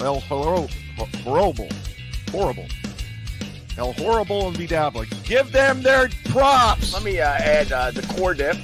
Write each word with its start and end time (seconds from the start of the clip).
El 0.00 0.20
Horrible. 0.20 0.70
Horrible. 1.24 1.68
Horrible. 2.30 2.66
El 3.76 3.92
Horrible 3.92 4.48
and 4.48 4.56
Bedabbler. 4.56 5.06
Give 5.24 5.50
them 5.52 5.82
their 5.82 6.08
props. 6.26 6.92
Let 6.92 7.02
me 7.02 7.20
uh, 7.20 7.28
add 7.28 7.70
uh, 7.72 7.90
the 7.90 8.02
core 8.14 8.34
dip. 8.34 8.56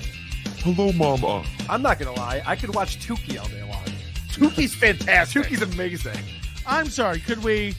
Hello, 0.59 0.93
Mama. 0.93 1.45
I'm 1.69 1.83
not 1.83 1.99
gonna 1.99 2.15
lie. 2.15 2.43
I 2.47 2.57
could 2.57 2.75
watch 2.75 2.99
Tukey 3.07 3.39
all 3.39 3.49
day 3.49 3.63
long. 3.63 3.85
Tuki's 4.29 4.75
fantastic. 4.75 5.45
Tukey's 5.45 5.63
amazing. 5.63 6.19
I'm 6.67 6.89
sorry, 6.89 7.21
could 7.21 7.45
we 7.45 7.75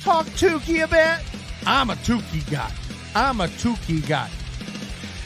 talk 0.00 0.26
Tukey 0.26 0.84
a 0.84 0.88
bit? 0.88 1.24
I'm 1.66 1.90
a 1.90 1.94
Tukey 1.96 2.48
guy. 2.50 2.70
I'm 3.14 3.40
a 3.40 3.48
Tukey 3.48 4.06
guy. 4.06 4.30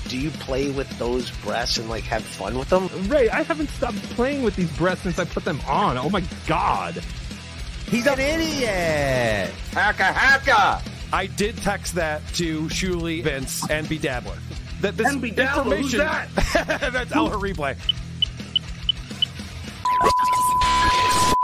Do 0.08 0.18
you 0.18 0.30
play 0.30 0.70
with 0.70 0.88
those 0.98 1.30
breasts 1.42 1.78
and 1.78 1.88
like 1.88 2.04
have 2.04 2.24
fun 2.24 2.58
with 2.58 2.70
them? 2.70 2.88
Ray, 3.08 3.28
I 3.28 3.42
haven't 3.42 3.68
stopped 3.70 3.96
playing 4.14 4.42
with 4.42 4.56
these 4.56 4.70
breasts 4.76 5.02
since 5.02 5.18
I 5.18 5.24
put 5.24 5.44
them 5.44 5.60
on. 5.68 5.98
Oh 5.98 6.08
my 6.08 6.22
god. 6.46 7.02
He's 7.86 8.06
an 8.06 8.18
idiot. 8.18 9.50
Hacka 9.70 10.12
hacka. 10.12 10.82
I 11.12 11.26
did 11.26 11.56
text 11.58 11.94
that 11.94 12.26
to 12.34 12.62
Shuli, 12.68 13.22
Vince, 13.22 13.68
and 13.70 13.86
Bedabbler. 13.86 14.38
That 14.80 14.96
this 14.96 15.12
And 15.12 15.22
Bedabbler, 15.22 15.76
who's 15.76 15.94
information. 15.94 16.00
That's 16.92 17.12
El 17.12 17.30
Replay. 17.30 17.76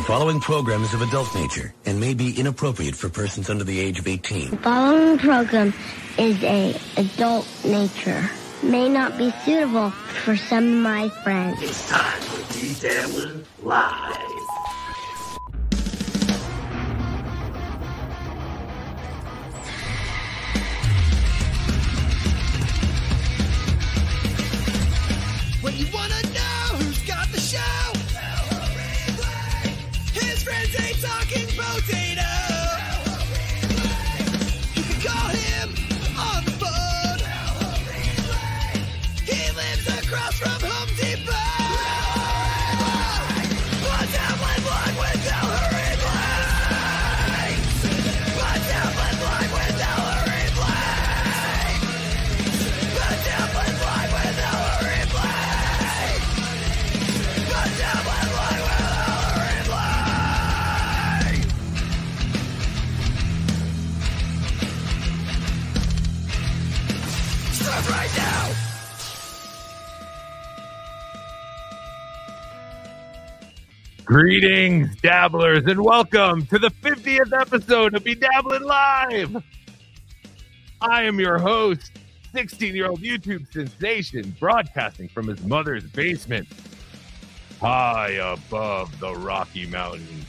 Following 0.03 0.41
program 0.41 0.83
is 0.83 0.93
of 0.93 1.03
adult 1.03 1.33
nature 1.37 1.73
and 1.87 2.01
may 2.01 2.15
be 2.15 2.39
inappropriate 2.39 2.97
for 2.97 3.09
persons 3.09 3.49
under 3.49 3.63
the 3.63 3.79
age 3.79 4.01
of 4.01 4.09
18. 4.09 4.59
following 4.59 5.19
program 5.19 5.73
is 6.19 6.43
a 6.43 6.77
adult 6.97 7.47
nature. 7.65 8.29
May 8.63 8.89
not 8.89 9.17
be 9.17 9.31
suitable 9.45 9.91
for 9.91 10.37
some 10.37 10.65
of 10.65 10.79
my 10.83 11.09
friends. 11.23 11.63
It's 11.63 11.89
time 11.89 12.21
for 12.23 12.53
D-Dabbler 12.53 13.41
Live. 13.63 14.17
When 25.63 25.77
you 25.77 25.87
wanna 25.93 26.23
know 26.33 26.77
who's 26.79 26.99
got 27.07 27.29
the 27.33 27.41
show, 27.41 27.61
his 30.15 30.43
friends 30.43 30.75
ain't 30.81 31.01
talking 31.03 31.47
potato. 31.49 32.31
You 34.75 34.83
can 34.83 35.01
call 35.03 35.29
him 35.29 35.69
on 36.19 36.45
the 36.47 36.53
phone. 36.63 37.21
He 39.27 39.51
lives 39.53 39.87
across 39.99 40.39
from 40.39 40.61
Home 40.67 40.90
Greetings, 74.11 74.97
dabblers, 75.03 75.63
and 75.67 75.81
welcome 75.81 76.45
to 76.47 76.59
the 76.59 76.73
50th 76.83 77.33
episode 77.41 77.95
of 77.95 78.03
Be 78.03 78.17
Dabbling 78.17 78.65
Live. 78.65 79.37
I 80.81 81.05
am 81.05 81.21
your 81.21 81.39
host, 81.39 81.93
16 82.33 82.75
year 82.75 82.89
old 82.89 83.01
YouTube 83.03 83.47
sensation, 83.53 84.35
broadcasting 84.41 85.09
from 85.11 85.29
his 85.29 85.41
mother's 85.45 85.85
basement, 85.85 86.49
high 87.61 88.15
above 88.15 88.99
the 88.99 89.15
Rocky 89.15 89.67
Mountains. 89.67 90.27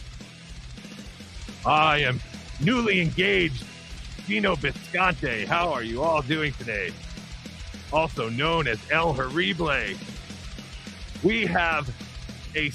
I 1.66 2.02
am 2.02 2.22
newly 2.60 3.02
engaged 3.02 3.66
Gino 4.28 4.56
Bisconte. 4.58 5.48
How 5.48 5.74
are 5.74 5.82
you 5.82 6.04
all 6.04 6.22
doing 6.22 6.54
today? 6.54 6.92
Also 7.92 8.30
known 8.30 8.68
as 8.68 8.78
El 8.92 9.12
Horrible. 9.12 9.98
We 11.24 11.48
have 11.48 11.92
a 12.54 12.70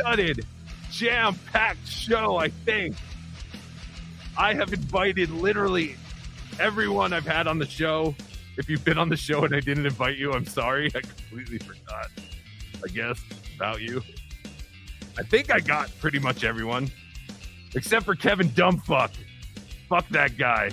star-studded, 0.00 0.46
jam-packed 0.90 1.86
show. 1.86 2.36
I 2.36 2.48
think 2.48 2.96
I 4.36 4.54
have 4.54 4.72
invited 4.72 5.30
literally 5.30 5.96
everyone 6.58 7.12
I've 7.12 7.26
had 7.26 7.46
on 7.46 7.58
the 7.58 7.66
show. 7.66 8.14
If 8.56 8.68
you've 8.68 8.84
been 8.84 8.98
on 8.98 9.08
the 9.08 9.16
show 9.16 9.44
and 9.44 9.54
I 9.54 9.60
didn't 9.60 9.86
invite 9.86 10.18
you, 10.18 10.32
I'm 10.32 10.46
sorry. 10.46 10.90
I 10.94 11.00
completely 11.00 11.58
forgot. 11.58 12.08
I 12.84 12.88
guess 12.88 13.22
about 13.56 13.80
you. 13.80 14.02
I 15.18 15.22
think 15.22 15.52
I 15.52 15.60
got 15.60 15.90
pretty 16.00 16.18
much 16.18 16.44
everyone, 16.44 16.90
except 17.74 18.04
for 18.04 18.14
Kevin 18.14 18.48
Dumbfuck. 18.50 19.10
Fuck 19.88 20.08
that 20.10 20.36
guy. 20.36 20.70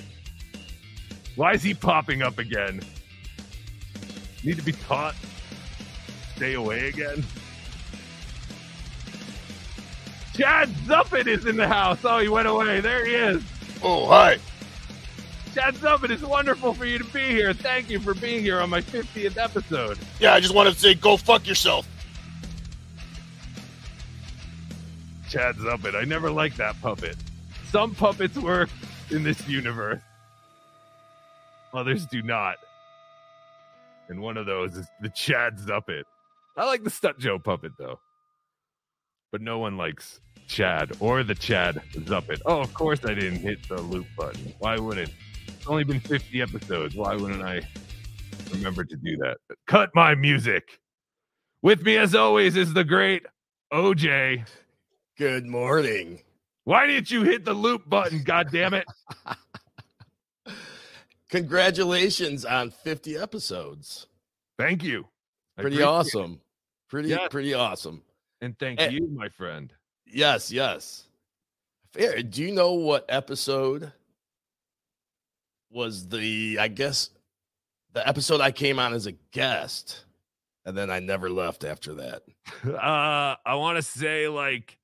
Why 1.36 1.54
is 1.54 1.64
he 1.64 1.74
popping 1.74 2.22
up 2.22 2.40
again? 2.40 2.82
Need 4.44 4.58
to 4.58 4.64
be 4.64 4.72
taught. 4.72 5.16
Stay 6.36 6.54
away 6.54 6.88
again. 6.88 7.24
Chad 10.38 10.70
Zuppet 10.86 11.26
is 11.26 11.48
in 11.48 11.58
the 11.58 11.68
house. 11.68 11.98
Oh, 12.04 12.20
he 12.20 12.28
went 12.28 12.48
away. 12.48 12.80
There 12.80 13.06
he 13.06 13.16
is. 13.16 13.44
Oh, 13.82 14.06
hi. 14.06 14.38
Chad 15.56 15.74
Zuppet, 15.76 16.12
it's 16.12 16.22
wonderful 16.22 16.76
for 16.76 16.86
you 16.86 17.00
to 17.00 17.04
be 17.06 17.26
here. 17.30 17.54
Thank 17.54 17.90
you 17.90 18.00
for 18.00 18.14
being 18.14 18.44
here 18.44 18.62
on 18.62 18.70
my 18.70 18.82
50th 18.82 19.38
episode. 19.38 19.98
Yeah, 20.20 20.36
I 20.36 20.40
just 20.40 20.54
wanted 20.54 20.74
to 20.74 20.80
say 20.80 20.94
go 20.94 21.18
fuck 21.18 21.48
yourself. 21.48 21.88
Chad 25.28 25.56
Zuppet. 25.56 25.96
I 25.96 26.04
never 26.04 26.30
liked 26.30 26.58
that 26.58 26.80
puppet. 26.82 27.16
Some 27.72 27.96
puppets 27.96 28.38
work 28.38 28.70
in 29.10 29.24
this 29.24 29.48
universe, 29.48 30.02
others 31.74 32.06
do 32.06 32.22
not. 32.22 32.58
And 34.10 34.22
one 34.22 34.38
of 34.38 34.46
those 34.46 34.78
is 34.78 34.88
the 35.02 35.10
Chad 35.10 35.58
Zuppet. 35.58 36.04
I 36.56 36.66
like 36.66 36.84
the 36.84 36.90
Stunt 36.92 37.18
Joe 37.18 37.40
puppet, 37.40 37.72
though. 37.78 38.00
But 39.32 39.42
no 39.42 39.58
one 39.58 39.76
likes 39.76 40.22
Chad 40.48 40.96
or 41.00 41.24
the 41.24 41.36
Chad 41.36 41.82
Zuppet. 41.94 42.42
Oh, 42.46 42.62
of 42.62 42.74
course 42.74 43.00
I 43.06 43.14
didn't 43.14 43.40
hit 43.40 43.68
the 43.68 43.82
loop 43.82 44.08
button. 44.18 44.54
Why 44.60 44.78
wouldn't? 44.78 45.12
It's 45.48 45.68
only 45.68 45.84
been 45.84 46.00
50 46.00 46.42
episodes. 46.42 46.96
Why 46.96 47.16
wouldn't 47.16 47.44
I 47.44 47.62
remember 48.52 48.84
to 48.86 48.96
do 48.96 49.18
that? 49.18 49.38
Cut 49.68 49.90
my 49.94 50.16
music. 50.16 50.80
With 51.62 51.84
me, 51.84 51.98
as 51.98 52.16
always, 52.16 52.56
is 52.56 52.74
the 52.74 52.84
great 52.84 53.26
OJ. 53.74 54.46
Good 55.18 55.46
morning. 55.46 56.22
Why 56.64 56.86
didn't 56.86 57.10
you 57.12 57.24
hit 57.24 57.44
the 57.46 57.54
loop 57.54 57.90
button? 57.90 58.24
God 58.24 58.50
damn 58.52 58.74
it! 58.74 58.86
Congratulations 61.30 62.46
on 62.46 62.72
50 62.72 63.18
episodes. 63.18 64.08
Thank 64.58 64.84
you. 64.84 65.06
I 65.58 65.62
Pretty 65.64 65.78
appreciate 65.78 65.84
it. 65.86 65.88
awesome. 65.90 66.42
Pretty 66.90 67.10
Yeah. 67.10 67.28
pretty 67.30 67.54
awesome. 67.54 68.02
And 68.42 68.58
thank 68.60 68.80
Eh. 68.80 68.90
you, 68.90 69.08
my 69.08 69.28
friend. 69.30 69.74
Yes, 70.12 70.52
yes. 70.52 71.06
Fair. 71.94 72.22
Do 72.22 72.42
you 72.42 72.52
know 72.52 72.74
what 72.74 73.06
episode 73.10 73.92
was 75.70 76.08
the 76.08 76.58
I 76.60 76.68
guess 76.68 77.10
the 77.94 78.08
episode 78.08 78.42
I 78.42 78.52
came 78.52 78.80
on 78.80 78.94
as 78.94 79.08
a 79.08 79.14
guest 79.32 80.06
and 80.66 80.78
then 80.78 80.90
I 80.90 81.00
never 81.00 81.30
left 81.30 81.64
after 81.64 81.96
that. 81.96 82.24
Uh, 82.68 83.36
I 83.46 83.56
want 83.56 83.78
to 83.78 83.82
say 83.82 84.28
like, 84.28 84.78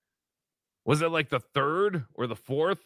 was 0.85 1.01
it 1.01 1.07
like 1.07 1.29
the 1.29 1.39
third 1.39 2.05
or 2.13 2.27
the 2.27 2.35
fourth? 2.35 2.79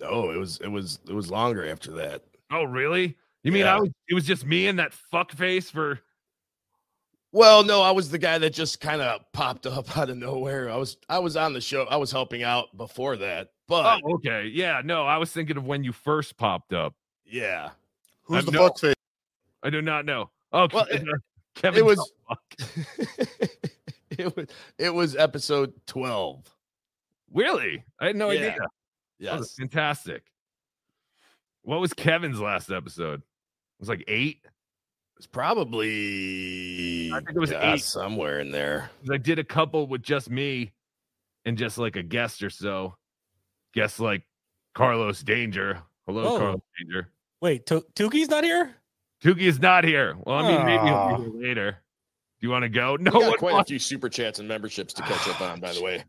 No, 0.00 0.30
it 0.30 0.36
was 0.36 0.58
it 0.58 0.68
was 0.68 0.98
it 1.08 1.14
was 1.14 1.30
longer 1.30 1.66
after 1.66 1.92
that. 1.92 2.22
Oh, 2.50 2.64
really? 2.64 3.16
You 3.42 3.52
mean 3.52 3.66
I 3.66 3.80
was? 3.80 3.90
It 4.08 4.14
was 4.14 4.26
just 4.26 4.44
me 4.44 4.66
and 4.66 4.78
that 4.78 4.92
fuck 4.92 5.32
face 5.32 5.70
for. 5.70 6.00
Well, 7.32 7.64
no, 7.64 7.82
I 7.82 7.90
was 7.90 8.10
the 8.10 8.18
guy 8.18 8.38
that 8.38 8.50
just 8.54 8.80
kind 8.80 9.02
of 9.02 9.20
popped 9.32 9.66
up 9.66 9.96
out 9.98 10.08
of 10.10 10.16
nowhere. 10.16 10.70
I 10.70 10.76
was 10.76 10.96
I 11.08 11.18
was 11.18 11.36
on 11.36 11.52
the 11.52 11.60
show. 11.60 11.84
I 11.84 11.96
was 11.96 12.10
helping 12.12 12.42
out 12.42 12.76
before 12.76 13.16
that. 13.16 13.50
But 13.68 14.00
Oh, 14.04 14.14
okay. 14.14 14.46
Yeah. 14.52 14.80
No, 14.84 15.04
I 15.04 15.16
was 15.18 15.32
thinking 15.32 15.56
of 15.56 15.64
when 15.66 15.82
you 15.84 15.92
first 15.92 16.36
popped 16.36 16.72
up. 16.72 16.94
yeah. 17.24 17.70
Who's 18.24 18.38
I've 18.38 18.46
the 18.46 18.52
no- 18.52 18.64
fuck 18.68 18.78
face? 18.78 18.94
I 19.62 19.70
do 19.70 19.82
not 19.82 20.04
know. 20.04 20.30
Oh, 20.52 20.68
Well, 20.72 20.86
it- 20.90 21.04
Kevin. 21.54 21.78
it 21.80 21.84
was- 21.84 22.12
it 24.10 24.36
was 24.36 24.46
it 24.78 24.90
was 24.94 25.16
episode 25.16 25.72
12. 25.86 26.44
really. 27.32 27.84
I 28.00 28.06
had 28.06 28.16
no 28.16 28.30
Yeah. 28.30 28.40
idea. 28.40 28.56
Was 28.60 28.68
Yes. 29.18 29.54
fantastic. 29.58 30.22
What 31.62 31.80
was 31.80 31.92
Kevin's 31.94 32.40
last 32.40 32.70
episode? 32.70 33.20
It 33.20 33.80
was 33.80 33.88
like 33.88 34.04
eight. 34.08 34.44
It's 35.16 35.26
probably 35.26 37.10
I 37.12 37.20
think 37.20 37.30
it 37.36 37.38
was 37.38 37.50
yeah, 37.50 37.74
eight. 37.74 37.82
somewhere 37.82 38.40
in 38.40 38.50
there. 38.50 38.90
I 39.10 39.16
did 39.16 39.38
a 39.38 39.44
couple 39.44 39.86
with 39.86 40.02
just 40.02 40.30
me, 40.30 40.72
and 41.44 41.56
just 41.56 41.78
like 41.78 41.96
a 41.96 42.02
guest 42.02 42.42
or 42.42 42.50
so, 42.50 42.96
guests 43.72 43.98
like 43.98 44.22
Carlos 44.74 45.22
Danger. 45.22 45.80
Hello, 46.06 46.34
Oh. 46.34 46.38
Carlos 46.38 46.60
Danger. 46.78 47.08
Wait, 47.40 47.66
Tu- 47.66 47.86
Tuki's 47.94 48.28
not 48.28 48.44
here? 48.44 48.74
Tuki 49.22 49.42
is 49.42 49.58
not 49.60 49.84
here. 49.84 50.16
Well, 50.24 50.36
I 50.36 50.42
mean, 50.48 50.66
maybe 50.66 50.82
he'll 50.86 51.08
be 51.08 51.14
ah. 51.14 51.16
here 51.18 51.48
later. 51.48 51.70
Do 52.40 52.46
you 52.46 52.50
want 52.50 52.64
to 52.64 52.68
go? 52.68 52.96
No 52.96 53.12
We 53.12 53.20
got 53.20 53.28
one 53.30 53.38
quite 53.38 53.60
a 53.60 53.64
few 53.64 53.78
super 53.78 54.10
chats 54.10 54.38
and 54.38 54.46
memberships 54.46 54.92
to 54.94 55.02
catch 55.02 55.26
up 55.28 55.40
on, 55.40 55.60
by 55.60 55.72
the 55.72 55.82
way. 55.82 56.04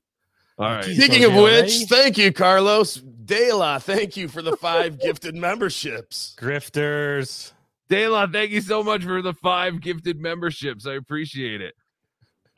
All 0.58 0.66
right. 0.68 0.84
Speaking 0.84 1.24
of 1.24 1.34
which, 1.36 1.84
eh? 1.84 1.86
thank 1.88 2.18
you, 2.18 2.34
Carlos. 2.34 2.96
De 2.96 3.54
La, 3.54 3.80
thank 3.80 4.18
you 4.18 4.28
for 4.28 4.42
the 4.42 4.58
five 4.58 5.00
gifted 5.02 5.36
memberships. 5.36 6.36
Grifters. 6.40 7.54
Dayla, 7.90 8.32
thank 8.32 8.52
you 8.52 8.62
so 8.62 8.84
much 8.84 9.04
for 9.04 9.22
the 9.22 9.34
five 9.34 9.80
gifted 9.82 10.20
memberships. 10.20 10.86
I 10.86 10.94
appreciate 10.94 11.62
it. 11.62 11.74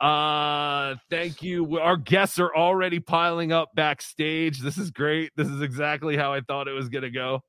Uh 0.00 0.94
thank 1.10 1.42
you. 1.42 1.78
Our 1.78 1.96
guests 1.96 2.38
are 2.38 2.54
already 2.54 3.00
piling 3.00 3.52
up 3.52 3.68
backstage. 3.74 4.60
This 4.60 4.78
is 4.78 4.90
great. 4.90 5.30
This 5.36 5.48
is 5.48 5.60
exactly 5.60 6.16
how 6.16 6.32
I 6.32 6.40
thought 6.40 6.68
it 6.68 6.72
was 6.72 6.88
gonna 6.88 7.10
go. 7.10 7.42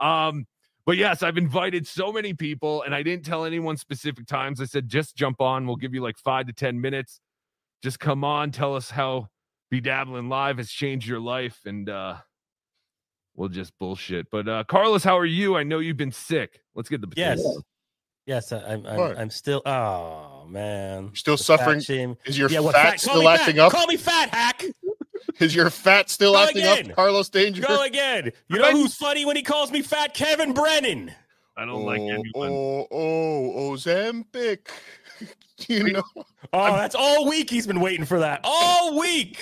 Um, 0.00 0.46
but 0.86 0.96
yes, 0.96 1.22
I've 1.22 1.36
invited 1.36 1.86
so 1.86 2.10
many 2.10 2.34
people, 2.34 2.82
and 2.82 2.94
I 2.94 3.02
didn't 3.02 3.24
tell 3.24 3.44
anyone 3.44 3.76
specific 3.76 4.26
times. 4.26 4.60
I 4.60 4.64
said 4.64 4.88
just 4.88 5.16
jump 5.16 5.40
on. 5.40 5.66
We'll 5.66 5.76
give 5.76 5.94
you 5.94 6.00
like 6.00 6.16
five 6.18 6.46
to 6.46 6.52
ten 6.52 6.80
minutes. 6.80 7.20
Just 7.82 8.00
come 8.00 8.24
on, 8.24 8.52
tell 8.52 8.74
us 8.74 8.90
how 8.90 9.28
Be 9.70 9.80
Dabbling 9.80 10.28
Live 10.28 10.56
has 10.56 10.70
changed 10.70 11.06
your 11.06 11.20
life, 11.20 11.60
and 11.66 11.90
uh 11.90 12.16
we'll 13.34 13.48
just 13.48 13.78
bullshit. 13.78 14.30
But 14.30 14.48
uh 14.48 14.64
Carlos, 14.64 15.04
how 15.04 15.18
are 15.18 15.26
you? 15.26 15.56
I 15.56 15.62
know 15.62 15.78
you've 15.78 15.96
been 15.96 16.12
sick. 16.12 16.60
Let's 16.74 16.88
get 16.88 17.00
the 17.00 17.08
Yes. 17.16 17.38
potatoes. 17.38 17.62
Yes, 18.24 18.52
I- 18.52 18.58
I'm. 18.60 18.86
I'm, 18.86 18.96
What? 18.96 19.18
I'm 19.18 19.30
still. 19.30 19.62
Oh 19.66 20.44
man, 20.48 21.04
You're 21.06 21.14
still 21.16 21.36
The 21.36 21.42
suffering. 21.42 21.80
shame. 21.80 22.16
Is 22.24 22.38
your 22.38 22.48
Yeah, 22.50 22.60
what, 22.60 22.74
fat 22.74 22.90
fat- 22.92 23.00
still 23.00 23.18
me 23.20 23.26
fat. 23.26 23.40
acting 23.40 23.58
up? 23.58 23.72
Call 23.72 23.86
me 23.88 23.96
fat 23.96 24.28
hack. 24.32 24.62
Is 25.40 25.54
your 25.54 25.70
fat 25.70 26.08
still 26.10 26.34
Go 26.34 26.42
acting 26.44 26.58
again. 26.62 26.90
up, 26.90 26.96
Carlos 26.96 27.28
Danger? 27.30 27.62
Go 27.62 27.82
again. 27.82 28.30
You 28.48 28.58
know 28.58 28.70
who's 28.72 28.94
funny 28.94 29.24
when 29.24 29.34
he 29.34 29.42
calls 29.42 29.72
me 29.72 29.82
fat? 29.82 30.14
Kevin 30.14 30.52
Brennan. 30.52 31.12
I 31.56 31.64
don't 31.64 31.82
oh, 31.82 31.84
like 31.84 32.00
anyone. 32.00 32.50
Oh, 32.50 32.86
oh, 32.90 33.72
Ozempic. 33.72 34.68
you 35.68 35.92
know, 35.94 36.02
Oh, 36.52 36.76
that's 36.76 36.94
all 36.94 37.28
week. 37.28 37.50
He's 37.50 37.66
been 37.66 37.80
waiting 37.80 38.04
for 38.06 38.20
that 38.20 38.40
all 38.44 38.98
week. 39.00 39.38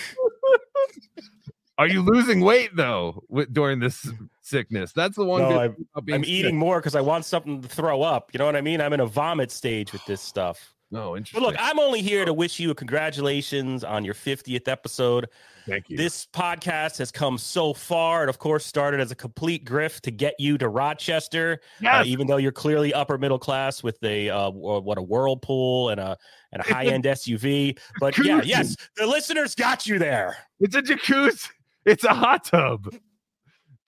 Are 1.80 1.88
you 1.88 2.02
losing 2.02 2.40
weight 2.42 2.76
though 2.76 3.24
with, 3.28 3.52
during 3.54 3.80
this 3.80 4.06
sickness? 4.42 4.92
That's 4.92 5.16
the 5.16 5.24
one. 5.24 5.40
No, 5.40 5.58
I'm- 5.58 5.76
I'm 6.12 6.24
eating 6.26 6.58
more 6.58 6.78
because 6.78 6.94
I 6.94 7.00
want 7.00 7.24
something 7.24 7.62
to 7.62 7.68
throw 7.68 8.02
up. 8.02 8.30
You 8.34 8.38
know 8.38 8.44
what 8.44 8.54
I 8.54 8.60
mean? 8.60 8.82
I'm 8.82 8.92
in 8.92 9.00
a 9.00 9.06
vomit 9.06 9.50
stage 9.50 9.90
with 9.92 10.04
this 10.04 10.20
stuff. 10.20 10.74
No, 10.92 11.16
But 11.32 11.40
look, 11.42 11.54
I'm 11.58 11.78
only 11.78 12.02
here 12.02 12.24
to 12.24 12.34
wish 12.34 12.58
you 12.58 12.72
a 12.72 12.74
congratulations 12.74 13.84
on 13.84 14.04
your 14.04 14.12
50th 14.14 14.66
episode. 14.66 15.28
Thank 15.68 15.88
you. 15.88 15.96
This 15.96 16.26
podcast 16.26 16.98
has 16.98 17.12
come 17.12 17.38
so 17.38 17.72
far. 17.72 18.24
It, 18.24 18.28
of 18.28 18.38
course, 18.40 18.66
started 18.66 18.98
as 18.98 19.12
a 19.12 19.14
complete 19.14 19.64
grift 19.64 20.00
to 20.00 20.10
get 20.10 20.34
you 20.40 20.58
to 20.58 20.68
Rochester, 20.68 21.60
uh, 21.86 22.02
even 22.04 22.26
though 22.26 22.38
you're 22.38 22.50
clearly 22.50 22.92
upper 22.92 23.18
middle 23.18 23.38
class 23.38 23.84
with 23.84 24.02
a 24.02 24.30
uh, 24.30 24.50
what 24.50 24.98
a 24.98 25.02
whirlpool 25.02 25.90
and 25.90 26.00
a 26.00 26.18
and 26.52 26.60
a 26.60 26.74
high 26.74 26.86
end 26.86 27.04
SUV. 27.04 27.78
But 28.00 28.18
yeah, 28.18 28.42
yes, 28.44 28.76
the 28.96 29.06
listeners 29.06 29.54
got 29.54 29.86
you 29.86 29.98
there. 30.00 30.36
It's 30.58 30.74
a 30.74 30.82
jacuzzi. 30.82 31.48
It's 31.90 32.04
a 32.04 32.14
hot 32.14 32.44
tub. 32.44 32.94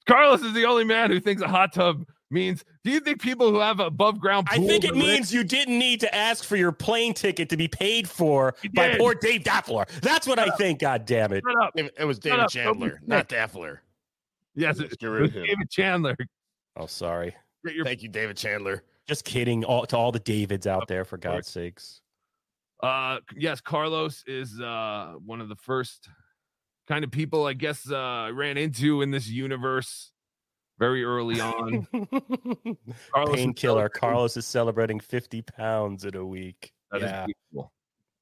Carlos 0.08 0.42
is 0.42 0.52
the 0.54 0.64
only 0.64 0.84
man 0.84 1.10
who 1.10 1.20
thinks 1.20 1.40
a 1.40 1.46
hot 1.46 1.72
tub 1.72 2.04
means. 2.30 2.64
Do 2.82 2.90
you 2.90 2.98
think 2.98 3.20
people 3.20 3.50
who 3.52 3.60
have 3.60 3.78
above 3.78 4.18
ground? 4.18 4.48
I 4.50 4.58
think 4.58 4.84
it 4.84 4.96
means 4.96 5.32
you 5.32 5.44
didn't 5.44 5.78
need 5.78 6.00
to 6.00 6.12
ask 6.12 6.42
for 6.42 6.56
your 6.56 6.72
plane 6.72 7.14
ticket 7.14 7.48
to 7.50 7.56
be 7.56 7.68
paid 7.68 8.08
for 8.08 8.56
by 8.74 8.88
did. 8.88 8.98
poor 8.98 9.14
Dave 9.14 9.44
Daffler. 9.44 9.86
That's 10.00 10.26
what 10.26 10.40
I 10.40 10.50
think. 10.56 10.80
God 10.80 11.06
damn 11.06 11.32
it! 11.32 11.44
Shut 11.46 11.62
up. 11.62 11.72
It 11.76 11.94
it 11.96 12.04
was 12.04 12.16
Shut 12.16 12.24
David 12.24 12.40
up. 12.40 12.50
Chandler, 12.50 12.90
sick. 12.90 13.08
not 13.08 13.28
Daffler. 13.28 13.82
Yes, 14.56 14.80
Let's 14.80 14.94
it, 14.94 15.02
it 15.02 15.08
was 15.08 15.28
of 15.28 15.34
him. 15.36 15.44
David 15.44 15.70
Chandler. 15.70 16.16
Oh, 16.76 16.86
sorry. 16.86 17.36
Your 17.64 17.84
Thank 17.84 18.02
you, 18.02 18.08
David 18.08 18.36
Chandler. 18.36 18.82
Just 19.06 19.24
kidding. 19.24 19.64
All 19.64 19.86
to 19.86 19.96
all 19.96 20.10
the 20.10 20.18
Davids 20.18 20.66
out 20.66 20.88
there, 20.88 21.04
for 21.04 21.18
God's 21.18 21.46
sakes. 21.46 22.00
Uh, 22.82 23.20
yes, 23.36 23.60
Carlos 23.60 24.24
is 24.26 24.60
uh 24.60 25.12
one 25.24 25.40
of 25.40 25.48
the 25.48 25.56
first 25.56 26.08
kind 26.92 27.04
of 27.04 27.10
people 27.10 27.46
I 27.46 27.54
guess 27.54 27.90
uh 27.90 27.96
I 27.96 28.30
ran 28.30 28.58
into 28.58 29.00
in 29.00 29.10
this 29.10 29.26
universe 29.26 30.12
very 30.78 31.04
early 31.04 31.40
on. 31.40 31.86
Carlos 33.14 33.36
Painkiller. 33.36 33.88
Carlos 33.88 34.36
is 34.36 34.44
celebrating 34.44 35.00
50 35.00 35.42
pounds 35.42 36.04
in 36.04 36.16
a 36.16 36.26
week. 36.26 36.72
That 36.90 37.02
is 37.02 37.10
yeah. 37.10 37.26
beautiful. 37.26 37.72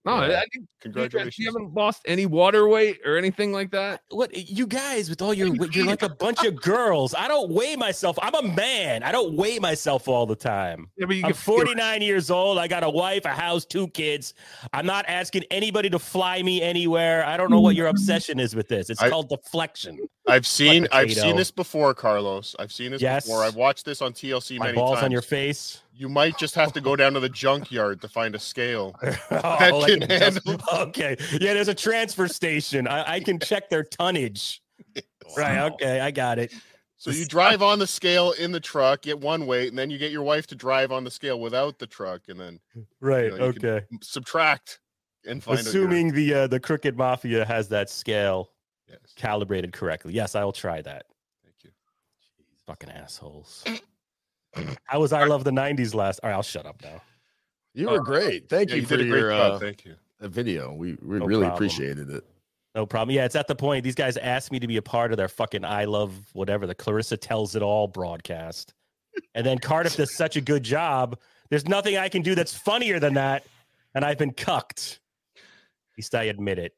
No, 0.06 0.12
I- 0.12 0.28
Yeah. 0.30 0.36
I 0.38 0.44
think 0.52 0.66
congratulations. 0.80 1.38
You 1.38 1.46
haven't 1.46 1.74
lost 1.74 2.00
any 2.06 2.24
water 2.24 2.66
weight 2.66 3.00
or 3.04 3.18
anything 3.18 3.52
like 3.52 3.70
that. 3.72 4.00
What 4.08 4.34
you 4.34 4.66
guys 4.66 5.10
with 5.10 5.20
all 5.20 5.34
your 5.34 5.54
you're 5.66 5.84
like 5.84 6.02
a 6.02 6.08
bunch 6.08 6.42
of 6.44 6.56
girls. 6.62 7.14
I 7.14 7.28
don't 7.28 7.50
weigh 7.50 7.76
myself. 7.76 8.18
I'm 8.22 8.34
a 8.34 8.42
man. 8.42 9.02
I 9.02 9.12
don't 9.12 9.36
weigh 9.36 9.58
myself 9.58 10.08
all 10.08 10.24
the 10.24 10.34
time. 10.36 10.88
Yeah, 10.96 11.04
but 11.04 11.16
you 11.16 11.22
I'm 11.24 11.32
can 11.32 11.34
feel 11.34 11.56
49 11.56 12.00
years 12.00 12.30
old. 12.30 12.56
I 12.56 12.66
got 12.66 12.82
a 12.82 12.88
wife, 12.88 13.26
a 13.26 13.28
house, 13.28 13.66
two 13.66 13.88
kids. 13.88 14.32
I'm 14.72 14.86
not 14.86 15.04
asking 15.06 15.44
anybody 15.50 15.90
to 15.90 15.98
fly 15.98 16.42
me 16.42 16.62
anywhere. 16.62 17.22
I 17.26 17.36
don't 17.36 17.50
know 17.50 17.60
what 17.60 17.76
your 17.76 17.88
obsession 17.88 18.40
is 18.40 18.56
with 18.56 18.68
this. 18.68 18.88
It's 18.88 19.02
I- 19.02 19.10
called 19.10 19.28
deflection. 19.28 19.98
I've 20.26 20.46
seen 20.46 20.86
I've 20.92 21.12
seen 21.12 21.34
this 21.36 21.50
before, 21.50 21.92
Carlos. 21.92 22.54
I've 22.58 22.72
seen 22.72 22.92
this 22.92 23.02
Yes. 23.02 23.26
before. 23.26 23.42
I've 23.42 23.56
watched 23.56 23.84
this 23.84 24.00
on 24.00 24.12
TLC 24.12 24.58
My 24.58 24.66
many 24.66 24.76
balls 24.76 24.94
times. 24.96 25.04
on 25.06 25.10
your 25.10 25.22
face. 25.22 25.82
You 26.00 26.08
might 26.08 26.38
just 26.38 26.54
have 26.54 26.72
to 26.72 26.80
go 26.80 26.96
down 26.96 27.12
to 27.12 27.20
the 27.20 27.28
junkyard 27.28 28.00
to 28.00 28.08
find 28.08 28.34
a 28.34 28.38
scale. 28.38 28.94
Oh, 29.02 29.56
That 29.58 29.74
like 29.74 29.90
can 29.92 30.02
it 30.04 30.10
handle- 30.10 30.56
okay. 30.88 31.14
Yeah, 31.32 31.52
there's 31.52 31.68
a 31.68 31.74
transfer 31.74 32.26
station. 32.26 32.88
I, 32.88 33.16
I 33.16 33.20
can 33.20 33.38
check 33.38 33.68
their 33.68 33.84
tonnage. 33.84 34.62
Right. 35.36 35.58
Okay. 35.72 36.00
I 36.00 36.10
got 36.10 36.38
it. 36.40 36.52
So 36.96 37.10
you 37.12 37.24
drive 37.24 37.62
on 37.62 37.78
the 37.78 37.86
scale 37.86 38.32
in 38.32 38.50
the 38.50 38.58
truck, 38.58 39.02
get 39.02 39.20
one 39.20 39.46
weight, 39.46 39.68
and 39.68 39.78
then 39.78 39.90
you 39.90 39.98
get 39.98 40.10
your 40.10 40.24
wife 40.24 40.48
to 40.48 40.56
drive 40.56 40.90
on 40.90 41.04
the 41.04 41.10
scale 41.10 41.38
without 41.38 41.78
the 41.78 41.86
truck, 41.86 42.22
and 42.28 42.40
then 42.40 42.58
Right. 43.00 43.26
you 43.30 43.38
know, 43.38 43.46
you 43.48 43.52
can 43.52 43.68
okay. 43.68 43.86
subtract 44.02 44.80
and 45.24 45.40
find 45.44 45.58
out 45.58 45.64
your- 45.66 45.70
Assuming 45.84 46.12
the 46.14 46.34
uh, 46.34 46.46
the 46.48 46.58
crooked 46.58 46.96
mafia 46.96 47.44
has 47.44 47.68
that 47.68 47.90
scale 47.90 48.50
Yes. 48.88 48.98
calibrated 49.16 49.72
correctly. 49.72 50.14
Yes, 50.14 50.34
I 50.34 50.42
will 50.42 50.50
try 50.52 50.82
that. 50.82 51.04
Thank 51.44 51.56
you. 51.62 51.70
Fucking 52.66 52.90
assholes. 52.90 53.62
How 54.84 55.00
was 55.00 55.12
I 55.12 55.24
love 55.24 55.44
the 55.44 55.50
'90s 55.52 55.94
last? 55.94 56.20
All 56.22 56.30
right, 56.30 56.36
I'll 56.36 56.42
shut 56.42 56.66
up 56.66 56.82
now. 56.82 57.00
You 57.74 57.88
were 57.90 58.00
great. 58.00 58.48
Thank 58.48 58.70
Yeah, 58.70 58.76
you, 58.76 58.80
you 58.82 58.86
for 58.86 58.96
did 58.96 59.08
great 59.08 59.20
your 59.20 59.32
uh, 59.32 59.58
Thank 59.58 59.84
you. 59.84 59.94
uh, 60.20 60.28
video. 60.28 60.72
We 60.72 60.94
we 61.02 61.18
No 61.18 61.26
really 61.26 61.42
problem. 61.46 61.52
appreciated 61.54 62.10
it. 62.10 62.24
No 62.74 62.86
problem. 62.86 63.14
Yeah, 63.14 63.24
it's 63.24 63.36
at 63.36 63.46
the 63.48 63.54
point 63.54 63.84
these 63.84 63.94
guys 63.94 64.16
asked 64.16 64.50
me 64.52 64.58
to 64.60 64.66
be 64.66 64.76
a 64.76 64.82
part 64.82 65.12
of 65.12 65.16
their 65.16 65.28
fucking 65.28 65.64
I 65.64 65.84
love 65.84 66.14
whatever 66.32 66.66
the 66.66 66.74
Clarissa 66.74 67.16
tells 67.16 67.54
it 67.56 67.62
all 67.62 67.86
broadcast, 67.86 68.74
and 69.34 69.46
then 69.46 69.58
Cardiff 69.58 69.96
does 69.96 70.16
such 70.16 70.36
a 70.36 70.40
good 70.40 70.62
job. 70.62 71.18
There's 71.48 71.66
nothing 71.66 71.96
I 71.96 72.08
can 72.08 72.22
do 72.22 72.34
that's 72.34 72.54
funnier 72.54 72.98
than 73.00 73.14
that, 73.14 73.44
and 73.94 74.04
I've 74.04 74.18
been 74.18 74.32
cucked. 74.32 75.00
At 75.36 75.42
least 75.98 76.14
I 76.14 76.24
admit 76.24 76.58
it. 76.58 76.74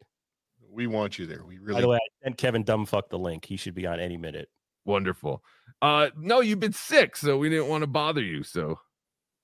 We 0.70 0.86
want 0.86 1.18
you 1.18 1.26
there. 1.26 1.44
We 1.44 1.58
really 1.58 1.74
By 1.74 1.80
the 1.82 1.88
way, 1.88 1.96
I 1.98 2.24
sent 2.24 2.38
Kevin 2.38 2.64
Dumbfuck 2.64 3.08
the 3.10 3.18
link. 3.18 3.44
He 3.44 3.56
should 3.56 3.74
be 3.74 3.86
on 3.86 4.00
any 4.00 4.16
minute. 4.16 4.48
Wonderful. 4.86 5.44
Uh 5.82 6.08
no, 6.16 6.40
you've 6.40 6.60
been 6.60 6.72
sick, 6.72 7.16
so 7.16 7.36
we 7.36 7.48
didn't 7.50 7.68
want 7.68 7.82
to 7.82 7.88
bother 7.88 8.22
you. 8.22 8.42
So 8.44 8.78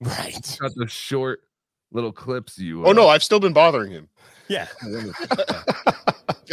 Right. 0.00 0.56
got 0.60 0.70
the 0.76 0.86
short 0.86 1.40
little 1.90 2.12
clips 2.12 2.56
you 2.58 2.86
Oh 2.86 2.90
uh, 2.90 2.92
no, 2.92 3.08
I've 3.08 3.24
still 3.24 3.40
been 3.40 3.52
bothering 3.52 3.90
him. 3.90 4.08
Yeah. 4.46 4.68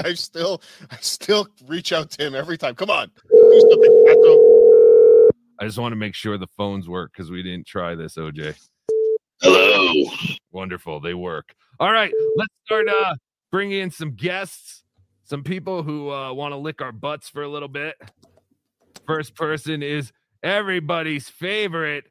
I 0.03 0.13
still 0.15 0.61
I 0.91 0.97
still 1.01 1.47
reach 1.67 1.93
out 1.93 2.09
to 2.11 2.25
him 2.25 2.35
every 2.35 2.57
time. 2.57 2.75
Come 2.75 2.89
on. 2.89 3.11
Do 3.29 3.67
something, 3.69 4.05
Pato. 4.07 5.29
I 5.59 5.65
just 5.65 5.77
want 5.77 5.93
to 5.93 5.97
make 5.97 6.15
sure 6.15 6.37
the 6.37 6.47
phones 6.57 6.89
work 6.89 7.11
because 7.13 7.31
we 7.31 7.43
didn't 7.43 7.65
try 7.67 7.95
this, 7.95 8.15
OJ. 8.15 8.55
Hello. 9.41 9.93
Wonderful, 10.51 10.99
they 10.99 11.13
work. 11.13 11.53
All 11.79 11.91
right, 11.91 12.11
let's 12.35 12.53
start 12.65 12.87
uh 12.89 13.15
bringing 13.51 13.79
in 13.81 13.91
some 13.91 14.11
guests, 14.15 14.83
some 15.23 15.43
people 15.43 15.83
who 15.83 16.09
uh 16.09 16.33
want 16.33 16.53
to 16.53 16.57
lick 16.57 16.81
our 16.81 16.91
butts 16.91 17.29
for 17.29 17.43
a 17.43 17.47
little 17.49 17.67
bit. 17.69 17.95
First 19.05 19.35
person 19.35 19.83
is 19.83 20.11
everybody's 20.43 21.29
favorite 21.29 22.05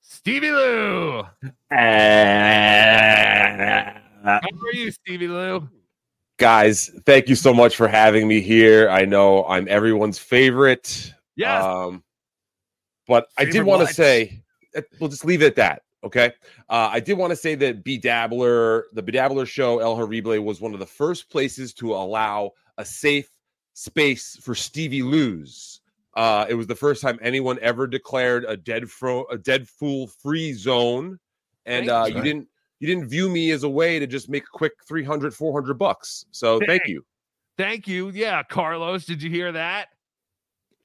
Stevie 0.00 0.50
Lew. 0.50 1.22
How 1.70 1.76
are 4.24 4.72
you, 4.72 4.90
Stevie 4.90 5.28
Lew? 5.28 5.68
Guys, 6.38 6.90
thank 7.06 7.28
you 7.28 7.34
so 7.34 7.54
much 7.54 7.76
for 7.76 7.86
having 7.86 8.26
me 8.26 8.40
here. 8.40 8.88
I 8.90 9.04
know 9.04 9.44
I'm 9.44 9.68
everyone's 9.68 10.18
favorite. 10.18 11.12
Yes. 11.36 11.62
Um, 11.62 12.02
but 13.06 13.28
I 13.38 13.44
did 13.44 13.62
want 13.62 13.86
to 13.86 13.94
say, 13.94 14.42
uh, 14.76 14.82
we'll 14.98 15.10
just 15.10 15.24
leave 15.24 15.42
it 15.42 15.46
at 15.46 15.56
that. 15.56 15.82
Okay. 16.02 16.32
Uh, 16.68 16.88
I 16.92 17.00
did 17.00 17.18
want 17.18 17.30
to 17.30 17.36
say 17.36 17.54
that 17.56 17.84
Bedabbler, 17.84 18.84
the 18.92 19.02
Bedabbler 19.02 19.46
show, 19.46 19.80
El 19.80 19.94
Horrible, 19.94 20.40
was 20.40 20.60
one 20.60 20.72
of 20.72 20.80
the 20.80 20.86
first 20.86 21.30
places 21.30 21.74
to 21.74 21.94
allow 21.94 22.52
a 22.78 22.84
safe 22.84 23.30
space 23.80 24.36
for 24.42 24.54
Stevie 24.54 25.02
Lew's. 25.02 25.80
Uh, 26.14 26.44
it 26.48 26.54
was 26.54 26.66
the 26.66 26.74
first 26.74 27.00
time 27.00 27.18
anyone 27.22 27.58
ever 27.62 27.86
declared 27.86 28.44
a 28.46 28.56
dead 28.56 28.90
fro- 28.90 29.26
a 29.28 29.38
dead 29.38 29.68
fool 29.68 30.06
free 30.06 30.52
zone, 30.52 31.18
and 31.66 31.88
uh, 31.88 32.04
you. 32.08 32.16
you 32.16 32.22
didn't 32.22 32.48
you 32.80 32.86
didn't 32.86 33.08
view 33.08 33.28
me 33.28 33.50
as 33.52 33.62
a 33.62 33.68
way 33.68 33.98
to 33.98 34.06
just 34.06 34.28
make 34.28 34.44
a 34.44 34.50
quick 34.52 34.72
300 34.88 35.34
400 35.34 35.74
bucks 35.74 36.24
so 36.30 36.58
thank 36.66 36.86
you 36.86 37.04
Thank 37.58 37.86
you. 37.86 38.08
Yeah, 38.08 38.42
Carlos, 38.42 39.04
did 39.04 39.22
you 39.22 39.28
hear 39.28 39.52
that? 39.52 39.88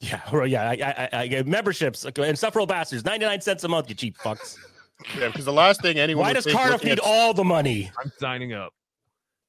Yeah, 0.01 0.19
well, 0.33 0.45
yeah. 0.45 0.69
I, 0.69 0.73
I, 0.73 1.09
I, 1.13 1.21
I 1.21 1.27
get 1.27 1.47
memberships 1.47 2.05
okay, 2.05 2.27
Insufferable 2.27 2.67
Bastards, 2.67 3.05
99 3.05 3.39
cents 3.39 3.63
a 3.63 3.69
month, 3.69 3.87
you 3.87 3.95
cheap 3.95 4.17
fucks. 4.17 4.57
Yeah, 5.17 5.27
because 5.27 5.45
the 5.45 5.53
last 5.53 5.81
thing 5.81 5.99
anyone 5.99 6.25
Why 6.25 6.33
does 6.33 6.43
think 6.43 6.57
Cardiff 6.57 6.83
need 6.83 6.91
at- 6.93 6.99
all 6.99 7.33
the 7.33 7.45
money? 7.45 7.91
I'm 8.03 8.11
signing 8.19 8.51
up. 8.51 8.73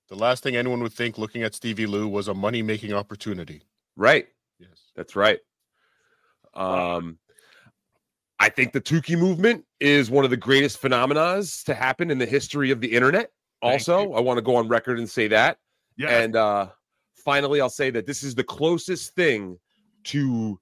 The 0.08 0.14
last 0.16 0.42
thing 0.42 0.54
anyone 0.56 0.82
would 0.82 0.92
think 0.92 1.18
looking 1.18 1.42
at 1.42 1.54
Stevie 1.54 1.86
Lew 1.86 2.06
was 2.08 2.28
a 2.28 2.34
money 2.34 2.62
making 2.62 2.92
opportunity. 2.92 3.62
right 3.96 4.26
Yes. 4.58 4.90
that's 4.94 5.14
right 5.16 5.38
um 6.54 7.18
i 8.40 8.48
think 8.48 8.72
the 8.72 8.80
tukey 8.80 9.18
movement 9.18 9.64
is 9.80 10.10
one 10.10 10.25
of 10.25 10.30
the 10.30 10.36
greatest 10.36 10.80
phenomenons 10.80 11.62
to 11.64 11.75
happen 11.75 12.10
in 12.10 12.18
the 12.18 12.25
history 12.26 12.70
of 12.70 12.80
the 12.80 12.90
internet 12.90 13.30
also 13.62 14.12
i 14.14 14.20
want 14.20 14.38
to 14.38 14.42
go 14.42 14.56
on 14.56 14.66
record 14.68 14.98
and 14.98 15.08
say 15.10 15.28
that 15.28 15.58
Yeah. 15.98 16.08
and 16.20 16.36
uh 16.36 16.68
finally 17.25 17.60
i'll 17.60 17.68
say 17.68 17.90
that 17.90 18.06
this 18.06 18.22
is 18.22 18.34
the 18.34 18.44
closest 18.44 19.14
thing 19.14 19.58
to 20.04 20.58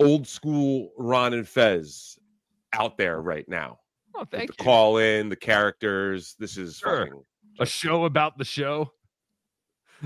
old 0.00 0.26
school 0.26 0.90
ron 0.98 1.32
and 1.32 1.48
fez 1.48 2.18
out 2.74 2.98
there 2.98 3.22
right 3.22 3.48
now 3.48 3.78
oh, 4.14 4.24
thank 4.30 4.50
the 4.50 4.56
you. 4.58 4.64
call 4.64 4.98
in 4.98 5.28
the 5.30 5.36
characters 5.36 6.34
this 6.38 6.58
is 6.58 6.76
Sure. 6.78 7.06
fucking 7.06 7.22
a 7.60 7.66
show 7.66 8.04
about 8.04 8.38
the 8.38 8.44
show. 8.44 8.92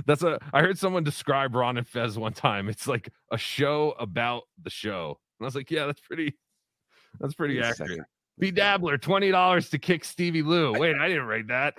That's 0.06 0.22
a 0.22 0.38
I 0.52 0.60
heard 0.60 0.78
someone 0.78 1.02
describe 1.04 1.54
Ron 1.54 1.76
and 1.78 1.86
Fez 1.86 2.18
one 2.18 2.32
time. 2.32 2.68
It's 2.68 2.86
like 2.86 3.08
a 3.32 3.38
show 3.38 3.94
about 3.98 4.44
the 4.62 4.70
show. 4.70 5.18
And 5.38 5.44
I 5.44 5.46
was 5.46 5.54
like, 5.54 5.70
yeah, 5.70 5.86
that's 5.86 6.00
pretty 6.00 6.36
that's 7.20 7.34
pretty 7.34 7.56
Wait 7.56 7.64
a 7.64 7.68
accurate. 7.68 7.88
second. 7.90 8.04
B 8.38 8.50
Dabbler, 8.52 8.98
twenty 8.98 9.30
dollars 9.30 9.68
to 9.70 9.78
kick 9.78 10.04
Stevie 10.04 10.42
Lew. 10.42 10.72
Wait, 10.78 10.94
I 10.96 11.08
didn't 11.08 11.26
write 11.26 11.48
that. 11.48 11.74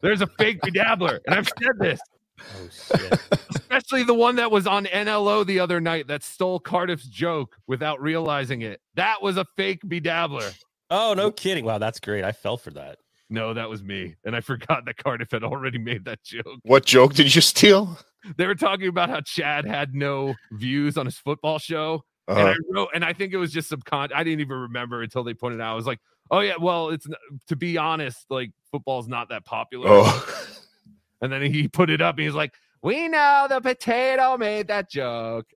There's 0.00 0.20
a 0.22 0.26
fake 0.26 0.60
B 0.62 0.70
Dabbler, 0.72 1.20
and 1.26 1.36
I've 1.36 1.46
said 1.46 1.78
this, 1.78 2.00
Oh, 2.40 2.68
shit. 2.96 3.20
especially 3.50 4.02
the 4.02 4.14
one 4.14 4.34
that 4.36 4.50
was 4.50 4.66
on 4.66 4.86
NLO 4.86 5.46
the 5.46 5.60
other 5.60 5.80
night 5.80 6.08
that 6.08 6.24
stole 6.24 6.58
Cardiff's 6.58 7.06
joke 7.06 7.54
without 7.68 8.00
realizing 8.02 8.62
it. 8.62 8.80
That 8.96 9.22
was 9.22 9.36
a 9.36 9.44
fake 9.56 9.80
B 9.86 10.00
Dabbler. 10.00 10.50
oh, 10.90 11.14
no 11.16 11.30
kidding. 11.30 11.64
Wow, 11.64 11.78
that's 11.78 12.00
great. 12.00 12.24
I 12.24 12.32
fell 12.32 12.56
for 12.56 12.70
that. 12.70 12.98
No, 13.28 13.54
that 13.54 13.68
was 13.68 13.82
me, 13.82 14.14
and 14.24 14.36
I 14.36 14.40
forgot 14.52 14.84
that 14.86 14.96
Cardiff 14.96 15.30
had 15.32 15.42
already 15.44 15.78
made 15.78 16.04
that 16.04 16.22
joke. 16.22 16.44
What 16.62 16.84
joke 16.86 17.14
did 17.14 17.34
you 17.34 17.40
steal? 17.40 17.98
they 18.36 18.46
were 18.46 18.54
talking 18.56 18.88
about 18.88 19.08
how 19.08 19.20
Chad 19.20 19.64
had 19.64 19.94
no 19.94 20.34
views 20.52 20.96
on 20.98 21.06
his 21.06 21.16
football 21.16 21.58
show. 21.60 22.02
And 22.28 22.38
Uh-huh. 22.38 22.48
I 22.48 22.54
wrote, 22.74 22.88
and 22.92 23.04
I 23.04 23.12
think 23.12 23.32
it 23.32 23.36
was 23.36 23.52
just 23.52 23.70
subcon. 23.70 24.10
I 24.12 24.24
didn't 24.24 24.40
even 24.40 24.56
remember 24.58 25.02
until 25.02 25.22
they 25.22 25.32
pointed 25.34 25.60
out. 25.60 25.70
I 25.70 25.74
was 25.76 25.86
like, 25.86 26.00
"Oh 26.30 26.40
yeah, 26.40 26.54
well, 26.60 26.88
it's 26.90 27.06
to 27.48 27.54
be 27.56 27.78
honest, 27.78 28.26
like 28.30 28.50
football's 28.72 29.06
not 29.08 29.28
that 29.28 29.44
popular." 29.44 29.86
Oh, 29.88 30.42
And 31.22 31.32
then 31.32 31.42
he 31.42 31.66
put 31.68 31.88
it 31.88 32.00
up, 32.02 32.16
and 32.16 32.24
he's 32.24 32.34
like, 32.34 32.52
"We 32.82 33.06
know 33.08 33.46
the 33.48 33.60
potato 33.60 34.36
made 34.36 34.68
that 34.68 34.90
joke," 34.90 35.46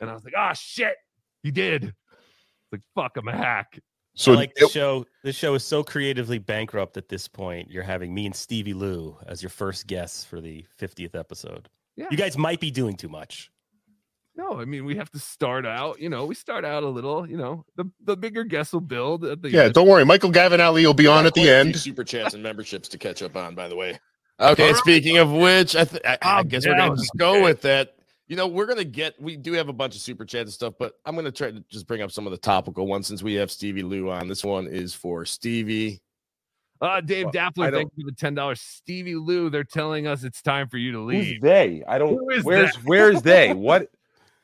and 0.00 0.08
I 0.08 0.14
was 0.14 0.24
like, 0.24 0.34
"Oh 0.36 0.52
shit, 0.54 0.96
he 1.42 1.50
did." 1.50 1.94
Like, 2.72 2.80
fuck, 2.94 3.16
I'm 3.16 3.28
a 3.28 3.36
hack. 3.36 3.78
So 4.14 4.32
I 4.32 4.36
like 4.36 4.54
the 4.54 4.66
it- 4.66 4.70
show. 4.70 5.06
This 5.22 5.36
show 5.36 5.54
is 5.54 5.64
so 5.64 5.82
creatively 5.82 6.38
bankrupt 6.38 6.96
at 6.96 7.08
this 7.08 7.28
point. 7.28 7.70
You're 7.70 7.82
having 7.82 8.12
me 8.14 8.26
and 8.26 8.34
Stevie 8.34 8.74
Lew 8.74 9.16
as 9.26 9.42
your 9.42 9.50
first 9.50 9.86
guests 9.86 10.24
for 10.24 10.40
the 10.40 10.64
50th 10.80 11.14
episode. 11.14 11.68
Yeah. 11.96 12.06
You 12.10 12.16
guys 12.16 12.38
might 12.38 12.60
be 12.60 12.70
doing 12.70 12.96
too 12.96 13.08
much. 13.08 13.50
No, 14.36 14.58
I 14.58 14.64
mean 14.64 14.84
we 14.84 14.96
have 14.96 15.10
to 15.10 15.18
start 15.18 15.66
out. 15.66 16.00
You 16.00 16.08
know, 16.08 16.24
we 16.24 16.34
start 16.34 16.64
out 16.64 16.82
a 16.82 16.88
little. 16.88 17.28
You 17.28 17.36
know, 17.36 17.64
the 17.76 17.90
the 18.04 18.16
bigger 18.16 18.44
guests 18.44 18.72
will 18.72 18.80
build 18.80 19.24
at 19.24 19.42
the 19.42 19.50
yeah, 19.50 19.64
end. 19.64 19.74
don't 19.74 19.88
worry. 19.88 20.04
Michael 20.04 20.30
Gavin 20.30 20.60
Ali 20.60 20.86
will 20.86 20.94
be 20.94 21.06
on 21.06 21.26
at 21.26 21.34
the 21.34 21.42
Quite 21.42 21.50
a 21.50 21.62
few 21.62 21.70
end. 21.72 21.76
Super 21.76 22.04
chats 22.04 22.32
and 22.32 22.42
memberships 22.42 22.88
to 22.88 22.98
catch 22.98 23.22
up 23.22 23.36
on, 23.36 23.54
by 23.54 23.68
the 23.68 23.76
way. 23.76 23.98
Okay, 24.40 24.72
speaking 24.74 25.18
of 25.18 25.30
which, 25.30 25.76
I, 25.76 25.84
th- 25.84 26.02
I, 26.06 26.16
I 26.22 26.40
oh, 26.40 26.44
guess 26.44 26.66
we're 26.66 26.76
gonna 26.76 26.96
just 26.96 27.12
go 27.18 27.42
with 27.42 27.60
that. 27.62 27.96
You 28.30 28.36
know, 28.36 28.46
we're 28.46 28.66
gonna 28.66 28.84
get. 28.84 29.20
We 29.20 29.36
do 29.36 29.54
have 29.54 29.68
a 29.68 29.72
bunch 29.72 29.96
of 29.96 30.00
super 30.02 30.24
chats 30.24 30.42
and 30.46 30.52
stuff, 30.52 30.74
but 30.78 30.92
I'm 31.04 31.16
gonna 31.16 31.32
try 31.32 31.50
to 31.50 31.64
just 31.68 31.88
bring 31.88 32.00
up 32.00 32.12
some 32.12 32.28
of 32.28 32.30
the 32.30 32.38
topical 32.38 32.86
ones 32.86 33.08
since 33.08 33.24
we 33.24 33.34
have 33.34 33.50
Stevie 33.50 33.82
Lew 33.82 34.08
on. 34.08 34.28
This 34.28 34.44
one 34.44 34.68
is 34.68 34.94
for 34.94 35.24
Stevie. 35.24 36.00
Uh, 36.80 37.00
Dave 37.00 37.24
Well, 37.24 37.32
Dappler, 37.32 37.72
thank 37.72 37.90
you 37.96 38.04
for 38.04 38.10
the 38.12 38.16
ten 38.16 38.36
dollars. 38.36 38.60
Stevie 38.60 39.16
Lew, 39.16 39.50
they're 39.50 39.64
telling 39.64 40.06
us 40.06 40.22
it's 40.22 40.42
time 40.42 40.68
for 40.68 40.78
you 40.78 40.92
to 40.92 40.98
who's 40.98 41.26
leave. 41.28 41.40
they 41.42 41.82
i 41.88 41.98
don't 41.98 42.14
Who 42.14 42.30
is 42.30 42.44
where's 42.44 42.72
that? 42.72 42.84
where's 42.84 43.20
they 43.22 43.52
what 43.54 43.88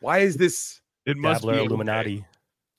why 0.00 0.18
is 0.18 0.36
this 0.36 0.80
It 1.06 1.16
must 1.16 1.42
Dabbler 1.42 1.52
be 1.52 1.58
okay. 1.60 1.66
Illuminati. 1.66 2.24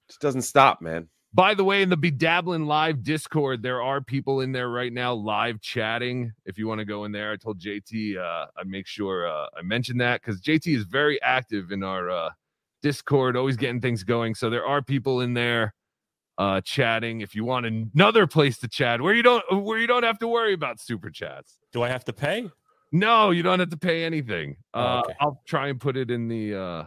just 0.10 0.20
doesn't 0.20 0.42
stop 0.42 0.82
man 0.82 1.08
By 1.38 1.54
the 1.54 1.64
way, 1.64 1.84
in 1.84 1.90
the 1.90 1.98
Bedabbling 1.98 2.66
Live 2.66 3.04
Discord, 3.04 3.62
there 3.62 3.80
are 3.84 4.02
people 4.02 4.42
in 4.42 4.54
there 4.54 4.70
right 4.70 4.92
now 4.92 5.14
live 5.14 5.62
chatting. 5.62 6.34
If 6.46 6.58
you 6.58 6.68
want 6.68 6.80
to 6.80 6.86
go 6.86 7.06
in 7.06 7.12
there, 7.12 7.32
I 7.32 7.36
told 7.36 7.60
JT 7.60 8.18
uh, 8.18 8.48
I 8.58 8.64
make 8.66 8.88
sure 8.88 9.28
uh, 9.28 9.46
I 9.56 9.62
mention 9.62 10.00
that 10.00 10.20
because 10.20 10.42
JT 10.42 10.76
is 10.76 10.86
very 10.86 11.22
active 11.22 11.72
in 11.72 11.84
our 11.84 12.10
uh, 12.10 12.30
Discord, 12.82 13.38
always 13.38 13.56
getting 13.56 13.80
things 13.80 14.04
going. 14.04 14.34
So 14.34 14.50
there 14.50 14.66
are 14.66 14.82
people 14.82 15.22
in 15.22 15.36
there 15.36 15.76
uh, 16.40 16.62
chatting. 16.62 17.22
If 17.22 17.36
you 17.36 17.46
want 17.46 17.68
another 17.68 18.26
place 18.26 18.58
to 18.60 18.68
chat 18.68 19.00
where 19.00 19.14
you 19.14 19.22
don't 19.22 19.44
where 19.64 19.78
you 19.78 19.86
don't 19.86 20.02
have 20.02 20.18
to 20.22 20.28
worry 20.28 20.54
about 20.54 20.80
super 20.80 21.12
chats. 21.12 21.60
Do 21.72 21.84
I 21.84 21.90
have 21.90 22.04
to 22.06 22.14
pay? 22.14 22.50
No, 22.92 23.30
you 23.30 23.44
don't 23.44 23.60
have 23.60 23.70
to 23.70 23.78
pay 23.78 24.06
anything. 24.06 24.58
Oh, 24.74 24.82
Uh, 24.82 25.02
okay. 25.06 25.14
I'll 25.22 25.44
try 25.48 25.68
and 25.68 25.80
put 25.80 25.98
it 25.98 26.10
in 26.10 26.30
the 26.30 26.56
uh, 26.56 26.84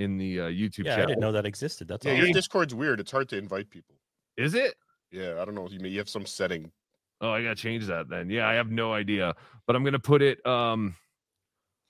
in 0.00 0.16
the 0.16 0.40
uh, 0.40 0.44
YouTube 0.44 0.86
Yeah, 0.86 0.96
I 0.96 1.06
didn't 1.06 1.20
know 1.20 1.32
that 1.32 1.46
existed. 1.46 1.86
That's 1.88 2.04
Yeah, 2.04 2.12
all. 2.12 2.18
your 2.18 2.32
Discord's 2.32 2.74
weird. 2.74 3.00
It's 3.00 3.10
hard 3.10 3.28
to 3.28 3.36
invite 3.36 3.70
people. 3.70 3.94
Is 4.36 4.54
it? 4.54 4.74
Yeah, 5.12 5.40
I 5.40 5.44
don't 5.44 5.54
know. 5.54 5.68
You 5.68 5.78
may 5.80 5.88
you 5.90 5.98
have 5.98 6.08
some 6.08 6.24
setting. 6.26 6.72
Oh, 7.20 7.30
I 7.30 7.42
gotta 7.42 7.54
change 7.54 7.86
that 7.86 8.08
then. 8.08 8.30
Yeah, 8.30 8.48
I 8.48 8.54
have 8.54 8.70
no 8.70 8.92
idea, 8.94 9.34
but 9.66 9.76
I'm 9.76 9.84
gonna 9.84 9.98
put 9.98 10.22
it. 10.22 10.44
Um, 10.46 10.96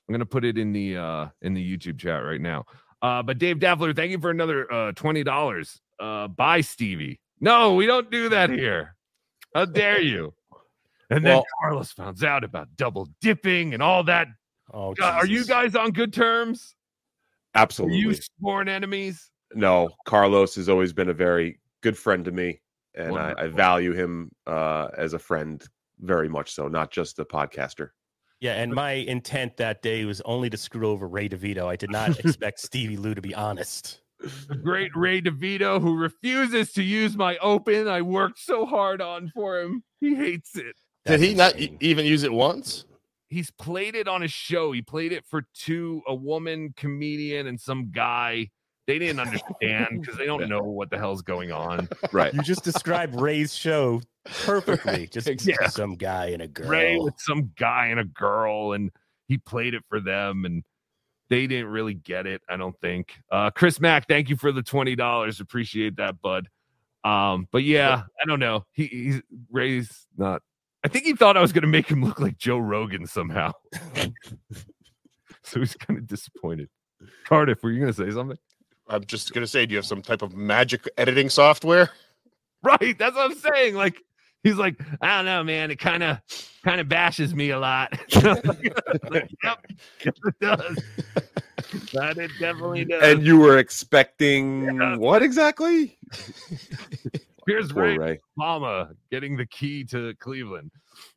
I'm 0.09 0.13
gonna 0.13 0.27
put 0.27 0.45
it 0.45 0.59
in 0.59 0.73
the 0.73 0.97
uh 0.97 1.29
in 1.43 1.55
the 1.55 1.77
YouTube 1.77 1.99
chat 1.99 2.25
right 2.25 2.41
now. 2.41 2.65
Uh, 3.03 3.23
but 3.23 3.39
Dave 3.39 3.61
Daffler, 3.61 3.95
thank 3.95 4.11
you 4.11 4.19
for 4.19 4.31
another 4.31 4.71
uh 4.73 4.93
twenty 4.93 5.23
dollars. 5.23 5.81
Uh, 6.01 6.27
bye, 6.29 6.61
Stevie. 6.63 7.21
No, 7.41 7.75
we 7.75 7.87
don't 7.87 8.11
do 8.11 8.29
that 8.31 8.51
here. 8.51 8.97
How 9.55 9.67
dare 9.67 10.01
you? 10.01 10.35
And 11.11 11.25
then 11.25 11.37
Well- 11.37 11.47
Carlos 11.61 11.93
finds 11.93 12.25
out 12.25 12.43
about 12.45 12.69
double 12.77 13.09
dipping 13.21 13.75
and 13.75 13.83
all 13.83 14.03
that. 14.05 14.29
Oh, 14.73 14.95
God, 14.95 15.15
are 15.23 15.27
you 15.27 15.45
guys 15.45 15.75
on 15.75 15.91
good 15.91 16.13
terms? 16.13 16.75
Are 17.55 17.61
absolutely 17.63 17.99
you 17.99 18.15
sworn 18.15 18.69
enemies? 18.69 19.31
no 19.55 19.91
carlos 20.07 20.55
has 20.55 20.69
always 20.69 20.93
been 20.93 21.09
a 21.09 21.15
very 21.15 21.59
good 21.83 21.99
friend 21.99 22.25
to 22.25 22.31
me 22.31 22.61
and 22.95 23.19
I, 23.19 23.35
I 23.37 23.47
value 23.49 23.93
him 23.93 24.31
uh 24.47 24.89
as 24.97 25.13
a 25.13 25.19
friend 25.19 25.61
very 25.99 26.29
much 26.29 26.53
so 26.53 26.69
not 26.69 26.91
just 26.93 27.19
a 27.19 27.25
podcaster 27.25 27.89
Yeah, 28.41 28.55
and 28.55 28.73
my 28.73 28.93
intent 28.93 29.57
that 29.59 29.83
day 29.83 30.05
was 30.05 30.21
only 30.23 30.49
to 30.51 30.57
screw 30.57 30.89
over 30.89 31.07
Ray 31.09 31.29
DeVito. 31.29 31.67
I 31.67 31.77
did 31.77 31.91
not 31.91 32.19
expect 32.21 32.61
Stevie 32.69 32.97
Lew 32.97 33.15
to 33.15 33.21
be 33.21 33.35
honest. 33.35 34.01
The 34.21 34.55
great 34.55 34.93
Ray 34.95 35.21
DeVito, 35.21 35.81
who 35.81 35.97
refuses 35.97 36.73
to 36.75 36.83
use 36.83 37.17
my 37.17 37.37
open. 37.39 37.89
I 37.89 38.03
worked 38.03 38.39
so 38.39 38.65
hard 38.67 39.01
on 39.03 39.31
for 39.35 39.61
him. 39.61 39.83
He 40.01 40.15
hates 40.15 40.57
it. 40.57 40.77
Did 41.07 41.21
That's 41.21 41.23
he 41.23 41.35
not 41.35 41.59
e- 41.59 41.77
even 41.81 42.07
use 42.07 42.23
it 42.23 42.33
once? 42.33 42.85
He's 43.31 43.51
played 43.53 43.95
it 43.95 44.07
on 44.09 44.23
a 44.23 44.29
show. 44.29 44.73
He 44.73 44.83
played 44.83 45.13
it 45.13 45.25
for 45.25 45.47
two, 45.55 46.03
a 46.07 46.15
woman 46.15 46.75
comedian 46.77 47.47
and 47.47 47.59
some 47.59 47.91
guy. 47.91 48.51
They 48.87 48.99
didn't 48.99 49.21
understand 49.21 49.89
because 50.01 50.17
they 50.19 50.27
don't 50.27 50.49
know 50.49 50.63
what 50.63 50.91
the 50.91 50.99
hell's 50.99 51.23
going 51.23 51.53
on. 51.53 51.89
right 52.13 52.35
You 52.35 52.43
just 52.43 52.65
described 52.65 53.19
Ray's 53.21 53.55
show 53.55 54.03
perfectly. 54.45 55.07
Just 55.13 55.29
Yeah. 55.47 55.69
some 55.69 55.95
guy 55.95 56.27
and 56.27 56.43
a 56.43 56.49
girl. 56.49 56.69
Ray 56.69 56.99
with 56.99 57.15
some 57.19 57.53
guy 57.57 57.87
and 57.87 58.01
a 58.01 58.05
girl, 58.05 58.73
and 58.73 58.91
he 59.29 59.39
played 59.39 59.75
it 59.75 59.83
for 59.89 60.01
them, 60.01 60.45
and 60.45 60.65
they 61.29 61.47
didn't 61.47 61.69
really 61.69 61.95
get 61.95 62.27
it. 62.27 62.43
I 62.49 62.57
don't 62.57 62.79
think. 62.81 63.15
Uh, 63.31 63.51
Chris 63.51 63.79
Mack, 63.81 64.09
thank 64.09 64.29
you 64.29 64.37
for 64.37 64.51
the 64.51 64.63
twenty 64.63 64.97
dollars. 64.97 65.39
Appreciate 65.41 65.97
that, 65.97 66.21
bud. 66.21 66.49
Um, 67.05 67.47
but 67.53 67.63
yeah, 67.63 68.03
I 68.21 68.27
don't 68.27 68.41
know. 68.41 68.65
He, 68.73 68.87
he's 68.89 69.23
Ray's 69.51 70.07
not. 70.19 70.43
I 70.85 70.89
think 70.89 71.05
he 71.05 71.15
thought 71.15 71.37
I 71.37 71.41
was 71.43 71.53
going 71.53 71.63
to 71.63 71.69
make 71.69 71.89
him 71.89 72.03
look 72.05 72.21
like 72.21 72.39
Joe 72.39 72.59
Rogan 72.59 73.07
somehow. 73.07 73.53
so 75.43 75.61
he's 75.61 75.75
kind 75.75 75.99
of 75.99 76.07
disappointed. 76.07 76.69
Cardiff, 77.27 77.63
were 77.63 77.71
you 77.71 77.81
going 77.81 77.93
to 77.93 77.97
say 78.07 78.11
something? 78.11 78.39
I'm 78.89 79.05
just 79.05 79.33
gonna 79.33 79.47
say, 79.47 79.67
do 79.67 79.73
you 79.73 79.77
have 79.79 79.87
some 79.87 80.03
type 80.03 80.21
of 80.21 80.35
magic 80.35 80.85
editing 80.99 81.29
software? 81.29 81.91
Right. 82.65 82.99
That's 82.99 83.15
what 83.15 83.31
I'm 83.31 83.37
saying. 83.39 83.77
Like 83.77 84.03
he's 84.43 84.57
like, 84.57 84.81
I 85.01 85.17
don't 85.19 85.27
know, 85.27 85.45
man. 85.45 85.71
It 85.71 85.79
kind 85.79 86.03
of 86.03 86.19
kind 86.65 86.81
of 86.81 86.89
bashes 86.89 87.33
me 87.33 87.51
a 87.51 87.59
lot. 87.61 87.97
Like, 88.23 89.31
yep, 89.45 89.67
yes, 90.05 90.15
it 90.27 90.35
does. 90.41 90.83
That 91.93 92.19
it 92.19 92.33
definitely 92.41 92.85
does. 92.85 93.01
and 93.03 93.25
you 93.25 93.39
were 93.39 93.59
expecting 93.59 94.65
Yeah. 94.65 94.97
what 94.97 95.23
exactly 95.23 95.97
Here's 97.51 97.73
Poor 97.73 97.83
Ray 97.85 97.99
ray 97.99 98.21
Mama 98.37 98.91
getting 99.11 99.37
the 99.37 99.47
key 99.47 99.85
to 99.85 100.15
Cleveland. 100.21 100.71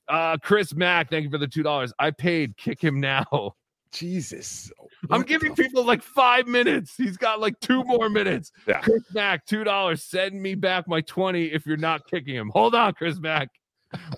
Uh 0.08 0.38
Chris 0.42 0.74
Mack, 0.74 1.10
thank 1.10 1.24
you 1.24 1.30
for 1.30 1.38
the 1.38 1.48
two 1.48 1.64
dollars. 1.64 1.94
I 2.00 2.12
paid. 2.12 2.58
Kick 2.58 2.82
him 2.82 3.00
now. 3.00 3.56
jesus 3.92 4.72
I'm 5.12 5.22
giving 5.24 5.54
the 5.54 5.64
people 5.64 5.86
like 5.86 6.02
five 6.02 6.48
minutes. 6.48 6.96
He's 6.98 7.18
got 7.18 7.40
like 7.40 7.60
two 7.60 7.84
more 7.84 8.10
minutes. 8.10 8.52
Yeah. 8.68 8.80
Chris 8.82 9.04
Mack, 9.14 9.46
two 9.46 9.64
dollars. 9.64 10.04
Send 10.04 10.42
me 10.42 10.56
back 10.56 10.88
my 10.88 11.02
20 11.02 11.46
if 11.46 11.66
you're 11.66 11.78
not 11.78 12.08
kicking 12.08 12.36
him. 12.36 12.50
Hold 12.54 12.74
on, 12.74 12.94
Chris 12.94 13.20
Mack. 13.20 13.50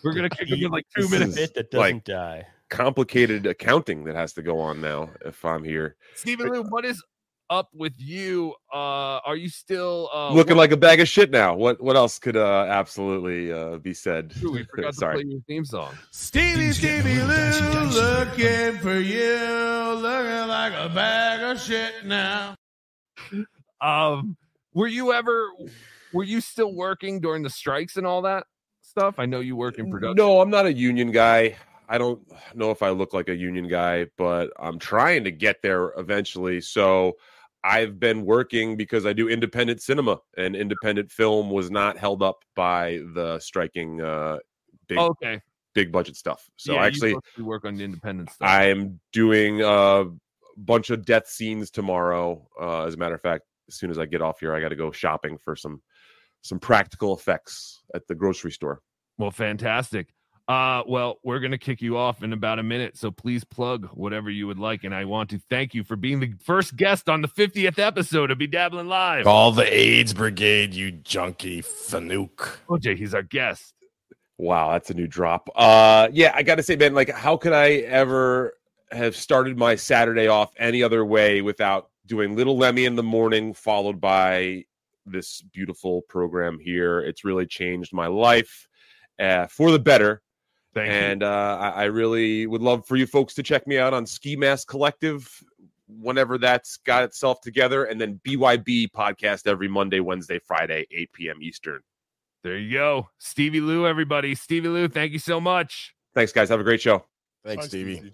We're 0.03 0.13
gonna 0.13 0.29
kick 0.29 0.47
him 0.47 0.63
in 0.63 0.71
like 0.71 0.85
two 0.95 1.01
This 1.03 1.11
minutes. 1.11 1.35
Bit 1.35 1.53
that 1.55 1.71
doesn't 1.71 1.95
like 1.95 2.03
die. 2.05 2.47
complicated 2.69 3.45
accounting 3.45 4.03
that 4.05 4.15
has 4.15 4.31
to 4.33 4.41
go 4.41 4.59
on 4.59 4.79
now 4.79 5.09
if 5.25 5.43
I'm 5.43 5.63
here. 5.63 5.95
Stephen 6.15 6.49
Lou, 6.49 6.63
what 6.63 6.85
is 6.85 7.03
up 7.49 7.69
with 7.73 7.93
you? 7.97 8.53
Uh, 8.73 9.19
are 9.25 9.35
you 9.35 9.49
still 9.49 10.09
uh, 10.13 10.33
Looking 10.33 10.57
like 10.57 10.71
a 10.71 10.77
bag 10.77 10.99
of 10.99 11.07
shit 11.07 11.31
now. 11.31 11.55
What 11.55 11.81
what 11.81 11.95
else 11.95 12.19
could 12.19 12.37
uh, 12.37 12.65
absolutely 12.67 13.51
uh, 13.51 13.77
be 13.77 13.93
said? 13.93 14.33
Ooh, 14.43 14.51
we 14.51 14.63
forgot 14.63 14.93
to 14.93 14.97
Sorry. 14.97 15.15
play 15.15 15.31
your 15.31 15.41
theme 15.47 15.65
song. 15.65 15.93
Stevie, 16.11 16.71
Stevie 16.71 17.21
Lew, 17.21 17.89
looking 17.89 18.77
for 18.79 18.99
you, 18.99 19.97
looking 19.97 20.47
like 20.47 20.73
a 20.73 20.89
bag 20.93 21.41
of 21.43 21.61
shit 21.61 22.05
now. 22.05 22.55
Um, 23.81 24.37
were 24.73 24.87
you 24.87 25.13
ever? 25.13 25.49
Were 26.13 26.23
you 26.23 26.41
still 26.41 26.73
working 26.73 27.19
during 27.19 27.43
the 27.43 27.49
strikes 27.49 27.97
and 27.97 28.07
all 28.07 28.21
that 28.23 28.45
stuff? 28.81 29.15
I 29.17 29.25
know 29.25 29.41
you 29.41 29.55
work 29.55 29.79
in 29.79 29.91
production. 29.91 30.15
No, 30.15 30.39
I'm 30.39 30.49
not 30.49 30.65
a 30.65 30.73
union 30.73 31.11
guy. 31.11 31.57
I 31.87 31.97
don't 31.97 32.19
know 32.55 32.71
if 32.71 32.81
I 32.81 32.89
look 32.89 33.13
like 33.13 33.29
a 33.29 33.35
union 33.35 33.67
guy, 33.67 34.07
but 34.17 34.51
I'm 34.57 34.79
trying 34.79 35.23
to 35.25 35.31
get 35.31 35.61
there 35.61 35.93
eventually. 35.97 36.61
So 36.61 37.17
I've 37.65 37.99
been 37.99 38.25
working 38.25 38.77
because 38.77 39.05
I 39.05 39.13
do 39.13 39.27
independent 39.27 39.81
cinema, 39.81 40.19
and 40.37 40.55
independent 40.55 41.11
film 41.11 41.49
was 41.49 41.71
not 41.71 41.97
held 41.97 42.21
up 42.21 42.43
by 42.55 43.01
the 43.13 43.39
striking 43.39 44.01
uh, 44.01 44.37
big 44.87 44.99
Okay. 44.99 45.41
big 45.73 45.91
budget 45.91 46.15
stuff. 46.15 46.47
So 46.57 46.73
Yeah, 46.73 46.83
actually, 46.83 47.15
work 47.39 47.65
on 47.65 47.75
the 47.75 47.83
independent 47.83 48.29
stuff. 48.29 48.47
I 48.47 48.65
am 48.65 48.99
doing 49.11 49.61
a 49.61 50.05
bunch 50.57 50.89
of 50.89 51.05
death 51.05 51.27
scenes 51.27 51.71
tomorrow. 51.71 52.47
Uh, 52.59 52.83
as 52.85 52.93
a 52.93 52.97
matter 52.97 53.15
of 53.15 53.21
fact, 53.21 53.43
as 53.67 53.75
soon 53.75 53.89
as 53.89 53.97
I 53.97 54.05
get 54.05 54.21
off 54.21 54.39
here, 54.39 54.53
I 54.55 54.61
got 54.61 54.69
to 54.69 54.75
go 54.75 54.91
shopping 54.91 55.37
for 55.37 55.55
some 55.55 55.81
some 56.41 56.59
practical 56.59 57.15
effects 57.17 57.81
at 57.95 58.07
the 58.07 58.13
grocery 58.13 58.51
store. 58.51 58.81
Well, 59.17 59.31
fantastic. 59.31 60.13
Uh, 60.47 60.83
well, 60.87 61.17
we're 61.23 61.39
gonna 61.39 61.57
kick 61.57 61.81
you 61.81 61.97
off 61.97 62.21
in 62.21 62.31
about 62.31 62.59
a 62.59 62.63
minute, 62.63 62.95
so 62.95 63.09
please 63.09 63.43
plug 63.43 63.87
whatever 63.93 64.29
you 64.29 64.45
would 64.45 64.59
like. 64.59 64.83
And 64.83 64.93
I 64.93 65.05
want 65.05 65.31
to 65.31 65.39
thank 65.49 65.73
you 65.73 65.83
for 65.83 65.95
being 65.95 66.19
the 66.19 66.33
first 66.43 66.75
guest 66.75 67.09
on 67.09 67.21
the 67.21 67.27
50th 67.27 67.79
episode 67.79 68.29
of 68.29 68.37
Be 68.37 68.45
Dabbling 68.45 68.87
Live. 68.87 69.23
Call 69.23 69.51
the 69.51 69.71
AIDS 69.73 70.13
Brigade, 70.13 70.73
you 70.73 70.91
junkie 70.91 71.63
fanook. 71.63 72.57
OJ, 72.69 72.95
he's 72.95 73.15
our 73.15 73.23
guest. 73.23 73.73
Wow, 74.37 74.71
that's 74.71 74.91
a 74.91 74.93
new 74.93 75.07
drop. 75.07 75.49
Uh 75.55 76.09
yeah, 76.11 76.31
I 76.35 76.43
gotta 76.43 76.61
say, 76.61 76.75
man, 76.75 76.93
like 76.93 77.09
how 77.09 77.37
could 77.37 77.53
I 77.53 77.77
ever 77.77 78.53
have 78.91 79.15
started 79.15 79.57
my 79.57 79.75
Saturday 79.75 80.27
off 80.27 80.53
any 80.57 80.83
other 80.83 81.03
way 81.03 81.41
without 81.41 81.89
doing 82.05 82.35
Little 82.35 82.57
Lemmy 82.57 82.85
in 82.85 82.95
the 82.95 83.03
morning, 83.03 83.53
followed 83.53 83.99
by 83.99 84.65
this 85.05 85.41
beautiful 85.41 86.01
program 86.03 86.59
here. 86.59 86.99
It's 86.99 87.23
really 87.25 87.45
changed 87.45 87.93
my 87.93 88.07
life 88.07 88.67
uh, 89.19 89.47
for 89.47 89.71
the 89.71 89.79
better. 89.79 90.21
Thank 90.75 90.91
and 90.91 91.23
uh, 91.23 91.57
I, 91.59 91.69
I 91.69 91.83
really 91.85 92.45
would 92.47 92.61
love 92.61 92.85
for 92.85 92.97
you 92.97 93.07
folks 93.07 93.33
to 93.35 93.43
check 93.43 93.65
me 93.65 93.77
out 93.77 93.93
on 93.93 94.05
Ski 94.05 94.35
Mask 94.35 94.67
Collective 94.67 95.27
whenever 95.87 96.37
that's 96.37 96.77
got 96.77 97.03
itself 97.03 97.39
together, 97.39 97.85
and 97.85 97.99
then 97.99 98.19
BYB 98.27 98.91
podcast 98.91 99.47
every 99.47 99.69
Monday, 99.69 100.01
Wednesday, 100.01 100.37
Friday, 100.39 100.85
8 100.91 101.13
p.m. 101.13 101.37
Eastern. 101.41 101.79
There 102.43 102.57
you 102.57 102.73
go. 102.73 103.09
Stevie 103.17 103.61
Lew, 103.61 103.87
everybody. 103.87 104.35
Stevie 104.35 104.67
Lew, 104.67 104.87
thank 104.89 105.13
you 105.13 105.19
so 105.19 105.39
much. 105.39 105.95
Thanks, 106.13 106.31
guys. 106.31 106.49
Have 106.49 106.59
a 106.59 106.63
great 106.63 106.81
show. 106.81 107.05
Thanks, 107.43 107.67
Stevie. 107.67 108.13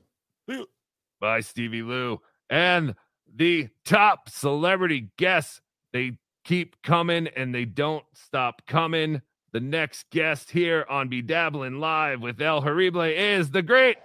Bye, 1.19 1.41
Stevie 1.41 1.81
Lew. 1.81 2.21
And 2.49 2.95
the 3.33 3.69
top 3.85 4.29
celebrity 4.29 5.09
guests, 5.17 5.61
they 5.93 6.17
keep 6.43 6.75
coming 6.83 7.27
and 7.35 7.53
they 7.53 7.65
don't 7.65 8.05
stop 8.13 8.61
coming. 8.67 9.21
The 9.53 9.59
next 9.59 10.09
guest 10.11 10.49
here 10.49 10.85
on 10.89 11.09
Be 11.09 11.21
Dabbling 11.21 11.79
Live 11.79 12.21
with 12.21 12.41
El 12.41 12.61
Horrible 12.61 13.01
is 13.01 13.51
the 13.51 13.61
great 13.61 13.97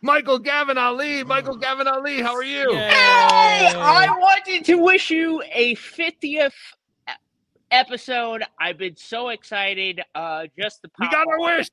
Michael 0.00 0.38
Gavin 0.38 0.78
Ali. 0.78 1.24
Michael 1.24 1.56
Gavin 1.56 1.88
Ali, 1.88 2.22
how 2.22 2.34
are 2.34 2.44
you? 2.44 2.72
Hey, 2.72 3.72
I 3.74 4.06
wanted 4.16 4.64
to 4.66 4.76
wish 4.76 5.10
you 5.10 5.42
a 5.52 5.74
50th 5.74 6.52
e- 7.08 7.12
episode. 7.72 8.44
I've 8.60 8.78
been 8.78 8.96
so 8.96 9.30
excited. 9.30 10.02
Uh, 10.14 10.46
just 10.56 10.82
the 10.82 10.90
We 11.00 11.08
got 11.10 11.26
our 11.26 11.40
wish. 11.40 11.68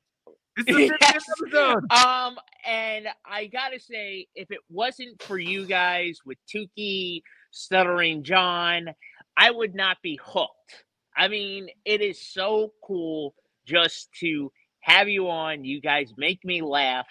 It's 0.56 0.66
the 0.66 0.72
50th 1.00 1.20
episode. 1.52 1.92
Um, 1.92 2.36
and 2.66 3.06
I 3.24 3.46
gotta 3.46 3.78
say, 3.78 4.26
if 4.34 4.50
it 4.50 4.60
wasn't 4.68 5.22
for 5.22 5.38
you 5.38 5.66
guys 5.66 6.18
with 6.24 6.38
Tukey, 6.52 7.22
Stuttering 7.52 8.24
John, 8.24 8.88
I 9.36 9.52
would 9.52 9.76
not 9.76 9.98
be 10.02 10.18
hooked. 10.20 10.83
I 11.16 11.28
mean, 11.28 11.68
it 11.84 12.00
is 12.00 12.20
so 12.20 12.72
cool 12.82 13.34
just 13.66 14.12
to 14.20 14.50
have 14.80 15.08
you 15.08 15.28
on. 15.30 15.64
You 15.64 15.80
guys 15.80 16.12
make 16.16 16.44
me 16.44 16.60
laugh, 16.62 17.06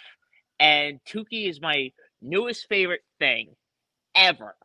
and 0.60 1.00
Tukey 1.06 1.50
is 1.50 1.62
my 1.62 1.92
newest 2.22 2.68
favorite 2.68 3.04
thing 3.20 3.56
ever. 4.16 4.56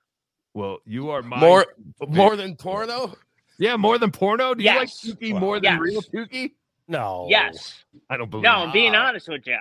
Well, 0.55 0.79
you 0.85 1.11
are 1.11 1.22
my 1.22 1.38
More 1.40 1.66
more 2.09 2.37
than 2.37 2.57
porno? 2.57 3.14
Yeah, 3.59 3.77
more 3.77 3.98
than 3.98 4.11
porno. 4.11 4.55
Do 4.55 4.62
Yes. 4.64 5.05
you 5.05 5.11
like 5.12 5.20
Tukey 5.20 5.40
more 5.40 5.61
than 5.61 5.72
Yes. 5.74 5.81
real 5.81 6.03
Tukey? 6.03 6.53
No. 6.88 7.27
Yes. 7.29 7.85
I 8.09 8.16
don't 8.16 8.31
believe. 8.31 8.44
No, 8.44 8.51
I'm 8.53 8.70
it. 8.70 8.72
being 8.72 8.94
honest 8.94 9.29
with 9.29 9.46
you. 9.46 9.59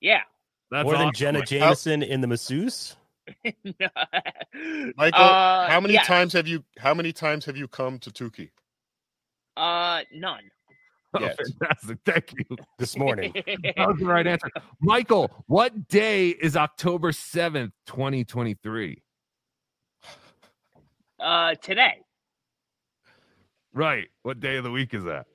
Yeah. 0.00 0.22
That's 0.70 0.84
More 0.84 0.92
than 0.94 1.02
awesome. 1.08 1.14
Jenna 1.14 1.38
How- 1.40 1.44
Jameson 1.44 2.02
in 2.02 2.20
the 2.20 2.26
masseuse. 2.26 2.96
Michael, 3.44 5.20
Uh, 5.22 5.68
how 5.68 5.80
many 5.80 5.94
yeah. 5.94 6.02
times 6.02 6.32
have 6.32 6.46
you 6.48 6.64
how 6.78 6.94
many 6.94 7.12
times 7.12 7.44
have 7.44 7.56
you 7.56 7.68
come 7.68 7.98
to 8.00 8.10
Tukey? 8.10 8.50
Uh, 9.58 10.02
none. 10.14 10.42
Oh, 11.14 11.20
Yes. 11.20 11.36
fantastic. 11.36 11.98
Thank 12.04 12.34
you. 12.50 12.56
This 12.78 12.96
morning. 12.96 13.32
That 13.76 13.88
was 13.88 13.98
the 13.98 14.06
right 14.06 14.26
answer. 14.26 14.50
Michael, 14.80 15.30
what 15.46 15.88
day 15.88 16.28
is 16.28 16.56
October 16.56 17.12
7th, 17.12 17.72
2023? 17.86 19.02
uh, 21.20 21.54
today, 21.62 21.94
Right. 23.74 24.08
What 24.22 24.40
day 24.40 24.56
of 24.56 24.64
the 24.64 24.70
week 24.70 24.94
is 24.94 25.04
that? 25.04 25.26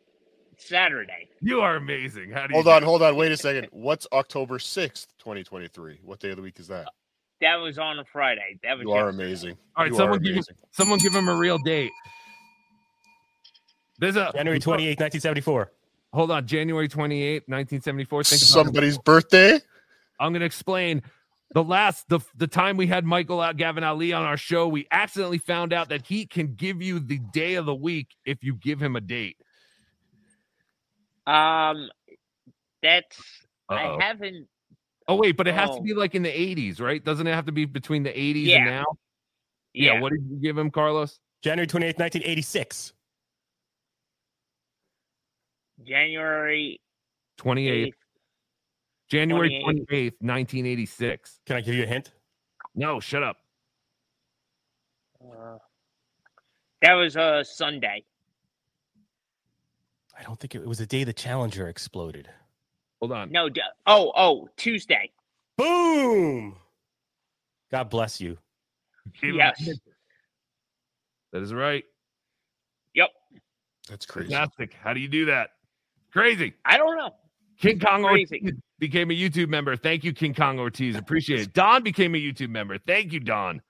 Saturday. 0.57 1.29
You 1.41 1.61
are 1.61 1.75
amazing. 1.75 2.31
How 2.31 2.47
do 2.47 2.53
Hold 2.53 2.65
do 2.65 2.71
on, 2.71 2.83
it? 2.83 2.85
hold 2.85 3.01
on, 3.01 3.15
wait 3.15 3.31
a 3.31 3.37
second. 3.37 3.67
What's 3.71 4.07
October 4.13 4.59
sixth, 4.59 5.07
twenty 5.19 5.43
twenty 5.43 5.67
three? 5.67 5.99
What 6.03 6.19
day 6.19 6.29
of 6.29 6.37
the 6.37 6.43
week 6.43 6.59
is 6.59 6.67
that? 6.69 6.87
That 7.41 7.55
was 7.57 7.77
on 7.79 7.99
a 7.99 8.05
Friday. 8.05 8.59
That 8.63 8.77
was 8.77 8.83
You 8.83 8.91
are 8.93 9.09
amazing. 9.09 9.57
All 9.75 9.83
right, 9.83 9.91
You 9.91 9.97
someone 9.97 10.17
are 10.17 10.21
give, 10.21 10.33
amazing. 10.33 10.55
someone 10.71 10.99
give 10.99 11.13
him 11.13 11.27
a 11.27 11.35
real 11.35 11.57
date. 11.57 11.91
There's 13.99 14.15
a 14.15 14.31
January 14.35 14.59
28th, 14.59 14.99
1974. 14.99 15.71
Hold 16.13 16.31
on, 16.31 16.45
January 16.47 16.87
28th, 16.87 17.47
1974. 17.47 18.23
Think 18.23 18.41
about. 18.41 18.47
Somebody's 18.47 18.97
birthday? 18.97 19.59
I'm 20.19 20.31
going 20.31 20.41
to 20.41 20.45
explain. 20.45 21.01
The 21.53 21.63
last 21.63 22.09
the 22.09 22.19
the 22.35 22.47
time 22.47 22.77
we 22.77 22.87
had 22.87 23.05
Michael 23.05 23.39
out 23.39 23.57
Gavin 23.57 23.83
Ali 23.83 24.11
on 24.11 24.23
our 24.23 24.37
show, 24.37 24.67
we 24.67 24.87
accidentally 24.91 25.37
found 25.37 25.71
out 25.71 25.89
that 25.89 26.05
he 26.07 26.25
can 26.25 26.55
give 26.55 26.81
you 26.81 26.99
the 26.99 27.19
day 27.31 27.55
of 27.55 27.67
the 27.67 27.75
week 27.75 28.07
if 28.25 28.43
you 28.43 28.55
give 28.55 28.81
him 28.81 28.95
a 28.95 29.01
date. 29.01 29.37
Um, 31.27 31.89
that's 32.81 33.17
Uh-oh. 33.69 33.97
I 33.99 34.03
haven't. 34.03 34.47
Oh 35.07 35.15
wait, 35.15 35.37
but 35.37 35.47
it 35.47 35.53
has 35.53 35.69
to 35.69 35.75
Oh. 35.77 35.81
be 35.81 35.93
like 35.93 36.15
in 36.15 36.23
the 36.23 36.29
80s, 36.29 36.81
right? 36.81 37.03
Doesn't 37.03 37.27
it 37.27 37.33
have 37.33 37.45
to 37.45 37.51
be 37.51 37.65
between 37.65 38.03
the 38.03 38.09
80s 38.17 38.45
Yeah. 38.47 38.55
and 38.57 38.65
now? 38.65 38.85
Yeah. 39.73 39.93
Yeah. 39.93 40.01
What 40.01 40.11
did 40.13 40.21
you 40.29 40.37
give 40.41 40.57
him, 40.57 40.71
Carlos? 40.71 41.19
January 41.43 41.67
28th, 41.67 41.99
1986. 41.99 42.93
January 45.85 46.79
28th. 47.39 47.87
8th. 47.87 47.93
January 49.09 49.49
28th. 49.65 49.87
28th, 49.89 50.13
1986. 50.21 51.39
Can 51.45 51.55
I 51.57 51.61
give 51.61 51.75
you 51.75 51.83
a 51.83 51.87
hint? 51.87 52.11
No, 52.75 52.99
shut 52.99 53.23
up. 53.23 53.37
Uh, 55.21 55.57
that 56.81 56.93
was 56.93 57.15
a 57.15 57.21
uh, 57.21 57.43
Sunday. 57.43 58.03
I 60.17 60.23
don't 60.23 60.39
think 60.39 60.55
it, 60.55 60.61
it 60.61 60.67
was 60.67 60.77
the 60.77 60.85
day 60.85 61.03
the 61.03 61.13
Challenger 61.13 61.67
exploded. 61.67 62.29
Hold 62.99 63.11
on. 63.11 63.31
No. 63.31 63.49
d- 63.49 63.61
Oh, 63.87 64.11
oh, 64.15 64.47
Tuesday. 64.57 65.11
Boom! 65.57 66.55
God 67.71 67.89
bless 67.89 68.21
you. 68.21 68.37
Give 69.21 69.31
him 69.31 69.35
a 69.35 69.37
Yes. 69.37 69.69
That 71.31 71.41
is 71.41 71.53
right. 71.53 71.83
Yep. 72.93 73.09
That's 73.89 74.05
crazy. 74.05 74.29
Fantastic. 74.29 74.75
How 74.81 74.93
do 74.93 74.99
you 74.99 75.07
do 75.07 75.25
that? 75.25 75.49
Crazy. 76.13 76.53
I 76.63 76.77
don't 76.77 76.95
know. 76.95 77.11
King 77.59 77.79
Kong 77.79 78.03
Crazy. 78.03 78.39
Ortiz 78.43 78.59
became 78.79 79.11
a 79.11 79.13
YouTube 79.13 79.49
member. 79.49 79.75
Thank 79.75 80.03
you, 80.03 80.13
King 80.13 80.33
Kong 80.33 80.59
Ortiz. 80.59 80.95
Appreciate 80.95 81.39
it. 81.41 81.53
Don 81.53 81.83
became 81.83 82.15
a 82.15 82.17
YouTube 82.17 82.49
member. 82.49 82.77
Thank 82.77 83.11
you, 83.13 83.19
Don. 83.19 83.61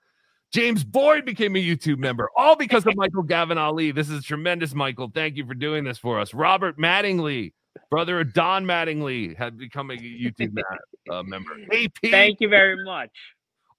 James 0.52 0.84
Boyd 0.84 1.24
became 1.24 1.56
a 1.56 1.58
YouTube 1.58 1.98
member, 1.98 2.28
all 2.36 2.54
because 2.54 2.86
of 2.86 2.94
Michael 2.96 3.22
Gavin 3.24 3.58
Ali. 3.58 3.90
This 3.90 4.08
is 4.08 4.24
tremendous, 4.24 4.74
Michael. 4.74 5.10
Thank 5.12 5.36
you 5.36 5.46
for 5.46 5.54
doing 5.54 5.82
this 5.84 5.98
for 5.98 6.20
us. 6.20 6.32
Robert 6.32 6.78
Mattingly, 6.78 7.52
brother 7.90 8.20
of 8.20 8.32
Don 8.32 8.64
Mattingly, 8.64 9.36
had 9.36 9.58
become 9.58 9.90
a 9.90 9.94
YouTube 9.94 10.56
uh, 11.10 11.22
member. 11.24 11.50
AP, 11.72 11.92
Thank 12.10 12.40
you 12.40 12.48
very 12.48 12.84
much. 12.84 13.10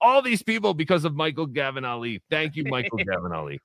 all 0.02 0.22
these 0.22 0.44
people 0.44 0.74
because 0.74 1.06
of 1.06 1.16
Michael 1.16 1.46
Gavin 1.46 1.86
Ali. 1.86 2.22
Thank 2.30 2.56
you, 2.58 2.66
Michael 2.66 2.98
Gavin 3.10 3.32
Ali. 3.32 3.60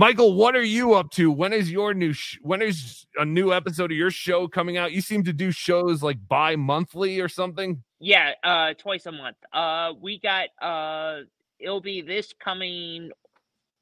Michael, 0.00 0.32
what 0.32 0.56
are 0.56 0.64
you 0.64 0.94
up 0.94 1.10
to? 1.10 1.30
When 1.30 1.52
is 1.52 1.70
your 1.70 1.92
new 1.92 2.14
sh- 2.14 2.38
when 2.40 2.62
is 2.62 3.06
a 3.16 3.24
new 3.26 3.52
episode 3.52 3.92
of 3.92 3.98
your 3.98 4.10
show 4.10 4.48
coming 4.48 4.78
out? 4.78 4.92
You 4.92 5.02
seem 5.02 5.22
to 5.24 5.32
do 5.34 5.50
shows 5.50 6.02
like 6.02 6.16
bi-monthly 6.26 7.20
or 7.20 7.28
something. 7.28 7.82
Yeah, 7.98 8.32
uh, 8.42 8.72
twice 8.78 9.04
a 9.04 9.12
month. 9.12 9.36
Uh, 9.52 9.92
we 10.00 10.18
got 10.18 10.48
uh, 10.62 11.24
it'll 11.58 11.82
be 11.82 12.00
this 12.00 12.32
coming 12.42 13.10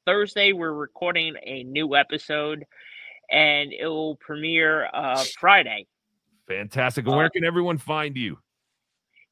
Thursday. 0.05 0.51
We're 0.51 0.73
recording 0.73 1.35
a 1.41 1.63
new 1.63 1.95
episode, 1.95 2.65
and 3.31 3.71
it 3.71 3.87
will 3.87 4.17
premiere 4.17 4.89
uh 4.93 5.23
Friday. 5.39 5.87
Fantastic. 6.49 7.07
And 7.07 7.15
where 7.15 7.29
can 7.29 7.45
everyone 7.45 7.77
find 7.77 8.17
you? 8.17 8.37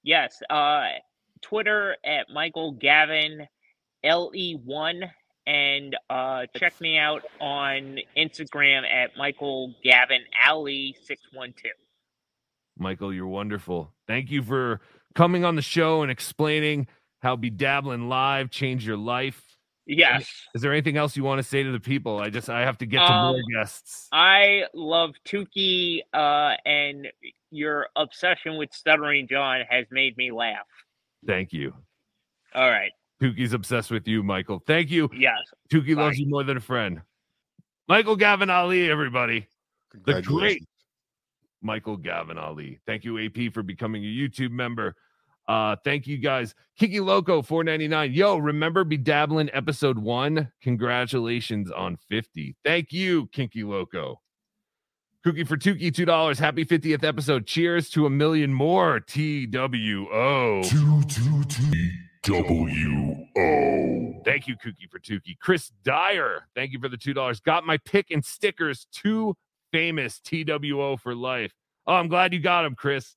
Yes, 0.03 0.41
uh, 0.49 0.85
Twitter 1.41 1.97
at 2.05 2.27
Michael 2.33 2.71
Gavin 2.71 3.45
LE1 4.05 5.09
and 5.47 5.95
uh, 6.11 6.45
check 6.57 6.79
me 6.79 6.99
out 6.99 7.23
on 7.41 7.97
Instagram 8.15 8.83
at 8.83 9.17
Michael 9.17 9.73
Gavin 9.83 10.21
Ali 10.47 10.95
six 11.05 11.21
one 11.33 11.53
two. 11.53 11.69
Michael, 12.77 13.11
you're 13.11 13.25
wonderful. 13.25 13.91
Thank 14.05 14.29
you 14.29 14.43
for 14.43 14.81
coming 15.15 15.43
on 15.43 15.55
the 15.55 15.63
show 15.63 16.03
and 16.03 16.11
explaining 16.11 16.87
how 17.21 17.35
Bedabbling 17.35 18.07
Live 18.07 18.51
changed 18.51 18.85
your 18.85 18.97
life. 18.97 19.41
Yes. 19.87 20.29
Is 20.53 20.61
there 20.61 20.73
anything 20.73 20.97
else 20.97 21.15
you 21.15 21.23
want 21.23 21.39
to 21.39 21.43
say 21.43 21.63
to 21.63 21.71
the 21.71 21.79
people? 21.79 22.19
I 22.19 22.29
just 22.29 22.49
I 22.49 22.61
have 22.61 22.77
to 22.79 22.85
get 22.85 22.99
to 22.99 23.11
Um, 23.11 23.35
more 23.35 23.41
guests. 23.55 24.09
I 24.11 24.65
love 24.73 25.15
Tukey, 25.25 26.01
uh, 26.13 26.55
and 26.65 27.07
your 27.51 27.87
obsession 27.95 28.57
with 28.57 28.73
Stuttering 28.73 29.27
John 29.29 29.61
has 29.69 29.85
made 29.89 30.17
me 30.17 30.31
laugh. 30.31 30.67
Thank 31.25 31.53
you. 31.53 31.73
All 32.53 32.69
right. 32.69 32.91
Tuki's 33.21 33.53
obsessed 33.53 33.91
with 33.91 34.07
you, 34.07 34.23
Michael. 34.23 34.61
Thank 34.65 34.91
you. 34.91 35.09
Yes. 35.13 35.39
Tuki 35.71 35.95
loves 35.95 36.19
you 36.19 36.27
more 36.27 36.43
than 36.43 36.57
a 36.57 36.61
friend. 36.61 37.01
Michael 37.87 38.15
Gavin 38.15 38.49
Ali, 38.49 38.89
everybody. 38.89 39.47
The 40.05 40.21
great 40.21 40.63
Michael 41.61 41.97
Gavin 41.97 42.37
Ali. 42.37 42.79
Thank 42.85 43.03
you, 43.03 43.17
AP, 43.19 43.53
for 43.53 43.63
becoming 43.63 44.03
a 44.03 44.07
YouTube 44.07 44.51
member. 44.51 44.95
Uh, 45.47 45.77
thank 45.83 46.05
you 46.05 46.17
guys. 46.17 46.53
Kiki 46.77 46.99
Loco, 46.99 47.41
499. 47.41 48.13
Yo, 48.13 48.37
remember 48.37 48.83
Bedabbling 48.83 49.49
episode 49.53 49.97
one? 49.97 50.51
Congratulations 50.61 51.71
on 51.71 51.97
50. 52.09 52.55
Thank 52.65 52.91
you, 52.91 53.27
Kinky 53.27 53.63
Loco. 53.63 54.21
Cookie 55.23 55.45
for 55.45 55.57
Tuki, 55.57 55.91
$2. 55.91 56.37
Happy 56.37 56.65
50th 56.65 57.03
episode. 57.03 57.47
Cheers 57.47 57.89
to 57.91 58.05
a 58.05 58.09
million 58.09 58.53
more. 58.53 58.99
TWO. 58.99 60.61
W-O. 62.27 64.21
Thank 64.25 64.47
you, 64.47 64.55
Kookie 64.57 64.89
for 64.91 64.99
Tukey. 64.99 65.37
Chris 65.39 65.71
Dyer, 65.83 66.43
thank 66.55 66.73
you 66.73 66.79
for 66.79 66.89
the 66.89 66.97
$2. 66.97 67.43
Got 67.43 67.65
my 67.65 67.77
pick 67.77 68.11
and 68.11 68.23
stickers. 68.23 68.85
Two 68.91 69.35
famous 69.71 70.19
TWO 70.19 70.97
for 70.97 71.15
life. 71.15 71.53
Oh, 71.85 71.93
I'm 71.93 72.09
glad 72.09 72.33
you 72.33 72.39
got 72.39 72.63
them, 72.63 72.75
Chris. 72.75 73.15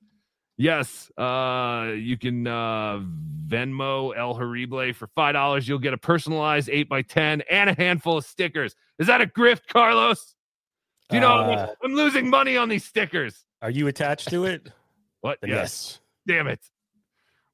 Yes, 0.57 1.11
uh, 1.19 1.93
you 1.97 2.17
can 2.19 2.47
uh, 2.47 3.01
Venmo 3.49 4.17
El 4.17 4.35
Horrible 4.35 4.93
for 4.93 5.09
$5. 5.17 5.67
You'll 5.67 5.79
get 5.79 5.95
a 5.95 5.99
personalized 5.99 6.69
8x10 6.69 7.43
and 7.51 7.71
a 7.71 7.75
handful 7.75 8.19
of 8.19 8.25
stickers. 8.27 8.77
Is 8.99 9.07
that 9.09 9.21
a 9.23 9.27
grift, 9.27 9.67
Carlos? 9.69 10.35
Do 11.09 11.17
you 11.17 11.21
know 11.23 11.29
how 11.29 11.47
much- 11.47 11.59
Uh, 11.71 11.75
I'm 11.83 11.95
losing 11.95 12.29
money 12.31 12.57
on 12.57 12.69
these 12.69 12.85
stickers? 12.85 13.45
Are 13.63 13.71
you 13.71 13.89
attached 13.89 14.29
to 14.31 14.45
it? 14.45 14.71
What? 15.23 15.39
Then 15.41 15.51
Yes. 15.51 15.99
Damn 16.29 16.47
it. 16.47 16.61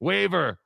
Waiver. 0.01 0.59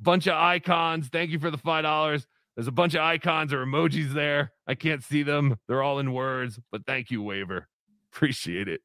Bunch 0.00 0.26
of 0.26 0.34
icons. 0.34 1.08
Thank 1.08 1.30
you 1.30 1.38
for 1.38 1.50
the 1.50 1.58
five 1.58 1.82
dollars. 1.82 2.26
There's 2.56 2.68
a 2.68 2.72
bunch 2.72 2.94
of 2.94 3.00
icons 3.00 3.52
or 3.52 3.64
emojis 3.64 4.12
there. 4.12 4.52
I 4.66 4.74
can't 4.74 5.02
see 5.02 5.22
them. 5.22 5.58
They're 5.68 5.82
all 5.82 6.00
in 6.00 6.12
words, 6.12 6.58
but 6.72 6.84
thank 6.86 7.10
you, 7.10 7.22
Waiver. 7.22 7.68
Appreciate 8.12 8.68
it. 8.68 8.80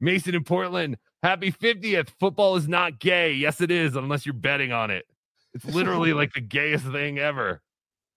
Mason 0.00 0.34
in 0.34 0.44
Portland. 0.44 0.98
Happy 1.22 1.50
50th. 1.52 2.10
Football 2.20 2.56
is 2.56 2.68
not 2.68 2.98
gay. 2.98 3.32
Yes, 3.32 3.60
it 3.60 3.70
is, 3.70 3.96
unless 3.96 4.26
you're 4.26 4.32
betting 4.34 4.72
on 4.72 4.90
it. 4.90 5.04
It's 5.54 5.64
literally 5.64 6.12
like 6.14 6.32
the 6.32 6.40
gayest 6.40 6.84
thing 6.86 7.18
ever. 7.18 7.60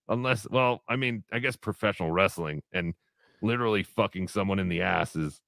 Unless, 0.08 0.48
well, 0.50 0.82
I 0.88 0.96
mean, 0.96 1.24
I 1.32 1.40
guess 1.40 1.56
professional 1.56 2.12
wrestling 2.12 2.62
and 2.72 2.94
literally 3.42 3.82
fucking 3.82 4.28
someone 4.28 4.58
in 4.58 4.68
the 4.68 4.82
ass 4.82 5.16
is 5.16 5.40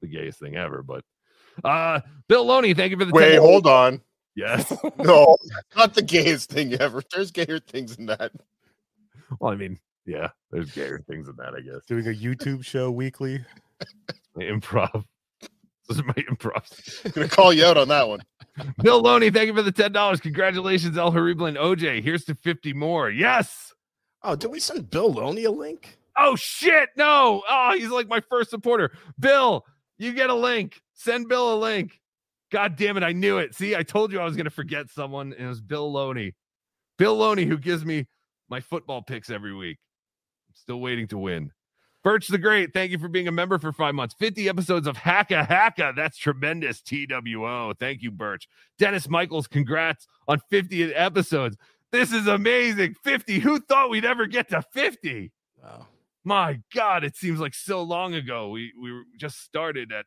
the 0.00 0.08
gayest 0.08 0.38
thing 0.38 0.56
ever. 0.56 0.82
But 0.82 1.04
uh 1.64 2.00
Bill 2.28 2.44
Loney, 2.44 2.74
thank 2.74 2.92
you 2.92 2.98
for 2.98 3.04
the 3.04 3.12
Wait, 3.12 3.38
$10. 3.38 3.40
hold 3.40 3.66
on. 3.66 4.00
Yes. 4.38 4.72
No, 4.98 5.36
not 5.76 5.94
the 5.94 6.02
gayest 6.02 6.50
thing 6.50 6.74
ever. 6.74 7.02
There's 7.12 7.30
gayer 7.30 7.58
things 7.58 7.96
than 7.96 8.06
that. 8.06 8.30
Well, 9.40 9.52
I 9.52 9.56
mean, 9.56 9.78
yeah, 10.06 10.28
there's 10.50 10.70
gayer 10.70 11.00
things 11.08 11.26
than 11.26 11.36
that, 11.36 11.54
I 11.54 11.60
guess. 11.60 11.84
Doing 11.86 12.06
a 12.06 12.10
YouTube 12.10 12.64
show 12.64 12.90
weekly. 12.90 13.44
Improv. 14.36 15.04
Those 15.88 16.00
are 16.00 16.04
my 16.04 16.14
improv. 16.14 17.04
I'm 17.04 17.10
gonna 17.12 17.28
call 17.28 17.52
you 17.52 17.64
out 17.64 17.76
on 17.76 17.88
that 17.88 18.08
one. 18.08 18.20
Bill 18.82 19.00
Loney, 19.00 19.30
thank 19.30 19.48
you 19.48 19.54
for 19.54 19.62
the 19.62 19.72
ten 19.72 19.92
dollars. 19.92 20.20
Congratulations, 20.20 20.96
El 20.96 21.10
Horrible 21.10 21.46
and 21.46 21.56
OJ. 21.56 22.02
Here's 22.02 22.24
to 22.26 22.34
fifty 22.34 22.72
more. 22.72 23.10
Yes. 23.10 23.72
Oh, 24.22 24.36
did 24.36 24.50
we 24.50 24.60
send 24.60 24.90
Bill 24.90 25.12
Loney 25.12 25.44
a 25.44 25.50
link? 25.50 25.98
Oh 26.16 26.36
shit! 26.36 26.90
No. 26.96 27.42
Oh, 27.48 27.72
he's 27.76 27.90
like 27.90 28.08
my 28.08 28.20
first 28.28 28.50
supporter. 28.50 28.92
Bill, 29.18 29.64
you 29.96 30.12
get 30.12 30.30
a 30.30 30.34
link. 30.34 30.80
Send 30.94 31.28
Bill 31.28 31.54
a 31.54 31.58
link. 31.58 32.00
God 32.50 32.76
damn 32.76 32.96
it! 32.96 33.02
I 33.02 33.12
knew 33.12 33.38
it. 33.38 33.54
See, 33.54 33.76
I 33.76 33.82
told 33.82 34.12
you 34.12 34.20
I 34.20 34.24
was 34.24 34.36
gonna 34.36 34.50
forget 34.50 34.90
someone, 34.90 35.32
and 35.32 35.46
it 35.46 35.48
was 35.48 35.60
Bill 35.60 35.90
Loney. 35.90 36.34
Bill 36.96 37.16
Loney, 37.16 37.44
who 37.44 37.58
gives 37.58 37.84
me 37.84 38.06
my 38.48 38.60
football 38.60 39.02
picks 39.02 39.30
every 39.30 39.54
week. 39.54 39.78
I'm 40.48 40.54
still 40.54 40.80
waiting 40.80 41.06
to 41.08 41.18
win. 41.18 41.52
Birch 42.04 42.28
the 42.28 42.38
Great, 42.38 42.72
thank 42.72 42.90
you 42.90 42.98
for 42.98 43.08
being 43.08 43.28
a 43.28 43.32
member 43.32 43.58
for 43.58 43.72
five 43.72 43.94
months. 43.94 44.14
50 44.18 44.48
episodes 44.48 44.86
of 44.86 44.96
Hacka 44.96 45.46
Hacka. 45.46 45.94
That's 45.94 46.16
tremendous. 46.16 46.80
TWO. 46.80 47.74
Thank 47.78 48.02
you, 48.02 48.10
Birch. 48.10 48.48
Dennis 48.78 49.08
Michaels, 49.08 49.46
congrats 49.46 50.06
on 50.26 50.40
50 50.48 50.94
episodes. 50.94 51.56
This 51.90 52.12
is 52.12 52.26
amazing. 52.26 52.94
50. 53.02 53.40
Who 53.40 53.60
thought 53.60 53.90
we'd 53.90 54.04
ever 54.04 54.26
get 54.26 54.48
to 54.50 54.62
50? 54.72 55.32
Wow. 55.62 55.86
My 56.24 56.60
God, 56.74 57.04
it 57.04 57.16
seems 57.16 57.40
like 57.40 57.54
so 57.54 57.82
long 57.82 58.14
ago. 58.14 58.50
We 58.50 58.72
we 58.80 59.02
just 59.18 59.42
started 59.42 59.92
at 59.92 60.06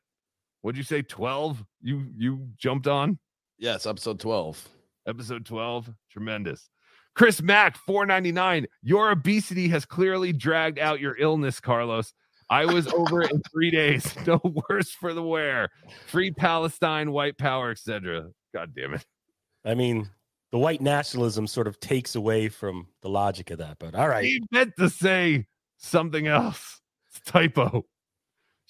what'd 0.61 0.77
you 0.77 0.83
say, 0.83 1.01
12? 1.01 1.63
You 1.81 2.07
you 2.17 2.47
jumped 2.57 2.87
on? 2.87 3.19
Yes, 3.57 3.85
episode 3.85 4.19
12. 4.19 4.67
Episode 5.07 5.45
12. 5.45 5.89
Tremendous. 6.09 6.69
Chris 7.13 7.41
Mack, 7.41 7.77
499. 7.77 8.67
Your 8.81 9.11
obesity 9.11 9.67
has 9.67 9.85
clearly 9.85 10.31
dragged 10.31 10.79
out 10.79 10.99
your 10.99 11.17
illness, 11.17 11.59
Carlos. 11.59 12.13
I 12.49 12.65
was 12.65 12.87
over 12.87 13.21
it 13.21 13.31
in 13.31 13.41
three 13.51 13.71
days. 13.71 14.13
No 14.27 14.39
worse 14.69 14.91
for 14.91 15.13
the 15.13 15.23
wear. 15.23 15.69
Free 16.07 16.31
Palestine, 16.31 17.11
white 17.11 17.37
power, 17.37 17.71
etc. 17.71 18.29
God 18.53 18.73
damn 18.75 18.93
it. 18.93 19.05
I 19.65 19.73
mean, 19.75 20.09
the 20.51 20.57
white 20.57 20.81
nationalism 20.81 21.47
sort 21.47 21.67
of 21.67 21.79
takes 21.79 22.15
away 22.15 22.49
from 22.49 22.87
the 23.01 23.09
logic 23.09 23.51
of 23.51 23.59
that, 23.59 23.77
but 23.79 23.95
all 23.95 24.07
right. 24.07 24.25
He 24.25 24.41
meant 24.51 24.73
to 24.77 24.89
say 24.89 25.47
something 25.77 26.27
else. 26.27 26.81
It's 27.09 27.19
typo. 27.21 27.85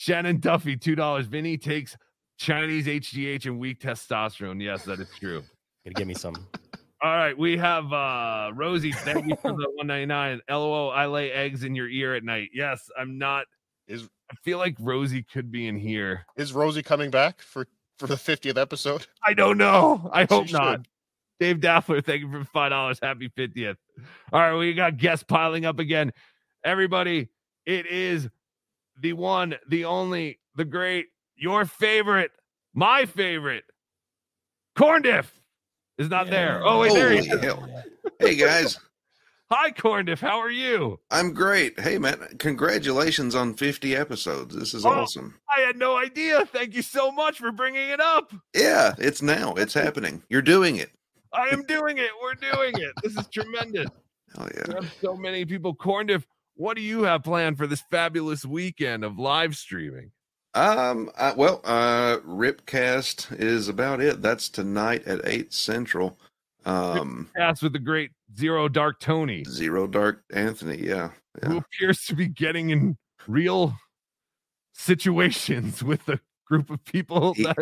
Shannon 0.02 0.40
Duffy, 0.40 0.76
two 0.78 0.96
dollars. 0.96 1.28
Vinny 1.28 1.60
takes 1.60 1.96
Chinese 2.40 2.88
HGH 2.88 3.46
and 3.46 3.60
weak 3.60 3.80
testosterone. 3.80 4.60
Yes, 4.60 4.84
that 4.86 5.00
is 5.00 5.08
true. 5.20 5.44
Gonna 5.86 5.94
give 5.94 6.08
me 6.08 6.16
some. 6.16 6.34
All 7.04 7.16
right, 7.16 7.38
we 7.38 7.56
have 7.58 7.94
uh 7.94 8.50
Rosie. 8.56 8.94
Thank 8.94 9.28
you 9.28 9.36
for 9.36 9.52
the 9.52 9.68
199. 9.76 10.42
LOL, 10.50 10.90
I 10.96 11.06
lay 11.06 11.32
eggs 11.32 11.64
in 11.64 11.76
your 11.76 11.88
ear 11.88 12.16
at 12.16 12.24
night. 12.24 12.50
Yes, 12.52 12.90
I'm 13.00 13.20
not. 13.20 13.46
Is 13.88 14.10
I 14.32 14.36
feel 14.44 14.58
like 14.58 14.76
Rosie 14.80 15.22
could 15.22 15.52
be 15.52 15.68
in 15.68 15.78
here. 15.78 16.26
is 16.36 16.52
Rosie 16.52 16.82
coming 16.82 17.12
back 17.12 17.40
for 17.40 17.68
for 18.00 18.08
the 18.08 18.16
50th 18.16 18.58
episode? 18.58 19.06
I 19.24 19.36
don't 19.36 19.60
know. 19.60 20.10
I 20.12 20.26
hope 20.28 20.48
She 20.48 20.54
not. 20.54 20.72
should. 20.78 20.88
Dave 21.40 21.62
Daffler, 21.62 22.02
thank 22.02 22.22
you 22.22 22.32
for 22.32 22.44
five 22.46 22.72
dollars. 22.72 22.98
Happy 23.00 23.30
50th. 23.38 23.76
All 24.34 24.40
right, 24.40 24.58
we 24.58 24.74
got 24.74 24.98
guests 24.98 25.24
piling 25.28 25.64
up 25.66 25.78
again. 25.78 26.12
Everybody, 26.66 27.30
it 27.68 27.86
is 27.86 28.28
the 29.02 29.14
one, 29.14 29.56
the 29.70 29.86
only, 29.86 30.40
the 30.56 30.66
great, 30.66 31.08
your 31.36 31.66
favorite, 31.66 32.32
my 32.74 33.06
favorite. 33.06 33.64
Corn 34.78 35.02
Diff 35.02 35.32
is 35.98 36.10
not 36.10 36.30
there. 36.30 36.62
Oh, 36.64 36.80
wait, 36.80 36.94
there 36.94 37.12
he 37.12 37.18
Holy 37.28 37.30
is. 37.40 37.44
hell. 37.44 37.84
Hey 38.20 38.36
guys, 38.36 38.80
Hi, 39.52 39.70
Corn 39.72 40.06
Diff. 40.06 40.22
How 40.22 40.38
are 40.40 40.50
you? 40.50 40.98
I'm 41.12 41.34
great. 41.34 41.78
Hey 41.78 41.98
man, 41.98 42.26
congratulations 42.40 43.36
on 43.36 43.54
50 43.56 43.96
episodes. 43.98 44.56
This 44.56 44.74
is 44.74 44.86
Oh. 44.86 44.92
awesome. 44.92 45.38
I 45.56 45.60
had 45.62 45.76
no 45.78 45.98
idea. 45.98 46.46
Thank 46.46 46.74
you 46.74 46.82
so 46.82 47.12
much 47.12 47.38
for 47.38 47.52
bringing 47.52 47.90
it 47.90 48.00
up. 48.00 48.32
Yeah, 48.56 48.94
it's 48.98 49.22
now. 49.22 49.54
It's 49.56 49.74
happening. 49.74 50.24
You're 50.30 50.42
doing 50.42 50.78
it. 50.78 50.92
I 51.34 51.48
am 51.50 51.64
doing 51.64 51.98
it. 51.98 52.12
We're 52.22 52.36
doing 52.36 52.74
it. 52.78 52.92
This 53.04 53.18
is 53.18 53.28
tremendous. 53.28 53.88
Hell 54.36 54.48
We 54.54 54.62
yeah. 54.74 54.76
have 54.84 54.94
so 55.02 55.16
many 55.18 55.44
people. 55.44 55.74
Corn 55.76 56.08
Diff, 56.08 56.26
what 56.62 56.78
do 56.78 56.84
you 56.84 57.04
have 57.04 57.24
planned 57.24 57.58
for 57.58 57.66
this 57.66 57.82
fabulous 57.90 58.46
weekend 58.46 59.04
of 59.04 59.18
live 59.18 59.56
streaming? 59.56 60.12
Um 60.54 61.10
I, 61.18 61.34
well, 61.34 61.62
uh 61.64 62.18
Ripcast 62.20 63.40
is 63.40 63.68
about 63.68 64.00
it. 64.00 64.22
That's 64.22 64.48
tonight 64.48 65.08
at 65.08 65.22
8 65.24 65.52
Central. 65.52 66.20
Um 66.64 67.30
Cast 67.36 67.64
with 67.64 67.74
the 67.74 67.80
great 67.80 68.12
Zero 68.38 68.70
Dark 68.70 69.00
Tony. 69.00 69.44
Zero 69.46 69.88
Dark 69.88 70.24
Anthony, 70.32 70.78
yeah. 70.78 71.10
who 71.44 71.58
appears 71.58 72.06
to 72.06 72.16
be 72.16 72.28
getting 72.28 72.70
in 72.70 72.96
real 73.28 73.76
situations 74.74 75.84
with 75.92 76.08
a 76.10 76.20
group 76.46 76.70
of 76.70 76.84
people 76.86 77.34
He, 77.34 77.44
that 77.44 77.58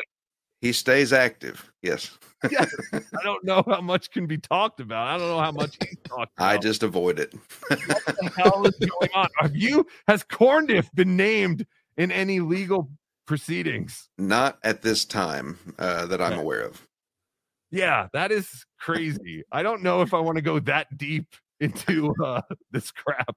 he 0.59 0.73
stays 0.73 1.13
active. 1.13 1.71
Yes. 1.81 2.17
Yes, 2.51 2.73
I 2.93 3.23
don't 3.23 3.43
know 3.43 3.63
how 3.67 3.81
much 3.81 4.11
can 4.11 4.27
be 4.27 4.37
talked 4.37 4.79
about. 4.79 5.07
I 5.07 5.17
don't 5.17 5.27
know 5.29 5.39
how 5.39 5.51
much 5.51 5.77
he's 5.81 5.97
talked 6.03 6.31
about. 6.37 6.47
I 6.47 6.57
just 6.57 6.83
avoid 6.83 7.19
it. 7.19 7.33
what 7.67 7.79
the 8.05 8.31
hell 8.37 8.65
is 8.65 8.75
going 8.77 9.09
on? 9.13 9.27
Have 9.39 9.55
you 9.55 9.85
has 10.07 10.23
Corndiff 10.23 10.89
been 10.93 11.15
named 11.17 11.65
in 11.97 12.11
any 12.11 12.39
legal 12.39 12.89
proceedings? 13.25 14.09
Not 14.17 14.57
at 14.63 14.81
this 14.81 15.05
time 15.05 15.57
uh, 15.77 16.05
that 16.07 16.21
I'm 16.21 16.39
aware 16.39 16.61
of. 16.61 16.85
Yeah, 17.71 18.07
that 18.13 18.31
is 18.31 18.65
crazy. 18.79 19.43
I 19.51 19.61
don't 19.61 19.83
know 19.83 20.01
if 20.01 20.13
I 20.13 20.19
want 20.19 20.37
to 20.37 20.41
go 20.41 20.59
that 20.61 20.97
deep 20.97 21.27
into 21.59 22.13
uh, 22.23 22.41
this 22.71 22.89
crap. 22.91 23.35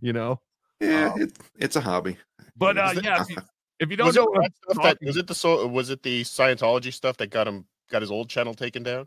You 0.00 0.12
know, 0.12 0.40
Yeah, 0.80 1.12
Um, 1.12 1.22
it, 1.22 1.38
it's 1.58 1.76
a 1.76 1.80
hobby. 1.80 2.16
but 2.56 2.76
uh, 2.76 2.94
yeah, 3.02 3.22
if 3.22 3.30
you, 3.30 3.36
if 3.78 3.90
you 3.90 3.96
don't 3.96 4.06
was 4.08 4.16
know, 4.16 4.24
it, 4.34 4.42
that 4.42 4.52
stuff 4.56 4.76
that, 4.82 4.92
talking- 4.94 5.06
was 5.06 5.16
it 5.16 5.26
the 5.26 5.34
so 5.34 5.66
was 5.66 5.90
it 5.90 6.02
the 6.02 6.22
Scientology 6.22 6.92
stuff 6.92 7.16
that 7.18 7.28
got 7.30 7.46
him 7.46 7.66
got 7.92 8.02
his 8.02 8.10
old 8.10 8.28
channel 8.28 8.54
taken 8.54 8.82
down? 8.82 9.06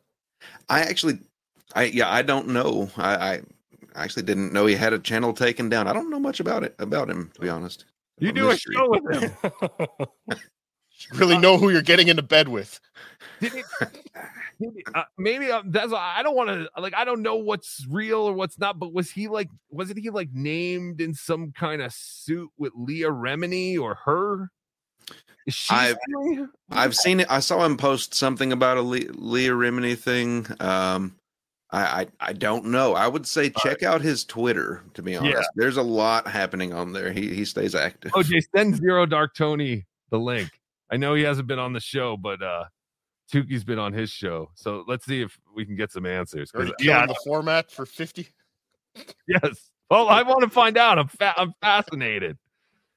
I 0.69 0.81
actually, 0.81 1.19
I 1.73 1.85
yeah, 1.85 2.09
I 2.11 2.21
don't 2.21 2.47
know. 2.49 2.89
I, 2.97 3.15
I 3.15 3.41
actually 3.95 4.23
didn't 4.23 4.53
know 4.53 4.65
he 4.65 4.75
had 4.75 4.93
a 4.93 4.99
channel 4.99 5.33
taken 5.33 5.67
down. 5.69 5.87
I 5.87 5.93
don't 5.93 6.09
know 6.09 6.19
much 6.19 6.39
about 6.39 6.63
it 6.63 6.75
about 6.79 7.09
him 7.09 7.31
to 7.33 7.41
be 7.41 7.49
honest. 7.49 7.85
you 8.19 8.29
A 8.29 8.33
do 8.33 8.49
a 8.49 8.57
show 8.57 8.89
with 8.89 9.23
him. 9.23 10.07
Really 11.13 11.37
know 11.37 11.57
who 11.57 11.71
you're 11.71 11.81
getting 11.81 12.07
into 12.07 12.21
bed 12.23 12.47
with. 12.47 12.79
Did 13.41 13.53
it, 13.53 13.65
did 14.61 14.69
it- 14.77 14.95
uh, 14.95 15.03
maybe 15.17 15.51
uh, 15.51 15.61
that's 15.65 15.91
I 15.93 16.23
don't 16.23 16.37
want 16.37 16.49
to 16.49 16.69
like 16.81 16.93
I 16.95 17.03
don't 17.03 17.21
know 17.21 17.35
what's 17.35 17.85
real 17.89 18.19
or 18.21 18.33
what's 18.33 18.57
not. 18.57 18.79
But 18.79 18.93
was 18.93 19.11
he 19.11 19.27
like 19.27 19.49
wasn't 19.69 19.99
he 19.99 20.09
like 20.09 20.29
named 20.31 21.01
in 21.01 21.13
some 21.13 21.51
kind 21.51 21.81
of 21.81 21.91
suit 21.93 22.49
with 22.57 22.71
Leah 22.75 23.09
Remini 23.09 23.77
or 23.77 23.95
her? 24.05 24.51
Is 25.45 25.53
she? 25.53 25.73
I've- 25.73 25.97
family? 26.11 26.45
I've 26.71 26.95
seen 26.95 27.19
it. 27.19 27.27
I 27.29 27.39
saw 27.39 27.63
him 27.65 27.77
post 27.77 28.13
something 28.15 28.51
about 28.51 28.77
a 28.77 28.81
Le- 28.81 29.11
Leah 29.13 29.51
Remini 29.51 29.97
thing. 29.97 30.47
Um, 30.59 31.15
I, 31.71 32.01
I 32.01 32.07
I 32.19 32.33
don't 32.33 32.65
know. 32.65 32.93
I 32.93 33.07
would 33.07 33.27
say 33.27 33.49
check 33.49 33.83
out 33.83 34.01
his 34.01 34.23
Twitter. 34.23 34.83
To 34.93 35.01
be 35.01 35.15
honest, 35.15 35.33
Yeah. 35.35 35.41
there's 35.55 35.77
a 35.77 35.81
lot 35.83 36.27
happening 36.27 36.73
on 36.73 36.93
there. 36.93 37.11
He 37.11 37.33
he 37.35 37.45
stays 37.45 37.75
active. 37.75 38.11
OJ, 38.13 38.41
send 38.55 38.75
Zero 38.77 39.05
Dark 39.05 39.35
Tony 39.35 39.85
the 40.11 40.19
link. 40.19 40.49
I 40.91 40.97
know 40.97 41.13
he 41.15 41.23
hasn't 41.23 41.47
been 41.47 41.59
on 41.59 41.73
the 41.73 41.79
show, 41.79 42.17
but 42.17 42.41
uh 42.41 42.65
Tuki's 43.31 43.63
been 43.63 43.79
on 43.79 43.91
his 43.93 44.09
show. 44.11 44.51
So 44.55 44.83
let's 44.87 45.05
see 45.05 45.21
if 45.21 45.37
we 45.55 45.65
can 45.65 45.75
get 45.75 45.91
some 45.91 46.05
answers. 46.05 46.51
'cause, 46.51 46.59
Already 46.69 46.85
yeah, 46.85 46.93
killing 47.01 47.07
the 47.07 47.19
format 47.25 47.71
for 47.71 47.85
fifty. 47.85 48.27
yes. 49.27 49.69
Well, 49.89 50.07
I 50.09 50.21
want 50.23 50.41
to 50.43 50.49
find 50.49 50.77
out. 50.77 50.97
I'm 50.99 51.07
fa- 51.07 51.33
I'm 51.37 51.53
fascinated. 51.61 52.37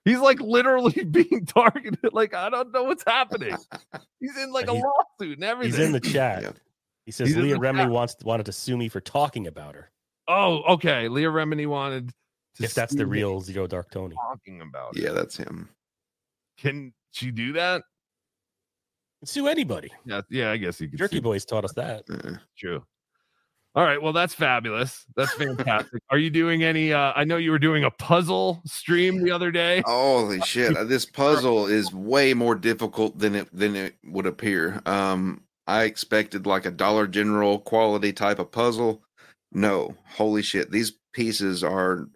He's 0.08 0.20
like 0.20 0.40
literally 0.40 1.04
being 1.10 1.44
targeted. 1.46 2.12
Like 2.12 2.34
I 2.34 2.48
don't 2.50 2.72
know 2.72 2.84
what's 2.84 3.04
happening. 3.06 3.56
He's 4.20 4.36
in 4.38 4.52
like 4.52 4.68
a 4.68 4.72
He's- 4.72 4.84
lawsuit 4.84 5.38
and 5.38 5.44
everything. 5.44 5.78
He's 5.78 5.86
in 5.86 5.92
the 5.92 6.00
chat. 6.14 6.42
Yeah. 6.42 6.50
He 7.04 7.12
says 7.12 7.28
He's 7.28 7.36
Leah 7.36 7.56
Remini 7.58 7.76
chat. 7.84 7.90
wants 7.90 8.16
wanted 8.24 8.46
to 8.46 8.52
sue 8.52 8.76
me 8.76 8.88
for 8.88 9.00
talking 9.00 9.46
about 9.46 9.74
her. 9.74 9.90
Oh, 10.28 10.62
okay. 10.74 11.08
Leah 11.08 11.28
Remini 11.30 11.66
wanted 11.66 12.12
to 12.56 12.64
If 12.64 12.74
that's 12.74 12.92
sue 12.92 12.98
the 12.98 13.06
real 13.06 13.40
Zero 13.40 13.66
Dark 13.66 13.90
Tony. 13.90 14.14
talking 14.16 14.60
about. 14.62 14.96
it. 14.96 15.02
Yeah, 15.02 15.12
that's 15.12 15.36
him. 15.36 15.68
Can 16.58 16.92
she 17.12 17.30
do 17.30 17.52
that? 17.52 17.82
Sue 19.24 19.48
anybody. 19.48 19.90
Yeah, 20.04 20.20
yeah. 20.30 20.50
I 20.52 20.56
guess 20.58 20.80
you 20.80 20.88
could. 20.88 20.98
Jerky 20.98 21.16
sue 21.16 21.22
Boys 21.22 21.44
taught 21.44 21.64
us 21.64 21.72
that. 21.74 22.04
Uh, 22.10 22.32
True. 22.56 22.84
All 23.78 23.84
right. 23.84 24.02
Well, 24.02 24.12
that's 24.12 24.34
fabulous. 24.34 25.04
That's 25.14 25.32
fantastic. 25.34 26.02
Are 26.10 26.18
you 26.18 26.30
doing 26.30 26.64
any? 26.64 26.92
Uh, 26.92 27.12
I 27.14 27.22
know 27.22 27.36
you 27.36 27.52
were 27.52 27.60
doing 27.60 27.84
a 27.84 27.92
puzzle 27.92 28.60
stream 28.66 29.22
the 29.22 29.30
other 29.30 29.52
day. 29.52 29.84
Holy 29.86 30.40
shit! 30.40 30.76
uh, 30.76 30.82
This 30.82 31.06
puzzle 31.06 31.68
is 31.68 31.94
way 31.94 32.34
more 32.34 32.56
difficult 32.56 33.16
than 33.20 33.36
it 33.36 33.48
than 33.56 33.76
it 33.76 33.94
would 34.04 34.26
appear. 34.26 34.82
Um, 34.84 35.44
I 35.68 35.84
expected 35.84 36.44
like 36.44 36.66
a 36.66 36.72
Dollar 36.72 37.06
General 37.06 37.60
quality 37.60 38.12
type 38.12 38.40
of 38.40 38.50
puzzle. 38.50 39.00
No, 39.52 39.94
holy 40.16 40.42
shit! 40.42 40.72
These 40.72 40.94
pieces 41.12 41.62
are 41.62 42.08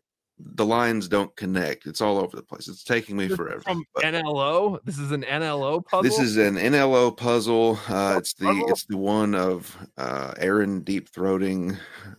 the 0.45 0.67
lines 0.67 1.09
don't 1.09 1.35
connect. 1.37 1.87
It's 1.87 2.01
all 2.01 2.19
over 2.19 2.37
the 2.37 2.43
place. 2.43 2.69
It's 2.69 2.85
taking 2.85 3.17
me 3.17 3.29
forever. 3.29 3.61
From 3.61 3.85
but 3.95 4.05
NLO. 4.05 4.79
This 4.85 4.99
is 4.99 5.11
an 5.13 5.23
NLO 5.23 5.85
puzzle. 5.85 6.03
This 6.03 6.19
is 6.19 6.37
an 6.37 6.57
NLO 6.57 7.17
puzzle. 7.17 7.79
Uh, 7.89 8.17
it's 8.19 8.35
the 8.35 8.47
puzzle? 8.47 8.69
it's 8.69 8.85
the 8.87 8.97
one 8.97 9.35
of 9.35 9.77
uh, 9.97 10.35
Aaron 10.39 10.81
deep 10.81 11.11
throating 11.13 11.77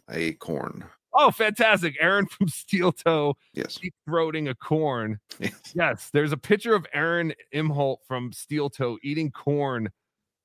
a 0.10 0.34
corn. 0.34 0.84
oh, 1.14 1.30
fantastic! 1.32 1.96
Aaron 2.00 2.26
from 2.28 2.48
Steel 2.48 2.92
Toe 2.92 3.36
Yes. 3.54 3.76
deep 3.76 3.94
throating 4.10 4.50
a 4.50 4.56
corn. 4.56 5.20
Yes. 5.40 5.60
Yes, 5.76 6.10
there's 6.14 6.32
a 6.32 6.38
picture 6.38 6.74
of 6.76 6.86
Aaron 6.94 7.34
Imholt 7.54 7.98
from 8.08 8.32
Steel 8.34 8.70
Toe 8.70 8.98
eating 9.04 9.30
corn, 9.32 9.90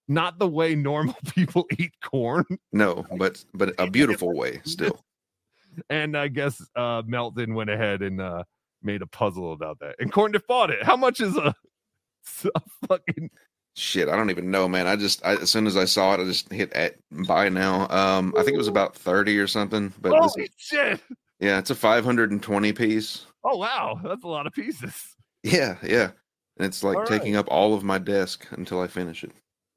not 0.09 0.39
the 0.39 0.49
way 0.49 0.75
normal 0.75 1.17
people 1.35 1.67
eat 1.79 1.93
corn. 2.05 2.45
No, 2.73 3.07
but 3.17 3.45
but 3.55 3.75
a 3.79 3.89
beautiful 3.91 4.35
way 4.35 4.61
still. 4.65 5.05
And 5.91 6.17
I 6.17 6.29
guess 6.29 6.61
uh 6.77 7.03
Melton 7.07 7.55
went 7.55 7.71
ahead 7.71 8.03
and 8.03 8.21
uh 8.21 8.45
made 8.83 9.03
a 9.03 9.07
puzzle 9.07 9.53
about 9.53 9.79
that. 9.81 9.97
And 9.99 10.13
Corn 10.13 10.33
bought 10.47 10.71
it. 10.71 10.83
How 10.83 10.97
much 10.97 11.21
is 11.21 11.37
a, 11.37 11.55
a 12.55 12.61
fucking 12.87 13.31
Shit, 13.79 14.09
I 14.09 14.17
don't 14.17 14.31
even 14.31 14.51
know, 14.51 14.67
man. 14.67 14.89
I 14.89 14.97
just 14.97 15.25
I, 15.25 15.37
as 15.37 15.53
soon 15.53 15.69
as 15.69 15.77
I 15.77 15.85
saw 15.85 16.15
it, 16.15 16.21
I 16.21 16.25
just 16.25 16.51
hit 16.53 16.73
at 16.73 16.97
buy 17.13 17.49
now. 17.49 17.89
Um, 17.91 18.35
I 18.37 18.43
think 18.43 18.55
it 18.55 18.59
was 18.59 18.67
about 18.67 18.97
thirty 18.97 19.39
or 19.39 19.47
something. 19.47 19.93
But 20.01 20.21
this 20.21 20.33
holy 20.35 20.43
is, 20.47 20.51
shit? 20.57 21.01
yeah, 21.39 21.59
it's 21.59 21.71
a 21.71 21.77
five 21.77 22.05
hundred 22.05 22.33
and 22.33 22.43
twenty 22.43 22.73
piece. 22.73 23.27
Oh 23.45 23.57
wow, 23.57 24.01
that's 24.03 24.25
a 24.25 24.29
lot 24.29 24.49
of 24.49 24.53
pieces. 24.53 25.15
Yeah, 25.45 25.77
yeah, 25.85 26.11
and 26.57 26.67
it's 26.67 26.83
like 26.83 27.07
taking 27.07 27.37
up 27.37 27.47
all 27.49 27.73
of 27.73 27.85
my 27.85 27.99
desk 27.99 28.49
until 28.51 28.81
I 28.81 28.89
finish 28.89 29.23
it. 29.23 29.31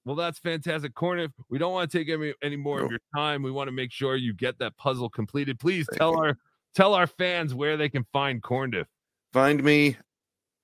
Well, 0.05 0.15
that's 0.15 0.39
fantastic. 0.39 0.95
Corn, 0.95 1.31
we 1.49 1.57
don't 1.57 1.73
want 1.73 1.91
to 1.91 1.97
take 1.97 2.09
any, 2.09 2.33
any 2.41 2.55
more 2.55 2.81
of 2.81 2.89
your 2.89 2.99
time. 3.15 3.43
We 3.43 3.51
want 3.51 3.67
to 3.67 3.71
make 3.71 3.91
sure 3.91 4.15
you 4.15 4.33
get 4.33 4.57
that 4.59 4.75
puzzle 4.77 5.09
completed. 5.09 5.59
Please 5.59 5.85
Thank 5.91 5.99
tell 5.99 6.11
you. 6.13 6.23
our 6.23 6.37
tell 6.73 6.93
our 6.93 7.07
fans 7.07 7.53
where 7.53 7.77
they 7.77 7.89
can 7.89 8.05
find 8.11 8.41
Corndiff. 8.41 8.85
Find 9.33 9.63
me 9.63 9.97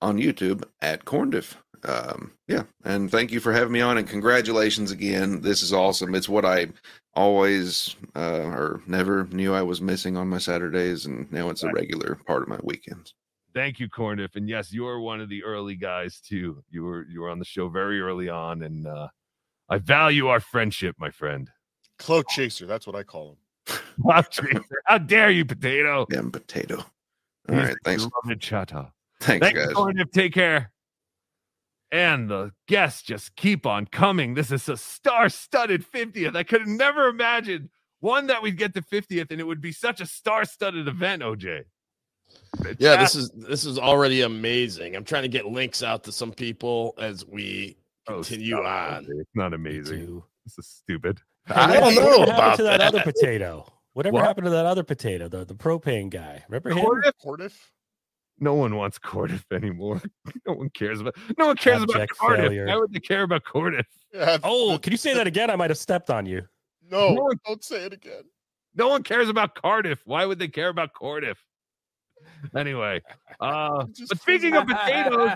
on 0.02 0.18
YouTube 0.18 0.64
at 0.82 1.04
Corndiff. 1.04 1.54
Um, 1.84 2.32
yeah, 2.48 2.64
and 2.84 3.10
thank 3.10 3.30
you 3.30 3.38
for 3.38 3.52
having 3.52 3.72
me 3.72 3.80
on, 3.80 3.98
and 3.98 4.08
congratulations 4.08 4.90
again. 4.90 5.40
This 5.40 5.62
is 5.62 5.72
awesome. 5.72 6.14
It's 6.16 6.28
what 6.28 6.44
I 6.44 6.66
always 7.14 7.94
uh, 8.16 8.46
or 8.46 8.82
never 8.88 9.26
knew 9.26 9.54
I 9.54 9.62
was 9.62 9.80
missing 9.80 10.16
on 10.16 10.28
my 10.28 10.38
Saturdays, 10.38 11.06
and 11.06 11.30
now 11.30 11.50
it's 11.50 11.62
a 11.62 11.72
regular 11.72 12.18
part 12.26 12.42
of 12.42 12.48
my 12.48 12.58
weekends. 12.64 13.14
Thank 13.54 13.78
you, 13.78 13.88
Corndiff. 13.88 14.36
And 14.36 14.48
yes, 14.48 14.72
you 14.72 14.86
are 14.86 15.00
one 15.00 15.20
of 15.20 15.28
the 15.28 15.42
early 15.44 15.76
guys 15.76 16.20
too. 16.20 16.62
You 16.68 16.82
were 16.84 17.06
you 17.08 17.20
were 17.20 17.30
on 17.30 17.38
the 17.38 17.44
show 17.44 17.68
very 17.68 18.00
early 18.00 18.28
on, 18.28 18.62
and 18.62 18.86
uh 18.86 19.08
I 19.68 19.78
value 19.78 20.28
our 20.28 20.40
friendship, 20.40 20.96
my 20.98 21.10
friend. 21.10 21.50
Cloak 21.98 22.28
chaser, 22.28 22.66
that's 22.66 22.86
what 22.86 22.96
I 22.96 23.02
call 23.02 23.30
him. 23.30 23.36
Wow, 23.98 24.22
Chaser, 24.22 24.62
How 24.86 24.98
dare 24.98 25.30
you, 25.30 25.44
potato? 25.44 26.06
Damn 26.08 26.30
potato. 26.30 26.76
All 27.48 27.54
He's 27.56 27.64
right, 27.64 27.76
thanks. 27.84 28.06
beloved 28.06 28.40
Chata. 28.40 28.92
Thanks, 29.20 29.44
Thanks, 29.44 29.58
guys. 29.66 29.74
Corndiff. 29.74 30.12
Take 30.12 30.32
care. 30.32 30.70
And 31.90 32.30
the 32.30 32.52
guests 32.68 33.02
just 33.02 33.34
keep 33.34 33.66
on 33.66 33.86
coming. 33.86 34.34
This 34.34 34.52
is 34.52 34.68
a 34.68 34.76
star-studded 34.76 35.84
50th. 35.90 36.36
I 36.36 36.44
could 36.44 36.60
have 36.60 36.68
never 36.68 37.08
imagined 37.08 37.70
one 38.00 38.28
that 38.28 38.42
we'd 38.42 38.56
get 38.56 38.74
to 38.74 38.82
50th, 38.82 39.30
and 39.32 39.40
it 39.40 39.44
would 39.44 39.60
be 39.60 39.72
such 39.72 40.00
a 40.00 40.06
star-studded 40.06 40.86
event, 40.86 41.22
OJ. 41.22 41.64
Yeah, 42.78 42.96
this 42.96 43.14
is 43.14 43.30
this 43.30 43.64
is 43.64 43.78
already 43.78 44.20
amazing. 44.20 44.94
I'm 44.94 45.04
trying 45.04 45.22
to 45.22 45.28
get 45.28 45.46
links 45.46 45.82
out 45.82 46.04
to 46.04 46.12
some 46.12 46.30
people 46.30 46.94
as 46.98 47.26
we 47.26 47.76
continue 48.08 48.56
Oh, 48.58 48.64
on. 48.64 49.04
OJ. 49.04 49.20
It's 49.20 49.30
not 49.34 49.54
amazing. 49.54 50.22
This 50.44 50.58
is 50.58 50.66
stupid. 50.66 51.20
I 51.48 51.72
don't 51.78 51.94
know 51.94 52.18
What 52.18 52.28
happened 52.28 52.30
about 52.38 52.56
to 52.58 52.62
that, 52.64 52.78
that. 52.78 52.88
other 52.94 53.02
potato? 53.02 53.72
Whatever 53.94 54.14
What? 54.14 54.24
happened 54.24 54.44
to 54.46 54.50
that 54.50 54.66
other 54.66 54.82
potato, 54.82 55.28
the, 55.28 55.44
the 55.44 55.54
propane 55.54 56.10
guy? 56.10 56.44
Remember 56.48 56.70
him? 56.70 56.78
Cordiff? 56.84 57.12
Cordiff? 57.24 57.54
No 58.40 58.54
one 58.54 58.76
wants 58.76 58.98
Cordiff 58.98 59.44
anymore. 59.52 60.00
no 60.46 60.54
one 60.54 60.70
cares 60.70 61.00
about. 61.00 61.16
No 61.38 61.46
one 61.48 61.56
cares 61.56 61.82
about 61.82 61.96
Abject 61.96 62.16
Cardiff. 62.18 62.40
failure. 62.46 62.66
Why 62.66 62.76
would 62.76 62.92
they 62.92 63.00
care 63.00 63.22
about 63.22 63.42
Cordiff? 63.44 63.84
Yeah, 64.14 64.38
Oh, 64.44 64.78
can 64.80 64.92
you 64.92 64.96
say 64.96 65.12
that 65.14 65.26
again? 65.26 65.50
I 65.50 65.56
might 65.56 65.70
have 65.70 65.78
stepped 65.78 66.08
on 66.10 66.24
you. 66.26 66.42
no, 66.88 67.14
No. 67.14 67.30
don't 67.46 67.64
say 67.64 67.84
it 67.84 67.92
again. 67.92 68.22
No 68.74 68.88
one 68.88 69.02
cares 69.02 69.28
about 69.28 69.54
Cardiff. 69.56 70.00
Why 70.04 70.24
would 70.24 70.38
they 70.38 70.46
care 70.48 70.68
about 70.68 70.92
Cardiff? 70.92 71.42
Anyway, 72.56 73.00
uh, 73.40 73.84
but 74.08 74.20
speaking 74.20 74.54
of 74.56 74.66
potatoes, 74.66 75.30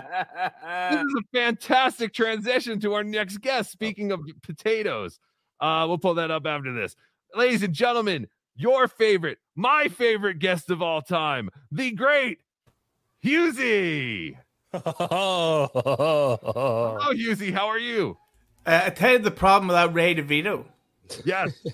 this 0.91 1.01
is 1.01 1.15
a 1.15 1.23
fantastic 1.33 2.13
transition 2.13 2.79
to 2.79 2.93
our 2.93 3.03
next 3.03 3.37
guest. 3.37 3.71
Speaking 3.71 4.11
of 4.11 4.21
potatoes, 4.41 5.19
uh, 5.59 5.85
we'll 5.87 5.97
pull 5.97 6.15
that 6.15 6.31
up 6.31 6.45
after 6.45 6.73
this. 6.73 6.95
Ladies 7.35 7.63
and 7.63 7.73
gentlemen, 7.73 8.27
your 8.55 8.87
favorite, 8.87 9.39
my 9.55 9.87
favorite 9.87 10.39
guest 10.39 10.69
of 10.69 10.81
all 10.81 11.01
time, 11.01 11.49
the 11.71 11.91
great 11.91 12.39
Hughezy. 13.23 14.37
Oh, 14.73 15.69
Oh, 15.73 16.99
Hughezy, 17.13 17.53
how 17.53 17.67
are 17.67 17.79
you? 17.79 18.17
Uh, 18.65 18.81
I 18.85 18.89
tell 18.89 19.13
you 19.13 19.19
the 19.19 19.31
problem 19.31 19.67
with 19.67 19.75
that 19.75 19.93
Ray 19.93 20.15
DeVito. 20.15 20.65
Yes. 21.25 21.51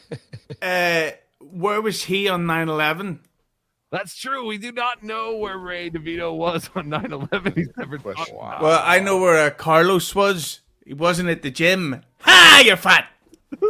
Uh, 0.63 1.11
where 1.39 1.79
was 1.79 2.03
he 2.03 2.27
on 2.27 2.47
9 2.47 2.69
11? 2.69 3.19
That's 3.91 4.15
true. 4.15 4.45
We 4.45 4.57
do 4.59 4.71
not 4.71 5.01
know 5.03 5.35
where 5.37 5.57
Ray 5.57 5.89
DeVito 5.89 6.35
was 6.35 6.69
on 6.75 6.87
9/11. 6.89 7.55
He's 7.55 7.69
never 7.77 7.97
talked 7.97 8.29
about 8.29 8.61
it. 8.61 8.63
Well, 8.63 8.81
I 8.85 8.99
know 8.99 9.19
where 9.19 9.47
uh, 9.47 9.49
Carlos 9.49 10.13
was. 10.13 10.61
He 10.85 10.93
wasn't 10.93 11.29
at 11.29 11.41
the 11.41 11.49
gym. 11.51 12.01
Ha! 12.21 12.63
You're 12.65 12.77
fat. 12.77 13.07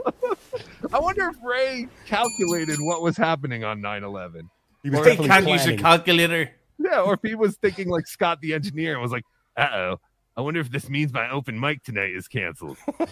I 0.94 1.00
wonder 1.00 1.30
if 1.30 1.36
Ray 1.44 1.88
calculated 2.06 2.78
what 2.82 3.02
was 3.02 3.16
happening 3.16 3.64
on 3.64 3.80
9/11. 3.82 4.50
He 4.84 4.90
was 4.90 5.00
definitely 5.00 5.28
can't 5.28 5.48
use 5.48 5.66
a 5.68 5.78
calculator. 5.78 6.52
Yeah, 6.78 7.02
or 7.02 7.14
if 7.14 7.20
he 7.24 7.36
was 7.36 7.56
thinking 7.58 7.90
like 7.90 8.08
Scott 8.08 8.40
the 8.42 8.54
engineer 8.54 8.94
and 8.94 9.02
was 9.02 9.12
like, 9.12 9.24
"Uh 9.58 9.68
oh, 9.74 10.00
I 10.38 10.42
wonder 10.42 10.60
if 10.60 10.70
this 10.72 10.90
means 10.90 11.14
my 11.14 11.30
open 11.30 11.60
mic 11.60 11.84
tonight 11.84 12.12
is 12.16 12.28
canceled." 12.28 12.78
Where 12.98 13.08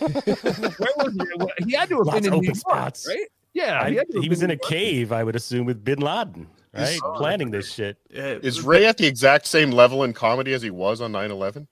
was 0.98 1.14
he? 1.60 1.66
He 1.66 1.76
had 1.76 1.90
to 1.90 1.98
have 1.98 2.08
Lots 2.08 2.20
been 2.22 2.26
in 2.28 2.34
of 2.34 2.34
New 2.34 2.38
open 2.38 2.46
York, 2.46 2.58
spots. 2.58 3.08
right? 3.08 3.28
Yeah, 3.54 3.82
I- 3.82 3.90
he, 3.92 3.96
had 3.98 4.08
to 4.10 4.14
have 4.16 4.24
he 4.24 4.30
was 4.30 4.44
in 4.44 4.52
a 4.52 4.58
cave, 4.58 5.12
I 5.12 5.24
would 5.24 5.36
assume, 5.36 5.66
with 5.66 5.84
Bin 5.84 6.00
Laden, 6.00 6.48
right? 6.78 7.00
Planning 7.16 7.52
this 7.52 7.74
shit. 7.74 7.98
Is 8.10 8.62
Ray 8.62 8.86
at 8.86 8.98
the 8.98 9.08
exact 9.08 9.48
same 9.48 9.72
level 9.72 10.04
in 10.04 10.14
comedy 10.14 10.54
as 10.54 10.62
he 10.62 10.70
was 10.70 11.02
on 11.02 11.12
9 11.12 11.32
11? 11.32 11.68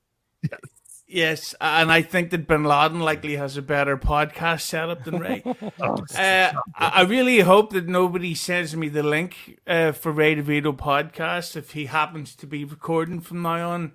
Yes, 1.07 1.53
and 1.61 1.91
I 1.91 2.01
think 2.01 2.31
that 2.31 2.47
Bin 2.47 2.63
Laden 2.63 2.99
likely 2.99 3.35
has 3.35 3.57
a 3.57 3.61
better 3.61 3.95
podcast 3.95 4.61
setup 4.61 5.03
than 5.03 5.19
Ray. 5.19 5.43
uh, 5.79 6.01
I 6.15 6.53
I 6.75 7.01
really 7.03 7.41
hope 7.41 7.73
that 7.73 7.87
nobody 7.87 8.33
sends 8.33 8.75
me 8.75 8.89
the 8.89 9.03
link 9.03 9.59
uh, 9.67 9.91
for 9.91 10.11
Ray 10.11 10.35
DeVito 10.35 10.75
podcast 10.75 11.55
if 11.55 11.71
he 11.71 11.85
happens 11.85 12.35
to 12.35 12.47
be 12.47 12.65
recording 12.65 13.21
from 13.21 13.43
now 13.43 13.69
on 13.69 13.91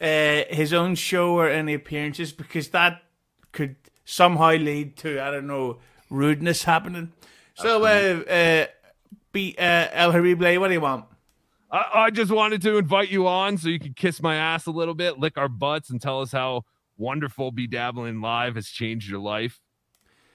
uh, 0.00 0.42
his 0.50 0.74
own 0.74 0.94
show 0.94 1.34
or 1.34 1.48
any 1.48 1.72
appearances 1.72 2.32
because 2.32 2.68
that 2.68 3.02
could 3.52 3.76
somehow 4.04 4.52
lead 4.52 4.98
to 4.98 5.22
I 5.22 5.30
don't 5.30 5.46
know 5.46 5.78
rudeness 6.10 6.64
happening. 6.64 7.12
So, 7.54 7.84
uh, 7.84 8.30
uh, 8.30 8.66
be 9.32 9.56
uh, 9.58 9.88
El 9.92 10.12
Horrible, 10.12 10.58
what 10.60 10.68
do 10.68 10.74
you 10.74 10.80
want? 10.80 11.06
I, 11.70 11.84
I 11.94 12.10
just 12.10 12.30
wanted 12.30 12.62
to 12.62 12.76
invite 12.76 13.10
you 13.10 13.26
on 13.26 13.56
so 13.58 13.68
you 13.68 13.78
could 13.78 13.96
kiss 13.96 14.20
my 14.22 14.36
ass 14.36 14.66
a 14.66 14.70
little 14.70 14.94
bit, 14.94 15.18
lick 15.18 15.38
our 15.38 15.48
butts, 15.48 15.90
and 15.90 16.00
tell 16.00 16.20
us 16.20 16.32
how 16.32 16.64
wonderful 16.98 17.50
Be 17.50 17.66
Dabbling 17.66 18.20
Live 18.20 18.54
has 18.56 18.68
changed 18.68 19.08
your 19.08 19.20
life. 19.20 19.60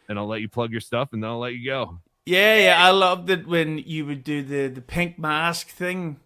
And 0.09 0.17
I'll 0.17 0.27
let 0.27 0.41
you 0.41 0.49
plug 0.49 0.71
your 0.71 0.81
stuff, 0.81 1.09
and 1.13 1.21
then 1.21 1.29
I'll 1.29 1.39
let 1.39 1.53
you 1.53 1.65
go. 1.69 1.99
Yeah, 2.25 2.57
yeah, 2.57 2.85
I 2.85 2.91
loved 2.91 3.29
it 3.29 3.47
when 3.47 3.77
you 3.77 4.05
would 4.05 4.23
do 4.23 4.41
the 4.41 4.67
the 4.67 4.81
pink 4.81 5.17
mask 5.19 5.67
thing, 5.69 6.19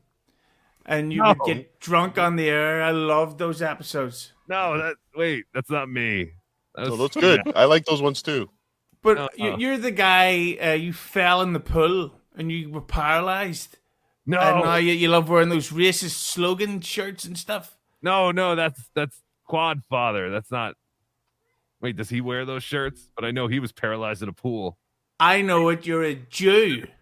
and 0.85 1.11
you 1.13 1.23
would 1.23 1.37
get 1.45 1.79
drunk 1.79 2.17
on 2.17 2.35
the 2.35 2.49
air. 2.49 2.81
I 2.81 2.91
loved 2.91 3.37
those 3.37 3.61
episodes. 3.61 4.33
No, 4.47 4.77
that 4.77 4.95
wait, 5.15 5.45
that's 5.53 5.69
not 5.69 5.89
me. 5.89 6.31
That 6.75 6.85
So 6.87 6.91
was- 6.95 6.99
that's 6.99 7.15
good. 7.21 7.41
I 7.55 7.65
like 7.65 7.85
those 7.85 8.01
ones 8.01 8.21
too. 8.21 8.49
But 9.03 9.37
you, 9.37 9.57
you're 9.57 9.77
the 9.79 9.91
guy. 9.91 10.57
Uh, 10.61 10.71
you 10.73 10.93
fell 10.93 11.41
in 11.41 11.53
the 11.53 11.59
pool 11.59 12.11
and 12.35 12.51
you 12.51 12.69
were 12.69 12.81
paralyzed. 12.81 13.77
No. 14.25 14.39
and 14.39 14.63
now 14.63 14.75
you, 14.75 14.93
you 14.93 15.07
love 15.07 15.29
wearing 15.29 15.49
those 15.49 15.71
racist 15.71 16.11
slogan 16.11 16.81
shirts 16.81 17.25
and 17.25 17.37
stuff. 17.37 17.77
No, 18.01 18.31
no, 18.31 18.55
that's 18.55 18.89
that's 18.93 19.21
Quad 19.45 19.83
Father. 19.89 20.29
That's 20.29 20.51
not. 20.51 20.75
Wait, 21.81 21.97
does 21.97 22.09
he 22.09 22.21
wear 22.21 22.45
those 22.45 22.63
shirts? 22.63 23.09
But 23.15 23.25
I 23.25 23.31
know 23.31 23.47
he 23.47 23.59
was 23.59 23.71
paralyzed 23.71 24.21
in 24.21 24.29
a 24.29 24.33
pool. 24.33 24.77
I 25.19 25.41
know 25.41 25.69
it. 25.69 25.85
You're 25.85 26.03
a 26.03 26.15
Jew. 26.15 26.87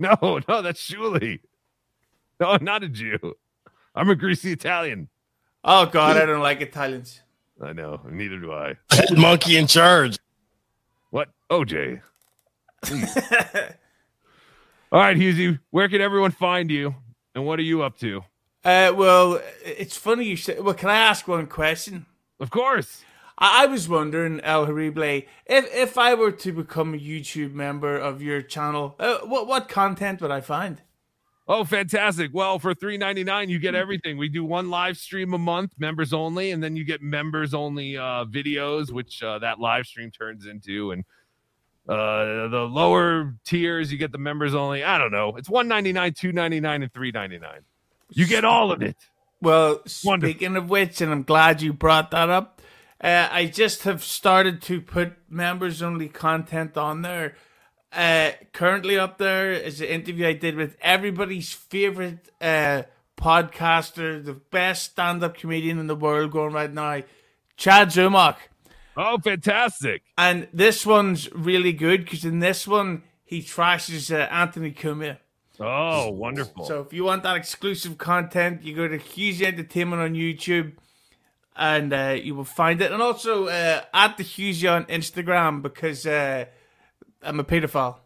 No, 0.00 0.38
no, 0.46 0.62
that's 0.62 0.88
Shuli. 0.88 1.40
No, 2.38 2.50
I'm 2.50 2.62
not 2.62 2.84
a 2.84 2.88
Jew. 2.88 3.18
I'm 3.96 4.08
a 4.08 4.14
greasy 4.14 4.52
Italian. 4.52 5.08
Oh 5.64 5.86
God, 5.86 6.16
I 6.16 6.24
don't 6.24 6.40
like 6.40 6.60
Italians. 6.60 7.20
I 7.60 7.72
know. 7.72 8.00
Neither 8.08 8.38
do 8.38 8.52
I. 8.52 8.76
Monkey 9.10 9.56
in 9.56 9.66
charge. 9.66 10.18
What? 11.10 11.30
OJ. 11.50 12.00
All 14.90 15.00
right, 15.00 15.16
Hughezy, 15.16 15.58
where 15.70 15.88
can 15.88 16.00
everyone 16.00 16.30
find 16.30 16.70
you? 16.70 16.94
And 17.34 17.44
what 17.44 17.58
are 17.58 17.62
you 17.62 17.82
up 17.82 17.98
to? 17.98 18.22
Uh, 18.64 18.92
well, 18.96 19.40
it's 19.64 19.96
funny 19.96 20.24
you 20.24 20.36
say. 20.36 20.58
Well, 20.58 20.74
can 20.74 20.88
I 20.88 20.96
ask 20.96 21.28
one 21.28 21.46
question? 21.46 22.06
Of 22.40 22.50
course. 22.50 23.04
I, 23.36 23.64
I 23.64 23.66
was 23.66 23.86
wondering, 23.86 24.40
El 24.40 24.64
Horrible, 24.64 25.22
if 25.46 25.74
if 25.74 25.98
I 25.98 26.14
were 26.14 26.32
to 26.32 26.52
become 26.52 26.94
a 26.94 26.98
YouTube 26.98 27.52
member 27.52 27.98
of 27.98 28.22
your 28.22 28.40
channel, 28.40 28.96
uh, 28.98 29.18
what 29.18 29.46
what 29.46 29.68
content 29.68 30.22
would 30.22 30.30
I 30.30 30.40
find? 30.40 30.80
Oh, 31.46 31.64
fantastic. 31.64 32.30
Well, 32.32 32.58
for 32.58 32.74
three 32.74 32.96
ninety 32.96 33.24
nine, 33.24 33.50
you 33.50 33.58
get 33.58 33.74
everything. 33.74 34.16
We 34.16 34.30
do 34.30 34.44
one 34.44 34.70
live 34.70 34.96
stream 34.96 35.34
a 35.34 35.38
month, 35.38 35.72
members 35.78 36.12
only, 36.14 36.50
and 36.50 36.62
then 36.62 36.76
you 36.76 36.84
get 36.84 37.02
members 37.02 37.52
only 37.52 37.96
uh, 37.96 38.24
videos, 38.24 38.90
which 38.90 39.22
uh, 39.22 39.38
that 39.40 39.60
live 39.60 39.86
stream 39.86 40.10
turns 40.10 40.46
into. 40.46 40.92
And 40.92 41.04
uh, 41.88 42.48
the 42.48 42.68
lower 42.70 43.34
tiers, 43.44 43.90
you 43.90 43.98
get 43.98 44.12
the 44.12 44.18
members 44.18 44.54
only. 44.54 44.84
I 44.84 44.98
don't 44.98 45.12
know. 45.12 45.36
It's 45.36 45.48
one 45.48 45.68
ninety 45.68 45.92
nine, 45.92 46.12
two 46.12 46.32
ninety 46.32 46.60
nine, 46.60 46.82
and 46.82 46.92
three 46.92 47.10
ninety 47.10 47.38
nine. 47.38 47.60
You 48.10 48.26
get 48.26 48.44
all 48.44 48.70
of 48.72 48.82
it. 48.82 48.96
Well, 49.40 49.82
speaking 49.86 50.56
of 50.56 50.68
which, 50.68 51.00
and 51.00 51.12
I'm 51.12 51.22
glad 51.22 51.62
you 51.62 51.72
brought 51.72 52.10
that 52.10 52.28
up, 52.28 52.60
uh, 53.00 53.28
I 53.30 53.46
just 53.46 53.84
have 53.84 54.02
started 54.02 54.60
to 54.62 54.80
put 54.80 55.12
members 55.30 55.82
only 55.82 56.08
content 56.08 56.76
on 56.76 57.02
there. 57.02 57.36
Uh, 57.92 58.32
currently 58.52 58.98
up 58.98 59.18
there 59.18 59.52
is 59.52 59.80
an 59.80 59.86
interview 59.86 60.26
I 60.26 60.32
did 60.34 60.56
with 60.56 60.76
everybody's 60.82 61.52
favorite 61.52 62.28
uh, 62.40 62.82
podcaster, 63.16 64.22
the 64.22 64.34
best 64.34 64.90
stand 64.90 65.22
up 65.22 65.36
comedian 65.38 65.78
in 65.78 65.86
the 65.86 65.96
world 65.96 66.32
going 66.32 66.52
right 66.52 66.72
now, 66.72 67.02
Chad 67.56 67.88
Zumock. 67.88 68.36
Oh, 69.00 69.16
fantastic. 69.18 70.02
And 70.18 70.48
this 70.52 70.84
one's 70.84 71.32
really 71.32 71.72
good 71.72 72.02
because 72.04 72.24
in 72.24 72.40
this 72.40 72.66
one, 72.66 73.04
he 73.24 73.40
trashes 73.42 74.12
uh, 74.12 74.22
Anthony 74.24 74.72
Cumia. 74.72 75.18
Oh, 75.60 76.10
wonderful. 76.10 76.64
So 76.64 76.80
if 76.80 76.92
you 76.92 77.04
want 77.04 77.22
that 77.22 77.36
exclusive 77.36 77.96
content, 77.96 78.62
you 78.64 78.74
go 78.74 78.88
to 78.88 78.98
Hughezy 78.98 79.42
Entertainment 79.42 80.02
on 80.02 80.14
YouTube 80.14 80.72
and 81.54 81.92
uh, 81.92 82.16
you 82.20 82.34
will 82.34 82.44
find 82.44 82.80
it. 82.80 82.90
And 82.90 83.00
also 83.00 83.46
uh, 83.46 83.82
at 83.94 84.16
the 84.16 84.24
Hughes 84.24 84.64
on 84.64 84.84
Instagram 84.86 85.62
because 85.62 86.04
uh, 86.04 86.46
I'm 87.22 87.38
a 87.38 87.44
pedophile. 87.44 87.98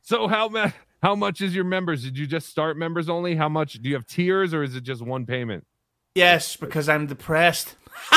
So 0.00 0.26
how 0.26 0.48
ma- 0.48 0.72
how 1.02 1.14
much 1.14 1.40
is 1.40 1.54
your 1.54 1.64
members? 1.64 2.02
Did 2.02 2.18
you 2.18 2.26
just 2.26 2.48
start 2.48 2.76
members 2.76 3.08
only? 3.08 3.36
How 3.36 3.48
much 3.48 3.74
do 3.74 3.88
you 3.88 3.94
have 3.94 4.06
tiers 4.06 4.52
or 4.52 4.64
is 4.64 4.74
it 4.74 4.82
just 4.82 5.02
one 5.02 5.24
payment? 5.24 5.66
Yes, 6.16 6.56
because 6.56 6.88
I'm 6.88 7.06
depressed. 7.06 7.76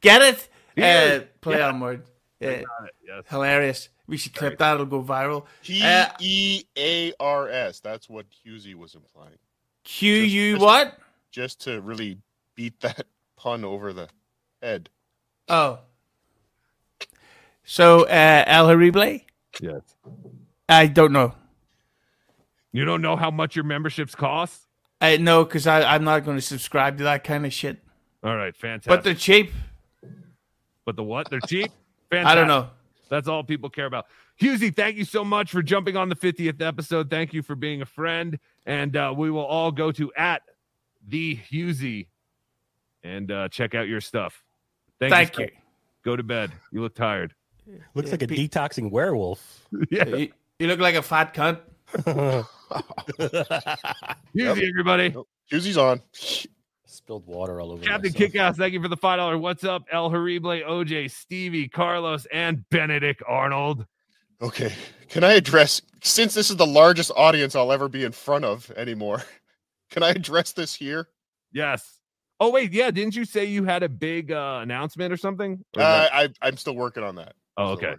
Get 0.00 0.22
it? 0.22 0.48
Yeah. 0.76 1.18
Uh, 1.20 1.24
play 1.40 1.58
Yeah. 1.58 1.68
on 1.68 1.80
word. 1.80 2.02
Yeah. 2.40 2.62
yes. 3.06 3.24
Hilarious. 3.28 3.88
We 4.06 4.16
should 4.16 4.34
clip 4.34 4.58
that. 4.58 4.74
It'll 4.74 4.86
go 4.86 5.02
viral. 5.02 5.44
P 5.62 5.82
E 6.20 6.64
A 6.76 7.12
R 7.20 7.48
S. 7.48 7.80
That's 7.80 8.08
what 8.08 8.26
Hughezy 8.44 8.74
was 8.74 8.94
implying. 8.94 9.38
Q 9.84 10.12
U 10.14 10.58
what? 10.58 10.98
Just 11.30 11.60
to 11.62 11.80
really 11.80 12.18
beat 12.56 12.80
that 12.80 13.06
pun 13.36 13.64
over 13.64 13.92
the 13.92 14.08
head. 14.62 14.90
Oh. 15.48 15.80
So, 17.64 18.04
uh, 18.06 18.44
El 18.46 18.66
Horrible? 18.66 19.20
Yes. 19.60 19.82
I 20.68 20.86
don't 20.86 21.12
know. 21.12 21.34
You 22.72 22.84
don't 22.84 23.02
know 23.02 23.16
how 23.16 23.30
much 23.30 23.54
your 23.54 23.64
memberships 23.64 24.14
cost? 24.14 24.66
I 25.00 25.16
know 25.16 25.44
because 25.44 25.66
I'm 25.66 26.04
not 26.04 26.24
going 26.24 26.36
to 26.36 26.42
subscribe 26.42 26.98
to 26.98 27.04
that 27.04 27.24
kind 27.24 27.46
of 27.46 27.52
shit. 27.52 27.78
All 28.22 28.36
right, 28.36 28.54
fantastic. 28.54 28.88
But 28.90 29.02
they're 29.02 29.14
cheap. 29.14 29.52
But 30.84 30.96
the 30.96 31.02
what? 31.02 31.30
They're 31.30 31.40
cheap? 31.40 31.70
I 32.12 32.34
don't 32.34 32.48
know. 32.48 32.70
That's 33.08 33.28
all 33.28 33.42
people 33.44 33.70
care 33.70 33.86
about. 33.86 34.06
Hughezy, 34.40 34.74
thank 34.74 34.96
you 34.96 35.04
so 35.04 35.24
much 35.24 35.50
for 35.50 35.62
jumping 35.62 35.96
on 35.96 36.08
the 36.08 36.16
50th 36.16 36.62
episode. 36.62 37.10
Thank 37.10 37.34
you 37.34 37.42
for 37.42 37.54
being 37.54 37.82
a 37.82 37.86
friend. 37.86 38.38
And 38.64 38.96
uh, 38.96 39.12
we 39.16 39.30
will 39.30 39.44
all 39.44 39.70
go 39.70 39.92
to 39.92 40.12
at 40.14 40.42
the 41.06 41.36
Hughezy 41.36 42.06
and 43.02 43.30
uh, 43.30 43.48
check 43.48 43.74
out 43.74 43.88
your 43.88 44.00
stuff. 44.00 44.42
Thank, 44.98 45.12
Thank 45.12 45.38
you. 45.38 45.44
you. 45.46 45.50
Go 46.04 46.16
to 46.16 46.22
bed. 46.22 46.52
You 46.72 46.82
look 46.82 46.94
tired. 46.94 47.34
Looks 47.94 48.10
like 48.10 48.22
a 48.22 48.26
detoxing 48.26 48.90
werewolf. 48.90 49.66
Yeah. 49.90 50.06
You, 50.06 50.32
you 50.58 50.66
look 50.66 50.80
like 50.80 50.94
a 50.94 51.02
fat 51.02 51.34
cunt. 51.34 51.60
Hughezy, 54.34 54.68
everybody. 54.68 55.14
Hughezy's 55.50 55.78
on. 55.78 56.00
Spilled 57.10 57.26
water 57.26 57.60
all 57.60 57.72
over. 57.72 57.82
Captain 57.82 58.12
myself. 58.12 58.32
Kickass, 58.32 58.56
thank 58.56 58.72
you 58.72 58.80
for 58.80 58.86
the 58.86 58.96
five 58.96 59.16
dollar. 59.18 59.36
What's 59.36 59.64
up, 59.64 59.82
El 59.90 60.10
Horrible, 60.10 60.50
OJ, 60.50 61.10
Stevie, 61.10 61.66
Carlos, 61.66 62.24
and 62.32 62.62
Benedict 62.70 63.20
Arnold. 63.26 63.84
Okay. 64.40 64.72
Can 65.08 65.24
I 65.24 65.32
address 65.32 65.82
since 66.04 66.34
this 66.34 66.50
is 66.50 66.56
the 66.56 66.68
largest 66.68 67.10
audience 67.16 67.56
I'll 67.56 67.72
ever 67.72 67.88
be 67.88 68.04
in 68.04 68.12
front 68.12 68.44
of 68.44 68.70
anymore? 68.76 69.24
Can 69.90 70.04
I 70.04 70.10
address 70.10 70.52
this 70.52 70.72
here? 70.72 71.08
Yes. 71.52 71.98
Oh 72.38 72.50
wait, 72.52 72.72
yeah. 72.72 72.92
Didn't 72.92 73.16
you 73.16 73.24
say 73.24 73.44
you 73.44 73.64
had 73.64 73.82
a 73.82 73.88
big 73.88 74.30
uh, 74.30 74.60
announcement 74.62 75.12
or 75.12 75.16
something? 75.16 75.64
Or 75.76 75.82
Uh, 75.82 76.02
that- 76.02 76.14
I 76.14 76.28
I'm 76.42 76.56
still 76.56 76.76
working 76.76 77.02
on 77.02 77.16
that. 77.16 77.34
oh, 77.56 77.70
okay. 77.72 77.96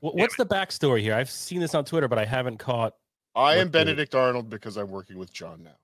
Wh- 0.00 0.14
What's 0.14 0.36
the 0.36 0.46
backstory 0.46 1.00
here? 1.00 1.16
I've 1.16 1.28
seen 1.28 1.58
this 1.58 1.74
on 1.74 1.84
Twitter, 1.84 2.06
but 2.06 2.20
I 2.20 2.24
haven't 2.24 2.58
caught. 2.58 2.94
I 3.34 3.54
am 3.54 3.58
what 3.58 3.64
the- 3.64 3.70
Benedict 3.80 4.14
Arnold 4.14 4.48
because 4.48 4.76
I'm 4.76 4.90
working 4.90 5.18
with 5.18 5.32
John 5.32 5.64
now. 5.64 5.74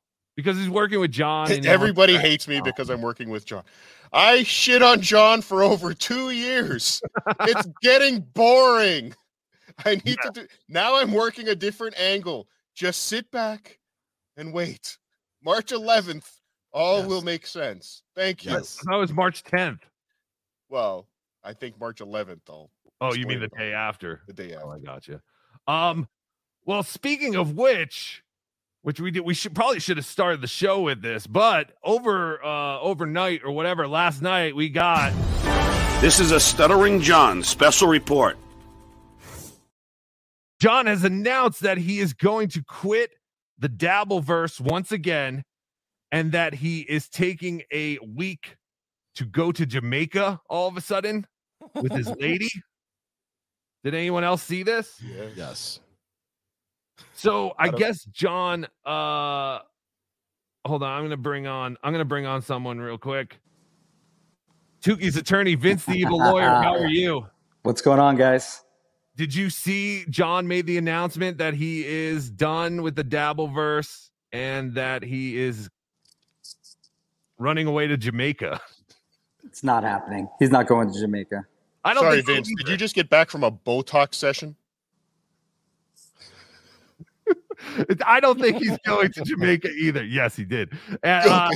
Because 0.43 0.59
he's 0.59 0.71
working 0.71 1.01
with 1.01 1.11
John. 1.13 1.51
and 1.51 1.67
Everybody 1.67 2.17
hates 2.17 2.49
me 2.49 2.61
because 2.61 2.91
I'm 2.91 3.03
working 3.03 3.31
with 3.31 3.45
John. 3.45 3.63
I 4.13 4.43
shit 4.43 4.83
on 4.83 5.01
John 5.01 5.41
for 5.41 5.63
over 5.63 5.95
two 5.95 6.31
years. 6.31 7.01
it's 7.41 7.69
getting 7.83 8.21
boring. 8.21 9.15
I 9.85 10.01
need 10.05 10.19
to 10.23 10.31
do 10.33 10.47
now. 10.69 10.97
I'm 10.97 11.13
working 11.13 11.49
a 11.49 11.55
different 11.55 11.99
angle. 11.99 12.49
Just 12.75 13.07
sit 13.07 13.31
back, 13.31 13.79
and 14.37 14.53
wait. 14.53 14.99
March 15.43 15.67
11th, 15.73 16.29
all 16.73 17.03
will 17.05 17.23
make 17.23 17.47
sense. 17.47 18.03
Thank 18.15 18.45
you. 18.45 18.51
That 18.51 18.97
was 18.97 19.13
March 19.13 19.43
10th. 19.45 19.81
Well, 20.69 21.07
I 21.43 21.53
think 21.53 21.81
March 21.81 22.01
11th. 22.01 22.41
I'll 22.49 22.71
Oh, 23.01 23.15
you 23.15 23.27
mean 23.27 23.41
the 23.41 23.49
day 23.49 23.73
after? 23.73 24.21
The 24.27 24.35
day 24.35 24.53
after. 24.55 24.67
Oh, 24.67 24.71
I 24.73 24.79
gotcha. 24.79 25.23
Um, 25.67 26.07
well, 26.67 26.83
speaking 26.83 27.35
of 27.35 27.57
which, 27.57 28.23
which 28.83 29.01
we 29.01 29.11
did, 29.11 29.21
we 29.21 29.35
should 29.35 29.55
probably 29.55 29.81
should 29.81 29.97
have 29.97 30.07
started 30.07 30.41
the 30.41 30.47
show 30.47 30.81
with 30.83 31.03
this, 31.03 31.27
but 31.27 31.73
over 31.85 32.43
uh 32.45 32.81
overnight 32.81 33.43
or 33.45 33.53
whatever, 33.53 33.87
last 33.87 34.23
night 34.23 34.57
we 34.57 34.69
got 34.69 35.13
This 36.01 36.19
is 36.21 36.31
a 36.33 36.41
Stuttering 36.41 37.01
John 37.01 37.43
special 37.43 37.89
report. 37.89 38.39
John 40.61 40.87
has 40.87 41.05
announced 41.05 41.61
that 41.61 41.79
he 41.79 42.01
is 42.01 42.13
going 42.13 42.49
to 42.51 42.63
quit 42.63 43.11
the 43.59 43.69
Dabbleverse 43.69 44.61
once 44.61 44.93
again, 44.93 45.43
and 46.13 46.33
that 46.33 46.55
he 46.55 46.81
is 46.81 47.09
taking 47.09 47.63
a 47.73 47.99
week 47.99 48.57
to 49.17 49.25
go 49.25 49.53
to 49.53 49.67
Jamaica 49.67 50.41
all 50.49 50.69
of 50.69 50.77
a 50.77 50.81
sudden 50.81 51.27
with 51.75 51.93
his 51.93 52.09
lady. 52.21 52.49
Did 53.85 53.95
anyone 53.95 54.25
else 54.25 54.43
see 54.43 54.63
this? 54.63 55.03
Yes. 55.35 55.81
So 57.15 57.55
I 57.59 57.69
don't- 57.69 57.79
guess 57.79 58.05
John 58.05 58.67
uh 58.85 59.59
hold 60.67 60.83
on, 60.83 60.91
I'm 60.91 61.03
gonna 61.05 61.17
bring 61.17 61.47
on 61.47 61.77
I'm 61.83 61.93
gonna 61.93 62.05
bring 62.05 62.27
on 62.27 62.43
someone 62.43 62.79
real 62.79 62.99
quick. 62.99 63.39
Tukey's 64.83 65.17
attorney, 65.17 65.55
Vince 65.57 65.85
the 65.85 65.93
Evil 65.93 66.19
Lawyer. 66.19 66.49
How 66.49 66.75
are 66.75 66.87
you? 66.87 67.27
What's 67.63 67.83
going 67.83 68.01
on, 68.01 68.17
guys? 68.17 68.63
Did 69.17 69.35
you 69.35 69.51
see 69.51 70.07
John 70.09 70.49
made 70.49 70.67
the 70.67 70.79
announcement 70.79 71.37
that 71.39 71.53
he 71.53 71.85
is 71.87 72.31
done 72.31 72.81
with 72.81 72.97
the 72.97 73.05
Dabbleverse 73.05 74.09
and 74.33 74.73
that 74.75 75.03
he 75.03 75.37
is 75.37 75.69
running 77.37 77.67
away 77.67 77.87
to 77.87 77.97
Jamaica? 77.97 78.61
It's 79.43 79.65
not 79.65 79.83
happening. 79.83 80.29
He's 80.39 80.51
not 80.51 80.69
going 80.69 80.93
to 80.93 81.01
Jamaica. 81.01 81.45
I 81.85 81.93
don't 81.93 82.05
Sorry, 82.05 82.17
think 82.17 82.27
so 82.27 82.35
Vince. 82.35 82.53
Did 82.59 82.69
you 82.69 82.77
just 82.77 82.95
get 82.95 83.11
back 83.11 83.31
from 83.31 83.43
a 83.43 83.51
Botox 83.51 84.15
session? 84.15 84.55
I 88.07 88.21
don't 88.21 88.41
think 88.41 88.59
he's 88.59 88.77
going 88.87 89.13
to 89.13 89.23
Jamaica 89.25 89.69
either. 89.71 90.05
Yes, 90.05 90.37
he 90.37 90.45
did. 90.45 90.73
And, 91.03 91.29
uh, 91.31 91.51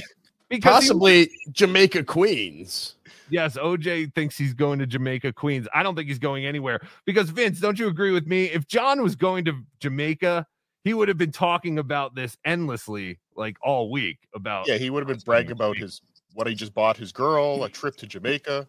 because 0.48 0.84
he- 0.84 0.88
Possibly 0.90 1.30
Jamaica 1.52 2.04
Queens. 2.04 2.96
Yes, 3.30 3.56
OJ 3.56 4.12
thinks 4.14 4.36
he's 4.36 4.52
going 4.52 4.78
to 4.80 4.86
Jamaica, 4.86 5.32
Queens. 5.32 5.66
I 5.74 5.82
don't 5.82 5.94
think 5.96 6.08
he's 6.08 6.18
going 6.18 6.44
anywhere 6.44 6.80
because 7.06 7.30
Vince, 7.30 7.58
don't 7.58 7.78
you 7.78 7.88
agree 7.88 8.10
with 8.12 8.26
me? 8.26 8.44
If 8.44 8.68
John 8.68 9.02
was 9.02 9.16
going 9.16 9.46
to 9.46 9.54
Jamaica, 9.80 10.46
he 10.84 10.92
would 10.92 11.08
have 11.08 11.16
been 11.16 11.32
talking 11.32 11.78
about 11.78 12.14
this 12.14 12.36
endlessly, 12.44 13.18
like 13.34 13.56
all 13.62 13.90
week. 13.90 14.18
About 14.34 14.68
Yeah, 14.68 14.76
he 14.76 14.90
would 14.90 15.00
have 15.00 15.08
been 15.08 15.24
bragging 15.24 15.52
about 15.52 15.78
his 15.78 16.02
what 16.34 16.46
he 16.46 16.54
just 16.54 16.74
bought 16.74 16.96
his 16.98 17.12
girl, 17.12 17.64
a 17.64 17.68
trip 17.70 17.96
to 17.96 18.06
Jamaica. 18.06 18.68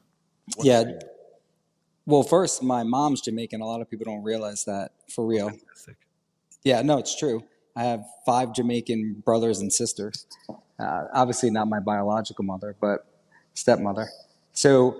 What's- 0.56 0.66
Yeah. 0.66 0.86
Well, 2.06 2.24
first, 2.24 2.64
my 2.64 2.84
mom's 2.84 3.20
Jamaican. 3.22 3.60
A 3.62 3.66
lot 3.66 3.82
of 3.82 3.89
people 3.89 4.06
don't 4.06 4.24
realize 4.24 4.64
that 4.66 4.91
for 5.10 5.26
real. 5.26 5.51
Yeah, 6.66 6.82
no, 6.82 6.97
it's 6.97 7.16
true. 7.16 7.43
I 7.76 7.84
have 7.84 8.03
five 8.26 8.53
Jamaican 8.53 9.22
brothers 9.24 9.59
and 9.59 9.72
sisters. 9.72 10.26
Uh, 10.80 11.03
obviously, 11.13 11.51
not 11.51 11.68
my 11.70 11.80
biological 11.80 12.43
mother, 12.43 12.76
but 12.82 13.05
stepmother. 13.53 14.09
So, 14.51 14.99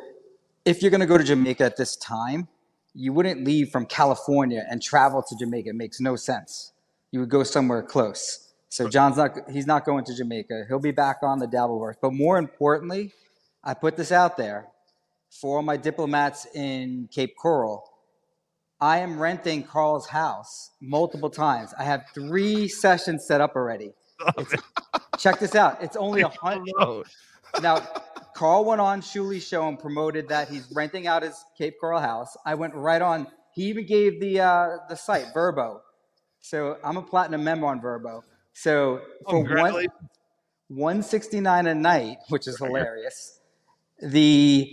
if 0.64 0.82
you're 0.82 0.92
going 0.92 1.02
to 1.02 1.08
go 1.08 1.18
to 1.18 1.24
Jamaica 1.24 1.64
at 1.64 1.76
this 1.76 1.96
time, 1.96 2.48
you 2.94 3.14
wouldn't 3.14 3.44
leave 3.44 3.70
from 3.72 3.88
California 3.88 4.64
and 4.70 4.82
travel 4.82 5.24
to 5.28 5.36
Jamaica. 5.36 5.70
It 5.70 5.76
makes 5.76 6.00
no 6.00 6.16
sense. 6.16 6.72
You 7.12 7.22
would 7.22 7.30
go 7.30 7.44
somewhere 7.44 7.82
close. 7.82 8.54
So, 8.70 8.88
John's 8.88 9.18
not, 9.18 9.32
he's 9.50 9.66
not 9.66 9.86
going 9.86 10.06
to 10.06 10.16
Jamaica. 10.16 10.66
He'll 10.68 10.80
be 10.80 10.92
back 10.92 11.18
on 11.24 11.40
the 11.40 11.48
Dabbleverse. 11.48 11.96
But 12.00 12.14
more 12.14 12.38
importantly, 12.38 13.12
I 13.64 13.74
put 13.74 13.98
this 13.98 14.12
out 14.12 14.38
there 14.38 14.68
for 15.32 15.58
all 15.58 15.64
my 15.64 15.78
diplomats 15.78 16.46
in 16.54 17.10
Cape 17.12 17.36
Coral. 17.36 17.90
I 18.82 19.00
am 19.00 19.20
renting 19.20 19.64
Carl's 19.64 20.08
house 20.08 20.72
multiple 20.82 21.30
times. 21.30 21.74
I 21.78 21.84
have 21.84 22.06
three 22.14 22.68
sessions 22.68 23.26
set 23.26 23.42
up 23.42 23.56
already. 23.56 23.94
Check 25.18 25.40
this 25.40 25.56
out. 25.56 25.82
It's 25.82 25.96
only 25.96 26.22
a 26.22 26.30
hundred. 26.30 27.06
Now, 27.62 27.80
Carl 28.36 28.66
went 28.66 28.82
on 28.82 29.02
Shuli's 29.02 29.48
show 29.48 29.68
and 29.68 29.80
promoted 29.80 30.28
that 30.28 30.50
he's 30.50 30.70
renting 30.76 31.08
out 31.08 31.24
his 31.24 31.44
Cape 31.58 31.76
Coral 31.80 32.02
house. 32.02 32.36
I 32.46 32.56
went 32.56 32.76
right 32.76 33.02
on. 33.02 33.28
He 33.54 33.64
even 33.64 33.86
gave 33.86 34.20
the 34.20 34.42
uh, 34.42 34.78
the 34.90 34.96
site 34.96 35.28
Vrbo. 35.34 35.80
So 36.42 36.78
I'm 36.84 36.98
a 36.98 37.02
platinum 37.02 37.44
member 37.44 37.68
on 37.68 37.82
Vrbo. 37.82 38.22
So 38.54 39.02
for 39.30 39.44
one, 39.44 39.88
169 40.68 41.68
a 41.68 41.76
night, 41.76 42.18
which 42.30 42.48
is 42.48 42.58
hilarious. 42.58 43.40
The 44.02 44.70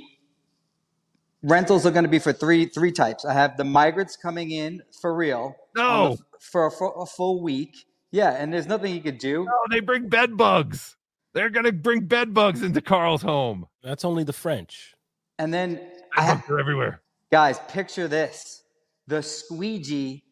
rentals 1.42 1.84
are 1.86 1.90
going 1.90 2.04
to 2.04 2.10
be 2.10 2.18
for 2.18 2.32
three 2.32 2.66
three 2.66 2.92
types. 2.92 3.24
I 3.24 3.32
have 3.32 3.56
the 3.56 3.64
migrants 3.64 4.16
coming 4.16 4.50
in 4.50 4.82
for 5.00 5.14
real. 5.14 5.54
No. 5.76 6.16
the- 6.16 6.22
for 6.40 6.66
a, 6.66 6.70
fu- 6.72 6.86
a 6.86 7.06
full 7.06 7.40
week. 7.42 7.86
Yeah, 8.10 8.30
and 8.32 8.52
there's 8.52 8.66
nothing 8.66 8.92
you 8.94 9.00
could 9.00 9.18
do. 9.18 9.44
No, 9.44 9.52
they 9.70 9.78
bring 9.80 10.08
bed 10.08 10.36
bugs. 10.36 10.96
They're 11.34 11.50
gonna 11.50 11.72
bring 11.72 12.00
bed 12.06 12.34
bugs 12.34 12.62
into 12.62 12.80
Carl's 12.82 13.22
home. 13.22 13.66
That's 13.82 14.04
only 14.04 14.24
the 14.24 14.32
French. 14.34 14.94
And 15.38 15.54
then 15.54 15.76
Bed 15.76 16.26
bugs 16.26 16.50
are 16.50 16.58
everywhere. 16.58 17.00
Guys, 17.30 17.58
picture 17.68 18.08
this 18.08 18.64
the 19.06 19.22
squeegee 19.22 20.24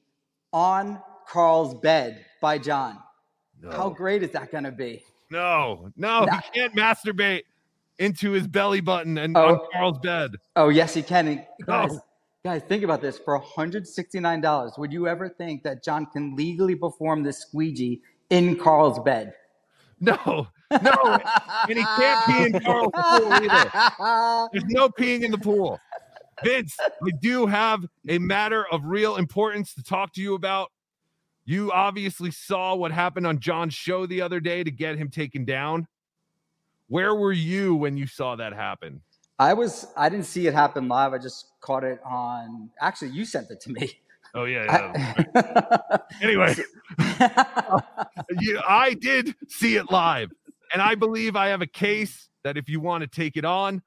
on 0.52 1.00
Carl's 1.28 1.74
bed 1.80 2.24
by 2.42 2.58
John. 2.58 2.98
How 3.70 3.88
great 3.90 4.22
is 4.22 4.30
that 4.32 4.50
going 4.50 4.64
to 4.64 4.72
be? 4.72 5.02
No, 5.30 5.90
no, 5.96 6.24
Nah. 6.24 6.40
he 6.40 6.50
can't 6.61 6.74
masturbate 6.74 7.42
into 8.01 8.32
his 8.32 8.48
belly 8.48 8.80
button 8.80 9.16
and 9.18 9.36
Oh. 9.36 9.48
on 9.55 9.61
Carl's 9.72 9.98
bed. 9.98 10.32
Oh, 10.57 10.68
yes, 10.70 10.94
he 10.94 11.03
can. 11.03 11.28
And 11.28 11.46
Guys, 11.66 11.92
No. 11.92 11.98
Oh. 12.01 12.03
guys, 12.44 12.62
think 12.62 12.82
about 12.82 13.01
this. 13.03 13.18
For 13.18 13.38
$169, 13.38 14.78
would 14.78 14.92
you 14.92 15.07
ever 15.07 15.28
think 15.28 15.62
that 15.62 15.84
John 15.84 16.07
can 16.07 16.34
legally 16.34 16.74
perform 16.74 17.22
the 17.22 17.32
squeegee 17.32 18.01
in 18.30 18.57
Carl's 18.57 18.98
bed? 19.01 19.34
No, 20.03 20.16
no, 20.70 21.18
and 21.68 21.76
he 21.78 21.84
can't 21.84 22.24
pee 22.26 22.44
in 22.46 22.61
Carl's 22.61 22.90
pool 22.94 23.32
either. 23.34 24.48
There's 24.51 24.64
no 24.72 24.88
peeing 24.88 25.22
in 25.24 25.30
the 25.30 25.36
pool. 25.36 25.78
Vince, 26.42 26.74
we 27.03 27.12
do 27.20 27.44
have 27.46 27.84
a 28.09 28.18
matter 28.18 28.64
of 28.72 28.86
real 28.86 29.16
importance 29.16 29.74
to 29.74 29.82
talk 29.82 30.14
to 30.14 30.22
you 30.22 30.34
about. 30.34 30.70
You 31.44 31.70
obviously 31.70 32.30
saw 32.30 32.74
what 32.74 32.92
happened 32.92 33.26
on 33.26 33.40
John's 33.40 33.74
show 33.74 34.07
the 34.07 34.22
other 34.22 34.40
day 34.40 34.64
to 34.64 34.70
get 34.70 34.96
him 34.96 35.11
taken 35.11 35.44
down. 35.44 35.86
Where 36.91 37.14
were 37.14 37.32
you 37.32 37.76
when 37.76 37.97
you 37.97 38.09
saw 38.09 38.34
that 38.34 38.53
happen? 38.53 39.01
I 39.38 39.55
was, 39.55 39.86
I 39.97 40.09
didn't 40.09 40.26
see 40.26 40.49
it 40.49 40.55
happen 40.55 40.88
live. 40.88 41.12
I 41.12 41.18
just 41.18 41.47
caught 41.61 41.84
it 41.84 42.01
on, 42.05 42.68
actually, 42.80 43.12
you 43.12 43.24
sent 43.24 43.49
it 43.49 43.61
to 43.61 43.70
me. 43.70 43.93
Oh 44.34 44.45
yeah. 44.45 44.93
yeah. 45.34 45.97
anyway, 46.22 46.55
you, 48.41 48.61
I 48.68 48.95
did 48.95 49.34
see 49.49 49.76
it 49.76 49.91
live, 49.91 50.30
and 50.72 50.82
I 50.82 50.97
believe 50.97 51.36
I 51.36 51.49
have 51.49 51.62
a 51.62 51.66
case 51.66 52.28
that 52.45 52.57
if 52.57 52.68
you 52.68 52.80
want 52.80 53.03
to 53.03 53.09
take 53.09 53.36
it 53.36 53.45
on, 53.45 53.82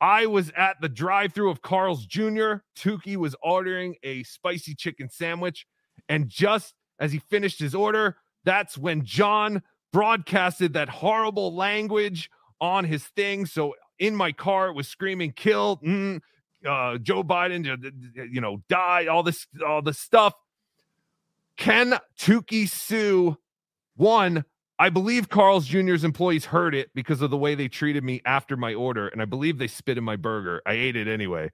I 0.00 0.26
was 0.26 0.50
at 0.56 0.76
the 0.80 0.88
drive-through 0.88 1.50
of 1.50 1.62
Carl's 1.62 2.06
Jr. 2.06 2.56
Tukey 2.78 3.16
was 3.16 3.34
ordering 3.42 3.96
a 4.02 4.22
spicy 4.24 4.74
chicken 4.74 5.08
sandwich, 5.10 5.66
and 6.08 6.28
just 6.28 6.74
as 6.98 7.12
he 7.12 7.18
finished 7.18 7.58
his 7.58 7.74
order, 7.74 8.16
that's 8.44 8.76
when 8.76 9.04
John 9.04 9.62
broadcasted 9.92 10.74
that 10.74 10.88
horrible 10.88 11.54
language 11.54 12.30
on 12.60 12.84
his 12.84 13.04
thing. 13.04 13.46
So 13.46 13.74
in 13.98 14.14
my 14.14 14.32
car, 14.32 14.68
it 14.68 14.74
was 14.74 14.88
screaming 14.88 15.32
"kill." 15.32 15.78
mm, 15.78 16.20
uh, 16.66 16.98
Joe 16.98 17.22
Biden, 17.22 17.64
you 18.32 18.40
know, 18.40 18.62
die, 18.68 19.06
all 19.06 19.22
this, 19.22 19.46
all 19.66 19.82
this 19.82 19.98
stuff. 19.98 20.34
Can 21.56 21.98
Tukey 22.18 22.68
sue? 22.68 23.36
One, 23.96 24.44
I 24.78 24.90
believe 24.90 25.28
Carl's 25.28 25.66
Jr.'s 25.66 26.04
employees 26.04 26.44
heard 26.44 26.74
it 26.74 26.90
because 26.94 27.20
of 27.20 27.30
the 27.30 27.36
way 27.36 27.54
they 27.56 27.66
treated 27.68 28.04
me 28.04 28.22
after 28.24 28.56
my 28.56 28.74
order, 28.74 29.08
and 29.08 29.20
I 29.20 29.24
believe 29.24 29.58
they 29.58 29.66
spit 29.66 29.98
in 29.98 30.04
my 30.04 30.14
burger. 30.16 30.62
I 30.66 30.74
ate 30.74 30.94
it 30.94 31.08
anyway. 31.08 31.50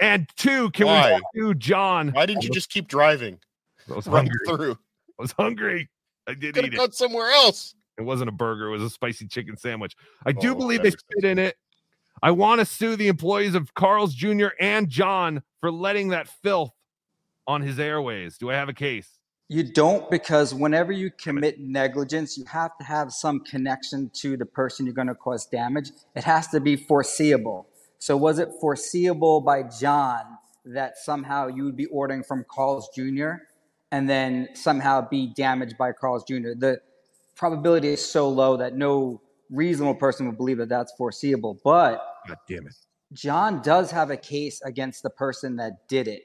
And 0.00 0.28
two, 0.36 0.70
can 0.70 0.86
Why? 0.86 1.14
we 1.34 1.40
sue 1.40 1.54
John? 1.54 2.08
Why 2.10 2.26
didn't 2.26 2.44
you 2.44 2.50
just 2.50 2.70
keep 2.70 2.88
driving? 2.88 3.38
I 3.90 3.94
was 3.94 4.06
hungry. 4.06 4.34
through. 4.46 4.72
I 4.72 5.22
was 5.22 5.32
hungry. 5.32 5.88
I 6.26 6.34
did 6.34 6.54
Could 6.54 6.66
eat 6.66 6.74
it. 6.74 6.94
somewhere 6.94 7.30
else. 7.30 7.74
It 7.98 8.02
wasn't 8.02 8.28
a 8.28 8.32
burger. 8.32 8.68
It 8.68 8.70
was 8.70 8.82
a 8.82 8.90
spicy 8.90 9.26
chicken 9.26 9.56
sandwich. 9.56 9.94
I 10.24 10.32
do 10.32 10.52
Oh, 10.52 10.54
believe 10.54 10.82
they 10.82 10.90
makes 10.90 11.02
spit 11.02 11.24
in 11.30 11.38
it. 11.38 11.56
I 12.22 12.30
want 12.30 12.60
to 12.60 12.64
sue 12.64 12.96
the 12.96 13.08
employees 13.08 13.54
of 13.54 13.74
Carl's 13.74 14.14
Jr. 14.14 14.48
and 14.60 14.88
John 14.88 15.42
for 15.60 15.70
letting 15.70 16.08
that 16.08 16.28
filth 16.28 16.72
on 17.46 17.62
his 17.62 17.78
airways. 17.80 18.38
Do 18.38 18.50
I 18.50 18.54
have 18.54 18.68
a 18.68 18.74
case? 18.74 19.18
You 19.48 19.64
don't 19.64 20.10
because 20.10 20.54
whenever 20.54 20.92
you 20.92 21.10
commit 21.10 21.60
negligence, 21.60 22.38
you 22.38 22.44
have 22.46 22.70
to 22.78 22.84
have 22.84 23.12
some 23.12 23.40
connection 23.40 24.10
to 24.14 24.36
the 24.36 24.46
person 24.46 24.86
you're 24.86 24.94
going 24.94 25.08
to 25.08 25.14
cause 25.14 25.44
damage. 25.46 25.90
It 26.14 26.24
has 26.24 26.48
to 26.48 26.60
be 26.60 26.76
foreseeable. 26.76 27.66
So, 27.98 28.16
was 28.16 28.38
it 28.38 28.48
foreseeable 28.60 29.42
by 29.42 29.64
John 29.64 30.22
that 30.64 30.96
somehow 30.96 31.48
you 31.48 31.64
would 31.64 31.76
be 31.76 31.86
ordering 31.86 32.22
from 32.22 32.46
Carl's 32.50 32.88
Jr. 32.94 33.32
and 33.90 34.08
then 34.08 34.48
somehow 34.54 35.06
be 35.06 35.26
damaged 35.34 35.76
by 35.76 35.92
Carl's 35.92 36.24
Jr.? 36.24 36.54
The 36.56 36.80
probability 37.42 37.88
is 37.88 38.08
so 38.08 38.28
low 38.28 38.56
that 38.56 38.76
no 38.76 39.20
reasonable 39.50 39.96
person 39.96 40.26
would 40.26 40.36
believe 40.36 40.58
that 40.58 40.68
that's 40.68 40.92
foreseeable. 40.96 41.58
But 41.64 42.00
God 42.28 42.36
damn 42.48 42.68
it. 42.68 42.74
John 43.12 43.60
does 43.62 43.90
have 43.90 44.10
a 44.10 44.16
case 44.16 44.62
against 44.62 45.02
the 45.02 45.10
person 45.10 45.56
that 45.56 45.88
did 45.88 46.06
it. 46.06 46.22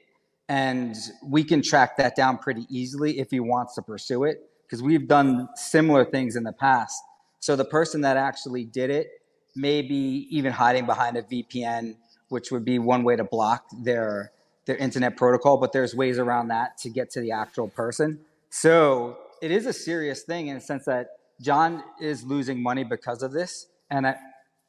And 0.48 0.94
we 1.24 1.42
can 1.42 1.60
track 1.60 1.96
that 1.96 2.14
down 2.14 2.38
pretty 2.38 2.66
easily 2.70 3.18
if 3.18 3.32
he 3.32 3.40
wants 3.40 3.74
to 3.74 3.82
pursue 3.82 4.22
it, 4.22 4.38
because 4.64 4.80
we've 4.80 5.08
done 5.08 5.48
similar 5.56 6.04
things 6.04 6.36
in 6.36 6.44
the 6.44 6.52
past. 6.52 7.02
So 7.40 7.56
the 7.56 7.64
person 7.64 8.02
that 8.02 8.16
actually 8.16 8.64
did 8.64 8.88
it 8.88 9.08
may 9.56 9.82
be 9.82 10.28
even 10.30 10.52
hiding 10.52 10.86
behind 10.86 11.16
a 11.16 11.22
VPN, 11.22 11.96
which 12.28 12.52
would 12.52 12.64
be 12.64 12.78
one 12.78 13.02
way 13.02 13.16
to 13.16 13.24
block 13.24 13.64
their 13.82 14.30
their 14.66 14.76
internet 14.76 15.16
protocol, 15.16 15.56
but 15.56 15.72
there's 15.72 15.94
ways 15.96 16.18
around 16.18 16.48
that 16.48 16.76
to 16.78 16.90
get 16.90 17.10
to 17.10 17.20
the 17.20 17.32
actual 17.32 17.68
person. 17.68 18.20
So 18.50 19.16
it 19.40 19.50
is 19.50 19.66
a 19.66 19.72
serious 19.72 20.22
thing 20.22 20.48
in 20.48 20.56
the 20.56 20.60
sense 20.60 20.84
that 20.86 21.08
John 21.40 21.82
is 22.00 22.24
losing 22.24 22.62
money 22.62 22.84
because 22.84 23.22
of 23.22 23.32
this. 23.32 23.66
And 23.90 24.14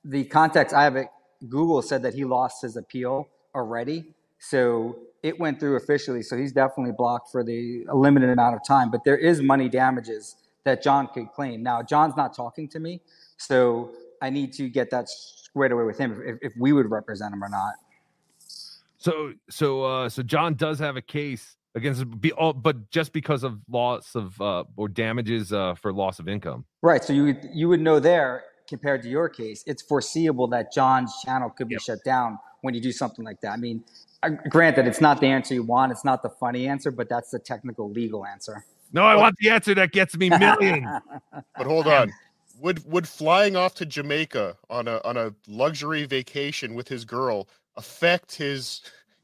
the 0.04 0.24
context 0.26 0.74
I 0.74 0.84
have 0.84 0.96
it, 0.96 1.08
Google 1.48 1.82
said 1.82 2.04
that 2.04 2.14
he 2.14 2.26
lost 2.26 2.62
his 2.62 2.78
appeal 2.78 3.28
already. 3.56 4.14
So 4.40 4.98
it 5.24 5.40
went 5.40 5.60
through 5.60 5.76
officially. 5.76 6.22
So 6.22 6.38
he's 6.38 6.52
definitely 6.52 6.94
blocked 6.98 7.32
for 7.32 7.44
the 7.44 7.86
a 7.90 7.96
limited 7.96 8.30
amount 8.30 8.56
of 8.56 8.66
time. 8.66 8.92
But 8.92 9.04
there 9.04 9.18
is 9.18 9.42
money 9.42 9.68
damages 9.70 10.36
that 10.64 10.84
John 10.84 11.08
could 11.08 11.32
claim. 11.32 11.64
Now, 11.64 11.82
John's 11.82 12.16
not 12.16 12.36
talking 12.36 12.68
to 12.70 12.80
me. 12.80 13.02
So 13.38 13.92
I 14.22 14.30
need 14.30 14.54
to 14.54 14.70
get 14.70 14.92
that 14.92 15.08
squared 15.10 15.72
away 15.72 15.84
with 15.84 15.98
him 15.98 16.22
if, 16.26 16.38
if 16.42 16.54
we 16.58 16.74
would 16.74 16.90
represent 16.90 17.34
him 17.34 17.44
or 17.44 17.50
not. 17.50 17.74
So 18.98 19.34
so 19.50 19.84
uh 19.84 20.10
so 20.10 20.24
John 20.24 20.56
does 20.56 20.80
have 20.80 20.98
a 20.98 21.02
case 21.02 21.56
against 21.76 22.20
be 22.20 22.32
all 22.34 22.54
but 22.54 22.90
just 22.90 23.14
because 23.14 23.44
of 23.44 23.60
loss 23.70 24.16
of 24.16 24.40
uh 24.42 24.64
or 24.76 24.88
damages 24.88 25.54
uh 25.54 25.76
for 25.76 25.94
loss 25.94 26.20
of 26.20 26.28
income. 26.28 26.66
Right. 26.82 27.04
So 27.04 27.14
you 27.14 27.26
would, 27.26 27.50
you 27.54 27.70
would 27.70 27.82
know 27.82 28.00
there 28.00 28.44
compared 28.70 29.02
to 29.02 29.10
your 29.10 29.28
case, 29.28 29.64
it's 29.66 29.82
foreseeable 29.82 30.48
that 30.48 30.72
John's 30.72 31.12
channel 31.26 31.50
could 31.50 31.68
be 31.68 31.78
shut 31.80 32.04
down 32.06 32.38
when 32.62 32.74
you 32.74 32.80
do 32.80 32.92
something 32.92 33.26
like 33.26 33.42
that. 33.42 33.52
I 33.52 33.58
mean, 33.58 33.84
uh, 34.24 34.30
granted, 34.50 34.88
it's 34.88 35.02
not 35.02 35.20
the 35.20 35.28
answer 35.28 35.56
you 35.56 35.64
want. 35.64 35.92
It's 35.92 36.06
not 36.06 36.22
the 36.22 36.30
funny 36.30 36.68
answer, 36.68 36.92
but 36.92 37.10
that's 37.10 37.32
the 37.32 37.40
technical 37.40 37.90
legal 37.90 38.26
answer. 38.26 38.66
No, 38.94 39.04
I 39.04 39.16
want 39.16 39.36
the 39.40 39.50
answer 39.50 39.74
that 39.76 39.92
gets 39.92 40.16
me 40.16 40.30
million 40.30 40.88
But 41.58 41.68
hold 41.68 41.88
on. 41.88 42.12
Would 42.60 42.84
would 42.92 43.08
flying 43.08 43.56
off 43.56 43.76
to 43.76 43.86
Jamaica 43.86 44.58
on 44.70 44.88
a 44.88 45.00
on 45.06 45.16
a 45.16 45.34
luxury 45.48 46.06
vacation 46.06 46.74
with 46.74 46.90
his 46.90 47.06
girl 47.06 47.48
affect 47.78 48.36
his 48.36 48.82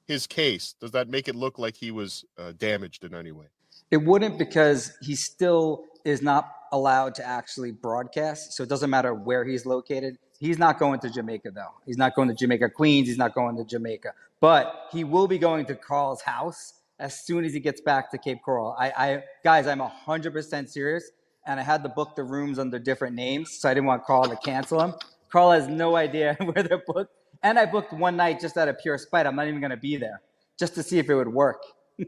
his 0.08 0.28
case? 0.28 0.76
Does 0.80 0.92
that 0.92 1.10
make 1.10 1.28
it 1.28 1.36
look 1.36 1.60
like 1.60 1.76
he 1.76 1.92
was 1.92 2.26
uh, 2.38 2.54
damaged 2.58 3.04
in 3.04 3.14
any 3.14 3.32
way? 3.32 3.46
It 3.92 3.98
wouldn't 3.98 4.38
because 4.38 4.98
he 5.02 5.16
still 5.16 5.86
is 6.04 6.22
not 6.22 6.50
allowed 6.72 7.16
to 7.16 7.26
actually 7.26 7.72
broadcast. 7.72 8.54
So 8.54 8.64
it 8.64 8.70
doesn't 8.70 8.90
matter 8.90 9.14
where 9.14 9.44
he's 9.46 9.66
located. 9.66 10.18
He's 10.40 10.58
not 10.60 10.80
going 10.80 11.00
to 11.02 11.10
Jamaica 11.10 11.52
though. 11.52 11.74
He's 11.86 11.98
not 11.98 12.16
going 12.16 12.28
to 12.28 12.34
Jamaica 12.34 12.70
Queens. 12.70 13.08
He's 13.08 13.18
not 13.18 13.34
going 13.34 13.56
to 13.58 13.64
Jamaica. 13.64 14.14
But 14.42 14.90
he 14.92 15.04
will 15.04 15.28
be 15.28 15.38
going 15.38 15.66
to 15.68 15.76
Carl's 15.76 16.22
house 16.22 16.74
as 17.00 17.26
soon 17.26 17.46
as 17.46 17.54
he 17.54 17.60
gets 17.60 17.82
back 17.82 18.12
to 18.12 18.18
Cape 18.18 18.40
Coral. 18.44 18.76
I, 18.78 18.92
I 18.98 19.24
guys, 19.44 19.68
I'm 19.68 19.80
hundred 19.80 20.34
percent 20.34 20.70
serious. 20.70 21.12
And 21.48 21.60
I 21.60 21.64
had 21.64 21.84
to 21.84 21.90
book 21.90 22.16
the 22.16 22.24
rooms 22.24 22.58
under 22.58 22.80
different 22.80 23.16
names, 23.16 23.60
so 23.60 23.70
I 23.70 23.76
didn't 23.76 23.86
want 23.86 24.04
Carl 24.04 24.28
to 24.28 24.36
cancel 24.38 24.80
them. 24.80 24.96
Carl 25.30 25.52
has 25.52 25.68
no 25.68 25.96
idea 25.96 26.36
where 26.44 26.64
they're 26.64 26.82
booked. 26.86 27.14
And 27.46 27.58
I 27.60 27.68
booked 27.68 27.94
one 27.94 28.18
night 28.18 28.42
just 28.42 28.58
out 28.58 28.68
of 28.68 28.80
pure 28.80 28.98
spite. 28.98 29.28
I'm 29.28 29.36
not 29.36 29.48
even 29.48 29.60
going 29.60 29.70
to 29.70 29.78
be 29.78 29.98
there 29.98 30.24
just 30.58 30.74
to 30.76 30.82
see 30.82 30.98
if 30.98 31.12
it 31.12 31.16
would 31.16 31.28
work. 31.28 31.62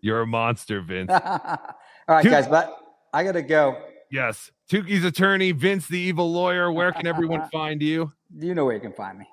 You're 0.00 0.22
a 0.22 0.26
monster, 0.26 0.80
Vince. 0.80 1.10
All 1.12 1.76
right, 2.08 2.24
guys, 2.24 2.48
but 2.48 2.76
I 3.12 3.22
got 3.22 3.32
to 3.32 3.42
go. 3.42 3.80
yes. 4.10 4.50
Tukey's 4.68 5.04
attorney, 5.04 5.52
Vince 5.52 5.86
the 5.86 5.98
evil 5.98 6.32
lawyer. 6.32 6.72
Where 6.72 6.90
can 6.90 7.06
everyone 7.06 7.48
find 7.52 7.80
you? 7.80 8.12
You 8.36 8.56
know 8.56 8.64
where 8.64 8.74
you 8.74 8.80
can 8.80 8.92
find 8.92 9.16
me. 9.16 9.28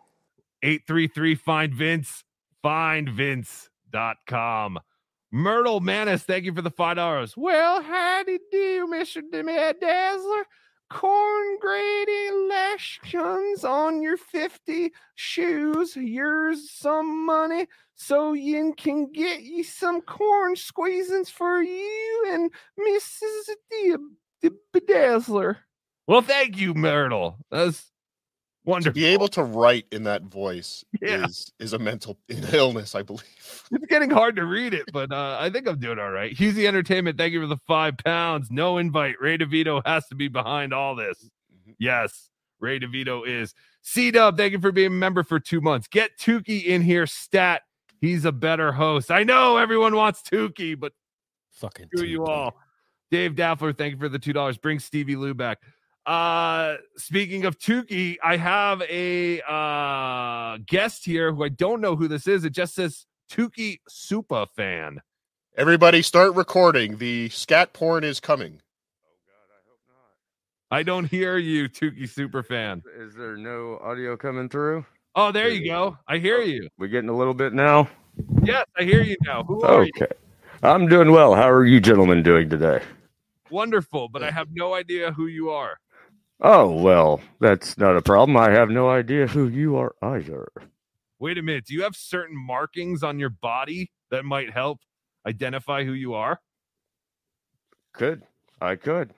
833 0.62 1.34
find 1.34 1.74
Vince, 1.74 2.24
findvince.com. 2.64 4.80
Myrtle 5.32 5.80
Manis, 5.80 6.22
thank 6.24 6.46
you 6.46 6.54
for 6.54 6.62
the 6.62 6.70
five 6.70 6.98
dollars. 6.98 7.36
Well, 7.36 7.82
howdy 7.82 8.38
do, 8.52 8.88
Mr. 8.94 9.24
Dazzler. 9.32 10.46
Corn 10.92 11.58
grady 11.62 12.28
elections 12.28 13.64
on 13.64 14.02
your 14.02 14.18
50 14.18 14.92
shoes. 15.16 15.96
Yours 15.96 16.70
some 16.70 17.26
money 17.26 17.68
so 17.96 18.34
you 18.34 18.74
can 18.76 19.12
get 19.12 19.42
you 19.42 19.64
some 19.64 20.02
corn 20.02 20.56
squeezings 20.56 21.30
for 21.30 21.62
you 21.62 22.26
and 22.30 22.52
Mrs. 22.80 24.00
the 24.42 24.54
Bedazzler. 24.74 25.58
Well, 26.08 26.22
thank 26.22 26.58
you, 26.58 26.74
Myrtle. 26.74 27.38
That's 27.50 27.91
wonderful. 28.66 28.94
To 28.94 29.00
be 29.00 29.06
able 29.06 29.28
to 29.30 29.44
write 29.44 29.86
in 29.92 30.04
that 30.04 30.24
voice 30.24 30.84
Yeah. 31.02 31.26
is 31.26 31.52
is 31.60 31.74
a 31.74 31.80
mental 31.80 32.18
illness, 32.54 32.96
I 32.96 33.02
believe. 33.04 33.24
It's 33.74 33.86
getting 33.86 34.10
hard 34.10 34.36
to 34.36 34.46
read 34.46 34.74
it, 34.74 34.84
but 34.92 35.12
uh, 35.14 35.38
I 35.40 35.50
think 35.50 35.66
I'm 35.68 35.80
doing 35.80 35.98
all 35.98 36.12
right. 36.12 36.36
Hughezy 36.36 36.68
Entertainment, 36.68 37.18
thank 37.18 37.32
you 37.32 37.40
for 37.40 37.48
the 37.48 37.60
five 37.68 37.98
pounds. 37.98 38.50
No 38.52 38.78
invite. 38.80 39.16
Ray 39.22 39.38
DeVito 39.38 39.82
has 39.86 40.06
to 40.08 40.16
be 40.16 40.28
behind 40.28 40.74
all 40.74 40.94
this. 40.96 41.30
Yes, 41.80 42.30
Ray 42.60 42.80
DeVito 42.82 43.26
is. 43.26 43.54
C 43.82 44.12
Dub, 44.12 44.36
thank 44.38 44.52
you 44.52 44.60
for 44.60 44.74
being 44.74 44.88
a 44.88 44.90
member 44.90 45.24
for 45.24 45.40
two 45.40 45.62
months. 45.62 45.88
Get 45.88 46.18
Tukey 46.20 46.66
in 46.66 46.82
here, 46.82 47.08
stat. 47.08 47.62
He's 48.02 48.26
a 48.26 48.32
better 48.34 48.72
host. 48.74 49.10
I 49.10 49.24
know 49.24 49.56
everyone 49.58 49.96
wants 49.96 50.22
Tukey, 50.22 50.78
but 50.78 50.92
fucking 51.52 51.88
screw 51.96 52.06
you 52.08 52.26
all. 52.26 52.56
Dave 53.10 53.36
Daffler, 53.36 53.72
thank 53.74 53.94
you 53.94 54.00
for 54.00 54.10
the 54.10 54.20
two 54.20 54.34
dollars. 54.34 54.58
Bring 54.58 54.80
Stevie 54.80 55.16
Lew 55.16 55.34
back. 55.34 55.60
Uh 56.06 56.78
speaking 56.98 57.46
of 57.46 57.60
Tukey, 57.60 58.18
I 58.24 58.38
have 58.38 58.82
a 58.84 59.42
uh 59.48 60.58
guest 60.66 61.06
here 61.06 61.34
who 61.34 61.44
I 61.44 61.50
don't 61.50 61.82
know 61.82 61.96
who 61.96 62.08
this 62.08 62.28
is. 62.28 62.44
It 62.44 62.54
just 62.54 62.74
says 62.74 63.06
Tukey 63.32 63.80
Super 63.88 64.46
fan. 64.56 65.02
Everybody 65.58 66.02
start 66.02 66.34
recording. 66.34 66.98
The 66.98 67.30
scat 67.30 67.74
porn 67.74 68.04
is 68.04 68.20
coming. 68.20 68.62
Oh 69.04 69.18
god, 69.28 69.54
I 69.54 69.60
hope 69.68 69.80
not. 69.88 70.76
I 70.78 70.84
don't 70.84 71.06
hear 71.06 71.38
you, 71.38 71.68
Tukey 71.68 72.10
super 72.10 72.42
fan. 72.42 72.82
Is 72.98 73.14
there 73.14 73.36
no 73.36 73.78
audio 73.84 74.16
coming 74.16 74.48
through? 74.48 74.86
Oh, 75.14 75.32
there 75.34 75.50
you 75.50 75.66
go. 75.70 75.98
I 76.08 76.20
hear 76.20 76.40
you. 76.40 76.70
We're 76.78 76.88
getting 76.88 77.10
a 77.10 77.16
little 77.18 77.34
bit 77.34 77.52
now? 77.52 77.90
Yes, 78.44 78.66
I 78.78 78.84
hear 78.84 79.04
you 79.04 79.18
now. 79.26 79.44
Who 79.44 79.62
are 79.62 79.84
you? 79.84 79.92
Okay. 79.98 80.14
I'm 80.64 80.88
doing 80.88 81.12
well. 81.12 81.36
How 81.36 81.50
are 81.50 81.66
you 81.66 81.82
gentlemen 81.82 82.24
doing 82.24 82.50
today? 82.50 82.82
Wonderful, 83.50 84.08
but 84.08 84.24
I 84.24 84.32
have 84.32 84.48
no 84.54 84.74
idea 84.74 85.12
who 85.12 85.28
you 85.28 85.50
are. 85.50 85.81
Oh, 86.42 86.72
well, 86.72 87.22
that's 87.40 87.78
not 87.78 87.96
a 87.96 88.02
problem. 88.02 88.36
I 88.36 88.50
have 88.52 88.70
no 88.70 88.90
idea 88.90 89.28
who 89.28 89.48
you 89.48 89.76
are 89.78 89.94
either. 90.02 90.48
Wait 91.20 91.38
a 91.38 91.42
minute. 91.44 91.66
Do 91.66 91.74
you 91.76 91.84
have 91.84 91.96
certain 91.96 92.36
markings 92.36 93.04
on 93.04 93.20
your 93.20 93.30
body 93.30 93.92
that 94.10 94.26
might 94.26 94.52
help 94.52 94.80
identify 95.28 95.84
who 95.84 95.94
you 95.94 96.16
are? 96.16 96.40
Could. 97.94 98.24
I 98.60 98.76
could. 98.76 99.14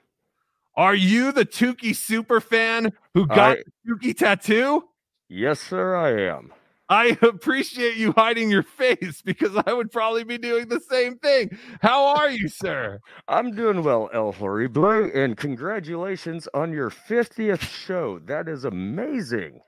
Are 0.76 0.94
you 0.94 1.32
the 1.32 1.46
Tukey 1.46 1.94
super 1.96 2.40
fan 2.40 2.92
who 3.14 3.26
got 3.26 3.58
I- 3.58 3.62
the 3.86 3.94
Tukey 3.94 4.16
tattoo? 4.16 4.84
Yes, 5.28 5.60
sir, 5.60 5.96
I 5.96 6.10
am. 6.36 6.52
I 6.88 7.16
appreciate 7.22 7.96
you 7.96 8.12
hiding 8.12 8.50
your 8.50 8.62
face 8.62 9.22
because 9.22 9.56
I 9.66 9.72
would 9.72 9.90
probably 9.90 10.24
be 10.24 10.38
doing 10.38 10.68
the 10.68 10.80
same 10.80 11.18
thing. 11.18 11.56
How 11.80 12.04
are 12.16 12.30
you, 12.30 12.48
sir? 12.48 13.00
I'm 13.28 13.54
doing 13.54 13.82
well, 13.82 14.10
El 14.12 14.32
Horrible, 14.32 15.10
and 15.14 15.36
congratulations 15.36 16.48
on 16.54 16.72
your 16.72 16.90
50th 16.90 17.62
show. 17.62 18.18
That 18.20 18.48
is 18.48 18.64
amazing. 18.64 19.60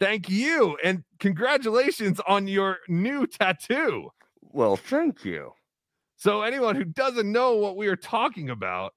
Thank 0.00 0.28
you. 0.28 0.76
And 0.82 1.04
congratulations 1.20 2.20
on 2.26 2.48
your 2.48 2.78
new 2.88 3.26
tattoo. 3.26 4.10
Well, 4.42 4.76
thank 4.76 5.24
you. 5.24 5.52
So, 6.16 6.42
anyone 6.42 6.76
who 6.76 6.84
doesn't 6.84 7.30
know 7.30 7.56
what 7.56 7.76
we 7.76 7.86
are 7.88 7.96
talking 7.96 8.50
about, 8.50 8.94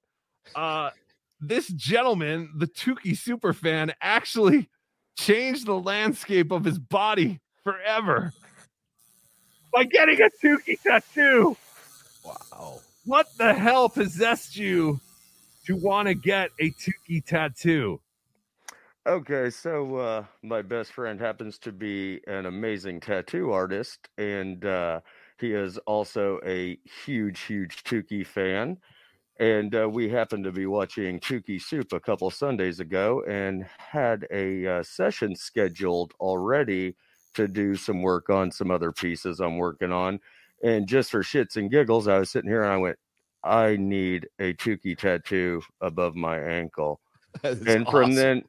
uh, 0.54 0.90
this 1.40 1.68
gentleman, 1.68 2.50
the 2.56 2.66
Tukey 2.66 3.16
super 3.16 3.52
fan, 3.52 3.92
actually 4.00 4.68
changed 5.18 5.66
the 5.66 5.78
landscape 5.78 6.50
of 6.52 6.64
his 6.64 6.78
body 6.78 7.40
forever 7.72 8.32
by 9.72 9.84
getting 9.84 10.20
a 10.22 10.30
Tukey 10.42 10.80
tattoo. 10.80 11.56
Wow. 12.24 12.80
What 13.04 13.26
the 13.36 13.52
hell 13.52 13.88
possessed 13.88 14.56
you 14.56 15.00
to 15.66 15.76
want 15.76 16.08
to 16.08 16.14
get 16.14 16.50
a 16.58 16.70
Tukey 16.70 17.24
tattoo? 17.24 18.00
Okay, 19.06 19.50
so 19.50 19.96
uh, 19.96 20.24
my 20.42 20.62
best 20.62 20.92
friend 20.92 21.20
happens 21.20 21.58
to 21.60 21.72
be 21.72 22.20
an 22.26 22.46
amazing 22.46 23.00
tattoo 23.00 23.52
artist, 23.52 24.08
and 24.18 24.64
uh, 24.64 25.00
he 25.38 25.52
is 25.52 25.78
also 25.86 26.40
a 26.44 26.78
huge, 27.04 27.40
huge 27.40 27.84
Tukey 27.84 28.26
fan. 28.26 28.78
And 29.40 29.74
uh, 29.74 29.88
we 29.88 30.08
happened 30.08 30.44
to 30.44 30.52
be 30.52 30.66
watching 30.66 31.20
Tukey 31.20 31.62
Soup 31.62 31.92
a 31.92 32.00
couple 32.00 32.28
Sundays 32.30 32.80
ago 32.80 33.22
and 33.28 33.66
had 33.78 34.26
a 34.32 34.66
uh, 34.66 34.82
session 34.82 35.36
scheduled 35.36 36.12
already 36.18 36.96
to 37.34 37.48
do 37.48 37.76
some 37.76 38.02
work 38.02 38.30
on 38.30 38.50
some 38.50 38.70
other 38.70 38.92
pieces 38.92 39.40
I'm 39.40 39.58
working 39.58 39.92
on. 39.92 40.20
And 40.62 40.86
just 40.86 41.10
for 41.10 41.22
shits 41.22 41.56
and 41.56 41.70
giggles, 41.70 42.08
I 42.08 42.18
was 42.18 42.30
sitting 42.30 42.50
here 42.50 42.62
and 42.62 42.72
I 42.72 42.76
went, 42.76 42.98
I 43.44 43.76
need 43.76 44.28
a 44.38 44.54
Tukey 44.54 44.96
tattoo 44.96 45.62
above 45.80 46.14
my 46.14 46.38
ankle. 46.38 47.00
And 47.44 47.86
from 47.86 48.10
awesome. 48.10 48.14
then 48.14 48.42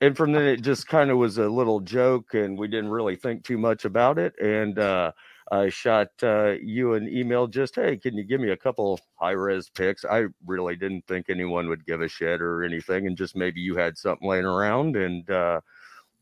and 0.00 0.16
from 0.16 0.32
then 0.32 0.42
it 0.42 0.60
just 0.60 0.86
kind 0.86 1.10
of 1.10 1.16
was 1.16 1.38
a 1.38 1.48
little 1.48 1.80
joke 1.80 2.34
and 2.34 2.56
we 2.56 2.68
didn't 2.68 2.90
really 2.90 3.16
think 3.16 3.44
too 3.44 3.56
much 3.56 3.86
about 3.86 4.18
it 4.18 4.34
and 4.38 4.78
uh 4.78 5.10
I 5.50 5.68
shot 5.68 6.08
uh, 6.22 6.54
you 6.60 6.94
an 6.94 7.08
email 7.08 7.46
just, 7.46 7.76
hey, 7.76 7.96
can 7.96 8.16
you 8.16 8.24
give 8.24 8.40
me 8.40 8.50
a 8.50 8.56
couple 8.56 8.98
high 9.14 9.32
res 9.32 9.68
pics? 9.68 10.04
I 10.04 10.24
really 10.44 10.74
didn't 10.74 11.06
think 11.06 11.26
anyone 11.28 11.68
would 11.68 11.86
give 11.86 12.00
a 12.00 12.08
shit 12.08 12.42
or 12.42 12.64
anything, 12.64 13.06
and 13.06 13.16
just 13.16 13.36
maybe 13.36 13.60
you 13.60 13.76
had 13.76 13.96
something 13.96 14.26
laying 14.26 14.44
around, 14.44 14.96
and 14.96 15.28
uh, 15.30 15.60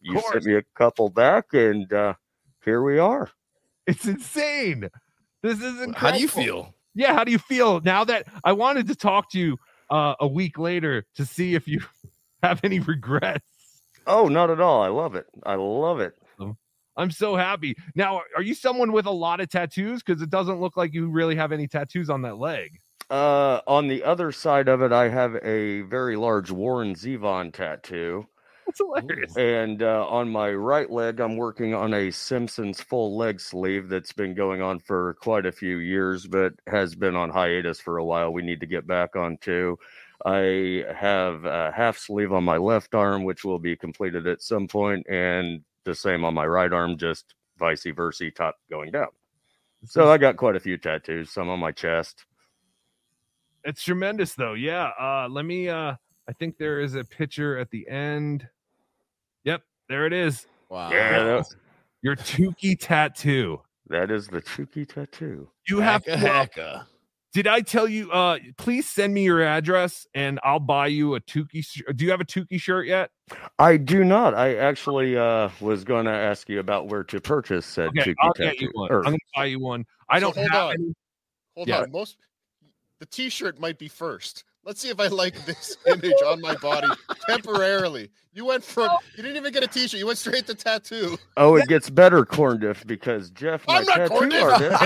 you 0.05 0.23
sent 0.33 0.45
me 0.45 0.55
a 0.55 0.63
couple 0.75 1.09
back, 1.09 1.47
and 1.53 1.91
uh, 1.93 2.15
here 2.65 2.83
we 2.83 2.99
are. 2.99 3.31
It's 3.87 4.07
insane. 4.07 4.89
This 5.43 5.59
is 5.59 5.81
incredible. 5.81 5.99
How 5.99 6.11
do 6.13 6.21
you 6.21 6.29
feel? 6.29 6.75
Yeah, 6.95 7.13
how 7.13 7.25
do 7.25 7.33
you 7.33 7.39
feel 7.39 7.81
now 7.81 8.05
that 8.05 8.27
I 8.45 8.53
wanted 8.53 8.87
to 8.89 8.95
talk 8.95 9.31
to 9.33 9.39
you 9.39 9.59
uh, 9.91 10.15
a 10.21 10.27
week 10.27 10.59
later 10.59 11.05
to 11.17 11.27
see 11.27 11.55
if 11.55 11.67
you 11.67 11.81
have 12.43 12.61
any 12.63 12.79
regrets? 12.79 13.45
Oh, 14.07 14.29
not 14.29 14.51
at 14.51 14.61
all. 14.61 14.83
I 14.83 14.89
love 14.89 15.15
it. 15.15 15.27
I 15.45 15.55
love 15.55 16.01
it. 16.01 16.15
I'm 16.97 17.11
so 17.11 17.35
happy. 17.35 17.77
Now, 17.95 18.23
are 18.37 18.43
you 18.43 18.55
someone 18.55 18.93
with 18.93 19.07
a 19.07 19.11
lot 19.11 19.41
of 19.41 19.51
tattoos? 19.51 20.03
Because 20.03 20.23
it 20.23 20.31
doesn't 20.31 20.61
look 20.61 20.77
like 20.77 20.95
you 20.95 21.09
really 21.09 21.35
have 21.35 21.51
any 21.51 21.67
tattoos 21.67 22.09
on 22.09 22.23
that 22.23 22.39
leg. 22.39 22.79
Uh, 23.11 23.61
on 23.67 23.89
the 23.89 24.03
other 24.05 24.33
side 24.33 24.69
of 24.69 24.81
it, 24.81 24.93
I 24.93 25.09
have 25.09 25.37
a 25.43 25.83
very 25.83 26.17
large 26.17 26.51
Warren 26.51 26.95
Zevon 26.95 27.53
tattoo. 27.53 28.27
That's 28.77 29.05
hilarious. 29.07 29.37
And 29.37 29.83
uh, 29.83 30.07
on 30.09 30.29
my 30.29 30.53
right 30.53 30.91
leg, 30.91 31.21
I'm 31.21 31.37
working 31.37 31.75
on 31.75 31.95
a 31.95 32.11
Simpsons 32.11 32.81
full 32.81 33.17
leg 33.17 33.41
sleeve 33.41 33.89
that's 33.89 34.13
been 34.13 34.35
going 34.35 34.63
on 34.63 34.81
for 34.81 35.15
quite 35.21 35.47
a 35.47 35.53
few 35.53 35.79
years, 35.79 36.27
but 36.27 36.55
has 36.67 36.95
been 36.95 37.15
on 37.15 37.31
hiatus 37.31 37.81
for 37.81 37.99
a 37.99 38.05
while. 38.05 38.33
We 38.33 38.43
need 38.43 38.61
to 38.61 38.67
get 38.67 38.87
back 38.87 39.17
on 39.17 39.39
to. 39.43 39.79
I 40.25 40.85
have 40.97 41.45
a 41.45 41.73
half 41.75 41.99
sleeve 41.99 42.33
on 42.33 42.45
my 42.45 42.57
left 42.57 42.95
arm, 42.95 43.25
which 43.25 43.45
will 43.45 43.59
be 43.59 43.77
completed 43.77 44.27
at 44.27 44.43
some 44.43 44.67
point, 44.67 45.07
and 45.09 45.63
the 45.85 45.95
same 45.95 46.25
on 46.25 46.35
my 46.35 46.47
right 46.47 46.73
arm, 46.73 46.97
just 46.97 47.35
vice 47.59 47.85
versa, 47.95 48.31
top 48.31 48.57
going 48.71 48.91
down. 48.91 49.09
So 49.85 50.11
I 50.11 50.19
got 50.19 50.37
quite 50.37 50.57
a 50.57 50.61
few 50.61 50.79
tattoos, 50.79 51.31
some 51.31 51.49
on 51.49 51.61
my 51.61 51.73
chest. 51.73 52.25
It's 53.65 53.83
tremendous, 53.83 54.35
though. 54.35 54.55
Yeah. 54.55 54.91
Uh, 54.99 55.29
let 55.31 55.45
me. 55.45 55.69
Uh, 55.69 55.95
I 56.27 56.33
think 56.33 56.57
there 56.57 56.81
is 56.81 56.95
a 56.95 57.05
picture 57.05 57.59
at 57.59 57.71
the 57.71 57.87
end. 57.89 58.49
Yep, 59.45 59.63
there 59.89 60.07
it 60.07 60.13
is. 60.13 60.47
Wow. 60.69 60.91
Yeah, 60.91 61.23
that, 61.25 61.47
Your 62.03 62.17
Tukey 62.17 62.77
tattoo. 62.79 63.61
that 63.89 64.11
is 64.11 64.27
the 64.29 64.43
Tukey 64.43 64.87
tattoo. 64.87 65.49
You 65.69 65.81
have 65.81 66.05
Hecka, 66.05 66.21
to. 66.53 66.61
hecka. 66.61 66.87
Did 67.33 67.47
I 67.49 67.63
tell 67.63 67.89
you? 67.89 68.13
Uh, 68.13 68.39
please 68.59 68.89
send 68.89 69.13
me 69.13 69.25
your 69.25 69.43
address 69.43 70.07
and 70.15 70.39
I'll 70.45 70.61
buy 70.61 70.87
you 70.87 71.17
a 71.17 71.21
Tukey. 71.21 71.65
sh- 71.65 71.83
Do 71.97 72.05
you 72.05 72.11
have 72.13 72.21
a 72.21 72.25
Tukey 72.25 72.61
shirt 72.61 72.87
yet? 72.87 73.11
I 73.59 73.77
do 73.77 74.05
not. 74.05 74.35
I 74.35 74.55
actually 74.57 75.17
uh, 75.17 75.49
was 75.61 75.83
going 75.83 76.05
to 76.05 76.13
ask 76.13 76.49
you 76.49 76.61
about 76.61 76.87
where 76.89 77.03
to 77.05 77.21
purchase 77.21 77.67
said 77.67 77.89
Okay, 77.89 78.11
Tukey 78.13 78.15
I'll 78.21 78.33
tattoo. 78.35 78.51
get 78.53 78.61
you 78.61 78.71
one. 78.75 78.91
or- 78.93 78.99
I'm 78.99 79.05
gonna 79.13 79.19
buy 79.35 79.45
you 79.47 79.59
one. 79.59 79.85
I 80.09 80.19
So 80.21 80.27
don't 80.27 80.37
hold 80.37 80.51
have 80.51 80.63
on. 80.67 80.75
any. 80.75 80.95
Hold 81.57 81.69
Yeah. 81.69 81.81
on. 81.81 81.91
Most 81.91 82.19
the 83.01 83.07
T-shirt 83.07 83.59
might 83.59 83.79
be 83.79 83.89
first. 83.89 84.45
Let's 84.65 84.81
see 84.81 84.89
if 84.89 84.99
I 84.99 85.09
like 85.09 85.45
this 85.45 85.77
image 85.87 86.15
on 86.27 86.41
my 86.41 86.55
body 86.57 86.89
temporarily. 87.29 88.11
You 88.33 88.47
went 88.47 88.65
from 88.65 88.89
oh. 88.91 88.99
you 89.17 89.23
didn't 89.23 89.37
even 89.37 89.53
get 89.53 89.63
a 89.63 89.67
T-shirt. 89.67 89.99
You 89.99 90.07
went 90.07 90.19
straight 90.19 90.47
to 90.47 90.55
tattoo. 90.55 91.19
Oh, 91.37 91.57
it 91.57 91.69
gets 91.69 91.91
better, 91.91 92.25
corn 92.25 92.61
diff, 92.61 92.87
because 92.87 93.29
Jeff, 93.31 93.67
my 93.69 93.79
I'm 93.79 93.85
not 93.85 93.97
tattoo 93.97 94.15
corn 94.15 94.29
diff. 94.31 94.43
artist, 94.43 94.83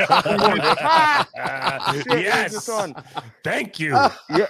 Shit, 2.06 2.06
Yes. 2.24 2.70
Thank 3.44 3.80
you. 3.80 3.96
Yeah. 4.30 4.46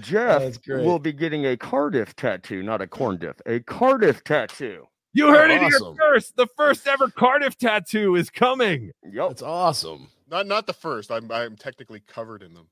Jeff 0.00 0.58
will 0.66 0.98
be 0.98 1.12
getting 1.12 1.46
a 1.46 1.56
Cardiff 1.56 2.16
tattoo, 2.16 2.62
not 2.62 2.82
a 2.82 2.86
corn 2.86 3.18
diff, 3.18 3.36
a 3.46 3.60
Cardiff 3.60 4.24
tattoo. 4.24 4.86
You 5.12 5.28
heard 5.28 5.50
it 5.50 5.60
here 5.60 5.78
first. 5.96 6.36
The 6.36 6.46
first 6.56 6.86
ever 6.86 7.08
Cardiff 7.08 7.56
tattoo 7.56 8.16
is 8.16 8.30
coming. 8.30 8.92
Yep. 9.04 9.28
That's 9.28 9.42
awesome. 9.42 10.08
Not 10.30 10.46
not 10.46 10.66
the 10.66 10.74
first. 10.74 11.10
I'm 11.10 11.30
I'm 11.32 11.56
technically 11.56 12.00
covered 12.06 12.42
in 12.42 12.54
them. 12.54 12.68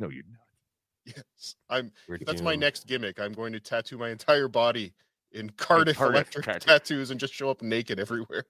No, 0.00 0.08
you're 0.08 0.24
not. 0.28 1.14
Yes. 1.16 1.54
I'm 1.68 1.92
Where'd 2.06 2.24
that's 2.26 2.40
you 2.40 2.44
my 2.44 2.54
next 2.56 2.86
gimmick. 2.86 3.20
I'm 3.20 3.32
going 3.32 3.52
to 3.52 3.60
tattoo 3.60 3.98
my 3.98 4.10
entire 4.10 4.48
body 4.48 4.92
in 5.32 5.50
Cardiff, 5.50 5.96
Cardiff 5.98 6.14
electric 6.16 6.44
tattoo. 6.46 6.66
tattoos 6.68 7.10
and 7.12 7.20
just 7.20 7.32
show 7.34 7.50
up 7.50 7.62
naked 7.62 8.00
everywhere. 8.00 8.44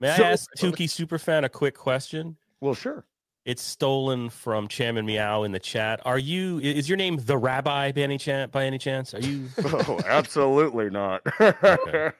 May 0.00 0.10
I 0.10 0.16
So- 0.16 0.24
ask 0.24 0.50
Tukey 0.58 0.86
Superfan 0.88 1.44
a 1.44 1.48
quick 1.48 1.76
question? 1.76 2.36
Well, 2.60 2.74
sure. 2.74 3.04
It's 3.44 3.62
stolen 3.62 4.28
from 4.30 4.66
Chairman 4.66 5.06
Meow 5.06 5.44
in 5.44 5.52
the 5.52 5.60
chat. 5.60 6.00
Are 6.04 6.18
you? 6.18 6.58
Is 6.58 6.88
your 6.88 6.96
name 6.96 7.18
the 7.24 7.38
Rabbi 7.38 7.92
by 7.92 8.00
any 8.00 8.18
chance? 8.18 8.50
By 8.50 8.64
any 8.64 8.78
chance? 8.78 9.14
Are 9.14 9.20
you? 9.20 9.46
Oh, 9.64 10.00
absolutely 10.04 10.90
not. 10.90 11.22
Thank 11.38 12.18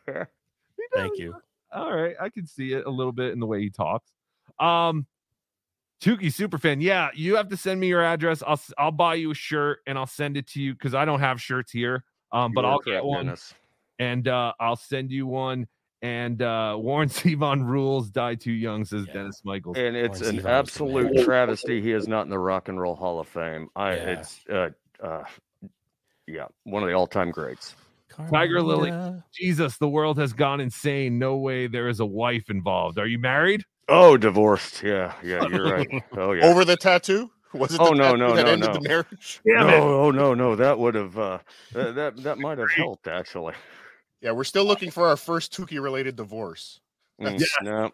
you. 1.19 1.35
All 1.73 1.93
right, 1.95 2.15
I 2.21 2.29
can 2.29 2.47
see 2.47 2.73
it 2.75 2.87
a 2.87 2.91
little 2.91 3.11
bit 3.13 3.33
in 3.33 3.41
the 3.41 3.47
way 3.47 3.61
he 3.61 3.71
talks. 3.71 4.09
Um, 4.61 5.05
Tukey 6.03 6.27
Superfan, 6.27 6.83
yeah, 6.83 7.09
you 7.15 7.37
have 7.37 7.49
to 7.49 7.57
send 7.57 7.81
me 7.81 7.89
your 7.89 8.03
address. 8.03 8.43
I'll 8.47 8.53
s- 8.55 8.73
I'll 8.77 8.91
buy 8.93 9.15
you 9.15 9.31
a 9.31 9.35
shirt 9.35 9.79
and 9.87 9.97
I'll 9.99 10.07
send 10.07 10.37
it 10.37 10.47
to 10.49 10.61
you 10.61 10.75
because 10.75 10.95
I 10.95 11.05
don't 11.05 11.21
have 11.21 11.41
shirts 11.41 11.73
here. 11.73 12.05
Um, 12.33 12.53
but 12.53 12.63
You 12.63 12.67
are 12.67 12.71
I'll 12.73 12.79
get 12.81 12.91
correct, 12.91 13.05
one 13.07 13.25
Dennis. 13.27 13.55
and 13.99 14.29
uh, 14.29 14.53
I'll 14.61 14.77
send 14.77 15.11
you 15.11 15.27
one. 15.27 15.67
And 16.03 16.43
uh, 16.43 16.77
Warren 16.79 17.09
Zevon 17.11 17.65
rules 17.67 18.11
die 18.11 18.35
too 18.35 18.53
young, 18.53 18.85
says 18.85 19.07
Dennis 19.13 19.41
Michaels. 19.45 19.79
And 19.79 19.97
it's 19.97 20.21
Warren 20.21 20.37
an 20.37 20.43
Zevon 20.45 20.51
absolute 20.51 21.25
travesty 21.25 21.81
he 21.81 21.93
is 21.93 22.07
not 22.07 22.23
in 22.23 22.31
the 22.31 22.39
Rock 22.39 22.69
and 22.69 22.79
Roll 22.79 22.95
Hall 22.95 23.19
of 23.19 23.27
Fame. 23.29 23.69
I 23.75 23.95
Yeah. 23.95 24.03
it's 24.11 24.41
uh, 24.51 24.69
uh 25.03 25.25
yeah, 26.27 26.47
one 26.65 26.83
of 26.83 26.89
the 26.89 26.95
all-time 26.95 27.31
greats. 27.31 27.75
Tiger 28.31 28.61
Lily, 28.63 28.91
Jesus, 29.33 29.79
the 29.79 29.89
world 29.89 30.19
has 30.19 30.33
gone 30.33 30.61
insane. 30.61 31.19
No 31.19 31.37
way 31.37 31.67
there 31.69 31.89
is 31.89 32.01
a 32.01 32.07
wife 32.07 32.51
involved. 32.51 32.99
Are 32.99 33.07
you 33.07 33.19
married? 33.19 33.65
Oh, 33.89 34.17
divorced. 34.17 34.83
Yeah, 34.83 35.15
yeah, 35.23 35.47
you're 35.49 35.71
right. 35.71 35.89
Oh 36.17 36.33
yeah. 36.33 36.47
Over 36.47 36.65
the 36.65 36.77
tattoo? 36.77 37.31
Was 37.53 37.73
it 37.73 37.79
the 37.79 37.85
Oh, 37.85 37.91
no, 37.93 38.15
no, 38.17 38.35
that 38.35 38.47
no, 38.47 38.53
ended 38.53 38.69
no. 38.69 38.75
the 38.75 38.89
marriage? 38.89 39.41
Damn 39.47 39.67
no, 39.69 39.77
it. 39.77 39.81
oh 39.81 40.11
no, 40.11 40.35
no, 40.35 40.57
that 40.57 40.79
would 40.79 40.95
have 40.95 41.17
uh 41.19 41.39
that 41.73 41.95
that, 41.95 42.17
that 42.23 42.39
might 42.39 42.59
have 42.59 42.71
helped 42.71 43.07
actually. 43.07 43.55
Yeah, 44.21 44.33
we're 44.33 44.45
still 44.45 44.65
looking 44.65 44.91
for 44.91 45.07
our 45.07 45.17
first 45.17 45.53
Tukey 45.57 45.81
related 45.81 46.17
divorce. 46.17 46.81
Mm, 47.21 47.43
No. 47.63 47.91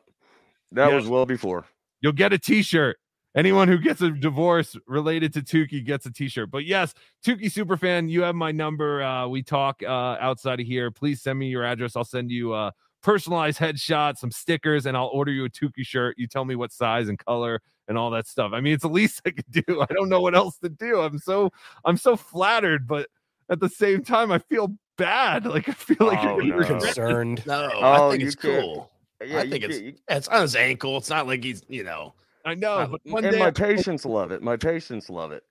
That 0.72 0.88
Yeah. 0.88 0.96
was 0.96 1.06
well 1.06 1.26
before. 1.26 1.66
You'll 2.00 2.12
get 2.12 2.32
a 2.32 2.38
t-shirt. 2.38 2.96
Anyone 3.36 3.68
who 3.68 3.78
gets 3.78 4.00
a 4.02 4.10
divorce 4.10 4.76
related 4.86 5.32
to 5.34 5.40
Tukey 5.42 5.84
gets 5.84 6.06
a 6.06 6.12
t-shirt. 6.12 6.50
But 6.50 6.64
yes, 6.64 6.92
Tukey 7.24 7.46
Superfan, 7.46 8.08
you 8.10 8.22
have 8.22 8.34
my 8.34 8.52
number. 8.52 9.02
Uh, 9.02 9.26
we 9.28 9.42
talk 9.42 9.82
uh, 9.82 10.16
outside 10.20 10.60
of 10.60 10.66
here. 10.66 10.90
Please 10.90 11.22
send 11.22 11.38
me 11.38 11.48
your 11.48 11.64
address. 11.64 11.96
I'll 11.96 12.04
send 12.04 12.30
you 12.30 12.54
a 12.54 12.72
personalized 13.02 13.58
headshot, 13.58 14.16
some 14.16 14.30
stickers, 14.30 14.86
and 14.86 14.96
I'll 14.96 15.08
order 15.12 15.32
you 15.32 15.44
a 15.44 15.50
Tukey 15.50 15.84
shirt. 15.84 16.16
You 16.18 16.26
tell 16.26 16.44
me 16.44 16.54
what 16.56 16.72
size 16.72 17.08
and 17.08 17.18
color 17.18 17.60
and 17.88 17.98
all 17.98 18.10
that 18.10 18.26
stuff. 18.26 18.52
I 18.54 18.60
mean, 18.60 18.74
it's 18.74 18.82
the 18.82 18.88
least 19.00 19.20
I 19.26 19.30
could 19.30 19.50
do. 19.50 19.80
I 19.82 19.92
don't 19.92 20.08
know 20.08 20.20
what 20.20 20.34
else 20.34 20.58
to 20.58 20.68
do. 20.68 21.00
I'm 21.00 21.18
so 21.18 21.50
I'm 21.84 21.96
so 21.96 22.16
flattered, 22.16 22.86
but 22.86 23.08
at 23.50 23.60
the 23.60 23.68
same 23.68 24.02
time, 24.02 24.30
I 24.32 24.38
feel 24.38 24.68
bad. 24.96 25.46
Like 25.46 25.68
I 25.68 25.72
feel 25.72 26.06
like 26.06 26.18
Oh, 26.24 26.38
you're 26.40 26.56
no. 26.56 26.62
gonna 26.62 26.74
regret 26.74 26.82
it. 26.82 26.84
Concerned. 26.86 27.46
No, 27.46 27.70
Oh, 27.74 28.08
I 28.08 28.10
think 28.12 28.22
it's 28.22 28.34
can't- 28.36 28.62
cool. 28.62 28.90
Yeah, 29.24 29.38
I 29.38 29.48
think 29.50 29.64
it's 29.64 29.78
can't- 29.78 29.98
it's 30.08 30.28
on 30.28 30.42
his 30.42 30.54
ankle. 30.56 30.96
It's 30.96 31.10
not 31.10 31.26
like 31.26 31.42
he's 31.44 31.62
you 31.68 31.82
know. 31.84 32.14
I 32.44 32.54
know, 32.54 32.88
but 32.90 33.00
one 33.04 33.24
and 33.24 33.32
day 33.34 33.38
my 33.38 33.46
I- 33.46 33.50
patients 33.52 34.04
love 34.04 34.30
it. 34.32 34.42
My 34.42 34.56
patients 34.56 35.08
love 35.10 35.32
it. 35.32 35.44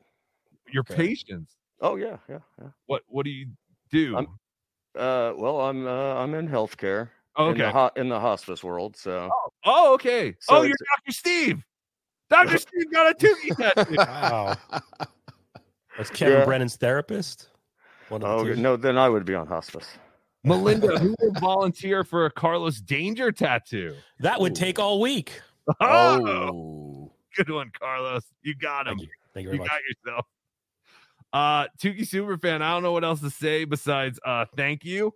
your 0.72 0.84
patients? 0.84 1.56
Oh 1.82 1.96
yeah, 1.96 2.18
yeah, 2.30 2.40
yeah. 2.62 2.68
What 2.86 3.04
what 3.08 3.24
do 3.26 3.32
you 3.32 3.48
do? 3.92 4.16
I'm- 4.16 4.28
Uh, 4.96 5.34
well, 5.38 5.62
I'm 5.62 5.88
uh, 5.88 6.16
I'm 6.16 6.34
in 6.34 6.48
healthcare. 6.50 7.10
Oh, 7.38 7.50
In 7.52 7.58
the, 7.58 7.76
okay. 7.76 8.02
in 8.02 8.10
the 8.10 8.20
hospice 8.20 8.64
world, 8.64 8.98
so 8.98 9.30
Oh, 9.66 9.94
okay. 9.94 10.36
So 10.40 10.58
oh, 10.58 10.62
you're 10.64 10.76
Dr. 10.98 11.12
Steve. 11.14 11.64
Dr. 12.30 12.58
Steve 12.60 12.92
got 12.92 13.12
a 13.12 13.16
Tukey 13.16 13.56
tattoo. 13.56 13.96
Wow. 13.98 14.58
That's 15.98 16.10
Kevin 16.10 16.40
Yeah. 16.40 16.46
Brennan's 16.46 16.76
therapist. 16.76 17.50
One 18.10 18.24
of 18.24 18.30
oh 18.30 18.44
the 18.46 18.56
no, 18.56 18.76
then 18.76 18.98
I 18.98 19.08
would 19.10 19.24
be 19.26 19.36
on 19.36 19.48
hospice. 19.48 19.88
Melinda, 20.44 20.98
who 21.00 21.16
will 21.22 21.34
volunteer 21.40 22.04
for 22.04 22.26
a 22.26 22.32
Carlos 22.32 22.82
Danger 22.82 23.32
tattoo? 23.32 23.96
That 24.20 24.40
would 24.42 24.56
take 24.56 24.80
all 24.80 25.00
week. 25.00 25.40
Oh, 25.80 26.28
Oh, 26.28 27.12
good 27.38 27.50
one, 27.50 27.72
Carlos. 27.80 28.24
You 28.42 28.56
got 28.56 28.88
him. 28.88 28.98
Thank 28.98 29.02
you. 29.02 29.08
Thank 29.34 29.46
you 29.46 29.52
You 29.54 29.58
very 29.58 29.60
much. 29.60 29.70
got 29.70 29.80
yourself. 30.06 30.26
Uh, 31.34 31.68
Tukey 31.82 32.02
Superfan, 32.02 32.62
I 32.62 32.72
don't 32.74 32.84
know 32.84 32.92
what 32.92 33.06
else 33.06 33.22
to 33.22 33.30
say 33.30 33.64
besides 33.64 34.20
uh, 34.26 34.46
thank 34.58 34.84
you. 34.84 35.14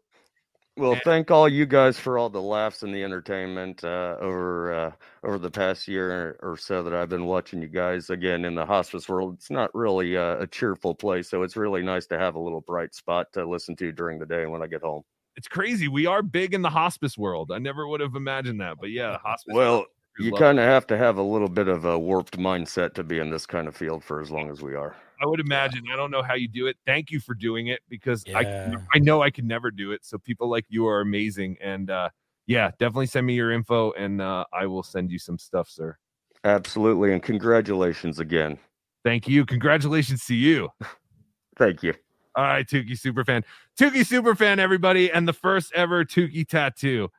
Well, 0.78 0.94
And- 0.94 1.02
thank 1.04 1.32
all 1.32 1.48
you 1.48 1.66
guys 1.66 1.98
for 1.98 2.18
all 2.18 2.30
the 2.30 2.42
laughs 2.42 2.84
and 2.84 2.94
the 2.94 3.02
entertainment 3.04 3.84
uh, 3.84 4.18
over 4.20 4.74
uh, 4.74 4.92
over 5.24 5.38
the 5.38 5.50
past 5.50 5.88
year 5.88 6.38
or 6.42 6.58
so 6.58 6.84
that 6.84 6.94
I've 6.94 7.08
been 7.08 7.26
watching 7.26 7.62
you 7.62 7.70
guys. 7.70 8.10
Again, 8.10 8.44
in 8.44 8.56
the 8.56 8.66
hospice 8.66 9.08
world, 9.08 9.36
it's 9.36 9.50
not 9.50 9.74
really 9.74 10.18
uh, 10.18 10.38
a 10.38 10.48
cheerful 10.48 10.94
place, 10.94 11.30
so 11.30 11.44
it's 11.44 11.56
really 11.56 11.82
nice 11.82 12.08
to 12.08 12.20
have 12.20 12.36
a 12.36 12.40
little 12.40 12.62
bright 12.62 12.94
spot 12.94 13.28
to 13.34 13.46
listen 13.46 13.76
to 13.78 13.94
during 13.94 14.20
the 14.20 14.26
day 14.26 14.46
when 14.48 14.62
I 14.62 14.68
get 14.68 14.82
home. 14.82 15.04
It's 15.38 15.48
crazy. 15.48 15.88
We 15.88 16.06
are 16.08 16.22
big 16.22 16.54
in 16.54 16.62
the 16.62 16.70
hospice 16.70 17.18
world. 17.18 17.52
I 17.54 17.58
never 17.60 17.88
would 17.88 18.02
have 18.02 18.16
imagined 18.16 18.60
that, 18.62 18.78
but 18.80 18.90
yeah, 18.90 19.18
hospice. 19.18 19.54
Well, 19.54 19.86
you 20.18 20.32
kind 20.32 20.60
of 20.60 20.66
have 20.66 20.88
to 20.88 20.98
have 20.98 21.18
a 21.18 21.22
little 21.22 21.50
bit 21.50 21.68
of 21.68 21.86
a 21.86 21.98
warped 21.98 22.38
mindset 22.38 22.94
to 22.94 23.04
be 23.04 23.20
in 23.20 23.30
this 23.30 23.46
kind 23.46 23.68
of 23.68 23.76
field 23.76 24.04
for 24.04 24.22
as 24.22 24.32
long 24.32 24.50
as 24.50 24.62
we 24.62 24.76
are. 24.76 24.96
I 25.22 25.26
would 25.26 25.40
imagine. 25.40 25.84
I 25.92 25.96
don't 25.96 26.12
know 26.12 26.22
how 26.22 26.36
you 26.36 26.48
do 26.48 26.68
it. 26.68 26.78
Thank 26.86 27.12
you 27.12 27.20
for 27.20 27.34
doing 27.34 27.68
it 27.68 27.82
because 27.90 28.24
I 28.36 28.42
Yeah. 28.42 28.76
I 28.94 29.00
know 29.00 29.22
I 29.22 29.30
could 29.30 29.46
never 29.46 29.72
do 29.72 29.92
it. 29.92 30.06
So 30.06 30.18
people 30.18 30.50
like 30.50 30.66
you 30.70 30.88
are 30.88 31.02
amazing. 31.02 31.58
And 31.62 31.90
uh 31.90 32.10
yeah, 32.48 32.72
definitely 32.80 33.08
send 33.08 33.26
me 33.26 33.34
your 33.34 33.52
info 33.52 33.92
and 33.94 34.22
uh 34.22 34.46
I 34.54 34.66
will 34.66 34.84
send 34.84 35.12
you 35.12 35.20
some 35.20 35.38
stuff, 35.38 35.70
sir. 35.70 35.98
Absolutely, 36.44 37.12
and 37.12 37.24
congratulations 37.24 38.20
again. 38.20 38.60
Thank 39.04 39.28
you. 39.28 39.46
Congratulations 39.46 40.26
to 40.26 40.36
you. 40.36 40.70
Thank 41.58 41.84
you. 41.84 41.94
All 42.36 42.44
right, 42.44 42.68
Tukey 42.68 43.00
Superfan. 43.00 43.44
Tukey 43.80 44.02
Superfan, 44.02 44.58
everybody, 44.58 45.10
and 45.10 45.28
the 45.28 45.34
first 45.34 45.72
ever 45.74 46.04
Tukey 46.04 46.46
tattoo. 46.48 47.10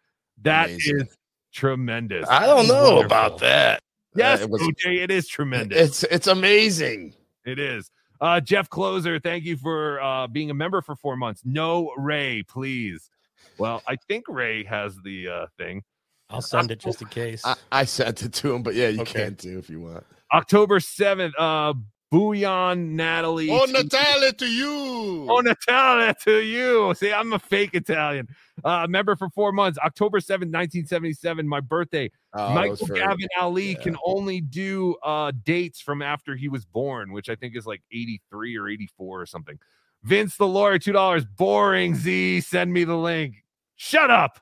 That 0.43 0.69
is 0.69 0.87
Amazing. 0.87 1.09
Tremendous. 1.57 2.29
I 2.29 2.47
don't 2.47 2.69
know 2.69 2.95
Wonderful. 2.97 3.05
about 3.07 3.39
that. 3.39 3.83
Yes, 4.15 4.41
Uh, 4.41 4.45
it 4.45 4.51
was- 4.51 4.63
OJ, 4.63 5.03
it 5.03 5.11
is 5.11 5.27
tremendous. 5.27 5.79
It's 5.79 6.03
it's 6.05 6.27
amazing. 6.27 7.15
It 7.45 7.59
is. 7.59 7.91
Uh, 8.21 8.41
Jeff 8.41 8.69
Closer, 8.71 9.19
thank 9.19 9.45
you 9.45 9.57
for 9.57 10.01
uh, 10.01 10.27
being 10.27 10.51
a 10.51 10.55
member 10.55 10.81
for 10.81 10.97
four 10.97 11.17
months. 11.17 11.43
No 11.45 11.93
Ray, 11.99 12.43
please. 12.43 13.11
Well, 13.59 13.83
I 13.87 13.97
think 14.09 14.25
Ray 14.29 14.65
has 14.65 14.97
the 15.05 15.29
uh, 15.29 15.47
thing. 15.59 15.83
I'll 16.31 16.41
send 16.43 16.71
it 16.71 16.81
just 16.81 17.03
in 17.03 17.09
case. 17.09 17.43
I, 17.45 17.55
I 17.71 17.85
sent 17.85 18.23
it 18.23 18.33
to 18.35 18.55
him, 18.55 18.63
but 18.63 18.75
yeah, 18.75 18.89
you 18.89 19.03
Okay. 19.03 19.25
can 19.25 19.37
too 19.37 19.59
if 19.59 19.69
you 19.71 19.81
want. 19.81 20.05
October 20.33 20.81
7th, 20.81 21.33
uh, 21.39 21.75
Bouillon 22.17 22.97
Natalie. 22.97 23.51
Oh, 23.51 23.67
Natalia 23.67 24.33
to 24.33 24.47
you. 24.47 25.27
Oh, 25.29 25.41
Natalia 25.41 26.15
to 26.25 26.39
you. 26.41 26.95
See, 26.95 27.13
I'm 27.13 27.35
a 27.35 27.39
fake 27.39 27.75
Italian. 27.75 28.27
Uh, 28.65 28.87
member 28.89 29.17
for 29.17 29.29
four 29.29 29.53
months. 29.53 29.79
October 29.85 30.19
7th, 30.21 30.49
1977, 30.49 31.47
my 31.47 31.61
birthday. 31.61 32.11
Oh, 32.33 32.55
Michael 32.55 32.87
Gavin 32.87 33.29
Ali 33.39 33.75
can 33.75 33.99
only 34.03 34.41
do 34.41 34.97
uh, 35.03 35.31
dates 35.45 35.83
from 35.83 36.01
after 36.01 36.37
he 36.37 36.49
was 36.49 36.65
born, 36.65 37.13
which 37.13 37.29
I 37.29 37.35
think 37.35 37.55
is 37.55 37.67
like 37.67 37.83
83 37.93 38.57
or 38.57 38.69
84 38.71 39.21
or 39.21 39.27
something. 39.27 39.59
Vince 40.03 40.39
the 40.39 40.49
lawyer, 40.49 40.79
$2. 40.79 41.27
Boring, 41.37 41.97
Z. 41.97 42.41
Send 42.41 42.73
me 42.73 42.85
the 42.85 42.97
link. 42.97 43.45
Shut 43.75 44.11
up. 44.11 44.41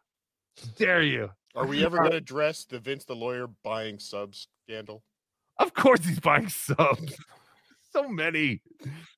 Dare 0.77 1.03
you. 1.03 1.31
Are 1.57 1.67
we 1.67 1.85
ever 1.85 1.99
going 1.99 2.13
to 2.13 2.19
address 2.19 2.67
the 2.67 2.79
Vince 2.79 3.05
the 3.05 3.17
lawyer 3.17 3.49
buying 3.65 3.99
subs 3.99 4.47
scandal? 4.65 5.03
Of 5.59 5.75
course 5.75 6.05
he's 6.05 6.21
buying 6.21 6.49
subs. 6.49 7.17
so 7.95 8.09
many. 8.09 8.61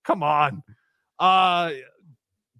Come 0.04 0.22
on. 0.22 0.62
Uh 1.18 1.72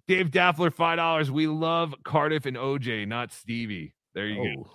Dave 0.07 0.31
Daffler, 0.31 0.71
five 0.71 0.97
dollars. 0.97 1.29
We 1.29 1.47
love 1.47 1.93
Cardiff 2.03 2.45
and 2.45 2.57
OJ, 2.57 3.07
not 3.07 3.31
Stevie. 3.31 3.93
There 4.13 4.27
you 4.27 4.55
go. 4.55 4.69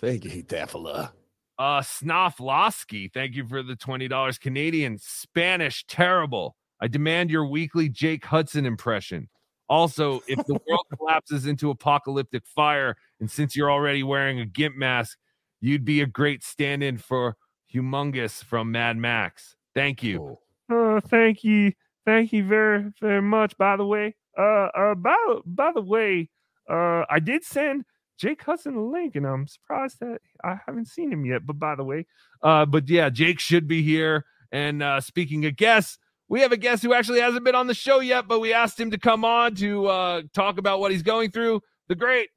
Thank 0.00 0.24
you, 0.24 0.42
Daffler. 0.42 1.10
Uh 1.58 1.80
Snofflosky, 1.80 3.12
thank 3.12 3.34
you 3.34 3.46
for 3.46 3.62
the 3.62 3.74
$20 3.74 4.40
Canadian. 4.40 4.98
Spanish, 4.98 5.84
terrible. 5.86 6.56
I 6.80 6.88
demand 6.88 7.30
your 7.30 7.46
weekly 7.46 7.88
Jake 7.88 8.24
Hudson 8.24 8.66
impression. 8.66 9.28
Also, 9.68 10.20
if 10.26 10.38
the 10.46 10.58
world 10.68 10.86
collapses 10.96 11.46
into 11.46 11.70
apocalyptic 11.70 12.46
fire, 12.46 12.96
and 13.20 13.30
since 13.30 13.54
you're 13.54 13.70
already 13.70 14.02
wearing 14.02 14.40
a 14.40 14.46
GIMP 14.46 14.76
mask, 14.76 15.18
you'd 15.60 15.84
be 15.84 16.00
a 16.00 16.06
great 16.06 16.42
stand 16.42 16.82
in 16.82 16.96
for 16.96 17.36
Humungus 17.74 18.42
from 18.42 18.72
Mad 18.72 18.96
Max. 18.96 19.56
Thank 19.74 20.02
you. 20.02 20.38
Uh, 20.70 21.00
thank 21.00 21.44
you. 21.44 21.72
Thank 22.04 22.32
you 22.32 22.46
very, 22.46 22.90
very 23.00 23.22
much. 23.22 23.56
By 23.58 23.76
the 23.76 23.84
way, 23.84 24.14
uh, 24.38 24.68
uh, 24.74 24.94
by, 24.94 25.16
by 25.44 25.72
the 25.74 25.82
way, 25.82 26.30
uh, 26.68 27.04
I 27.10 27.20
did 27.20 27.44
send 27.44 27.84
Jake 28.18 28.42
Hudson 28.42 28.74
a 28.74 28.84
link, 28.84 29.16
and 29.16 29.26
I'm 29.26 29.46
surprised 29.46 30.00
that 30.00 30.20
I 30.44 30.56
haven't 30.66 30.88
seen 30.88 31.12
him 31.12 31.24
yet. 31.24 31.46
But 31.46 31.58
by 31.58 31.74
the 31.74 31.84
way, 31.84 32.06
uh, 32.42 32.66
but 32.66 32.88
yeah, 32.88 33.10
Jake 33.10 33.40
should 33.40 33.68
be 33.68 33.82
here. 33.82 34.24
And 34.52 34.82
uh, 34.82 35.00
speaking 35.00 35.44
of 35.46 35.56
guests, 35.56 35.98
we 36.28 36.40
have 36.40 36.52
a 36.52 36.56
guest 36.56 36.82
who 36.82 36.92
actually 36.92 37.20
hasn't 37.20 37.44
been 37.44 37.54
on 37.54 37.66
the 37.66 37.74
show 37.74 38.00
yet, 38.00 38.28
but 38.28 38.40
we 38.40 38.52
asked 38.52 38.78
him 38.78 38.90
to 38.90 38.98
come 38.98 39.24
on 39.24 39.54
to 39.56 39.86
uh, 39.86 40.22
talk 40.34 40.58
about 40.58 40.80
what 40.80 40.92
he's 40.92 41.02
going 41.02 41.30
through. 41.30 41.62
The 41.88 41.94
great, 41.94 42.28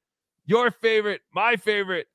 your 0.45 0.71
favorite, 0.71 1.21
my 1.33 1.57
favorite, 1.57 2.07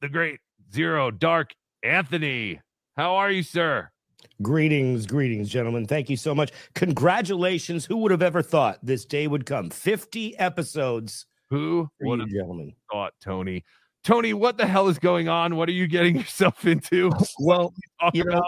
the 0.00 0.08
great 0.08 0.40
Zero 0.72 1.10
Dark 1.10 1.52
Anthony. 1.82 2.60
How 2.96 3.14
are 3.16 3.30
you, 3.30 3.42
sir? 3.42 3.91
Greetings, 4.40 5.06
greetings, 5.06 5.48
gentlemen. 5.48 5.86
Thank 5.86 6.10
you 6.10 6.16
so 6.16 6.34
much. 6.34 6.52
Congratulations. 6.74 7.84
Who 7.84 7.98
would 7.98 8.10
have 8.10 8.22
ever 8.22 8.42
thought 8.42 8.78
this 8.82 9.04
day 9.04 9.26
would 9.26 9.46
come? 9.46 9.70
50 9.70 10.38
episodes. 10.38 11.26
Who 11.50 11.88
would 12.00 12.20
have 12.20 12.28
gentlemen? 12.28 12.74
thought, 12.90 13.12
Tony? 13.20 13.64
Tony, 14.04 14.32
what 14.32 14.56
the 14.56 14.66
hell 14.66 14.88
is 14.88 14.98
going 14.98 15.28
on? 15.28 15.56
What 15.56 15.68
are 15.68 15.72
you 15.72 15.86
getting 15.86 16.16
yourself 16.18 16.66
into? 16.66 17.10
Well, 17.38 17.72
you 18.12 18.24
know, 18.24 18.42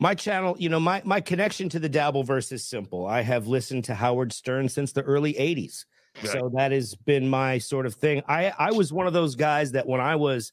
my 0.00 0.14
channel, 0.14 0.56
you 0.58 0.68
know, 0.68 0.80
my 0.80 1.02
my 1.04 1.20
connection 1.20 1.68
to 1.70 1.78
the 1.78 1.90
Dabbleverse 1.90 2.52
is 2.52 2.64
simple. 2.64 3.06
I 3.06 3.22
have 3.22 3.46
listened 3.46 3.84
to 3.84 3.94
Howard 3.94 4.32
Stern 4.32 4.68
since 4.68 4.92
the 4.92 5.02
early 5.02 5.34
80s. 5.34 5.84
So 6.24 6.50
that 6.54 6.72
has 6.72 6.94
been 6.94 7.28
my 7.28 7.58
sort 7.58 7.84
of 7.84 7.94
thing. 7.94 8.22
I 8.26 8.52
I 8.58 8.72
was 8.72 8.92
one 8.92 9.06
of 9.06 9.12
those 9.12 9.34
guys 9.34 9.72
that 9.72 9.86
when 9.86 10.00
I 10.00 10.16
was 10.16 10.52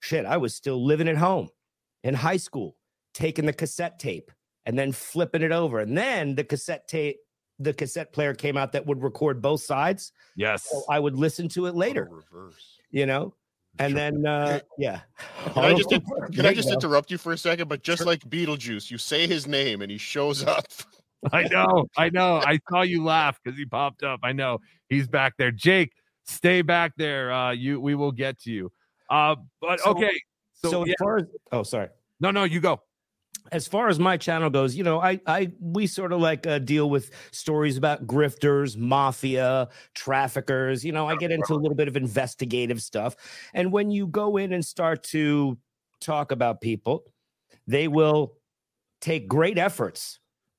shit, 0.00 0.26
I 0.26 0.36
was 0.36 0.54
still 0.54 0.84
living 0.84 1.08
at 1.08 1.16
home 1.16 1.48
in 2.02 2.14
high 2.14 2.36
school, 2.38 2.76
taking 3.16 3.46
the 3.46 3.52
cassette 3.52 3.98
tape 3.98 4.30
and 4.66 4.78
then 4.78 4.92
flipping 4.92 5.40
it 5.42 5.50
over. 5.50 5.78
And 5.80 5.96
then 5.96 6.34
the 6.34 6.44
cassette 6.44 6.86
tape 6.86 7.16
the 7.58 7.72
cassette 7.72 8.12
player 8.12 8.34
came 8.34 8.58
out 8.58 8.72
that 8.72 8.84
would 8.84 9.02
record 9.02 9.40
both 9.40 9.62
sides. 9.62 10.12
Yes. 10.36 10.68
So 10.70 10.82
I 10.90 10.98
would 11.00 11.16
listen 11.16 11.48
to 11.50 11.64
it 11.64 11.74
later. 11.74 12.06
Reverse. 12.12 12.76
You 12.90 13.06
know? 13.06 13.34
And 13.78 13.96
then 13.96 14.26
uh 14.26 14.60
yeah. 14.78 15.00
Can 15.54 15.64
I 15.64 15.72
just 15.74 15.88
can 15.88 16.44
I 16.46 16.52
just 16.52 16.68
go. 16.68 16.74
interrupt 16.74 17.10
you 17.10 17.16
for 17.16 17.32
a 17.32 17.38
second? 17.38 17.68
But 17.68 17.82
just 17.82 18.04
like 18.04 18.20
Beetlejuice, 18.28 18.90
you 18.90 18.98
say 18.98 19.26
his 19.26 19.46
name 19.46 19.80
and 19.80 19.90
he 19.90 19.96
shows 19.96 20.44
up. 20.44 20.66
I 21.32 21.44
know, 21.44 21.86
I 21.96 22.10
know. 22.10 22.42
I 22.44 22.60
saw 22.70 22.82
you 22.82 23.02
laugh 23.02 23.40
because 23.42 23.58
he 23.58 23.64
popped 23.64 24.02
up. 24.02 24.20
I 24.22 24.32
know 24.32 24.58
he's 24.90 25.08
back 25.08 25.32
there. 25.38 25.50
Jake, 25.50 25.92
stay 26.26 26.60
back 26.60 26.92
there. 26.98 27.32
Uh, 27.32 27.52
you, 27.52 27.80
we 27.80 27.94
will 27.94 28.12
get 28.12 28.38
to 28.40 28.50
you. 28.50 28.70
Uh, 29.08 29.36
but 29.62 29.80
So- 29.80 29.90
okay. 29.92 30.12
So, 30.52 30.70
so 30.70 30.82
as 30.84 30.94
far 30.98 31.16
as 31.18 31.24
oh 31.52 31.62
sorry. 31.62 31.88
no, 32.20 32.30
no, 32.30 32.44
you 32.44 32.60
go. 32.60 32.80
As 33.52 33.66
far 33.66 33.88
as 33.88 33.98
my 33.98 34.16
channel 34.16 34.50
goes, 34.50 34.74
you 34.74 34.84
know, 34.84 35.00
I 35.00 35.20
I 35.26 35.52
we 35.60 35.86
sort 35.86 36.12
of 36.12 36.20
like 36.20 36.46
uh, 36.46 36.58
deal 36.58 36.90
with 36.90 37.10
stories 37.30 37.76
about 37.76 38.06
grifters, 38.06 38.76
mafia, 38.76 39.68
traffickers. 39.94 40.84
You 40.84 40.92
know, 40.92 41.06
I 41.06 41.16
get 41.16 41.30
into 41.30 41.54
a 41.54 41.56
little 41.56 41.76
bit 41.76 41.88
of 41.88 41.96
investigative 41.96 42.82
stuff, 42.82 43.16
and 43.54 43.72
when 43.72 43.90
you 43.90 44.06
go 44.06 44.36
in 44.36 44.52
and 44.52 44.64
start 44.64 45.02
to 45.04 45.58
talk 46.00 46.32
about 46.32 46.60
people, 46.60 47.04
they 47.66 47.88
will 47.88 48.34
take 49.00 49.28
great 49.28 49.58
efforts 49.58 50.18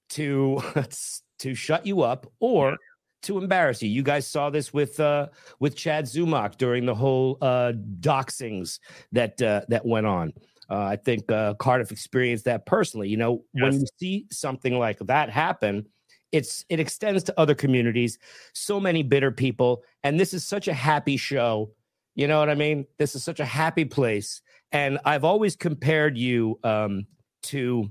to 0.10 0.62
to 1.40 1.56
shut 1.56 1.86
you 1.86 2.02
up 2.02 2.28
or 2.40 2.78
to 3.24 3.38
embarrass 3.38 3.82
you. 3.82 3.90
You 3.90 4.04
guys 4.04 4.28
saw 4.28 4.50
this 4.50 4.74
with 4.74 5.00
uh 5.00 5.28
with 5.60 5.76
Chad 5.76 6.06
Zumock 6.06 6.58
during 6.58 6.86
the 6.86 6.96
whole 6.96 7.38
uh 7.42 7.74
doxings 8.00 8.80
that 9.12 9.42
uh, 9.42 9.62
that 9.70 9.86
went 9.86 10.06
on. 10.06 10.34
Uh, 10.70 10.84
I 10.84 10.96
think 10.98 11.32
uh, 11.32 11.54
Cardiff 11.56 11.92
experienced 11.92 12.46
that 12.46 12.66
personally. 12.66 13.10
You 13.10 13.18
know, 13.18 13.44
when 13.54 13.80
you 13.80 13.86
see 14.00 14.26
something 14.32 14.78
like 14.78 15.00
that 15.00 15.30
happen, 15.30 15.86
it's 16.32 16.66
it 16.70 16.80
extends 16.80 17.24
to 17.26 17.40
other 17.40 17.56
communities. 17.56 18.20
So 18.54 18.80
many 18.80 19.04
bitter 19.04 19.32
people, 19.32 19.84
and 20.04 20.20
this 20.20 20.34
is 20.34 20.46
such 20.46 20.68
a 20.68 20.74
happy 20.74 21.18
show. 21.18 21.72
You 22.16 22.28
know 22.28 22.40
what 22.40 22.50
I 22.50 22.56
mean? 22.56 22.86
This 22.98 23.16
is 23.16 23.24
such 23.24 23.40
a 23.40 23.46
happy 23.46 23.86
place, 23.86 24.42
and 24.72 25.00
I've 25.06 25.24
always 25.24 25.56
compared 25.56 26.18
you 26.18 26.60
um, 26.64 27.06
to 27.44 27.90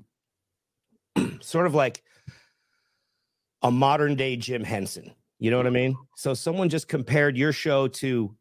sort 1.40 1.66
of 1.66 1.74
like 1.74 2.02
a 3.62 3.70
modern 3.70 4.16
day 4.16 4.36
Jim 4.36 4.62
Henson. 4.62 5.14
You 5.38 5.50
know 5.50 5.56
what 5.56 5.66
I 5.66 5.70
mean? 5.70 5.96
So 6.16 6.34
someone 6.34 6.68
just 6.68 6.88
compared 6.88 7.36
your 7.36 7.52
show 7.52 7.88
to 7.88 8.34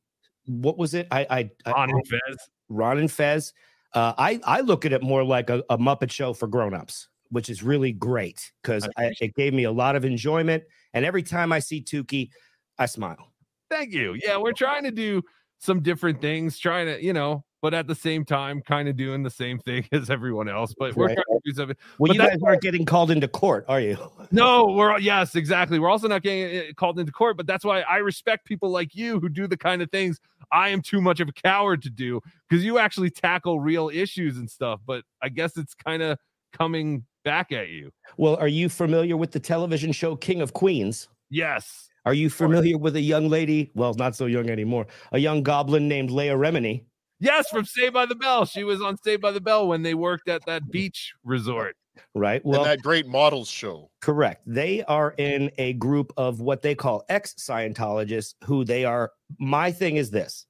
what 0.45 0.77
was 0.77 0.93
it? 0.93 1.07
I 1.11 1.25
I, 1.29 1.51
I 1.65 1.71
Ron 1.71 1.89
and 1.89 2.07
Fez. 2.07 2.37
Ron 2.69 2.97
and 2.97 3.11
Fez. 3.11 3.53
Uh, 3.95 4.13
I 4.17 4.39
I 4.43 4.61
look 4.61 4.85
at 4.85 4.91
it 4.93 5.01
more 5.01 5.23
like 5.23 5.49
a, 5.49 5.63
a 5.69 5.77
Muppet 5.77 6.11
show 6.11 6.33
for 6.33 6.47
grown-ups, 6.47 7.07
which 7.29 7.49
is 7.49 7.63
really 7.63 7.93
great 7.93 8.51
because 8.61 8.87
it 8.97 9.33
gave 9.35 9.53
me 9.53 9.63
a 9.63 9.71
lot 9.71 9.95
of 9.95 10.03
enjoyment. 10.05 10.63
And 10.93 11.05
every 11.05 11.23
time 11.23 11.51
I 11.51 11.59
see 11.59 11.81
Tukey, 11.81 12.29
I 12.77 12.85
smile. 12.85 13.31
Thank 13.69 13.93
you. 13.93 14.15
Yeah, 14.21 14.37
we're 14.37 14.53
trying 14.53 14.83
to 14.83 14.91
do 14.91 15.23
some 15.59 15.81
different 15.81 16.21
things, 16.21 16.59
trying 16.59 16.87
to, 16.87 17.03
you 17.03 17.13
know, 17.13 17.45
but 17.65 17.73
at 17.73 17.87
the 17.87 17.95
same 17.95 18.23
time, 18.23 18.61
kind 18.61 18.87
of 18.87 18.95
doing 18.95 19.23
the 19.23 19.29
same 19.31 19.57
thing 19.57 19.87
as 19.91 20.11
everyone 20.11 20.47
else. 20.47 20.75
But 20.77 20.95
we're 20.95 21.07
Right. 21.07 21.15
trying 21.15 21.39
to 21.39 21.49
do 21.49 21.51
something. 21.55 21.75
Well, 21.97 22.09
but 22.09 22.15
you 22.15 22.21
guys 22.21 22.37
aren't 22.43 22.61
getting 22.61 22.85
called 22.85 23.09
into 23.09 23.27
court, 23.27 23.65
are 23.67 23.81
you? 23.81 23.97
No, 24.31 24.65
we're 24.67 24.99
yes, 24.99 25.33
exactly. 25.35 25.79
We're 25.79 25.89
also 25.89 26.07
not 26.07 26.21
getting 26.21 26.59
uh, 26.59 26.73
called 26.75 26.99
into 26.99 27.11
court, 27.11 27.37
but 27.37 27.47
that's 27.47 27.65
why 27.65 27.81
I 27.81 27.97
respect 27.97 28.45
people 28.45 28.69
like 28.69 28.93
you 28.93 29.19
who 29.19 29.29
do 29.29 29.47
the 29.47 29.57
kind 29.57 29.81
of 29.81 29.89
things 29.89 30.19
I 30.51 30.69
am 30.69 30.83
too 30.83 31.01
much 31.01 31.19
of 31.21 31.27
a 31.27 31.31
coward 31.31 31.81
to 31.81 31.89
do 31.89 32.21
because 32.47 32.63
you 32.63 32.77
actually 32.77 33.09
tackle 33.09 33.59
real 33.59 33.89
issues 33.89 34.37
and 34.37 34.47
stuff. 34.47 34.79
But 34.85 35.03
I 35.23 35.29
guess 35.29 35.57
it's 35.57 35.73
kind 35.73 36.03
of 36.03 36.19
coming 36.53 37.03
back 37.23 37.51
at 37.51 37.69
you. 37.69 37.89
Well, 38.17 38.35
are 38.35 38.47
you 38.47 38.69
familiar 38.69 39.17
with 39.17 39.31
the 39.31 39.39
television 39.39 39.91
show 39.91 40.15
King 40.15 40.41
of 40.41 40.53
Queens? 40.53 41.07
Yes. 41.31 41.89
Are 42.05 42.13
you 42.13 42.29
familiar 42.29 42.77
with 42.77 42.95
a 42.95 43.01
young 43.01 43.27
lady? 43.27 43.71
Well, 43.73 43.95
not 43.95 44.15
so 44.15 44.27
young 44.27 44.51
anymore. 44.51 44.85
A 45.13 45.17
young 45.17 45.41
goblin 45.41 45.87
named 45.87 46.11
Leah 46.11 46.35
Remini. 46.35 46.83
Yes, 47.19 47.49
from 47.49 47.65
Saved 47.65 47.93
by 47.93 48.05
the 48.05 48.15
Bell. 48.15 48.45
She 48.45 48.63
was 48.63 48.81
on 48.81 48.97
Saved 48.97 49.21
by 49.21 49.31
the 49.31 49.41
Bell 49.41 49.67
when 49.67 49.83
they 49.83 49.93
worked 49.93 50.27
at 50.27 50.45
that 50.45 50.69
beach 50.69 51.13
resort. 51.23 51.75
Right. 52.13 52.43
Well, 52.43 52.61
Well, 52.61 52.69
that 52.69 52.81
great 52.81 53.07
models 53.07 53.49
show. 53.49 53.89
Correct. 54.01 54.41
They 54.45 54.83
are 54.83 55.15
in 55.17 55.49
a 55.57 55.73
group 55.73 56.11
of 56.17 56.41
what 56.41 56.61
they 56.61 56.75
call 56.75 57.05
ex 57.07 57.33
Scientologists, 57.35 58.35
who 58.43 58.65
they 58.65 58.83
are. 58.83 59.11
My 59.39 59.71
thing 59.71 59.95
is 59.95 60.11
this 60.11 60.45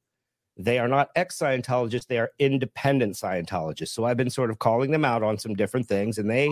they 0.58 0.80
are 0.80 0.88
not 0.88 1.10
ex 1.16 1.38
Scientologists, 1.38 2.08
they 2.08 2.18
are 2.18 2.32
independent 2.40 3.16
Scientologists. 3.16 3.90
So 3.90 4.06
I've 4.06 4.18
been 4.18 4.30
sort 4.30 4.50
of 4.50 4.58
calling 4.58 4.90
them 4.90 5.06
out 5.06 5.22
on 5.22 5.38
some 5.38 5.54
different 5.54 5.88
things, 5.88 6.18
and 6.18 6.30
they. 6.30 6.50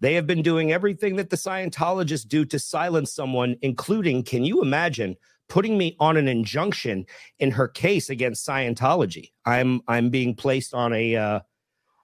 They 0.00 0.14
have 0.14 0.28
been 0.28 0.42
doing 0.42 0.70
everything 0.70 1.16
that 1.16 1.30
the 1.30 1.36
Scientologists 1.36 2.28
do 2.28 2.44
to 2.44 2.58
silence 2.60 3.12
someone, 3.12 3.56
including, 3.62 4.22
can 4.22 4.44
you 4.44 4.62
imagine, 4.62 5.16
putting 5.48 5.78
me 5.78 5.96
on 6.00 6.16
an 6.16 6.28
injunction 6.28 7.06
in 7.38 7.50
her 7.50 7.68
case 7.68 8.10
against 8.10 8.46
Scientology? 8.46 9.32
I'm 9.44 9.80
I'm 9.88 10.10
being 10.10 10.34
placed 10.34 10.74
on 10.74 10.92
a 10.92 11.16
uh, 11.16 11.40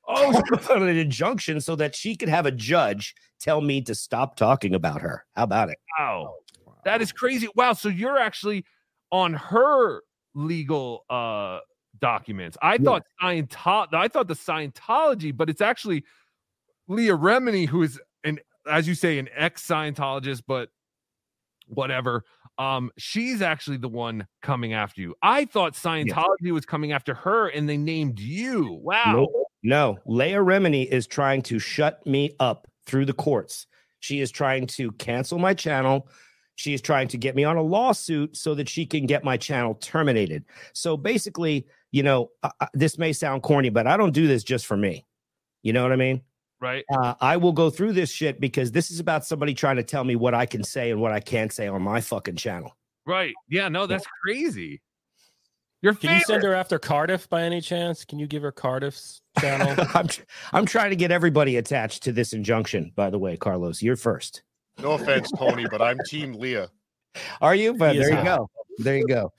oh 0.09 0.43
on 0.71 0.89
an 0.89 0.97
injunction 0.97 1.61
so 1.61 1.77
that 1.77 1.95
she 1.95 2.17
could 2.17 2.29
have 2.29 2.47
a 2.47 2.51
judge 2.51 3.15
tell 3.41 3.61
me 3.61 3.81
to 3.83 3.95
stop 3.95 4.37
talking 4.37 4.75
about 4.75 5.01
her. 5.03 5.25
How 5.35 5.45
about 5.45 5.71
it? 5.71 5.79
Wow. 5.99 6.35
That 6.85 7.01
is 7.01 7.13
crazy. 7.13 7.49
Wow. 7.55 7.73
So 7.73 7.89
you're 7.89 8.19
actually 8.19 8.65
on 9.11 9.35
her 9.35 10.03
legal 10.35 11.05
uh 11.09 11.61
documents. 12.01 12.57
I 12.61 12.79
thought 12.79 13.03
Scientology, 13.23 13.95
I 13.95 14.09
thought 14.09 14.29
the 14.29 14.35
Scientology, 14.35 15.35
but 15.35 15.49
it's 15.49 15.61
actually 15.61 16.05
Leah 16.89 17.17
Remini, 17.17 17.67
who 17.67 17.83
is 17.83 18.01
an, 18.25 18.41
as 18.71 18.87
you 18.89 18.95
say, 18.95 19.19
an 19.19 19.29
ex-Scientologist, 19.35 20.43
but 20.47 20.69
whatever. 21.67 22.25
Um, 22.59 22.91
she's 22.97 23.43
actually 23.43 23.79
the 23.79 23.89
one 23.89 24.27
coming 24.43 24.73
after 24.73 25.01
you. 25.01 25.15
I 25.23 25.45
thought 25.45 25.75
Scientology 25.75 26.53
was 26.53 26.65
coming 26.65 26.93
after 26.93 27.15
her, 27.15 27.49
and 27.49 27.69
they 27.69 27.77
named 27.77 28.21
you. 28.21 28.79
Wow. 28.83 29.13
No, 29.13 29.47
no. 29.63 29.99
Leah 30.07 30.39
Remini 30.39 30.87
is 30.87 31.07
trying 31.07 31.43
to 31.43 31.59
shut 31.59 32.07
me 32.07 32.37
up 32.39 32.69
through 32.87 33.07
the 33.07 33.13
courts. 33.13 33.67
She 34.01 34.21
is 34.21 34.31
trying 34.31 34.67
to 34.69 34.93
cancel 34.93 35.39
my 35.39 35.55
channel. 35.55 36.09
She 36.57 36.75
is 36.75 36.81
trying 36.81 37.09
to 37.09 37.19
get 37.19 37.35
me 37.35 37.43
on 37.43 37.57
a 37.57 37.63
lawsuit 37.63 38.37
so 38.37 38.55
that 38.55 38.69
she 38.69 38.87
can 38.87 39.07
get 39.07 39.25
my 39.25 39.37
channel 39.37 39.75
terminated. 39.75 40.45
So 40.73 40.97
basically, 40.97 41.67
you 41.91 42.03
know, 42.03 42.31
uh, 42.43 42.51
this 42.75 42.99
may 42.99 43.13
sound 43.13 43.43
corny, 43.43 43.71
but 43.71 43.87
I 43.87 43.97
don't 43.97 44.13
do 44.13 44.27
this 44.27 44.45
just 44.45 44.67
for 44.67 44.77
me. 44.77 45.07
You 45.63 45.73
know 45.73 45.83
what 45.83 45.93
I 45.93 45.97
mean? 45.97 46.23
Right. 46.65 46.83
Uh, 46.91 47.13
I 47.21 47.37
will 47.37 47.53
go 47.53 47.69
through 47.69 47.93
this 47.93 48.11
shit 48.11 48.41
because 48.41 48.73
this 48.73 48.91
is 48.91 48.99
about 48.99 49.27
somebody 49.27 49.53
trying 49.53 49.77
to 49.77 49.83
tell 49.83 50.03
me 50.03 50.17
what 50.17 50.33
I 50.33 50.47
can 50.47 50.65
say 50.65 50.91
and 50.91 50.99
what 50.99 51.13
I 51.13 51.21
can't 51.21 51.53
say 51.53 51.69
on 51.69 51.83
my 51.83 52.01
fucking 52.01 52.37
channel. 52.37 52.75
Right. 53.05 53.35
Yeah. 53.51 53.69
No, 53.69 53.87
that's 53.87 54.07
crazy. 54.23 54.81
Your 55.83 55.93
Can 55.93 56.17
you 56.17 56.25
send 56.25 56.43
her 56.43 56.55
after 56.55 56.79
Cardiff 56.79 57.29
by 57.29 57.43
any 57.43 57.61
chance? 57.61 58.07
Can 58.07 58.19
you 58.19 58.27
give 58.27 58.41
her 58.41 58.51
Cardiff's 58.51 59.21
channel? 59.39 59.75
I'm, 59.95 60.09
tr- 60.09 60.23
I'm 60.55 60.65
trying 60.65 60.89
to 60.89 60.97
get 60.97 61.11
everybody 61.11 61.59
attached 61.59 62.03
to 62.05 62.13
this 62.13 62.33
injunction, 62.33 62.93
by 62.97 63.11
the 63.11 63.19
way, 63.19 63.37
Carlos. 63.37 63.83
You're 63.83 63.97
first. 63.97 64.43
No 64.79 64.93
offense, 64.93 65.31
Tony, 65.37 65.67
but 65.71 65.83
I'm 65.83 65.99
Team 66.09 66.33
Leah. 66.33 66.71
Are 67.43 67.55
you? 67.55 67.75
But 67.75 67.93
He 67.93 67.99
there 67.99 68.09
you 68.09 68.17
hot. 68.17 68.25
go. 68.25 68.51
There 68.79 68.97
you 68.97 69.07
go. 69.07 69.31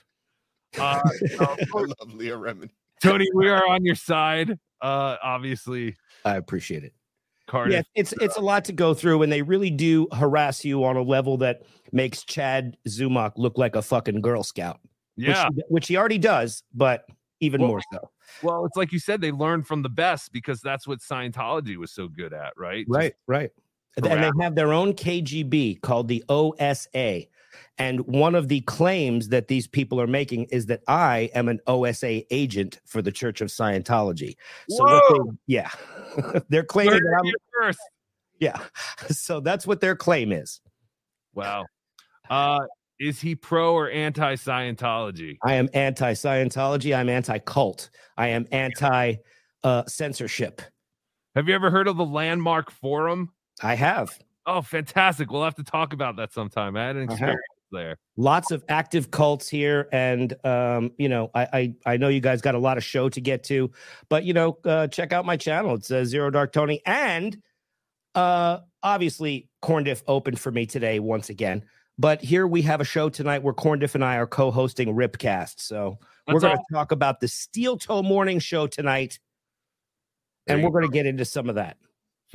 Uh, 0.78 1.02
I 1.40 1.66
love 1.74 2.14
Leah 2.14 2.38
Remini. 2.38 2.70
Tony, 3.02 3.28
we 3.34 3.50
are 3.50 3.68
on 3.68 3.84
your 3.84 3.96
side. 3.96 4.60
Uh, 4.80 5.16
obviously, 5.24 5.96
I 6.24 6.36
appreciate 6.36 6.84
it. 6.84 6.94
Cardiff. 7.48 7.74
Yeah, 7.74 7.82
it's 7.96 8.14
it's 8.22 8.38
a 8.38 8.42
lot 8.42 8.66
to 8.66 8.74
go 8.74 8.94
through, 8.94 9.22
and 9.24 9.32
they 9.32 9.42
really 9.42 9.70
do 9.70 10.08
harass 10.14 10.66
you 10.66 10.84
on 10.84 10.96
a 10.98 11.02
level 11.04 11.38
that 11.38 11.62
makes 11.92 12.24
Chad 12.24 12.78
Zumock 12.88 13.34
look 13.38 13.58
like 13.58 13.76
a 13.76 13.82
fucking 13.82 14.22
Girl 14.22 14.44
Scout. 14.44 14.80
which 15.16 15.28
Yeah. 15.28 15.48
he- 15.56 15.64
which 15.70 15.88
he 15.88 15.96
already 15.98 16.18
does, 16.18 16.62
but 16.74 17.06
even 17.40 17.62
Well, 17.62 17.70
more 17.70 17.82
so. 17.94 18.10
Well, 18.44 18.66
it's 18.66 18.76
like 18.76 18.92
you 18.92 19.00
said, 19.00 19.22
they 19.22 19.32
learned 19.32 19.66
from 19.68 19.82
the 19.82 19.90
best 19.90 20.34
because 20.34 20.60
that's 20.60 20.86
what 20.88 21.00
Scientology 21.00 21.78
was 21.78 21.92
so 21.92 22.08
good 22.10 22.34
at, 22.34 22.52
right? 22.58 22.86
Just 22.86 22.90
Right, 22.98 23.14
right. 23.28 23.50
And 23.96 24.06
they 24.06 24.32
have 24.42 24.56
their 24.56 24.74
own 24.74 24.94
KGB 24.94 25.76
called 25.82 26.10
the 26.10 26.22
OSA. 26.28 27.28
And 27.78 28.02
one 28.08 28.36
of 28.36 28.48
the 28.48 28.62
claims 28.62 29.30
that 29.30 29.48
these 29.48 29.68
people 29.68 30.00
are 30.00 30.08
making 30.08 30.46
is 30.46 30.68
that 30.68 30.82
I 30.88 31.30
am 31.34 31.50
an 31.50 31.60
OSA 31.68 32.24
agent 32.34 32.80
for 32.86 33.02
the 33.02 33.12
Church 33.12 33.42
of 33.42 33.50
Scientology. 33.50 34.36
So, 34.70 34.86
they, 34.88 35.54
yeah, 35.54 35.70
they're 36.50 36.64
claiming 36.64 37.00
that 37.00 37.22
I'm, 37.24 37.32
first. 37.62 37.80
yeah. 38.40 38.60
So 39.10 39.40
that's 39.42 39.68
what 39.68 39.82
their 39.82 39.96
claim 39.96 40.32
is. 40.32 40.62
Wow. 41.34 41.66
Uh, 42.30 42.60
is 43.00 43.20
he 43.20 43.36
pro 43.36 43.74
or 43.74 43.90
anti 43.90 44.36
Scientology? 44.36 45.38
I 45.44 45.56
am 45.56 45.68
anti 45.74 46.14
Scientology. 46.14 46.96
I'm 46.96 47.10
anti 47.10 47.40
cult. 47.40 47.90
I 48.18 48.30
am 48.30 48.48
anti 48.52 49.16
uh, 49.64 49.84
censorship. 49.86 50.62
Have 51.36 51.50
you 51.50 51.56
ever 51.56 51.70
heard 51.70 51.90
of 51.90 51.98
the 51.98 52.06
Landmark 52.06 52.72
Forum? 52.72 53.32
I 53.62 53.76
have. 53.76 54.18
Oh, 54.46 54.62
fantastic. 54.62 55.30
We'll 55.30 55.44
have 55.44 55.56
to 55.56 55.64
talk 55.64 55.92
about 55.92 56.16
that 56.16 56.32
sometime. 56.32 56.78
I 56.78 56.86
had 56.86 56.96
an 56.96 57.04
experience 57.04 57.42
there. 57.72 57.98
lots 58.18 58.52
of 58.52 58.64
active 58.70 59.12
cults 59.12 59.48
here 59.50 59.88
and 59.92 60.34
um 60.46 60.92
you 60.98 61.10
know 61.10 61.30
I, 61.34 61.48
I 61.54 61.74
i 61.94 61.98
know 61.98 62.08
you 62.08 62.22
guys 62.22 62.42
got 62.42 62.56
a 62.56 62.60
lot 62.60 62.78
of 62.78 62.84
show 62.84 63.10
to 63.10 63.22
get 63.22 63.44
to 63.46 63.72
but 64.10 64.24
you 64.24 64.34
know 64.34 64.58
uh 64.66 64.88
check 64.88 65.14
out 65.14 65.26
my 65.26 65.38
channel 65.38 65.76
it's 65.76 65.92
uh, 65.92 66.06
zero 66.06 66.30
dark 66.30 66.54
tony 66.54 66.82
and 66.86 67.42
uh 68.14 68.60
obviously 68.84 69.50
corndiff 69.64 70.04
opened 70.08 70.40
for 70.40 70.52
me 70.52 70.66
today 70.66 71.00
once 71.00 71.30
again 71.30 71.64
but 71.98 72.22
here 72.22 72.46
we 72.46 72.62
have 72.62 72.82
a 72.82 72.86
show 72.86 73.10
tonight 73.10 73.44
where 73.44 73.54
corndiff 73.54 73.96
and 73.96 74.04
i 74.04 74.18
are 74.18 74.28
co-hosting 74.28 74.96
ripcast 74.96 75.60
so 75.60 75.98
we're 76.28 76.40
going 76.40 76.58
to 76.58 76.64
talk 76.74 76.92
about 76.92 77.20
the 77.20 77.28
steel 77.28 77.78
toe 77.78 78.02
morning 78.02 78.40
show 78.40 78.68
tonight 78.68 79.20
and 80.48 80.64
we're 80.64 80.70
going 80.70 80.86
to 80.86 80.92
get 80.92 81.06
into 81.06 81.26
some 81.26 81.50
of 81.50 81.56
that 81.56 81.78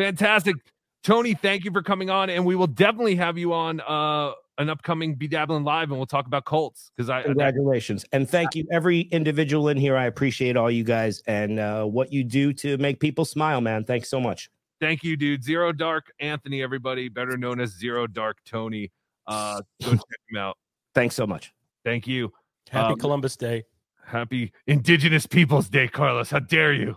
Fantastic. 0.01 0.57
Tony, 1.03 1.35
thank 1.35 1.65
you 1.65 1.71
for 1.73 1.83
coming 1.83 2.09
on. 2.09 2.31
And 2.31 2.47
we 2.47 2.57
will 2.57 2.67
definitely 2.67 3.17
have 3.17 3.37
you 3.37 3.53
on 3.53 3.81
uh 3.81 4.33
an 4.61 4.69
upcoming 4.69 5.15
Be 5.15 5.27
Dabbling 5.27 5.65
Live 5.65 5.91
and 5.91 5.99
we'll 5.99 6.07
talk 6.07 6.27
about 6.27 6.45
Colts 6.45 6.93
because 6.95 7.09
I 7.09 7.23
Congratulations. 7.23 8.05
And 8.13 8.29
thank 8.29 8.55
you, 8.55 8.67
every 8.71 9.01
individual 9.01 9.69
in 9.69 9.77
here. 9.79 9.97
I 9.97 10.05
appreciate 10.05 10.57
all 10.57 10.71
you 10.71 10.85
guys 10.85 11.23
and 11.27 11.59
uh, 11.59 11.85
what 11.85 12.13
you 12.13 12.23
do 12.23 12.53
to 12.55 12.77
make 12.77 13.01
people 13.01 13.25
smile, 13.25 13.61
man. 13.63 13.85
Thanks 13.85 14.11
so 14.11 14.21
much. 14.21 14.51
Thank 14.81 15.03
you, 15.03 15.17
dude. 15.17 15.43
Zero 15.43 15.73
Dark 15.73 16.13
Anthony, 16.21 16.63
everybody, 16.63 17.09
better 17.09 17.37
known 17.37 17.59
as 17.59 17.71
Zero 17.71 18.07
Dark 18.07 18.39
Tony. 18.45 18.93
Uh, 19.27 19.63
go 19.83 19.93
check 19.93 20.01
him 20.31 20.39
out. 20.39 20.57
Thanks 20.95 21.15
so 21.15 21.27
much. 21.27 21.53
Thank 21.85 22.07
you. 22.07 22.33
Happy 22.69 22.93
Um, 22.93 22.99
Columbus 22.99 23.37
Day. 23.37 23.65
Happy 24.05 24.53
Indigenous 24.67 25.27
Peoples 25.27 25.69
Day, 25.69 25.89
Carlos. 25.89 26.31
How 26.31 26.41
dare 26.41 26.73
you? 26.73 26.97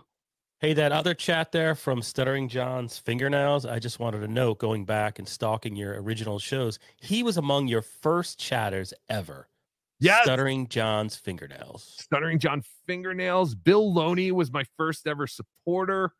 Hey, 0.64 0.72
that 0.72 0.92
other 0.92 1.12
chat 1.12 1.52
there 1.52 1.74
from 1.74 2.00
Stuttering 2.00 2.48
John's 2.48 2.96
Fingernails. 2.96 3.66
I 3.66 3.78
just 3.78 4.00
wanted 4.00 4.20
to 4.20 4.28
note, 4.28 4.58
going 4.60 4.86
back 4.86 5.18
and 5.18 5.28
stalking 5.28 5.76
your 5.76 6.00
original 6.00 6.38
shows, 6.38 6.78
he 6.96 7.22
was 7.22 7.36
among 7.36 7.68
your 7.68 7.82
first 7.82 8.38
chatters 8.38 8.94
ever. 9.10 9.46
Yes. 10.00 10.22
Stuttering 10.24 10.68
John's 10.68 11.16
Fingernails. 11.16 11.96
Stuttering 12.00 12.38
John 12.38 12.62
Fingernails. 12.86 13.54
Bill 13.54 13.92
Loney 13.92 14.32
was 14.32 14.50
my 14.50 14.64
first 14.78 15.06
ever 15.06 15.26
supporter. 15.26 16.14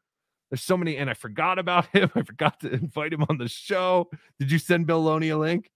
There's 0.51 0.61
so 0.63 0.77
many, 0.77 0.99
and 0.99 1.09
I 1.09 1.15
forgot 1.15 1.59
about 1.59 1.87
him. 1.97 2.11
I 2.15 2.21
forgot 2.21 2.61
to 2.61 2.71
invite 2.71 3.15
him 3.15 3.25
on 3.31 3.39
the 3.39 3.49
show. 3.49 4.11
Did 4.39 4.53
you 4.53 4.59
send 4.59 4.87
Bill 4.87 5.03
Loney 5.03 5.31
a 5.31 5.39
link? 5.39 5.71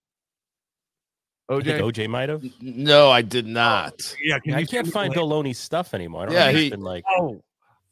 I 1.48 1.54
think 1.62 1.78
OJ? 1.80 2.04
OJ 2.04 2.08
might 2.10 2.28
have. 2.28 2.44
No, 2.60 3.10
I 3.10 3.22
did 3.22 3.46
not. 3.46 4.14
Yeah, 4.22 4.38
can 4.40 4.52
I 4.52 4.58
you 4.58 4.66
can't 4.66 4.88
find 4.88 5.10
the 5.10 5.14
Bill 5.14 5.24
link? 5.24 5.36
Loney's 5.36 5.58
stuff 5.58 5.94
anymore. 5.94 6.24
I 6.24 6.26
don't 6.26 6.34
Yeah, 6.34 6.40
know 6.44 6.48
if 6.50 6.56
he- 6.56 6.62
he's 6.64 6.70
been 6.72 6.82
like 6.82 7.04
Oh, 7.18 7.40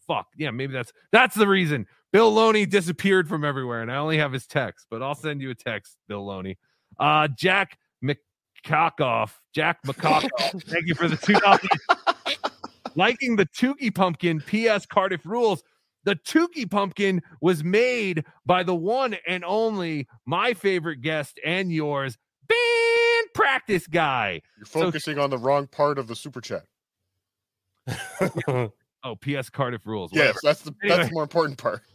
fuck. 0.06 0.26
Yeah, 0.36 0.50
maybe 0.50 0.72
that's 0.72 0.92
that's 1.12 1.34
the 1.34 1.48
reason. 1.48 1.86
Bill 2.12 2.32
Loney 2.32 2.66
disappeared 2.66 3.28
from 3.28 3.44
everywhere, 3.44 3.82
and 3.82 3.90
I 3.92 3.96
only 3.96 4.18
have 4.18 4.32
his 4.32 4.46
text, 4.46 4.86
but 4.90 5.02
I'll 5.02 5.14
send 5.14 5.40
you 5.42 5.50
a 5.50 5.54
text, 5.54 5.96
Bill 6.08 6.24
Loney. 6.24 6.56
Uh, 6.98 7.28
Jack 7.28 7.78
McCockoff. 8.02 9.32
Jack 9.54 9.82
McCockoff. 9.86 10.62
Thank 10.68 10.86
you 10.86 10.94
for 10.94 11.08
the 11.08 11.16
two 11.16 11.34
dollars. 11.34 11.60
Liking 12.94 13.36
the 13.36 13.46
Tukey 13.46 13.94
pumpkin. 13.94 14.40
P.S. 14.40 14.86
Cardiff 14.86 15.26
rules. 15.26 15.62
The 16.04 16.14
Tukey 16.14 16.70
pumpkin 16.70 17.20
was 17.42 17.64
made 17.64 18.24
by 18.46 18.62
the 18.62 18.74
one 18.74 19.16
and 19.26 19.44
only 19.44 20.06
my 20.24 20.54
favorite 20.54 21.02
guest 21.02 21.38
and 21.44 21.70
yours, 21.72 22.16
band 22.48 23.26
practice 23.34 23.86
guy. 23.88 24.40
You're 24.56 24.66
So- 24.66 24.80
focusing 24.82 25.18
on 25.18 25.30
the 25.30 25.38
wrong 25.38 25.66
part 25.66 25.98
of 25.98 26.06
the 26.06 26.14
super 26.16 26.40
chat. 26.40 26.64
Oh, 29.06 29.14
P.S. 29.14 29.48
Cardiff 29.48 29.86
rules. 29.86 30.10
Yes, 30.12 30.34
whatever. 30.34 30.38
that's 30.42 30.62
the 30.62 30.74
that's 30.82 31.08
the 31.08 31.14
more 31.14 31.22
important 31.22 31.58
part. 31.58 31.82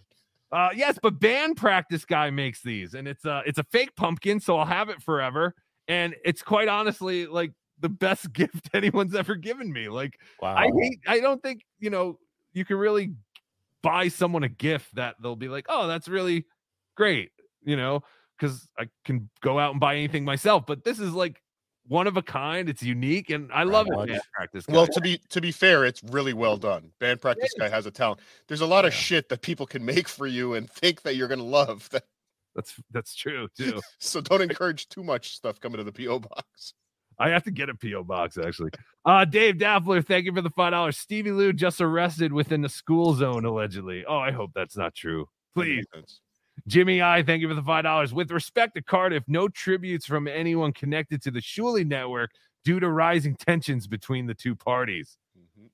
Uh, 0.54 0.68
yes, 0.76 1.00
but 1.02 1.18
band 1.18 1.56
practice 1.56 2.04
guy 2.04 2.30
makes 2.30 2.62
these, 2.62 2.94
and 2.94 3.08
it's 3.08 3.24
a 3.24 3.42
it's 3.46 3.58
a 3.58 3.64
fake 3.72 3.96
pumpkin, 3.96 4.38
so 4.38 4.58
I'll 4.58 4.66
have 4.66 4.90
it 4.90 5.02
forever. 5.02 5.56
And 5.88 6.14
it's 6.26 6.42
quite 6.44 6.68
honestly 6.68 7.26
like 7.26 7.54
the 7.80 7.88
best 7.88 8.34
gift 8.34 8.70
anyone's 8.74 9.16
ever 9.16 9.36
given 9.36 9.72
me. 9.72 9.88
Like, 9.88 10.20
I 10.44 10.70
hate, 10.78 11.00
I 11.08 11.22
don't 11.22 11.42
think 11.42 11.62
you 11.80 11.90
know 11.90 12.20
you 12.52 12.66
can 12.66 12.76
really 12.76 13.14
buy 13.82 14.10
someone 14.10 14.44
a 14.44 14.50
gift 14.50 14.94
that 14.96 15.16
they'll 15.22 15.38
be 15.38 15.48
like, 15.48 15.68
oh, 15.70 15.88
that's 15.88 16.10
really 16.10 16.46
great, 16.96 17.32
you 17.64 17.78
know, 17.78 18.04
because 18.38 18.68
I 18.78 18.90
can 19.06 19.30
go 19.40 19.58
out 19.58 19.72
and 19.72 19.80
buy 19.80 19.96
anything 19.96 20.26
myself. 20.26 20.66
But 20.66 20.84
this 20.84 21.00
is 21.00 21.14
like 21.14 21.41
one 21.92 22.08
of 22.08 22.16
a 22.16 22.22
kind. 22.22 22.70
It's 22.70 22.82
unique, 22.82 23.30
and 23.30 23.52
I 23.52 23.64
love 23.64 23.88
it. 23.88 24.08
Band 24.08 24.22
practice. 24.34 24.66
Well, 24.70 24.88
to 24.88 25.02
be 25.02 25.20
to 25.30 25.42
be 25.42 25.52
fair, 25.52 25.84
it's 25.84 26.02
really 26.06 26.32
well 26.32 26.56
done. 26.56 26.92
Band 27.00 27.20
practice 27.20 27.52
guy 27.60 27.68
has 27.68 27.86
a 27.86 27.92
talent. 27.92 28.22
There's 28.48 28.62
a 28.62 28.66
lot 28.66 28.86
of 28.86 28.94
shit 28.94 29.28
that 29.28 29.42
people 29.42 29.68
can 29.68 29.84
make 29.84 30.08
for 30.08 30.26
you 30.26 30.54
and 30.54 30.70
think 30.70 31.02
that 31.02 31.18
you're 31.18 31.28
gonna 31.28 31.44
love. 31.44 31.90
That 31.92 32.06
that's 32.56 32.76
that's 32.92 33.14
true 33.14 33.50
too. 33.58 33.82
so 34.00 34.22
don't 34.22 34.42
encourage 34.42 34.88
too 34.88 35.04
much 35.04 35.36
stuff 35.36 35.60
coming 35.60 35.80
to 35.80 35.84
the 35.84 35.92
PO 35.92 36.20
box. 36.20 36.74
I 37.20 37.30
have 37.30 37.44
to 37.44 37.52
get 37.52 37.68
a 37.68 37.76
PO 37.76 38.06
box 38.06 38.38
actually. 38.38 38.72
Uh, 39.04 39.26
Dave 39.26 39.58
Daffler, 39.58 40.02
thank 40.02 40.26
you 40.26 40.34
for 40.34 40.42
the 40.42 40.50
five 40.52 40.72
dollars. 40.72 40.98
Stevie 40.98 41.32
Lew 41.32 41.52
just 41.52 41.82
arrested 41.82 42.32
within 42.32 42.62
the 42.62 42.70
school 42.70 43.16
zone 43.16 43.44
allegedly. 43.44 44.06
Oh, 44.08 44.18
I 44.18 44.32
hope 44.32 44.52
that's 44.56 44.78
not 44.78 44.96
true. 44.96 45.28
Please. 45.54 45.86
Jimmy 46.68 47.02
I, 47.02 47.24
thank 47.24 47.42
you 47.42 47.48
for 47.48 47.56
the 47.56 47.64
five 47.64 47.84
dollars. 47.84 48.14
With 48.14 48.32
respect 48.32 48.76
to 48.76 48.82
Cardiff, 48.82 49.24
no 49.28 49.48
tributes 49.48 50.06
from 50.06 50.28
anyone 50.28 50.74
connected 50.74 51.22
to 51.24 51.32
the 51.32 51.40
Shuli 51.42 51.86
network 51.86 52.32
due 52.64 52.80
to 52.80 52.90
rising 52.90 53.36
tensions 53.36 53.88
between 53.88 54.28
the 54.28 54.34
two 54.34 54.56
parties. 54.56 55.18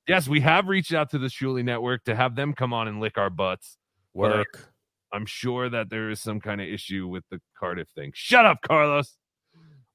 Yes, 0.07 0.27
we 0.27 0.39
have 0.41 0.67
reached 0.67 0.93
out 0.93 1.09
to 1.11 1.17
the 1.17 1.27
Shuli 1.27 1.63
network 1.63 2.03
to 2.05 2.15
have 2.15 2.35
them 2.35 2.53
come 2.53 2.73
on 2.73 2.87
and 2.87 2.99
lick 2.99 3.17
our 3.17 3.29
butts. 3.29 3.77
but 4.15 4.37
Work. 4.37 4.73
I'm 5.11 5.25
sure 5.25 5.69
that 5.69 5.89
there 5.89 6.09
is 6.09 6.19
some 6.21 6.39
kind 6.39 6.61
of 6.61 6.67
issue 6.67 7.07
with 7.07 7.23
the 7.29 7.41
Cardiff 7.57 7.89
thing. 7.89 8.11
Shut 8.13 8.45
up, 8.45 8.61
Carlos. 8.61 9.17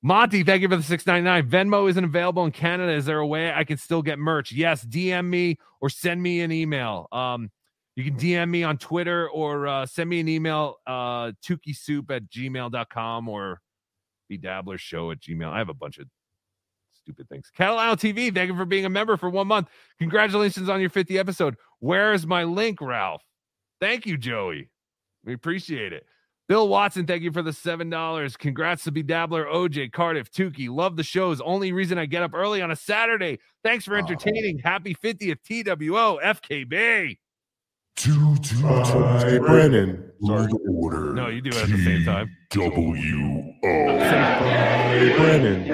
Monty, 0.02 0.42
thank 0.42 0.62
you 0.62 0.68
for 0.68 0.76
the 0.76 0.82
699. 0.82 1.48
Venmo 1.48 1.88
isn't 1.88 2.04
available 2.04 2.44
in 2.44 2.50
Canada. 2.50 2.92
Is 2.92 3.04
there 3.04 3.20
a 3.20 3.26
way 3.26 3.52
I 3.52 3.62
can 3.62 3.76
still 3.76 4.02
get 4.02 4.18
merch? 4.18 4.50
Yes, 4.50 4.84
DM 4.84 5.26
me 5.26 5.58
or 5.80 5.88
send 5.88 6.20
me 6.20 6.40
an 6.40 6.50
email. 6.50 7.06
Um, 7.12 7.50
you 7.96 8.04
can 8.04 8.16
DM 8.16 8.48
me 8.48 8.64
on 8.64 8.78
Twitter 8.78 9.28
or 9.28 9.66
uh, 9.66 9.86
send 9.86 10.08
me 10.08 10.20
an 10.20 10.28
email, 10.28 10.76
uh, 10.86 11.32
soup 11.42 12.10
at 12.10 12.28
gmail.com 12.30 13.28
or 13.28 13.60
bedabbler 14.30 14.78
show 14.78 15.10
at 15.10 15.20
gmail. 15.20 15.50
I 15.50 15.58
have 15.58 15.68
a 15.68 15.74
bunch 15.74 15.98
of 15.98 16.06
stupid 17.02 17.28
things. 17.28 17.50
Cattle 17.54 17.78
Isle 17.78 17.96
TV, 17.96 18.34
thank 18.34 18.48
you 18.48 18.56
for 18.56 18.64
being 18.64 18.86
a 18.86 18.90
member 18.90 19.16
for 19.16 19.28
one 19.28 19.46
month. 19.46 19.68
Congratulations 19.98 20.68
on 20.68 20.80
your 20.80 20.90
50 20.90 21.18
episode. 21.18 21.56
Where 21.80 22.12
is 22.12 22.26
my 22.26 22.44
link, 22.44 22.80
Ralph? 22.80 23.22
Thank 23.80 24.06
you, 24.06 24.16
Joey. 24.16 24.70
We 25.24 25.34
appreciate 25.34 25.92
it. 25.92 26.06
Bill 26.48 26.68
Watson, 26.68 27.06
thank 27.06 27.22
you 27.22 27.32
for 27.32 27.42
the 27.42 27.52
seven 27.52 27.88
dollars. 27.88 28.36
Congrats 28.36 28.84
to 28.84 28.90
Be 28.90 29.02
Dabbler, 29.02 29.46
OJ, 29.46 29.92
Cardiff, 29.92 30.30
Tukey. 30.30 30.68
Love 30.68 30.96
the 30.96 31.02
shows. 31.02 31.40
Only 31.40 31.72
reason 31.72 31.98
I 31.98 32.06
get 32.06 32.22
up 32.22 32.34
early 32.34 32.60
on 32.60 32.70
a 32.70 32.76
Saturday. 32.76 33.38
Thanks 33.62 33.84
for 33.84 33.96
entertaining. 33.96 34.58
Happy 34.58 34.94
50th 34.94 35.38
TWO 35.44 36.20
FKB. 36.22 37.16
Two, 37.96 38.36
two, 38.38 38.62
Ty 38.62 39.38
Brennan. 39.38 40.10
Order. 40.22 41.12
No, 41.14 41.28
you 41.28 41.40
do 41.40 41.50
it 41.50 41.56
at 41.56 41.68
the 41.68 41.84
same 41.84 42.04
time. 42.04 42.36
W 42.50 43.52
O. 43.64 43.98
Brennan. 45.16 45.66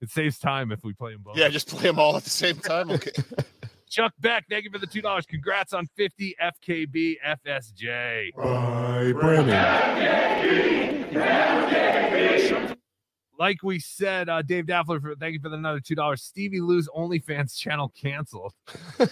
It 0.00 0.10
saves 0.10 0.38
time 0.38 0.72
if 0.72 0.84
we 0.84 0.92
play 0.92 1.12
them 1.12 1.22
both. 1.22 1.36
Yeah, 1.36 1.48
just 1.48 1.68
play 1.68 1.82
them 1.82 1.98
all 1.98 2.16
at 2.16 2.24
the 2.24 2.30
same 2.30 2.56
time. 2.56 2.90
Okay. 2.90 3.10
Chuck 3.88 4.12
Beck, 4.20 4.44
thank 4.48 4.64
you 4.64 4.70
for 4.70 4.78
the 4.78 4.86
two 4.86 5.00
dollars. 5.00 5.26
Congrats 5.26 5.72
on 5.72 5.86
50 5.96 6.34
FKB 6.42 7.16
FSJ. 7.46 8.30
Ty 8.36 9.12
Brennan. 9.12 9.56
Like 13.38 13.62
we 13.62 13.78
said, 13.78 14.28
uh, 14.28 14.42
Dave 14.42 14.66
Daffler, 14.66 15.00
for, 15.00 15.14
thank 15.16 15.34
you 15.34 15.40
for 15.40 15.48
the 15.48 15.56
another 15.56 15.80
two 15.80 15.94
dollars. 15.94 16.22
Stevie 16.22 16.60
Lew's 16.60 16.88
OnlyFans 16.88 17.56
channel 17.56 17.92
canceled. 18.00 18.52
uh, 19.00 19.06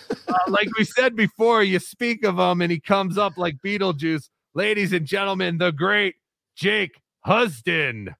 like 0.48 0.68
we 0.78 0.84
said 0.84 1.14
before, 1.16 1.62
you 1.62 1.78
speak 1.78 2.24
of 2.24 2.38
him 2.38 2.60
and 2.62 2.70
he 2.72 2.80
comes 2.80 3.18
up 3.18 3.36
like 3.36 3.56
Beetlejuice. 3.64 4.28
Ladies 4.54 4.92
and 4.92 5.04
gentlemen, 5.06 5.58
the 5.58 5.72
great 5.72 6.14
Jake 6.56 7.00
Huston. 7.20 8.14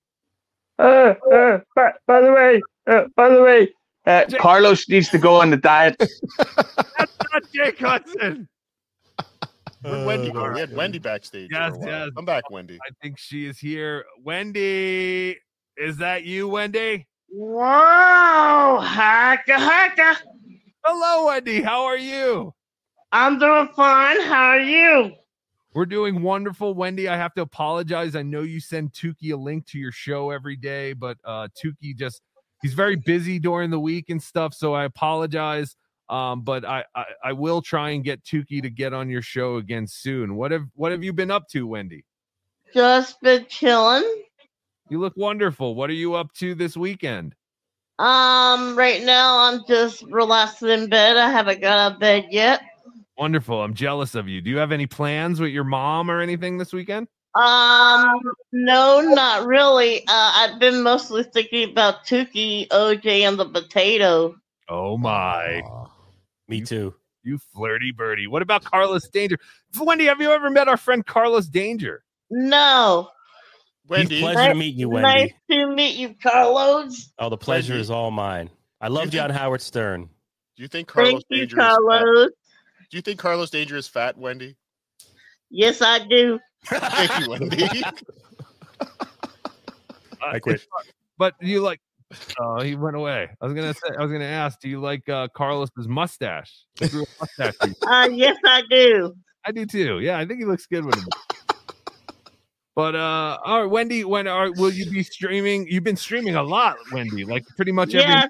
Uh, 0.78 1.14
uh, 1.32 1.60
by, 1.76 1.92
by 2.06 2.20
the 2.20 2.32
way, 2.32 2.60
uh, 2.86 3.04
by 3.16 3.28
the 3.28 3.40
way, 3.42 3.68
uh, 4.06 4.24
Carlos 4.38 4.88
needs 4.88 5.08
to 5.10 5.18
go 5.18 5.40
on 5.40 5.50
the 5.50 5.56
diet. 5.56 5.96
That's 6.38 7.16
not 7.32 7.42
Jake 7.54 7.78
Hudson. 7.78 8.48
Where'd 9.82 10.06
Wendy? 10.06 10.30
We 10.30 10.58
had 10.60 10.74
Wendy 10.74 10.98
backstage. 10.98 11.50
for 11.50 11.56
a 11.58 11.60
Yes, 11.68 11.76
while. 11.78 11.88
yes. 11.88 12.10
Come 12.16 12.24
back, 12.24 12.50
Wendy. 12.50 12.78
I 12.86 12.90
think 13.02 13.18
she 13.18 13.46
is 13.46 13.58
here. 13.58 14.04
Wendy, 14.22 15.36
is 15.76 15.96
that 15.98 16.24
you, 16.24 16.48
Wendy? 16.48 17.06
Whoa, 17.28 18.80
hacka 18.82 19.56
hacka. 19.56 20.16
Hello, 20.84 21.26
Wendy. 21.26 21.62
How 21.62 21.84
are 21.84 21.96
you? 21.96 22.54
I'm 23.10 23.38
doing 23.38 23.68
fine. 23.74 24.20
How 24.22 24.50
are 24.50 24.60
you? 24.60 25.12
We're 25.74 25.86
doing 25.86 26.22
wonderful, 26.22 26.74
Wendy. 26.74 27.08
I 27.08 27.16
have 27.16 27.34
to 27.34 27.42
apologize. 27.42 28.14
I 28.14 28.22
know 28.22 28.42
you 28.42 28.60
send 28.60 28.92
Tukey 28.92 29.32
a 29.32 29.36
link 29.36 29.66
to 29.66 29.78
your 29.78 29.90
show 29.90 30.30
every 30.30 30.56
day, 30.56 30.92
but 30.92 31.18
uh 31.24 31.48
Tukey 31.60 31.96
just 31.96 32.22
he's 32.62 32.74
very 32.74 32.96
busy 32.96 33.38
during 33.38 33.70
the 33.70 33.80
week 33.80 34.10
and 34.10 34.22
stuff. 34.22 34.54
So 34.54 34.72
I 34.74 34.84
apologize. 34.84 35.76
Um, 36.08 36.42
but 36.42 36.64
I, 36.64 36.84
I 36.94 37.04
I 37.24 37.32
will 37.32 37.62
try 37.62 37.90
and 37.90 38.04
get 38.04 38.22
Tukey 38.22 38.62
to 38.62 38.70
get 38.70 38.92
on 38.92 39.08
your 39.08 39.22
show 39.22 39.56
again 39.56 39.86
soon. 39.86 40.36
What 40.36 40.52
have 40.52 40.66
what 40.74 40.92
have 40.92 41.02
you 41.02 41.12
been 41.12 41.30
up 41.30 41.48
to, 41.48 41.66
Wendy? 41.66 42.04
Just 42.72 43.20
been 43.20 43.46
chilling. 43.48 44.23
You 44.88 45.00
look 45.00 45.14
wonderful. 45.16 45.74
What 45.74 45.90
are 45.90 45.94
you 45.94 46.14
up 46.14 46.32
to 46.34 46.54
this 46.54 46.76
weekend? 46.76 47.34
Um, 47.98 48.76
right 48.76 49.02
now 49.02 49.38
I'm 49.38 49.60
just 49.66 50.02
relaxing 50.04 50.68
in 50.68 50.88
bed. 50.88 51.16
I 51.16 51.30
haven't 51.30 51.60
got 51.60 51.78
out 51.78 51.92
of 51.92 52.00
bed 52.00 52.26
yet. 52.30 52.60
Wonderful. 53.16 53.62
I'm 53.62 53.74
jealous 53.74 54.14
of 54.14 54.28
you. 54.28 54.40
Do 54.40 54.50
you 54.50 54.58
have 54.58 54.72
any 54.72 54.86
plans 54.86 55.40
with 55.40 55.50
your 55.50 55.64
mom 55.64 56.10
or 56.10 56.20
anything 56.20 56.58
this 56.58 56.72
weekend? 56.72 57.06
Um, 57.36 58.20
no, 58.52 59.00
not 59.00 59.46
really. 59.46 60.00
Uh, 60.00 60.32
I've 60.34 60.60
been 60.60 60.82
mostly 60.82 61.22
thinking 61.22 61.70
about 61.70 62.04
Tukey, 62.04 62.68
OJ, 62.68 63.06
and 63.22 63.38
the 63.38 63.48
potato. 63.48 64.36
Oh 64.68 64.96
my. 64.96 65.62
Me 66.48 66.60
too. 66.60 66.94
You 67.22 67.38
flirty 67.38 67.90
birdie. 67.90 68.26
What 68.26 68.42
about 68.42 68.64
Carlos 68.64 69.08
Danger? 69.08 69.38
Wendy, 69.78 70.04
have 70.04 70.20
you 70.20 70.30
ever 70.30 70.50
met 70.50 70.68
our 70.68 70.76
friend 70.76 71.04
Carlos 71.06 71.46
Danger? 71.46 72.04
No. 72.30 73.08
Wendy. 73.88 74.20
Pleasure 74.20 74.52
to 74.52 74.54
meet 74.54 74.74
you, 74.74 74.88
Wendy. 74.88 75.08
Nice 75.08 75.32
to 75.50 75.66
meet 75.74 75.96
you, 75.96 76.14
Carlos. 76.22 77.12
Oh, 77.18 77.28
the 77.28 77.36
pleasure 77.36 77.74
is 77.74 77.90
all 77.90 78.10
mine. 78.10 78.50
I 78.80 78.88
love 78.88 79.10
John 79.10 79.30
on 79.30 79.36
Howard 79.36 79.60
Stern. 79.62 80.08
Do 80.56 80.62
you 80.62 80.68
think 80.68 80.88
Carlos 80.88 81.12
Thank 81.12 81.24
you, 81.28 81.36
Danger 81.38 81.56
is 81.56 81.62
fat? 81.62 81.76
Carlos. 81.76 82.30
Do 82.90 82.96
you 82.96 83.02
think 83.02 83.18
Carlos 83.18 83.50
Danger 83.50 83.76
is 83.76 83.88
fat, 83.88 84.16
Wendy? 84.16 84.56
Yes, 85.50 85.82
I 85.82 86.06
do. 86.06 86.38
Thank 86.64 87.20
you, 87.20 87.30
Wendy. 87.30 87.68
I 90.22 90.38
quit. 90.38 90.66
But 91.18 91.34
you 91.40 91.60
like 91.60 91.80
oh 92.40 92.60
he 92.60 92.76
went 92.76 92.96
away. 92.96 93.28
I 93.40 93.44
was 93.44 93.54
gonna 93.54 93.74
say 93.74 93.88
I 93.98 94.02
was 94.02 94.12
gonna 94.12 94.24
ask, 94.24 94.60
do 94.60 94.68
you 94.68 94.80
like 94.80 95.08
uh 95.08 95.28
Carlos's 95.34 95.88
mustache? 95.88 96.52
He 96.78 96.88
grew 96.88 97.02
a 97.02 97.06
mustache. 97.20 97.54
Uh, 97.86 98.08
yes, 98.10 98.36
I 98.44 98.62
do. 98.70 99.14
I 99.44 99.52
do 99.52 99.66
too. 99.66 100.00
Yeah, 100.00 100.18
I 100.18 100.26
think 100.26 100.40
he 100.40 100.46
looks 100.46 100.66
good 100.66 100.84
with 100.84 100.96
him. 100.96 101.06
But 102.76 102.94
uh 102.94 103.38
all 103.44 103.62
right, 103.62 103.70
Wendy, 103.70 104.04
when 104.04 104.26
are 104.26 104.50
will 104.52 104.72
you 104.72 104.90
be 104.90 105.02
streaming? 105.02 105.66
You've 105.68 105.84
been 105.84 105.96
streaming 105.96 106.34
a 106.34 106.42
lot, 106.42 106.76
Wendy, 106.92 107.24
like 107.24 107.44
pretty 107.56 107.72
much 107.72 107.94
every 107.94 108.14
Yes, 108.14 108.28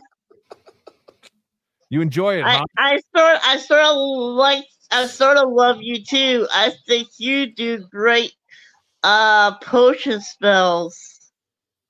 you 1.95 2.01
enjoy 2.01 2.39
it, 2.41 2.45
I, 2.45 2.57
huh? 2.57 2.65
I 2.77 2.91
sort, 3.17 3.39
I 3.45 3.57
sort 3.59 3.85
of 3.85 3.97
like, 3.97 4.65
I 4.91 5.07
sort 5.07 5.37
of 5.37 5.51
love 5.53 5.79
you 5.81 6.05
too. 6.05 6.47
I 6.53 6.73
think 6.89 7.09
you 7.19 7.55
do 7.55 7.87
great, 7.91 8.33
uh, 9.05 9.57
potion 9.59 10.21
spells. 10.21 10.99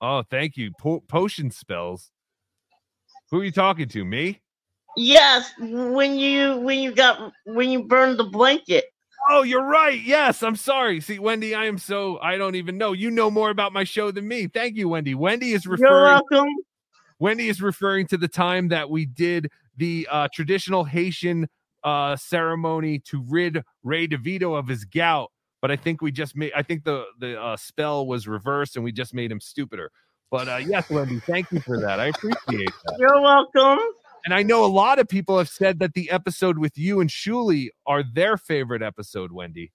Oh, 0.01 0.23
thank 0.29 0.57
you. 0.57 0.71
Po- 0.79 1.03
potion 1.07 1.49
spells. 1.49 2.11
Who 3.31 3.41
are 3.41 3.43
you 3.43 3.51
talking 3.51 3.87
to? 3.89 4.05
Me? 4.05 4.41
Yes, 4.95 5.51
when 5.59 6.15
you 6.17 6.57
when 6.59 6.79
you 6.79 6.93
got 6.93 7.31
when 7.45 7.69
you 7.69 7.83
burned 7.85 8.19
the 8.19 8.25
blanket. 8.25 8.85
Oh, 9.29 9.43
you're 9.43 9.65
right. 9.65 9.99
Yes, 10.01 10.43
I'm 10.43 10.55
sorry. 10.55 11.01
See, 11.01 11.19
Wendy, 11.19 11.55
I 11.55 11.65
am 11.65 11.77
so 11.77 12.19
I 12.19 12.37
don't 12.37 12.55
even 12.55 12.77
know. 12.77 12.93
You 12.93 13.09
know 13.09 13.31
more 13.31 13.49
about 13.49 13.73
my 13.73 13.83
show 13.83 14.11
than 14.11 14.27
me. 14.27 14.47
Thank 14.47 14.75
you, 14.75 14.89
Wendy. 14.89 15.15
Wendy 15.15 15.53
is 15.53 15.65
referring. 15.65 15.91
You're 15.91 16.03
welcome. 16.03 16.55
Wendy 17.19 17.47
is 17.47 17.61
referring 17.61 18.07
to 18.07 18.17
the 18.17 18.27
time 18.27 18.67
that 18.69 18.89
we 18.89 19.05
did 19.05 19.49
the 19.77 20.07
uh, 20.11 20.27
traditional 20.33 20.83
Haitian 20.83 21.47
uh, 21.83 22.15
ceremony 22.15 22.99
to 22.99 23.23
rid 23.27 23.63
Ray 23.83 24.07
DeVito 24.07 24.57
of 24.57 24.67
his 24.67 24.85
gout. 24.85 25.31
But 25.61 25.71
I 25.71 25.75
think 25.75 26.01
we 26.01 26.11
just 26.11 26.35
made. 26.35 26.51
I 26.55 26.61
think 26.61 26.83
the 26.83 27.05
the 27.19 27.41
uh, 27.41 27.57
spell 27.57 28.05
was 28.05 28.27
reversed, 28.27 28.75
and 28.75 28.83
we 28.83 28.91
just 28.91 29.13
made 29.13 29.31
him 29.31 29.39
stupider. 29.39 29.91
But 30.29 30.47
uh, 30.47 30.57
yes, 30.57 30.89
Wendy, 30.89 31.19
thank 31.19 31.51
you 31.51 31.59
for 31.61 31.79
that. 31.79 31.99
I 31.99 32.07
appreciate 32.07 32.71
that. 32.85 32.97
You're 32.99 33.21
welcome. 33.21 33.79
And 34.25 34.33
I 34.33 34.41
know 34.43 34.65
a 34.65 34.67
lot 34.67 34.97
of 34.99 35.07
people 35.07 35.37
have 35.37 35.47
said 35.49 35.79
that 35.79 35.93
the 35.93 36.09
episode 36.09 36.57
with 36.57 36.77
you 36.77 36.99
and 36.99 37.09
Shuli 37.09 37.69
are 37.85 38.03
their 38.03 38.37
favorite 38.37 38.81
episode, 38.81 39.31
Wendy. 39.31 39.71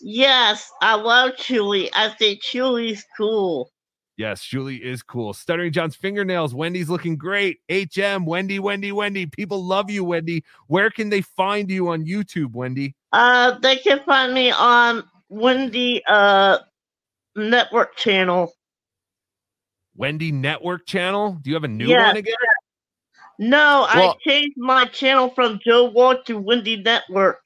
Yes, 0.00 0.70
I 0.82 0.96
love 0.96 1.32
Chewy. 1.36 1.88
I 1.94 2.08
think 2.10 2.42
Chewy's 2.42 3.04
cool. 3.16 3.70
Yes, 4.18 4.42
Shuli 4.42 4.80
is 4.80 5.02
cool. 5.02 5.32
Stuttering 5.34 5.72
John's 5.72 5.94
fingernails. 5.94 6.54
Wendy's 6.54 6.88
looking 6.88 7.16
great. 7.16 7.58
HM, 7.70 8.24
Wendy, 8.26 8.58
Wendy, 8.58 8.90
Wendy. 8.90 9.26
People 9.26 9.62
love 9.64 9.90
you, 9.90 10.02
Wendy. 10.04 10.42
Where 10.68 10.90
can 10.90 11.10
they 11.10 11.20
find 11.20 11.70
you 11.70 11.88
on 11.88 12.04
YouTube, 12.04 12.52
Wendy? 12.54 12.94
Uh, 13.12 13.58
they 13.60 13.76
can 13.76 14.00
find 14.04 14.34
me 14.34 14.50
on 14.50 15.04
Wendy 15.28 16.02
uh 16.06 16.58
network 17.36 17.96
channel. 17.96 18.52
Wendy 19.96 20.30
Network 20.32 20.86
channel? 20.86 21.38
Do 21.40 21.50
you 21.50 21.54
have 21.56 21.64
a 21.64 21.68
new 21.68 21.88
Yes. 21.88 22.08
one 22.08 22.16
again? 22.16 22.34
No, 23.38 23.86
Well- 23.94 24.10
I 24.24 24.30
changed 24.30 24.56
my 24.56 24.86
channel 24.86 25.30
from 25.34 25.60
Joe 25.64 25.84
Walt 25.84 26.26
to 26.26 26.38
Wendy 26.38 26.76
Network. 26.82 27.40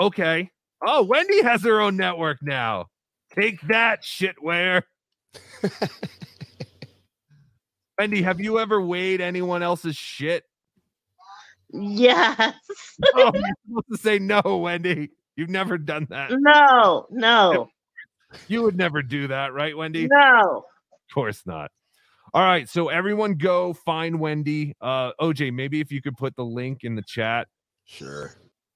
Okay. 0.00 0.50
Oh, 0.84 1.02
Wendy 1.04 1.42
has 1.42 1.62
her 1.64 1.80
own 1.80 1.96
network 1.96 2.38
now. 2.42 2.86
Take 3.34 3.60
that, 3.62 4.02
shitware. 4.02 4.82
Wendy, 7.98 8.22
have 8.22 8.40
you 8.40 8.58
ever 8.58 8.80
weighed 8.80 9.20
anyone 9.20 9.62
else's 9.62 9.96
shit? 9.96 10.44
Yes. 11.72 12.54
Oh, 13.14 13.30
you're 13.34 13.42
supposed 13.66 13.86
to 13.92 13.96
say 13.98 14.18
no, 14.18 14.40
Wendy. 14.58 15.10
You've 15.36 15.50
never 15.50 15.78
done 15.78 16.06
that. 16.10 16.30
No, 16.32 17.06
no, 17.10 17.68
You 18.48 18.62
would 18.62 18.76
never 18.76 19.02
do 19.02 19.28
that, 19.28 19.52
right, 19.54 19.76
Wendy? 19.76 20.08
no. 20.10 20.64
Of 21.08 21.14
course 21.14 21.42
not. 21.46 21.70
All 22.36 22.42
right, 22.42 22.68
so 22.68 22.90
everyone 22.90 23.36
go 23.36 23.72
find 23.72 24.20
Wendy. 24.20 24.74
Uh 24.82 25.12
OJ, 25.18 25.54
maybe 25.54 25.80
if 25.80 25.90
you 25.90 26.02
could 26.02 26.18
put 26.18 26.36
the 26.36 26.44
link 26.44 26.84
in 26.84 26.94
the 26.94 27.00
chat. 27.00 27.48
Sure. 27.86 28.34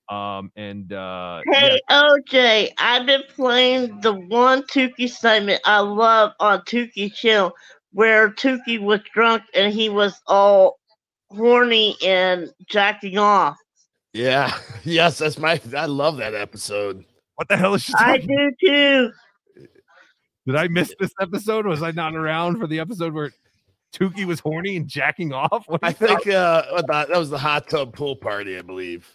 Um 0.09 0.51
and 0.57 0.91
uh 0.95 1.43
Hey 1.53 1.79
OJ, 1.91 2.71
I've 2.79 3.05
been 3.05 3.23
playing 3.37 4.01
the 4.01 4.15
one 4.15 4.63
Tukey 4.63 5.11
segment 5.11 5.61
I 5.67 5.81
love 5.81 6.33
on 6.41 6.61
Tukey 6.63 7.13
Chill, 7.13 7.53
where 7.93 8.31
Tukey 8.31 8.81
was 8.81 9.01
drunk 9.13 9.43
and 9.53 9.75
he 9.75 9.91
was 9.91 10.19
all 10.27 10.79
horny 11.31 11.99
and 12.03 12.49
jacking 12.67 13.19
off. 13.19 13.59
Yeah. 14.15 14.57
Yes, 14.85 15.19
that's 15.19 15.39
my. 15.39 15.61
I 15.77 15.85
love 15.85 16.17
that 16.17 16.35
episode. 16.35 17.05
What 17.35 17.49
the 17.49 17.59
hell 17.59 17.75
is 17.75 17.83
she 17.83 17.93
I 17.99 18.17
do 18.17 18.53
too. 18.59 19.11
Did 20.47 20.57
I 20.57 20.69
miss 20.69 20.95
this 20.99 21.13
episode? 21.21 21.67
Was 21.67 21.83
I 21.83 21.91
not 21.91 22.15
around 22.17 22.59
for 22.59 22.67
the 22.67 22.81
episode 22.81 23.13
where 23.13 23.31
Tukey 23.93 24.25
was 24.25 24.41
horny 24.41 24.77
and 24.77 24.87
jacking 24.87 25.33
off? 25.33 25.69
What 25.69 25.81
I 25.83 25.93
think 25.93 26.27
uh, 26.29 26.83
that 26.89 27.11
was 27.11 27.31
the 27.31 27.39
hot 27.39 27.69
tub 27.69 27.95
pool 27.95 28.17
party, 28.17 28.57
I 28.57 28.63
believe. 28.63 29.09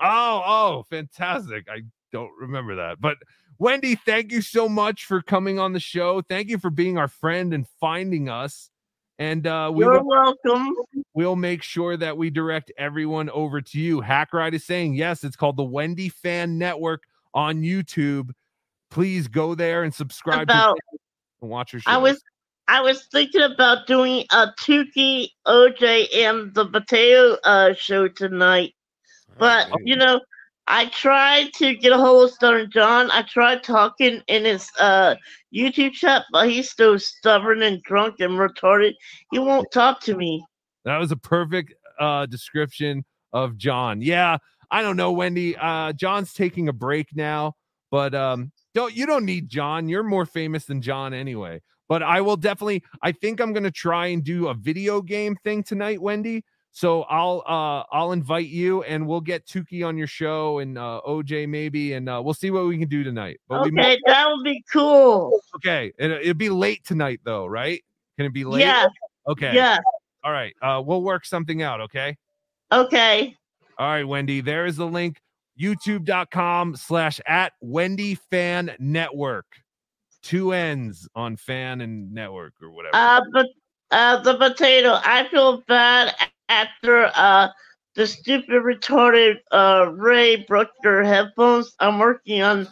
Oh, 0.00 0.42
oh, 0.44 0.86
fantastic. 0.90 1.66
I 1.68 1.82
don't 2.12 2.30
remember 2.40 2.76
that. 2.76 3.00
But 3.00 3.18
Wendy, 3.58 3.94
thank 3.94 4.32
you 4.32 4.42
so 4.42 4.68
much 4.68 5.04
for 5.04 5.22
coming 5.22 5.58
on 5.58 5.72
the 5.72 5.80
show. 5.80 6.20
Thank 6.22 6.48
you 6.48 6.58
for 6.58 6.70
being 6.70 6.98
our 6.98 7.08
friend 7.08 7.54
and 7.54 7.66
finding 7.80 8.28
us. 8.28 8.70
And 9.18 9.46
uh 9.46 9.70
we 9.72 9.84
You're 9.84 10.02
will, 10.02 10.34
welcome. 10.44 10.74
we'll 11.14 11.36
make 11.36 11.62
sure 11.62 11.96
that 11.96 12.16
we 12.16 12.30
direct 12.30 12.72
everyone 12.76 13.30
over 13.30 13.60
to 13.60 13.78
you. 13.78 14.00
Hackride 14.00 14.54
is 14.54 14.64
saying 14.64 14.94
yes, 14.94 15.22
it's 15.22 15.36
called 15.36 15.56
the 15.56 15.64
Wendy 15.64 16.08
Fan 16.08 16.58
Network 16.58 17.04
on 17.34 17.62
YouTube. 17.62 18.30
Please 18.90 19.28
go 19.28 19.54
there 19.54 19.84
and 19.84 19.94
subscribe 19.94 20.48
to 20.48 20.54
About 20.54 20.78
and 21.40 21.50
watch 21.50 21.72
her 21.72 21.80
show. 21.80 21.90
I 21.90 21.98
was 21.98 22.20
I 22.68 22.80
was 22.80 23.06
thinking 23.12 23.42
about 23.42 23.86
doing 23.86 24.24
a 24.30 24.48
Tukey, 24.60 25.28
OJ, 25.46 26.06
and 26.14 26.54
the 26.54 26.66
potato 26.66 27.36
uh, 27.44 27.74
show 27.74 28.08
tonight, 28.08 28.74
but 29.38 29.68
you 29.84 29.96
know, 29.96 30.20
I 30.68 30.86
tried 30.86 31.52
to 31.54 31.74
get 31.74 31.92
a 31.92 31.98
hold 31.98 32.28
of 32.28 32.34
Stubborn 32.34 32.70
John. 32.70 33.10
I 33.10 33.22
tried 33.22 33.62
talking 33.62 34.22
in 34.28 34.44
his 34.44 34.70
uh, 34.78 35.16
YouTube 35.54 35.92
chat, 35.92 36.24
but 36.30 36.48
he's 36.48 36.70
still 36.70 36.98
stubborn 36.98 37.62
and 37.62 37.82
drunk 37.82 38.20
and 38.20 38.34
retarded. 38.34 38.92
He 39.32 39.38
won't 39.38 39.70
talk 39.72 40.00
to 40.02 40.16
me. 40.16 40.44
That 40.84 40.98
was 40.98 41.12
a 41.12 41.16
perfect 41.16 41.74
uh 41.98 42.26
description 42.26 43.04
of 43.32 43.56
John. 43.56 44.00
Yeah, 44.00 44.38
I 44.70 44.82
don't 44.82 44.96
know, 44.96 45.12
Wendy. 45.12 45.56
Uh 45.56 45.92
John's 45.92 46.32
taking 46.32 46.68
a 46.68 46.72
break 46.72 47.08
now, 47.14 47.54
but 47.90 48.14
um 48.14 48.52
don't 48.74 48.94
you 48.96 49.06
don't 49.06 49.24
need 49.24 49.48
John. 49.48 49.88
You're 49.88 50.02
more 50.02 50.26
famous 50.26 50.64
than 50.64 50.80
John 50.80 51.12
anyway. 51.12 51.60
But 51.92 52.02
I 52.02 52.22
will 52.22 52.38
definitely 52.38 52.82
I 53.02 53.12
think 53.12 53.38
I'm 53.38 53.52
gonna 53.52 53.70
try 53.70 54.06
and 54.06 54.24
do 54.24 54.48
a 54.48 54.54
video 54.54 55.02
game 55.02 55.36
thing 55.44 55.62
tonight, 55.62 56.00
Wendy. 56.00 56.42
So 56.70 57.02
I'll 57.02 57.42
uh 57.46 57.84
I'll 57.94 58.12
invite 58.12 58.46
you 58.48 58.82
and 58.84 59.06
we'll 59.06 59.20
get 59.20 59.44
Tukey 59.46 59.86
on 59.86 59.98
your 59.98 60.06
show 60.06 60.60
and 60.60 60.78
uh 60.78 61.02
OJ 61.06 61.46
maybe 61.50 61.92
and 61.92 62.08
uh 62.08 62.22
we'll 62.24 62.32
see 62.32 62.50
what 62.50 62.64
we 62.64 62.78
can 62.78 62.88
do 62.88 63.04
tonight. 63.04 63.40
But 63.46 63.60
Okay, 63.66 63.70
might, 63.72 63.98
that 64.06 64.26
would 64.26 64.42
be 64.42 64.64
cool. 64.72 65.38
okay. 65.56 65.92
It, 65.98 66.10
it'll 66.12 66.32
be 66.32 66.48
late 66.48 66.82
tonight 66.82 67.20
though, 67.24 67.44
right? 67.44 67.84
Can 68.16 68.24
it 68.24 68.32
be 68.32 68.44
late? 68.44 68.60
Yeah. 68.60 68.86
Okay. 69.28 69.54
Yeah. 69.54 69.76
All 70.24 70.32
right. 70.32 70.54
Uh 70.62 70.82
we'll 70.82 71.02
work 71.02 71.26
something 71.26 71.60
out, 71.60 71.82
okay? 71.82 72.16
Okay. 72.72 73.36
All 73.78 73.86
right, 73.86 74.08
Wendy. 74.08 74.40
There 74.40 74.64
is 74.64 74.78
the 74.78 74.86
link. 74.86 75.20
YouTube.com 75.60 76.74
slash 76.74 77.20
at 77.26 77.52
Wendy 77.60 78.14
Fan 78.30 78.74
Network. 78.78 79.44
Two 80.22 80.52
ends 80.52 81.08
on 81.14 81.36
fan 81.36 81.80
and 81.80 82.12
network 82.12 82.54
or 82.62 82.70
whatever. 82.70 82.94
Uh, 82.94 83.20
but 83.32 83.46
uh, 83.90 84.22
the 84.22 84.36
potato. 84.36 84.98
I 85.04 85.28
feel 85.28 85.62
bad 85.68 86.14
after 86.48 87.10
uh 87.14 87.48
the 87.94 88.06
stupid 88.06 88.62
retarded 88.62 89.36
uh 89.52 89.90
Ray 89.92 90.36
broke 90.36 90.70
your 90.82 91.02
headphones. 91.02 91.74
I'm 91.80 91.98
working 91.98 92.42
on 92.42 92.68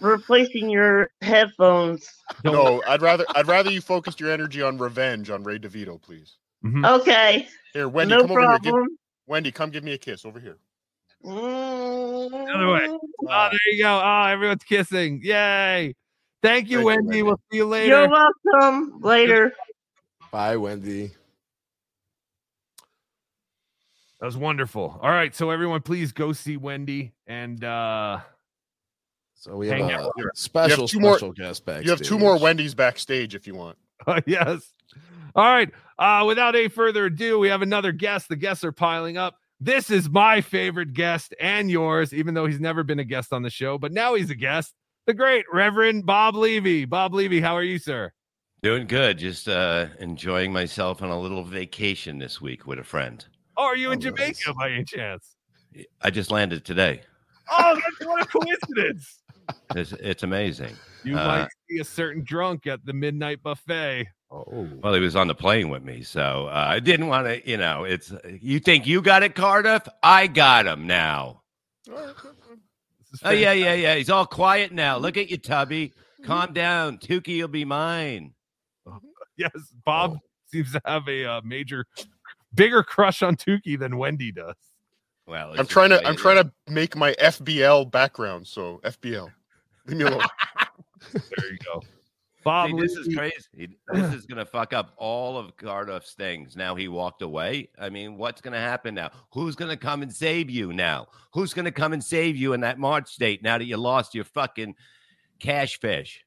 replacing 0.00 0.70
your 0.70 1.10
headphones. 1.22 2.08
No, 2.44 2.82
I'd 2.86 3.02
rather 3.02 3.24
I'd 3.34 3.48
rather 3.48 3.70
you 3.70 3.80
focused 3.80 4.20
your 4.20 4.30
energy 4.30 4.62
on 4.62 4.78
revenge 4.78 5.30
on 5.30 5.42
Ray 5.42 5.58
DeVito, 5.58 6.00
please. 6.00 6.36
Okay. 6.84 7.48
Here, 7.72 7.88
Wendy, 7.88 8.14
No 8.14 8.22
come 8.22 8.30
over 8.32 8.40
here. 8.40 8.58
Give, 8.58 8.72
problem. 8.72 8.98
Wendy, 9.26 9.52
come 9.52 9.70
give 9.70 9.84
me 9.84 9.92
a 9.92 9.98
kiss 9.98 10.24
over 10.24 10.40
here. 10.40 10.58
Mm. 11.24 12.54
Other 12.54 12.72
way. 12.72 12.88
Oh, 13.28 13.48
there 13.50 13.58
you 13.72 13.82
go. 13.82 14.00
Oh, 14.02 14.24
everyone's 14.24 14.64
kissing. 14.64 15.20
Yay. 15.22 15.94
Thank 16.42 16.70
you, 16.70 16.84
Wendy. 16.84 17.22
We'll 17.22 17.40
see 17.50 17.58
you 17.58 17.66
later. 17.66 18.08
You're 18.08 18.08
welcome. 18.08 19.00
Later. 19.00 19.52
Bye, 20.30 20.56
Wendy. 20.56 21.12
That 24.20 24.26
was 24.26 24.36
wonderful. 24.36 24.98
All 25.02 25.10
right. 25.10 25.34
So 25.34 25.50
everyone, 25.50 25.82
please 25.82 26.12
go 26.12 26.32
see 26.32 26.56
Wendy 26.56 27.12
and 27.26 27.62
uh 27.62 28.20
so 29.34 29.56
we 29.56 29.68
have 29.68 29.78
a 29.78 29.92
out 29.92 30.12
special, 30.34 30.82
have 30.84 30.90
two 30.90 30.98
more, 30.98 31.18
special 31.18 31.32
guest 31.32 31.64
backstage. 31.66 31.84
You 31.84 31.90
have 31.90 32.00
two 32.00 32.18
more. 32.18 32.38
Wendy's 32.38 32.74
backstage 32.74 33.34
if 33.34 33.46
you 33.46 33.54
want. 33.54 33.76
yes. 34.26 34.72
All 35.34 35.44
right. 35.44 35.70
Uh, 35.98 36.24
without 36.26 36.56
any 36.56 36.68
further 36.68 37.06
ado, 37.06 37.38
we 37.38 37.48
have 37.48 37.62
another 37.62 37.92
guest. 37.92 38.28
The 38.28 38.36
guests 38.36 38.64
are 38.64 38.72
piling 38.72 39.18
up. 39.18 39.36
This 39.60 39.90
is 39.90 40.08
my 40.08 40.40
favorite 40.40 40.94
guest 40.94 41.34
and 41.40 41.70
yours, 41.70 42.12
even 42.12 42.34
though 42.34 42.46
he's 42.46 42.60
never 42.60 42.82
been 42.82 42.98
a 42.98 43.04
guest 43.04 43.32
on 43.32 43.42
the 43.42 43.50
show, 43.50 43.78
but 43.78 43.92
now 43.92 44.14
he's 44.14 44.30
a 44.30 44.34
guest. 44.34 44.74
The 45.06 45.14
great 45.14 45.44
Reverend 45.52 46.04
Bob 46.04 46.34
Levy. 46.34 46.84
Bob 46.84 47.14
Levy, 47.14 47.40
how 47.40 47.54
are 47.56 47.62
you, 47.62 47.78
sir? 47.78 48.12
Doing 48.62 48.86
good. 48.88 49.18
Just 49.18 49.48
uh, 49.48 49.86
enjoying 50.00 50.52
myself 50.52 51.00
on 51.00 51.10
a 51.10 51.18
little 51.18 51.44
vacation 51.44 52.18
this 52.18 52.40
week 52.40 52.66
with 52.66 52.80
a 52.80 52.84
friend. 52.84 53.24
Oh, 53.56 53.64
are 53.64 53.76
you 53.76 53.92
in 53.92 54.00
Jamaica 54.00 54.52
by 54.58 54.70
any 54.72 54.84
chance? 54.84 55.36
I 56.02 56.10
just 56.10 56.30
landed 56.32 56.64
today. 56.64 57.02
Oh, 57.50 57.74
that's 57.74 58.08
what 58.08 58.22
a 58.22 58.26
coincidence. 58.26 59.20
It's, 59.76 59.92
it's 59.92 60.24
amazing. 60.24 60.74
You 61.04 61.16
Uh, 61.16 61.24
might 61.24 61.48
see 61.70 61.78
a 61.78 61.84
certain 61.84 62.24
drunk 62.24 62.66
at 62.66 62.84
the 62.84 62.92
midnight 62.92 63.44
buffet. 63.44 64.08
Oh, 64.28 64.68
well, 64.82 64.92
he 64.92 64.98
was 64.98 65.14
on 65.14 65.28
the 65.28 65.36
plane 65.36 65.68
with 65.68 65.84
me, 65.84 66.02
so 66.02 66.48
uh, 66.48 66.66
I 66.68 66.80
didn't 66.80 67.06
want 67.06 67.28
to. 67.28 67.48
You 67.48 67.56
know, 67.56 67.84
it's 67.84 68.12
you 68.40 68.58
think 68.58 68.88
you 68.88 69.00
got 69.02 69.22
it, 69.22 69.36
Cardiff? 69.36 69.86
I 70.02 70.26
got 70.26 70.66
him 70.66 70.88
now. 70.88 71.42
Oh 73.22 73.30
yeah, 73.30 73.52
yeah, 73.52 73.74
yeah. 73.74 73.94
He's 73.94 74.10
all 74.10 74.26
quiet 74.26 74.72
now. 74.72 74.98
Look 74.98 75.16
at 75.16 75.30
you, 75.30 75.36
Tubby. 75.38 75.92
Calm 76.24 76.52
down. 76.52 76.98
Tukey 76.98 77.40
will 77.40 77.48
be 77.48 77.64
mine. 77.64 78.34
yes, 79.36 79.52
Bob 79.84 80.18
seems 80.46 80.72
to 80.72 80.80
have 80.84 81.08
a 81.08 81.24
uh, 81.24 81.40
major, 81.44 81.86
bigger 82.54 82.82
crush 82.82 83.22
on 83.22 83.36
Tukey 83.36 83.78
than 83.78 83.96
Wendy 83.96 84.32
does. 84.32 84.54
Well, 85.26 85.54
I'm 85.58 85.66
trying 85.66 85.90
to 85.90 86.06
I'm 86.06 86.16
trying 86.16 86.36
to 86.36 86.52
make 86.68 86.94
my 86.94 87.12
FBL 87.14 87.90
background. 87.90 88.46
So 88.46 88.80
FBL, 88.84 89.28
leave 89.86 89.98
me 89.98 90.04
alone. 90.04 90.22
there 91.12 91.50
you 91.50 91.58
go. 91.64 91.82
Bob, 92.46 92.70
See, 92.70 92.80
this 92.80 92.92
is 92.92 93.14
crazy. 93.14 93.76
This 93.92 94.14
is 94.14 94.24
going 94.24 94.38
to 94.38 94.46
fuck 94.46 94.72
up 94.72 94.94
all 94.96 95.36
of 95.36 95.56
Cardiff's 95.56 96.14
things. 96.14 96.56
Now 96.56 96.74
he 96.74 96.88
walked 96.88 97.20
away. 97.20 97.70
I 97.78 97.90
mean, 97.90 98.16
what's 98.16 98.40
going 98.40 98.54
to 98.54 98.60
happen 98.60 98.94
now? 98.94 99.10
Who's 99.32 99.56
going 99.56 99.70
to 99.70 99.76
come 99.76 100.02
and 100.02 100.14
save 100.14 100.48
you 100.48 100.72
now? 100.72 101.08
Who's 101.34 101.52
going 101.52 101.64
to 101.64 101.72
come 101.72 101.92
and 101.92 102.02
save 102.02 102.36
you 102.36 102.52
in 102.52 102.60
that 102.60 102.78
March 102.78 103.16
date 103.16 103.42
now 103.42 103.58
that 103.58 103.64
you 103.64 103.76
lost 103.76 104.14
your 104.14 104.24
fucking 104.24 104.76
cash 105.40 105.80
fish? 105.80 106.24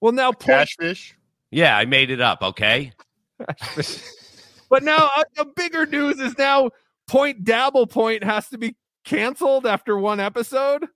Well, 0.00 0.12
now 0.12 0.32
cash 0.32 0.74
fish. 0.78 1.14
Yeah, 1.50 1.76
I 1.76 1.84
made 1.84 2.10
it 2.10 2.20
up. 2.20 2.42
Okay. 2.42 2.92
But 4.68 4.82
now 4.82 5.08
uh, 5.16 5.24
the 5.36 5.44
bigger 5.44 5.86
news 5.86 6.18
is 6.18 6.36
now 6.38 6.70
Point 7.06 7.44
Dabble 7.44 7.86
Point 7.86 8.24
has 8.24 8.48
to 8.48 8.58
be 8.58 8.76
canceled 9.04 9.66
after 9.66 9.96
one 9.96 10.20
episode. 10.20 10.86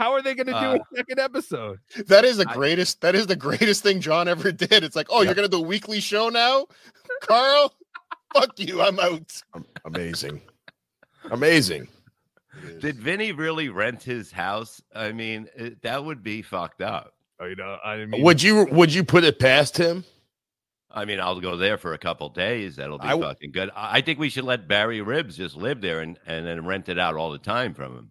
How 0.00 0.12
are 0.14 0.22
they 0.22 0.34
going 0.34 0.46
to 0.46 0.52
do 0.52 0.58
Uh, 0.58 0.74
a 0.76 0.96
second 0.96 1.18
episode? 1.20 1.78
That 2.06 2.24
is 2.24 2.38
the 2.38 2.46
greatest. 2.46 3.02
That 3.02 3.14
is 3.14 3.26
the 3.26 3.36
greatest 3.36 3.82
thing 3.82 4.00
John 4.00 4.28
ever 4.28 4.50
did. 4.66 4.82
It's 4.82 4.96
like, 4.96 5.08
oh, 5.10 5.20
you're 5.20 5.34
gonna 5.34 5.46
do 5.46 5.58
a 5.58 5.60
weekly 5.60 6.00
show 6.00 6.30
now, 6.30 6.66
Carl. 7.20 7.74
Fuck 8.32 8.58
you. 8.58 8.80
I'm 8.80 8.98
out. 8.98 9.42
Amazing. 9.84 10.40
Amazing. 11.30 11.86
Did 12.80 12.96
Vinny 12.96 13.32
really 13.32 13.68
rent 13.68 14.02
his 14.02 14.32
house? 14.32 14.80
I 14.94 15.12
mean, 15.12 15.48
it, 15.54 15.82
that 15.82 16.02
would 16.02 16.22
be 16.22 16.40
fucked 16.40 16.80
up. 16.80 17.12
You 17.40 17.56
know, 17.56 17.76
I 17.84 18.04
mean, 18.06 18.22
Would 18.22 18.42
you 18.42 18.66
would 18.72 18.94
you 18.94 19.04
put 19.04 19.24
it 19.24 19.38
past 19.38 19.76
him? 19.76 20.04
I 20.90 21.04
mean, 21.04 21.20
I'll 21.20 21.40
go 21.40 21.56
there 21.58 21.76
for 21.78 21.92
a 21.92 21.98
couple 21.98 22.28
days. 22.30 22.76
That'll 22.76 22.98
be 22.98 23.04
I 23.04 23.10
w- 23.10 23.28
fucking 23.28 23.52
good. 23.52 23.70
I 23.76 23.98
I 23.98 24.00
think 24.00 24.18
we 24.18 24.30
should 24.30 24.44
let 24.44 24.66
Barry 24.66 25.02
Ribs 25.02 25.36
just 25.36 25.56
live 25.56 25.80
there 25.82 26.00
and, 26.00 26.18
and 26.26 26.46
then 26.46 26.64
rent 26.64 26.88
it 26.88 26.98
out 26.98 27.16
all 27.16 27.30
the 27.30 27.38
time 27.38 27.74
from 27.74 27.94
him. 27.96 28.10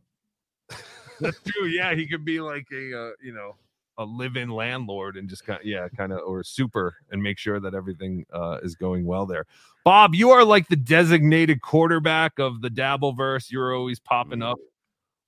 That's 1.22 1.40
true. 1.46 1.68
Yeah, 1.68 1.96
he 1.96 2.08
could 2.08 2.26
be 2.26 2.40
like 2.40 2.68
a 2.72 2.98
uh, 2.98 3.12
you 3.22 3.34
know 3.34 3.56
a 3.98 4.06
live-in 4.06 4.50
landlord 4.50 5.18
and 5.18 5.28
just 5.28 5.46
kind 5.46 5.60
of, 5.60 5.66
yeah 5.66 5.88
kind 5.90 6.14
of 6.14 6.20
or 6.26 6.42
super 6.42 6.96
and 7.12 7.22
make 7.22 7.38
sure 7.38 7.60
that 7.60 7.74
everything 7.74 8.26
uh, 8.34 8.60
is 8.64 8.76
going 8.76 9.06
well 9.06 9.26
there. 9.26 9.46
Bob, 9.84 10.16
you 10.16 10.30
are 10.32 10.44
like 10.44 10.68
the 10.68 10.76
designated 10.76 11.62
quarterback 11.62 12.40
of 12.40 12.62
the 12.62 12.70
Dabbleverse. 12.70 13.52
You're 13.52 13.76
always 13.76 14.00
popping 14.00 14.42
up 14.42 14.58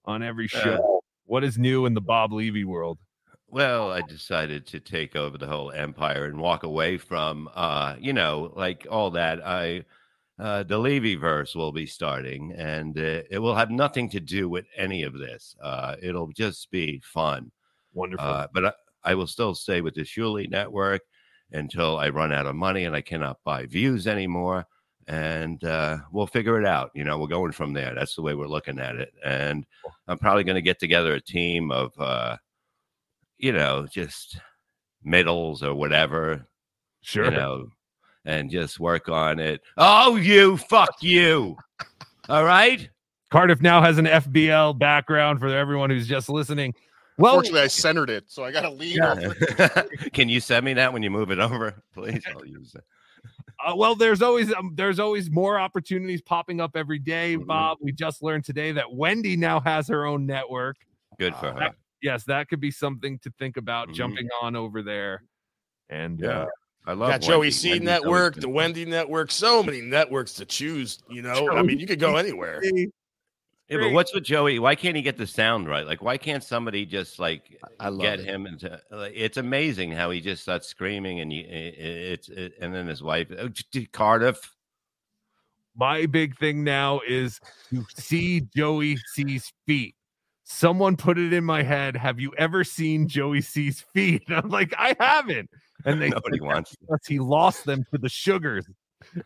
on 0.06 0.24
every 0.24 0.48
show. 0.48 1.02
what 1.26 1.44
is 1.44 1.58
new 1.58 1.86
in 1.86 1.94
the 1.94 2.02
Bob 2.02 2.32
Levy 2.32 2.64
world? 2.64 2.98
Well, 3.48 3.92
I 3.92 4.02
decided 4.02 4.66
to 4.68 4.80
take 4.80 5.16
over 5.18 5.38
the 5.38 5.48
whole 5.48 5.72
empire 5.72 6.24
and 6.26 6.40
walk 6.40 6.64
away 6.64 6.98
from, 6.98 7.50
uh, 7.54 7.96
you 8.00 8.14
know, 8.14 8.54
like 8.56 8.88
all 8.90 9.12
that. 9.12 9.46
I, 9.46 9.84
uh, 10.42 10.64
the 10.64 10.78
Levy 10.78 11.16
verse 11.16 11.54
will 11.54 11.72
be 11.72 11.86
starting, 11.86 12.52
and 12.58 12.98
uh, 12.98 13.22
it 13.30 13.40
will 13.40 13.54
have 13.54 13.70
nothing 13.70 14.10
to 14.10 14.20
do 14.20 14.50
with 14.50 14.66
any 14.76 15.04
of 15.04 15.14
this. 15.14 15.56
Uh, 15.62 15.96
it'll 16.02 16.32
just 16.32 16.72
be 16.72 17.00
fun. 17.04 17.52
Wonderful. 17.94 18.26
Uh, 18.26 18.48
but 18.52 18.66
I, 18.66 18.74
I 19.04 19.16
will 19.16 19.28
still 19.28 19.54
stay 19.54 19.82
with 19.82 19.94
the 19.94 20.02
Shuli 20.02 20.50
network 20.50 21.02
until 21.52 21.98
I 21.98 22.10
run 22.10 22.32
out 22.32 22.48
of 22.48 22.56
money 22.56 22.86
and 22.86 22.96
I 22.96 23.02
cannot 23.02 23.38
buy 23.44 23.68
views 23.68 24.08
anymore. 24.08 24.66
And 25.08 25.64
uh, 25.64 25.98
we'll 26.12 26.28
figure 26.28 26.60
it 26.60 26.66
out. 26.66 26.92
You 26.96 27.04
know, 27.04 27.20
we're 27.20 27.28
going 27.28 27.52
from 27.52 27.74
there. 27.74 27.94
That's 27.94 28.16
the 28.16 28.22
way 28.22 28.34
we're 28.34 28.48
looking 28.48 28.80
at 28.80 28.96
it. 28.96 29.14
And 29.24 29.66
I'm 30.08 30.18
probably 30.18 30.44
going 30.44 30.56
to 30.56 30.62
get 30.62 30.80
together 30.80 31.14
a 31.14 31.22
team 31.22 31.72
of, 31.72 31.92
uh, 32.00 32.38
you 33.38 33.52
know, 33.52 33.88
just 33.92 34.40
middles 35.04 35.62
or 35.64 35.76
whatever. 35.76 36.48
Sure. 37.02 37.26
You 37.26 37.32
know, 37.32 37.68
and 38.26 38.50
just 38.50 38.80
work 38.80 39.10
on 39.10 39.40
it. 39.40 39.62
Oh, 39.78 40.16
you, 40.16 40.58
fuck 40.58 40.96
you. 41.02 41.58
All 42.30 42.44
right. 42.44 42.90
Cardiff 43.32 43.62
now 43.62 43.82
has 43.82 43.98
an 43.98 44.06
FBL 44.06 44.78
background 44.78 45.40
for 45.40 45.48
everyone 45.48 45.90
who's 45.90 46.08
just 46.08 46.30
listening. 46.30 46.74
Well, 47.18 47.34
Fortunately, 47.36 47.62
I 47.62 47.68
centered 47.68 48.10
it, 48.10 48.26
so 48.28 48.44
I 48.44 48.52
got 48.52 48.62
to 48.62 48.70
lean 48.70 49.02
over. 49.02 49.34
Can 50.14 50.28
you 50.28 50.40
send 50.40 50.66
me 50.66 50.74
that 50.74 50.92
when 50.92 51.04
you 51.04 51.10
move 51.12 51.32
it 51.32 51.40
over, 51.40 51.82
please? 51.94 52.24
I'll 52.34 52.46
use 52.46 52.74
it. 52.76 52.84
Uh, 53.66 53.76
well, 53.76 53.96
there's 53.96 54.22
always 54.24 54.52
um, 54.54 54.72
there's 54.76 55.00
always 55.00 55.30
more 55.30 55.60
opportunities 55.60 56.22
popping 56.22 56.60
up 56.60 56.72
every 56.76 56.98
day, 57.00 57.36
Mm-hmm. 57.36 57.46
Bob. 57.46 57.78
We 57.82 57.92
just 57.92 58.24
learned 58.24 58.44
today 58.44 58.72
that 58.72 58.92
Wendy 58.92 59.38
now 59.38 59.60
has 59.60 59.88
her 59.90 60.06
own 60.06 60.26
network. 60.26 60.78
Good 61.20 61.36
for 61.36 61.52
her. 61.54 61.60
That- 61.60 61.76
yes, 62.02 62.24
that 62.24 62.50
could 62.50 62.60
be 62.60 62.72
something 62.72 63.20
to 63.20 63.32
think 63.38 63.58
about 63.58 63.90
Mhm. 63.90 63.94
jumping 63.94 64.28
on 64.42 64.56
over 64.56 64.82
there. 64.82 65.22
And 65.90 66.20
Yeah. 66.20 66.30
uh, 66.44 66.46
I 66.86 66.94
love 66.94 67.10
Got 67.12 67.22
Joey 67.22 67.52
C 67.52 67.70
Wendy's 67.72 67.88
always 67.90 68.02
network, 68.04 68.34
been 68.36 68.42
the. 68.42 68.50
Wendy 68.50 68.86
network, 68.86 69.32
so 69.32 69.62
many 69.62 69.82
networks 69.82 70.34
to 70.36 70.46
choose. 70.46 71.00
You 71.10 71.22
know, 71.22 71.50
I 71.52 71.62
mean, 71.62 71.80
you 71.80 71.86
could 71.88 72.00
go 72.00 72.16
anywhere. 72.18 72.62
Yeah, 72.64 73.78
but 73.78 73.94
what's 73.94 74.14
with 74.14 74.24
Joey? 74.26 74.60
Why 74.60 74.76
can't 74.76 74.98
he 74.98 75.02
get 75.02 75.16
the 75.18 75.26
sound 75.28 75.70
right? 75.70 75.86
Like, 75.86 76.02
why 76.02 76.18
can't 76.18 76.44
somebody 76.44 76.86
just 76.86 77.20
like 77.20 77.58
love 77.80 78.02
get 78.02 78.20
it. 78.20 78.26
him 78.26 78.46
into? 78.46 78.82
Like, 78.92 79.14
it's 79.16 79.38
amazing 79.38 79.92
how 79.94 80.10
he 80.10 80.20
just 80.20 80.42
starts 80.42 80.68
screaming, 80.68 81.22
and 81.22 81.32
you, 81.32 81.44
i- 81.44 81.54
i- 81.54 82.12
it's 82.14 82.28
it, 82.28 82.54
and 82.60 82.74
then 82.76 82.88
his 82.88 83.02
wife, 83.02 83.28
oh, 83.38 83.48
j- 83.48 83.64
j- 83.72 83.86
Cardiff. 83.94 84.40
my 85.76 86.06
big 86.06 86.38
thing 86.38 86.64
now 86.66 87.00
is 87.08 87.40
to 87.70 87.86
see 87.96 88.42
Joey 88.56 88.98
C's 89.14 89.54
feet. 89.66 89.96
Someone 90.44 90.98
put 90.98 91.18
it 91.18 91.32
in 91.32 91.46
my 91.46 91.64
head. 91.64 91.96
Have 91.96 92.20
you 92.20 92.34
ever 92.38 92.66
seen 92.66 93.08
Joey 93.08 93.40
C's 93.40 93.86
feet? 93.94 94.24
And 94.28 94.36
I'm 94.44 94.50
like, 94.50 94.74
I 94.78 94.96
haven't. 95.00 95.50
And 95.86 96.02
they 96.02 96.10
Nobody 96.10 96.40
wants. 96.40 96.76
he 97.08 97.20
lost 97.20 97.66
them 97.66 97.86
to 97.92 97.98
the 97.98 98.10
sugars 98.10 98.66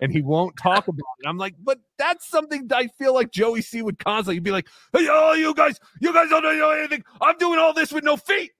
and 0.01 0.11
he 0.11 0.21
won't 0.21 0.55
talk 0.57 0.87
about 0.87 1.03
it. 1.19 1.27
I'm 1.27 1.37
like, 1.37 1.55
but 1.61 1.79
that's 1.97 2.27
something 2.27 2.67
that 2.67 2.77
I 2.77 2.87
feel 2.87 3.13
like 3.13 3.31
Joey 3.31 3.61
C 3.61 3.81
would 3.81 3.99
constantly 3.99 4.39
be 4.39 4.51
like, 4.51 4.67
hey, 4.93 5.07
oh, 5.09 5.33
you 5.33 5.53
guys, 5.53 5.79
you 5.99 6.13
guys 6.13 6.29
don't 6.29 6.43
know 6.43 6.71
anything. 6.71 7.03
I'm 7.21 7.37
doing 7.37 7.59
all 7.59 7.73
this 7.73 7.91
with 7.91 8.03
no 8.03 8.17
feet. 8.17 8.51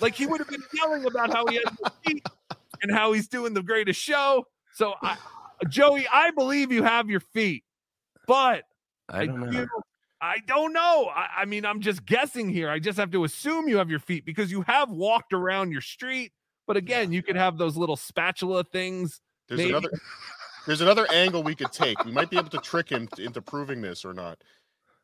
Like 0.00 0.14
he 0.14 0.26
would 0.26 0.40
have 0.40 0.48
been 0.48 0.62
yelling 0.74 1.04
about 1.06 1.32
how 1.32 1.46
he 1.46 1.56
has 1.56 1.64
no 1.82 1.90
feet 2.04 2.26
and 2.82 2.90
how 2.90 3.12
he's 3.12 3.28
doing 3.28 3.54
the 3.54 3.62
greatest 3.62 4.00
show. 4.00 4.46
So, 4.74 4.94
I, 5.02 5.16
Joey, 5.68 6.06
I 6.12 6.32
believe 6.32 6.72
you 6.72 6.82
have 6.82 7.08
your 7.08 7.20
feet, 7.20 7.62
but 8.26 8.64
I 9.08 9.26
don't 9.26 9.40
know. 9.40 9.50
do- 9.50 9.68
I 10.20 10.38
don't 10.46 10.72
know. 10.72 11.10
I, 11.14 11.42
I 11.42 11.44
mean, 11.44 11.66
I'm 11.66 11.80
just 11.80 12.06
guessing 12.06 12.48
here. 12.48 12.70
I 12.70 12.78
just 12.78 12.98
have 12.98 13.10
to 13.10 13.24
assume 13.24 13.68
you 13.68 13.76
have 13.76 13.90
your 13.90 13.98
feet 13.98 14.24
because 14.24 14.50
you 14.50 14.62
have 14.62 14.90
walked 14.90 15.34
around 15.34 15.70
your 15.70 15.82
street. 15.82 16.32
But 16.66 16.76
again, 16.76 17.12
you 17.12 17.22
could 17.22 17.36
have 17.36 17.58
those 17.58 17.76
little 17.76 17.96
spatula 17.96 18.64
things. 18.64 19.20
There's 19.48 19.58
maybe. 19.58 19.70
another. 19.70 19.90
There's 20.66 20.80
another 20.80 21.06
angle 21.12 21.42
we 21.42 21.54
could 21.54 21.72
take. 21.72 22.02
We 22.04 22.12
might 22.12 22.30
be 22.30 22.38
able 22.38 22.48
to 22.50 22.58
trick 22.58 22.88
him 22.88 23.08
into 23.18 23.42
proving 23.42 23.82
this 23.82 24.04
or 24.04 24.14
not. 24.14 24.38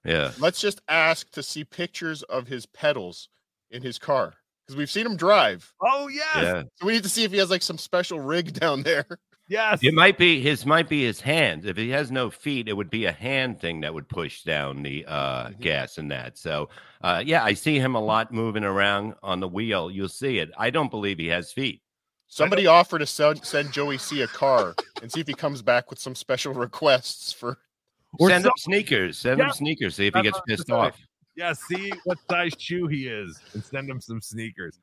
Yeah. 0.04 0.32
Let's 0.38 0.60
just 0.60 0.80
ask 0.88 1.30
to 1.32 1.42
see 1.42 1.64
pictures 1.64 2.22
of 2.24 2.48
his 2.48 2.64
pedals 2.66 3.28
in 3.70 3.82
his 3.82 3.98
car 3.98 4.34
because 4.66 4.76
we've 4.76 4.90
seen 4.90 5.06
him 5.06 5.16
drive. 5.16 5.72
Oh 5.82 6.08
yes. 6.08 6.36
Yeah. 6.36 6.62
So 6.76 6.86
we 6.86 6.92
need 6.92 7.02
to 7.02 7.08
see 7.08 7.24
if 7.24 7.32
he 7.32 7.38
has 7.38 7.50
like 7.50 7.62
some 7.62 7.78
special 7.78 8.20
rig 8.20 8.52
down 8.60 8.82
there. 8.82 9.06
Yes. 9.51 9.81
It 9.82 9.94
might 9.94 10.16
be 10.16 10.40
his 10.40 10.64
might 10.64 10.89
be 10.89 11.02
his 11.05 11.20
hands. 11.20 11.66
If 11.66 11.77
he 11.77 11.90
has 11.90 12.12
no 12.12 12.31
feet, 12.31 12.68
it 12.68 12.72
would 12.72 12.89
be 12.89 13.06
a 13.06 13.12
hand 13.12 13.60
thing 13.60 13.81
that 13.81 13.93
would 13.93 14.09
push 14.09 14.44
down 14.44 14.85
the 14.85 15.05
uh, 15.06 15.48
Mm-hmm. 15.48 15.60
gas 15.60 15.98
and 15.98 16.09
that. 16.12 16.39
So, 16.39 16.68
uh, 17.02 17.20
yeah, 17.27 17.43
I 17.43 17.55
see 17.55 17.77
him 17.81 17.97
a 17.97 18.01
lot 18.01 18.32
moving 18.32 18.62
around 18.62 19.14
on 19.24 19.40
the 19.40 19.48
wheel. 19.48 19.90
You'll 19.90 20.09
see 20.09 20.39
it. 20.39 20.52
I 20.56 20.70
don't 20.70 20.89
believe 20.90 21.18
he 21.18 21.27
has 21.27 21.52
feet. 21.52 21.82
Somebody 22.28 22.68
offered 22.68 23.01
to 23.01 23.06
send, 23.06 23.44
send 23.44 23.72
Joey 23.72 23.98
C 23.98 24.22
a 24.22 24.28
car 24.28 24.77
and 25.02 25.10
see 25.10 25.18
if 25.18 25.27
he 25.27 25.35
comes 25.35 25.62
back 25.62 25.90
with 25.90 25.98
some 25.98 26.14
special 26.14 26.55
requests 26.66 27.32
for. 27.32 27.59
or 28.20 28.31
Send 28.31 28.47
him 28.47 28.52
sneakers. 28.56 29.18
Send 29.18 29.40
him 29.40 29.51
sneakers. 29.51 29.97
See 29.97 30.06
if 30.06 30.14
he 30.14 30.22
gets 30.22 30.35
what 30.39 30.44
I 30.48 30.52
was 30.52 30.59
pissed 30.60 30.70
off. 30.70 30.97
Yeah, 31.35 31.55
see 31.55 31.93
what 32.05 32.18
size 32.31 32.55
shoe 32.56 32.86
he 32.86 33.09
is 33.09 33.40
and 33.52 33.64
send 33.64 33.90
him 33.90 34.01
some 34.01 34.20
sneakers. 34.20 34.78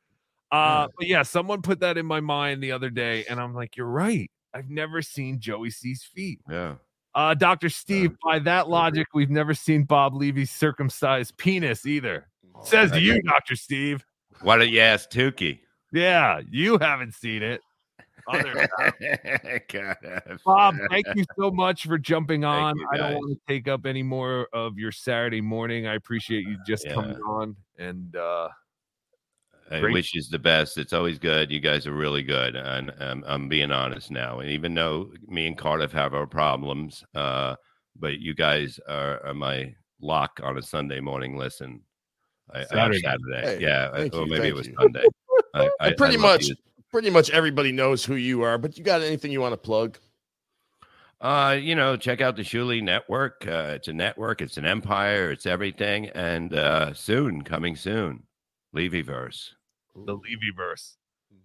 Uh, 0.52 0.88
but 0.98 1.06
yeah, 1.06 1.22
someone 1.22 1.62
put 1.62 1.80
that 1.80 1.96
in 1.96 2.04
my 2.04 2.20
mind 2.20 2.62
the 2.62 2.72
other 2.72 2.90
day, 2.90 3.24
and 3.30 3.40
I'm 3.40 3.54
like, 3.54 3.76
you're 3.78 3.86
right. 3.86 4.30
I've 4.58 4.70
never 4.70 5.00
seen 5.02 5.38
Joey 5.38 5.70
C's 5.70 6.02
feet. 6.02 6.40
Yeah. 6.50 6.74
Uh, 7.14 7.32
Dr. 7.34 7.68
Steve, 7.68 8.16
by 8.24 8.40
that 8.40 8.68
logic, 8.68 9.06
we've 9.14 9.30
never 9.30 9.54
seen 9.54 9.84
Bob 9.84 10.14
Levy's 10.14 10.50
circumcised 10.50 11.36
penis 11.36 11.86
either. 11.86 12.26
Says 12.64 12.90
to 12.90 13.00
you, 13.00 13.22
Dr. 13.22 13.54
Steve. 13.54 14.04
Why 14.42 14.56
don't 14.58 14.68
you 14.68 14.80
ask 14.80 15.10
Tukey? 15.10 15.60
Yeah, 15.92 16.40
you 16.50 16.76
haven't 16.78 17.14
seen 17.14 17.42
it. 17.42 17.60
Other 18.28 18.68
God. 19.68 19.96
Bob, 20.44 20.76
thank 20.90 21.06
you 21.14 21.24
so 21.38 21.50
much 21.50 21.86
for 21.86 21.98
jumping 21.98 22.44
on. 22.44 22.76
you, 22.76 22.86
I 22.92 22.96
don't 22.96 23.14
want 23.14 23.30
to 23.38 23.40
take 23.52 23.68
up 23.68 23.86
any 23.86 24.02
more 24.02 24.48
of 24.52 24.76
your 24.76 24.92
Saturday 24.92 25.40
morning. 25.40 25.86
I 25.86 25.94
appreciate 25.94 26.46
you 26.46 26.58
just 26.66 26.86
coming 26.90 27.12
Yeah. 27.16 27.32
on 27.32 27.56
and 27.78 28.16
uh 28.16 28.48
I 28.48 28.50
Great. 29.68 29.92
wish 29.92 30.14
you 30.14 30.22
the 30.30 30.38
best. 30.38 30.78
It's 30.78 30.92
always 30.92 31.18
good. 31.18 31.50
You 31.50 31.60
guys 31.60 31.86
are 31.86 31.92
really 31.92 32.22
good, 32.22 32.56
and 32.56 32.92
um, 33.00 33.24
I'm 33.26 33.48
being 33.48 33.70
honest 33.70 34.10
now. 34.10 34.40
And 34.40 34.50
even 34.50 34.74
though 34.74 35.10
me 35.26 35.46
and 35.46 35.58
Cardiff 35.58 35.92
have 35.92 36.14
our 36.14 36.26
problems, 36.26 37.04
uh, 37.14 37.54
but 37.98 38.18
you 38.18 38.34
guys 38.34 38.80
are, 38.88 39.24
are 39.26 39.34
my 39.34 39.74
lock 40.00 40.40
on 40.42 40.56
a 40.56 40.62
Sunday 40.62 41.00
morning 41.00 41.36
listen. 41.36 41.82
I, 42.50 42.64
Saturday. 42.64 43.00
Saturday, 43.00 43.00
Saturday. 43.00 43.46
Hey, 43.46 43.60
yeah, 43.60 43.90
thank 43.92 44.14
or 44.14 44.24
you, 44.24 44.30
maybe 44.30 44.48
it 44.48 44.54
was 44.54 44.66
you. 44.66 44.74
Sunday. 44.80 45.04
I, 45.54 45.68
I, 45.80 45.92
pretty 45.92 46.16
I 46.16 46.20
much, 46.20 46.46
you. 46.48 46.54
pretty 46.90 47.10
much 47.10 47.30
everybody 47.30 47.72
knows 47.72 48.04
who 48.04 48.14
you 48.14 48.42
are. 48.42 48.56
But 48.56 48.78
you 48.78 48.84
got 48.84 49.02
anything 49.02 49.32
you 49.32 49.40
want 49.40 49.52
to 49.52 49.58
plug? 49.58 49.98
Uh, 51.20 51.58
you 51.60 51.74
know, 51.74 51.96
check 51.96 52.20
out 52.20 52.36
the 52.36 52.42
Shuli 52.42 52.82
Network. 52.82 53.44
Uh, 53.46 53.72
it's 53.74 53.88
a 53.88 53.92
network. 53.92 54.40
It's 54.40 54.56
an 54.56 54.64
empire. 54.64 55.30
It's 55.30 55.46
everything. 55.46 56.06
And 56.10 56.54
uh, 56.54 56.94
soon, 56.94 57.42
coming 57.42 57.76
soon, 57.76 58.22
Levyverse. 58.74 59.50
The 59.94 60.16
Levyverse. 60.16 60.96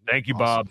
Thank 0.08 0.28
you, 0.28 0.34
Bob. 0.36 0.70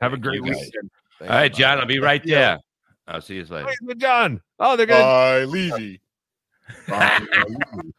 Have 0.00 0.12
a 0.12 0.16
great 0.16 0.36
you, 0.36 0.42
weekend. 0.44 0.90
All 1.20 1.28
right, 1.28 1.52
John. 1.52 1.78
I'll 1.78 1.86
be 1.86 1.98
right 1.98 2.24
Yeah. 2.24 2.38
there. 2.40 2.58
I'll 3.06 3.20
see 3.20 3.36
you 3.36 3.44
later. 3.44 3.68
Hey, 3.86 3.94
John. 3.96 4.40
Oh, 4.58 4.76
they're 4.76 4.86
gonna 4.86 5.02
Bye, 5.02 5.44
Levy. 5.44 6.00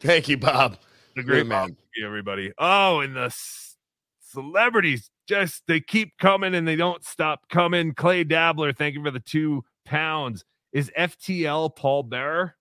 Thank 0.00 0.28
you, 0.28 0.36
Bob. 0.36 0.76
the 1.14 1.22
Great 1.22 1.46
great 1.46 1.46
man. 1.46 1.76
everybody. 2.04 2.52
Oh, 2.58 3.00
and 3.00 3.16
the 3.16 3.30
c- 3.30 3.76
celebrities 4.20 5.10
just 5.26 5.62
they 5.66 5.80
keep 5.80 6.18
coming 6.18 6.54
and 6.54 6.68
they 6.68 6.76
don't 6.76 7.02
stop 7.04 7.48
coming. 7.48 7.94
Clay 7.94 8.22
Dabbler, 8.24 8.72
thank 8.74 8.94
you 8.94 9.02
for 9.02 9.10
the 9.10 9.20
two 9.20 9.64
pounds. 9.86 10.44
Is 10.72 10.90
FTL 10.96 11.74
Paul 11.74 12.02
Bearer? 12.02 12.54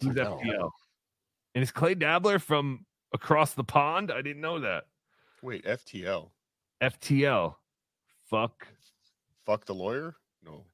Who's 0.00 0.14
FTL? 0.14 0.70
And 1.54 1.62
is 1.62 1.72
Clay 1.72 1.94
Dabbler 1.94 2.38
from 2.38 2.85
across 3.12 3.54
the 3.54 3.64
pond? 3.64 4.10
I 4.10 4.22
didn't 4.22 4.40
know 4.42 4.60
that. 4.60 4.84
Wait, 5.42 5.64
FTL. 5.64 6.30
FTL. 6.82 7.54
Fuck. 8.24 8.66
Fuck 9.44 9.64
the 9.64 9.74
lawyer? 9.74 10.16
No. 10.44 10.64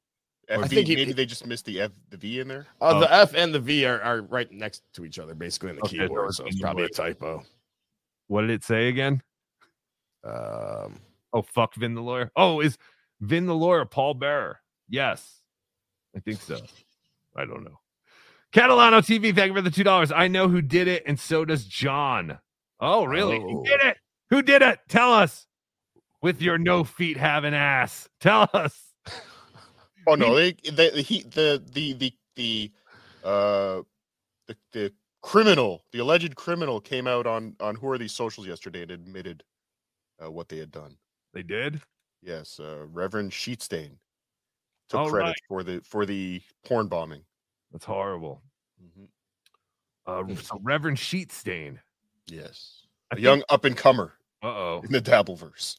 I 0.51 0.67
think 0.67 0.87
he- 0.89 0.97
maybe 0.97 1.13
they 1.13 1.25
just 1.27 1.47
missed 1.47 1.65
the 1.67 1.81
F, 1.81 1.93
the 2.11 2.17
V 2.17 2.41
in 2.41 2.49
there. 2.49 2.67
Uh, 2.81 3.01
The 3.01 3.13
F 3.13 3.35
and 3.35 3.55
the 3.55 3.61
V 3.61 3.85
are, 3.87 4.01
are 4.03 4.23
right 4.23 4.51
next 4.51 4.83
to 4.95 5.05
each 5.05 5.19
other, 5.19 5.35
basically 5.35 5.71
in 5.71 5.77
the 5.77 5.83
Okay, 5.85 5.99
keyboard. 5.99 6.33
so 6.35 6.43
So 6.43 6.47
it's 6.47 6.57
it's 6.57 6.63
probably 6.63 6.85
a 6.85 6.89
typo. 6.89 7.43
What 8.27 8.43
did 8.43 8.51
it 8.51 8.65
say 8.65 8.89
again? 8.89 9.23
Um, 10.25 11.01
Oh, 11.35 11.41
fuck 11.43 11.75
Vin 11.77 11.95
the 11.95 12.03
lawyer. 12.03 12.31
Oh, 12.37 12.61
is 12.61 12.77
Vin 13.21 13.47
the 13.47 13.55
lawyer 13.55 13.85
Paul 13.87 14.15
Bearer? 14.15 14.61
Yes, 14.89 15.41
I 16.15 16.21
think 16.21 16.41
so. 16.43 16.59
I 17.35 17.47
don't 17.47 17.65
know. 17.65 17.79
Catalano 18.53 18.99
TV, 18.99 19.35
thank 19.35 19.49
you 19.49 19.55
for 19.55 19.63
the 19.63 19.71
two 19.71 19.85
dollars. 19.85 20.13
I 20.13 20.29
know 20.29 20.49
who 20.49 20.61
did 20.61 20.89
it, 20.89 21.05
and 21.07 21.19
so 21.19 21.45
does 21.45 21.65
John. 21.65 22.39
Oh, 22.81 23.05
really? 23.05 23.41
Who 23.41 23.65
did 23.65 23.81
it? 23.81 23.97
Who 24.31 24.43
did 24.43 24.63
it? 24.63 24.79
Tell 24.89 25.13
us. 25.13 25.47
With 26.21 26.41
your 26.41 26.57
no 26.57 26.85
feet 26.85 27.17
having 27.17 27.55
ass. 27.55 28.09
Tell 28.21 28.49
us. 28.53 28.79
Oh 30.09 30.17
no, 30.17 30.35
they 30.35 30.51
the 30.65 30.91
the 30.93 31.01
he, 31.01 31.23
the 31.23 31.63
the 31.73 31.93
the 31.93 32.13
the 32.35 32.73
uh 33.23 33.83
the, 34.49 34.57
the 34.73 34.93
criminal, 35.23 35.85
the 35.93 36.01
alleged 36.01 36.35
criminal 36.35 36.81
came 36.81 37.07
out 37.07 37.25
on 37.25 37.55
on 37.61 37.77
who 37.77 37.89
are 37.89 37.99
these 37.99 38.11
socials 38.11 38.47
yesterday 38.49 38.83
and 38.83 38.91
admitted 38.91 39.45
uh, 40.21 40.29
what 40.29 40.49
they 40.49 40.59
had 40.59 40.73
done. 40.73 40.97
They 41.33 41.45
did? 41.45 41.81
Yes, 42.21 42.59
uh, 42.61 42.87
Reverend 42.93 43.31
Sheetstain 43.31 43.91
took 44.89 45.01
All 45.01 45.11
credit 45.11 45.29
right. 45.29 45.37
for 45.49 45.63
the 45.63 45.81
for 45.85 46.05
the 46.05 46.43
porn 46.67 46.89
bombing. 46.89 47.23
That's 47.73 47.85
horrible. 47.85 48.43
Mhm. 48.83 49.09
Uh, 50.07 50.35
so 50.43 50.61
Reverend 50.63 50.99
Sheetstain. 50.99 51.79
Yes, 52.27 52.87
a 53.11 53.19
young 53.21 53.43
up 53.49 53.65
and 53.65 53.77
comer 53.77 54.15
Uh 54.43 54.47
oh. 54.49 54.81
in 54.85 54.93
the 54.93 55.01
Dabbleverse. 55.01 55.77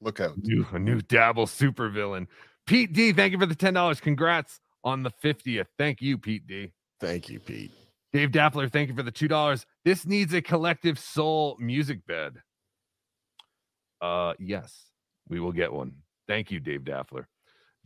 Look 0.00 0.20
out! 0.20 0.36
New, 0.42 0.66
a 0.72 0.78
new 0.78 1.00
dabble 1.00 1.46
supervillain. 1.46 2.26
Pete 2.66 2.92
D, 2.92 3.12
thank 3.12 3.32
you 3.32 3.38
for 3.38 3.46
the 3.46 3.54
ten 3.54 3.72
dollars. 3.74 4.00
Congrats 4.00 4.60
on 4.84 5.02
the 5.02 5.10
fiftieth. 5.10 5.68
Thank 5.78 6.02
you, 6.02 6.18
Pete 6.18 6.46
D. 6.46 6.72
Thank 7.00 7.28
you, 7.28 7.40
Pete. 7.40 7.72
Dave 8.12 8.30
Dappler, 8.30 8.70
thank 8.70 8.88
you 8.88 8.94
for 8.94 9.02
the 9.02 9.10
two 9.10 9.28
dollars. 9.28 9.66
This 9.84 10.06
needs 10.06 10.32
a 10.34 10.40
collective 10.42 10.98
soul 10.98 11.56
music 11.60 12.06
bed. 12.06 12.34
Uh, 14.00 14.34
yes, 14.38 14.86
we 15.28 15.40
will 15.40 15.52
get 15.52 15.72
one. 15.72 15.92
Thank 16.28 16.50
you, 16.50 16.60
Dave 16.60 16.84
Daffler. 16.84 17.26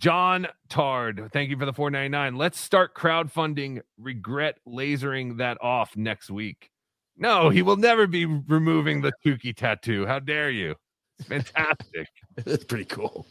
John 0.01 0.49
Tard, 0.71 1.29
thank 1.31 1.51
you 1.51 1.59
for 1.59 1.67
the 1.67 1.75
four 1.75 1.91
ninety 1.91 2.09
nine. 2.09 2.37
Let's 2.37 2.59
start 2.59 2.95
crowdfunding. 2.95 3.83
Regret 3.99 4.57
lasering 4.67 5.37
that 5.39 5.59
off 5.61 5.95
next 5.95 6.31
week. 6.31 6.71
No, 7.19 7.51
he 7.51 7.61
will 7.61 7.77
never 7.77 8.07
be 8.07 8.25
removing 8.25 9.03
the 9.03 9.13
Tukey 9.25 9.55
tattoo. 9.55 10.07
How 10.07 10.19
dare 10.19 10.51
you? 10.51 10.75
It's 11.19 11.29
fantastic. 11.29 12.09
That's 12.47 12.65
pretty 12.65 12.87
cool. 12.87 13.27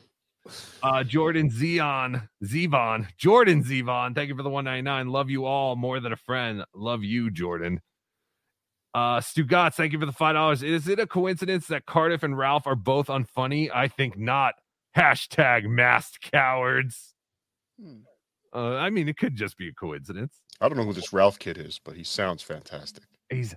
Uh, 0.84 1.04
Jordan 1.04 1.50
Zion, 1.50 2.30
Zevon, 2.44 3.08
Jordan 3.18 3.64
Zevon, 3.64 4.14
thank 4.14 4.30
you 4.30 4.36
for 4.36 4.44
the 4.44 4.50
199. 4.50 5.12
Love 5.12 5.32
you 5.32 5.46
all 5.46 5.76
more 5.76 6.00
than 6.00 6.14
a 6.14 6.18
friend. 6.18 6.64
Love 6.76 7.04
you, 7.04 7.32
Jordan. 7.32 7.82
Uh, 8.94 9.22
Stu 9.22 9.44
Gotts, 9.44 9.76
thank 9.76 9.92
you 9.92 10.00
for 10.00 10.06
the 10.06 10.12
five 10.12 10.36
dollars. 10.36 10.62
Is 10.62 10.88
it 10.88 11.00
a 11.00 11.08
coincidence 11.08 11.66
that 11.68 11.88
Cardiff 11.88 12.22
and 12.22 12.38
Ralph 12.38 12.68
are 12.68 12.76
both 12.76 13.08
unfunny? 13.08 13.72
I 13.74 13.88
think 13.88 14.20
not. 14.20 14.54
Hashtag 15.00 15.64
masked 15.64 16.30
cowards. 16.30 17.14
Uh, 18.54 18.76
I 18.76 18.90
mean, 18.90 19.08
it 19.08 19.18
could 19.18 19.36
just 19.36 19.58
be 19.58 19.70
a 19.70 19.74
coincidence. 19.74 20.42
I 20.60 20.68
don't 20.68 20.78
know 20.78 20.84
who 20.84 20.92
this 20.92 21.14
Ralph 21.14 21.40
kid 21.40 21.58
is, 21.58 21.80
but 21.84 21.96
he 21.96 22.04
sounds 22.04 22.44
fantastic. 22.44 23.04
He's 23.30 23.56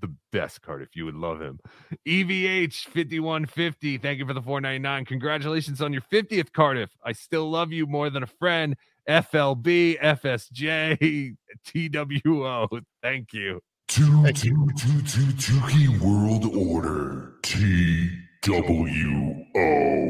the 0.00 0.12
best 0.32 0.62
Cardiff. 0.62 0.96
You 0.96 1.04
would 1.04 1.14
love 1.14 1.40
him. 1.40 1.60
EVH 2.08 2.86
5150. 2.86 3.98
Thank 3.98 4.18
you 4.18 4.26
for 4.26 4.32
the 4.32 4.42
499. 4.42 5.04
Congratulations 5.04 5.80
on 5.80 5.92
your 5.92 6.02
50th 6.12 6.52
Cardiff. 6.52 6.90
I 7.04 7.12
still 7.12 7.48
love 7.48 7.70
you 7.70 7.86
more 7.86 8.10
than 8.10 8.24
a 8.24 8.26
friend. 8.26 8.74
FLB, 9.08 10.00
FSJ, 10.00 11.36
TWO. 11.64 12.80
Thank 13.00 13.32
you. 13.32 13.60
Two, 13.86 14.32
two, 14.32 14.68
two, 14.76 15.02
two, 15.02 15.32
two 15.32 15.60
key 15.68 15.88
world 15.98 16.46
order. 16.56 17.34
T 17.42 18.10
W 18.42 19.44
O. 19.54 20.08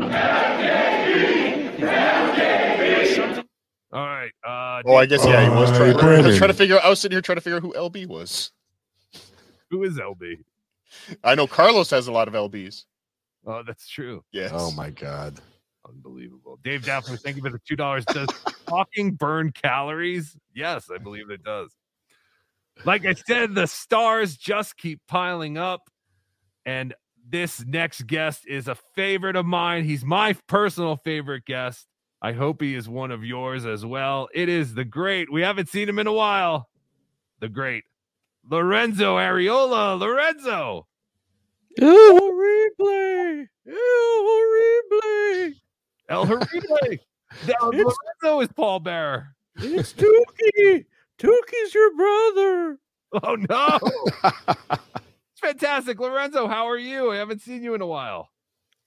All 3.93 4.07
right. 4.07 4.31
Uh, 4.47 4.83
Oh, 4.87 4.95
I 4.97 5.05
guess 5.05 5.27
yeah, 5.27 5.43
he 5.43 5.51
was 5.51 5.71
trying. 5.71 5.95
I 5.97 6.27
was 6.27 6.39
trying 6.39 6.49
to 6.49 6.55
figure. 6.55 6.79
I 6.83 6.89
was 6.89 7.01
sitting 7.01 7.15
here 7.15 7.21
trying 7.21 7.37
to 7.37 7.43
figure 7.43 7.57
out 7.57 7.63
who 7.63 7.75
LB 7.75 8.07
was. 8.07 8.53
Who 9.71 9.83
is 9.83 9.99
LB? 9.99 10.43
I 11.23 11.35
know 11.35 11.47
Carlos 11.47 11.91
has 11.91 12.07
a 12.07 12.13
lot 12.13 12.29
of 12.29 12.35
LBs. 12.35 12.85
Oh, 13.47 13.63
that's 13.67 13.89
true. 13.89 14.25
Yes. 14.33 14.53
Oh 14.55 14.71
my 14.73 14.91
god. 14.91 15.41
Unbelievable. 15.89 16.59
Dave 16.63 16.85
Daphne, 16.85 17.17
thank 17.17 17.37
you 17.37 17.43
for 17.43 17.51
the 17.51 17.61
two 17.67 17.77
dollars. 17.77 18.05
Does 18.07 18.29
talking 18.67 19.13
burn 19.13 19.53
calories? 19.53 20.37
Yes, 20.55 20.89
I 20.93 20.99
believe 20.99 21.31
it 21.31 21.43
does. 21.43 21.75
Like 22.85 23.05
I 23.05 23.15
said, 23.15 23.55
the 23.55 23.67
stars 23.67 24.37
just 24.37 24.77
keep 24.77 25.01
piling 25.09 25.59
up. 25.59 25.91
And 26.65 26.95
this 27.31 27.65
next 27.65 28.07
guest 28.07 28.47
is 28.47 28.69
a 28.69 28.77
favorite 28.95 29.37
of 29.37 29.47
mine. 29.47 29.85
He's 29.85 30.05
my 30.05 30.35
personal 30.47 30.97
favorite 30.97 31.45
guest. 31.45 31.87
I 32.23 32.33
hope 32.33 32.61
he 32.61 32.75
is 32.75 32.89
one 32.89 33.11
of 33.11 33.25
yours 33.25 33.65
as 33.65 33.85
well. 33.85 34.29
It 34.35 34.49
is 34.49 34.75
the 34.75 34.85
great. 34.85 35.33
We 35.33 35.43
haven't 35.43 35.69
seen 35.69 35.89
him 35.89 35.99
in 35.99 36.07
a 36.07 36.13
while. 36.13 36.69
The 37.41 37.49
great 37.49 37.85
Lorenzo 38.49 39.17
Arreola. 39.17 39.99
Lorenzo. 39.99 40.87
El 41.81 41.89
horrible. 41.89 43.47
El 43.67 43.77
horrible. 44.27 45.55
El 46.11 46.27
Horrible. 46.27 46.99
Lorenzo 47.47 48.41
is 48.41 48.49
Paul 48.55 48.81
Bearer. 48.81 49.37
It's 49.57 49.93
Tukey. 49.93 50.85
Tukey's 51.19 51.75
your 51.75 51.95
brother. 51.97 52.79
Oh 53.23 53.37
no! 53.49 54.77
it's 55.43 55.61
fantastic, 55.61 55.99
Lorenzo. 56.01 56.47
How 56.49 56.69
are 56.69 56.79
you? 56.79 57.13
I 57.13 57.17
haven't 57.17 57.43
seen 57.43 57.63
you 57.63 57.75
in 57.75 57.81
a 57.81 57.87
while. 57.87 58.29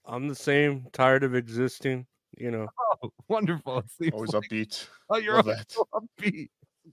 I'm 0.06 0.28
the 0.28 0.34
same, 0.34 0.86
tired 0.92 1.24
of 1.24 1.34
existing, 1.34 2.06
you 2.36 2.50
know. 2.50 2.68
Oh, 3.02 3.10
wonderful! 3.28 3.78
It 3.78 3.90
seems 3.90 4.12
Always 4.14 4.32
like- 4.34 4.44
upbeat. 4.50 4.86
Oh, 5.10 5.16
you're 5.18 5.34
Love 5.36 5.46
always 5.48 5.64
so 5.68 5.88
upbeat. 5.94 6.48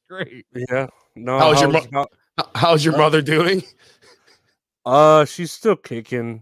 Great. 0.09 0.45
Yeah. 0.69 0.87
No. 1.15 1.37
How's 1.39 1.61
your 1.61 1.71
how's- 1.71 1.91
mo- 1.91 2.05
How's 2.55 2.83
your 2.85 2.97
mother 2.97 3.21
doing? 3.21 3.61
Uh 4.85 5.25
she's 5.25 5.51
still 5.51 5.75
kicking. 5.75 6.41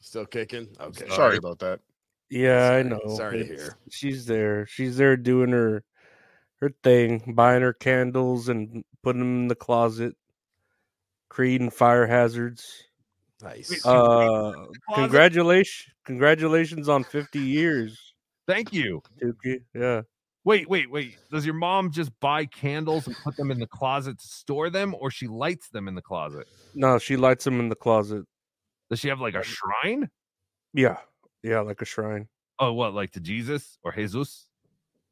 Still 0.00 0.24
kicking. 0.24 0.68
Okay. 0.80 1.08
Sorry 1.10 1.36
about 1.36 1.58
that. 1.58 1.80
Yeah, 2.30 2.70
I 2.70 2.82
know. 2.82 3.00
sorry 3.16 3.38
to 3.40 3.44
hear. 3.44 3.76
She's 3.90 4.24
there. 4.24 4.66
She's 4.66 4.96
there 4.96 5.16
doing 5.16 5.50
her 5.50 5.82
her 6.60 6.72
thing, 6.82 7.34
buying 7.36 7.62
her 7.62 7.72
candles 7.74 8.48
and 8.48 8.82
putting 9.02 9.20
them 9.20 9.40
in 9.42 9.48
the 9.48 9.54
closet, 9.54 10.16
creating 11.28 11.70
fire 11.70 12.06
hazards. 12.06 12.84
Nice. 13.42 13.84
Uh, 13.84 14.66
congratulations, 14.94 15.94
congratulations 16.04 16.88
on 16.88 17.04
50 17.04 17.38
years, 17.38 18.14
Thank 18.46 18.72
you. 18.72 19.02
Tukey. 19.22 19.62
Yeah. 19.74 20.02
Wait, 20.44 20.68
wait, 20.68 20.90
wait. 20.90 21.18
Does 21.32 21.44
your 21.44 21.56
mom 21.56 21.90
just 21.90 22.12
buy 22.20 22.46
candles 22.46 23.06
and 23.08 23.16
put 23.24 23.36
them 23.36 23.50
in 23.50 23.58
the 23.58 23.66
closet 23.66 24.18
to 24.18 24.26
store 24.26 24.70
them, 24.70 24.94
or 25.00 25.10
she 25.10 25.26
lights 25.26 25.68
them 25.68 25.88
in 25.88 25.96
the 25.96 26.02
closet? 26.02 26.46
No, 26.74 26.98
she 26.98 27.16
lights 27.16 27.44
them 27.44 27.58
in 27.58 27.68
the 27.68 27.74
closet. 27.74 28.24
Does 28.88 29.00
she 29.00 29.08
have 29.08 29.20
like 29.20 29.34
a 29.34 29.42
shrine? 29.42 30.08
Yeah. 30.72 30.98
Yeah, 31.42 31.60
like 31.60 31.82
a 31.82 31.84
shrine. 31.84 32.28
Oh, 32.60 32.72
what, 32.72 32.94
like 32.94 33.10
to 33.12 33.20
Jesus 33.20 33.78
or 33.82 33.92
Jesus? 33.92 34.46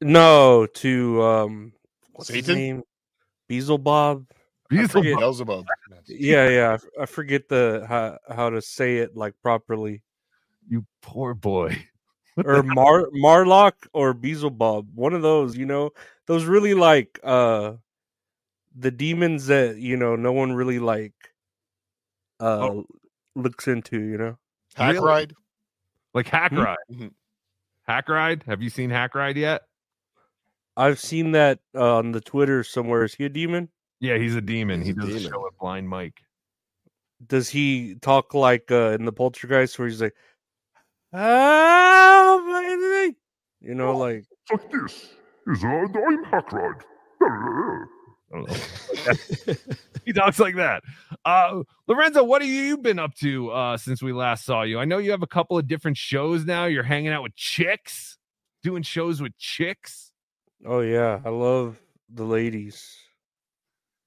No, 0.00 0.66
to 0.66 1.22
um 1.22 1.72
what's 2.12 2.30
his 2.30 2.46
name? 2.48 2.82
Beelzebub. 3.48 4.26
I 4.70 4.74
Beelzebub. 4.76 4.90
forget- 5.04 5.18
Beelzebub. 5.18 5.66
Yeah, 6.06 6.48
yeah. 6.48 6.78
I 7.00 7.06
forget 7.06 7.48
the 7.48 7.84
how, 7.88 8.18
how 8.34 8.50
to 8.50 8.60
say 8.62 8.98
it 8.98 9.16
like 9.16 9.34
properly. 9.42 10.02
You 10.68 10.86
poor 11.02 11.34
boy. 11.34 11.76
or 12.44 12.62
Mar 12.62 13.06
Marlock 13.12 13.74
or 13.92 14.12
Beelzebub, 14.14 14.88
one 14.94 15.12
of 15.14 15.22
those, 15.22 15.56
you 15.56 15.66
know, 15.66 15.90
those 16.26 16.44
really 16.46 16.74
like 16.74 17.20
uh 17.22 17.74
the 18.76 18.90
demons 18.90 19.46
that 19.46 19.76
you 19.76 19.96
know 19.96 20.16
no 20.16 20.32
one 20.32 20.52
really 20.52 20.78
like 20.80 21.12
uh 22.40 22.80
looks 23.36 23.68
into, 23.68 24.00
you 24.00 24.18
know. 24.18 24.36
Hack 24.74 24.94
Really? 24.94 25.06
ride. 25.06 25.34
Like 26.14 26.26
Hack 26.28 26.50
Hmm? 26.50 26.58
Ride. 26.60 26.76
Mhm. 26.90 27.10
Hack 27.86 28.08
Ride? 28.08 28.42
Have 28.46 28.62
you 28.62 28.70
seen 28.70 28.90
Hack 28.90 29.14
Ride 29.14 29.36
yet? 29.36 29.62
I've 30.76 30.98
seen 30.98 31.32
that 31.32 31.60
uh, 31.74 31.98
on 31.98 32.10
the 32.12 32.20
Twitter 32.20 32.64
somewhere. 32.64 33.04
Is 33.04 33.14
he 33.14 33.24
a 33.26 33.28
demon? 33.28 33.68
Yeah, 34.04 34.18
he's 34.18 34.34
a 34.36 34.40
demon. 34.40 34.80
He's 34.80 34.88
he 34.88 34.92
a 34.92 34.94
does 34.94 35.14
a 35.14 35.18
demon. 35.18 35.32
show 35.32 35.42
with 35.42 35.58
Blind 35.58 35.88
Mike. 35.88 36.20
Does 37.26 37.48
he 37.48 37.94
talk 38.02 38.34
like 38.34 38.70
uh 38.70 38.90
in 38.98 39.04
the 39.04 39.12
Poltergeist 39.12 39.78
where 39.78 39.88
he's 39.88 40.02
like, 40.02 40.14
ah, 41.14 42.36
you 43.60 43.74
know, 43.74 43.96
like 43.96 44.26
Like 44.52 44.70
this 44.70 45.10
is 45.46 45.64
I'm 45.64 46.24
Hackride. 46.24 46.82
I 47.22 47.86
don't 48.32 48.48
know. 48.48 49.54
he 50.04 50.12
talks 50.12 50.38
like 50.38 50.56
that. 50.56 50.82
Uh, 51.24 51.62
Lorenzo, 51.86 52.24
what 52.24 52.42
have 52.42 52.50
you 52.50 52.76
been 52.76 52.98
up 52.98 53.14
to 53.16 53.50
uh, 53.50 53.76
since 53.76 54.02
we 54.02 54.12
last 54.12 54.44
saw 54.44 54.62
you? 54.62 54.78
I 54.78 54.84
know 54.84 54.98
you 54.98 55.12
have 55.12 55.22
a 55.22 55.26
couple 55.26 55.56
of 55.56 55.66
different 55.66 55.96
shows 55.96 56.44
now. 56.44 56.64
You're 56.66 56.82
hanging 56.82 57.12
out 57.12 57.22
with 57.22 57.36
chicks, 57.36 58.18
doing 58.62 58.82
shows 58.82 59.22
with 59.22 59.36
chicks. 59.38 60.10
Oh 60.66 60.80
yeah, 60.80 61.20
I 61.24 61.28
love 61.30 61.78
the 62.12 62.24
ladies. 62.24 63.03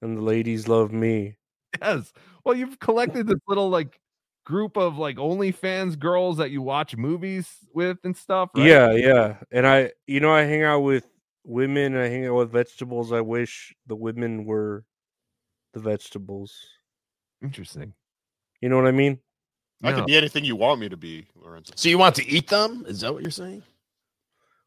And 0.01 0.17
the 0.17 0.21
ladies 0.21 0.67
love 0.67 0.91
me. 0.91 1.37
Yes. 1.81 2.13
Well, 2.43 2.55
you've 2.55 2.79
collected 2.79 3.27
this 3.27 3.39
little 3.47 3.69
like 3.69 3.99
group 4.45 4.77
of 4.77 4.97
like 4.97 5.17
OnlyFans 5.17 5.99
girls 5.99 6.37
that 6.37 6.51
you 6.51 6.61
watch 6.61 6.95
movies 6.95 7.49
with 7.73 7.97
and 8.03 8.15
stuff. 8.15 8.49
Right? 8.55 8.67
Yeah, 8.67 8.91
yeah. 8.91 9.37
And 9.51 9.67
I, 9.67 9.91
you 10.05 10.19
know, 10.19 10.31
I 10.31 10.43
hang 10.43 10.63
out 10.63 10.79
with 10.79 11.05
women. 11.43 11.97
I 11.97 12.07
hang 12.07 12.27
out 12.27 12.35
with 12.35 12.51
vegetables. 12.51 13.11
I 13.11 13.21
wish 13.21 13.75
the 13.87 13.95
women 13.95 14.45
were 14.45 14.85
the 15.73 15.79
vegetables. 15.79 16.55
Interesting. 17.41 17.93
You 18.61 18.69
know 18.69 18.77
what 18.77 18.87
I 18.87 18.91
mean? 18.91 19.19
I 19.83 19.91
can 19.91 20.05
be 20.05 20.17
anything 20.17 20.43
you 20.43 20.55
want 20.55 20.79
me 20.79 20.89
to 20.89 20.97
be, 20.97 21.27
Lorenzo. 21.35 21.73
So 21.75 21.89
you 21.89 21.99
want 21.99 22.15
to 22.15 22.27
eat 22.27 22.47
them? 22.47 22.83
Is 22.87 23.01
that 23.01 23.13
what 23.13 23.21
you're 23.21 23.29
saying? 23.29 23.61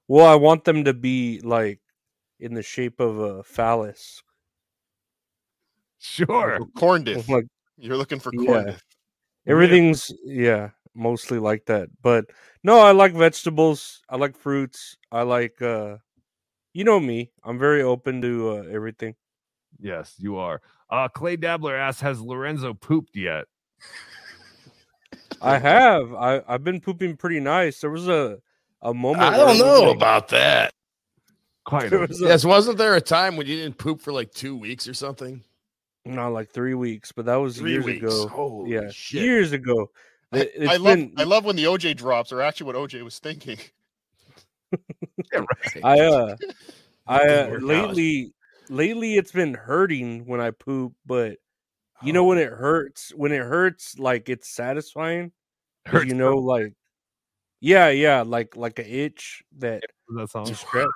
Well, 0.06 0.26
I 0.26 0.36
want 0.36 0.64
them 0.64 0.84
to 0.84 0.94
be 0.94 1.40
like 1.42 1.80
in 2.38 2.54
the 2.54 2.62
shape 2.62 3.00
of 3.00 3.18
a 3.18 3.42
phallus. 3.42 4.22
Sure. 6.00 6.58
Corn 6.76 7.04
diff. 7.04 7.28
Like, 7.28 7.44
You're 7.78 7.96
looking 7.96 8.18
for 8.18 8.32
corn 8.32 8.68
yeah. 8.68 8.76
Everything's 9.46 10.10
yeah, 10.24 10.70
mostly 10.94 11.38
like 11.38 11.66
that. 11.66 11.88
But 12.02 12.26
no, 12.64 12.80
I 12.80 12.92
like 12.92 13.12
vegetables. 13.14 14.02
I 14.08 14.16
like 14.16 14.36
fruits. 14.36 14.96
I 15.12 15.22
like 15.22 15.60
uh 15.62 15.96
you 16.72 16.84
know 16.84 16.98
me. 17.00 17.30
I'm 17.44 17.58
very 17.58 17.82
open 17.82 18.22
to 18.22 18.50
uh, 18.50 18.62
everything. 18.72 19.14
Yes, 19.78 20.14
you 20.18 20.36
are. 20.36 20.60
Uh 20.88 21.08
Clay 21.08 21.36
Dabbler 21.36 21.76
asks, 21.76 22.00
has 22.00 22.20
Lorenzo 22.20 22.74
pooped 22.74 23.14
yet? 23.16 23.44
I 25.42 25.58
have. 25.58 26.12
I 26.14 26.42
I've 26.48 26.64
been 26.64 26.80
pooping 26.80 27.16
pretty 27.16 27.40
nice. 27.40 27.80
There 27.80 27.90
was 27.90 28.08
a 28.08 28.38
a 28.82 28.94
moment 28.94 29.24
I 29.24 29.36
don't 29.36 29.58
know 29.58 29.82
like- 29.82 29.96
about 29.96 30.28
that. 30.28 30.72
Quite. 31.64 31.90
Was 32.08 32.22
a- 32.22 32.26
Yes, 32.26 32.44
wasn't 32.44 32.78
there 32.78 32.96
a 32.96 33.00
time 33.02 33.36
when 33.36 33.46
you 33.46 33.56
didn't 33.56 33.76
poop 33.76 34.00
for 34.00 34.12
like 34.12 34.32
two 34.32 34.56
weeks 34.56 34.88
or 34.88 34.94
something? 34.94 35.42
No, 36.04 36.30
like 36.32 36.50
three 36.50 36.74
weeks, 36.74 37.12
but 37.12 37.26
that 37.26 37.36
was 37.36 37.58
Three 37.58 37.72
years 37.72 37.84
weeks. 37.84 38.02
ago. 38.02 38.28
Holy 38.28 38.72
yeah, 38.72 38.90
shit. 38.90 39.22
years 39.22 39.52
ago. 39.52 39.90
I, 40.32 40.38
It- 40.40 40.52
I 40.68 40.74
it's 40.74 40.80
love 40.82 40.96
been- 40.96 41.14
I 41.18 41.24
love 41.24 41.44
when 41.44 41.56
the 41.56 41.64
OJ 41.64 41.96
drops 41.96 42.32
are 42.32 42.40
actually 42.40 42.66
what 42.72 42.76
OJ 42.76 43.02
was 43.02 43.18
thinking. 43.18 43.58
I 45.84 46.00
uh 46.00 46.36
I 47.06 47.18
uh, 47.26 47.48
Work 47.50 47.54
out. 47.56 47.62
lately 47.62 48.32
lately 48.68 49.16
it's 49.16 49.32
been 49.32 49.54
hurting 49.54 50.26
when 50.26 50.40
I 50.40 50.52
poop, 50.52 50.92
but 51.04 51.38
you 52.02 52.12
know 52.12 52.24
when 52.24 52.38
Oh. 52.38 52.42
it 52.42 52.50
hurts 52.52 53.12
when 53.14 53.32
it 53.32 53.42
hurts 53.42 53.98
like 53.98 54.28
it's 54.28 54.48
satisfying. 54.48 55.32
'Cause 55.86 56.04
you 56.04 56.14
know 56.14 56.36
like 56.36 56.72
yeah 57.60 57.88
yeah 57.88 58.22
like 58.22 58.54
like 58.56 58.78
a 58.78 58.88
itch 58.88 59.42
that 59.58 59.82
that 60.16 60.30
song 60.30 60.46
you 60.46 60.54
stretch. 60.54 60.86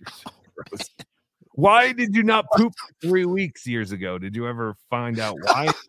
Why 1.56 1.92
did 1.92 2.14
you 2.14 2.22
not 2.22 2.46
poop 2.52 2.74
three 3.02 3.24
weeks 3.24 3.66
years 3.66 3.90
ago? 3.92 4.18
Did 4.18 4.36
you 4.36 4.46
ever 4.46 4.74
find 4.90 5.18
out 5.18 5.36
why? 5.42 5.68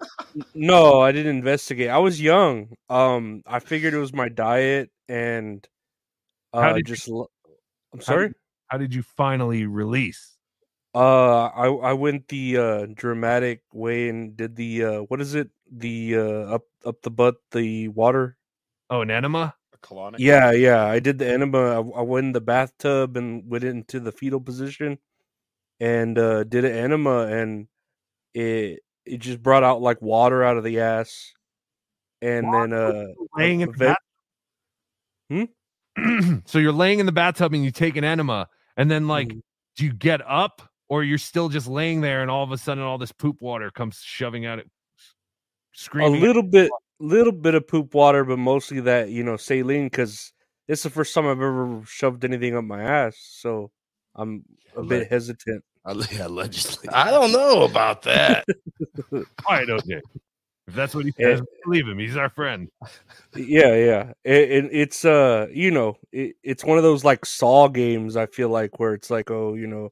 No, 0.53 1.01
I 1.01 1.11
didn't 1.11 1.35
investigate. 1.35 1.89
I 1.89 1.97
was 1.97 2.21
young. 2.21 2.69
Um, 2.89 3.41
I 3.47 3.57
figured 3.59 3.93
it 3.95 3.97
was 3.97 4.13
my 4.13 4.29
diet 4.29 4.91
and 5.09 5.67
How 6.53 6.59
uh, 6.59 6.73
did 6.73 6.87
you- 6.89 6.95
just. 6.95 7.07
l- 7.09 7.31
I'm 7.93 7.99
How 7.99 8.05
sorry. 8.05 8.27
did- 8.29 8.35
How 8.67 8.77
did 8.77 8.93
you 8.93 9.01
finally 9.01 9.65
release? 9.65 10.37
Uh, 10.93 11.45
I 11.47 11.67
I 11.67 11.93
went 11.93 12.27
the 12.27 12.57
uh 12.57 12.85
dramatic 12.93 13.61
way 13.73 14.09
and 14.09 14.35
did 14.37 14.55
the 14.55 14.83
uh 14.83 14.99
what 15.09 15.21
is 15.21 15.35
it 15.35 15.49
the 15.71 16.15
uh 16.17 16.55
up 16.55 16.63
up 16.85 17.01
the 17.01 17.11
butt 17.11 17.35
the 17.51 17.87
water. 17.89 18.37
Oh, 18.89 19.01
an 19.01 19.09
enema. 19.11 19.53
A 19.73 19.77
colonic. 19.79 20.15
Yeah, 20.19 20.51
yeah. 20.51 20.85
I 20.85 20.99
did 20.99 21.17
the 21.19 21.27
enema. 21.27 21.81
I, 21.81 21.99
I 21.99 22.01
went 22.01 22.25
in 22.27 22.31
the 22.33 22.41
bathtub 22.41 23.17
and 23.17 23.49
went 23.49 23.63
into 23.63 23.99
the 23.99 24.11
fetal 24.11 24.39
position, 24.41 24.97
and 25.79 26.17
uh 26.17 26.43
did 26.43 26.65
an 26.65 26.71
enema, 26.73 27.27
and 27.27 27.67
it 28.33 28.79
it 29.05 29.17
just 29.19 29.41
brought 29.41 29.63
out 29.63 29.81
like 29.81 30.01
water 30.01 30.43
out 30.43 30.57
of 30.57 30.63
the 30.63 30.79
ass, 30.79 31.33
and 32.21 32.53
then 32.53 32.73
uh 32.73 33.05
laying 33.37 33.61
in 33.61 33.71
the 33.71 33.95
event- 35.29 35.49
so 36.45 36.59
you're 36.59 36.71
laying 36.71 36.99
in 36.99 37.05
the 37.05 37.11
bathtub 37.11 37.53
and 37.53 37.63
you 37.63 37.71
take 37.71 37.95
an 37.97 38.03
enema, 38.03 38.47
and 38.75 38.89
then 38.89 39.07
like, 39.07 39.29
Mm-hmm. 39.29 39.39
do 39.77 39.85
you 39.85 39.93
get 39.93 40.21
up 40.27 40.61
or 40.89 41.03
you're 41.03 41.17
still 41.17 41.49
just 41.49 41.67
laying 41.67 42.01
there, 42.01 42.21
and 42.21 42.31
all 42.31 42.43
of 42.43 42.51
a 42.51 42.57
sudden 42.57 42.83
all 42.83 42.97
this 42.97 43.11
poop 43.11 43.41
water 43.41 43.69
comes 43.71 43.97
shoving 44.03 44.45
out 44.45 44.59
it, 44.59 44.69
screaming. 45.73 46.21
a 46.21 46.25
little 46.25 46.43
bit 46.43 46.71
little 46.99 47.31
bit 47.31 47.53
of 47.53 47.67
poop 47.67 47.93
water 47.93 48.23
but 48.23 48.39
mostly 48.39 48.79
that 48.79 49.09
you 49.09 49.23
know 49.23 49.37
saline 49.37 49.85
because 49.85 50.33
it's 50.67 50.81
the 50.81 50.89
first 50.89 51.13
time 51.13 51.25
i've 51.27 51.33
ever 51.37 51.83
shoved 51.85 52.25
anything 52.25 52.55
up 52.57 52.63
my 52.63 52.81
ass 52.81 53.15
so 53.19 53.69
i'm 54.15 54.43
a 54.75 54.81
bit 54.81 55.07
hesitant 55.07 55.63
Allegedly. 55.87 56.89
I 56.89 57.09
don't 57.11 57.31
know 57.31 57.63
about 57.63 58.01
that. 58.03 58.45
All 59.13 59.23
right, 59.49 59.67
OJ. 59.67 60.01
If 60.67 60.75
that's 60.75 60.93
what 60.93 61.05
he 61.05 61.13
Yeah. 61.17 61.37
says, 61.37 61.41
believe 61.63 61.87
him. 61.87 61.97
He's 61.97 62.17
our 62.17 62.29
friend. 62.29 62.67
yeah 63.35 63.73
yeah 63.75 64.11
it, 64.23 64.51
it, 64.51 64.69
it's 64.71 65.05
uh 65.05 65.47
you 65.51 65.71
know 65.71 65.97
it, 66.11 66.35
it's 66.43 66.63
one 66.65 66.77
of 66.77 66.83
those 66.83 67.03
like 67.03 67.25
saw 67.25 67.67
games 67.67 68.15
i 68.17 68.25
feel 68.25 68.49
like 68.49 68.79
where 68.79 68.93
it's 68.93 69.09
like 69.11 69.29
oh 69.29 69.53
you 69.53 69.67
know 69.67 69.89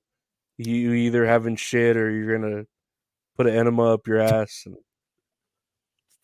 you 0.57 0.93
either 0.93 1.25
having 1.25 1.55
shit 1.55 1.95
or 1.97 2.09
you're 2.09 2.37
gonna 2.39 2.65
put 3.37 3.45
an 3.47 3.53
enema 3.55 3.93
up 3.93 4.07
your 4.07 4.19
ass 4.19 4.63
and 4.65 4.75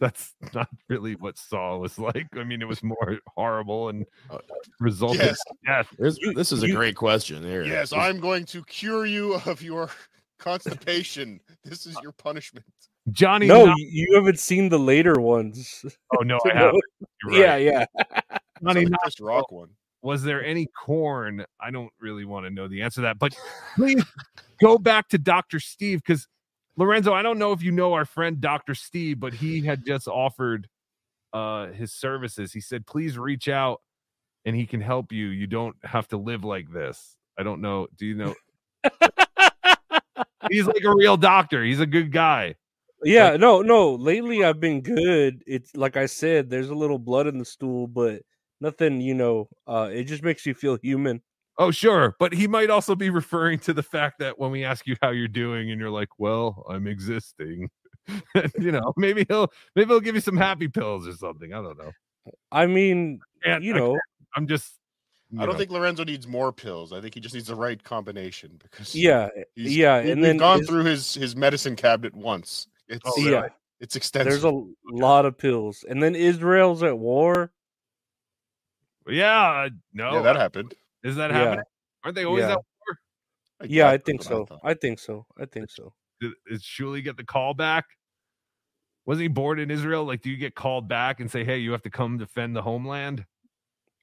That's 0.01 0.33
not 0.53 0.67
really 0.89 1.13
what 1.15 1.37
Saw 1.37 1.77
was 1.77 1.97
like. 1.97 2.27
I 2.35 2.43
mean, 2.43 2.61
it 2.61 2.67
was 2.67 2.83
more 2.83 3.19
horrible 3.27 3.87
and 3.89 4.05
uh, 4.29 4.39
resulted 4.81 5.21
Yes. 5.21 5.37
in 5.49 5.71
death. 5.71 5.87
This, 5.97 6.17
this 6.35 6.51
is 6.51 6.63
a 6.63 6.67
you- 6.67 6.75
great 6.75 6.95
question 6.97 7.41
here. 7.43 7.63
Yes, 7.63 7.93
I'm 7.93 8.19
going 8.19 8.43
to 8.47 8.63
cure 8.65 9.05
you 9.05 9.35
of 9.45 9.61
your 9.61 9.89
constipation. 10.39 11.39
This 11.63 11.85
is 11.85 11.95
uh, 11.95 11.99
your 12.01 12.11
punishment. 12.11 12.65
Johnny. 13.11 13.47
no 13.47 13.65
Knox- 13.67 13.79
you, 13.79 14.07
you 14.09 14.15
haven't 14.15 14.37
seen 14.39 14.69
the 14.69 14.77
later 14.77 15.19
ones 15.19 15.83
Oh 16.15 16.21
no, 16.21 16.39
I 16.45 16.53
haven't. 16.55 16.83
You're 17.23 17.33
yeah 17.33 17.55
yeah 17.55 17.85
Johnny 17.95 18.11
It's 18.61 18.63
like 18.63 18.75
the 18.75 18.81
Knoxville, 18.91 18.99
Chris 19.01 19.19
Rock 19.21 19.51
one. 19.51 19.69
Was 20.03 20.21
there 20.23 20.43
any 20.45 20.67
corn? 20.77 21.43
I 21.59 21.71
don't 21.71 21.89
really 21.99 22.25
want 22.25 22.45
to 22.45 22.51
know 22.51 22.67
the 22.67 22.81
answer 22.83 22.97
to 22.97 23.01
that, 23.01 23.17
but 23.17 23.35
please 23.75 24.03
go 24.61 24.77
back 24.77 25.07
to 25.09 25.17
Dr. 25.17 25.59
Steve 25.59 26.01
because 26.05 26.27
Lorenzo, 26.81 27.13
I 27.13 27.21
don't 27.21 27.37
know 27.37 27.51
if 27.51 27.61
you 27.61 27.71
know 27.71 27.93
our 27.93 28.05
friend 28.05 28.41
Dr. 28.41 28.73
Steve, 28.73 29.19
but 29.19 29.33
he 29.33 29.61
had 29.61 29.85
just 29.85 30.07
offered 30.07 30.67
uh 31.31 31.67
his 31.67 31.93
services. 31.93 32.51
He 32.51 32.59
said, 32.59 32.87
please 32.87 33.17
reach 33.17 33.47
out 33.47 33.81
and 34.45 34.55
he 34.55 34.65
can 34.65 34.81
help 34.81 35.11
you. 35.11 35.27
You 35.27 35.45
don't 35.45 35.75
have 35.83 36.07
to 36.07 36.17
live 36.17 36.43
like 36.43 36.71
this. 36.71 37.15
I 37.37 37.43
don't 37.43 37.61
know. 37.61 37.87
Do 37.95 38.05
you 38.05 38.15
know? 38.15 38.35
He's 40.49 40.65
like 40.65 40.83
a 40.83 40.95
real 40.95 41.17
doctor. 41.17 41.63
He's 41.63 41.79
a 41.79 41.85
good 41.85 42.11
guy. 42.11 42.55
Yeah, 43.03 43.37
no, 43.37 43.61
no. 43.61 43.93
Lately, 43.93 44.43
I've 44.43 44.59
been 44.59 44.81
good. 44.81 45.43
It's 45.47 45.75
like 45.75 45.97
I 45.97 46.07
said, 46.07 46.49
there's 46.49 46.69
a 46.69 46.75
little 46.75 46.99
blood 46.99 47.27
in 47.27 47.37
the 47.37 47.45
stool, 47.45 47.87
but 47.87 48.21
nothing. 48.59 49.01
You 49.01 49.13
know, 49.13 49.49
uh, 49.67 49.89
it 49.91 50.05
just 50.05 50.23
makes 50.23 50.45
you 50.45 50.53
feel 50.53 50.77
human. 50.81 51.21
Oh, 51.61 51.69
sure. 51.71 52.15
But 52.19 52.33
he 52.33 52.47
might 52.47 52.69
also 52.71 52.95
be 52.95 53.09
referring 53.11 53.59
to 53.59 53.73
the 53.73 53.83
fact 53.83 54.17
that 54.19 54.39
when 54.39 54.49
we 54.51 54.63
ask 54.63 54.87
you 54.87 54.95
how 55.01 55.11
you're 55.11 55.27
doing 55.27 55.69
and 55.69 55.79
you're 55.79 55.91
like, 55.91 56.09
well, 56.17 56.65
I'm 56.69 56.87
existing, 56.87 57.69
you 58.59 58.71
know, 58.71 58.93
maybe 58.97 59.25
he'll 59.29 59.51
maybe 59.75 59.89
he'll 59.89 59.99
give 59.99 60.15
you 60.15 60.21
some 60.21 60.37
happy 60.37 60.67
pills 60.67 61.07
or 61.07 61.13
something. 61.13 61.53
I 61.53 61.57
don't 61.61 61.77
know. 61.77 61.91
I 62.51 62.65
mean, 62.65 63.19
And 63.45 63.63
you 63.63 63.73
know, 63.73 63.91
can't- 63.91 64.01
I'm 64.35 64.47
just 64.47 64.73
I 65.37 65.45
don't 65.45 65.53
know. 65.53 65.57
think 65.59 65.71
Lorenzo 65.71 66.03
needs 66.03 66.27
more 66.27 66.51
pills. 66.51 66.91
I 66.91 66.99
think 66.99 67.13
he 67.13 67.19
just 67.21 67.35
needs 67.35 67.47
the 67.47 67.55
right 67.55 67.81
combination 67.83 68.59
because 68.61 68.93
Yeah, 68.95 69.29
he's- 69.55 69.71
yeah, 69.71 70.01
we- 70.01 70.11
and 70.11 70.19
we've 70.21 70.27
then 70.29 70.37
gone 70.37 70.61
is- 70.61 70.67
through 70.67 70.85
his 70.85 71.13
his 71.13 71.35
medicine 71.35 71.75
cabinet 71.75 72.13
once. 72.15 72.67
It's 72.89 73.01
Oh, 73.05 73.13
yeah, 73.19 73.47
it's 73.79 73.95
extensive. 73.95 74.31
there's 74.31 74.43
a 74.43 74.63
lot 74.91 75.25
of 75.25 75.37
pills, 75.37 75.85
and 75.87 76.01
then 76.01 76.15
Israel's 76.15 76.81
at 76.83 76.97
war. 76.97 77.51
yeah, 79.07 79.69
no, 79.93 80.13
yeah, 80.13 80.21
that 80.23 80.35
happened. 80.35 80.73
Is 81.03 81.15
that 81.15 81.31
Yeah. 81.31 81.37
happening? 81.37 81.65
Aren't 82.03 82.15
they 82.15 82.25
always 82.25 82.43
Yeah. 82.43 82.51
at 82.53 82.57
war? 82.57 82.97
Yeah, 83.69 83.89
I 83.89 83.97
think 83.97 84.23
so. 84.23 84.45
thought. 84.45 84.59
I 84.63 84.73
think 84.73 84.99
so. 84.99 85.25
I 85.39 85.45
think 85.45 85.69
so. 85.69 85.93
Did, 86.19 86.31
did 86.49 86.61
Shuli 86.61 87.03
get 87.03 87.17
the 87.17 87.23
call 87.23 87.53
back? 87.53 87.85
Wasn't 89.05 89.21
he 89.23 89.27
born 89.27 89.59
in 89.59 89.71
Israel? 89.71 90.03
Like, 90.05 90.21
do 90.21 90.29
you 90.29 90.37
get 90.37 90.55
called 90.55 90.87
back 90.87 91.19
and 91.19 91.29
say, 91.29 91.43
"Hey, 91.43 91.57
you 91.57 91.71
have 91.71 91.81
to 91.83 91.89
come 91.89 92.17
defend 92.17 92.55
the 92.55 92.61
homeland"? 92.61 93.25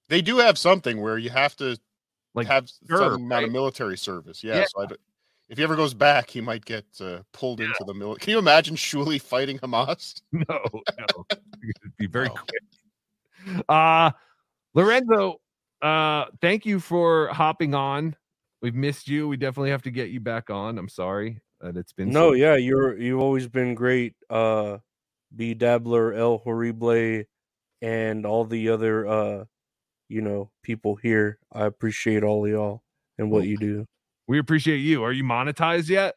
They 0.08 0.20
do 0.22 0.38
have 0.38 0.58
something 0.58 1.00
where 1.00 1.18
you 1.18 1.30
have 1.30 1.54
to 1.56 1.76
Like, 2.34 2.46
have 2.48 2.68
sure, 2.88 2.98
some 2.98 3.14
amount 3.14 3.30
right? 3.30 3.44
of 3.44 3.52
military 3.52 3.96
service. 3.98 4.42
Yeah. 4.42 4.56
Yeah. 4.58 4.64
So 4.68 4.82
I, 4.82 4.86
d- 4.86 4.96
if 5.48 5.58
he 5.58 5.64
ever 5.64 5.76
goes 5.76 5.94
back, 5.94 6.28
he 6.30 6.40
might 6.40 6.64
get 6.64 6.84
uh, 7.00 7.22
pulled 7.32 7.60
into 7.60 7.84
the 7.86 7.94
military. 7.94 8.24
Can 8.24 8.30
you 8.32 8.38
imagine 8.38 8.74
Shuli 8.76 9.20
fighting 9.22 9.58
Hamas? 9.60 10.20
No, 10.32 10.42
no. 10.48 11.24
It'd 11.62 11.96
be 11.96 12.06
very 12.06 12.28
quick. 12.28 12.62
Uh 13.68 14.10
Lorenzo, 14.74 15.40
uh, 15.82 16.26
thank 16.40 16.66
you 16.66 16.80
for 16.80 17.28
hopping 17.28 17.74
on. 17.74 18.16
We've 18.62 18.74
missed 18.74 19.08
you. 19.08 19.28
We 19.28 19.36
definitely 19.36 19.70
have 19.70 19.82
to 19.82 19.90
get 19.90 20.10
you 20.10 20.20
back 20.20 20.50
on. 20.50 20.78
I'm 20.78 20.88
sorry 20.88 21.40
that 21.60 21.76
it's 21.76 21.92
been 21.92 22.10
No, 22.10 22.30
so- 22.30 22.32
yeah, 22.32 22.56
you're 22.56 22.98
you've 22.98 23.20
always 23.20 23.48
been 23.48 23.74
great. 23.74 24.14
Uh, 24.28 24.78
B 25.34 25.54
Dabbler, 25.54 26.14
El 26.14 26.38
Horrible, 26.38 27.22
and 27.82 28.26
all 28.26 28.44
the 28.44 28.70
other 28.70 29.06
uh, 29.06 29.44
you 30.08 30.22
know, 30.22 30.50
people 30.62 30.96
here. 30.96 31.38
I 31.52 31.66
appreciate 31.66 32.24
all 32.24 32.44
of 32.44 32.50
y'all 32.50 32.82
and 33.18 33.30
what 33.30 33.46
you 33.46 33.56
do. 33.58 33.86
We 34.26 34.38
appreciate 34.38 34.78
you. 34.78 35.04
Are 35.04 35.12
you 35.12 35.24
monetized 35.24 35.88
yet? 35.88 36.14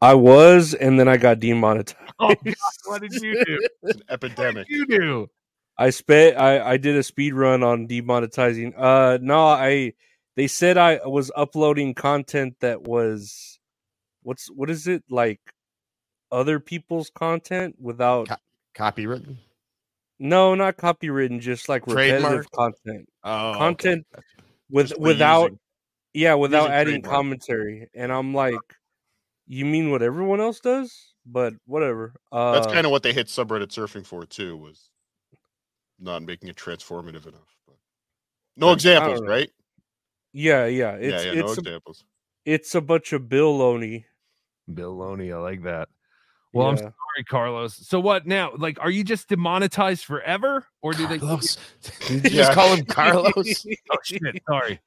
I 0.00 0.14
was, 0.14 0.74
and 0.74 0.98
then 0.98 1.08
I 1.08 1.16
got 1.16 1.40
demonetized. 1.40 1.96
Oh, 2.20 2.34
God, 2.44 2.54
what 2.86 3.02
did 3.02 3.14
you 3.14 3.44
do? 3.44 3.66
It's 3.82 3.96
an 4.00 4.02
epidemic. 4.10 4.68
you 4.68 4.86
do? 4.86 5.28
I 5.76 5.90
spent 5.90 6.36
I, 6.38 6.72
I 6.72 6.76
did 6.76 6.96
a 6.96 7.02
speed 7.02 7.34
run 7.34 7.62
on 7.62 7.88
demonetizing. 7.88 8.74
Uh 8.76 9.18
no, 9.20 9.46
I 9.46 9.92
they 10.36 10.46
said 10.46 10.76
I 10.78 11.00
was 11.06 11.30
uploading 11.36 11.94
content 11.94 12.54
that 12.60 12.82
was 12.82 13.58
what's 14.22 14.48
what 14.50 14.70
is 14.70 14.86
it 14.86 15.02
like 15.10 15.40
other 16.32 16.58
people's 16.60 17.10
content 17.10 17.76
without 17.80 18.28
copywritten? 18.76 19.36
No, 20.20 20.54
not 20.54 20.76
copywritten, 20.76 21.40
just 21.40 21.68
like 21.68 21.86
repetitive 21.86 22.22
Trademark? 22.22 22.50
content. 22.52 23.08
Oh, 23.24 23.50
okay. 23.50 23.58
content 23.58 24.06
with 24.70 24.88
Just 24.90 25.00
without 25.00 25.42
using- 25.44 25.58
yeah, 26.14 26.34
without 26.34 26.70
adding 26.70 26.94
trademark. 27.02 27.12
commentary. 27.14 27.88
And 27.94 28.12
I'm 28.12 28.32
like, 28.32 28.60
you 29.48 29.64
mean 29.64 29.90
what 29.90 30.02
everyone 30.02 30.40
else 30.40 30.60
does? 30.60 31.14
But 31.26 31.54
whatever. 31.66 32.14
Uh 32.30 32.52
That's 32.52 32.68
kind 32.72 32.86
of 32.86 32.92
what 32.92 33.02
they 33.02 33.12
hit 33.12 33.26
subreddit 33.26 33.68
surfing 33.68 34.06
for 34.06 34.24
too, 34.24 34.56
was 34.56 34.90
not 35.98 36.22
making 36.22 36.48
it 36.48 36.56
transformative 36.56 37.26
enough. 37.26 37.56
But 37.66 37.76
no 38.56 38.72
examples, 38.72 39.20
right? 39.22 39.50
Yeah, 40.32 40.66
yeah. 40.66 40.92
It's 40.92 41.24
yeah, 41.24 41.32
yeah, 41.32 41.40
no 41.40 41.46
it's 41.46 41.56
a, 41.56 41.60
examples. 41.60 42.04
it's 42.44 42.74
a 42.74 42.80
bunch 42.80 43.12
of 43.12 43.28
Bill 43.28 43.56
Loney. 43.56 44.06
Bill 44.72 44.96
Loney, 44.96 45.32
I 45.32 45.38
like 45.38 45.62
that. 45.64 45.88
Well, 46.54 46.68
I'm 46.68 46.76
sorry, 46.76 46.92
Carlos. 47.28 47.74
So 47.74 47.98
what 47.98 48.26
now? 48.26 48.52
Like, 48.56 48.78
are 48.80 48.90
you 48.90 49.02
just 49.02 49.28
demonetized 49.28 50.04
forever, 50.04 50.64
or 50.82 50.92
do 50.92 51.06
they? 51.08 51.18
Carlos. 51.18 51.58
you 52.08 52.16
You 52.16 52.30
just 52.30 52.52
call 52.52 52.74
him 52.74 52.84
Carlos? 52.84 53.34
oh 53.92 53.96
shit! 54.04 54.40
Sorry. 54.48 54.78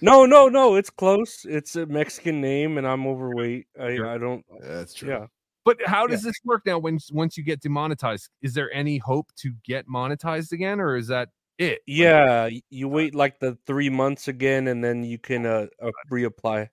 No, 0.00 0.26
no, 0.26 0.48
no. 0.48 0.76
It's 0.76 0.90
close. 0.90 1.44
It's 1.44 1.74
a 1.74 1.86
Mexican 1.86 2.40
name, 2.40 2.78
and 2.78 2.86
I'm 2.86 3.04
overweight. 3.04 3.66
I, 3.80 3.94
I 3.94 4.18
don't. 4.18 4.44
That's 4.60 4.94
true. 4.94 5.08
Yeah. 5.08 5.26
But 5.68 5.86
how 5.86 6.06
does 6.06 6.22
this 6.22 6.36
work 6.44 6.62
now? 6.64 6.78
When 6.78 6.98
once 7.12 7.36
you 7.36 7.44
get 7.44 7.60
demonetized, 7.60 8.30
is 8.40 8.54
there 8.54 8.72
any 8.72 8.96
hope 8.98 9.28
to 9.36 9.52
get 9.64 9.86
monetized 9.86 10.52
again, 10.52 10.80
or 10.80 10.96
is 10.96 11.08
that 11.08 11.28
it? 11.58 11.80
Yeah. 11.86 12.44
y- 12.44 12.62
You 12.70 12.88
wait 12.88 13.14
like 13.14 13.38
the 13.38 13.58
three 13.66 13.90
months 13.90 14.28
again, 14.28 14.68
and 14.68 14.82
then 14.82 15.04
you 15.04 15.18
can 15.18 15.44
uh, 15.44 15.66
uh 15.82 15.90
reapply. 16.10 16.68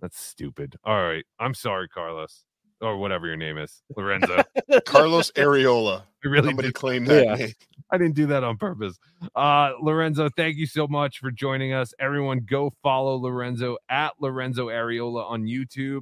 That's 0.00 0.18
stupid. 0.18 0.76
All 0.84 1.02
right, 1.02 1.24
I'm 1.38 1.54
sorry, 1.54 1.88
Carlos, 1.88 2.44
or 2.80 2.96
whatever 2.98 3.26
your 3.26 3.36
name 3.36 3.58
is, 3.58 3.82
Lorenzo. 3.96 4.42
Carlos 4.86 5.30
Arreola. 5.32 6.02
I 6.24 6.28
really 6.28 6.48
Somebody 6.48 6.68
did- 6.68 6.74
claimed 6.74 7.06
that 7.08 7.24
Yeah. 7.24 7.34
name. 7.34 7.52
I 7.90 7.98
didn't 7.98 8.14
do 8.16 8.26
that 8.26 8.42
on 8.42 8.56
purpose. 8.56 8.98
Uh, 9.36 9.72
Lorenzo, 9.80 10.28
thank 10.36 10.56
you 10.56 10.66
so 10.66 10.86
much 10.88 11.18
for 11.18 11.30
joining 11.30 11.72
us. 11.74 11.92
Everyone, 12.00 12.40
go 12.48 12.72
follow 12.82 13.16
Lorenzo 13.16 13.76
at 13.90 14.12
Lorenzo 14.20 14.68
Arreola 14.68 15.24
on 15.30 15.44
YouTube. 15.44 16.00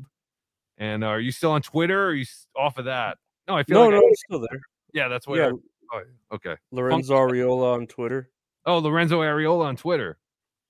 And 0.82 1.04
uh, 1.04 1.08
are 1.08 1.20
you 1.20 1.30
still 1.30 1.52
on 1.52 1.62
Twitter? 1.62 2.06
Or 2.06 2.08
are 2.08 2.14
you 2.14 2.24
off 2.56 2.76
of 2.76 2.86
that? 2.86 3.16
No, 3.46 3.56
I 3.56 3.62
feel 3.62 3.74
No, 3.76 3.82
like 3.84 3.90
no, 3.92 3.98
I- 3.98 4.08
it's 4.10 4.22
still 4.26 4.40
there. 4.40 4.60
yeah, 4.92 5.06
that's 5.06 5.28
what. 5.28 5.38
Yeah. 5.38 5.50
oh, 5.92 6.02
okay. 6.32 6.56
Lorenzo 6.72 7.14
Funky- 7.14 7.38
Arreola 7.38 7.74
on 7.74 7.86
Twitter. 7.86 8.30
Oh, 8.66 8.78
Lorenzo 8.78 9.20
Arreola 9.20 9.66
on 9.66 9.76
Twitter. 9.76 10.18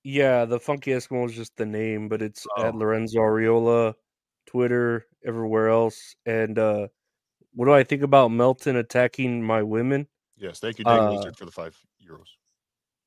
Yeah, 0.04 0.44
the 0.44 0.60
Funky 0.60 0.90
Eskimo 0.90 1.24
is 1.26 1.32
just 1.34 1.56
the 1.56 1.64
name, 1.64 2.08
but 2.10 2.20
it's 2.20 2.46
at 2.58 2.74
Oh. 2.74 2.76
Lorenzo 2.76 3.20
Arreola, 3.20 3.94
Twitter, 4.46 5.06
everywhere 5.24 5.68
else. 5.68 6.14
And 6.26 6.58
uh 6.58 6.88
what 7.54 7.66
do 7.66 7.72
I 7.72 7.84
think 7.84 8.02
about 8.02 8.28
Melton 8.28 8.76
attacking 8.76 9.42
my 9.42 9.62
women? 9.62 10.06
Yes, 10.36 10.58
thank 10.58 10.78
you, 10.78 10.84
Dang 10.84 10.98
Uh, 10.98 11.12
Wizard, 11.16 11.36
for 11.36 11.44
the 11.44 11.52
five 11.52 11.76
euros. 12.06 12.28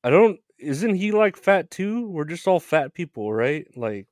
I 0.04 0.10
don't. 0.10 0.40
Isn't 0.58 0.94
he 0.94 1.12
like 1.12 1.36
fat 1.36 1.70
too? 1.70 2.08
We're 2.08 2.24
just 2.24 2.46
all 2.48 2.60
fat 2.60 2.94
people, 2.94 3.32
right? 3.32 3.66
Like, 3.76 4.08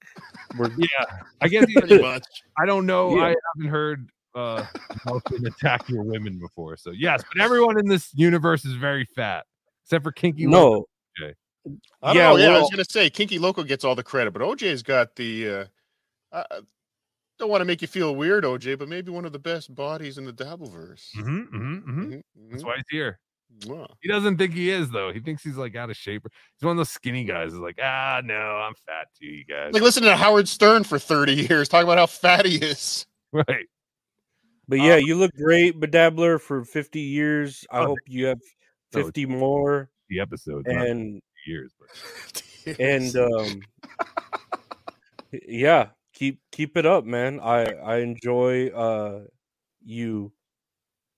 we're 0.57 0.71
Yeah, 0.77 0.87
I 1.41 1.49
guess 1.49 1.65
Pretty 1.75 2.01
much. 2.01 2.25
I 2.59 2.67
don't 2.67 2.87
know. 2.87 3.17
Yeah. 3.17 3.25
I 3.25 3.35
haven't 3.57 3.71
heard 3.71 4.11
uh 4.35 4.67
Malcolm 5.05 5.45
attack 5.47 5.89
your 5.89 6.03
women 6.03 6.39
before. 6.39 6.77
So 6.77 6.91
yes, 6.91 7.23
but 7.33 7.43
everyone 7.43 7.79
in 7.79 7.87
this 7.87 8.13
universe 8.15 8.65
is 8.65 8.75
very 8.75 9.07
fat, 9.17 9.47
except 9.85 10.05
for 10.05 10.13
Kinky. 10.13 10.47
No. 10.47 10.71
Loco. 10.71 10.87
Okay. 11.21 11.35
I 12.03 12.13
don't 12.13 12.17
Yeah, 12.17 12.31
know, 12.31 12.37
yeah, 12.37 12.57
I 12.57 12.61
was 12.61 12.71
gonna 12.71 12.85
say 12.89 13.09
Kinky 13.09 13.39
Loco 13.39 13.63
gets 13.63 13.85
all 13.85 13.95
the 13.95 14.03
credit, 14.03 14.33
but 14.33 14.43
OJ's 14.43 14.83
got 14.83 15.17
the. 15.17 15.49
Uh, 15.49 15.65
I 16.33 16.45
I 17.37 17.39
don't 17.39 17.51
want 17.51 17.63
to 17.63 17.65
make 17.65 17.83
you 17.83 17.89
feel 17.89 18.15
weird, 18.15 18.45
OJ, 18.45 18.79
but 18.79 18.89
maybe 18.89 19.11
one 19.11 19.25
of 19.25 19.33
the 19.33 19.41
best 19.41 19.75
bodies 19.75 20.19
in 20.19 20.25
the 20.25 20.33
Dabbleverse. 20.33 21.17
Mhm, 21.17 21.49
mhm, 21.51 21.83
mhm. 21.83 21.85
Mhm, 21.85 22.23
That's 22.51 22.63
mhm. 22.63 22.67
why 22.67 22.77
he's 22.77 22.85
here. 22.91 23.19
Mwah. 23.61 23.89
He 24.01 24.09
doesn't 24.09 24.39
think 24.39 24.53
he 24.55 24.71
is 24.71 24.91
though. 24.91 25.13
He 25.13 25.21
thinks 25.21 25.43
he's 25.43 25.57
like 25.57 25.77
out 25.77 25.91
of 25.91 25.97
shape. 25.97 26.27
He's 26.57 26.65
one 26.65 26.73
of 26.73 26.77
those 26.79 26.91
skinny 26.91 27.25
guys. 27.25 27.53
Is 27.53 27.59
like, 27.59 27.79
ah, 27.83 28.21
no, 28.25 28.35
I'm 28.35 28.75
fat 28.87 29.09
too, 29.19 29.27
you 29.27 29.45
guys. 29.45 29.73
Like 29.73 29.83
listen 29.83 30.03
to 30.05 30.17
Howard 30.17 30.49
Stern 30.49 30.85
for 30.85 30.99
thirty 30.99 31.35
years, 31.35 31.69
talking 31.69 31.85
about 31.87 31.99
how 31.99 32.07
fat 32.07 32.47
he 32.47 32.57
is. 32.57 33.07
right. 33.33 33.67
But 34.67 34.81
yeah, 34.81 34.97
you 34.97 35.17
look 35.17 35.33
great, 35.35 35.79
Bedabbler, 35.79 36.41
for 36.41 36.65
50 36.65 36.99
years. 37.01 37.67
I 37.71 37.81
Oh, 37.81 37.87
hope 37.87 37.99
you 38.07 38.27
have 38.27 38.41
No, 38.95 39.03
50 39.05 39.27
more. 39.27 39.91
The 40.09 40.21
episodes 40.21 40.65
not 40.67 40.87
And 40.87 41.21
years, 41.47 41.73
but 41.79 42.77
and 42.81 43.15
um 43.17 43.61
yeah, 45.47 45.89
keep 46.15 46.41
keep 46.51 46.77
it 46.77 46.87
up, 46.87 47.05
man. 47.05 47.41
I 47.41 47.65
I 47.65 47.97
enjoy 47.99 48.69
uh 48.69 49.25
you. 49.85 50.33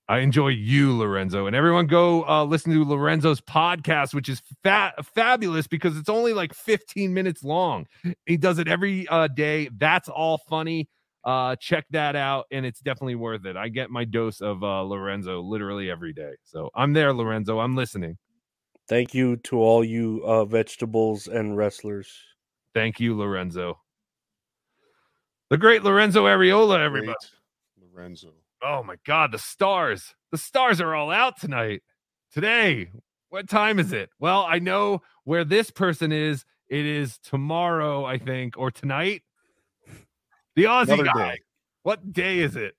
I 0.09 0.19
enjoy 0.19 0.49
you, 0.49 0.95
Lorenzo, 0.95 1.47
and 1.47 1.55
everyone 1.55 1.85
go 1.85 2.25
uh, 2.27 2.45
listen 2.45 2.71
to 2.71 2.85
Lorenzo's 2.85 3.41
podcast, 3.41 4.13
which 4.13 4.29
is 4.29 4.41
fa- 4.63 4.93
fabulous 5.03 5.67
because 5.67 5.97
it's 5.97 6.07
only 6.07 6.33
like 6.33 6.53
15 6.53 7.13
minutes 7.13 7.43
long. 7.43 7.87
He 8.25 8.37
does 8.37 8.57
it 8.57 8.69
every 8.69 9.05
uh, 9.09 9.27
day. 9.27 9.69
That's 9.77 10.07
all 10.07 10.37
funny. 10.37 10.87
Uh, 11.25 11.57
check 11.57 11.85
that 11.89 12.15
out, 12.15 12.45
and 12.51 12.65
it's 12.65 12.79
definitely 12.79 13.15
worth 13.15 13.45
it. 13.45 13.57
I 13.57 13.67
get 13.67 13.89
my 13.89 14.05
dose 14.05 14.39
of 14.39 14.63
uh, 14.63 14.81
Lorenzo 14.83 15.41
literally 15.41 15.91
every 15.91 16.13
day, 16.13 16.31
so 16.45 16.69
I'm 16.73 16.93
there, 16.93 17.11
Lorenzo. 17.11 17.59
I'm 17.59 17.75
listening. 17.75 18.17
Thank 18.87 19.13
you 19.13 19.35
to 19.37 19.57
all 19.57 19.83
you 19.83 20.21
uh 20.25 20.45
vegetables 20.45 21.27
and 21.27 21.57
wrestlers. 21.57 22.09
Thank 22.73 23.01
you, 23.01 23.17
Lorenzo. 23.17 23.77
The 25.49 25.57
great 25.57 25.83
Lorenzo 25.83 26.25
Arreola, 26.25 26.79
everybody. 26.79 27.17
Great 27.77 27.93
Lorenzo. 27.93 28.33
Oh 28.61 28.83
my 28.83 28.95
God, 29.05 29.31
the 29.31 29.39
stars. 29.39 30.15
The 30.31 30.37
stars 30.37 30.81
are 30.81 30.95
all 30.95 31.11
out 31.11 31.39
tonight. 31.39 31.81
Today. 32.33 32.89
What 33.29 33.49
time 33.49 33.77
is 33.79 33.91
it? 33.93 34.09
Well, 34.19 34.45
I 34.47 34.59
know 34.59 35.01
where 35.25 35.43
this 35.43 35.69
person 35.69 36.11
is. 36.11 36.45
It 36.69 36.85
is 36.85 37.17
tomorrow, 37.19 38.05
I 38.05 38.17
think, 38.17 38.57
or 38.57 38.71
tonight. 38.71 39.21
The 40.55 40.63
Aussie 40.65 40.85
Another 40.93 41.03
guy. 41.03 41.31
day. 41.35 41.39
What 41.83 42.11
day 42.13 42.39
is 42.39 42.55
it? 42.55 42.75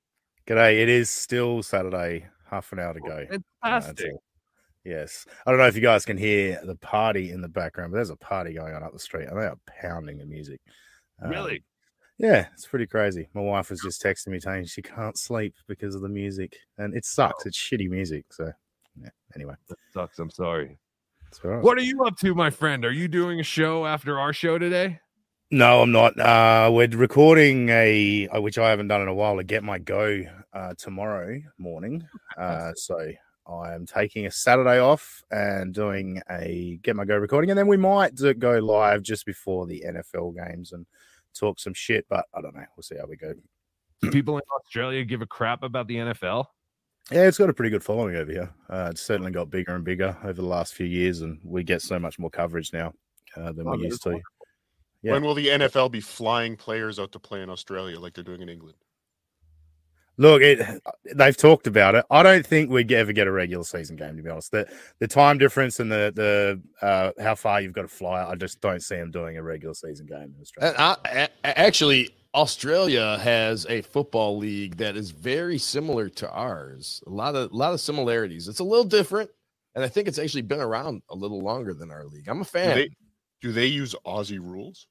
G'day. 0.47 0.81
It 0.81 0.89
is 0.89 1.09
still 1.11 1.63
Saturday, 1.63 2.27
half 2.51 2.73
an 2.73 2.79
hour 2.81 2.95
to 2.95 3.01
go. 3.01 3.27
Uh, 3.31 3.39
Fantastic. 3.63 4.13
all. 4.13 4.23
yes. 4.85 5.27
I 5.47 5.51
don't 5.51 5.59
know 5.61 5.67
if 5.67 5.77
you 5.77 5.83
guys 5.83 6.05
can 6.05 6.17
hear 6.17 6.61
the 6.65 6.77
party 6.77 7.31
in 7.31 7.41
the 7.41 7.49
background, 7.49 7.93
but 7.93 7.97
there's 7.97 8.11
a 8.11 8.17
party 8.17 8.55
going 8.55 8.75
on 8.75 8.83
up 8.83 8.93
the 8.93 8.99
street 8.99 9.29
and 9.29 9.39
they 9.39 9.45
are 9.47 9.59
pounding 9.81 10.19
the 10.19 10.27
music. 10.27 10.61
Um, 11.23 11.31
Really? 11.31 11.63
Yeah, 12.19 12.49
it's 12.53 12.67
pretty 12.67 12.87
crazy. 12.87 13.29
My 13.33 13.41
wife 13.41 13.71
was 13.71 13.81
just 13.81 14.03
texting 14.03 14.29
me 14.29 14.41
saying 14.41 14.65
she 14.65 14.83
can't 14.83 15.17
sleep 15.17 15.55
because 15.69 15.95
of 15.95 16.03
the 16.03 16.09
music, 16.09 16.57
and 16.77 16.95
it 16.95 17.05
sucks. 17.05 17.47
It's 17.47 17.57
shitty 17.57 17.89
music. 17.89 18.25
So, 18.31 18.53
yeah. 19.01 19.11
Anyway, 19.37 19.55
that 19.69 19.79
sucks. 19.95 20.19
I'm 20.19 20.31
sorry. 20.31 20.79
It's 21.29 21.41
all 21.45 21.53
right. 21.53 21.63
What 21.63 21.79
are 21.79 21.83
you 21.83 22.05
up 22.05 22.17
to, 22.19 22.35
my 22.35 22.51
friend? 22.51 22.85
Are 22.85 22.91
you 22.91 23.07
doing 23.07 23.39
a 23.39 23.45
show 23.45 23.87
after 23.87 24.19
our 24.19 24.33
show 24.33 24.59
today? 24.59 24.99
No, 25.53 25.83
I'm 25.83 25.93
not. 25.93 26.19
Uh, 26.19 26.71
we're 26.73 26.89
recording 26.89 27.69
a, 27.69 28.29
uh, 28.29 28.41
which 28.41 28.59
I 28.59 28.69
haven't 28.69 28.89
done 28.89 29.01
in 29.01 29.09
a 29.09 29.15
while, 29.15 29.37
to 29.37 29.45
get 29.45 29.63
my 29.63 29.79
go 29.79 30.23
uh, 30.53 30.75
tomorrow 30.77 31.41
morning. 31.57 32.07
Uh, 32.37 32.73
so 32.75 32.99
I 33.47 33.75
am 33.75 33.87
taking 33.87 34.27
a 34.27 34.31
Saturday 34.31 34.81
off 34.81 35.23
and 35.31 35.73
doing 35.73 36.21
a 36.29 36.81
get 36.83 36.97
my 36.97 37.05
go 37.05 37.17
recording, 37.17 37.51
and 37.51 37.59
then 37.59 37.69
we 37.69 37.77
might 37.77 38.21
go 38.39 38.59
live 38.59 39.03
just 39.03 39.25
before 39.25 39.67
the 39.67 39.85
NFL 39.87 40.35
games 40.35 40.73
and 40.73 40.85
talk 41.39 41.61
some 41.61 41.75
shit. 41.75 42.07
But 42.09 42.27
I 42.35 42.41
don't 42.41 42.55
know. 42.55 42.65
We'll 42.77 42.83
see 42.83 42.97
how 42.97 43.07
we 43.07 43.17
go. 43.17 43.35
Do 44.01 44.11
people 44.11 44.37
in 44.37 44.43
Australia 44.61 45.05
give 45.05 45.23
a 45.23 45.27
crap 45.27 45.63
about 45.63 45.89
the 45.89 45.97
NFL? 45.97 46.47
Yeah, 47.11 47.27
it's 47.27 47.39
got 47.39 47.49
a 47.49 47.55
pretty 47.55 47.71
good 47.71 47.83
following 47.83 48.17
over 48.17 48.31
here. 48.31 48.51
Uh, 48.69 48.89
it's 48.91 49.01
certainly 49.01 49.33
got 49.33 49.51
bigger 49.51 49.75
and 49.75 49.85
bigger 49.85 50.17
over 50.23 50.35
the 50.35 50.43
last 50.43 50.75
few 50.75 50.87
years, 50.87 51.23
and 51.23 51.41
we 51.43 51.65
get 51.65 51.81
so 51.81 51.99
much 51.99 52.19
more 52.19 52.31
coverage 52.31 52.73
now 52.73 52.93
uh, 53.37 53.51
than 53.53 53.67
Oh, 53.67 53.73
we 53.73 53.85
used 53.85 54.03
to. 54.03 54.21
Yeah. 55.03 55.13
When 55.13 55.23
will 55.23 55.35
the 55.35 55.47
NFL 55.47 55.91
be 55.91 56.01
flying 56.01 56.57
players 56.57 56.99
out 56.99 57.13
to 57.13 57.19
play 57.19 57.43
in 57.43 57.51
Australia 57.51 57.99
like 57.99 58.15
they're 58.15 58.25
doing 58.25 58.43
in 58.43 58.49
England? 58.49 58.77
Look, 60.21 60.43
it, 60.43 60.83
they've 61.15 61.37
talked 61.37 61.69
about 61.69 61.95
it. 61.95 62.05
I 62.11 62.25
don't 62.25 62.45
think 62.45 62.71
we'd 62.71 62.91
ever 62.93 63.13
get 63.13 63.29
a 63.29 63.33
regular 63.33 63.63
season 63.65 63.95
game, 63.97 64.17
to 64.17 64.23
be 64.23 64.29
honest. 64.29 64.51
The 64.51 64.69
the 64.99 65.07
time 65.07 65.39
difference 65.39 65.79
and 65.79 65.91
the 65.91 66.13
the 66.15 66.87
uh, 66.87 67.13
how 67.23 67.37
far 67.37 67.61
you've 67.61 67.73
got 67.73 67.83
to 67.83 67.89
fly, 67.89 68.25
I 68.29 68.35
just 68.35 68.61
don't 68.61 68.83
see 68.83 68.97
them 68.97 69.13
doing 69.13 69.37
a 69.37 69.43
regular 69.43 69.75
season 69.75 70.07
game 70.07 70.35
in 70.35 70.41
Australia. 70.41 70.75
And 70.77 70.97
I, 71.07 71.29
a- 71.45 71.59
actually, 71.59 72.11
Australia 72.35 73.17
has 73.19 73.65
a 73.69 73.81
football 73.83 74.37
league 74.39 74.77
that 74.79 74.97
is 74.97 75.13
very 75.13 75.57
similar 75.57 76.09
to 76.09 76.29
ours. 76.31 77.01
A 77.07 77.11
lot 77.11 77.37
of 77.37 77.53
a 77.53 77.57
lot 77.57 77.73
of 77.73 77.81
similarities. 77.81 78.49
It's 78.49 78.59
a 78.61 78.65
little 78.65 78.85
different, 78.85 79.31
and 79.77 79.85
I 79.85 79.89
think 79.89 80.09
it's 80.09 80.19
actually 80.19 80.43
been 80.43 80.61
around 80.61 81.03
a 81.11 81.15
little 81.15 81.41
longer 81.41 81.75
than 81.75 81.93
our 81.93 82.05
league. 82.07 82.29
I'm 82.29 82.41
a 82.41 82.45
Do 82.45 82.51
fan. 82.51 82.75
they, 82.77 82.91
do 83.41 83.53
they 83.53 83.67
use 83.67 83.95
Aussie 84.05 84.41
rules? 84.41 84.89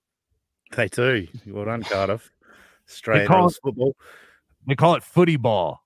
They 0.74 0.88
do. 0.88 1.28
Well 1.46 1.66
done, 1.66 1.84
Cardiff. 1.84 2.32
Australian 2.90 3.28
call 3.28 3.50
football. 3.50 3.94
They 4.68 4.76
call 4.76 4.96
it 4.96 5.04
footy 5.04 5.38
ball. 5.38 5.82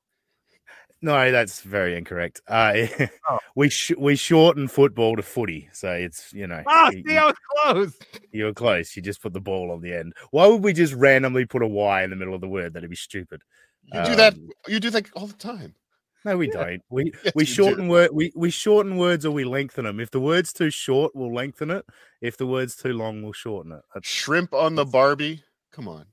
No, 1.04 1.32
that's 1.32 1.62
very 1.62 1.98
incorrect. 1.98 2.42
Uh, 2.48 2.86
Oh. 3.30 3.40
we 3.56 3.70
sh- 3.70 3.94
we 3.98 4.16
shorten 4.16 4.68
football 4.68 5.16
to 5.16 5.22
footy, 5.24 5.70
so 5.74 5.92
it's 5.92 6.32
you 6.34 6.46
know. 6.48 6.62
Ah, 6.68 6.90
you- 6.92 7.04
see, 7.08 7.18
I 7.18 7.26
was 7.26 7.36
close. 7.64 8.00
You 8.32 8.46
were 8.46 8.54
close. 8.54 8.96
You 8.96 9.02
just 9.02 9.22
put 9.22 9.34
the 9.34 9.40
ball 9.42 9.72
on 9.72 9.82
the 9.82 9.94
end. 9.94 10.14
Why 10.32 10.48
would 10.48 10.64
we 10.64 10.74
just 10.74 10.94
randomly 10.94 11.46
put 11.46 11.64
a 11.64 11.68
Y 11.68 12.04
in 12.04 12.10
the 12.10 12.16
middle 12.16 12.36
of 12.36 12.42
the 12.42 12.48
word? 12.48 12.74
That'd 12.74 12.90
be 12.90 12.96
stupid. 12.96 13.42
You 13.86 14.04
do 14.06 14.16
that. 14.16 14.34
Um, 14.34 14.50
You 14.68 14.80
do 14.80 14.90
that 14.92 15.06
all 15.14 15.28
the 15.28 15.34
time. 15.34 15.74
No, 16.24 16.38
we 16.38 16.48
don't. 16.50 16.82
We 16.92 17.12
Yes, 17.24 17.34
we 17.34 17.46
shorten 17.46 17.88
word. 17.88 18.12
We 18.14 18.32
we 18.36 18.52
shorten 18.52 18.98
words 18.98 19.26
or 19.26 19.32
we 19.32 19.44
lengthen 19.44 19.86
them. 19.86 20.00
If 20.00 20.12
the 20.12 20.20
word's 20.20 20.54
too 20.54 20.70
short, 20.70 21.16
we'll 21.16 21.34
lengthen 21.34 21.72
it. 21.72 21.84
If 22.22 22.38
the 22.38 22.46
word's 22.46 22.76
too 22.76 22.94
long, 22.94 23.24
we'll 23.24 23.34
shorten 23.34 23.72
it. 23.72 23.82
That's, 23.94 24.08
Shrimp 24.08 24.54
on 24.54 24.76
the 24.76 24.86
Barbie. 24.86 25.44
Come 25.72 25.88
on. 25.88 26.06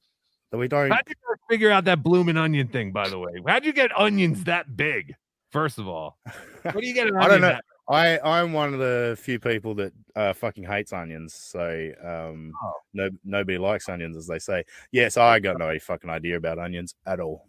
We 0.53 0.69
don't. 0.69 0.91
How'd 0.91 1.03
you 1.09 1.15
figure 1.51 1.71
out 1.71 1.85
that 1.85 2.03
blooming 2.03 2.37
onion 2.37 2.69
thing? 2.69 2.93
By 2.93 3.09
the 3.09 3.19
way, 3.19 3.33
how'd 3.47 3.65
you 3.67 3.73
get 3.73 3.91
onions 3.99 4.45
that 4.45 4.77
big? 4.77 5.15
First 5.53 5.79
of 5.79 5.89
all, 5.89 6.19
what 6.63 6.81
do 6.81 6.87
you 6.87 6.95
get? 6.95 7.07
An 7.09 7.17
I 7.19 7.23
don't 7.23 7.31
onion 7.33 7.41
know. 7.43 7.49
that- 7.49 7.65
I 7.91 8.19
I'm 8.21 8.53
one 8.53 8.75
of 8.75 8.81
the 8.81 9.17
few 9.19 9.39
people 9.41 9.75
that 9.77 9.95
uh, 10.15 10.35
fucking 10.35 10.65
hates 10.65 10.93
onions. 10.93 11.33
So 11.33 11.91
um, 12.05 12.53
Oh. 12.63 12.73
no 12.93 13.09
nobody 13.25 13.57
likes 13.57 13.89
onions, 13.89 14.15
as 14.15 14.27
they 14.27 14.39
say. 14.39 14.65
Yes, 14.93 15.17
I 15.17 15.39
got 15.41 15.59
no 15.59 15.79
fucking 15.79 16.11
idea 16.11 16.37
about 16.37 16.59
onions 16.59 16.95
at 17.07 17.19
all. 17.19 17.49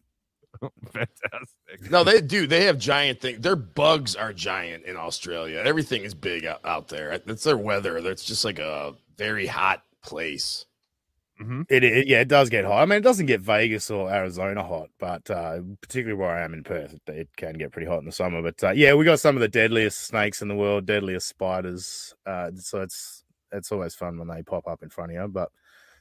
Fantastic. 0.94 1.92
No, 1.92 2.04
they 2.06 2.22
do. 2.22 2.48
They 2.48 2.64
have 2.66 2.78
giant 2.78 3.20
things. 3.20 3.42
Their 3.42 3.58
bugs 3.58 4.16
are 4.16 4.32
giant 4.32 4.86
in 4.86 4.96
Australia. 4.96 5.62
Everything 5.66 6.04
is 6.04 6.14
big 6.14 6.46
out, 6.46 6.62
out 6.64 6.88
there. 6.88 7.12
It's 7.28 7.44
their 7.44 7.58
weather. 7.58 7.98
It's 7.98 8.24
just 8.24 8.46
like 8.46 8.60
a 8.60 8.94
very 9.18 9.46
hot 9.46 9.84
place. 10.04 10.66
Mm-hmm. 11.42 11.62
It, 11.70 11.84
it 11.84 12.08
yeah, 12.08 12.20
it 12.20 12.28
does 12.28 12.50
get 12.50 12.66
hot. 12.66 12.82
I 12.82 12.86
mean, 12.86 12.98
it 12.98 13.04
doesn't 13.04 13.28
get 13.28 13.40
Vegas 13.40 13.90
or 13.90 14.12
Arizona 14.12 14.62
hot, 14.62 14.90
but 15.00 15.30
uh, 15.30 15.60
particularly 15.82 16.20
where 16.20 16.32
I 16.32 16.44
am 16.44 16.54
in 16.54 16.64
Perth, 16.64 16.94
it, 16.94 17.02
it 17.08 17.30
can 17.38 17.54
get 17.54 17.72
pretty 17.72 17.88
hot 17.88 18.00
in 18.00 18.06
the 18.06 18.12
summer. 18.12 18.42
But 18.42 18.62
uh, 18.64 18.72
yeah, 18.72 18.94
we 18.94 19.06
got 19.06 19.22
some 19.22 19.38
of 19.38 19.42
the 19.42 19.48
deadliest 19.48 20.08
snakes 20.08 20.42
in 20.42 20.50
the 20.50 20.56
world, 20.56 20.86
deadliest 20.86 21.28
spiders. 21.28 22.14
Uh, 22.26 22.52
so 22.56 22.82
it's 22.82 23.24
it's 23.52 23.72
always 23.72 23.96
fun 23.96 24.18
when 24.20 24.28
they 24.28 24.44
pop 24.44 24.68
up 24.68 24.84
in 24.84 24.90
front 24.90 25.12
of 25.12 25.16
you. 25.16 25.28
But 25.30 25.50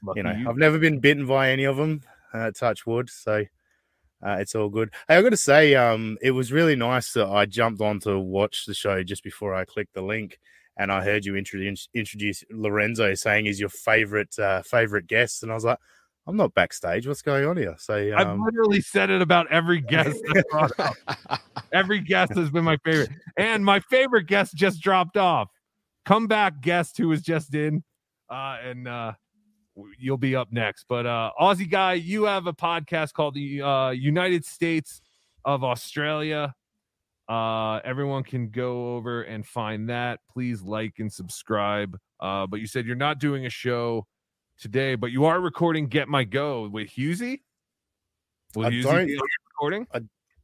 Lucky 0.03 0.19
you 0.19 0.23
know, 0.25 0.33
you. 0.33 0.49
I've 0.49 0.57
never 0.57 0.79
been 0.79 0.99
bitten 0.99 1.27
by 1.27 1.51
any 1.51 1.65
of 1.65 1.77
them. 1.77 2.03
Uh, 2.33 2.51
touch 2.51 2.87
wood. 2.87 3.09
So 3.09 3.45
uh, 4.25 4.37
it's 4.41 4.55
all 4.55 4.69
good. 4.69 4.93
Hey, 5.07 5.17
I 5.17 5.23
got 5.23 5.31
to 5.31 5.37
say, 5.37 5.75
um, 5.75 6.19
it 6.21 6.33
was 6.33 6.53
really 6.53 6.77
nice 6.77 7.13
that 7.13 7.29
I 7.29 7.47
jumped 7.47 7.81
on 7.81 8.01
to 8.01 8.19
watch 8.19 8.67
the 8.67 8.75
show 8.75 9.03
just 9.03 9.23
before 9.23 9.55
I 9.55 9.65
clicked 9.65 9.95
the 9.95 10.03
link, 10.03 10.39
and 10.79 10.93
I 10.93 11.03
heard 11.03 11.25
you 11.25 11.37
introduce 11.37 11.89
introduce 11.95 12.45
Lorenzo 12.51 13.15
saying 13.15 13.47
he's 13.47 13.61
your 13.61 13.69
favorite 13.69 14.39
uh, 14.39 14.63
favorite 14.63 15.07
guest, 15.07 15.43
and 15.43 15.51
I 15.51 15.55
was 15.55 15.65
like, 15.65 15.79
I'm 16.27 16.37
not 16.37 16.55
backstage. 16.55 17.07
What's 17.07 17.23
going 17.23 17.47
on 17.47 17.57
here? 17.57 17.75
So 17.79 17.95
I've 17.95 18.27
um, 18.27 18.45
literally 18.45 18.81
said 18.81 19.11
it 19.11 19.21
about 19.21 19.51
every 19.51 19.81
guest. 19.89 20.21
that's 20.33 20.49
brought 20.51 20.79
up. 20.79 20.95
every 21.73 22.01
guest 22.01 22.35
has 22.35 22.51
been 22.51 22.65
my 22.65 22.77
favorite, 22.85 23.11
and 23.37 23.65
my 23.65 23.81
favorite 23.81 24.27
guest 24.27 24.55
just 24.55 24.81
dropped 24.81 25.17
off. 25.17 25.49
Come 26.05 26.27
back, 26.27 26.61
guest 26.61 26.97
who 26.97 27.09
was 27.09 27.23
just 27.23 27.55
in, 27.55 27.83
uh, 28.31 28.59
and 28.63 28.87
uh, 28.87 29.13
you'll 29.99 30.17
be 30.17 30.37
up 30.37 30.53
next. 30.53 30.85
But 30.89 31.07
uh, 31.07 31.33
Aussie 31.41 31.71
guy, 31.71 31.95
you 31.95 32.25
have 32.25 32.47
a 32.47 32.53
podcast 32.53 33.15
called 33.15 33.35
the 33.35 33.63
uh, 33.63 33.91
United 33.91 34.45
States 34.45 35.01
of 35.45 35.65
Australia. 35.65 36.55
Uh, 37.29 37.77
everyone 37.85 38.23
can 38.25 38.49
go 38.49 38.97
over 38.97 39.23
and 39.23 39.47
find 39.47 39.89
that. 39.91 40.21
Please 40.33 40.63
like 40.63 40.95
and 40.99 41.13
subscribe. 41.13 41.99
Uh, 42.21 42.47
but 42.47 42.61
you 42.61 42.67
said 42.67 42.87
you're 42.87 42.97
not 42.97 43.19
doing 43.21 43.47
a 43.47 43.51
show 43.51 44.07
today, 44.59 44.95
but 44.95 45.11
you 45.13 45.25
are 45.27 45.41
recording 45.41 45.87
Get 45.89 46.09
My 46.09 46.25
Go 46.25 46.69
with 46.69 46.89
Hughezy. 46.89 47.41
Will 48.55 48.67
I 48.67 48.71
Hughezy 48.71 48.83
don't- 48.83 49.07
be 49.07 49.19
recording? 49.53 49.87
I 49.93 50.01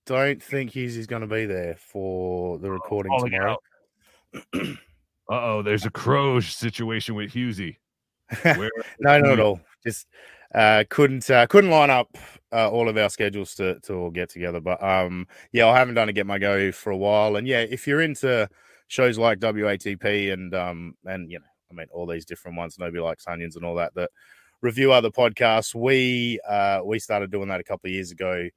don't 0.06 0.42
think 0.42 0.70
he's 0.70 1.06
going 1.06 1.22
to 1.22 1.26
be 1.28 1.46
there 1.46 1.76
for 1.78 2.58
the 2.58 2.70
recording 2.70 3.10
calling 3.10 3.32
it 3.32 3.36
tomorrow. 3.36 4.76
Uh 5.26 5.40
oh, 5.56 5.62
there's 5.62 5.86
a 5.86 5.90
Croge 5.90 6.52
situation 6.52 7.14
with 7.14 7.32
Hughezy. 7.32 7.76
No, 8.44 8.68
not 9.00 9.26
at 9.26 9.40
all. 9.40 9.58
Just 9.82 10.06
uh, 10.54 10.84
couldn't 10.88 11.28
uh, 11.30 11.46
couldn't 11.48 11.70
line 11.70 11.90
up 11.90 12.16
uh, 12.52 12.70
all 12.70 12.88
of 12.88 12.96
our 12.96 13.10
schedules 13.10 13.54
to 13.56 13.80
to 13.80 13.94
all 13.94 14.10
get 14.10 14.30
together. 14.30 14.60
But 14.60 14.82
um, 14.82 15.26
yeah, 15.52 15.66
I 15.66 15.78
haven't 15.78 15.96
done 15.96 16.08
a 16.08 16.12
get 16.12 16.26
my 16.26 16.38
go 16.38 16.70
for 16.70 16.90
a 16.90 16.96
while. 16.96 17.36
And 17.36 17.46
yeah, 17.46 17.60
if 17.60 17.86
you're 17.86 18.00
into 18.00 18.48
shows 18.86 19.18
like 19.18 19.40
WATP 19.40 20.32
and 20.32 20.54
um 20.54 20.94
and 21.04 21.30
you 21.30 21.40
know, 21.40 21.46
I 21.70 21.74
mean 21.74 21.86
all 21.92 22.06
these 22.06 22.24
different 22.24 22.56
ones, 22.56 22.78
nobody 22.78 23.00
likes 23.00 23.26
onions 23.26 23.56
and 23.56 23.64
all 23.64 23.74
that 23.76 23.94
that 23.96 24.10
review 24.62 24.92
other 24.92 25.10
podcasts. 25.10 25.74
We 25.74 26.40
uh 26.48 26.80
we 26.84 26.98
started 27.00 27.32
doing 27.32 27.48
that 27.48 27.60
a 27.60 27.64
couple 27.64 27.88
of 27.88 27.94
years 27.94 28.12
ago. 28.12 28.48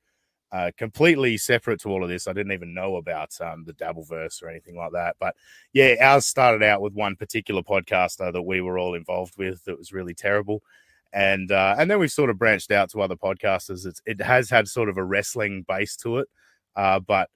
Uh, 0.49 0.72
completely 0.78 1.36
separate 1.36 1.78
to 1.82 1.90
all 1.90 2.03
of 2.03 2.10
this. 2.10 2.26
I 2.26 2.32
didn't 2.32 2.53
even 2.53 2.74
know 2.74 2.95
about 2.95 3.32
um, 3.41 3.65
the 3.65 3.74
Dabbleverse 3.74 4.41
or 4.41 4.48
anything 4.48 4.78
like 4.78 4.94
that. 4.94 5.18
But 5.19 5.36
yeah, 5.74 5.95
ours 5.99 6.26
started 6.26 6.64
out 6.64 6.82
with 6.82 6.94
one 6.94 7.18
particular 7.18 7.61
podcaster 7.61 8.32
that 8.32 8.41
we 8.44 8.61
were 8.61 8.80
all 8.80 8.94
involved 8.94 9.34
with 9.38 9.65
that 9.65 9.78
was 9.78 9.91
really 9.91 10.14
terrible 10.14 10.64
and 11.14 11.52
uh, 11.52 11.76
and 11.78 11.90
then 11.90 12.00
we've 12.00 12.12
sort 12.12 12.30
of 12.30 12.38
branched 12.38 12.72
out 12.72 12.90
to 12.92 13.02
other 13.02 13.16
podcasters. 13.16 13.86
It's, 13.86 14.02
it 14.06 14.22
has 14.22 14.50
had 14.50 14.68
sort 14.68 14.90
of 14.90 14.98
a 14.98 15.04
wrestling 15.04 15.66
base 15.68 15.96
to 15.98 16.18
it, 16.18 16.28
uh, 16.76 17.00
but 17.00 17.30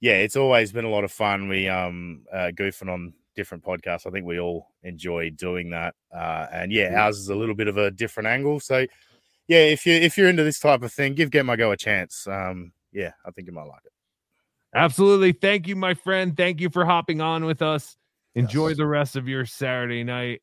yeah, 0.00 0.14
it's 0.14 0.36
always 0.36 0.72
been 0.72 0.84
a 0.84 0.90
lot 0.90 1.04
of 1.04 1.12
fun. 1.12 1.48
We 1.48 1.68
um 1.68 2.24
uh, 2.32 2.50
goofing 2.54 2.92
on 2.92 3.14
different 3.36 3.64
podcasts. 3.64 4.06
I 4.06 4.10
think 4.10 4.26
we 4.26 4.40
all 4.40 4.68
enjoy 4.82 5.30
doing 5.30 5.70
that, 5.70 5.94
uh, 6.14 6.46
and 6.52 6.72
yeah, 6.72 7.00
ours 7.00 7.18
is 7.18 7.28
a 7.28 7.34
little 7.34 7.54
bit 7.54 7.68
of 7.68 7.76
a 7.76 7.90
different 7.90 8.26
angle. 8.26 8.60
So 8.60 8.86
yeah, 9.48 9.60
if 9.60 9.86
you 9.86 9.94
if 9.94 10.16
you're 10.18 10.28
into 10.28 10.44
this 10.44 10.60
type 10.60 10.82
of 10.82 10.92
thing, 10.92 11.14
give 11.14 11.30
Get 11.30 11.46
My 11.46 11.56
Go 11.56 11.72
a 11.72 11.76
chance. 11.76 12.26
Um, 12.26 12.72
yeah, 12.92 13.12
I 13.24 13.30
think 13.30 13.46
you 13.46 13.52
might 13.52 13.64
like 13.64 13.84
it. 13.84 13.92
Absolutely. 14.74 15.32
Thank 15.32 15.66
you, 15.66 15.76
my 15.76 15.94
friend. 15.94 16.36
Thank 16.36 16.60
you 16.60 16.68
for 16.68 16.84
hopping 16.84 17.20
on 17.20 17.44
with 17.46 17.62
us. 17.62 17.96
Enjoy 18.34 18.74
the 18.74 18.86
rest 18.86 19.16
of 19.16 19.26
your 19.26 19.46
Saturday 19.46 20.04
night, 20.04 20.42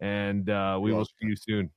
and 0.00 0.48
uh, 0.48 0.78
we 0.80 0.92
will 0.92 1.04
see 1.04 1.12
you 1.22 1.36
soon. 1.36 1.70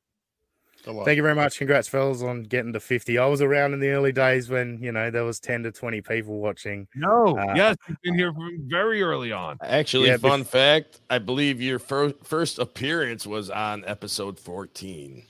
Thank 0.83 1.17
you 1.17 1.23
very 1.23 1.35
much. 1.35 1.57
Congrats, 1.57 1.87
fellas, 1.87 2.21
on 2.21 2.43
getting 2.43 2.71
to 2.73 2.79
50. 2.79 3.17
I 3.17 3.25
was 3.25 3.41
around 3.41 3.73
in 3.73 3.79
the 3.79 3.89
early 3.89 4.11
days 4.11 4.49
when, 4.49 4.79
you 4.81 4.91
know, 4.91 5.11
there 5.11 5.23
was 5.25 5.39
10 5.39 5.63
to 5.63 5.71
20 5.71 6.01
people 6.01 6.39
watching. 6.39 6.87
No, 6.95 7.37
Uh, 7.37 7.53
yes, 7.55 7.75
you've 7.89 8.01
been 8.03 8.15
here 8.15 8.31
from 8.33 8.59
very 8.69 9.01
early 9.01 9.31
on. 9.31 9.57
Actually, 9.61 10.07
Yeah, 10.07 10.17
bef- 10.17 10.29
fun 10.29 10.43
fact: 10.43 11.01
I 11.09 11.19
believe 11.19 11.61
your 11.61 11.79
fir- 11.79 12.13
first 12.23 12.59
appearance 12.59 13.27
was 13.27 13.49
on 13.49 13.83
episode 13.85 14.39
fourteen. 14.39 15.23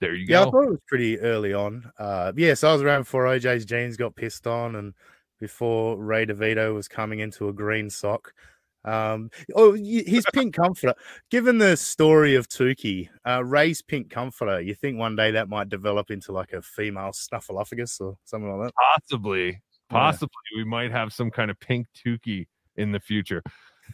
There 0.00 0.14
you 0.14 0.26
go. 0.26 0.32
Yeah, 0.34 0.40
I 0.42 0.44
thought 0.50 0.64
it 0.64 0.70
was 0.70 0.80
pretty 0.88 1.18
early 1.20 1.54
on. 1.54 1.90
Uh, 1.98 2.32
yeah, 2.36 2.54
so 2.54 2.68
I 2.70 2.72
was 2.72 2.82
around 2.82 3.02
before 3.02 3.24
OJ's 3.24 3.64
jeans 3.64 3.96
got 3.96 4.16
pissed 4.16 4.46
on 4.46 4.74
and 4.76 4.94
before 5.40 5.96
Ray 5.96 6.26
DeVito 6.26 6.74
was 6.74 6.88
coming 6.88 7.20
into 7.20 7.48
a 7.48 7.52
green 7.52 7.88
sock. 7.88 8.32
Um, 8.84 9.30
oh, 9.54 9.72
his 9.74 10.24
pink 10.32 10.54
comforter. 10.54 10.94
Given 11.30 11.58
the 11.58 11.76
story 11.76 12.34
of 12.34 12.48
Tukey, 12.48 13.08
uh, 13.26 13.44
Ray's 13.44 13.82
pink 13.82 14.10
comforter, 14.10 14.60
you 14.60 14.74
think 14.74 14.98
one 14.98 15.16
day 15.16 15.30
that 15.32 15.48
might 15.48 15.68
develop 15.68 16.10
into 16.10 16.32
like 16.32 16.52
a 16.52 16.62
female 16.62 17.12
snuffleupagus 17.12 18.00
or 18.00 18.16
something 18.24 18.56
like 18.56 18.68
that? 18.68 18.74
Possibly, 18.94 19.60
possibly, 19.88 20.30
we 20.56 20.64
might 20.64 20.90
have 20.90 21.12
some 21.12 21.30
kind 21.30 21.50
of 21.50 21.58
pink 21.60 21.86
Tukey 21.94 22.46
in 22.76 22.92
the 22.92 23.00
future. 23.00 23.42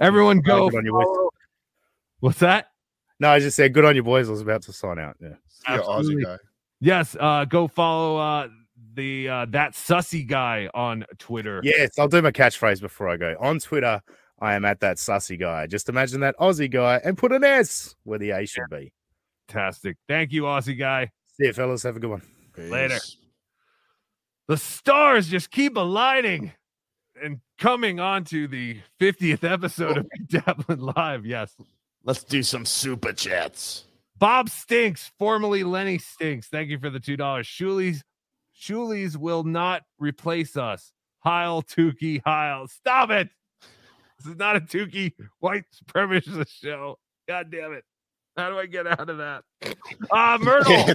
Everyone, 0.00 0.40
go. 0.40 0.70
Good 0.70 0.78
on 0.78 0.84
you, 0.84 0.92
boys. 0.92 1.30
What's 2.20 2.38
that? 2.38 2.68
No, 3.20 3.30
I 3.30 3.40
just 3.40 3.56
said 3.56 3.74
good 3.74 3.84
on 3.84 3.96
you, 3.96 4.02
boys. 4.02 4.28
I 4.28 4.32
was 4.32 4.40
about 4.40 4.62
to 4.62 4.72
sign 4.72 4.98
out. 4.98 5.16
Yeah. 5.20 5.34
Absolutely. 5.66 6.24
Yes, 6.80 7.16
uh, 7.18 7.44
go 7.44 7.66
follow 7.66 8.16
uh, 8.18 8.48
the 8.94 9.28
uh, 9.28 9.46
that 9.50 9.72
sussy 9.72 10.26
guy 10.26 10.68
on 10.72 11.04
Twitter. 11.18 11.60
Yes, 11.64 11.98
I'll 11.98 12.08
do 12.08 12.22
my 12.22 12.30
catchphrase 12.30 12.80
before 12.80 13.08
I 13.08 13.16
go. 13.16 13.34
On 13.40 13.58
Twitter, 13.58 14.00
I 14.40 14.54
am 14.54 14.64
at 14.64 14.80
that 14.80 14.96
sussy 14.96 15.38
guy. 15.38 15.66
Just 15.66 15.88
imagine 15.88 16.20
that 16.20 16.36
Aussie 16.38 16.70
guy 16.70 17.00
and 17.04 17.18
put 17.18 17.32
an 17.32 17.44
S 17.44 17.96
where 18.04 18.18
the 18.18 18.30
A 18.30 18.46
should 18.46 18.70
be. 18.70 18.92
Fantastic. 19.48 19.96
Thank 20.06 20.32
you, 20.32 20.42
Aussie 20.42 20.78
guy. 20.78 21.10
See 21.36 21.46
you, 21.46 21.52
fellas. 21.52 21.82
Have 21.82 21.96
a 21.96 22.00
good 22.00 22.10
one. 22.10 22.22
Later. 22.56 22.98
The 24.48 24.56
stars 24.56 25.28
just 25.28 25.50
keep 25.50 25.76
aligning 25.76 26.52
and 27.22 27.40
coming 27.58 28.00
onto 28.00 28.48
the 28.48 28.80
50th 29.00 29.44
episode 29.44 29.98
of 29.98 30.06
Dablin 30.26 30.96
Live. 30.96 31.26
Yes. 31.26 31.54
Let's 32.04 32.24
do 32.24 32.42
some 32.42 32.64
super 32.64 33.12
chats. 33.12 33.84
Bob 34.16 34.48
Stinks, 34.48 35.12
formerly 35.18 35.64
Lenny 35.64 35.98
Stinks. 35.98 36.48
Thank 36.48 36.70
you 36.70 36.78
for 36.78 36.90
the 36.90 36.98
$2. 36.98 37.18
Shulies, 37.18 38.00
Shulies 38.58 39.16
will 39.16 39.44
not 39.44 39.82
replace 39.98 40.56
us. 40.56 40.92
Heil 41.20 41.62
Tukey, 41.62 42.22
Heil. 42.24 42.66
Stop 42.68 43.10
it. 43.10 43.28
This 44.18 44.32
is 44.32 44.38
not 44.38 44.56
a 44.56 44.60
Tukey 44.60 45.12
white 45.40 45.64
supremacist 45.74 46.50
show. 46.50 46.98
God 47.28 47.50
damn 47.50 47.72
it. 47.72 47.84
How 48.36 48.50
do 48.50 48.58
I 48.58 48.66
get 48.66 48.86
out 48.86 49.10
of 49.10 49.18
that? 49.18 49.44
Ah, 50.12 50.38
Myrtle. 50.42 50.94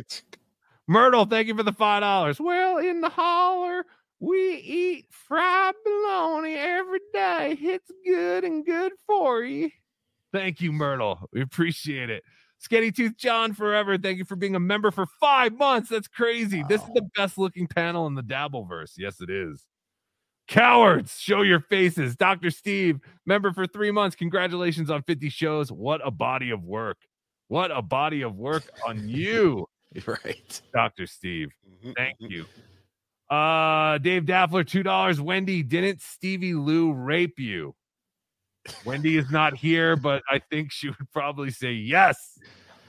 Myrtle, 0.87 1.25
thank 1.25 1.47
you 1.47 1.55
for 1.55 1.63
the 1.63 1.73
five 1.73 2.01
dollars. 2.01 2.39
Well, 2.39 2.77
in 2.77 3.01
the 3.01 3.09
holler, 3.09 3.85
we 4.19 4.55
eat 4.55 5.05
fried 5.09 5.75
bologna 5.83 6.55
every 6.55 6.99
day. 7.13 7.57
It's 7.59 7.91
good 8.05 8.43
and 8.43 8.65
good 8.65 8.93
for 9.05 9.43
you. 9.43 9.69
Thank 10.31 10.61
you, 10.61 10.71
Myrtle. 10.71 11.29
We 11.31 11.41
appreciate 11.41 12.09
it. 12.09 12.23
Skinny 12.57 12.91
Tooth 12.91 13.17
John 13.17 13.53
forever. 13.53 13.97
Thank 13.97 14.17
you 14.17 14.25
for 14.25 14.37
being 14.37 14.55
a 14.55 14.59
member 14.59 14.89
for 14.89 15.05
five 15.19 15.53
months. 15.53 15.89
That's 15.89 16.07
crazy. 16.07 16.63
This 16.69 16.81
is 16.81 16.89
the 16.93 17.07
best 17.15 17.37
looking 17.37 17.67
panel 17.67 18.07
in 18.07 18.15
the 18.15 18.23
Dabbleverse. 18.23 18.93
Yes, 18.97 19.19
it 19.19 19.29
is. 19.29 19.65
Cowards, 20.47 21.19
show 21.19 21.41
your 21.41 21.61
faces. 21.61 22.15
Dr. 22.15 22.51
Steve, 22.51 22.99
member 23.25 23.51
for 23.53 23.65
three 23.65 23.91
months. 23.91 24.15
Congratulations 24.15 24.89
on 24.89 25.01
50 25.03 25.29
shows. 25.29 25.71
What 25.71 26.01
a 26.05 26.11
body 26.11 26.49
of 26.51 26.63
work. 26.63 26.97
What 27.47 27.71
a 27.71 27.81
body 27.81 28.21
of 28.23 28.35
work 28.35 28.63
on 28.87 29.07
you. 29.07 29.67
right. 30.05 30.61
Dr. 30.73 31.07
Steve. 31.07 31.49
Thank 31.95 32.17
you. 32.19 32.45
Uh 33.29 33.97
Dave 33.99 34.25
Daffler, 34.25 34.63
two 34.63 34.83
dollars. 34.83 35.19
Wendy, 35.21 35.63
didn't 35.63 36.01
Stevie 36.01 36.53
Lew 36.53 36.91
rape 36.93 37.39
you? 37.39 37.73
Wendy 38.85 39.17
is 39.17 39.29
not 39.31 39.55
here, 39.55 39.95
but 39.95 40.21
I 40.29 40.39
think 40.51 40.71
she 40.71 40.87
would 40.89 41.11
probably 41.13 41.49
say 41.51 41.71
yes. 41.71 42.37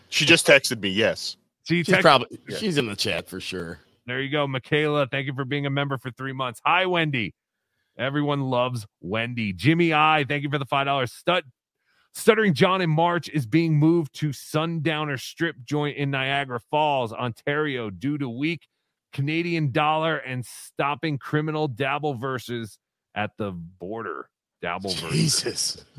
She 0.09 0.25
just 0.25 0.47
texted 0.47 0.81
me. 0.81 0.89
Yes. 0.91 1.37
She 1.65 1.83
She's 1.83 1.95
texted- 1.95 2.03
probably 2.03 2.39
Yeah. 2.49 2.57
she's 2.59 2.79
in 2.79 2.87
the 2.87 2.97
chat 2.97 3.29
for 3.29 3.41
sure. 3.41 3.79
There 4.07 4.21
you 4.21 4.31
go, 4.31 4.47
Michaela. 4.47 5.07
Thank 5.11 5.27
you 5.27 5.35
for 5.35 5.45
being 5.45 5.67
a 5.67 5.71
member 5.71 5.97
for 5.99 6.11
three 6.11 6.33
months. 6.33 6.61
Hi, 6.67 6.85
Wendy. 6.85 7.33
Everyone 7.99 8.43
loves 8.43 8.87
Wendy. 9.01 9.53
Jimmy 9.53 9.93
I, 9.95 10.25
thank 10.29 10.43
you 10.43 10.51
for 10.51 10.59
the 10.59 10.67
five 10.67 10.87
dollars. 10.87 11.13
Stud 11.13 11.45
Stuttering 12.15 12.55
John 12.55 12.81
in 12.81 12.91
March 12.91 13.29
is 13.29 13.45
being 13.45 13.77
moved 13.77 14.15
to 14.21 14.33
Sundowner 14.33 15.17
Strip 15.17 15.57
Joint 15.65 15.97
in 15.97 16.13
Niagara 16.13 16.61
Falls, 16.71 17.13
Ontario, 17.13 17.91
due 17.91 18.19
to 18.19 18.29
weak 18.29 18.69
Canadian 19.13 19.73
dollar 19.73 20.19
and 20.19 20.47
stopping 20.47 21.19
criminal 21.19 21.67
dabble 21.67 22.15
verses 22.15 22.79
at 23.15 23.33
the 23.37 23.51
border. 23.51 24.29
Dabble 24.63 24.91
verses. 24.91 25.11
Jesus. 25.13 25.85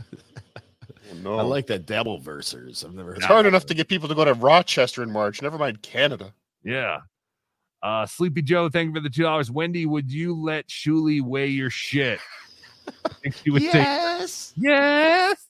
Oh, 1.11 1.15
no. 1.17 1.37
I 1.37 1.43
like 1.43 1.67
that 1.67 1.85
dabble 1.85 2.19
versers. 2.19 2.83
I've 2.83 2.95
never 2.95 3.09
heard 3.09 3.17
It's 3.17 3.27
hard 3.27 3.45
enough 3.45 3.67
to 3.67 3.75
get 3.75 3.87
people 3.87 4.09
to 4.09 4.15
go 4.15 4.25
to 4.25 4.33
Rochester 4.33 5.03
in 5.03 5.11
March. 5.11 5.39
Never 5.39 5.55
mind 5.55 5.83
Canada. 5.83 6.33
Yeah. 6.63 7.01
Uh, 7.85 8.03
Sleepy 8.07 8.41
Joe, 8.41 8.67
thank 8.67 8.87
you 8.87 8.93
for 8.95 8.99
the 8.99 9.11
two 9.11 9.21
dollars. 9.21 9.51
Wendy, 9.51 9.85
would 9.85 10.11
you 10.11 10.33
let 10.35 10.67
Shuli 10.67 11.21
weigh 11.21 11.49
your 11.49 11.69
shit? 11.69 12.19
I 12.87 13.09
think 13.21 13.35
she 13.35 13.51
would 13.51 13.61
Yes. 13.61 14.31
say 14.31 14.53
yes. 14.57 15.45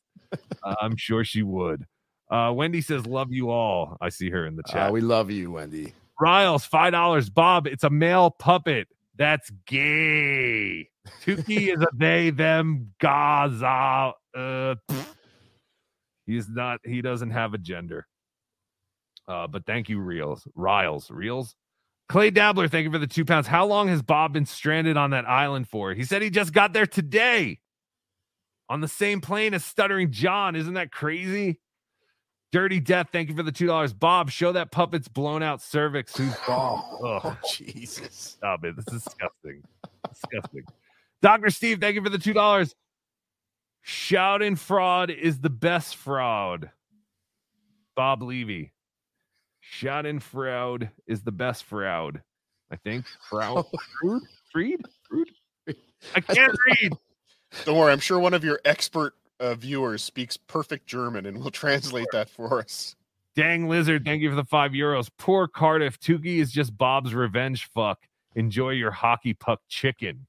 Uh, 0.61 0.75
I'm 0.81 0.97
sure 0.97 1.23
she 1.23 1.43
would. 1.43 1.85
Uh, 2.29 2.51
Wendy 2.53 2.81
says, 2.81 3.05
"Love 3.05 3.31
you 3.31 3.51
all." 3.51 3.95
I 4.01 4.09
see 4.09 4.29
her 4.31 4.45
in 4.45 4.57
the 4.57 4.63
chat. 4.63 4.89
Uh, 4.89 4.91
we 4.91 4.99
love 4.99 5.31
you, 5.31 5.51
Wendy. 5.51 5.93
Riles, 6.19 6.65
five 6.65 6.91
dollars. 6.91 7.29
Bob, 7.29 7.67
it's 7.67 7.85
a 7.85 7.89
male 7.89 8.31
puppet. 8.31 8.89
That's 9.15 9.49
gay. 9.65 10.89
Tukey 11.23 11.73
is 11.73 11.81
a 11.81 11.87
they, 11.95 12.31
them, 12.31 12.91
Gaza. 12.99 14.11
Uh, 14.35 14.75
he's 16.25 16.49
not. 16.49 16.81
He 16.83 17.01
doesn't 17.01 17.31
have 17.31 17.53
a 17.53 17.57
gender. 17.57 18.07
Uh, 19.25 19.47
but 19.47 19.65
thank 19.65 19.87
you, 19.87 19.99
Reels, 19.99 20.45
Riles, 20.53 21.09
Reels. 21.09 21.55
Clay 22.07 22.29
Dabbler, 22.29 22.67
thank 22.67 22.85
you 22.85 22.91
for 22.91 22.99
the 22.99 23.07
two 23.07 23.25
pounds. 23.25 23.47
How 23.47 23.65
long 23.65 23.87
has 23.87 24.01
Bob 24.01 24.33
been 24.33 24.45
stranded 24.45 24.95
on 24.97 25.09
that 25.11 25.27
island 25.27 25.67
for? 25.67 25.93
He 25.93 26.03
said 26.03 26.21
he 26.21 26.29
just 26.29 26.53
got 26.53 26.71
there 26.73 26.85
today 26.85 27.59
on 28.69 28.81
the 28.81 28.87
same 28.87 29.21
plane 29.21 29.53
as 29.53 29.65
Stuttering 29.65 30.11
John. 30.11 30.55
Isn't 30.55 30.75
that 30.75 30.91
crazy? 30.91 31.59
Dirty 32.51 32.79
Death, 32.79 33.09
thank 33.11 33.27
you 33.29 33.35
for 33.35 33.43
the 33.43 33.51
two 33.51 33.65
dollars. 33.67 33.91
Bob, 33.91 34.29
show 34.29 34.51
that 34.53 34.71
puppet's 34.71 35.07
blown 35.07 35.43
out 35.43 35.61
cervix. 35.61 36.15
Who's 36.15 36.33
Bob? 36.47 36.85
Oh, 37.03 37.37
Jesus. 37.51 38.13
Stop 38.37 38.63
it. 38.63 38.75
This 38.77 38.85
is 38.93 39.03
disgusting. 39.03 39.63
disgusting. 40.07 40.63
Dr. 41.21 41.49
Steve, 41.49 41.81
thank 41.81 41.95
you 41.95 42.03
for 42.03 42.09
the 42.09 42.19
two 42.19 42.33
dollars. 42.33 42.73
Shouting 43.81 44.55
fraud 44.55 45.09
is 45.09 45.39
the 45.39 45.49
best 45.49 45.95
fraud. 45.97 46.71
Bob 47.95 48.21
Levy. 48.23 48.71
Shouting 49.71 50.19
fraud 50.19 50.89
is 51.07 51.23
the 51.23 51.31
best 51.31 51.63
fraud. 51.63 52.21
I 52.71 52.75
think. 52.77 53.05
Fraud. 53.29 53.65
Fruit? 54.01 54.23
Freed? 54.51 54.81
Fruit? 55.07 55.29
I 56.15 56.19
can't 56.21 56.55
read. 56.67 56.93
Don't 57.65 57.77
worry. 57.77 57.91
I'm 57.91 57.99
sure 57.99 58.19
one 58.19 58.33
of 58.33 58.43
your 58.43 58.59
expert 58.65 59.13
uh, 59.39 59.55
viewers 59.55 60.03
speaks 60.03 60.37
perfect 60.37 60.87
German 60.87 61.25
and 61.25 61.43
will 61.43 61.51
translate 61.51 62.07
that 62.11 62.29
for 62.29 62.59
us. 62.59 62.95
Dang 63.35 63.67
lizard, 63.67 64.05
thank 64.05 64.21
you 64.21 64.29
for 64.29 64.35
the 64.35 64.45
five 64.45 64.71
euros. 64.71 65.09
Poor 65.17 65.47
Cardiff. 65.47 65.99
Tukey 65.99 66.37
is 66.37 66.51
just 66.51 66.77
Bob's 66.77 67.13
revenge 67.13 67.69
fuck. 67.73 67.99
Enjoy 68.35 68.69
your 68.69 68.91
hockey 68.91 69.33
puck 69.33 69.59
chicken. 69.67 70.25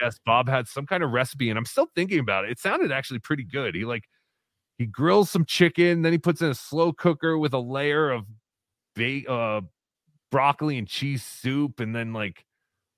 Yes, 0.00 0.20
Bob 0.26 0.48
had 0.48 0.68
some 0.68 0.86
kind 0.86 1.02
of 1.02 1.10
recipe, 1.12 1.48
and 1.48 1.58
I'm 1.58 1.64
still 1.64 1.88
thinking 1.94 2.18
about 2.18 2.44
it. 2.44 2.50
It 2.50 2.58
sounded 2.58 2.92
actually 2.92 3.20
pretty 3.20 3.44
good. 3.44 3.74
He 3.74 3.84
like 3.86 4.04
he 4.78 4.86
grills 4.86 5.30
some 5.30 5.44
chicken, 5.44 6.02
then 6.02 6.12
he 6.12 6.18
puts 6.18 6.42
in 6.42 6.50
a 6.50 6.54
slow 6.54 6.92
cooker 6.92 7.38
with 7.38 7.54
a 7.54 7.58
layer 7.60 8.10
of 8.10 8.24
ba- 8.96 9.30
uh 9.30 9.60
broccoli 10.30 10.78
and 10.78 10.88
cheese 10.88 11.22
soup, 11.22 11.80
and 11.80 11.94
then 11.94 12.12
like 12.12 12.44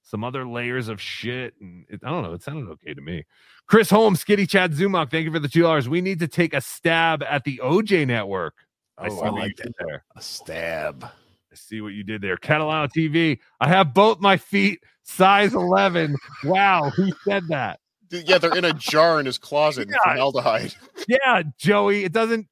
some 0.02 0.22
other 0.24 0.46
layers 0.46 0.88
of 0.88 1.00
shit. 1.00 1.54
And 1.60 1.84
it, 1.88 2.00
I 2.04 2.10
don't 2.10 2.22
know, 2.22 2.32
it 2.32 2.42
sounded 2.42 2.70
okay 2.72 2.94
to 2.94 3.00
me. 3.00 3.24
Chris 3.66 3.90
Holmes, 3.90 4.24
Skitty 4.24 4.48
Chad 4.48 4.72
Zumock, 4.72 5.10
thank 5.10 5.24
you 5.24 5.32
for 5.32 5.38
the 5.40 5.48
two 5.48 5.62
dollars. 5.62 5.88
We 5.88 6.00
need 6.00 6.20
to 6.20 6.28
take 6.28 6.54
a 6.54 6.60
stab 6.60 7.22
at 7.24 7.44
the 7.44 7.60
OJ 7.62 8.06
network. 8.06 8.54
I 8.98 9.08
Oh, 9.08 9.10
see 9.10 9.20
I 9.22 9.30
what 9.30 9.40
like 9.40 9.58
you 9.58 9.64
did 9.64 9.74
there. 9.78 10.04
A 10.16 10.22
stab. 10.22 11.04
I 11.04 11.54
see 11.54 11.80
what 11.80 11.92
you 11.92 12.04
did 12.04 12.22
there. 12.22 12.36
Catalano 12.36 12.88
TV. 12.90 13.38
I 13.60 13.68
have 13.68 13.92
both 13.92 14.20
my 14.20 14.36
feet 14.36 14.80
size 15.02 15.54
11. 15.54 16.16
Wow, 16.44 16.90
who 16.90 17.10
said 17.26 17.44
that? 17.48 17.80
Yeah, 18.10 18.38
they're 18.38 18.56
in 18.56 18.64
a 18.64 18.72
jar 18.72 19.18
in 19.20 19.26
his 19.26 19.38
closet 19.38 19.88
Yeah. 19.90 19.96
formaldehyde. 20.04 20.74
Yeah, 21.08 21.42
Joey, 21.58 22.04
it 22.04 22.12
doesn't 22.12 22.46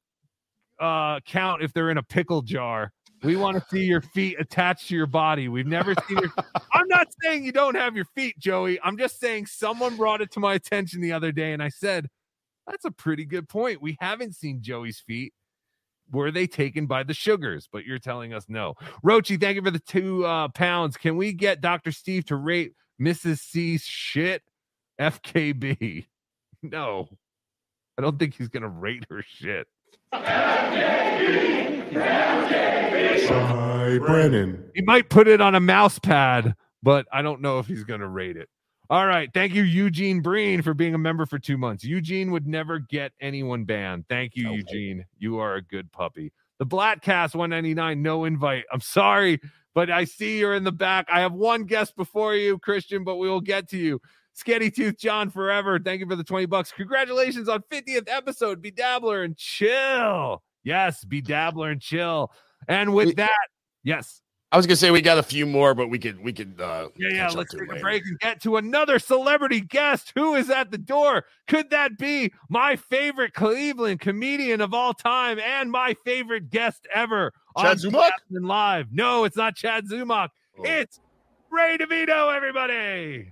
uh 0.79 1.19
count 1.21 1.63
if 1.63 1.71
they're 1.73 1.89
in 1.89 1.97
a 1.97 2.03
pickle 2.03 2.41
jar. 2.41 2.91
We 3.23 3.37
want 3.37 3.57
to 3.57 3.65
see 3.69 3.83
your 3.85 4.01
feet 4.01 4.35
attached 4.39 4.89
to 4.89 4.95
your 4.95 5.07
body. 5.07 5.47
We've 5.47 5.65
never 5.65 5.95
seen 6.07 6.17
your 6.19 6.31
I'm 6.73 6.87
not 6.87 7.07
saying 7.23 7.43
you 7.45 7.51
don't 7.51 7.75
have 7.75 7.95
your 7.95 8.05
feet, 8.13 8.37
Joey. 8.37 8.79
I'm 8.83 8.97
just 8.97 9.19
saying 9.19 9.45
someone 9.47 9.95
brought 9.95 10.21
it 10.21 10.31
to 10.33 10.39
my 10.39 10.53
attention 10.53 11.01
the 11.01 11.13
other 11.13 11.31
day 11.31 11.53
and 11.53 11.63
I 11.63 11.69
said, 11.69 12.07
that's 12.67 12.85
a 12.85 12.91
pretty 12.91 13.25
good 13.25 13.47
point. 13.47 13.81
We 13.81 13.97
haven't 13.99 14.35
seen 14.35 14.61
Joey's 14.61 14.99
feet. 14.99 15.33
Were 16.11 16.29
they 16.31 16.45
taken 16.45 16.85
by 16.85 17.03
the 17.03 17.13
sugars? 17.13 17.67
But 17.71 17.85
you're 17.85 17.97
telling 17.99 18.33
us 18.33 18.45
no. 18.47 18.75
Rochi, 19.03 19.39
thank 19.39 19.55
you 19.55 19.63
for 19.63 19.71
the 19.71 19.79
two 19.79 20.25
uh, 20.25 20.49
pounds. 20.49 20.97
Can 20.97 21.17
we 21.17 21.33
get 21.33 21.61
Dr. 21.61 21.91
Steve 21.91 22.25
to 22.25 22.35
rate 22.35 22.73
Mrs. 23.01 23.39
C's 23.39 23.83
shit? 23.83 24.43
FKB. 24.99 26.05
No, 26.63 27.07
I 27.95 28.01
don't 28.01 28.17
think 28.17 28.33
he's 28.33 28.47
going 28.47 28.63
to 28.63 28.69
rate 28.69 29.05
her 29.11 29.21
shit. 29.21 29.67
Hi, 33.27 33.99
Brennan. 33.99 34.71
He 34.73 34.81
might 34.81 35.09
put 35.09 35.27
it 35.27 35.41
on 35.41 35.53
a 35.53 35.59
mouse 35.59 35.99
pad, 35.99 36.55
but 36.81 37.05
I 37.13 37.21
don't 37.21 37.41
know 37.41 37.59
if 37.59 37.67
he's 37.67 37.83
going 37.83 37.99
to 37.99 38.07
rate 38.07 38.35
it. 38.35 38.49
All 38.89 39.05
right. 39.05 39.29
Thank 39.33 39.53
you, 39.53 39.63
Eugene 39.63 40.21
Breen, 40.21 40.61
for 40.61 40.73
being 40.73 40.93
a 40.93 40.99
member 40.99 41.25
for 41.25 41.39
two 41.39 41.57
months. 41.57 41.83
Eugene 41.83 42.31
would 42.31 42.47
never 42.47 42.79
get 42.79 43.13
anyone 43.19 43.63
banned. 43.65 44.05
Thank 44.09 44.35
you, 44.35 44.51
Eugene. 44.51 45.05
You 45.17 45.39
are 45.39 45.55
a 45.55 45.61
good 45.61 45.91
puppy. 45.91 46.31
The 46.59 46.65
Blatcast 46.65 47.35
199, 47.35 48.01
no 48.01 48.25
invite. 48.25 48.65
I'm 48.71 48.81
sorry, 48.81 49.39
but 49.73 49.89
I 49.89 50.05
see 50.05 50.39
you're 50.39 50.55
in 50.55 50.63
the 50.63 50.71
back. 50.71 51.07
I 51.11 51.21
have 51.21 51.33
one 51.33 51.63
guest 51.63 51.95
before 51.95 52.35
you, 52.35 52.59
Christian, 52.59 53.03
but 53.03 53.15
we 53.17 53.27
will 53.27 53.41
get 53.41 53.69
to 53.69 53.77
you. 53.77 53.99
Sketty 54.35 54.73
Tooth 54.73 54.97
John 54.97 55.29
forever. 55.29 55.79
Thank 55.79 56.01
you 56.01 56.07
for 56.07 56.15
the 56.15 56.23
20 56.23 56.45
bucks. 56.45 56.71
Congratulations 56.71 57.47
on 57.47 57.63
50th 57.71 58.07
episode. 58.07 58.61
Be 58.61 58.71
dabbler 58.71 59.23
and 59.23 59.37
chill. 59.37 60.43
Yes, 60.63 61.05
be 61.05 61.21
dabbler 61.21 61.69
and 61.69 61.81
chill. 61.81 62.31
And 62.67 62.93
with 62.93 63.15
that, 63.17 63.47
yes. 63.83 64.21
I 64.51 64.57
was 64.57 64.67
gonna 64.67 64.77
say 64.77 64.89
we 64.91 65.01
got 65.01 65.17
a 65.17 65.23
few 65.23 65.45
more, 65.45 65.73
but 65.73 65.89
we 65.89 65.99
could 65.99 66.23
we 66.23 66.31
could 66.31 66.61
uh 66.61 66.87
Yeah, 66.95 67.09
yeah. 67.11 67.29
Let's 67.29 67.53
take 67.53 67.69
a 67.69 67.79
break 67.79 68.03
and 68.05 68.17
get 68.19 68.41
to 68.43 68.57
another 68.57 68.99
celebrity 68.99 69.59
guest. 69.59 70.13
Who 70.15 70.35
is 70.35 70.49
at 70.49 70.71
the 70.71 70.77
door? 70.77 71.25
Could 71.47 71.71
that 71.71 71.97
be 71.97 72.31
my 72.49 72.75
favorite 72.75 73.33
Cleveland 73.33 73.99
comedian 73.99 74.61
of 74.61 74.73
all 74.73 74.93
time 74.93 75.39
and 75.39 75.71
my 75.71 75.95
favorite 76.05 76.49
guest 76.49 76.87
ever? 76.93 77.33
Chad 77.57 77.71
on 77.71 77.77
Zumock? 77.77 78.11
Live. 78.29 78.87
No, 78.91 79.25
it's 79.25 79.35
not 79.35 79.55
Chad 79.55 79.87
Zumock. 79.89 80.29
It's 80.59 81.01
Ray 81.51 81.77
DeVito, 81.77 82.33
everybody. 82.33 83.31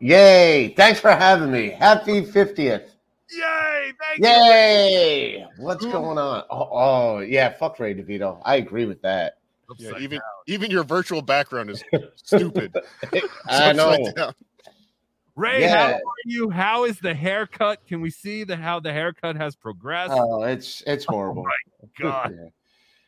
Yay! 0.00 0.74
Thanks 0.76 0.98
for 0.98 1.10
having 1.10 1.52
me. 1.52 1.70
Happy 1.70 2.22
50th. 2.22 2.88
Yay! 3.30 3.92
Thank 4.00 4.18
Yay! 4.24 5.46
What's 5.58 5.84
going 5.84 6.18
on? 6.18 6.44
Oh, 6.50 6.68
oh, 6.72 7.18
yeah, 7.18 7.50
fuck 7.50 7.78
Ray 7.78 7.94
DeVito. 7.94 8.40
I 8.44 8.56
agree 8.56 8.86
with 8.86 9.02
that. 9.02 9.36
Yeah, 9.78 9.92
even 10.00 10.18
even 10.48 10.68
your 10.68 10.82
virtual 10.82 11.22
background 11.22 11.70
is 11.70 11.84
stupid. 12.16 12.74
I 13.48 13.72
know. 13.72 13.90
upside 13.90 14.14
down. 14.16 14.34
Ray, 15.36 15.62
how 15.62 15.92
are 15.92 16.00
you? 16.24 16.50
How 16.50 16.84
is 16.86 16.98
the 16.98 17.14
haircut? 17.14 17.86
Can 17.86 18.00
we 18.00 18.10
see 18.10 18.42
the 18.42 18.56
how 18.56 18.80
the 18.80 18.92
haircut 18.92 19.36
has 19.36 19.54
progressed? 19.54 20.12
Oh, 20.12 20.42
it's 20.42 20.82
it's 20.88 21.04
horrible. 21.04 21.46
God. 22.00 22.36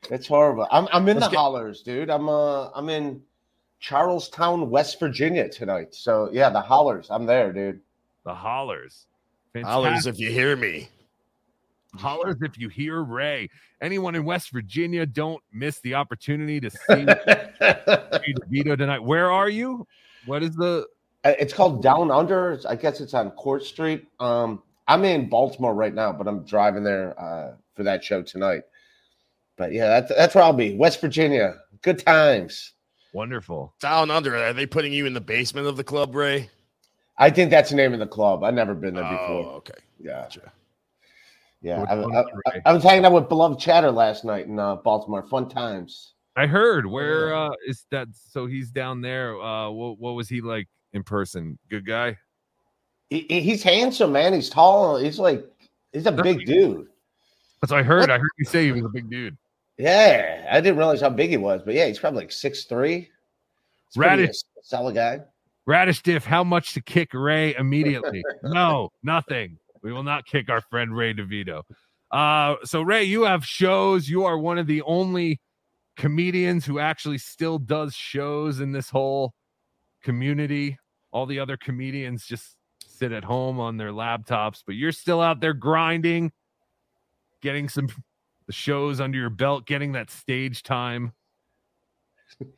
Yeah. 0.08 0.14
It's 0.16 0.26
horrible. 0.26 0.66
I'm 0.70 0.88
I'm 0.92 1.08
in 1.08 1.16
Let's 1.16 1.26
the 1.26 1.30
get- 1.32 1.38
hollers, 1.38 1.82
dude. 1.82 2.10
I'm 2.10 2.28
uh 2.28 2.70
I'm 2.74 2.88
in 2.88 3.22
Charlestown, 3.82 4.70
West 4.70 4.98
Virginia 5.00 5.48
tonight. 5.48 5.94
So 5.94 6.30
yeah, 6.32 6.48
the 6.48 6.60
hollers. 6.60 7.08
I'm 7.10 7.26
there, 7.26 7.52
dude. 7.52 7.80
The 8.24 8.34
hollers. 8.34 9.06
Hollers 9.56 10.06
if 10.06 10.18
you 10.18 10.30
hear 10.30 10.56
me. 10.56 10.88
Hollers 11.96 12.36
if 12.40 12.56
you 12.56 12.68
hear 12.68 13.02
Ray. 13.02 13.50
Anyone 13.82 14.14
in 14.14 14.24
West 14.24 14.50
Virginia, 14.50 15.04
don't 15.04 15.42
miss 15.52 15.80
the 15.80 15.94
opportunity 15.94 16.60
to 16.60 16.70
see 16.70 16.78
Ray 16.88 17.04
DeVito 18.40 18.78
tonight. 18.78 19.02
Where 19.02 19.30
are 19.32 19.50
you? 19.50 19.86
What 20.26 20.44
is 20.44 20.54
the? 20.54 20.86
Uh, 21.24 21.34
It's 21.38 21.52
called 21.52 21.82
Down 21.82 22.10
Under. 22.10 22.60
I 22.68 22.76
guess 22.76 23.00
it's 23.00 23.14
on 23.14 23.32
Court 23.32 23.64
Street. 23.64 24.06
Um, 24.20 24.62
I'm 24.86 25.04
in 25.04 25.28
Baltimore 25.28 25.74
right 25.74 25.92
now, 25.92 26.12
but 26.12 26.28
I'm 26.28 26.44
driving 26.44 26.84
there 26.84 27.20
uh, 27.20 27.56
for 27.74 27.82
that 27.82 28.04
show 28.04 28.22
tonight. 28.22 28.62
But 29.56 29.72
yeah, 29.72 29.88
that's 29.88 30.12
that's 30.16 30.34
where 30.36 30.44
I'll 30.44 30.52
be. 30.52 30.76
West 30.76 31.00
Virginia. 31.00 31.56
Good 31.82 31.98
times. 31.98 32.74
Wonderful. 33.12 33.74
Down 33.80 34.10
under. 34.10 34.36
Are 34.36 34.52
they 34.52 34.66
putting 34.66 34.92
you 34.92 35.06
in 35.06 35.14
the 35.14 35.20
basement 35.20 35.66
of 35.66 35.76
the 35.76 35.84
club, 35.84 36.14
Ray? 36.14 36.50
I 37.18 37.30
think 37.30 37.50
that's 37.50 37.70
the 37.70 37.76
name 37.76 37.92
of 37.92 37.98
the 38.00 38.06
club. 38.06 38.42
I've 38.42 38.54
never 38.54 38.74
been 38.74 38.94
there 38.94 39.04
before. 39.04 39.44
Oh, 39.46 39.54
okay. 39.56 39.74
Yeah. 40.00 40.22
Gotcha. 40.22 40.52
Yeah. 41.60 41.82
I, 41.88 41.94
I- 41.94 42.20
I- 42.22 42.60
I 42.66 42.72
was 42.72 42.82
hanging 42.82 43.04
out 43.04 43.12
with 43.12 43.28
beloved 43.28 43.60
Chatter 43.60 43.90
last 43.90 44.24
night 44.24 44.46
in 44.46 44.58
uh, 44.58 44.76
Baltimore. 44.76 45.22
Fun 45.24 45.48
times. 45.48 46.14
I 46.36 46.46
heard. 46.46 46.86
Where 46.86 47.34
uh, 47.34 47.50
is 47.66 47.84
that? 47.90 48.08
So 48.12 48.46
he's 48.46 48.70
down 48.70 49.02
there. 49.02 49.38
Uh, 49.40 49.68
what, 49.70 49.98
what 49.98 50.12
was 50.12 50.28
he 50.28 50.40
like 50.40 50.66
in 50.94 51.02
person? 51.02 51.58
Good 51.68 51.86
guy. 51.86 52.16
He, 53.10 53.26
he- 53.28 53.40
he's 53.42 53.62
handsome, 53.62 54.12
man. 54.12 54.32
He's 54.32 54.48
tall. 54.48 54.96
He's 54.96 55.18
like 55.18 55.44
he's 55.92 56.06
a 56.06 56.12
big 56.12 56.46
dude. 56.46 56.86
That's 57.60 57.70
what 57.70 57.80
I 57.80 57.82
heard. 57.82 58.10
I 58.10 58.18
heard 58.18 58.30
you 58.38 58.44
say 58.46 58.64
he 58.64 58.72
was 58.72 58.84
a 58.84 58.88
big 58.88 59.08
dude. 59.10 59.36
Yeah, 59.82 60.46
I 60.48 60.60
didn't 60.60 60.76
realize 60.76 61.00
how 61.00 61.10
big 61.10 61.30
he 61.30 61.36
was, 61.36 61.60
but 61.64 61.74
yeah, 61.74 61.88
he's 61.88 61.98
probably 61.98 62.20
like 62.20 62.30
six 62.30 62.66
three. 62.66 63.10
Radish. 63.96 64.36
solid 64.62 64.94
guy. 64.94 65.22
Radish 65.66 66.02
Diff, 66.02 66.24
how 66.24 66.44
much 66.44 66.74
to 66.74 66.80
kick 66.80 67.12
Ray 67.12 67.54
immediately? 67.58 68.22
no, 68.44 68.90
nothing. 69.02 69.58
We 69.82 69.92
will 69.92 70.04
not 70.04 70.24
kick 70.24 70.48
our 70.48 70.60
friend 70.60 70.96
Ray 70.96 71.14
DeVito. 71.14 71.62
Uh, 72.12 72.56
so 72.62 72.82
Ray, 72.82 73.02
you 73.02 73.24
have 73.24 73.44
shows. 73.44 74.08
You 74.08 74.24
are 74.24 74.38
one 74.38 74.56
of 74.56 74.68
the 74.68 74.82
only 74.82 75.40
comedians 75.96 76.64
who 76.64 76.78
actually 76.78 77.18
still 77.18 77.58
does 77.58 77.92
shows 77.92 78.60
in 78.60 78.70
this 78.70 78.88
whole 78.88 79.34
community. 80.04 80.78
All 81.10 81.26
the 81.26 81.40
other 81.40 81.56
comedians 81.56 82.24
just 82.24 82.56
sit 82.86 83.10
at 83.10 83.24
home 83.24 83.58
on 83.58 83.78
their 83.78 83.90
laptops, 83.90 84.62
but 84.64 84.76
you're 84.76 84.92
still 84.92 85.20
out 85.20 85.40
there 85.40 85.54
grinding, 85.54 86.30
getting 87.40 87.68
some 87.68 87.88
the 88.46 88.52
shows 88.52 89.00
under 89.00 89.18
your 89.18 89.30
belt, 89.30 89.66
getting 89.66 89.92
that 89.92 90.10
stage 90.10 90.62
time. 90.62 91.12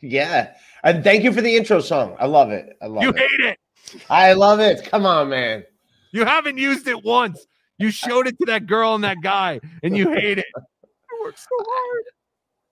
Yeah, 0.01 0.55
and 0.83 1.03
thank 1.05 1.25
you 1.25 1.33
for 1.33 1.41
the 1.41 1.57
intro 1.57 1.81
song. 1.81 2.17
I 2.19 2.27
love 2.27 2.51
it. 2.51 2.77
I 2.81 2.87
love 2.87 3.03
You 3.03 3.11
it. 3.11 3.19
hate 3.19 3.41
it. 3.41 3.59
I 4.09 4.33
love 4.33 4.61
it. 4.61 4.85
Come 4.85 5.05
on, 5.05 5.29
man. 5.29 5.65
You 6.13 6.25
haven't 6.25 6.59
used 6.59 6.87
it 6.87 7.05
once. 7.05 7.47
You 7.79 7.91
showed 7.91 8.27
it 8.29 8.39
to 8.39 8.47
that 8.47 8.67
girl 8.67 8.95
and 8.95 9.03
that 9.05 9.19
guy, 9.23 9.61
and 9.83 9.97
you 9.97 10.11
hate 10.11 10.39
it. 10.39 10.47
I 10.57 10.61
worked 11.25 11.39
so 11.41 11.47
hard. 11.59 12.05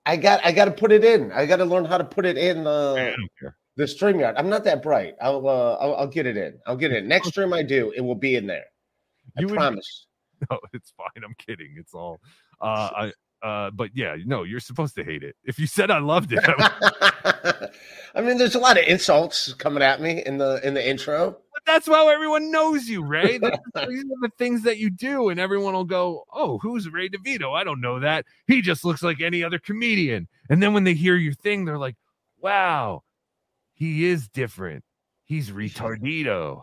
I 0.07 0.17
got 0.17 0.45
I 0.45 0.53
got 0.53 0.67
to 0.67 0.71
put 0.71 0.93
it 0.93 1.05
in. 1.05 1.33
I 1.33 1.45
got 1.47 1.57
to 1.57 1.65
learn 1.65 1.85
how 1.85 1.99
to 1.99 2.05
put 2.05 2.25
it 2.25 2.39
in 2.39 2.65
the 2.65 3.15
the 3.77 3.85
StreamYard. 3.85 4.35
I'm 4.37 4.49
not 4.49 4.65
that 4.65 4.83
bright. 4.83 5.15
I'll, 5.21 5.47
uh, 5.49 5.75
I'll 5.81 5.95
I'll 5.97 6.07
get 6.07 6.27
it 6.27 6.37
in. 6.37 6.59
I'll 6.67 6.77
get 6.77 6.93
it 6.93 6.99
in. 6.99 7.09
Next 7.09 7.29
stream 7.29 7.53
I 7.53 7.63
do, 7.63 7.93
it 7.97 8.01
will 8.01 8.15
be 8.15 8.37
in 8.37 8.47
there. 8.47 8.65
I 9.37 9.41
You 9.43 9.49
would- 9.49 9.57
promise. 9.57 10.07
No, 10.51 10.59
it's 10.73 10.93
fine. 10.97 11.23
I'm 11.25 11.37
kidding. 11.39 11.77
It's 11.79 11.95
all. 11.95 12.19
Uh, 12.63 12.91
I. 12.97 13.13
Uh, 13.43 13.73
but 13.73 13.91
yeah, 13.93 14.15
no, 14.25 14.45
you're 14.45 14.61
supposed 14.61 14.95
to 14.95 15.03
hate 15.03 15.25
it. 15.25 15.35
If 15.43 15.59
you 15.59 15.67
said 15.67 15.91
I 15.91 15.99
loved 15.99 16.33
it, 16.33 16.39
I 16.45 17.69
I 18.15 18.21
mean, 18.21 18.39
there's 18.39 18.55
a 18.55 18.61
lot 18.61 18.79
of 18.79 18.85
insults 18.87 19.53
coming 19.55 19.83
at 19.83 20.01
me 20.01 20.23
in 20.25 20.39
the 20.39 20.61
in 20.65 20.75
the 20.75 20.89
intro. 20.89 21.33
but 21.53 21.63
that's 21.67 21.89
how 21.89 22.09
everyone 22.09 22.53
knows 22.53 22.87
you, 22.89 23.03
Ray. 23.05 23.39
That's- 23.39 23.89
These 23.89 24.05
are 24.05 24.21
the 24.23 24.31
things 24.39 24.63
that 24.63 24.79
you 24.79 24.91
do, 24.91 25.29
and 25.29 25.41
everyone 25.41 25.75
will 25.75 25.83
go, 25.85 26.23
"Oh, 26.33 26.59
who's 26.59 26.89
Ray 26.89 27.09
DeVito? 27.09 27.53
I 27.53 27.65
don't 27.65 27.81
know 27.81 27.99
that. 27.99 28.27
He 28.47 28.63
just 28.63 28.85
looks 28.85 29.03
like 29.03 29.21
any 29.21 29.43
other 29.43 29.59
comedian." 29.59 30.29
And 30.49 30.63
then 30.63 30.73
when 30.73 30.85
they 30.85 30.95
hear 30.95 31.17
your 31.17 31.35
thing, 31.35 31.65
they're 31.65 31.79
like, 31.79 31.97
"Wow, 32.39 33.03
he 33.75 34.05
is 34.07 34.29
different. 34.29 34.85
He's 35.25 35.51
retardito." 35.51 36.63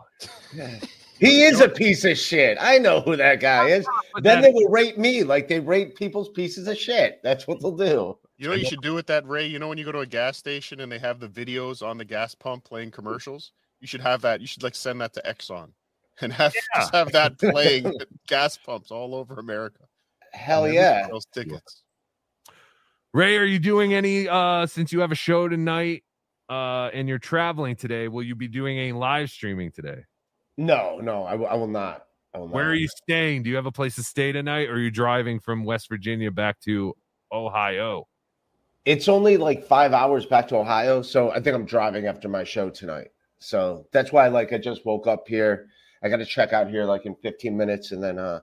He 1.20 1.42
is 1.42 1.60
a 1.60 1.68
piece 1.68 2.04
of 2.04 2.16
shit. 2.16 2.56
I 2.60 2.78
know 2.78 3.02
who 3.02 3.14
that 3.16 3.40
guy 3.40 3.68
is. 3.68 3.86
Then 4.22 4.40
that- 4.40 4.42
they 4.42 4.52
will 4.52 4.70
rate 4.70 4.98
me 4.98 5.22
like 5.22 5.48
they 5.48 5.60
rate 5.60 5.94
people's 5.94 6.30
pieces 6.30 6.66
of 6.66 6.78
shit. 6.78 7.20
That's 7.22 7.46
what 7.46 7.60
they'll 7.60 7.76
do. 7.76 8.16
You 8.38 8.46
know 8.46 8.52
what 8.52 8.60
you 8.60 8.66
should 8.66 8.80
do 8.80 8.94
with 8.94 9.06
that, 9.08 9.26
Ray? 9.28 9.46
You 9.46 9.58
know 9.58 9.68
when 9.68 9.76
you 9.76 9.84
go 9.84 9.92
to 9.92 9.98
a 9.98 10.06
gas 10.06 10.38
station 10.38 10.80
and 10.80 10.90
they 10.90 10.98
have 10.98 11.20
the 11.20 11.28
videos 11.28 11.86
on 11.86 11.98
the 11.98 12.06
gas 12.06 12.34
pump 12.34 12.64
playing 12.64 12.90
commercials? 12.90 13.52
You 13.80 13.86
should 13.86 14.00
have 14.00 14.22
that. 14.22 14.40
You 14.40 14.46
should 14.46 14.62
like 14.62 14.74
send 14.74 14.98
that 15.02 15.12
to 15.12 15.22
Exxon 15.22 15.72
and 16.22 16.32
have 16.32 16.54
just 16.74 16.94
have 16.94 17.12
that 17.12 17.38
playing 17.38 17.92
gas 18.26 18.56
pumps 18.56 18.90
all 18.90 19.14
over 19.14 19.34
America. 19.34 19.84
Hell 20.32 20.72
yeah. 20.72 21.06
Those 21.10 21.26
tickets. 21.26 21.82
Ray, 23.12 23.36
are 23.36 23.44
you 23.44 23.58
doing 23.58 23.92
any 23.92 24.26
uh 24.26 24.66
since 24.66 24.90
you 24.90 25.00
have 25.00 25.12
a 25.12 25.16
show 25.16 25.46
tonight 25.48 26.04
uh 26.48 26.88
and 26.94 27.08
you're 27.08 27.18
traveling 27.18 27.76
today, 27.76 28.08
will 28.08 28.22
you 28.22 28.34
be 28.34 28.48
doing 28.48 28.78
any 28.78 28.92
live 28.92 29.30
streaming 29.30 29.70
today? 29.70 30.04
No, 30.60 30.98
no, 31.00 31.24
I 31.24 31.36
will- 31.36 31.46
I 31.46 31.54
will 31.54 31.66
not. 31.66 32.04
I 32.34 32.38
will 32.38 32.48
Where 32.48 32.64
not. 32.64 32.72
are 32.72 32.74
you 32.74 32.88
staying? 32.88 33.44
Do 33.44 33.50
you 33.50 33.56
have 33.56 33.64
a 33.64 33.72
place 33.72 33.94
to 33.94 34.02
stay 34.02 34.30
tonight 34.30 34.68
or 34.68 34.74
are 34.74 34.78
you 34.78 34.90
driving 34.90 35.40
from 35.40 35.64
West 35.64 35.88
Virginia 35.88 36.30
back 36.30 36.60
to 36.60 36.94
Ohio? 37.32 38.06
It's 38.84 39.08
only 39.08 39.38
like 39.38 39.64
five 39.64 39.94
hours 39.94 40.26
back 40.26 40.48
to 40.48 40.56
Ohio, 40.56 41.00
so 41.00 41.30
I 41.30 41.40
think 41.40 41.56
I'm 41.56 41.64
driving 41.64 42.06
after 42.06 42.28
my 42.28 42.44
show 42.44 42.68
tonight. 42.68 43.08
So 43.38 43.86
that's 43.90 44.12
why, 44.12 44.28
like, 44.28 44.52
I 44.52 44.58
just 44.58 44.84
woke 44.84 45.06
up 45.06 45.26
here. 45.26 45.68
I 46.02 46.10
got 46.10 46.16
to 46.16 46.26
check 46.26 46.52
out 46.52 46.68
here 46.68 46.84
like 46.84 47.06
in 47.06 47.14
15 47.14 47.56
minutes, 47.56 47.92
and 47.92 48.02
then 48.02 48.18
uh, 48.18 48.40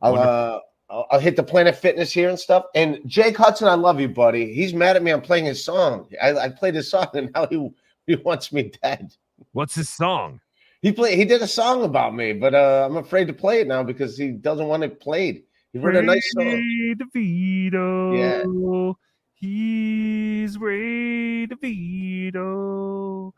I'll 0.00 0.16
uh, 0.18 0.60
I'll, 0.88 1.06
I'll 1.10 1.20
hit 1.20 1.36
the 1.36 1.42
Planet 1.42 1.76
Fitness 1.76 2.10
here 2.10 2.30
and 2.30 2.38
stuff. 2.40 2.64
And 2.74 3.00
Jake 3.04 3.36
Hudson, 3.36 3.68
I 3.68 3.74
love 3.74 4.00
you, 4.00 4.08
buddy. 4.08 4.54
He's 4.54 4.72
mad 4.72 4.96
at 4.96 5.02
me. 5.02 5.10
I'm 5.10 5.20
playing 5.20 5.44
his 5.44 5.62
song. 5.62 6.08
I, 6.22 6.32
I 6.32 6.48
played 6.48 6.74
his 6.74 6.90
song, 6.90 7.08
and 7.12 7.30
now 7.34 7.46
he 7.46 7.70
he 8.06 8.16
wants 8.16 8.50
me 8.50 8.72
dead. 8.82 9.14
What's 9.52 9.74
his 9.74 9.90
song? 9.90 10.40
He 10.80 10.92
played. 10.92 11.18
He 11.18 11.24
did 11.24 11.42
a 11.42 11.48
song 11.48 11.82
about 11.82 12.14
me, 12.14 12.32
but 12.32 12.54
uh, 12.54 12.86
I'm 12.88 12.96
afraid 12.96 13.26
to 13.26 13.32
play 13.32 13.60
it 13.60 13.66
now 13.66 13.82
because 13.82 14.16
he 14.16 14.30
doesn't 14.30 14.68
want 14.68 14.84
it 14.84 15.00
played. 15.00 15.42
He 15.72 15.78
wrote 15.78 15.96
a 15.96 16.02
nice 16.02 16.22
song. 16.32 16.44
Ray 16.44 16.94
DeVito. 16.94 18.94
He's 19.34 20.56
Ray 20.58 21.46
DeVito. 21.46 23.32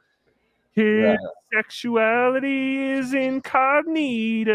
His 0.72 1.02
Right. 1.04 1.18
sexuality 1.52 2.92
is 2.92 3.12
incognito. 3.12 4.54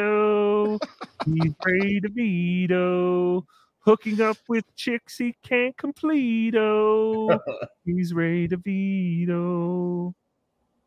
He's 1.26 1.54
Ray 1.66 2.00
DeVito. 2.00 3.44
Hooking 3.80 4.22
up 4.22 4.38
with 4.48 4.64
chicks 4.76 5.18
he 5.18 5.36
can't 5.44 5.76
complete. 5.78 6.56
Oh, 6.56 7.38
he's 7.86 8.14
Ray 8.14 8.48
DeVito. 8.48 10.14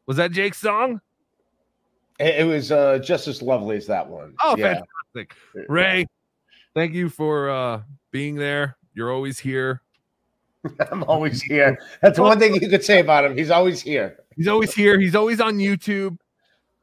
Was 0.07 0.16
that 0.16 0.33
Jake's 0.33 0.59
song? 0.59 1.01
It, 2.19 2.47
was 2.47 2.73
uh, 2.73 2.99
just 2.99 3.28
as 3.28 3.43
lovely 3.43 3.77
as 3.77 3.86
that 3.86 4.09
one. 4.09 4.35
Oh, 4.43 4.57
yeah. 4.57 4.81
fantastic. 5.15 5.36
Ray, 5.69 6.07
thank 6.74 6.93
you 6.93 7.09
for 7.09 7.51
uh 7.51 7.82
being 8.11 8.35
there. 8.35 8.77
You're 8.95 9.12
always 9.12 9.39
here. 9.39 9.82
I'm 10.90 11.05
always 11.05 11.40
here. 11.43 11.78
That's 12.03 12.19
one 12.19 12.39
thing 12.39 12.55
you 12.55 12.69
could 12.69 12.85
say 12.85 13.01
about 13.01 13.24
him. 13.24 13.36
He's 13.36 13.51
always 13.51 13.81
here. 13.81 14.19
He's 14.36 14.49
always 14.49 14.74
here. 14.74 14.99
He's 14.99 15.15
always 15.15 15.40
on 15.40 15.59
YouTube. 15.59 16.19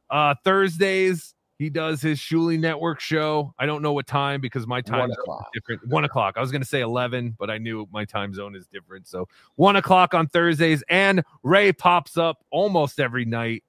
Uh 0.10 0.36
Thursdays, 0.44 1.34
he 1.57 1.70
does 1.70 2.02
his 2.02 2.20
Shuli 2.20 2.60
Network 2.60 2.99
show. 2.99 3.53
I 3.60 3.66
don't 3.66 3.82
know 3.82 3.94
what 3.94 4.07
time 4.07 4.41
because 4.41 4.68
my 4.68 4.82
time 4.82 5.10
is 5.10 5.18
different. 5.53 5.88
One 5.88 6.03
o'clock. 6.03 6.36
I 6.38 6.41
was 6.41 6.52
gonna 6.52 6.66
say 6.66 6.82
eleven, 6.82 7.36
but 7.38 7.49
I 7.49 7.57
knew 7.57 7.88
my 7.91 8.06
time 8.06 8.34
zone 8.34 8.56
is 8.56 8.68
different. 8.68 9.07
So 9.07 9.28
one 9.56 9.76
o'clock 9.76 10.14
on 10.14 10.28
Thursdays, 10.28 10.84
and 10.90 11.24
Ray 11.44 11.74
pops 11.74 12.18
up 12.18 12.44
almost 12.52 12.99
every 12.99 13.26
night 13.26 13.64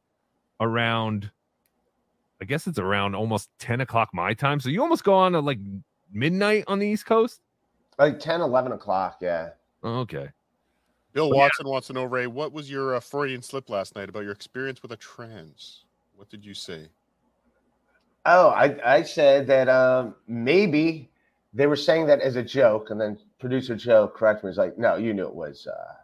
around. 0.60 1.30
I 2.40 2.44
guess 2.44 2.66
it's 2.66 2.78
around 2.78 3.14
almost 3.14 3.50
10 3.60 3.80
o'clock 3.80 4.10
my 4.12 4.34
time. 4.34 4.60
So 4.60 4.68
you 4.68 4.82
almost 4.82 5.04
go 5.04 5.14
on 5.14 5.34
at 5.34 5.44
like 5.44 5.58
midnight 6.12 6.64
on 6.66 6.78
the 6.78 6.86
East 6.86 7.06
Coast. 7.06 7.40
Like 7.98 8.20
10, 8.20 8.40
11 8.40 8.72
o'clock. 8.72 9.18
Yeah. 9.20 9.50
Okay. 9.82 10.28
Bill 11.12 11.30
But 11.30 11.36
yeah. 11.36 11.42
Watson 11.42 11.68
wants 11.68 11.86
to 11.86 11.94
know, 11.94 12.04
Ray, 12.04 12.26
what 12.26 12.52
was 12.52 12.70
your 12.70 12.94
uh, 12.94 13.00
Freudian 13.00 13.40
slip 13.42 13.70
last 13.70 13.96
night 13.96 14.08
about 14.08 14.24
your 14.24 14.32
experience 14.32 14.82
with 14.82 14.92
a 14.92 14.96
trans? 14.96 15.84
What 16.14 16.28
did 16.28 16.44
you 16.44 16.52
say? 16.52 16.88
Oh, 18.26 18.48
I, 18.48 18.76
I 18.84 19.02
said 19.02 19.46
that 19.46 19.68
um, 19.68 20.14
maybe 20.26 21.10
they 21.54 21.66
were 21.66 21.76
saying 21.76 22.06
that 22.08 22.20
as 22.20 22.36
a 22.36 22.42
joke, 22.42 22.90
and 22.90 23.00
then 23.00 23.18
producer 23.38 23.76
Joe 23.76 24.08
corrected 24.08 24.44
me. 24.44 24.50
He's 24.50 24.58
like, 24.58 24.76
"No, 24.76 24.96
you 24.96 25.14
knew 25.14 25.26
it 25.26 25.34
was." 25.34 25.66
Uh... 25.66 25.94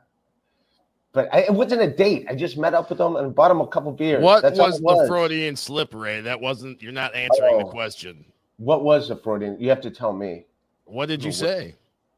But 1.12 1.28
I, 1.32 1.40
it 1.40 1.52
wasn't 1.52 1.82
a 1.82 1.88
date. 1.90 2.26
I 2.28 2.34
just 2.34 2.56
met 2.56 2.72
up 2.72 2.88
with 2.88 2.98
them 2.98 3.16
and 3.16 3.34
bought 3.34 3.48
them 3.48 3.60
a 3.60 3.66
couple 3.66 3.92
beers. 3.92 4.22
What 4.22 4.42
That's 4.42 4.58
all 4.58 4.68
was 4.68 4.80
the 4.80 5.04
Freudian 5.06 5.56
slip, 5.56 5.94
Ray? 5.94 6.22
That 6.22 6.40
wasn't. 6.40 6.82
You're 6.82 6.92
not 6.92 7.14
answering 7.14 7.58
the 7.58 7.64
Oh. 7.66 7.70
question. 7.70 8.24
What 8.56 8.82
was 8.82 9.08
the 9.08 9.16
Freudian? 9.16 9.56
You 9.60 9.68
have 9.68 9.80
to 9.82 9.90
tell 9.90 10.12
me. 10.14 10.46
What 10.84 11.06
did 11.06 11.22
you 11.22 11.30
No, 11.30 11.32
what- 11.32 11.36
say? 11.38 11.74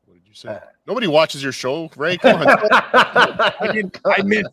What 0.07 0.15
did 0.15 0.29
you 0.29 0.35
say? 0.35 0.59
Ah. 0.63 0.69
Nobody 0.87 1.07
watches 1.09 1.43
your 1.43 1.51
show, 1.53 1.91
Ray. 1.97 2.19
Come 2.19 2.41
on. 2.43 2.47
I 2.71 3.71
didn't. 3.73 3.99
I 4.07 4.23
missed. 4.25 4.51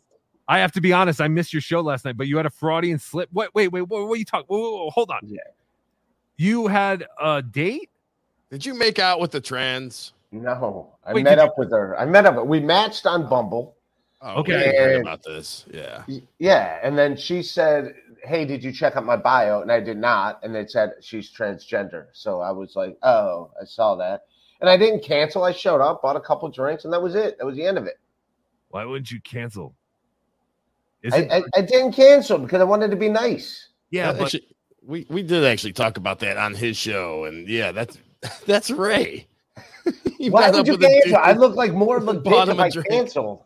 I 0.48 0.58
have 0.60 0.72
to 0.74 0.82
be 0.82 0.92
honest. 0.92 1.22
I 1.22 1.28
missed 1.28 1.54
your 1.54 1.62
show 1.62 1.82
last 1.82 2.04
night, 2.04 2.18
but 2.18 2.28
you 2.28 2.36
had 2.38 2.46
a 2.46 2.50
Freudian 2.50 2.98
slip. 3.00 3.30
Wait, 3.32 3.50
wait, 3.54 3.68
wait. 3.68 3.82
What, 3.82 4.08
what 4.08 4.14
are 4.14 4.18
you 4.18 4.26
talking? 4.26 4.48
Whoa, 4.48 4.60
whoa, 4.60 4.84
whoa, 4.86 4.90
hold 4.90 5.12
on. 5.12 5.20
Yeah. 5.24 5.40
You 6.38 6.66
had 6.68 7.06
a 7.22 7.42
date. 7.44 7.90
Did 8.50 8.66
you 8.66 8.74
make 8.74 8.98
out 8.98 9.20
with 9.20 9.32
the 9.32 9.40
trans? 9.40 10.14
No, 10.32 10.90
I 11.06 11.14
Wait, 11.14 11.24
met 11.24 11.36
did 11.36 11.42
you- 11.42 11.48
up 11.48 11.58
with 11.60 11.72
her. 11.72 11.98
I 12.00 12.06
met 12.06 12.26
up. 12.26 12.46
We 12.48 12.60
matched 12.60 13.06
on 13.06 13.30
Bumble. 13.30 13.76
Oh, 14.22 14.40
okay. 14.42 14.54
I 14.70 14.82
heard 14.82 14.96
And- 14.98 15.02
about 15.08 15.24
this. 15.24 15.66
Yeah. 15.74 16.04
Yeah, 16.38 16.80
and 16.84 16.98
then 16.98 17.18
she 17.18 17.42
said, 17.42 17.96
"Hey, 18.24 18.46
did 18.46 18.64
you 18.64 18.72
check 18.72 18.96
out 18.96 19.04
my 19.06 19.16
bio?" 19.18 19.62
And 19.62 19.72
I 19.72 19.80
did 19.80 19.98
not, 19.98 20.40
and 20.44 20.54
they 20.54 20.68
said 20.68 20.94
she's 21.02 21.32
transgender. 21.34 22.06
So 22.14 22.40
I 22.40 22.52
was 22.52 22.76
like, 22.76 22.98
"Oh, 23.02 23.50
I 23.60 23.66
saw 23.66 23.96
that," 23.96 24.26
and 24.60 24.70
I 24.70 24.78
didn't 24.78 25.04
cancel. 25.04 25.44
I 25.44 25.52
showed 25.52 25.82
up, 25.82 26.02
bought 26.04 26.16
a 26.16 26.20
couple 26.22 26.48
drinks, 26.50 26.84
and 26.86 26.94
that 26.94 27.02
was 27.02 27.16
it. 27.16 27.38
That 27.40 27.46
was 27.46 27.56
the 27.56 27.66
end 27.66 27.78
of 27.80 27.86
it. 27.88 28.00
Why 28.70 28.86
wouldn't 28.86 29.10
you 29.12 29.20
cancel? 29.22 29.74
Is 31.02 31.14
I, 31.14 31.18
it- 31.18 31.32
I, 31.56 31.60
I 31.60 31.62
didn't 31.64 31.94
cancel 31.94 32.38
because 32.38 32.62
I 32.62 32.66
wanted 32.66 32.92
to 32.92 32.98
be 32.98 33.10
nice. 33.10 33.70
Yeah, 33.90 34.10
Uh, 34.10 34.14
but 34.14 34.22
actually, 34.26 34.56
we 34.84 35.06
we 35.10 35.24
did 35.24 35.44
actually 35.44 35.74
talk 35.74 35.98
about 35.98 36.20
that 36.20 36.38
on 36.38 36.54
his 36.54 36.78
show, 36.78 37.26
and 37.26 37.48
yeah, 37.50 37.72
that's 37.72 37.98
that's 38.46 38.70
Ray. 38.70 39.28
Why 40.20 40.52
met 40.52 40.54
would 40.54 40.68
you 40.68 40.78
cancel? 40.78 41.18
I 41.18 41.32
look 41.32 41.56
like 41.56 41.74
more 41.74 41.98
of 41.98 42.08
a 42.08 42.14
who 42.14 42.22
bitch 42.22 42.44
if 42.44 42.50
him 42.50 42.60
a 42.60 42.64
I 42.64 42.70
drink. 42.70 42.88
canceled. 42.90 43.44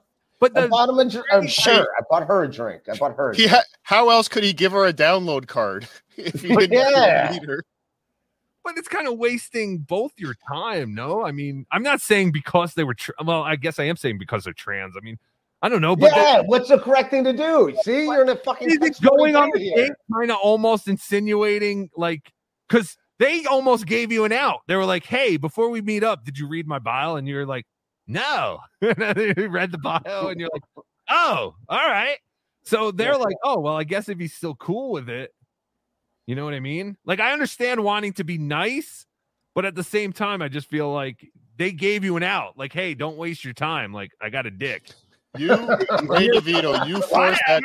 But 0.54 0.64
I 0.64 0.68
bought 0.68 0.90
him 0.90 1.00
a 1.00 1.10
drink. 1.10 1.26
I'm 1.32 1.48
sure. 1.48 1.88
I 1.98 2.02
bought 2.10 2.28
her 2.28 2.44
a 2.44 2.52
drink. 2.52 2.84
I 2.92 2.96
bought 2.98 3.16
her. 3.16 3.32
A 3.32 3.36
He 3.36 3.48
ha- 3.48 3.64
how 3.84 4.10
else 4.10 4.28
could 4.28 4.44
he 4.44 4.54
give 4.54 4.72
her 4.72 4.86
a 4.86 4.94
download 4.94 5.48
card 5.48 5.88
if 6.18 6.42
he 6.42 6.54
But 6.54 6.70
didn't 6.70 6.92
yeah. 6.96 7.30
meet 7.32 7.44
her? 7.46 7.64
but 8.64 8.78
it's 8.78 8.88
kind 8.88 9.08
of 9.08 9.18
wasting 9.20 9.78
both 9.78 10.12
your 10.18 10.36
time. 10.52 10.96
No, 10.96 11.24
I 11.24 11.32
mean, 11.32 11.68
I'm 11.72 11.84
not 11.84 12.02
saying 12.02 12.32
because 12.32 12.74
they 12.74 12.84
were. 12.84 12.96
Tr- 12.96 13.12
well, 13.24 13.44
I 13.44 13.56
guess 13.58 13.78
I 13.78 13.84
am 13.84 13.96
saying 13.96 14.18
because 14.18 14.44
they're 14.44 14.54
trans. 14.54 14.96
I 14.98 15.02
mean, 15.02 15.20
I 15.62 15.70
don't 15.70 15.82
know, 15.82 15.96
but 15.96 16.12
yeah, 16.16 16.42
what's 16.42 16.70
the 16.70 16.80
correct 16.80 17.12
thing 17.12 17.24
to 17.26 17.34
do? 17.34 17.76
See, 17.84 18.06
you're 18.06 18.24
in 18.24 18.30
a 18.30 18.36
fucking 18.36 18.68
is 18.70 18.78
it 18.82 19.00
going 19.02 19.36
on 19.36 19.52
the 19.54 19.60
here. 19.60 19.76
date, 19.76 19.92
kind 20.12 20.32
of 20.32 20.38
almost 20.42 20.88
insinuating 20.88 21.92
like 21.96 22.32
because 22.68 22.98
they 23.20 23.46
almost 23.46 23.86
gave 23.86 24.12
you 24.12 24.26
an 24.26 24.32
out. 24.32 24.62
They 24.68 24.76
were 24.76 24.86
like, 24.86 25.06
"Hey, 25.06 25.38
before 25.38 25.70
we 25.70 25.82
meet 25.82 26.04
up, 26.04 26.26
did 26.26 26.38
you 26.40 26.48
read 26.48 26.66
my 26.68 26.80
bio?" 26.80 27.18
And 27.18 27.28
you're 27.28 27.46
like, 27.46 27.68
"No." 28.08 28.60
you 28.82 29.48
read 29.50 29.72
the 29.72 29.78
bio, 29.78 30.28
and 30.28 30.40
you're 30.40 30.50
like, 30.54 30.64
"Oh, 31.10 31.56
all 31.70 31.90
right." 31.90 32.18
So 32.64 32.92
they're 32.92 33.18
like, 33.18 33.36
"Oh, 33.44 33.60
well, 33.60 33.76
I 33.78 33.84
guess 33.84 34.10
if 34.10 34.20
he's 34.20 34.34
still 34.34 34.56
cool 34.56 34.92
with 34.92 35.10
it, 35.10 35.34
you 36.26 36.36
know 36.36 36.46
what 36.46 36.54
I 36.54 36.60
mean?" 36.60 36.98
Like, 37.06 37.20
I 37.20 37.34
understand 37.34 37.84
wanting 37.84 38.14
to 38.14 38.24
be 38.24 38.38
nice, 38.38 39.06
but 39.54 39.66
at 39.66 39.76
the 39.76 39.84
same 39.84 40.14
time, 40.14 40.42
I 40.42 40.48
just 40.48 40.70
feel 40.70 40.92
like 40.92 41.32
they 41.58 41.72
gave 41.72 42.04
you 42.04 42.18
an 42.18 42.24
out. 42.24 42.58
Like, 42.58 42.74
"Hey, 42.74 42.94
don't 42.94 43.18
waste 43.18 43.44
your 43.44 43.54
time." 43.54 43.94
Like, 43.94 44.12
I 44.22 44.30
got 44.30 44.46
a 44.46 44.52
dick. 44.52 44.92
You, 45.38 45.50
Ray 46.04 46.30
DeVito, 46.30 46.88
you 46.88 47.02
forced 47.02 47.42
that 47.48 47.62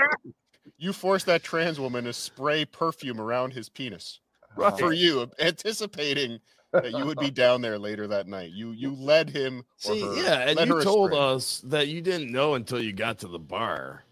you 0.79 0.93
forced 0.93 1.27
that 1.27 1.43
trans 1.43 1.79
woman 1.79 2.05
to 2.05 2.13
spray 2.13 2.65
perfume 2.65 3.21
around 3.21 3.53
his 3.53 3.69
penis 3.69 4.21
Right. 4.57 4.77
for 4.79 4.93
you, 4.93 5.31
anticipating 5.39 6.41
that 6.73 6.93
you 6.93 7.05
would 7.05 7.19
be 7.19 7.31
down 7.33 7.61
there 7.61 7.79
later 7.79 8.07
that 8.09 8.27
night. 8.29 8.51
You 8.53 8.73
you 8.73 8.95
led 8.95 9.31
him. 9.31 9.61
Or 9.61 9.95
See, 9.95 10.01
her, 10.03 10.15
yeah, 10.17 10.49
and 10.51 10.59
you 10.61 10.83
told 10.83 11.11
astray. 11.13 11.25
us 11.25 11.61
that 11.67 11.89
you 11.89 12.01
didn't 12.01 12.31
know 12.33 12.55
until 12.55 12.83
you 12.83 12.93
got 12.93 13.19
to 13.21 13.29
the 13.29 13.39
bar. 13.39 14.05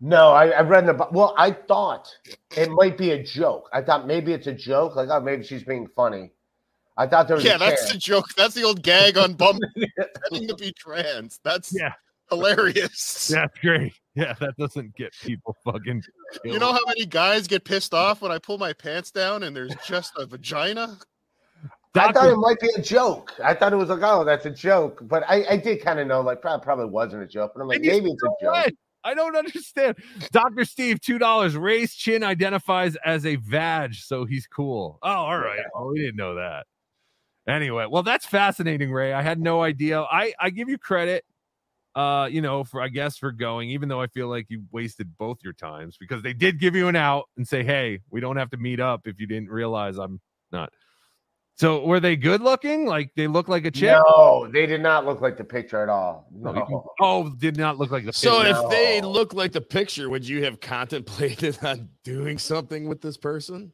No, 0.00 0.32
I, 0.32 0.48
I 0.48 0.60
read 0.62 0.86
the. 0.86 0.94
Well, 1.12 1.32
I 1.38 1.52
thought 1.52 2.08
it 2.56 2.70
might 2.72 2.98
be 2.98 3.12
a 3.12 3.22
joke. 3.22 3.68
I 3.72 3.82
thought 3.82 4.06
maybe 4.06 4.32
it's 4.32 4.48
a 4.48 4.52
joke. 4.52 4.96
Like, 4.96 5.08
oh, 5.10 5.20
maybe 5.20 5.44
she's 5.44 5.62
being 5.62 5.86
funny. 5.94 6.32
I 6.96 7.06
thought 7.06 7.28
there 7.28 7.36
was. 7.36 7.44
Yeah, 7.44 7.54
a 7.56 7.58
that's 7.58 7.82
chance. 7.82 7.92
the 7.92 7.98
joke. 7.98 8.26
That's 8.36 8.54
the 8.54 8.64
old 8.64 8.82
gag 8.82 9.16
on 9.16 9.34
Bumble 9.34 9.60
pretending 9.76 10.48
to 10.48 10.56
be 10.56 10.72
trans. 10.72 11.38
That's 11.44 11.72
Yeah. 11.74 11.92
hilarious. 12.30 13.28
That's 13.28 13.56
great. 13.60 13.92
Yeah, 14.14 14.34
that 14.40 14.56
doesn't 14.58 14.94
get 14.96 15.12
people 15.22 15.56
fucking. 15.64 16.02
You 16.44 16.58
know 16.58 16.72
how 16.72 16.80
many 16.86 17.06
guys 17.06 17.46
get 17.46 17.64
pissed 17.64 17.94
off 17.94 18.20
when 18.22 18.32
I 18.32 18.38
pull 18.38 18.58
my 18.58 18.72
pants 18.72 19.10
down 19.12 19.44
and 19.44 19.54
there's 19.56 19.74
just 19.86 20.12
a 20.18 20.26
vagina? 20.26 20.98
I 21.94 22.12
thought 22.12 22.28
it 22.30 22.36
might 22.36 22.58
be 22.58 22.70
a 22.76 22.80
joke. 22.80 23.32
I 23.44 23.54
thought 23.54 23.72
it 23.72 23.76
was 23.76 23.90
like, 23.90 24.00
oh, 24.02 24.24
that's 24.24 24.46
a 24.46 24.50
joke. 24.50 25.00
But 25.02 25.24
I, 25.28 25.44
I 25.50 25.56
did 25.58 25.82
kind 25.82 26.00
of 26.00 26.06
know, 26.06 26.22
like, 26.22 26.40
probably, 26.40 26.64
probably 26.64 26.86
wasn't 26.86 27.22
a 27.22 27.26
joke. 27.26 27.52
But 27.54 27.62
I'm 27.62 27.68
like, 27.68 27.76
And 27.78 27.86
maybe 27.86 28.10
it's 28.10 28.22
a 28.22 28.44
joke. 28.44 28.52
went. 28.52 28.78
I 29.04 29.14
don't 29.14 29.36
understand. 29.36 29.96
Dr. 30.30 30.64
Steve, 30.64 31.00
two 31.00 31.18
dollars. 31.18 31.56
Ray's 31.56 31.94
chin 31.94 32.22
identifies 32.22 32.96
as 33.04 33.26
a 33.26 33.36
vag, 33.36 33.94
so 33.94 34.24
he's 34.24 34.46
cool. 34.46 34.98
Oh, 35.02 35.08
all 35.08 35.38
right. 35.38 35.60
Oh, 35.74 35.90
we 35.92 35.98
didn't 36.00 36.16
know 36.16 36.36
that. 36.36 36.66
Anyway, 37.48 37.86
well, 37.90 38.04
that's 38.04 38.24
fascinating, 38.24 38.92
Ray. 38.92 39.12
I 39.12 39.22
had 39.22 39.40
no 39.40 39.62
idea. 39.62 40.02
I 40.02 40.32
I 40.38 40.50
give 40.50 40.68
you 40.68 40.78
credit, 40.78 41.24
uh, 41.96 42.28
you 42.30 42.40
know, 42.40 42.62
for 42.62 42.80
I 42.80 42.88
guess 42.88 43.16
for 43.16 43.32
going, 43.32 43.70
even 43.70 43.88
though 43.88 44.00
I 44.00 44.06
feel 44.06 44.28
like 44.28 44.46
you 44.48 44.62
wasted 44.70 45.18
both 45.18 45.38
your 45.42 45.52
times 45.52 45.96
because 45.98 46.22
they 46.22 46.32
did 46.32 46.60
give 46.60 46.76
you 46.76 46.86
an 46.86 46.94
out 46.94 47.24
and 47.36 47.46
say, 47.46 47.64
hey, 47.64 47.98
we 48.10 48.20
don't 48.20 48.36
have 48.36 48.50
to 48.50 48.56
meet 48.56 48.78
up 48.78 49.08
if 49.08 49.18
you 49.18 49.26
didn't 49.26 49.48
realize 49.48 49.98
I'm 49.98 50.20
not. 50.52 50.72
So 51.56 51.84
were 51.84 52.00
they 52.00 52.16
good 52.16 52.40
looking? 52.40 52.86
Like 52.86 53.12
they 53.14 53.26
look 53.26 53.48
like 53.48 53.64
a 53.66 53.70
chick? 53.70 53.96
No, 54.06 54.48
they 54.52 54.66
did 54.66 54.80
not 54.80 55.04
look 55.04 55.20
like 55.20 55.36
the 55.36 55.44
picture 55.44 55.82
at 55.82 55.88
all. 55.88 56.26
No, 56.32 56.54
you. 56.54 56.84
Oh, 57.00 57.30
did 57.30 57.56
not 57.56 57.78
look 57.78 57.90
like 57.90 58.04
the 58.04 58.12
picture. 58.12 58.28
So 58.28 58.42
picture. 58.42 58.60
if 58.64 58.70
they 58.70 59.00
look 59.00 59.34
like 59.34 59.52
the 59.52 59.60
picture, 59.60 60.08
would 60.08 60.26
you 60.26 60.44
have 60.44 60.60
contemplated 60.60 61.58
on 61.62 61.88
doing 62.04 62.38
something 62.38 62.88
with 62.88 63.00
this 63.00 63.16
person? 63.16 63.72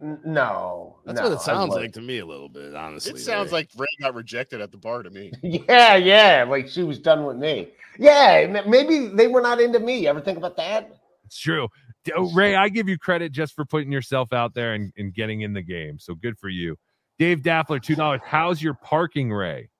No. 0.00 0.98
That's 1.06 1.20
no, 1.20 1.30
what 1.30 1.32
it 1.32 1.40
sounds 1.40 1.70
wouldn't. 1.70 1.86
like 1.86 1.92
to 1.94 2.00
me 2.02 2.18
a 2.18 2.26
little 2.26 2.48
bit, 2.48 2.74
honestly. 2.74 3.12
It 3.12 3.18
sounds 3.18 3.52
like 3.52 3.70
Ray 3.76 3.86
got 4.00 4.14
rejected 4.14 4.60
at 4.60 4.70
the 4.70 4.76
bar 4.76 5.02
to 5.02 5.10
me. 5.10 5.32
Yeah, 5.42 5.96
yeah. 5.96 6.44
Like 6.48 6.68
she 6.68 6.82
was 6.82 6.98
done 6.98 7.24
with 7.24 7.36
me. 7.36 7.70
Yeah, 7.98 8.62
maybe 8.66 9.08
they 9.08 9.28
were 9.28 9.40
not 9.40 9.60
into 9.60 9.78
me. 9.78 10.06
Ever 10.06 10.20
think 10.20 10.36
about 10.36 10.56
that? 10.56 10.90
It's 11.24 11.38
true. 11.38 11.68
Oh, 12.14 12.30
Ray, 12.32 12.54
I 12.54 12.68
give 12.68 12.88
you 12.88 12.98
credit 12.98 13.32
just 13.32 13.54
for 13.54 13.64
putting 13.64 13.90
yourself 13.90 14.32
out 14.32 14.52
there 14.52 14.74
and, 14.74 14.92
and 14.98 15.14
getting 15.14 15.40
in 15.40 15.54
the 15.54 15.62
game. 15.62 15.98
So 15.98 16.14
good 16.14 16.38
for 16.38 16.48
you. 16.48 16.76
Dave 17.18 17.42
Daffler, 17.42 17.78
two 17.82 17.94
dollars. 17.94 18.20
How's 18.24 18.62
your 18.62 18.74
parking, 18.74 19.32
Ray? 19.32 19.70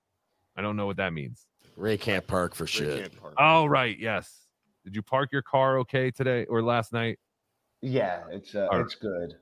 I 0.57 0.63
don't 0.63 0.77
know 0.77 0.87
what 0.87 0.99
that 0.99 1.13
means. 1.13 1.47
Ray 1.77 1.97
can't 1.97 2.27
park 2.27 2.55
for 2.55 2.67
shit. 2.67 3.01
can't 3.01 3.21
park. 3.21 3.35
Oh, 3.39 3.67
right. 3.67 3.99
Yes. 3.99 4.31
Did 4.85 4.95
you 4.95 5.03
park 5.03 5.31
your 5.33 5.43
car 5.43 5.79
okay 5.81 6.11
today 6.11 6.45
or 6.45 6.63
last 6.63 6.93
night? 6.93 7.19
Yeah, 7.83 8.23
it's 8.31 8.55
uh, 8.55 8.69
All 8.71 8.79
right. 8.79 8.85
it's 8.85 8.95
good. 8.95 9.35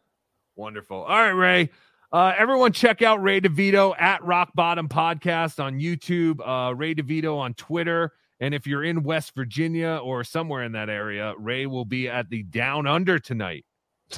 Wonderful. 0.56 0.98
All 1.02 1.06
right, 1.08 1.30
Ray. 1.30 1.70
Uh, 2.12 2.32
everyone, 2.36 2.72
check 2.72 3.02
out 3.02 3.22
Ray 3.22 3.40
DeVito 3.40 3.98
at 3.98 4.22
Rock 4.24 4.50
Bottom 4.54 4.88
Podcast 4.88 5.62
on 5.62 5.80
YouTube, 5.80 6.40
uh, 6.46 6.74
Ray 6.74 6.94
DeVito 6.94 7.38
on 7.38 7.54
Twitter. 7.54 8.12
And 8.40 8.54
if 8.54 8.66
you're 8.66 8.84
in 8.84 9.02
West 9.02 9.34
Virginia 9.34 10.00
or 10.02 10.22
somewhere 10.24 10.62
in 10.64 10.72
that 10.72 10.90
area, 10.90 11.34
Ray 11.38 11.66
will 11.66 11.84
be 11.84 12.08
at 12.08 12.28
the 12.28 12.42
Down 12.42 12.86
Under 12.86 13.18
tonight. 13.18 13.64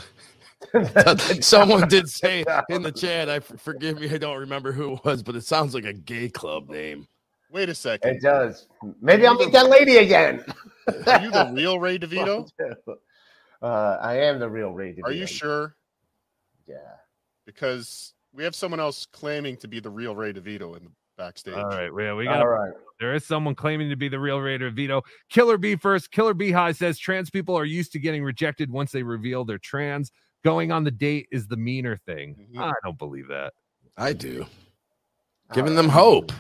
Someone 1.41 1.89
did 1.89 2.09
say 2.09 2.45
in 2.69 2.82
the 2.82 2.93
chat, 2.93 3.28
I 3.28 3.41
forgive 3.41 4.01
me, 4.01 4.11
I 4.11 4.19
don't 4.19 4.39
remember 4.39 4.73
who 4.73 4.95
it 4.95 5.05
was, 5.05 5.23
but 5.23 5.36
it 5.36 5.45
sounds 5.45 5.74
like 5.74 5.85
a 5.85 5.93
gay 5.93 6.28
club 6.28 6.69
name. 6.69 7.07
Wait 7.51 7.69
a 7.69 7.74
second. 7.74 8.16
It 8.16 8.23
does. 8.23 8.66
Maybe 9.01 9.27
I'll 9.27 9.36
meet 9.36 9.53
that 9.53 9.69
lady 9.69 9.99
again. 9.99 10.45
Are 11.07 11.23
you 11.23 11.31
the 11.31 11.51
real 11.55 11.78
Ray 11.78 11.99
DeVito? 11.99 12.49
Uh, 13.62 13.99
I 14.01 14.19
am 14.19 14.41
the 14.41 14.49
real 14.51 14.73
Ray 14.73 14.93
DeVito. 14.93 15.05
Are 15.05 15.12
you 15.12 15.27
sure? 15.27 15.77
Yeah. 16.66 16.77
Because 17.47 18.15
we 18.32 18.43
have 18.43 18.55
someone 18.55 18.81
else 18.81 19.07
claiming 19.07 19.57
to 19.59 19.69
be 19.69 19.78
the 19.78 19.91
real 19.91 20.16
Ray 20.16 20.32
DeVito 20.32 20.77
in 20.77 20.85
the 20.85 20.91
backstage. 21.16 21.55
All 21.55 21.69
right, 21.69 21.93
well, 21.93 22.16
we 22.16 22.24
got. 22.24 22.41
All 22.41 22.49
right. 22.49 22.73
There 22.99 23.15
is 23.15 23.24
someone 23.24 23.55
claiming 23.55 23.89
to 23.91 23.97
be 23.97 24.09
the 24.09 24.19
real 24.19 24.41
Ray 24.41 24.59
DeVito. 24.59 25.03
Killer 25.28 25.57
B 25.57 25.77
first. 25.77 26.11
Killer 26.11 26.35
B 26.35 26.51
High 26.51 26.73
says 26.73 26.99
trans 26.99 27.31
people 27.31 27.57
are 27.57 27.65
used 27.65 27.93
to 27.93 27.99
getting 27.99 28.24
rejected 28.24 28.70
once 28.70 28.93
they 28.93 29.03
reveal 29.03 29.45
they're 29.45 29.59
trans. 29.59 30.11
Going 30.45 30.73
on 30.73 30.85
the 30.85 30.91
date 30.91 31.27
is 31.31 31.47
the 31.47 31.57
meaner 31.57 31.97
thing. 31.97 32.37
Mm-hmm. 32.39 32.62
I 32.62 32.73
don't 32.85 32.99
believe 32.99 33.29
that. 33.29 33.55
I 33.97 34.12
do. 34.12 34.47
Giving 35.53 35.75
them 35.75 35.89
hope. 35.89 36.33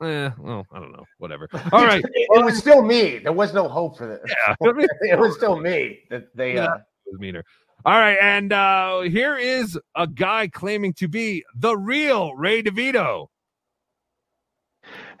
Eh, 0.00 0.30
well, 0.38 0.64
I 0.72 0.78
don't 0.78 0.92
know. 0.92 1.04
Whatever. 1.18 1.48
All 1.72 1.84
right. 1.84 2.04
It, 2.04 2.28
it 2.30 2.44
was 2.44 2.56
still 2.56 2.82
me. 2.82 3.18
There 3.18 3.32
was 3.32 3.52
no 3.52 3.68
hope 3.68 3.98
for 3.98 4.06
this. 4.06 4.20
Yeah, 4.28 4.54
it 4.60 5.18
was 5.18 5.34
still 5.36 5.58
me 5.58 6.00
that 6.10 6.34
they. 6.36 6.54
Yeah, 6.54 6.66
Uh, 6.66 6.76
it 6.76 7.12
was 7.12 7.20
meaner. 7.20 7.44
All 7.84 7.98
right, 7.98 8.18
and 8.20 8.52
uh 8.52 9.00
here 9.02 9.36
is 9.36 9.78
a 9.94 10.06
guy 10.06 10.48
claiming 10.48 10.92
to 10.94 11.08
be 11.08 11.44
the 11.54 11.76
real 11.76 12.34
Ray 12.34 12.62
DeVito. 12.62 13.28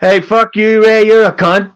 Hey, 0.00 0.20
fuck 0.20 0.54
you, 0.56 0.82
Ray. 0.82 1.06
You're 1.06 1.24
a 1.24 1.32
cunt. 1.32 1.74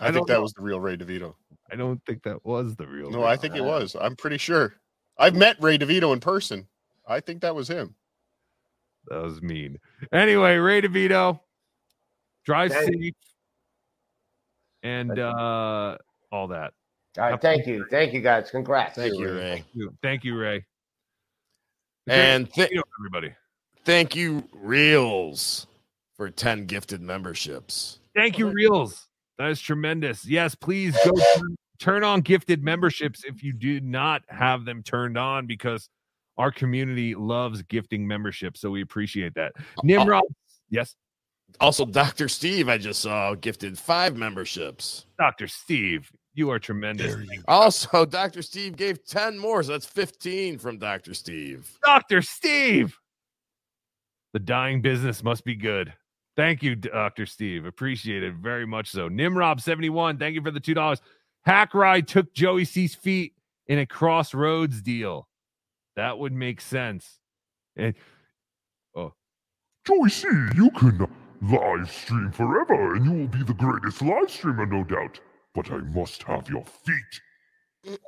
I, 0.00 0.08
I 0.08 0.12
think 0.12 0.26
that 0.26 0.34
know. 0.34 0.42
was 0.42 0.52
the 0.54 0.62
real 0.62 0.80
Ray 0.80 0.96
DeVito. 0.96 1.34
I 1.70 1.76
don't 1.76 2.00
think 2.06 2.22
that 2.24 2.44
was 2.44 2.76
the 2.76 2.86
real. 2.86 3.10
No, 3.10 3.22
Ray 3.22 3.30
I 3.30 3.36
think 3.36 3.56
it 3.56 3.64
was. 3.64 3.96
I'm 4.00 4.16
pretty 4.16 4.38
sure. 4.38 4.74
I've 5.18 5.34
met 5.34 5.56
Ray 5.60 5.78
DeVito 5.78 6.12
in 6.12 6.20
person. 6.20 6.66
I 7.08 7.20
think 7.20 7.40
that 7.42 7.54
was 7.54 7.68
him. 7.68 7.94
That 9.08 9.22
was 9.22 9.40
mean. 9.42 9.78
Anyway, 10.12 10.56
Ray 10.56 10.82
DeVito, 10.82 11.40
drive 12.44 12.72
Thank- 12.72 12.94
safe, 12.94 13.14
and 14.82 15.18
uh 15.18 15.96
all 16.32 16.48
that. 16.48 16.72
all 17.18 17.30
right. 17.30 17.40
Thank 17.40 17.66
you. 17.66 17.86
Thank 17.90 18.12
you, 18.12 18.20
guys. 18.20 18.50
Congrats. 18.50 18.96
Thank 18.96 19.14
you, 19.14 19.32
Ray. 19.32 19.64
Thank 20.02 20.24
you, 20.24 20.36
Ray. 20.38 20.64
And 22.08 22.46
th- 22.52 22.68
Thank 22.68 22.72
you, 22.72 22.82
everybody. 23.00 23.34
thank 23.84 24.14
you, 24.14 24.48
Reels, 24.52 25.66
for 26.16 26.30
10 26.30 26.66
gifted 26.66 27.00
memberships. 27.00 27.98
Thank 28.14 28.38
you, 28.38 28.48
Reels. 28.48 29.05
That 29.38 29.50
is 29.50 29.60
tremendous. 29.60 30.24
Yes, 30.24 30.54
please 30.54 30.96
go 31.04 31.12
turn, 31.36 31.56
turn 31.78 32.04
on 32.04 32.20
gifted 32.22 32.62
memberships 32.62 33.22
if 33.24 33.42
you 33.42 33.52
do 33.52 33.80
not 33.80 34.22
have 34.28 34.64
them 34.64 34.82
turned 34.82 35.18
on 35.18 35.46
because 35.46 35.88
Our 36.38 36.50
community 36.52 37.14
loves 37.14 37.62
gifting 37.62 38.06
memberships. 38.06 38.60
so 38.60 38.70
we 38.70 38.82
appreciate 38.82 39.34
that. 39.34 39.52
Nimrod, 39.82 40.22
yes. 40.70 40.94
Also, 41.60 41.84
Dr. 41.86 42.28
Steve, 42.28 42.68
I 42.68 42.76
just 42.76 43.00
saw 43.00 43.34
gifted 43.34 43.78
five 43.78 44.16
memberships. 44.16 45.06
Dr. 45.18 45.48
Steve, 45.48 46.10
you 46.34 46.50
are 46.50 46.58
tremendous. 46.58 47.14
Also, 47.48 48.04
Dr. 48.04 48.42
Steve 48.42 48.76
gave 48.76 49.02
10 49.06 49.38
more, 49.38 49.62
so 49.62 49.72
that's 49.72 49.86
15 49.86 50.58
from 50.58 50.76
Dr. 50.78 51.14
Steve. 51.14 51.78
Dr. 51.84 52.20
Steve. 52.20 52.98
The 54.34 54.40
dying 54.40 54.82
business 54.82 55.22
must 55.22 55.44
be 55.44 55.54
good. 55.54 55.94
Thank 56.36 56.62
you, 56.62 56.74
Dr. 56.74 57.24
Steve. 57.24 57.64
Appreciate 57.64 58.22
it 58.22 58.34
very 58.34 58.66
much 58.66 58.90
so. 58.90 59.08
Nimrob71, 59.08 60.18
thank 60.18 60.34
you 60.34 60.42
for 60.42 60.50
the 60.50 60.60
$2. 60.60 61.00
Hackride 61.46 62.06
took 62.06 62.34
Joey 62.34 62.66
C's 62.66 62.94
feet 62.94 63.32
in 63.66 63.78
a 63.78 63.86
crossroads 63.86 64.82
deal. 64.82 65.28
That 65.96 66.18
would 66.18 66.32
make 66.32 66.60
sense. 66.60 67.18
And 67.76 67.94
oh, 68.94 69.14
Joey 69.86 70.10
C, 70.10 70.28
you 70.54 70.70
can 70.72 71.06
live 71.40 71.90
stream 71.90 72.30
forever 72.32 72.96
and 72.96 73.04
you 73.04 73.12
will 73.12 73.28
be 73.28 73.42
the 73.42 73.54
greatest 73.54 74.02
live 74.02 74.30
streamer, 74.30 74.66
no 74.66 74.84
doubt. 74.84 75.18
But 75.54 75.70
I 75.70 75.78
must 75.78 76.22
have 76.24 76.50
your 76.50 76.64
feet. 76.84 77.98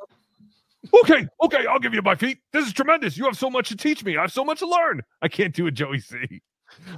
okay, 1.02 1.26
okay, 1.44 1.66
I'll 1.66 1.78
give 1.78 1.94
you 1.94 2.02
my 2.02 2.14
feet. 2.14 2.40
This 2.52 2.66
is 2.66 2.74
tremendous. 2.74 3.16
You 3.16 3.24
have 3.24 3.38
so 3.38 3.48
much 3.48 3.70
to 3.70 3.76
teach 3.76 4.04
me. 4.04 4.18
I 4.18 4.22
have 4.22 4.32
so 4.32 4.44
much 4.44 4.58
to 4.58 4.68
learn. 4.68 5.02
I 5.22 5.28
can't 5.28 5.54
do 5.54 5.66
it, 5.66 5.72
Joey 5.72 6.00
C. 6.00 6.42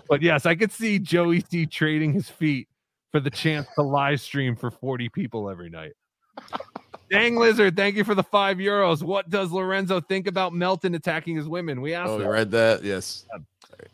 But 0.09 0.23
yes, 0.23 0.47
I 0.47 0.55
could 0.55 0.73
see 0.73 0.99
Joey 0.99 1.45
C 1.49 1.67
trading 1.67 2.13
his 2.13 2.29
feet 2.29 2.69
for 3.13 3.21
the 3.21 3.31
chance 3.31 3.67
to 3.75 3.83
live 3.83 4.21
stream 4.21 4.57
for 4.57 4.71
40 4.71 5.09
people 5.11 5.51
every 5.51 5.71
night. 5.71 5.93
Dang 7.11 7.37
lizard, 7.37 7.77
thank 7.77 7.97
you 7.97 8.05
for 8.05 8.15
the 8.15 8.23
five 8.23 8.59
euros. 8.59 9.03
What 9.03 9.29
does 9.29 9.51
Lorenzo 9.51 10.01
think 10.01 10.29
about 10.29 10.53
Melton 10.53 10.95
attacking 10.95 11.35
his 11.37 11.49
women? 11.49 11.81
We 11.81 11.93
asked. 11.93 12.11
Oh, 12.11 12.19
that. 12.19 12.29
read 12.29 12.51
that? 12.53 12.85
Yes. 12.85 13.27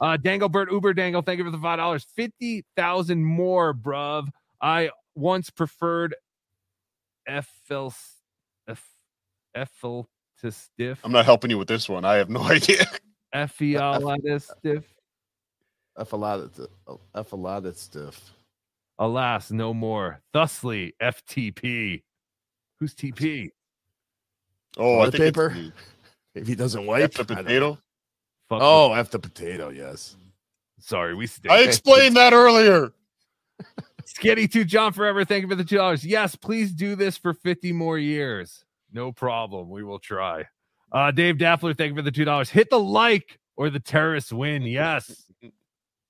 Uh, 0.00 0.18
Danglebert 0.18 0.70
Uber 0.70 0.92
Dangle, 0.92 1.22
thank 1.22 1.38
you 1.38 1.44
for 1.44 1.50
the 1.50 1.58
five 1.58 1.78
dollars. 1.78 2.06
Fifty 2.14 2.64
thousand 2.76 3.24
more, 3.24 3.72
bruv. 3.72 4.28
I 4.60 4.90
once 5.14 5.48
preferred 5.48 6.14
Eiffel 7.26 7.94
F 9.54 9.70
to 10.42 10.52
stiff. 10.52 11.00
I'm 11.02 11.12
not 11.12 11.24
helping 11.24 11.50
you 11.50 11.56
with 11.56 11.68
this 11.68 11.88
one. 11.88 12.04
I 12.04 12.16
have 12.16 12.28
no 12.28 12.42
idea. 12.50 12.84
Effialatus 13.34 14.50
stiff. 14.58 14.84
Effalatus 15.98 16.66
Effalatus 17.14 17.76
stiff. 17.76 18.32
Alas, 18.98 19.50
no 19.50 19.74
more. 19.74 20.20
Thusly, 20.32 20.94
FTP. 21.02 22.02
Who's 22.78 22.94
TP? 22.94 23.50
Oh, 24.76 25.00
I 25.00 25.10
think 25.10 25.16
paper? 25.16 25.50
the- 25.50 25.72
If 26.34 26.46
he 26.46 26.54
doesn't 26.54 26.84
wipe, 26.84 27.18
F 27.18 27.26
the 27.26 27.34
potato? 27.34 27.78
Fuck 28.50 28.58
oh, 28.60 28.92
F 28.92 29.10
the 29.10 29.18
potato. 29.18 29.70
Yes. 29.70 30.16
Sorry, 30.78 31.14
we 31.14 31.26
stay. 31.26 31.48
I 31.48 31.60
explained 31.60 32.14
that 32.16 32.34
earlier. 32.34 32.92
Skitty 34.02 34.50
to 34.52 34.64
John 34.64 34.92
Forever. 34.92 35.24
Thank 35.24 35.42
you 35.42 35.48
for 35.48 35.54
the 35.54 35.64
two 35.64 35.76
dollars. 35.76 36.04
Yes, 36.04 36.36
please 36.36 36.72
do 36.72 36.94
this 36.94 37.16
for 37.16 37.32
50 37.32 37.72
more 37.72 37.98
years. 37.98 38.64
No 38.92 39.12
problem. 39.12 39.70
We 39.70 39.82
will 39.82 39.98
try. 39.98 40.44
Uh, 40.92 41.10
Dave 41.10 41.38
Daffler, 41.38 41.74
thank 41.74 41.90
you 41.90 41.96
for 41.96 42.02
the 42.02 42.12
two 42.12 42.26
dollars. 42.26 42.50
Hit 42.50 42.68
the 42.68 42.78
like 42.78 43.38
or 43.56 43.70
the 43.70 43.80
terrorists 43.80 44.32
win. 44.32 44.62
Yes. 44.62 45.25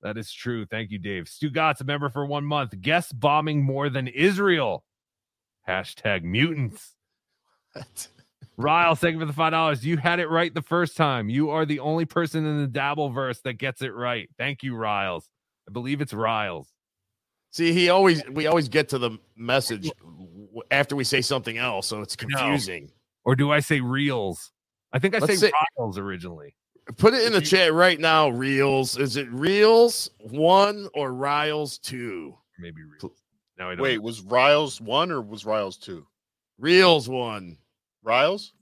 That 0.01 0.17
is 0.17 0.31
true. 0.31 0.65
Thank 0.65 0.91
you, 0.91 0.99
Dave. 0.99 1.27
Stu 1.27 1.49
Gott's 1.49 1.81
a 1.81 1.83
member 1.83 2.09
for 2.09 2.25
one 2.25 2.45
month. 2.45 2.79
Guess 2.81 3.11
bombing 3.11 3.63
more 3.63 3.89
than 3.89 4.07
Israel. 4.07 4.83
Hashtag 5.67 6.23
mutants. 6.23 6.93
Riles, 8.57 8.99
thank 8.99 9.13
you 9.13 9.19
for 9.19 9.25
the 9.25 9.33
five 9.33 9.51
dollars. 9.51 9.85
You 9.85 9.97
had 9.97 10.19
it 10.19 10.29
right 10.29 10.51
the 10.53 10.61
first 10.63 10.97
time. 10.97 11.29
You 11.29 11.51
are 11.51 11.65
the 11.65 11.79
only 11.79 12.05
person 12.05 12.45
in 12.45 12.61
the 12.61 12.67
Dabbleverse 12.67 13.41
that 13.43 13.53
gets 13.53 13.81
it 13.81 13.93
right. 13.93 14.29
Thank 14.37 14.63
you, 14.63 14.75
Riles. 14.75 15.29
I 15.67 15.71
believe 15.71 16.01
it's 16.01 16.13
Riles. 16.13 16.67
See, 17.51 17.73
he 17.73 17.89
always 17.89 18.23
we 18.29 18.47
always 18.47 18.67
get 18.67 18.89
to 18.89 18.97
the 18.97 19.11
message 19.35 19.91
after 20.71 20.95
we 20.95 21.03
say 21.03 21.21
something 21.21 21.57
else, 21.57 21.87
so 21.87 22.01
it's 22.01 22.15
confusing. 22.15 22.91
Or 23.25 23.35
do 23.35 23.51
I 23.51 23.59
say 23.59 23.79
reels? 23.79 24.51
I 24.93 24.99
think 24.99 25.13
I 25.15 25.19
Let's 25.19 25.33
say 25.33 25.47
say- 25.47 25.51
Riles 25.77 25.97
originally. 25.97 26.55
Put 26.95 27.13
it 27.13 27.25
in 27.25 27.33
the 27.33 27.41
chat 27.41 27.73
right 27.73 27.99
now, 27.99 28.29
Reels. 28.29 28.97
Is 28.97 29.17
it 29.17 29.29
Reels 29.29 30.09
one 30.19 30.87
or 30.93 31.11
Riles 31.13 31.77
two? 31.77 32.37
Maybe 32.57 32.81
Reels. 32.83 33.11
Now 33.59 33.69
I 33.69 33.75
don't 33.75 33.83
Wait, 33.83 34.01
was 34.01 34.21
Riles 34.21 34.79
one 34.79 35.11
or 35.11 35.21
was 35.21 35.45
Riles 35.45 35.77
two? 35.77 36.07
Reels 36.57 37.09
one. 37.09 37.57
Riles? 38.03 38.53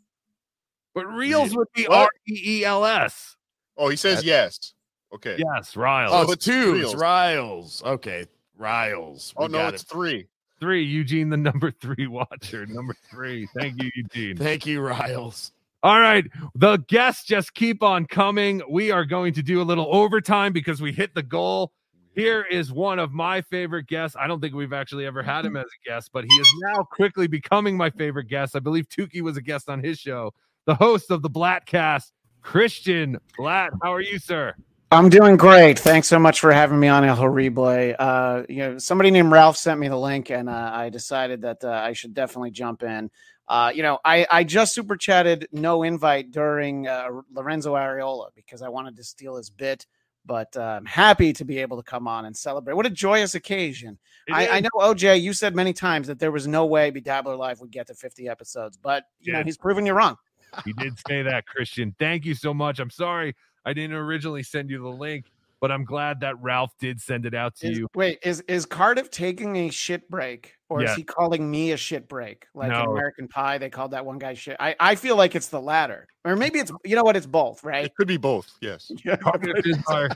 But 0.96 1.06
Reels 1.08 1.56
would 1.56 1.68
be 1.76 1.84
What? 1.84 1.98
R 2.00 2.10
E 2.28 2.42
E 2.62 2.66
L 2.66 2.86
S. 2.86 3.36
Oh, 3.78 3.90
he 3.90 3.96
says 3.96 4.18
That- 4.20 4.26
yes. 4.26 4.74
Okay. 5.14 5.38
Yes, 5.38 5.76
Riles. 5.78 6.12
Oh, 6.14 6.26
So 6.26 6.32
it's 6.32 6.34
it's 6.34 6.46
two. 6.46 6.74
Reels. 6.74 6.94
It's 6.94 7.02
Riles. 7.02 7.84
Okay, 7.86 8.26
Riles. 8.58 9.34
Oh 9.38 9.48
no, 9.48 9.60
got 9.60 9.74
it's 9.76 9.84
it. 9.84 9.90
three. 9.90 10.28
Three, 10.60 10.84
Eugene, 10.84 11.30
the 11.30 11.38
number 11.38 11.70
three 11.70 12.08
watcher. 12.08 12.66
Number 12.66 12.96
three. 13.12 13.48
Thank 13.58 13.82
you, 13.84 13.92
Eugene. 13.96 14.38
Thank 14.38 14.66
you, 14.66 14.82
Riles. 14.82 15.52
All 15.86 16.00
right. 16.00 16.26
The 16.56 16.78
guests 16.88 17.26
just 17.26 17.54
keep 17.54 17.84
on 17.84 18.08
coming. 18.08 18.60
We 18.68 18.90
are 18.90 19.06
going 19.06 19.34
to 19.34 19.44
do 19.44 19.62
a 19.62 19.64
little 19.64 19.88
overtime 19.96 20.52
because 20.52 20.82
we 20.82 20.92
hit 20.92 21.14
the 21.14 21.22
goal. 21.22 21.74
Here 22.16 22.42
is 22.42 22.72
one 22.72 22.98
of 22.98 23.12
my 23.12 23.42
favorite 23.42 23.86
guests. 23.86 24.18
I 24.20 24.26
don't 24.26 24.42
think 24.42 24.56
we've 24.56 24.74
actually 24.74 25.06
ever 25.06 25.22
had 25.22 25.46
him 25.46 25.56
as 25.56 25.66
a 25.66 25.88
guest, 25.88 26.10
but 26.12 26.26
he 26.28 26.36
is 26.38 26.52
now 26.62 26.82
quickly 26.82 27.28
becoming 27.28 27.78
my 27.78 27.92
favorite 27.92 28.30
guest. 28.30 28.56
I 28.56 28.62
believe 28.62 28.90
Tukey 28.90 29.22
was 29.22 29.38
a 29.38 29.44
guest 29.44 29.70
on 29.70 29.84
his 29.84 30.00
show. 30.00 30.34
The 30.66 30.74
host 30.74 31.12
of 31.12 31.22
the 31.22 31.30
Blatcast, 31.30 32.14
Christian 32.42 33.20
Blatt. 33.38 33.70
How 33.84 33.94
are 33.94 34.02
you, 34.02 34.18
sir? 34.18 34.56
I'm 34.90 35.10
doing 35.10 35.38
great. 35.38 35.78
Thanks 35.78 36.08
so 36.08 36.18
much 36.18 36.40
for 36.40 36.52
having 36.52 36.80
me 36.80 36.88
on 36.88 37.04
El 37.04 37.16
Horrible. 37.16 37.94
Uh, 38.00 38.42
you 38.50 38.58
know, 38.58 38.78
somebody 38.80 39.12
named 39.12 39.32
Ralph 39.32 39.58
sent 39.58 39.80
me 39.80 39.88
the 39.88 40.00
link, 40.00 40.32
and 40.32 40.50
uh, 40.50 40.72
I 40.74 40.90
decided 40.90 41.42
that 41.44 41.64
uh, 41.64 41.70
I 41.70 41.94
should 41.94 42.16
definitely 42.16 42.52
jump 42.52 42.82
in. 42.82 43.12
Uh, 43.48 43.72
you 43.74 43.84
know, 43.84 44.00
I, 44.04 44.26
I 44.30 44.44
just 44.44 44.74
super 44.74 44.96
chatted 44.96 45.48
no 45.52 45.84
invite 45.84 46.32
during 46.32 46.88
uh, 46.88 47.10
Lorenzo 47.32 47.76
Arreola 47.76 48.30
because 48.36 48.62
I 48.62 48.70
wanted 48.70 48.96
to 48.98 49.04
steal 49.04 49.36
his 49.36 49.50
bit, 49.50 49.86
but 50.26 50.56
uh, 50.58 50.62
I'm 50.62 50.86
happy 50.86 51.32
to 51.34 51.46
be 51.46 51.60
able 51.60 51.78
to 51.78 51.84
come 51.84 52.08
on 52.08 52.26
and 52.26 52.36
celebrate. 52.36 52.74
What 52.74 52.88
a 52.88 52.92
joyous 52.92 53.36
occasion! 53.36 54.00
I, 54.32 54.48
I 54.48 54.60
know 54.62 54.70
OJ, 54.76 55.22
you 55.22 55.34
said 55.34 55.56
many 55.56 55.74
times 55.74 56.08
that 56.08 56.18
there 56.18 56.32
was 56.32 56.48
no 56.48 56.66
way 56.66 56.92
Bedabbler 56.92 57.38
Live 57.38 57.60
would 57.62 57.72
get 57.72 57.88
to 57.88 57.94
50 57.94 58.28
episodes, 58.28 58.78
but 58.78 59.04
you 59.20 59.34
know 59.34 59.44
he's 59.44 59.58
proven 59.58 59.86
you 59.86 59.94
wrong. 59.94 60.16
He 60.64 60.74
did 60.74 60.98
say 61.08 61.22
that, 61.22 61.46
Christian. 61.46 61.94
Thank 62.00 62.26
you 62.26 62.34
so 62.34 62.54
much. 62.54 62.80
I'm 62.80 62.90
sorry 62.90 63.36
I 63.66 63.74
didn't 63.74 63.96
originally 63.96 64.44
send 64.44 64.70
you 64.70 64.82
the 64.82 64.90
link, 64.90 65.26
but 65.62 65.72
I'm 65.72 65.86
glad 65.86 66.20
that 66.22 66.42
Ralph 66.42 66.72
did 66.80 67.00
send 67.02 67.26
it 67.26 67.34
out 67.34 67.56
to 67.58 67.72
Is- 67.72 67.78
you. 67.78 67.88
Wait, 67.96 68.20
is 68.24 68.42
is 68.48 68.66
Cardiff 68.66 69.10
taking 69.10 69.56
a 69.56 69.70
shit 69.70 70.10
break, 70.10 70.54
or 70.70 70.82
Yeah. 70.82 70.92
is 70.92 70.96
he 70.98 71.04
calling 71.04 71.50
me 71.50 71.72
a 71.72 71.78
shit 71.78 72.08
break? 72.08 72.46
Like 72.54 72.72
in 72.72 72.76
American 72.76 73.28
Pie, 73.28 73.58
they 73.58 73.70
called 73.70 73.92
that 73.92 74.06
one 74.06 74.18
guy 74.18 74.34
shit. 74.34 74.58
I, 74.60 74.76
I 74.80 74.96
feel 74.96 75.16
like 75.16 75.36
it's 75.36 75.48
the 75.48 75.62
latter, 75.62 76.08
or 76.24 76.36
maybe 76.36 76.60
it's 76.60 76.72
you 76.84 76.96
know 76.96 77.04
what? 77.04 77.16
It's 77.16 77.26
both, 77.26 77.64
right? 77.64 77.86
It 77.86 77.96
could 77.96 78.08
be 78.08 78.18
both. 78.18 78.52
Yes. 78.62 78.92
Cardiff 79.22 79.66
is 79.66 79.78
our 79.88 80.10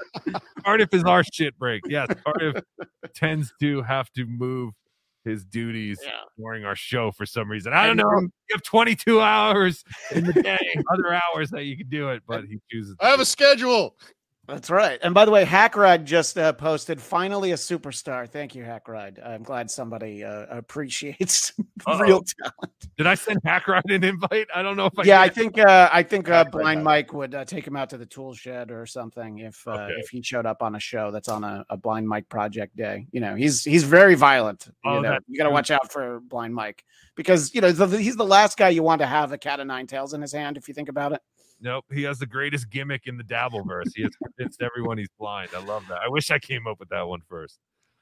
Cardiff 0.64 0.94
is 0.94 1.04
our 1.04 1.24
shit 1.34 1.58
break. 1.58 1.82
Yes, 1.88 2.08
Cardiff 2.26 2.64
tends 3.16 3.54
to 3.62 3.82
have 3.84 4.12
to 4.14 4.26
move 4.26 4.74
his 5.26 5.44
duties 5.46 6.00
during 6.38 6.64
our 6.64 6.76
show 6.78 7.12
for 7.12 7.26
some 7.26 7.50
reason. 7.52 7.74
I 7.74 7.86
don't 7.88 7.98
know. 7.98 8.10
You 8.22 8.30
have 8.54 8.64
22 8.64 9.20
hours 9.20 9.84
in 10.12 10.24
the 10.24 10.34
day, 10.42 10.58
other 10.92 11.14
hours 11.14 11.50
that 11.52 11.66
you 11.66 11.76
can 11.78 11.90
do 11.90 12.10
it, 12.10 12.24
but 12.26 12.46
he 12.46 12.58
chooses. 12.72 12.96
I 13.02 13.10
have 13.10 13.20
a 13.20 13.26
schedule. 13.26 13.96
That's 14.50 14.72
right. 14.72 14.98
And 15.04 15.14
by 15.14 15.26
the 15.26 15.32
way, 15.32 15.46
Hackride 15.46 16.06
just 16.06 16.36
uh, 16.36 16.52
posted 16.54 17.00
finally 17.00 17.52
a 17.52 17.56
superstar. 17.56 18.28
Thank 18.28 18.56
you, 18.56 18.64
Hackride. 18.64 19.24
I'm 19.24 19.44
glad 19.44 19.70
somebody 19.70 20.24
uh, 20.24 20.48
appreciates 20.50 21.54
real 21.88 22.24
talent. 22.24 22.74
Did 22.98 23.06
I 23.06 23.14
send 23.14 23.44
Hackride 23.44 23.94
an 23.94 24.04
invite? 24.04 24.48
I 24.54 24.64
don't 24.64 24.76
know 24.76 24.88
if 24.88 24.98
I 24.98 25.04
yeah, 25.04 25.22
I 25.22 25.30
think 25.30 25.60
uh, 25.60 25.90
I 25.94 26.02
think 26.02 26.30
uh, 26.30 26.46
Blind. 26.46 26.84
Mike 26.84 27.14
would 27.14 27.36
uh, 27.36 27.46
take 27.46 27.68
him 27.68 27.76
out 27.76 27.92
to 27.92 27.98
the 27.98 28.08
tool 28.08 28.34
shed 28.34 28.72
or 28.72 28.88
something 28.88 29.38
if 29.38 29.68
uh, 29.68 29.72
Okay. 29.72 29.94
if 30.00 30.10
he 30.10 30.24
showed 30.24 30.48
up 30.48 30.64
on 30.64 30.74
a 30.74 30.80
show 30.80 31.12
that's 31.12 31.30
on 31.30 31.44
a, 31.44 31.64
a 31.70 31.78
Blind 31.78 32.08
Mike 32.08 32.28
project 32.28 32.76
day. 32.76 33.06
You 33.12 33.22
know, 33.22 33.36
he's 33.36 33.64
he's 33.64 33.84
very 33.84 34.16
violent. 34.16 34.66
You 34.84 34.92
Oh, 34.92 35.00
know, 35.02 35.20
you 35.28 35.38
got 35.38 35.44
to 35.44 35.52
watch 35.54 35.70
out 35.70 35.92
for 35.92 36.22
Blind 36.22 36.56
Mike 36.56 36.84
because 37.16 37.54
you 37.54 37.62
know 37.62 37.72
the, 37.72 38.00
he's 38.00 38.16
the 38.16 38.26
last 38.26 38.58
guy 38.58 38.70
you 38.70 38.82
want 38.82 39.02
to 39.02 39.08
have 39.08 39.32
a 39.32 39.38
cat 39.38 39.60
of 39.60 39.68
nine 39.68 39.86
tails 39.86 40.16
in 40.16 40.22
his 40.22 40.34
hand. 40.34 40.58
If 40.58 40.68
you 40.68 40.74
think 40.74 40.90
about 40.90 41.12
it. 41.12 41.22
Nope, 41.62 41.86
he 41.92 42.04
has 42.04 42.20
the 42.20 42.26
greatest 42.26 42.70
gimmick 42.70 43.04
in 43.06 43.18
the 43.18 43.24
Dabbleverse. 43.24 43.92
He 43.96 44.04
has 44.04 44.16
convinced 44.16 44.62
everyone 44.62 44.98
he's 44.98 45.10
blind. 45.20 45.50
I 45.56 45.64
love 45.64 45.86
that. 45.90 46.00
I 46.06 46.10
wish 46.10 46.32
I 46.32 46.40
came 46.40 46.68
up 46.68 46.80
with 46.80 46.90
that 46.90 47.08
one 47.08 47.22
first. 47.28 47.60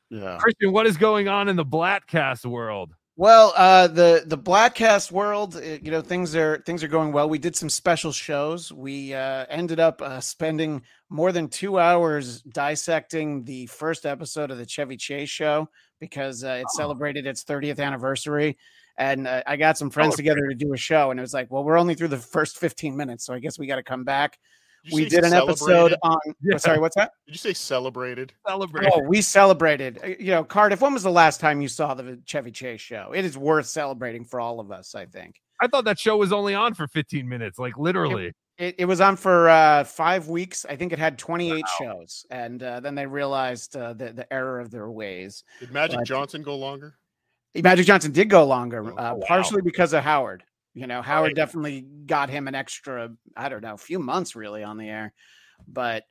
Yeah. 0.10 0.38
Christian, 0.38 0.72
what 0.72 0.86
is 0.86 0.98
going 0.98 1.28
on 1.28 1.50
in 1.50 1.56
the 1.56 1.66
Blatcast 1.66 2.46
world? 2.46 2.94
Well, 3.20 3.52
uh, 3.56 3.88
the 3.88 4.24
the 4.28 4.38
Blatcast 4.38 5.12
world, 5.12 5.56
uh, 5.56 5.62
you 5.82 5.90
know, 5.90 6.02
things 6.02 6.36
are 6.36 6.60
things 6.68 6.84
are 6.84 6.88
going 6.88 7.12
well. 7.12 7.28
We 7.28 7.40
did 7.40 7.56
some 7.56 7.68
special 7.68 8.12
shows. 8.12 8.72
We 8.72 9.16
uh, 9.16 9.48
ended 9.50 9.80
up 9.80 10.04
uh, 10.04 10.22
spending 10.22 10.84
more 11.10 11.32
than 11.32 11.48
two 11.48 11.80
hours 11.80 12.44
dissecting 12.44 13.44
the 13.44 13.66
first 13.66 14.06
episode 14.06 14.52
of 14.52 14.60
the 14.60 14.68
Chevy 14.68 14.98
Chase 14.98 15.30
show 15.30 15.68
because 16.00 16.44
uh, 16.44 16.60
it 16.62 16.70
celebrated 16.76 17.26
its 17.26 17.44
30th 17.44 17.80
anniversary. 17.80 18.56
And 18.98 19.28
uh, 19.28 19.44
I 19.46 19.56
got 19.58 19.78
some 19.78 19.90
friends 19.90 20.14
Oh, 20.14 20.18
together 20.18 20.48
to 20.48 20.56
do 20.56 20.74
a 20.74 20.78
show, 20.78 21.12
and 21.12 21.20
it 21.20 21.22
was 21.22 21.34
like, 21.34 21.52
well, 21.52 21.64
we're 21.64 21.78
only 21.78 21.96
through 21.96 22.08
the 22.10 22.18
first 22.18 22.58
15 22.58 22.96
minutes, 22.96 23.26
so 23.26 23.34
I 23.34 23.40
guess 23.40 23.58
we 23.60 23.68
got 23.68 23.76
to 23.78 23.84
come 23.84 24.04
back. 24.04 24.38
Did 24.86 24.94
We 24.94 25.06
did 25.10 25.24
an 25.26 25.34
episode 25.34 25.66
celebrated? 25.68 26.00
on. 26.04 26.18
oh, 26.54 26.58
sorry, 26.58 26.80
what's 26.80 26.96
that? 26.96 27.12
Did 27.26 27.34
you 27.34 27.40
say 27.40 27.54
celebrated? 27.54 28.34
Celebrated. 28.48 28.92
Oh, 28.96 29.02
we 29.02 29.22
celebrated. 29.22 30.00
Uh, 30.04 30.08
You 30.20 30.32
know, 30.32 30.44
Cardiff. 30.44 30.82
When 30.82 30.94
was 30.94 31.04
the 31.04 31.12
last 31.12 31.40
time 31.40 31.62
you 31.62 31.68
saw 31.68 31.94
the 31.94 32.20
Chevy 32.26 32.52
Chase 32.52 32.80
show? 32.82 33.12
It 33.14 33.26
is 33.26 33.38
worth 33.38 33.66
celebrating 33.66 34.24
for 34.24 34.40
all 34.40 34.60
of 34.60 34.72
us. 34.72 34.96
I 34.96 35.06
think 35.06 35.42
I 35.60 35.68
thought 35.68 35.86
that 35.86 36.00
show 36.00 36.18
was 36.18 36.32
only 36.32 36.54
on 36.54 36.74
for 36.76 36.88
15 36.88 37.28
minutes, 37.28 37.58
like 37.60 37.78
literally. 37.78 38.32
it, 38.60 38.76
it 38.78 38.86
was 38.86 39.02
on 39.02 39.16
for 39.18 39.50
uh, 39.50 39.84
five 39.84 40.28
weeks. 40.30 40.66
I 40.70 40.76
think 40.76 40.94
it 40.94 41.00
had 41.00 41.18
28 41.18 41.66
shows, 41.82 42.26
and 42.30 42.62
uh, 42.64 42.80
then 42.80 42.94
they 42.96 43.08
realized 43.08 43.76
uh, 43.76 43.94
the 43.94 44.14
the 44.14 44.32
error 44.32 44.60
of 44.60 44.70
their 44.72 44.90
ways. 44.90 45.44
Did 45.60 45.72
Magic 45.72 45.98
But- 46.00 46.06
Johnson 46.08 46.44
go 46.44 46.56
longer? 46.56 46.96
Magic 47.64 47.86
Johnson 47.86 48.12
did 48.12 48.30
go 48.30 48.46
longer, 48.46 48.84
uh, 48.84 49.16
wow. 49.16 49.20
partially 49.28 49.62
because 49.62 49.94
of 49.94 50.04
Howard. 50.04 50.44
You 50.74 50.86
know, 50.88 51.02
Howard 51.02 51.30
Right. 51.30 51.36
definitely 51.36 51.82
got 52.06 52.30
him 52.30 52.48
an 52.48 52.56
extra, 52.56 53.10
I 53.36 53.50
don't 53.50 53.64
know, 53.64 53.74
a 53.74 53.78
few 53.78 54.00
months 54.00 54.36
really 54.36 54.64
on 54.64 54.78
the 54.78 54.88
air. 54.90 55.14
But, 55.68 56.04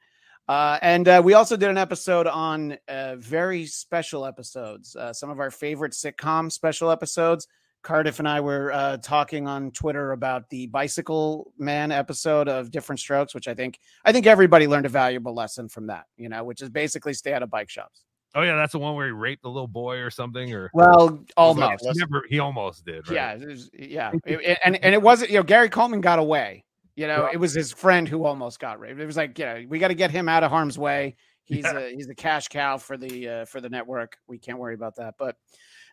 uh, 0.48 0.78
and 0.82 1.06
uh, 1.06 1.22
we 1.24 1.34
also 1.34 1.56
did 1.56 1.68
an 1.70 1.78
episode 1.78 2.26
on 2.26 2.76
uh, 2.88 3.16
very 3.16 3.66
special 3.66 4.26
episodes, 4.26 4.96
uh, 4.96 5.12
some 5.12 5.30
of 5.30 5.38
our 5.38 5.50
favorite 5.52 5.92
sitcom 5.92 6.50
special 6.50 6.90
episodes. 6.90 7.46
Cardiff 7.82 8.18
and 8.18 8.28
I 8.28 8.40
were 8.40 8.72
uh, 8.72 8.96
talking 8.96 9.46
on 9.46 9.70
Twitter 9.70 10.10
about 10.10 10.50
the 10.50 10.66
Bicycle 10.66 11.52
Man 11.56 11.92
episode 11.92 12.48
of 12.48 12.72
Diff'rent 12.72 12.98
Strokes, 12.98 13.32
which 13.32 13.46
I 13.46 13.54
think 13.54 13.78
I 14.04 14.10
think 14.10 14.26
everybody 14.26 14.66
learned 14.66 14.86
a 14.86 14.88
valuable 14.88 15.32
lesson 15.34 15.68
from 15.68 15.86
that. 15.86 16.06
You 16.16 16.28
know, 16.28 16.42
which 16.42 16.62
is 16.62 16.68
basically 16.68 17.14
stay 17.14 17.32
out 17.32 17.44
of 17.44 17.50
bike 17.50 17.70
shops. 17.70 18.02
Oh 18.36 18.42
yeah, 18.42 18.54
that's 18.54 18.72
the 18.72 18.78
one 18.78 18.94
where 18.94 19.06
he 19.06 19.12
raped 19.12 19.42
the 19.42 19.48
little 19.48 19.66
boy 19.66 19.96
or 19.96 20.10
something, 20.10 20.52
or 20.52 20.70
Well, 20.74 21.24
almost. 21.36 21.84
never, 21.94 22.22
he 22.28 22.38
almost 22.38 22.84
did. 22.84 23.08
Right? 23.08 23.14
Yeah, 23.14 23.34
was- 23.46 23.70
yeah, 23.72 24.12
It- 24.26 24.40
it- 24.42 24.58
and 24.64 24.76
and 24.84 24.94
it 24.94 25.00
wasn't. 25.00 25.30
You 25.30 25.38
know, 25.38 25.42
Gary 25.42 25.70
Coleman 25.70 26.00
got 26.02 26.18
away. 26.18 26.64
You 26.96 27.06
know, 27.06 27.28
it 27.32 27.38
was 27.38 27.52
his 27.54 27.72
friend 27.72 28.06
who 28.08 28.24
almost 28.24 28.58
got 28.60 28.78
raped. 28.80 29.00
It 29.00 29.06
was 29.06 29.16
like, 29.18 29.38
you 29.38 29.44
know, 29.44 29.64
we 29.68 29.78
got 29.78 29.88
to 29.88 29.94
get 29.94 30.10
him 30.10 30.28
out 30.30 30.42
of 30.44 30.50
harm's 30.50 30.78
way. 30.78 31.16
He's 31.44 31.64
Yeah. 31.64 31.78
a 31.78 31.90
he's 31.94 32.06
the 32.06 32.14
cash 32.14 32.48
cow 32.48 32.76
for 32.78 32.96
the 32.96 33.28
uh, 33.28 33.44
for 33.46 33.60
the 33.60 33.68
network. 33.68 34.16
We 34.26 34.38
can't 34.38 34.58
worry 34.58 34.74
about 34.74 34.96
that. 34.96 35.14
But 35.18 35.36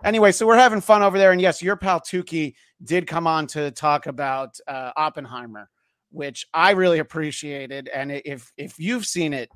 anyway, 0.03 0.31
so 0.33 0.45
we're 0.47 0.57
having 0.57 0.81
fun 0.81 1.01
over 1.03 1.17
there. 1.17 1.31
And 1.31 1.39
yes, 1.41 1.61
your 1.61 1.75
pal 1.75 1.99
Tukey 2.01 2.55
did 2.83 3.05
come 3.07 3.27
on 3.27 3.47
to 3.47 3.71
talk 3.71 4.07
about 4.07 4.57
uh, 4.67 4.91
Oppenheimer, 4.97 5.69
which 6.11 6.45
I 6.53 6.71
really 6.71 6.99
appreciated. 6.99 7.89
And 7.93 8.11
if 8.11 8.51
if 8.57 8.79
you've 8.79 9.05
seen 9.05 9.33
it, 9.33 9.49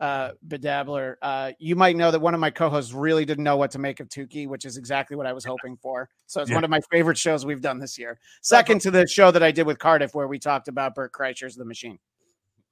uh, 0.00 0.30
Bedabbler, 0.48 1.16
uh, 1.22 1.52
you 1.58 1.76
might 1.76 1.94
know 1.94 2.10
that 2.10 2.20
one 2.20 2.32
of 2.34 2.40
my 2.40 2.50
co-hosts 2.50 2.92
really 2.92 3.24
didn't 3.24 3.44
know 3.44 3.56
what 3.58 3.70
to 3.72 3.78
make 3.78 4.00
of 4.00 4.08
Tukey, 4.08 4.48
which 4.48 4.64
is 4.64 4.76
exactly 4.78 5.16
what 5.16 5.26
I 5.26 5.32
was 5.32 5.44
hoping 5.44 5.76
for. 5.76 6.08
So 6.26 6.40
it's 6.40 6.50
Yeah. 6.50 6.56
one 6.56 6.64
of 6.64 6.70
my 6.70 6.80
favorite 6.90 7.18
shows 7.18 7.44
we've 7.44 7.60
done 7.60 7.78
this 7.78 7.98
year. 7.98 8.18
Second 8.40 8.80
to 8.82 8.90
the 8.90 9.06
show 9.06 9.30
that 9.30 9.42
I 9.42 9.50
did 9.50 9.66
with 9.66 9.78
Cardiff, 9.78 10.14
where 10.14 10.26
we 10.26 10.38
talked 10.38 10.68
about 10.68 10.94
Bert 10.94 11.12
Kreischer's 11.12 11.54
The 11.54 11.64
Machine. 11.64 11.98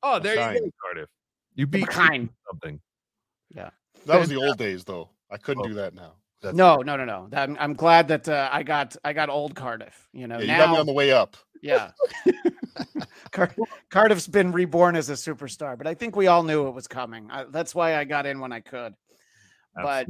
Oh, 0.02 0.18
there 0.18 0.34
you 0.34 0.40
Kind. 0.40 0.58
go, 0.60 0.70
Cardiff. 0.82 1.10
You 1.54 1.66
beat 1.66 1.88
kind. 1.88 2.30
something. 2.48 2.80
Yeah. 3.50 3.70
That 4.06 4.18
was 4.20 4.28
the 4.28 4.36
old 4.36 4.56
days, 4.58 4.84
though. 4.84 5.10
I 5.30 5.36
couldn't 5.36 5.64
do 5.64 5.74
that 5.74 5.94
now. 5.94 6.14
No, 6.42 6.76
no, 6.76 6.96
no, 6.96 7.04
no. 7.04 7.28
I'm, 7.32 7.56
I'm 7.58 7.74
glad 7.74 8.08
that 8.08 8.28
uh, 8.28 8.48
I 8.52 8.62
got 8.62 8.96
I 9.04 9.12
got 9.12 9.28
old 9.28 9.54
Cardiff. 9.54 10.08
You 10.12 10.28
know, 10.28 10.38
Yeah, 10.38 10.52
you 10.52 10.58
got 10.58 10.70
me 10.70 10.78
on 10.78 10.86
the 10.86 10.92
way 10.92 11.12
up. 11.12 11.36
yeah. 11.62 11.90
Car- 13.32 13.54
Cardiff's 13.90 14.28
been 14.28 14.52
reborn 14.52 14.94
as 14.96 15.10
a 15.10 15.14
superstar, 15.14 15.76
but 15.76 15.86
I 15.86 15.94
think 15.94 16.14
we 16.14 16.28
all 16.28 16.42
knew 16.44 16.68
it 16.68 16.74
was 16.74 16.86
coming. 16.86 17.28
I, 17.30 17.44
that's 17.44 17.74
why 17.74 17.96
I 17.96 18.04
got 18.04 18.24
in 18.26 18.38
when 18.40 18.52
I 18.52 18.60
could. 18.60 18.94
But 19.74 20.06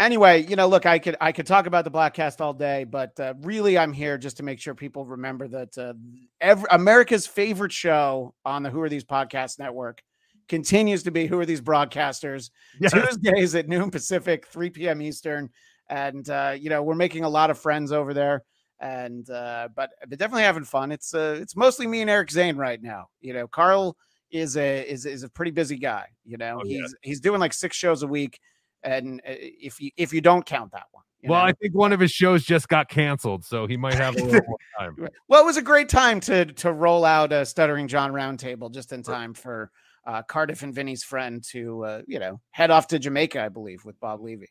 anyway, 0.00 0.44
you 0.44 0.56
know, 0.56 0.66
look, 0.68 0.86
I 0.86 0.98
could 0.98 1.16
I 1.20 1.32
could 1.32 1.46
talk 1.46 1.66
about 1.66 1.84
the 1.84 1.90
Blatcast 1.90 2.40
all 2.40 2.52
day, 2.52 2.84
but 2.84 3.18
uh, 3.18 3.34
really, 3.42 3.76
I'm 3.78 3.92
here 3.92 4.18
just 4.18 4.36
to 4.38 4.42
make 4.42 4.60
sure 4.60 4.74
people 4.74 5.04
remember 5.04 5.48
that 5.48 5.76
uh, 5.78 5.94
every, 6.40 6.66
America's 6.70 7.26
favorite 7.26 7.72
show 7.72 8.34
on 8.44 8.62
the 8.62 8.70
Who 8.70 8.80
Are 8.80 8.88
These 8.88 9.04
Podcast 9.04 9.58
Network 9.58 10.02
continues 10.48 11.02
to 11.04 11.10
be 11.10 11.26
Who 11.26 11.38
Are 11.38 11.46
These 11.46 11.60
Broadcasters. 11.60 12.50
Tuesdays 12.90 13.54
at 13.54 13.68
noon 13.68 13.90
Pacific, 13.90 14.46
3 14.46 14.70
p.m. 14.70 15.02
Eastern, 15.02 15.50
and 15.88 16.28
uh, 16.30 16.54
you 16.58 16.70
know 16.70 16.82
we're 16.82 16.94
making 16.94 17.24
a 17.24 17.28
lot 17.28 17.50
of 17.50 17.58
friends 17.58 17.92
over 17.92 18.14
there, 18.14 18.42
and 18.80 19.28
uh, 19.30 19.68
but 19.74 19.90
but 20.08 20.18
definitely 20.18 20.42
having 20.42 20.64
fun. 20.64 20.92
It's 20.92 21.14
uh, 21.14 21.38
it's 21.40 21.56
mostly 21.56 21.86
me 21.86 22.00
and 22.00 22.10
Eric 22.10 22.30
Zane 22.30 22.56
right 22.56 22.82
now. 22.82 23.08
You 23.20 23.34
know, 23.34 23.46
Carl 23.48 23.96
is 24.30 24.56
a 24.56 24.82
is 24.90 25.06
is 25.06 25.22
a 25.22 25.28
pretty 25.28 25.50
busy 25.50 25.76
guy. 25.76 26.06
You 26.24 26.36
know, 26.38 26.60
Oh, 26.62 26.66
yeah. 26.66 26.80
he's 26.80 26.94
he's 27.02 27.20
doing 27.20 27.40
like 27.40 27.52
six 27.52 27.76
shows 27.76 28.02
a 28.02 28.06
week, 28.06 28.38
and 28.82 29.20
uh, 29.20 29.32
if 29.36 29.80
you 29.80 29.90
if 29.96 30.12
you 30.12 30.20
don't 30.20 30.44
count 30.44 30.72
that 30.72 30.86
one. 30.92 31.04
you 31.20 31.30
Well, 31.30 31.40
know? 31.40 31.46
I 31.48 31.52
think 31.52 31.74
one 31.74 31.92
of 31.92 32.00
his 32.00 32.10
shows 32.10 32.44
just 32.44 32.68
got 32.68 32.88
canceled, 32.88 33.44
so 33.44 33.66
he 33.66 33.76
might 33.76 33.94
have 33.94 34.16
a 34.16 34.24
little 34.24 34.40
more 34.48 34.58
time. 34.78 35.08
Well, 35.28 35.42
it 35.42 35.46
was 35.46 35.56
a 35.56 35.62
great 35.62 35.88
time 35.88 36.18
to 36.20 36.46
to 36.46 36.72
roll 36.72 37.04
out 37.04 37.32
a 37.32 37.44
stuttering 37.46 37.88
John 37.88 38.12
roundtable 38.12 38.72
just 38.72 38.92
in 38.92 39.02
time 39.02 39.34
for 39.34 39.70
uh, 40.06 40.22
Cardiff 40.22 40.62
and 40.62 40.74
Vinny's 40.74 41.02
friend 41.04 41.42
to 41.50 41.84
uh, 41.84 42.02
you 42.06 42.18
know 42.18 42.40
head 42.50 42.70
off 42.70 42.86
to 42.88 42.98
Jamaica, 42.98 43.42
I 43.42 43.48
believe, 43.48 43.84
with 43.84 43.98
Bob 44.00 44.20
Levy. 44.22 44.48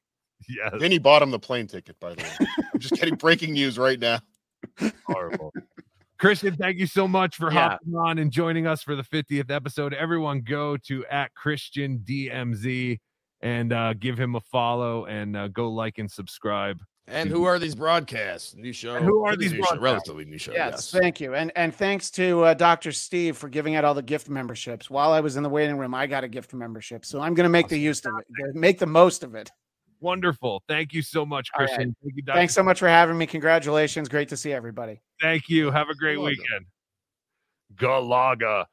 Yes. 0.50 0.74
Vinny 0.80 0.98
bought 1.00 1.22
him 1.22 1.32
the 1.32 1.40
plane 1.40 1.68
ticket, 1.68 1.98
by 2.00 2.16
the 2.16 2.24
way. 2.24 2.48
I'm 2.74 2.80
just 2.80 2.96
getting 2.96 3.16
breaking 3.16 3.54
news 3.54 3.78
right 3.78 4.00
now. 4.00 4.20
Horrible. 5.08 5.54
Christian, 6.20 6.56
thank 6.56 6.78
you 6.80 6.86
so 6.88 7.08
much 7.08 7.36
for 7.38 7.52
Yeah. 7.52 7.70
hopping 7.70 7.96
on 7.96 8.18
and 8.18 8.32
joining 8.32 8.68
us 8.68 8.82
for 8.84 8.96
the 8.96 9.04
50th 9.04 9.50
episode. 9.52 9.94
Everyone 9.94 10.42
go 10.42 10.76
to 10.78 11.06
at 11.06 11.34
Christian 11.34 12.00
DMZ 12.00 13.00
and 13.42 13.74
uh, 13.74 13.94
give 13.94 14.18
him 14.18 14.36
a 14.36 14.42
follow 14.42 15.06
and 15.06 15.36
uh, 15.36 15.48
go 15.50 15.70
like 15.70 15.98
and 15.98 16.10
subscribe. 16.10 16.82
And 17.08 17.30
who 17.30 17.44
are 17.44 17.60
these 17.60 17.76
broadcasts? 17.76 18.56
New 18.56 18.72
show. 18.72 18.96
And 18.96 19.04
who 19.06 19.26
are 19.26 19.36
these 19.36 19.52
new 19.52 19.64
show, 19.66 19.78
relatively 19.78 20.24
new 20.24 20.38
show? 20.38 20.54
Yes, 20.54 20.72
Yes. 20.74 20.92
thank 20.92 21.20
you, 21.20 21.36
and 21.36 21.52
and 21.58 21.76
thanks 21.76 22.10
to 22.12 22.44
uh, 22.44 22.54
Doctor 22.54 22.94
Steve 22.94 23.36
for 23.36 23.50
giving 23.50 23.76
out 23.76 23.84
all 23.84 23.94
the 23.94 24.02
gift 24.02 24.30
memberships. 24.30 24.90
While 24.90 25.12
I 25.12 25.20
was 25.20 25.36
in 25.36 25.44
the 25.44 25.50
waiting 25.50 25.78
room, 25.78 25.94
I 25.94 26.08
got 26.08 26.24
a 26.24 26.30
gift 26.30 26.54
membership, 26.54 27.06
so 27.06 27.20
I'm 27.20 27.34
going 27.34 27.44
to 27.44 27.50
make 27.50 27.68
the 27.68 27.78
use 27.78 28.06
of 28.06 28.14
it, 28.20 28.56
make 28.56 28.80
the 28.80 28.86
most 28.86 29.24
of 29.24 29.36
it. 29.36 29.52
Wonderful. 30.00 30.64
Thank 30.68 30.94
you 30.94 31.02
so 31.02 31.26
much, 31.26 31.50
All 31.54 31.66
right. 31.66 31.68
Christian. 31.68 31.96
Thank 32.02 32.16
you, 32.16 32.24
Dr. 32.24 32.38
Thanks 32.38 32.54
so 32.54 32.64
much 32.64 32.80
for 32.80 32.88
having 32.88 33.18
me. 33.18 33.26
Congratulations, 33.28 34.08
great 34.08 34.30
to 34.30 34.38
see 34.38 34.54
everybody. 34.54 35.02
Thank 35.22 35.50
you. 35.50 35.72
Have 35.72 35.90
a 35.90 35.96
great 35.96 36.18
welcome. 36.18 36.38
weekend. 36.40 36.66
Galaga. 37.76 38.66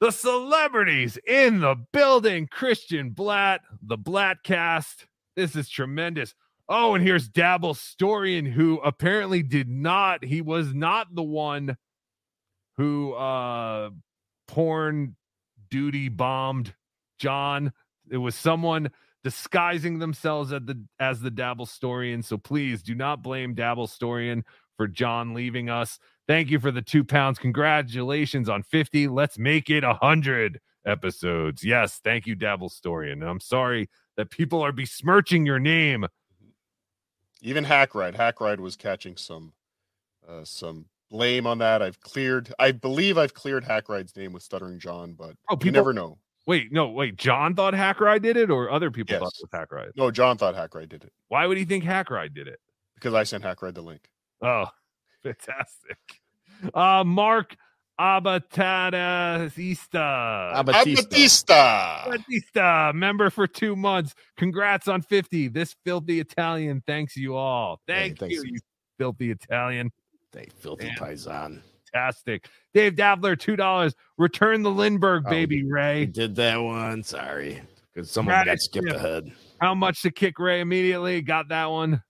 The 0.00 0.10
celebrities 0.10 1.18
in 1.26 1.60
the 1.60 1.76
building. 1.92 2.48
Christian 2.50 3.10
Blatt, 3.10 3.62
the 3.82 3.96
Blatt 3.96 4.42
cast. 4.44 5.06
This 5.36 5.56
is 5.56 5.68
tremendous. 5.68 6.34
Oh, 6.68 6.94
and 6.94 7.04
here's 7.04 7.28
Dabble 7.28 7.74
Storian, 7.74 8.50
who 8.50 8.78
apparently 8.78 9.42
did 9.42 9.68
not, 9.68 10.24
he 10.24 10.40
was 10.42 10.74
not 10.74 11.14
the 11.14 11.22
one 11.22 11.76
who 12.76 13.12
uh 13.14 13.90
porn 14.48 15.16
duty 15.70 16.08
bombed 16.08 16.74
John. 17.18 17.72
It 18.10 18.18
was 18.18 18.34
someone 18.34 18.90
disguising 19.24 19.98
themselves 19.98 20.52
as 20.52 20.62
the 20.64 20.84
as 21.00 21.20
the 21.20 21.30
Dabble 21.30 21.66
Storian. 21.66 22.24
So 22.24 22.36
please 22.36 22.82
do 22.82 22.94
not 22.94 23.22
blame 23.22 23.54
Dabble 23.54 23.88
Storian 23.88 24.42
for 24.76 24.86
John 24.86 25.34
leaving 25.34 25.70
us. 25.70 25.98
Thank 26.28 26.50
you 26.50 26.60
for 26.60 26.70
the 26.70 26.82
two 26.82 27.04
pounds. 27.04 27.38
Congratulations 27.38 28.48
on 28.48 28.62
50. 28.62 29.08
Let's 29.08 29.38
make 29.38 29.70
it 29.70 29.84
a 29.84 29.94
hundred 29.94 30.60
episodes. 30.84 31.64
Yes, 31.64 32.00
thank 32.02 32.26
you, 32.26 32.34
Dabble 32.34 32.70
Storian. 32.70 33.26
I'm 33.26 33.40
sorry 33.40 33.88
that 34.16 34.30
people 34.30 34.62
are 34.62 34.72
besmirching 34.72 35.46
your 35.46 35.58
name. 35.58 36.06
Even 37.42 37.64
Hackride. 37.64 38.14
Hackride 38.16 38.60
was 38.60 38.76
catching 38.76 39.16
some 39.16 39.52
uh, 40.28 40.44
some 40.44 40.86
blame 41.10 41.46
on 41.46 41.58
that. 41.58 41.82
I've 41.82 42.00
cleared. 42.00 42.52
I 42.58 42.72
believe 42.72 43.18
I've 43.18 43.34
cleared 43.34 43.64
Hackride's 43.64 44.16
name 44.16 44.32
with 44.32 44.42
Stuttering 44.42 44.78
John, 44.78 45.12
but 45.12 45.36
Oh, 45.48 45.52
you 45.54 45.56
people- 45.58 45.72
never 45.72 45.92
know. 45.92 46.18
Wait, 46.46 46.70
no, 46.72 46.88
wait. 46.90 47.16
John 47.16 47.54
thought 47.56 47.74
Hackride 47.74 48.22
did 48.22 48.36
it, 48.36 48.50
or 48.52 48.70
other 48.70 48.88
people 48.92 49.18
thought 49.18 49.32
it 49.40 49.48
was 49.50 49.50
Hackride? 49.52 49.90
No, 49.96 50.12
John 50.12 50.38
thought 50.38 50.54
Hackride 50.54 50.88
did 50.88 51.02
it 51.02 51.12
Why 51.26 51.44
would 51.44 51.58
he 51.58 51.64
think 51.64 51.82
Hackride 51.82 52.34
did 52.34 52.46
it? 52.46 52.60
because 52.94 53.14
I 53.14 53.24
sent 53.24 53.42
Hackride 53.44 53.74
the 53.74 53.82
link. 53.82 54.08
Oh, 54.40 54.66
fantastic. 55.24 55.98
Uh 56.72 57.02
Mark 57.04 57.56
Abatista. 57.98 58.50
Batista. 60.64 62.10
Batista, 62.10 62.92
member 62.94 63.30
for 63.30 63.46
two 63.46 63.76
months. 63.76 64.14
Congrats 64.36 64.88
on 64.88 65.02
50. 65.02 65.48
This 65.48 65.74
filthy 65.84 66.20
Italian 66.20 66.82
thanks 66.86 67.16
you 67.16 67.36
all. 67.36 67.80
Thank 67.86 68.18
thanks. 68.18 68.34
you, 68.34 68.42
you 68.44 68.58
filthy 68.98 69.30
Italian. 69.30 69.90
They 70.32 70.46
filthy 70.58 70.86
Man. 70.86 70.96
paisan. 70.98 71.60
Fantastic. 71.92 72.48
Dave 72.74 72.96
Dabbler, 72.96 73.36
$2. 73.36 73.92
Return 74.18 74.62
the 74.62 74.70
Lindbergh, 74.70 75.24
Oh, 75.26 75.30
baby, 75.30 75.64
Ray. 75.64 76.06
Did 76.06 76.34
that 76.36 76.56
one. 76.58 77.02
Sorry. 77.02 77.62
Because 77.94 78.10
someone 78.10 78.34
got 78.34 78.46
Radish 78.46 78.64
skipped 78.64 78.88
dip. 78.88 78.96
ahead. 78.96 79.32
How 79.60 79.74
much 79.74 80.02
to 80.02 80.10
kick 80.10 80.38
Ray 80.38 80.60
immediately? 80.60 81.22
Got 81.22 81.48
that 81.48 81.66
one. 81.70 82.02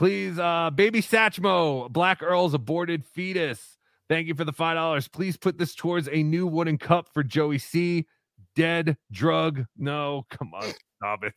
Please, 0.00 0.38
uh, 0.38 0.70
baby 0.70 1.02
Satchmo, 1.02 1.90
Black 1.90 2.22
Earl's 2.22 2.54
aborted 2.54 3.04
fetus. 3.04 3.76
Thank 4.08 4.28
you 4.28 4.34
for 4.34 4.46
the 4.46 4.52
five 4.52 4.74
dollars. 4.74 5.06
Please 5.08 5.36
put 5.36 5.58
this 5.58 5.74
towards 5.74 6.08
a 6.08 6.22
new 6.22 6.46
wooden 6.46 6.78
cup 6.78 7.10
for 7.12 7.22
Joey 7.22 7.58
C. 7.58 8.06
Dead 8.56 8.96
drug. 9.12 9.66
No, 9.76 10.24
come 10.30 10.52
on, 10.54 10.72
stop 10.96 11.22
it. 11.24 11.34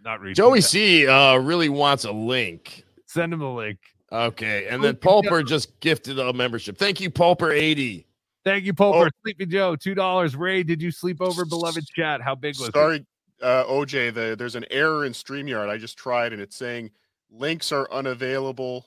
Not 0.00 0.20
reaching. 0.20 0.34
Joey 0.34 0.58
that. 0.58 0.66
C 0.66 1.06
uh, 1.06 1.36
really 1.36 1.68
wants 1.68 2.02
a 2.02 2.10
link. 2.10 2.82
Send 3.06 3.32
him 3.32 3.40
a 3.40 3.54
link. 3.54 3.78
Okay, 4.10 4.66
and 4.66 4.82
then 4.82 4.96
Pulper 4.96 5.46
just 5.46 5.78
gifted 5.78 6.18
a 6.18 6.32
membership. 6.32 6.76
Thank 6.76 7.00
you, 7.00 7.08
Pulper 7.08 7.56
eighty. 7.56 8.04
Thank 8.44 8.64
you, 8.64 8.74
Pulper. 8.74 9.10
Sleepy 9.22 9.46
Joe, 9.46 9.76
two 9.76 9.94
dollars. 9.94 10.34
Ray, 10.34 10.64
did 10.64 10.82
you 10.82 10.90
sleep 10.90 11.20
over, 11.20 11.44
beloved 11.44 11.86
chat? 11.86 12.20
How 12.20 12.34
big 12.34 12.58
was 12.58 12.70
it? 12.70 12.74
Sorry, 12.74 13.06
uh, 13.40 13.62
OJ. 13.66 14.12
The, 14.12 14.34
there's 14.36 14.56
an 14.56 14.64
error 14.72 15.04
in 15.04 15.12
Streamyard. 15.12 15.68
I 15.68 15.78
just 15.78 15.96
tried, 15.96 16.32
and 16.32 16.42
it's 16.42 16.56
saying 16.56 16.90
links 17.30 17.72
are 17.72 17.90
unavailable. 17.92 18.86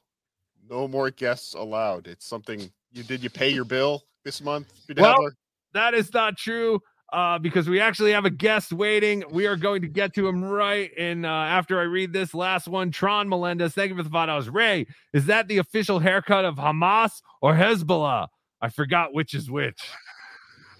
No 0.69 0.87
more 0.87 1.09
guests 1.09 1.53
allowed. 1.53 2.07
It's 2.07 2.25
something 2.25 2.71
you 2.91 3.03
did. 3.03 3.23
You 3.23 3.29
pay 3.29 3.49
your 3.49 3.65
bill 3.65 4.03
this 4.23 4.41
month? 4.41 4.71
Well, 4.97 5.29
that 5.73 5.93
is 5.93 6.13
not 6.13 6.37
true. 6.37 6.79
Uh, 7.11 7.37
because 7.37 7.69
we 7.69 7.79
actually 7.79 8.11
have 8.11 8.25
a 8.25 8.29
guest 8.29 8.73
waiting. 8.73 9.23
We 9.29 9.45
are 9.45 9.55
going 9.55 9.83
to 9.83 9.87
get 9.87 10.15
to 10.15 10.27
him 10.27 10.43
right 10.43 10.91
in 10.97 11.25
uh, 11.25 11.29
after 11.29 11.79
I 11.79 11.83
read 11.83 12.11
this 12.11 12.33
last 12.33 12.67
one. 12.67 12.89
Tron 12.89 13.29
Melendez, 13.29 13.75
thank 13.75 13.91
you 13.91 13.95
for 13.95 14.01
the 14.01 14.09
five 14.09 14.29
dollars. 14.29 14.49
Ray, 14.49 14.87
is 15.13 15.27
that 15.27 15.47
the 15.47 15.59
official 15.59 15.99
haircut 15.99 16.43
of 16.43 16.55
Hamas 16.55 17.21
or 17.39 17.53
Hezbollah? 17.53 18.29
I 18.61 18.69
forgot 18.69 19.13
which 19.13 19.35
is 19.35 19.51
which. 19.51 19.79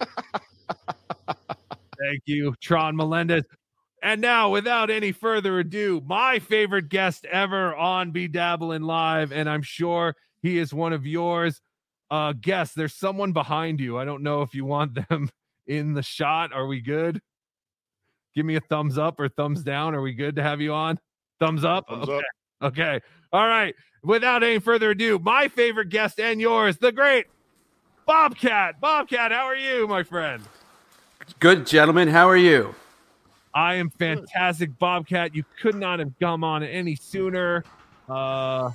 thank 2.00 2.22
you, 2.24 2.56
Tron 2.60 2.96
Melendez. 2.96 3.44
And 4.04 4.20
now, 4.20 4.50
without 4.50 4.90
any 4.90 5.12
further 5.12 5.58
ado, 5.60 6.02
my 6.04 6.38
favorite 6.38 6.90
guest 6.90 7.24
ever 7.24 7.74
on 7.74 8.10
Be 8.10 8.28
Dabbling 8.28 8.82
Live, 8.82 9.32
and 9.32 9.48
I'm 9.48 9.62
sure 9.62 10.14
he 10.42 10.58
is 10.58 10.74
one 10.74 10.92
of 10.92 11.06
yours. 11.06 11.62
Uh, 12.10 12.34
guess 12.38 12.74
there's 12.74 12.92
someone 12.92 13.32
behind 13.32 13.80
you. 13.80 13.96
I 13.96 14.04
don't 14.04 14.22
know 14.22 14.42
if 14.42 14.54
you 14.54 14.66
want 14.66 14.94
them 15.08 15.30
in 15.66 15.94
the 15.94 16.02
shot. 16.02 16.52
Are 16.52 16.66
we 16.66 16.82
good? 16.82 17.18
Give 18.34 18.44
me 18.44 18.56
a 18.56 18.60
thumbs 18.60 18.98
up 18.98 19.18
or 19.18 19.30
thumbs 19.30 19.62
down. 19.62 19.94
Are 19.94 20.02
we 20.02 20.12
good 20.12 20.36
to 20.36 20.42
have 20.42 20.60
you 20.60 20.74
on? 20.74 20.98
Thumbs 21.40 21.64
up. 21.64 21.88
Thumbs 21.88 22.06
okay. 22.06 22.18
up. 22.18 22.72
Okay. 22.72 23.00
All 23.32 23.48
right. 23.48 23.74
Without 24.02 24.42
any 24.42 24.58
further 24.58 24.90
ado, 24.90 25.18
my 25.18 25.48
favorite 25.48 25.88
guest 25.88 26.20
and 26.20 26.42
yours, 26.42 26.76
the 26.76 26.92
great 26.92 27.24
Bobcat. 28.04 28.82
Bobcat, 28.82 29.32
how 29.32 29.46
are 29.46 29.56
you, 29.56 29.88
my 29.88 30.02
friend? 30.02 30.42
Good, 31.40 31.66
gentlemen. 31.66 32.08
How 32.08 32.28
are 32.28 32.36
you? 32.36 32.74
I 33.54 33.74
am 33.74 33.88
fantastic, 33.90 34.76
Bobcat. 34.78 35.34
You 35.34 35.44
could 35.60 35.76
not 35.76 35.98
have 36.00 36.12
come 36.20 36.42
on 36.44 36.62
any 36.62 36.96
sooner. 36.96 37.64
Uh 38.08 38.70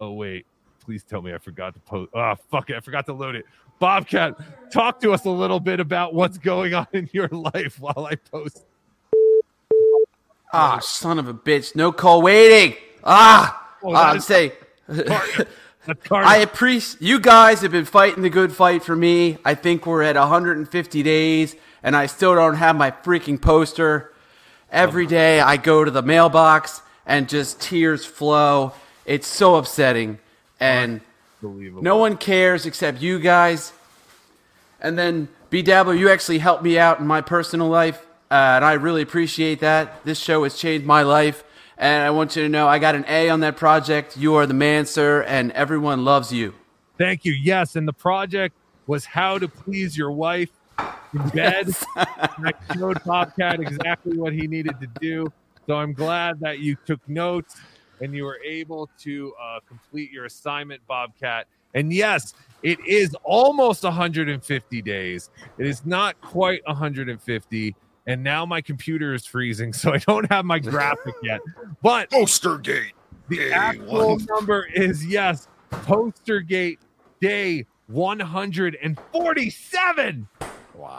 oh 0.00 0.12
wait. 0.12 0.46
Please 0.84 1.02
tell 1.02 1.22
me 1.22 1.32
I 1.34 1.38
forgot 1.38 1.74
to 1.74 1.80
post. 1.80 2.10
Oh 2.14 2.34
fuck 2.50 2.70
it, 2.70 2.76
I 2.76 2.80
forgot 2.80 3.06
to 3.06 3.12
load 3.12 3.34
it. 3.34 3.46
Bobcat, 3.78 4.36
talk 4.72 5.00
to 5.00 5.12
us 5.12 5.24
a 5.24 5.30
little 5.30 5.60
bit 5.60 5.78
about 5.80 6.12
what's 6.12 6.36
going 6.38 6.74
on 6.74 6.86
in 6.92 7.08
your 7.12 7.28
life 7.28 7.78
while 7.80 8.06
I 8.10 8.16
post. 8.16 8.64
Ah, 10.52 10.78
son 10.80 11.18
of 11.18 11.28
a 11.28 11.34
bitch. 11.34 11.76
No 11.76 11.92
call 11.92 12.22
waiting. 12.22 12.74
Ah, 13.04 13.76
Oh, 13.82 13.94
ah, 13.94 14.10
I'm 14.10 14.16
is- 14.16 14.24
saying. 14.26 14.52
I 16.10 16.38
appreciate 16.38 17.00
you 17.00 17.18
guys 17.20 17.60
have 17.62 17.70
been 17.72 17.84
fighting 17.84 18.22
the 18.22 18.28
good 18.30 18.52
fight 18.52 18.82
for 18.82 18.94
me. 18.96 19.38
I 19.44 19.54
think 19.54 19.86
we're 19.86 20.02
at 20.02 20.16
150 20.16 21.02
days, 21.02 21.54
and 21.82 21.96
I 21.96 22.06
still 22.06 22.34
don't 22.34 22.56
have 22.56 22.76
my 22.76 22.90
freaking 22.90 23.40
poster. 23.40 24.12
Every 24.70 25.06
day 25.06 25.40
I 25.40 25.56
go 25.56 25.84
to 25.84 25.90
the 25.90 26.02
mailbox 26.02 26.82
and 27.06 27.28
just 27.28 27.60
tears 27.60 28.04
flow. 28.04 28.72
It's 29.06 29.26
so 29.26 29.56
upsetting, 29.56 30.18
and 30.60 31.00
no 31.42 31.96
one 31.96 32.16
cares 32.18 32.66
except 32.66 33.00
you 33.00 33.18
guys. 33.18 33.72
And 34.80 34.98
then 34.98 35.28
B 35.50 35.62
Dabbler, 35.62 35.94
you 35.94 36.10
actually 36.10 36.38
helped 36.38 36.62
me 36.62 36.78
out 36.78 37.00
in 37.00 37.06
my 37.06 37.22
personal 37.22 37.68
life, 37.68 38.06
uh, 38.30 38.34
and 38.34 38.64
I 38.64 38.74
really 38.74 39.00
appreciate 39.00 39.60
that. 39.60 40.04
This 40.04 40.18
show 40.18 40.44
has 40.44 40.54
changed 40.56 40.84
my 40.84 41.02
life, 41.02 41.42
and 41.78 42.04
I 42.04 42.10
want 42.10 42.36
you 42.36 42.42
to 42.42 42.48
know 42.48 42.68
I 42.68 42.78
got 42.78 42.94
an 42.94 43.06
A 43.08 43.30
on 43.30 43.40
that 43.40 43.56
project. 43.56 44.18
You 44.18 44.34
are 44.34 44.46
the 44.46 44.54
man, 44.54 44.84
sir, 44.84 45.22
and 45.22 45.50
everyone 45.52 46.04
loves 46.04 46.30
you. 46.32 46.54
Thank 46.98 47.24
you. 47.24 47.32
Yes, 47.32 47.76
and 47.76 47.88
the 47.88 47.94
project 47.94 48.54
was 48.86 49.06
how 49.06 49.38
to 49.38 49.48
please 49.48 49.96
your 49.96 50.10
wife 50.10 50.50
in 51.12 51.28
bed. 51.30 51.70
I 51.96 52.52
showed 52.76 53.02
Bobcat 53.04 53.60
exactly 53.60 54.18
what 54.18 54.32
he 54.32 54.46
needed 54.46 54.80
to 54.80 54.86
do. 55.00 55.32
So 55.66 55.76
I'm 55.76 55.92
glad 55.92 56.40
that 56.40 56.60
you 56.60 56.76
took 56.86 57.06
notes 57.08 57.56
and 58.00 58.14
you 58.14 58.24
were 58.24 58.38
able 58.44 58.88
to 59.00 59.34
uh, 59.40 59.60
complete 59.66 60.10
your 60.10 60.24
assignment, 60.24 60.80
Bobcat. 60.86 61.46
And 61.74 61.92
yes, 61.92 62.32
it 62.62 62.78
is 62.86 63.14
almost 63.22 63.84
150 63.84 64.82
days. 64.82 65.30
It 65.58 65.66
is 65.66 65.84
not 65.84 66.18
quite 66.20 66.62
150. 66.66 67.76
And 68.06 68.24
now 68.24 68.46
my 68.46 68.62
computer 68.62 69.14
is 69.14 69.26
freezing, 69.26 69.72
so 69.74 69.92
I 69.92 69.98
don't 69.98 70.30
have 70.32 70.44
my 70.44 70.58
graphic 70.58 71.14
yet. 71.22 71.40
But 71.82 72.10
Postergate. 72.10 72.92
the 73.28 73.52
actual 73.52 74.18
number 74.18 74.66
is 74.72 75.04
yes, 75.04 75.48
Postergate 75.70 76.78
day 77.20 77.66
147. 77.88 80.28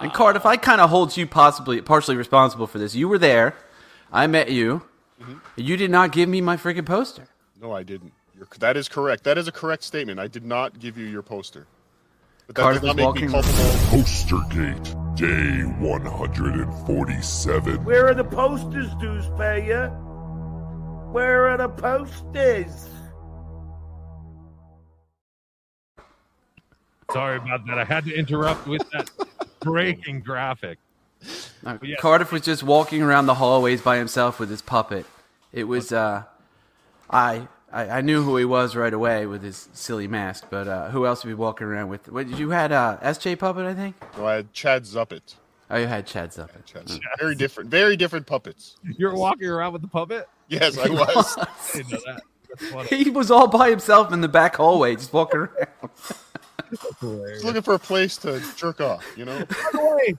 And 0.01 0.13
Cardiff, 0.13 0.41
if 0.41 0.45
I 0.45 0.57
kind 0.57 0.81
of 0.81 0.89
hold 0.89 1.15
you 1.15 1.25
possibly 1.27 1.81
partially 1.81 2.15
responsible 2.15 2.67
for 2.67 2.77
this. 2.79 2.95
You 2.95 3.07
were 3.07 3.17
there. 3.17 3.55
I 4.11 4.27
met 4.27 4.51
you. 4.51 4.83
Mm-hmm. 5.21 5.37
You 5.57 5.77
did 5.77 5.91
not 5.91 6.11
give 6.11 6.27
me 6.29 6.41
my 6.41 6.57
freaking 6.57 6.85
poster. 6.85 7.27
No, 7.61 7.71
I 7.71 7.83
didn't. 7.83 8.13
You're, 8.35 8.47
that 8.59 8.77
is 8.77 8.87
correct. 8.87 9.23
That 9.25 9.37
is 9.37 9.47
a 9.47 9.51
correct 9.51 9.83
statement. 9.83 10.19
I 10.19 10.27
did 10.27 10.45
not 10.45 10.79
give 10.79 10.97
you 10.97 11.05
your 11.05 11.21
poster. 11.21 11.67
But 12.47 12.55
that 12.55 12.61
Cardiff 12.61 12.81
does 12.81 12.95
not 12.95 13.15
is 13.15 13.21
make 13.21 13.21
me 13.21 13.27
walking- 13.27 13.29
culpable. 13.31 13.69
Postergate, 13.91 15.15
day 15.15 15.63
147. 15.85 17.83
Where 17.83 18.07
are 18.07 18.13
the 18.13 18.23
posters, 18.23 18.87
douchebager? 18.95 19.91
Where 21.11 21.47
are 21.49 21.57
the 21.57 21.69
posters? 21.69 22.87
Sorry 27.11 27.37
about 27.37 27.65
that. 27.67 27.77
I 27.79 27.83
had 27.83 28.05
to 28.05 28.13
interrupt 28.15 28.67
with 28.67 28.87
that 28.91 29.09
breaking 29.61 30.21
graphic. 30.21 30.79
No, 31.63 31.77
But 31.77 31.83
yes. 31.83 31.99
Cardiff 31.99 32.31
was 32.31 32.43
just 32.43 32.63
walking 32.63 33.01
around 33.01 33.25
the 33.25 33.35
hallways 33.35 33.81
by 33.81 33.97
himself 33.97 34.39
with 34.39 34.49
his 34.49 34.61
puppet. 34.61 35.05
It 35.51 35.65
was 35.65 35.91
uh, 35.91 36.23
I, 37.09 37.47
I 37.71 37.89
I 37.89 38.01
knew 38.01 38.23
who 38.23 38.37
he 38.37 38.45
was 38.45 38.75
right 38.75 38.93
away 38.93 39.25
with 39.25 39.43
his 39.43 39.67
silly 39.73 40.07
mask. 40.07 40.45
But 40.49 40.67
uh, 40.67 40.89
who 40.91 41.05
else 41.05 41.23
were 41.25 41.29
we 41.29 41.35
walking 41.35 41.67
around 41.67 41.89
with? 41.89 42.07
What, 42.09 42.27
you 42.29 42.51
had 42.51 42.71
uh, 42.71 42.97
SJ 43.01 43.37
puppet, 43.39 43.65
I 43.65 43.73
think. 43.73 43.95
No, 44.17 44.27
I 44.27 44.35
had 44.35 44.53
Chad 44.53 44.83
Zuppet. 44.83 45.35
Oh, 45.71 45.77
you 45.77 45.87
had 45.87 46.07
Chad 46.07 46.31
Zuppet. 46.31 46.65
Chad, 46.65 46.89
very 47.19 47.35
different. 47.35 47.69
Very 47.69 47.95
different 47.97 48.25
puppets. 48.25 48.77
You're 48.97 49.13
walking 49.15 49.47
around 49.49 49.73
with 49.73 49.81
the 49.81 49.87
puppet? 49.87 50.27
Yes, 50.47 50.77
I 50.77 50.89
was. 50.89 51.37
I 51.37 51.47
didn't 51.73 51.91
know 51.91 51.99
that. 52.05 52.23
That's 52.49 52.71
funny. 52.71 53.03
He 53.03 53.09
was 53.11 53.29
all 53.29 53.47
by 53.47 53.69
himself 53.69 54.11
in 54.11 54.21
the 54.21 54.27
back 54.27 54.55
hallway, 54.55 54.95
just 54.95 55.13
walking 55.13 55.41
around. 55.41 55.91
Just 56.69 57.43
looking 57.43 57.61
for 57.61 57.73
a 57.73 57.79
place 57.79 58.17
to 58.17 58.41
jerk 58.55 58.81
off. 58.81 59.05
You 59.17 59.25
know. 59.25 59.37
By 59.39 59.69
the 59.73 59.95
way, 59.97 60.17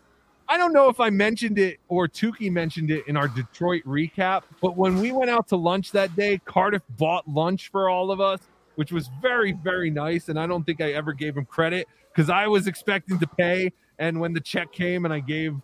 I 0.48 0.56
don't 0.56 0.72
know 0.72 0.88
if 0.88 0.98
I 0.98 1.10
mentioned 1.10 1.58
it 1.58 1.78
or 1.88 2.08
Tukey 2.08 2.50
mentioned 2.50 2.90
it 2.90 3.06
in 3.06 3.16
our 3.16 3.28
Detroit 3.28 3.84
recap, 3.84 4.42
but 4.60 4.76
when 4.76 4.98
we 4.98 5.12
went 5.12 5.30
out 5.30 5.46
to 5.48 5.56
lunch 5.56 5.92
that 5.92 6.16
day, 6.16 6.40
Cardiff 6.44 6.82
bought 6.98 7.28
lunch 7.28 7.70
for 7.70 7.88
all 7.88 8.10
of 8.10 8.20
us, 8.20 8.40
which 8.74 8.90
was 8.90 9.10
very, 9.22 9.52
very 9.52 9.90
nice. 9.90 10.28
And 10.28 10.38
I 10.38 10.46
don't 10.46 10.64
think 10.64 10.80
I 10.80 10.92
ever 10.92 11.12
gave 11.12 11.36
him 11.36 11.44
credit 11.44 11.86
because 12.12 12.30
I 12.30 12.48
was 12.48 12.66
expecting 12.66 13.18
to 13.20 13.26
pay. 13.26 13.72
And 14.00 14.18
when 14.18 14.32
the 14.32 14.40
check 14.40 14.72
came 14.72 15.04
and 15.04 15.14
I 15.14 15.20
gave 15.20 15.54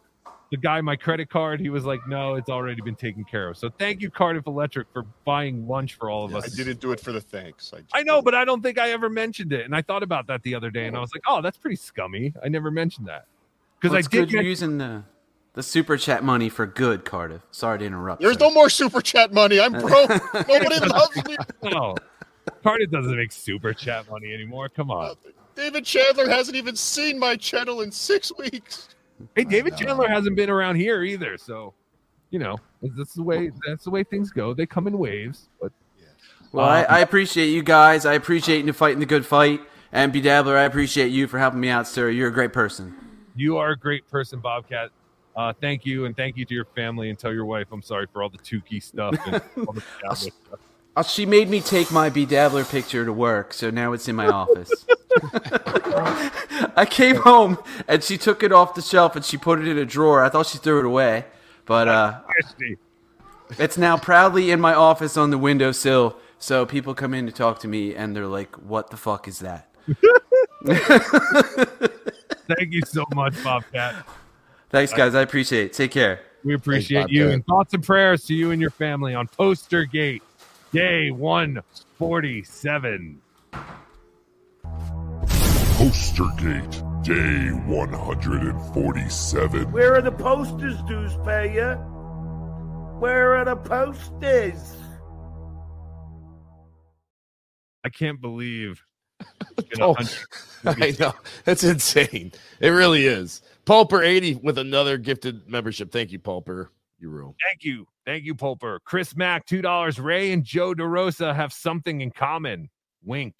the 0.50 0.56
guy 0.56 0.80
my 0.80 0.94
credit 0.96 1.28
card, 1.28 1.60
he 1.60 1.68
was 1.70 1.84
like, 1.84 2.00
no, 2.06 2.34
it's 2.36 2.48
already 2.50 2.80
been 2.80 2.94
taken 2.94 3.24
care 3.24 3.48
of. 3.48 3.56
So 3.56 3.68
thank 3.68 4.00
you, 4.00 4.10
Cardiff 4.10 4.46
Electric, 4.46 4.86
for 4.92 5.04
buying 5.24 5.66
lunch 5.66 5.94
for 5.94 6.08
all 6.08 6.24
of 6.24 6.34
I 6.34 6.38
us. 6.38 6.52
I 6.52 6.56
didn't 6.56 6.80
do 6.80 6.92
it 6.92 7.00
for 7.00 7.10
the 7.12 7.20
thanks. 7.20 7.72
I, 7.74 7.98
I 7.98 8.02
know, 8.04 8.22
but 8.22 8.34
I 8.34 8.44
don't 8.44 8.62
think 8.62 8.78
I 8.78 8.90
ever 8.92 9.08
mentioned 9.10 9.52
it. 9.52 9.64
And 9.64 9.74
I 9.74 9.82
thought 9.82 10.02
about 10.04 10.26
that 10.28 10.42
the 10.44 10.54
other 10.54 10.70
day 10.70 10.86
and 10.86 10.96
I 10.96 11.00
was 11.00 11.10
like, 11.14 11.22
oh, 11.26 11.42
that's 11.42 11.56
pretty 11.58 11.76
scummy. 11.76 12.32
I 12.44 12.48
never 12.48 12.70
mentioned 12.70 13.08
that. 13.08 13.26
Because 13.80 13.90
Well, 13.90 13.96
I 13.96 13.98
it's 14.00 14.08
did 14.08 14.18
good 14.18 14.30
you're 14.32 14.42
mention- 14.42 14.48
using 14.50 14.78
the 14.78 15.02
the 15.54 15.62
super 15.62 15.96
chat 15.96 16.22
money 16.22 16.50
for 16.50 16.66
good, 16.66 17.06
Cardiff. 17.06 17.40
Sorry 17.50 17.78
to 17.78 17.84
interrupt. 17.86 18.20
There's 18.20 18.34
sir. 18.38 18.40
no 18.46 18.50
more 18.52 18.68
super 18.68 19.00
chat 19.00 19.32
money. 19.32 19.58
I'm 19.58 19.72
broke. 19.72 20.10
Nobody 20.48 20.78
loves 20.80 21.16
me. 21.26 21.34
No, 21.62 21.94
Cardiff 22.62 22.90
doesn't 22.90 23.16
make 23.16 23.32
super 23.32 23.72
chat 23.72 24.08
money 24.10 24.34
anymore. 24.34 24.68
Come 24.68 24.90
on. 24.90 25.14
David 25.54 25.86
Chandler 25.86 26.28
hasn't 26.28 26.58
even 26.58 26.76
seen 26.76 27.18
my 27.18 27.36
channel 27.36 27.80
in 27.80 27.90
six 27.90 28.30
weeks. 28.38 28.90
Hey, 29.34 29.44
David 29.44 29.76
Chandler 29.76 30.08
hasn't 30.08 30.36
been 30.36 30.50
around 30.50 30.76
here 30.76 31.02
either, 31.02 31.36
so 31.38 31.74
you 32.30 32.38
know 32.38 32.56
that's 32.96 33.14
the 33.14 33.22
way 33.22 33.50
that's 33.66 33.84
the 33.84 33.90
way 33.90 34.04
things 34.04 34.30
go. 34.30 34.52
They 34.54 34.66
come 34.66 34.86
in 34.86 34.98
waves, 34.98 35.48
but 35.60 35.72
Well, 36.52 36.66
I, 36.66 36.82
I 36.82 36.98
appreciate 37.00 37.48
you 37.48 37.62
guys. 37.62 38.04
I 38.06 38.14
appreciate 38.14 38.64
you 38.64 38.72
fighting 38.72 39.00
the 39.00 39.06
good 39.06 39.26
fight. 39.26 39.60
And 39.92 40.12
B 40.12 40.20
Dabbler, 40.20 40.56
I 40.58 40.64
appreciate 40.64 41.08
you 41.08 41.26
for 41.26 41.38
helping 41.38 41.60
me 41.60 41.68
out, 41.68 41.86
sir. 41.86 42.10
You're 42.10 42.28
a 42.28 42.32
great 42.32 42.52
person. 42.52 42.94
you 43.34 43.56
are 43.56 43.70
a 43.70 43.76
great 43.76 44.06
person, 44.10 44.40
Bobcat. 44.40 44.90
Uh, 45.34 45.52
thank 45.60 45.84
you, 45.86 46.06
and 46.06 46.16
thank 46.16 46.36
you 46.36 46.44
to 46.46 46.54
your 46.54 46.64
family, 46.64 47.10
and 47.10 47.18
tell 47.18 47.32
your 47.32 47.44
wife 47.44 47.68
I'm 47.72 47.82
sorry 47.82 48.06
for 48.12 48.22
all 48.22 48.28
the 48.30 48.38
Tukey 48.38 48.82
stuff. 48.82 49.14
And 49.26 49.42
all 49.66 49.72
the 49.74 49.82
stuff. 50.14 50.24
Uh, 50.96 51.02
she 51.02 51.26
made 51.26 51.50
me 51.50 51.60
take 51.60 51.92
my 51.92 52.08
bedabbler 52.08 52.68
picture 52.68 53.04
to 53.04 53.12
work, 53.12 53.52
so 53.52 53.68
now 53.68 53.92
it's 53.92 54.08
in 54.08 54.16
my 54.16 54.28
office. 54.28 54.72
I 56.74 56.86
came 56.88 57.16
home 57.16 57.58
and 57.86 58.02
she 58.02 58.16
took 58.16 58.42
it 58.42 58.50
off 58.50 58.74
the 58.74 58.80
shelf 58.80 59.14
and 59.14 59.24
she 59.24 59.36
put 59.36 59.60
it 59.60 59.68
in 59.68 59.76
a 59.76 59.84
drawer. 59.84 60.24
I 60.24 60.30
thought 60.30 60.46
she 60.46 60.56
threw 60.56 60.78
it 60.78 60.86
away, 60.86 61.26
but 61.66 61.86
uh, 61.86 62.20
It's 63.58 63.76
now 63.76 63.98
proudly 63.98 64.50
in 64.50 64.58
my 64.58 64.74
office 64.74 65.18
on 65.18 65.30
the 65.30 65.38
windowsill, 65.38 66.16
so 66.38 66.64
people 66.64 66.94
come 66.94 67.12
in 67.12 67.26
to 67.26 67.32
talk 67.32 67.60
to 67.60 67.68
me 67.68 67.94
and 67.94 68.16
they're 68.16 68.26
like, 68.26 68.56
"What 68.56 68.90
the 68.90 68.96
fuck 68.96 69.28
is 69.28 69.40
that?" 69.40 69.68
Thank 72.48 72.72
you 72.72 72.80
so 72.86 73.04
much, 73.14 73.34
Bobcat. 73.44 73.94
Thanks, 74.70 74.92
guys. 74.92 75.14
I 75.14 75.20
appreciate 75.20 75.66
it. 75.66 75.72
Take 75.74 75.90
care. 75.90 76.20
We 76.44 76.54
appreciate 76.54 77.08
you 77.10 77.30
and 77.30 77.44
thoughts 77.46 77.74
and 77.74 77.82
prayers 77.82 78.24
to 78.26 78.34
you 78.34 78.52
and 78.52 78.60
your 78.60 78.70
family 78.70 79.14
on 79.14 79.26
Poster 79.26 79.84
Gate, 79.84 80.22
day 80.72 81.10
147. 81.10 83.20
Postergate, 85.76 87.04
day 87.04 87.50
147. 87.70 89.72
Where 89.72 89.94
are 89.94 90.02
the 90.02 90.12
posters, 90.12 90.76
Dewspayer? 90.88 91.76
Where 92.98 93.36
are 93.36 93.44
the 93.44 93.56
posters? 93.56 94.74
I 97.84 97.90
can't 97.90 98.20
believe. 98.20 98.82
Oh, 99.80 99.94
I 100.64 100.94
know. 100.98 101.14
That's 101.44 101.62
insane. 101.62 102.32
It 102.60 102.70
really 102.70 103.06
is. 103.06 103.42
Pulper 103.64 104.04
80 104.04 104.34
with 104.36 104.58
another 104.58 104.98
gifted 104.98 105.48
membership. 105.48 105.92
Thank 105.92 106.10
you, 106.10 106.18
Pulper. 106.18 106.70
You 106.98 107.10
rule. 107.10 107.36
Thank 107.50 107.62
you. 107.64 107.86
Thank 108.06 108.24
you, 108.24 108.36
Pulper. 108.36 108.78
Chris 108.84 109.16
Mack, 109.16 109.46
$2. 109.46 110.02
Ray 110.02 110.32
and 110.32 110.44
Joe 110.44 110.72
DeRosa 110.74 111.34
have 111.34 111.52
something 111.52 112.00
in 112.00 112.12
common. 112.12 112.70
Wink. 113.04 113.34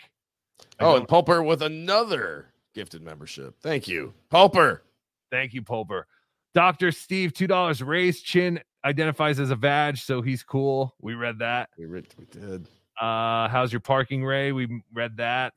I 0.81 0.85
Oh, 0.85 0.97
and 0.97 1.07
Pulper 1.07 1.47
with 1.47 1.63
another 1.63 2.49
gifted 2.75 3.03
membership. 3.03 3.55
Thank 3.63 3.87
you. 3.87 4.13
Pulper. 4.31 4.81
Thank 5.31 5.55
you, 5.55 5.63
Pulper. 5.63 6.03
Dr. 6.53 6.91
Steve, 6.91 7.33
$2. 7.33 7.87
Ray's 7.87 8.21
chin 8.23 8.61
identifies 8.85 9.39
as 9.39 9.51
a 9.51 9.57
vag, 9.57 9.99
so 9.99 10.21
he's 10.21 10.43
cool. 10.43 10.95
We 11.01 11.15
read 11.15 11.39
that. 11.39 11.69
We, 11.79 11.85
read, 11.87 12.07
we 12.19 12.25
did. 12.25 12.69
Uh, 13.01 13.49
how's 13.49 13.73
your 13.73 13.81
parking, 13.81 14.25
Ray? 14.25 14.51
We 14.53 14.83
read 14.93 15.17
that. 15.19 15.53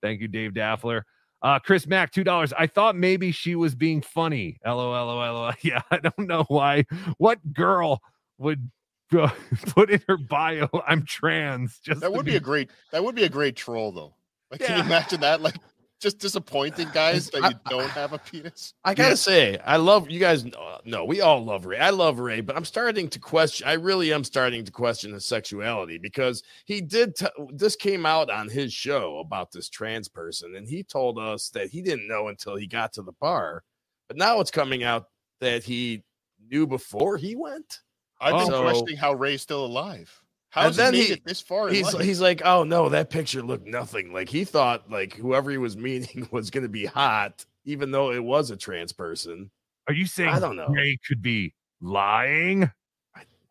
Thank 0.00 0.20
you, 0.20 0.28
Dave 0.28 0.54
Daffler. 0.54 1.04
Uh, 1.42 1.58
Chris 1.58 1.86
Mack, 1.86 2.10
two 2.10 2.24
dollars. 2.24 2.54
I 2.58 2.66
thought 2.66 2.96
maybe 2.96 3.30
she 3.30 3.54
was 3.54 3.74
being 3.74 4.00
funny. 4.00 4.58
LOL, 4.64 4.90
LOL. 4.92 5.52
Yeah, 5.62 5.82
I 5.90 5.98
don't 5.98 6.26
know 6.26 6.44
why. 6.48 6.86
What 7.18 7.52
girl 7.52 8.00
would 8.38 8.70
uh, 9.16 9.28
put 9.68 9.90
in 9.90 10.02
her 10.08 10.16
bio, 10.16 10.68
"I'm 10.86 11.04
trans"? 11.04 11.78
Just 11.78 12.00
That 12.00 12.12
would 12.12 12.24
be 12.26 12.36
a 12.36 12.40
great. 12.40 12.70
That 12.92 13.04
would 13.04 13.14
be 13.14 13.24
a 13.24 13.28
great 13.28 13.56
troll, 13.56 13.92
though. 13.92 14.14
Like, 14.50 14.60
can 14.60 14.78
you 14.78 14.84
imagine 14.84 15.20
that? 15.20 15.40
Like, 15.40 15.56
just 16.00 16.18
disappointing 16.18 16.88
guys 16.94 17.30
that 17.30 17.44
I- 17.44 17.48
you 17.50 17.54
don't 17.68 17.90
have 17.90 18.12
a 18.12 18.18
penis. 18.18 18.74
I 18.84 18.94
gotta 18.94 19.16
say, 19.16 19.58
I 19.58 19.76
love 19.76 20.10
you 20.10 20.20
guys. 20.20 20.44
know- 20.44 20.80
No, 20.84 21.04
we 21.04 21.20
all 21.20 21.44
love 21.44 21.64
Ray. 21.66 21.78
I 21.78 21.90
love 21.90 22.18
Ray, 22.18 22.40
but 22.40 22.56
I'm 22.56 22.64
starting 22.64 23.08
to 23.08 23.18
question. 23.18 23.66
I 23.66 23.74
really 23.74 24.12
am 24.12 24.22
starting 24.24 24.64
to 24.64 24.72
question 24.72 25.12
his 25.12 25.24
sexuality 25.24 25.98
because 25.98 26.42
he 26.66 26.80
did. 26.80 27.16
T- 27.16 27.26
this 27.52 27.76
came 27.76 28.04
out 28.06 28.30
on 28.30 28.48
his 28.48 28.72
show 28.72 29.18
about 29.18 29.50
this 29.52 29.68
trans 29.68 30.08
person, 30.08 30.56
and 30.56 30.68
he 30.68 30.82
told 30.82 31.18
us 31.18 31.48
that 31.50 31.68
he 31.68 31.80
didn't 31.82 32.08
know 32.08 32.28
until 32.28 32.56
he 32.56 32.66
got 32.66 32.92
to 32.94 33.02
the 33.02 33.12
bar. 33.20 33.62
But 34.08 34.18
now 34.18 34.40
it's 34.40 34.50
coming 34.50 34.82
out 34.84 35.06
that 35.40 35.64
he 35.64 36.02
knew 36.50 36.66
before 36.66 37.16
he 37.16 37.34
went. 37.34 37.80
I've 38.20 38.38
been 38.38 38.46
So- 38.46 38.62
questioning 38.62 38.96
how 38.96 39.12
Ray's 39.14 39.42
still 39.42 39.64
alive. 39.64 40.20
And 40.56 40.64
How's 40.66 40.76
then 40.76 40.94
he 40.94 41.00
made 41.00 41.06
he- 41.08 41.12
it 41.14 41.24
this 41.24 41.40
far? 41.40 41.68
in 41.68 41.74
He's 41.74 41.92
life? 41.94 42.04
he's 42.04 42.20
like, 42.20 42.42
oh 42.44 42.62
no, 42.62 42.88
that 42.90 43.10
picture 43.10 43.42
looked 43.42 43.66
nothing. 43.66 44.12
Like 44.12 44.28
he 44.28 44.44
thought 44.44 44.88
like 44.90 45.14
whoever 45.14 45.50
he 45.50 45.58
was 45.58 45.76
meeting 45.76 46.28
was 46.32 46.50
gonna 46.50 46.68
be 46.68 46.84
hot, 46.86 47.44
even 47.64 47.90
though 47.90 48.12
it 48.12 48.22
was 48.22 48.50
a 48.50 48.56
trans 48.56 48.92
person. 48.92 49.50
Are 49.88 49.94
you 49.94 50.06
saying 50.06 50.30
I 50.30 50.38
don't 50.38 50.54
know. 50.56 50.68
Ray 50.68 50.96
could 51.08 51.20
be 51.22 51.54
lying? 51.80 52.70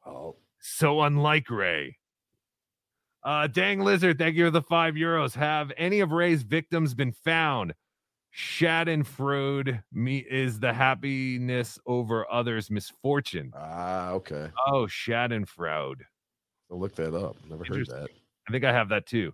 Oh, 0.06 0.38
so 0.60 1.02
unlike 1.02 1.50
Ray. 1.50 1.98
Uh, 3.24 3.48
Dang 3.48 3.80
Lizard, 3.82 4.18
thank 4.18 4.36
you 4.36 4.46
for 4.46 4.52
the 4.52 4.62
five 4.62 4.96
euros. 4.96 5.34
Have 5.36 5.72
any 5.78 6.00
of 6.02 6.12
Ray's 6.12 6.44
victims 6.44 6.94
been 6.94 7.14
found? 7.14 7.74
Schadenfreude 8.36 9.84
me 9.92 10.18
is 10.18 10.60
the 10.60 10.74
happiness 10.74 11.78
over 11.86 12.30
others' 12.32 12.72
misfortune. 12.72 13.54
Ah, 13.56 14.12
okay. 14.12 14.50
Oh, 14.68 14.86
Schadenfreude. 14.86 16.02
I'll 16.72 16.80
look 16.80 16.96
that 16.96 17.14
up. 17.14 17.36
Never 17.48 17.64
heard 17.64 17.88
that. 17.88 18.10
I 18.48 18.52
think 18.52 18.64
I 18.64 18.74
have 18.74 18.90
that 18.90 19.06
too. 19.06 19.34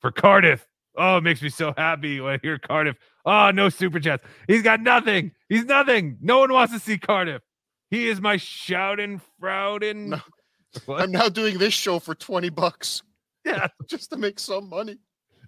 For 0.00 0.10
Cardiff. 0.10 0.66
Oh, 0.96 1.16
it 1.16 1.22
makes 1.22 1.42
me 1.42 1.48
so 1.48 1.72
happy 1.76 2.20
when 2.20 2.34
I 2.34 2.38
hear 2.42 2.58
Cardiff. 2.58 2.96
Oh, 3.24 3.50
no 3.50 3.68
super 3.68 3.98
chats. 3.98 4.24
He's 4.46 4.62
got 4.62 4.80
nothing. 4.80 5.32
He's 5.48 5.64
nothing. 5.64 6.18
No 6.20 6.38
one 6.38 6.52
wants 6.52 6.72
to 6.72 6.80
see 6.80 6.98
Cardiff. 6.98 7.42
He 7.90 8.08
is 8.08 8.20
my 8.20 8.36
Schadenfreude. 8.36 10.20
I'm 10.88 11.12
now 11.12 11.28
doing 11.28 11.58
this 11.58 11.74
show 11.74 11.98
for 11.98 12.14
20 12.14 12.50
bucks. 12.50 13.02
Yeah. 13.44 13.68
Just 13.88 14.10
to 14.10 14.16
make 14.16 14.38
some 14.40 14.68
money. 14.68 14.98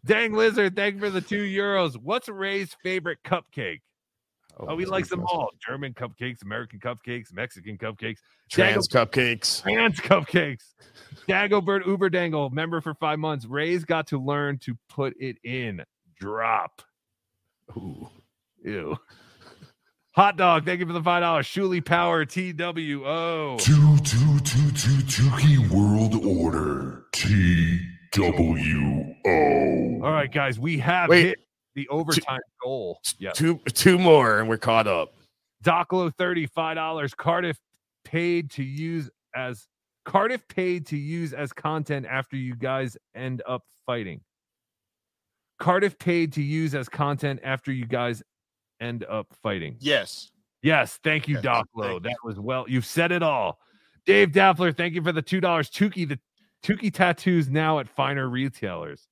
Dang 0.06 0.32
Lizard, 0.32 0.76
thank 0.76 0.94
you 0.94 1.00
for 1.00 1.10
the 1.10 1.20
two 1.20 1.42
euros. 1.42 1.96
What's 1.96 2.28
Ray's 2.28 2.74
favorite 2.82 3.18
cupcake? 3.24 3.80
Oh, 4.58 4.66
oh 4.70 4.78
he 4.78 4.86
likes 4.86 5.08
them 5.08 5.24
all. 5.26 5.50
German 5.66 5.92
cupcakes, 5.94 6.42
American 6.42 6.78
cupcakes, 6.78 7.32
Mexican 7.32 7.76
cupcakes, 7.76 8.18
Trans 8.50 8.88
Dago- 8.88 9.10
cupcakes. 9.10 9.62
trans 9.62 10.00
cupcakes. 10.00 10.62
Dagobert 11.28 11.86
Uber 11.86 12.08
Dangle, 12.08 12.50
member 12.50 12.80
for 12.80 12.94
five 12.94 13.18
months. 13.18 13.44
Ray's 13.46 13.84
got 13.84 14.06
to 14.08 14.18
learn 14.18 14.58
to 14.58 14.78
put 14.88 15.14
it 15.20 15.36
in. 15.44 15.82
Drop. 16.18 16.82
Ooh. 17.76 18.08
Ew. 18.64 18.96
Hot 20.12 20.36
dog, 20.38 20.64
thank 20.64 20.80
you 20.80 20.86
for 20.86 20.94
the 20.94 21.02
five 21.02 21.20
dollars. 21.20 21.46
Shuli 21.46 21.84
Power 21.84 22.24
TWO. 22.24 23.56
Two, 23.58 23.96
two, 23.98 24.40
two, 24.40 24.70
two, 24.70 25.02
Tukey 25.04 25.68
World 25.68 26.24
Order. 26.24 27.04
T 27.12 27.80
W 28.16 29.14
O. 29.26 30.00
All 30.02 30.12
right, 30.12 30.32
guys, 30.32 30.58
we 30.58 30.78
have 30.78 31.10
Wait. 31.10 31.26
hit 31.26 31.38
the 31.74 31.86
overtime 31.88 32.40
goal. 32.62 32.98
Yeah. 33.18 33.32
Two 33.32 33.60
two 33.74 33.98
more 33.98 34.38
and 34.38 34.48
we're 34.48 34.56
caught 34.56 34.86
up. 34.86 35.12
Doclo 35.62 36.10
thirty-five 36.16 36.76
dollars. 36.76 37.12
Cardiff 37.12 37.58
paid 38.04 38.50
to 38.52 38.62
use 38.62 39.10
as 39.34 39.66
Cardiff 40.06 40.48
paid 40.48 40.86
to 40.86 40.96
use 40.96 41.34
as 41.34 41.52
content 41.52 42.06
after 42.08 42.36
you 42.36 42.54
guys 42.54 42.96
end 43.14 43.42
up 43.46 43.64
fighting. 43.84 44.22
Cardiff 45.58 45.98
paid 45.98 46.32
to 46.34 46.42
use 46.42 46.74
as 46.74 46.88
content 46.88 47.40
after 47.44 47.70
you 47.70 47.84
guys 47.84 48.22
end 48.80 49.04
up 49.04 49.26
fighting. 49.42 49.76
Yes. 49.80 50.30
Yes, 50.62 50.98
thank 51.04 51.28
you, 51.28 51.36
Doclo. 51.36 52.02
That 52.02 52.16
was 52.24 52.40
well. 52.40 52.64
You've 52.66 52.86
said 52.86 53.12
it 53.12 53.22
all. 53.22 53.58
Dave 54.06 54.32
Daffler, 54.32 54.74
thank 54.74 54.94
you 54.94 55.02
for 55.02 55.12
the 55.12 55.22
two 55.22 55.40
dollars. 55.40 55.68
Tukey, 55.68 56.08
the 56.08 56.18
Tukey 56.62 56.92
tattoos 56.92 57.48
now 57.48 57.78
at 57.78 57.88
finer 57.88 58.28
retailers. 58.28 59.08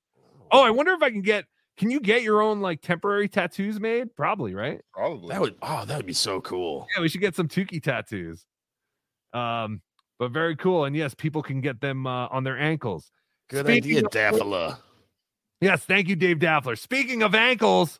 Oh, 0.50 0.62
I 0.62 0.70
wonder 0.70 0.92
if 0.92 1.02
I 1.02 1.10
can 1.10 1.22
get. 1.22 1.44
Can 1.76 1.90
you 1.90 1.98
get 1.98 2.22
your 2.22 2.40
own 2.40 2.60
like 2.60 2.80
temporary 2.80 3.28
tattoos 3.28 3.80
made? 3.80 4.14
Probably, 4.14 4.54
right? 4.54 4.80
Probably. 4.92 5.30
That 5.30 5.40
would 5.40 5.56
oh, 5.62 5.84
that 5.84 5.96
would 5.96 6.06
be 6.06 6.12
so 6.12 6.40
cool. 6.40 6.86
Yeah, 6.94 7.02
we 7.02 7.08
should 7.08 7.20
get 7.20 7.34
some 7.34 7.48
Tukey 7.48 7.82
tattoos. 7.82 8.46
Um, 9.32 9.82
but 10.18 10.30
very 10.30 10.54
cool. 10.54 10.84
And 10.84 10.94
yes, 10.94 11.14
people 11.14 11.42
can 11.42 11.60
get 11.60 11.80
them 11.80 12.06
uh, 12.06 12.28
on 12.28 12.44
their 12.44 12.58
ankles. 12.58 13.10
Good 13.50 13.66
Speaking 13.66 13.98
idea, 13.98 14.04
of- 14.04 14.10
Daffala. 14.38 14.78
Yes, 15.60 15.84
thank 15.84 16.08
you, 16.08 16.16
Dave 16.16 16.38
Daffler. 16.38 16.76
Speaking 16.76 17.22
of 17.22 17.34
ankles, 17.34 17.98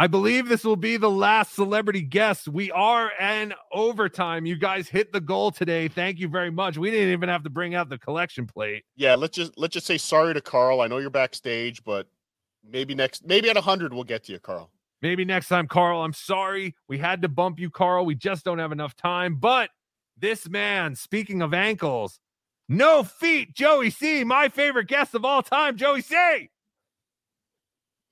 I 0.00 0.06
believe 0.06 0.48
this 0.48 0.64
will 0.64 0.76
be 0.76 0.96
the 0.96 1.10
last 1.10 1.54
celebrity 1.54 2.00
guest. 2.00 2.48
We 2.48 2.72
are 2.72 3.12
in 3.20 3.52
overtime. 3.70 4.46
You 4.46 4.56
guys 4.56 4.88
hit 4.88 5.12
the 5.12 5.20
goal 5.20 5.50
today. 5.50 5.88
Thank 5.88 6.18
you 6.18 6.26
very 6.26 6.50
much. 6.50 6.78
We 6.78 6.90
didn't 6.90 7.12
even 7.12 7.28
have 7.28 7.42
to 7.42 7.50
bring 7.50 7.74
out 7.74 7.90
the 7.90 7.98
collection 7.98 8.46
plate. 8.46 8.84
Yeah, 8.96 9.14
let's 9.14 9.36
just 9.36 9.58
let's 9.58 9.74
just 9.74 9.86
say 9.86 9.98
sorry 9.98 10.32
to 10.32 10.40
Carl. 10.40 10.80
I 10.80 10.86
know 10.86 10.96
you're 10.96 11.10
backstage, 11.10 11.84
but 11.84 12.06
maybe 12.66 12.94
next 12.94 13.26
maybe 13.26 13.50
at 13.50 13.56
100 13.56 13.92
we'll 13.92 14.04
get 14.04 14.24
to 14.24 14.32
you, 14.32 14.38
Carl. 14.38 14.70
Maybe 15.02 15.22
next 15.26 15.48
time, 15.48 15.68
Carl. 15.68 16.00
I'm 16.02 16.14
sorry. 16.14 16.74
We 16.88 16.96
had 16.96 17.20
to 17.20 17.28
bump 17.28 17.60
you, 17.60 17.68
Carl. 17.68 18.06
We 18.06 18.14
just 18.14 18.42
don't 18.42 18.58
have 18.58 18.72
enough 18.72 18.96
time. 18.96 19.34
But 19.34 19.68
this 20.16 20.48
man, 20.48 20.94
speaking 20.94 21.42
of 21.42 21.52
ankles, 21.52 22.20
no 22.70 23.02
feet, 23.02 23.54
Joey 23.54 23.90
C, 23.90 24.24
my 24.24 24.48
favorite 24.48 24.86
guest 24.86 25.14
of 25.14 25.26
all 25.26 25.42
time, 25.42 25.76
Joey 25.76 26.00
C. 26.00 26.48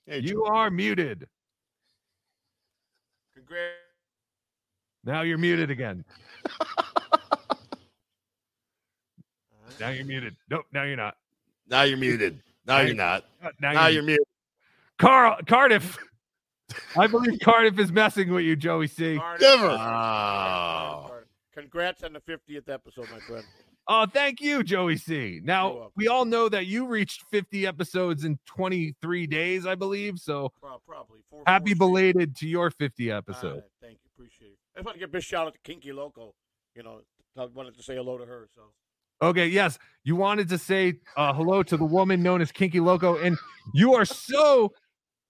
you 0.06 0.44
are 0.44 0.70
muted. 0.70 1.26
Congrats. 3.48 3.74
Now 5.04 5.22
you're 5.22 5.38
muted 5.38 5.70
again. 5.70 6.04
now 9.80 9.88
you're 9.88 10.04
muted. 10.04 10.36
Nope, 10.50 10.66
now 10.72 10.82
you're 10.82 10.96
not. 10.96 11.16
Now 11.68 11.82
you're 11.82 11.98
muted. 11.98 12.42
Now 12.66 12.80
you're 12.80 12.94
not. 12.94 13.24
Now, 13.42 13.50
Now 13.60 13.82
you're, 13.84 13.90
you're 13.90 14.02
muted. 14.02 14.26
Carl 14.98 15.38
Cardiff. 15.46 15.96
I 16.96 17.06
believe 17.06 17.38
Cardiff 17.42 17.78
is 17.78 17.90
messing 17.90 18.30
with 18.30 18.44
you, 18.44 18.54
Joey 18.54 18.88
C. 18.88 19.18
Never. 19.40 19.68
Oh. 19.68 21.10
Congrats 21.54 22.04
on 22.04 22.12
the 22.12 22.20
50th 22.20 22.68
episode, 22.68 23.08
my 23.10 23.18
friend. 23.20 23.44
Oh, 23.90 24.04
thank 24.04 24.42
you, 24.42 24.62
Joey 24.62 24.98
C. 24.98 25.40
Now 25.42 25.90
we 25.96 26.08
all 26.08 26.26
know 26.26 26.50
that 26.50 26.66
you 26.66 26.86
reached 26.86 27.24
50 27.30 27.66
episodes 27.66 28.24
in 28.24 28.38
23 28.44 29.26
days, 29.26 29.64
I 29.64 29.74
believe. 29.74 30.18
So 30.18 30.52
Pro- 30.60 30.78
Probably. 30.86 31.20
Four, 31.30 31.42
happy 31.46 31.72
belated 31.72 32.36
to 32.36 32.48
your 32.48 32.70
50 32.70 33.10
episode. 33.10 33.58
Uh, 33.58 33.60
thank 33.80 33.94
you. 33.94 34.10
Appreciate 34.14 34.48
it. 34.48 34.58
I 34.76 34.80
just 34.80 34.86
want 34.86 34.96
to 34.96 35.00
give 35.00 35.08
a 35.08 35.12
big 35.12 35.22
shout 35.22 35.46
out 35.46 35.54
to 35.54 35.60
Kinky 35.64 35.92
Loco. 35.92 36.34
You 36.74 36.82
know, 36.82 37.00
I 37.38 37.46
wanted 37.46 37.76
to 37.78 37.82
say 37.82 37.96
hello 37.96 38.18
to 38.18 38.26
her. 38.26 38.48
So 38.54 38.62
Okay, 39.20 39.48
yes. 39.48 39.78
You 40.04 40.16
wanted 40.16 40.48
to 40.50 40.58
say 40.58 41.00
uh, 41.16 41.32
hello 41.32 41.62
to 41.62 41.76
the 41.76 41.84
woman 41.84 42.22
known 42.22 42.40
as 42.40 42.52
Kinky 42.52 42.80
Loco, 42.80 43.16
and 43.16 43.36
you 43.74 43.94
are 43.94 44.04
so 44.04 44.72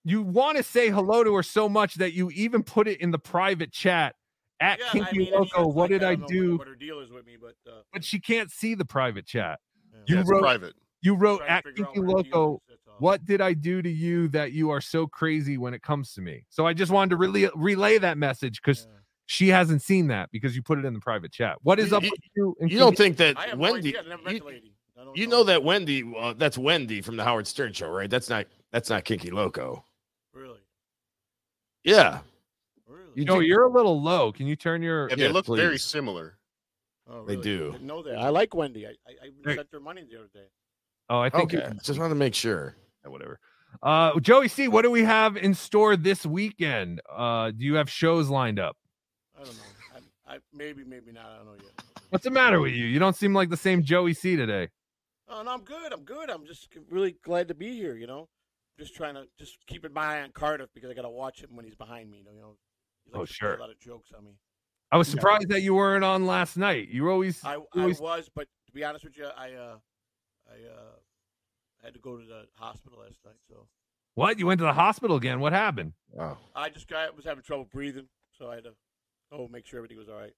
you 0.05 0.23
want 0.23 0.57
to 0.57 0.63
say 0.63 0.91
hello 0.91 1.25
to 1.25 1.35
her 1.35 1.43
so 1.43 1.69
much 1.69 1.95
that 1.95 2.13
you 2.13 2.31
even 2.31 2.63
put 2.63 2.89
it 2.89 3.01
in 3.01 3.11
the 3.11 3.19
private 3.19 3.73
chat 3.73 4.15
at 4.61 4.79
Yeah, 4.79 4.89
Kinky 4.91 5.09
I 5.09 5.13
mean, 5.19 5.33
Loco. 5.33 5.67
What 5.67 5.75
like, 5.77 5.91
did 5.91 6.05
I 6.05 6.15
don't 6.17 6.29
do? 6.29 6.57
What 6.59 6.67
her 6.69 6.75
deal 6.75 7.01
is 7.01 7.11
with 7.11 7.27
me, 7.27 7.37
but 7.41 7.55
uh, 7.71 7.83
But 7.93 8.05
she 8.05 8.19
can't 8.21 8.51
see 8.51 8.75
the 8.75 8.85
private 8.85 9.27
chat. 9.27 9.61
Yeah, 9.93 9.99
You 10.07 10.21
it's 10.21 10.31
wrote 10.31 10.41
private. 10.43 10.75
you 11.03 11.15
wrote 11.15 11.43
at 11.49 11.65
Kinky 11.65 11.83
what 12.01 12.19
her 12.19 12.23
deal 12.25 12.41
Loco. 12.41 12.63
What 12.99 13.25
did 13.25 13.41
I 13.41 13.53
do 13.53 13.81
to 13.81 13.89
you 13.89 14.27
that 14.29 14.51
you 14.53 14.71
are 14.71 14.81
so 14.81 15.07
crazy 15.07 15.57
when 15.57 15.73
it 15.73 15.83
comes 15.83 16.15
to 16.15 16.21
me? 16.21 16.45
So 16.49 16.67
I 16.67 16.73
just 16.73 16.91
wanted 16.91 17.11
to 17.11 17.17
relay, 17.17 17.49
relay 17.55 17.99
that 17.99 18.19
message 18.19 18.61
because 18.61 18.89
she 19.27 19.47
hasn't 19.49 19.83
seen 19.83 20.09
that 20.09 20.31
because 20.33 20.57
you 20.57 20.63
put 20.63 20.79
it 20.79 20.85
in 20.85 20.95
the 20.95 21.01
private 21.01 21.31
chat. 21.31 21.59
What 21.63 21.79
is 21.79 21.91
You- 21.93 21.97
up 21.97 22.03
you- 22.03 22.11
with 22.11 22.21
you? 22.35 22.57
and 22.61 22.73
You 22.73 22.79
don't 22.79 22.97
think 22.97 23.17
that 23.19 23.39
I 23.39 23.49
have 23.49 23.59
no 23.59 23.71
Wendy? 23.73 23.91
idea. 23.97 24.01
I 24.05 24.09
never 24.09 24.23
met 24.23 24.33
you, 24.35 24.41
the 24.41 24.47
lady. 24.47 24.73
You 25.15 25.29
know 25.29 25.45
that 25.45 25.63
Wendy? 25.63 26.13
Uh, 26.19 26.33
that's 26.33 26.59
Wendy 26.59 27.01
from 27.01 27.17
the 27.17 27.23
Howard 27.23 27.47
Stern 27.47 27.73
show, 27.73 27.89
right? 27.89 28.11
That's 28.11 28.29
not. 28.29 28.47
That's 28.73 28.91
not 28.91 29.05
Kinky 29.05 29.31
Loco. 29.31 29.85
Really? 30.35 30.59
Yeah. 31.85 32.19
You 33.19 33.25
know, 33.25 33.41
you're 33.41 33.65
a 33.65 33.71
little 33.71 34.01
low. 34.01 34.31
Can 34.31 34.47
you 34.47 34.55
turn 34.55 34.81
your? 34.81 35.09
Yeah, 35.09 35.17
they 35.17 35.27
Yeah, 35.27 35.33
look 35.33 35.47
very 35.47 35.79
similar. 35.79 36.39
Oh, 37.11 37.25
They 37.25 37.37
do. 37.37 37.71
I 37.71 37.73
didn't 37.73 37.87
know 37.87 38.03
that. 38.03 38.19
I 38.19 38.29
like 38.29 38.55
Wendy. 38.55 38.87
I, 38.87 38.91
I, 38.91 39.51
I 39.51 39.55
sent 39.55 39.69
her 39.73 39.81
money 39.81 40.05
the 40.09 40.19
other 40.19 40.29
day. 40.33 40.47
Oh, 41.09 41.19
I 41.19 41.31
think. 41.31 41.55
Okay. 41.55 41.73
Just 41.83 41.99
want 41.99 42.11
to 42.13 42.15
make 42.15 42.35
sure. 42.35 42.77
Yeah, 43.03 43.11
whatever. 43.11 43.41
Uh, 43.83 44.21
Joey 44.21 44.47
C, 44.47 44.69
what 44.69 44.83
do 44.83 44.91
we 44.91 45.03
have 45.03 45.37
in 45.37 45.55
store 45.55 45.97
this 45.97 46.25
weekend? 46.25 47.01
Uh, 47.11 47.51
do 47.51 47.65
you 47.65 47.75
have 47.75 47.91
shows 47.91 48.29
lined 48.29 48.61
up? 48.61 48.77
I 49.37 49.45
don't 49.45 49.57
know. 49.57 49.63
I, 50.29 50.35
I 50.35 50.39
maybe, 50.53 50.85
maybe 50.85 51.11
not. 51.11 51.27
I 51.27 51.37
don't 51.39 51.47
know 51.47 51.55
yet. 51.55 51.73
What's 52.11 52.25
the 52.25 52.31
matter 52.31 52.61
with 52.61 52.73
you? 52.73 52.87
You 52.87 52.99
don't 52.99 53.17
seem 53.17 53.35
like 53.35 53.51
the 53.51 53.57
same 53.57 53.83
Joey 53.83 54.15
C 54.15 54.37
today. 54.37 54.69
Oh 55.29 55.43
no, 55.43 55.51
I'm 55.51 55.65
good. 55.65 55.93
I'm 55.93 56.05
good. 56.05 56.31
I'm 56.31 56.47
just 56.47 56.69
really 56.89 57.17
glad 57.25 57.49
to 57.49 57.55
be 57.55 57.75
here. 57.75 57.97
You 57.97 58.07
know, 58.07 58.29
just 58.79 58.95
trying 58.95 59.15
to 59.15 59.25
just 59.39 59.59
keeping 59.67 59.93
my 59.93 60.19
eye 60.19 60.23
on 60.23 60.31
Cardiff 60.33 60.71
because 60.75 60.91
I 60.91 60.95
got 60.95 61.03
to 61.03 61.11
watch 61.11 61.43
him 61.43 61.51
when 61.55 61.65
he's 61.65 61.75
behind 61.75 62.11
me. 62.11 62.23
You 62.33 62.41
know, 62.41 62.57
he 63.13 63.19
Oh, 63.19 63.25
to 63.25 63.33
sure. 63.33 63.55
A 63.55 63.61
lot 63.61 63.71
of 63.71 63.79
jokes 63.79 64.13
on 64.17 64.25
me. 64.25 64.33
I 64.91 64.97
was 64.97 65.09
Yeah. 65.09 65.17
surprised 65.17 65.49
that 65.51 65.61
you 65.63 65.75
weren't 65.75 66.05
on 66.05 66.27
last 66.27 66.57
night. 66.57 66.89
You 66.89 67.05
were 67.05 67.11
always, 67.11 67.45
I, 67.45 67.55
you 67.57 67.67
I 67.75 67.87
was, 67.87 68.29
but 68.35 68.49
to 68.67 68.73
be 68.73 68.85
honest 68.85 69.05
with 69.05 69.17
you, 69.17 69.27
I 69.27 69.53
uh, 69.53 69.79
I 70.49 70.55
uh, 70.73 70.97
had 71.83 71.95
to 71.95 72.01
go 72.01 72.17
to 72.17 72.25
the 72.25 72.47
hospital 72.55 73.01
last 73.01 73.19
night. 73.25 73.37
So 73.49 73.69
what? 74.15 74.39
You 74.39 74.47
went 74.47 74.59
to 74.59 74.65
the 74.65 74.73
hospital 74.73 75.17
again? 75.17 75.41
What 75.41 75.53
happened? 75.53 75.93
Wow. 76.11 76.39
I 76.55 76.71
just 76.71 76.89
got 76.89 77.15
was 77.15 77.25
having 77.25 77.43
trouble 77.43 77.67
breathing, 77.71 78.09
so 78.33 78.51
I 78.51 78.57
had 78.57 78.65
to 78.65 78.75
oh 79.33 79.49
make 79.49 79.67
sure 79.67 79.79
everything 79.79 79.99
was 79.99 80.09
all 80.09 80.19
right. 80.19 80.33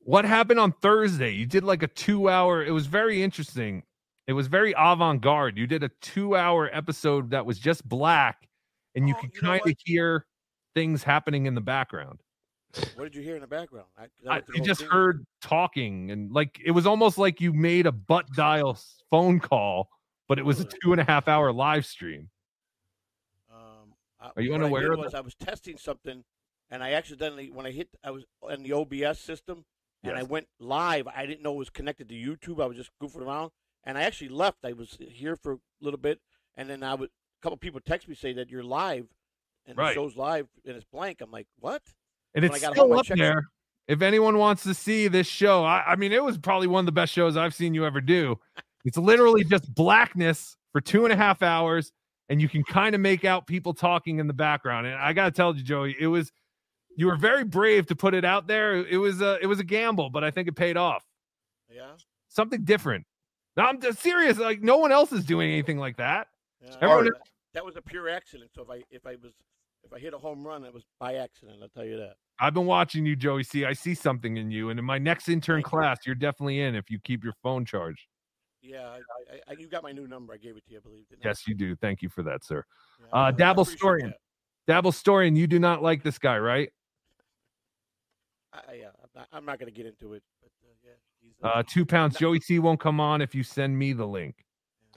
What 0.00 0.24
happened 0.24 0.60
on 0.60 0.72
Thursday? 0.72 1.30
You 1.30 1.46
did 1.46 1.64
like 1.64 1.82
a 1.82 1.86
two 1.88 2.28
hour, 2.28 2.62
it 2.62 2.72
was 2.72 2.86
very 2.86 3.22
interesting. 3.22 3.82
It 4.26 4.32
was 4.32 4.46
very 4.48 4.74
avant 4.76 5.20
garde. 5.20 5.58
You 5.58 5.66
did 5.66 5.82
a 5.82 5.90
two 6.00 6.36
hour 6.36 6.70
episode 6.74 7.30
that 7.30 7.44
was 7.44 7.58
just 7.58 7.86
black, 7.86 8.48
and 8.94 9.04
Oh, 9.04 9.08
you 9.08 9.14
could 9.14 9.34
kind 9.38 9.62
of 9.66 9.74
hear 9.84 10.26
things 10.74 11.02
happening 11.02 11.46
in 11.46 11.54
the 11.54 11.60
background. 11.60 12.20
What 12.96 13.04
did 13.04 13.14
you 13.14 13.22
hear 13.22 13.36
in 13.36 13.40
the 13.40 13.46
background? 13.46 13.86
I 13.96 14.08
I, 14.28 14.40
the 14.48 14.60
just 14.60 14.80
thing. 14.80 14.90
heard 14.90 15.24
talking, 15.40 16.10
and 16.10 16.32
like 16.32 16.60
it 16.64 16.72
was 16.72 16.86
almost 16.86 17.18
like 17.18 17.40
you 17.40 17.52
made 17.52 17.86
a 17.86 17.92
butt 17.92 18.26
dial 18.34 18.76
phone 19.10 19.38
call, 19.38 19.88
but 20.28 20.38
it 20.40 20.44
was 20.44 20.58
a 20.60 20.64
two 20.64 20.90
and 20.92 21.00
a 21.00 21.04
half 21.04 21.28
hour 21.28 21.52
live 21.52 21.86
stream. 21.86 22.30
Um, 23.52 23.94
I- 24.20 24.32
Are 24.36 24.42
you 24.42 24.52
I 24.52 24.56
unaware 24.56 24.92
of 24.92 24.98
was? 24.98 25.14
I 25.14 25.20
was 25.20 25.34
testing 25.36 25.76
something, 25.78 26.24
and 26.70 26.82
I 26.82 26.92
accidentally 26.94 27.50
when 27.50 27.64
I 27.66 27.70
hit 27.70 27.88
I 28.02 28.10
was 28.10 28.24
in 28.50 28.64
the 28.64 28.72
OBS 28.72 29.20
system, 29.20 29.64
and 30.02 30.16
I 30.16 30.24
went 30.24 30.48
live. 30.58 31.06
I 31.06 31.26
didn't 31.26 31.42
know 31.42 31.52
it 31.54 31.58
was 31.58 31.70
connected 31.70 32.08
to 32.08 32.14
YouTube. 32.14 32.60
I 32.60 32.66
was 32.66 32.76
just 32.76 32.90
goofing 33.00 33.22
around, 33.24 33.52
and 33.84 33.96
I 33.96 34.02
actually 34.02 34.30
left. 34.30 34.58
I 34.64 34.72
was 34.72 34.98
here 35.00 35.36
for 35.36 35.52
a 35.52 35.58
little 35.80 36.00
bit, 36.00 36.20
and 36.56 36.68
then 36.68 36.82
I 36.82 36.94
would 36.94 37.10
a 37.10 37.42
couple 37.42 37.56
people 37.58 37.80
text 37.80 38.08
me 38.08 38.16
say 38.16 38.32
that 38.32 38.50
you're 38.50 38.64
live, 38.64 39.06
and 39.66 39.76
Right. 39.76 39.88
the 39.88 39.94
show's 39.94 40.16
live 40.16 40.48
and 40.64 40.76
it's 40.76 40.84
blank. 40.84 41.20
I'm 41.20 41.30
like, 41.30 41.46
what? 41.58 41.82
And 42.34 42.44
it's 42.44 42.58
still 42.58 42.92
up 42.98 43.06
there. 43.06 43.48
If 43.86 44.00
anyone 44.00 44.38
wants 44.38 44.62
to 44.62 44.74
see 44.74 45.08
this 45.08 45.26
show, 45.26 45.62
I, 45.64 45.84
I 45.88 45.96
mean, 45.96 46.12
it 46.12 46.22
was 46.22 46.38
probably 46.38 46.66
one 46.66 46.80
of 46.80 46.86
the 46.86 46.92
best 46.92 47.12
shows 47.12 47.36
I've 47.36 47.54
seen 47.54 47.74
you 47.74 47.84
ever 47.84 48.00
do. 48.00 48.38
It's 48.84 48.96
literally 48.96 49.44
just 49.44 49.72
blackness 49.74 50.56
for 50.72 50.80
two 50.80 51.04
and 51.04 51.12
a 51.12 51.16
half 51.16 51.42
hours, 51.42 51.92
and 52.28 52.40
you 52.40 52.48
can 52.48 52.64
kind 52.64 52.94
of 52.94 53.00
make 53.00 53.24
out 53.24 53.46
people 53.46 53.74
talking 53.74 54.18
in 54.18 54.26
the 54.26 54.32
background. 54.32 54.86
And 54.86 54.96
I 54.96 55.12
gotta 55.12 55.30
tell 55.30 55.54
you, 55.54 55.62
Joey, 55.62 55.96
it 55.98 56.06
was 56.06 56.32
you 56.96 57.06
were 57.06 57.16
very 57.16 57.44
brave 57.44 57.86
to 57.86 57.96
put 57.96 58.14
it 58.14 58.24
out 58.24 58.46
there. 58.46 58.76
It 58.76 58.96
was 58.96 59.20
a 59.20 59.38
it 59.42 59.46
was 59.46 59.60
a 59.60 59.64
gamble, 59.64 60.10
but 60.10 60.24
I 60.24 60.30
think 60.30 60.48
it 60.48 60.56
paid 60.56 60.76
off. 60.76 61.04
Yeah. 61.70 61.92
Something 62.28 62.64
different. 62.64 63.06
No, 63.56 63.64
I'm 63.64 63.80
just 63.80 64.00
serious. 64.00 64.38
Like 64.38 64.62
no 64.62 64.78
one 64.78 64.92
else 64.92 65.12
is 65.12 65.24
doing 65.24 65.50
anything 65.52 65.78
like 65.78 65.96
that. 65.98 66.28
Yeah, 66.60 66.74
Everyone, 66.80 66.98
oh, 67.00 67.10
that, 67.10 67.12
that 67.52 67.64
was 67.64 67.76
a 67.76 67.82
pure 67.82 68.08
accident. 68.08 68.50
So 68.54 68.62
if 68.62 68.70
I 68.70 68.82
if 68.90 69.06
I 69.06 69.16
was 69.22 69.32
if 69.84 69.92
I 69.92 69.98
hit 69.98 70.14
a 70.14 70.18
home 70.18 70.46
run, 70.46 70.64
it 70.64 70.72
was 70.72 70.84
by 70.98 71.14
accident. 71.16 71.58
I'll 71.62 71.68
tell 71.68 71.84
you 71.84 71.96
that. 71.98 72.14
I've 72.40 72.54
been 72.54 72.66
watching 72.66 73.06
you, 73.06 73.14
Joey. 73.14 73.44
See, 73.44 73.64
I 73.64 73.72
see 73.74 73.94
something 73.94 74.36
in 74.36 74.50
you, 74.50 74.70
and 74.70 74.78
in 74.78 74.84
my 74.84 74.98
next 74.98 75.28
intern 75.28 75.62
class, 75.62 75.98
you're 76.04 76.14
definitely 76.16 76.60
in 76.60 76.74
if 76.74 76.90
you 76.90 76.98
keep 76.98 77.22
your 77.22 77.34
phone 77.42 77.64
charged. 77.64 78.06
Yeah, 78.60 78.86
I, 78.88 78.96
I, 78.96 79.40
I, 79.48 79.52
you 79.58 79.68
got 79.68 79.82
my 79.82 79.92
new 79.92 80.08
number. 80.08 80.32
I 80.32 80.38
gave 80.38 80.56
it 80.56 80.64
to 80.66 80.72
you, 80.72 80.78
I 80.78 80.80
believe. 80.80 81.08
didn't 81.08 81.24
I? 81.24 81.28
Yes, 81.28 81.46
you 81.46 81.54
do. 81.54 81.76
Thank 81.76 82.02
you 82.02 82.08
for 82.08 82.22
that, 82.24 82.42
sir. 82.44 82.64
Yeah, 83.00 83.06
Uh, 83.18 83.30
Dabble 83.30 83.62
appreciate 83.62 83.80
Storian. 83.80 84.08
that. 84.08 84.16
Dabble 84.66 84.90
Storian, 84.92 85.36
you 85.36 85.46
do 85.46 85.58
not 85.58 85.82
like 85.82 86.02
this 86.02 86.18
guy, 86.18 86.38
right? 86.38 86.70
I, 88.52 88.58
I- 88.70 88.74
yeah, 88.74 88.86
I'm 89.14 89.26
not, 89.32 89.44
not 89.44 89.58
going 89.58 89.70
to 89.72 89.76
get 89.76 89.86
into 89.86 90.14
it. 90.14 90.22
But 90.42 90.50
uh, 90.64 90.72
yeah, 90.84 90.90
he's, 91.20 91.32
Uh, 91.42 91.62
two 91.68 91.84
pounds. 91.84 92.16
Joey 92.18 92.40
C 92.40 92.58
won't 92.58 92.80
come 92.80 93.00
on 93.00 93.20
if 93.20 93.34
you 93.34 93.42
send 93.42 93.78
me 93.78 93.92
the 93.92 94.06
link. 94.06 94.44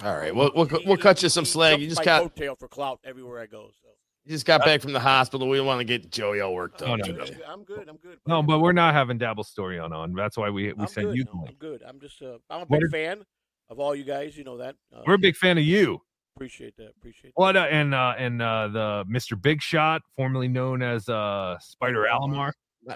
All 0.04 0.16
right. 0.16 0.34
We'll 0.34 0.52
we'll, 0.56 0.70
we'll 0.86 0.98
cut 0.98 1.22
you 1.24 1.30
some 1.30 1.44
slack. 1.46 1.80
You 1.80 1.88
just 1.88 2.00
my 2.02 2.06
got 2.06 2.36
coattail 2.36 2.58
for 2.58 2.68
clout 2.68 3.00
everywhere 3.04 3.42
I 3.42 3.48
go. 3.48 3.70
So 3.82 3.87
you 4.28 4.36
just 4.36 4.46
got 4.46 4.64
back 4.66 4.82
from 4.82 4.92
the 4.94 5.00
hospital. 5.00 5.48
We 5.48 5.58
don't 5.58 5.66
want 5.66 5.80
to 5.80 5.86
get 5.86 6.12
Joey 6.12 6.42
all 6.42 6.54
worked 6.54 6.82
up. 6.82 6.90
Oh, 6.90 6.96
no. 6.96 7.04
today. 7.04 7.38
I'm 7.48 7.64
good. 7.64 7.88
I'm 7.88 7.98
good. 7.98 8.18
No, 8.28 8.44
but 8.44 8.60
we're 8.60 8.74
not 8.74 8.94
having 8.94 9.18
Dabble 9.18 9.44
story 9.46 9.80
on. 9.80 9.94
on. 9.94 10.14
That's 10.14 10.38
why 10.38 10.50
we 10.50 10.74
we 10.74 10.82
I'm 10.82 10.88
send 10.88 11.08
good. 11.08 11.18
you 11.18 11.26
no, 11.34 11.46
I'm 11.48 11.56
good. 11.56 11.82
I'm 11.88 12.00
just 12.00 12.22
uh, 12.22 12.38
I'm 12.50 12.62
a 12.62 12.66
What 12.66 12.80
big 12.82 12.84
are- 12.84 12.90
fan 12.90 13.24
of 13.70 13.80
all 13.80 13.96
you 13.96 14.04
guys. 14.04 14.38
You 14.38 14.44
know 14.44 14.58
that. 14.58 14.76
Uh, 14.94 15.02
We're 15.06 15.14
a 15.16 15.20
big 15.20 15.36
fan 15.36 15.58
of 15.58 15.64
you. 15.64 16.02
Appreciate 16.36 16.76
that. 16.78 16.90
Appreciate 17.00 17.34
that. 17.36 17.42
What 17.42 17.56
uh, 17.56 17.68
and 17.72 17.96
uh, 17.96 18.14
and 18.18 18.42
uh, 18.42 18.68
the 18.68 19.06
Mr. 19.10 19.42
Big 19.42 19.62
Shot, 19.62 20.02
formerly 20.16 20.48
known 20.48 20.82
as 20.82 21.08
uh, 21.10 21.58
Spider 21.60 22.06
Alamar. 22.12 22.52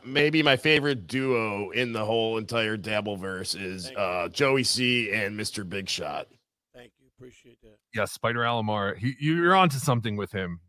Maybe 0.05 0.41
my 0.43 0.55
favorite 0.55 1.07
duo 1.07 1.69
in 1.71 1.91
the 1.91 2.05
whole 2.05 2.37
entire 2.37 2.77
Dabbleverse 2.77 3.61
is 3.61 3.91
uh, 3.97 4.29
Joey 4.31 4.63
C 4.63 5.11
and 5.11 5.37
Mr. 5.37 5.67
Big 5.67 5.89
Shot. 5.89 6.27
Thank 6.73 6.91
you. 6.99 7.07
Appreciate 7.17 7.57
that. 7.63 7.75
Yeah, 7.93 8.05
Spider 8.05 8.39
Alamar. 8.41 8.95
He, 8.97 9.15
you're 9.19 9.55
onto 9.55 9.77
something 9.77 10.15
with 10.15 10.31
him. 10.31 10.59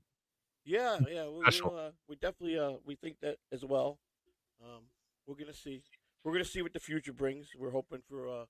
Yeah, 0.65 0.99
yeah. 1.11 1.29
We, 1.29 1.43
Special. 1.43 1.71
we'll, 1.71 1.79
uh, 1.79 1.91
we 2.09 2.17
definitely 2.17 2.59
uh, 2.59 2.73
we 2.85 2.95
think 2.97 3.17
that 3.21 3.37
as 3.53 3.65
well. 3.65 3.99
Um, 4.63 4.83
we're 5.27 5.35
gonna 5.37 5.53
see. 5.53 5.83
We're 6.25 6.33
gonna 6.33 6.45
see 6.45 6.63
what 6.63 6.73
the 6.73 6.79
future 6.81 7.13
brings. 7.13 7.49
We're 7.59 7.71
hoping 7.71 8.01
for 8.09 8.29
uh, 8.29 8.45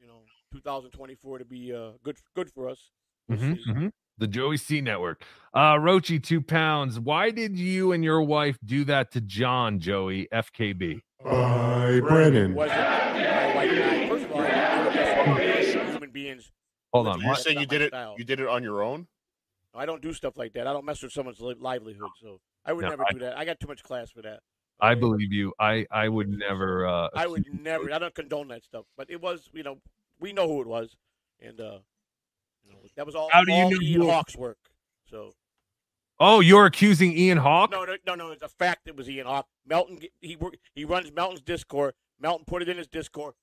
you 0.00 0.06
know, 0.06 0.22
2024 0.52 1.38
to 1.38 1.44
be 1.44 1.74
uh 1.74 1.90
good 2.02 2.16
good 2.34 2.50
for 2.50 2.68
us. 2.68 2.90
We'll 3.28 3.38
Mhm, 3.38 3.56
see. 3.64 3.70
mhm. 3.70 3.92
The 4.18 4.26
Joey 4.26 4.56
C 4.56 4.80
Network. 4.80 5.22
Uh 5.52 5.74
Rochi, 5.74 6.22
two 6.22 6.40
pounds. 6.40 6.98
Why 6.98 7.30
did 7.30 7.58
you 7.58 7.92
and 7.92 8.02
your 8.02 8.22
wife 8.22 8.58
do 8.64 8.84
that 8.84 9.10
to 9.12 9.20
John, 9.20 9.78
Joey? 9.78 10.28
FKB. 10.32 11.00
Hi, 11.24 12.00
Brennan. 12.00 12.54
Was 12.54 12.70
it 12.70 12.74
my 12.76 13.54
wife 13.54 13.70
and 13.70 13.84
I? 13.84 14.08
First 14.08 14.24
of 14.24 14.32
all, 14.32 14.40
I 14.40 14.84
would 15.34 15.42
guess 15.42 15.72
human 15.90 16.10
beings. 16.10 16.50
Hold 16.94 17.08
on. 17.08 17.20
You're 17.20 17.28
what? 17.30 17.40
saying 17.40 17.60
you 17.60 17.66
did 17.66 17.82
it? 17.82 17.92
You 18.16 18.24
did 18.24 18.40
it 18.40 18.46
on 18.48 18.62
your 18.62 18.82
own? 18.82 19.06
I 19.74 19.86
don't 19.86 20.02
do 20.02 20.12
stuff 20.12 20.36
like 20.36 20.52
that. 20.54 20.66
I 20.66 20.72
don't 20.72 20.84
mess 20.84 21.02
with 21.02 21.12
someone's 21.12 21.40
li- 21.40 21.54
livelihood, 21.58 22.10
so 22.20 22.40
I 22.64 22.72
would 22.72 22.82
No, 22.82 22.90
never 22.90 23.04
I- 23.08 23.12
do 23.12 23.18
that. 23.20 23.38
I 23.38 23.44
got 23.44 23.60
too 23.60 23.68
much 23.68 23.82
class 23.82 24.10
for 24.10 24.22
that. 24.22 24.40
I 24.80 24.94
believe 24.94 25.32
you. 25.32 25.52
I 25.60 25.86
I 25.90 26.08
would 26.08 26.28
never 26.30 26.86
uh 26.86 27.08
I 27.14 27.26
would 27.26 27.44
never. 27.62 27.92
I 27.92 27.98
don't 27.98 28.14
condone 28.14 28.48
that 28.48 28.64
stuff. 28.64 28.86
But 28.96 29.10
it 29.10 29.20
was, 29.20 29.48
you 29.52 29.62
know, 29.62 29.78
we 30.18 30.32
know 30.32 30.48
who 30.48 30.62
it 30.62 30.66
was, 30.66 30.96
and 31.38 31.60
uh, 31.60 31.78
you 32.64 32.72
know, 32.72 32.78
that 32.96 33.04
was 33.04 33.14
all. 33.14 33.28
How 33.30 33.44
do 33.44 33.52
you 33.52 33.58
all 33.62 33.70
know 33.70 33.78
Ian 33.82 34.02
Hawk's 34.02 34.36
work? 34.36 34.58
So 35.10 35.32
Oh, 36.18 36.40
you're 36.40 36.66
accusing 36.66 37.12
Ian 37.16 37.38
Hawk? 37.38 37.70
no, 37.70 37.84
no, 37.84 37.96
no, 38.06 38.14
no. 38.14 38.30
It's 38.30 38.42
a 38.42 38.48
fact. 38.48 38.88
It 38.88 38.96
was 38.96 39.08
Ian 39.08 39.26
Hawk. 39.26 39.48
Melton. 39.66 40.00
He. 40.20 40.36
He 40.74 40.84
runs 40.84 41.12
Melton's 41.12 41.40
Discord. 41.42 41.94
Melton 42.18 42.44
put 42.46 42.60
it 42.62 42.68
in 42.68 42.76
his 42.78 42.86
Discord, 42.86 43.34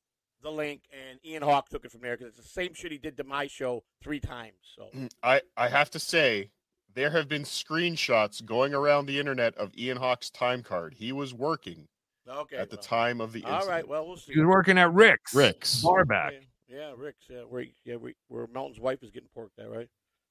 the 0.41 0.51
link, 0.51 0.81
and 0.91 1.19
Ian 1.25 1.43
Hawk 1.43 1.69
took 1.69 1.85
it 1.85 1.91
from 1.91 2.01
there 2.01 2.17
because 2.17 2.33
it's 2.33 2.47
the 2.47 2.53
same 2.53 2.73
shit 2.73 2.91
he 2.91 2.97
did 2.97 3.17
to 3.17 3.23
my 3.23 3.47
show 3.47 3.83
three 4.01 4.19
times. 4.19 4.57
So 4.75 4.89
mm, 4.95 5.09
I 5.23 5.41
I 5.55 5.67
have 5.69 5.89
to 5.91 5.99
say 5.99 6.51
there 6.93 7.11
have 7.11 7.27
been 7.27 7.43
screenshots 7.43 8.43
going 8.43 8.73
around 8.73 9.05
the 9.05 9.19
internet 9.19 9.55
of 9.55 9.71
Ian 9.77 9.97
Hawk's 9.97 10.29
time 10.29 10.63
card. 10.63 10.95
He 10.95 11.11
was 11.11 11.33
working 11.33 11.87
okay. 12.27 12.57
at 12.57 12.69
the 12.69 12.77
time 12.77 13.21
of 13.21 13.33
the 13.33 13.43
All 13.43 13.55
incident. 13.55 13.71
right. 13.71 13.87
Well, 13.87 14.07
we'll 14.07 14.17
see. 14.17 14.33
He 14.33 14.39
was 14.39 14.47
working 14.47 14.77
at 14.77 14.91
Rick's. 14.93 15.33
Rick's. 15.33 15.81
Barback. 15.81 16.33
Yeah, 16.67 16.77
yeah, 16.77 16.93
Rick's. 16.95 17.25
Yeah, 17.29 17.41
where 17.41 17.65
yeah, 17.85 17.95
where, 17.95 18.13
where 18.27 18.47
Melton's 18.47 18.79
wife 18.79 19.03
is 19.03 19.11
getting 19.11 19.29
porked 19.35 19.59
at, 19.59 19.69
right? 19.69 19.89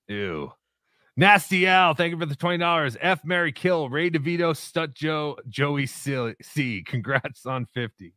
Ew. 0.08 0.52
Nasty 1.18 1.66
Al, 1.66 1.94
thank 1.94 2.10
you 2.10 2.18
for 2.18 2.26
the 2.26 2.36
twenty 2.36 2.58
dollars. 2.58 2.96
F 3.00 3.24
Mary 3.24 3.50
Kill, 3.50 3.88
Ray 3.88 4.10
DeVito, 4.10 4.54
Stut 4.54 4.92
Joe, 4.92 5.38
Joey 5.48 5.86
C. 5.86 6.34
C. 6.42 6.82
Congrats 6.86 7.46
on 7.46 7.66
fifty. 7.72 8.12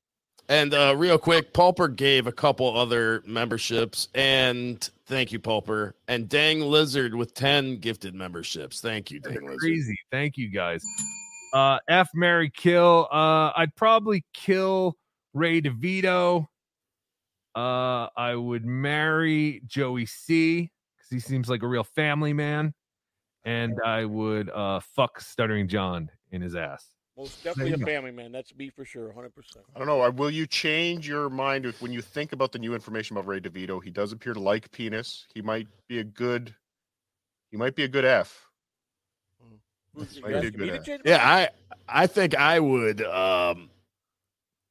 And 0.50 0.74
uh, 0.74 0.96
real 0.98 1.20
quick, 1.20 1.54
Pulper 1.54 1.96
gave 1.96 2.26
a 2.26 2.32
couple 2.32 2.76
other 2.76 3.22
memberships, 3.28 4.08
and 4.16 4.90
thank 5.06 5.32
you, 5.32 5.40
Pulper. 5.40 5.94
And 6.08 6.28
Dang 6.28 6.62
Lizard 6.62 7.14
with 7.14 7.36
ten 7.36 7.78
gifted 7.78 8.16
memberships. 8.16 8.82
Thank 8.82 9.12
you, 9.12 9.20
Dang 9.20 9.46
Lizard. 9.46 9.60
Crazy. 9.60 9.96
Thank 10.12 10.38
you 10.38 10.50
guys. 10.50 10.84
Uh 11.54 11.78
F 11.88 12.10
Mary 12.16 12.50
kill. 12.50 13.08
Uh 13.12 13.52
I'd 13.56 13.76
probably 13.76 14.26
kill 14.34 14.98
Ray 15.34 15.62
DeVito. 15.62 16.48
Uh 17.56 18.08
I 18.18 18.36
would 18.36 18.66
marry 18.66 19.62
Joey 19.68 20.06
C 20.06 20.72
because 20.98 21.10
he 21.12 21.20
seems 21.20 21.48
like 21.50 21.64
a 21.64 21.68
real 21.68 21.84
family 21.84 22.34
man. 22.34 22.74
And 23.46 23.74
I 23.86 24.06
would 24.06 24.50
uh 24.50 24.80
fuck 24.96 25.22
stuttering 25.22 25.68
John 25.68 26.10
in 26.32 26.42
his 26.42 26.56
ass. 26.56 26.86
Most 27.20 27.44
definitely 27.44 27.74
a 27.74 27.86
family 27.86 28.12
man. 28.12 28.32
That's 28.32 28.56
me 28.56 28.70
for 28.70 28.86
sure, 28.86 29.10
100%. 29.10 29.32
I 29.76 29.78
don't 29.78 29.88
know. 29.88 30.02
uh, 30.02 30.10
Will 30.10 30.32
you 30.32 30.48
change 30.48 31.06
your 31.06 31.30
mind 31.30 31.66
if, 31.66 31.82
when 31.82 31.92
you 31.92 32.02
think 32.02 32.32
about 32.32 32.54
the 32.54 32.60
new 32.60 32.74
information 32.74 33.18
about 33.18 33.28
Ray 33.28 33.42
DeVito? 33.42 33.84
He 33.84 33.92
does 33.92 34.14
appear 34.14 34.34
to 34.34 34.40
like 34.40 34.72
penis. 34.72 35.28
He 35.36 35.42
might 35.42 35.68
be 35.90 36.00
a 36.00 36.04
good. 36.06 36.56
He 37.52 37.58
might 37.58 37.76
be 37.76 37.84
a 37.84 37.90
good 37.90 38.06
F. 38.06 38.48
Who's 39.94 40.22
Might 40.22 40.42
be 40.42 40.48
a 40.48 40.52
good 40.52 40.70
F. 40.88 41.00
Yeah, 41.04 41.20
I 41.22 41.50
I 41.90 42.08
think 42.08 42.36
I 42.36 42.58
would 42.58 43.02
um 43.02 43.70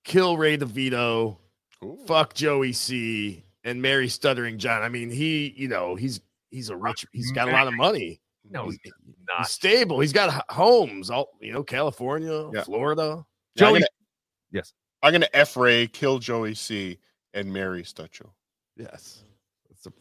kill 0.04 0.38
Ray 0.38 0.56
DeVito, 0.56 1.36
fuck 2.06 2.32
Joey 2.32 2.72
C, 2.72 3.44
and 3.62 3.82
marry 3.82 4.08
Stuttering 4.08 4.56
John. 4.56 4.82
I 4.82 4.88
mean, 4.88 5.10
he, 5.10 5.52
you 5.54 5.68
know, 5.68 5.96
he's 5.96 6.22
he's 6.50 6.70
a 6.70 6.76
rich, 6.76 7.04
he's 7.12 7.30
got 7.32 7.48
a 7.48 7.52
lot 7.52 7.66
of 7.66 7.74
money. 7.74 8.22
No, 8.50 8.70
he's, 8.70 8.78
he's 9.38 9.50
stable. 9.50 10.00
He's 10.00 10.12
got 10.12 10.44
homes, 10.50 11.10
all 11.10 11.28
you 11.40 11.52
know, 11.52 11.62
California, 11.62 12.50
Yeah. 12.52 12.62
Florida. 12.64 13.24
Yeah, 13.54 13.66
I'm 13.66 13.70
Joey, 13.72 13.78
gonna- 13.80 13.86
yes. 14.52 14.72
I'm 15.02 15.12
gonna 15.12 15.28
F 15.32 15.56
Ray, 15.56 15.86
kill 15.86 16.18
Joey 16.18 16.54
C, 16.54 16.98
and 17.34 17.52
marry 17.52 17.82
Stutcho. 17.82 18.30
Yes. 18.76 19.24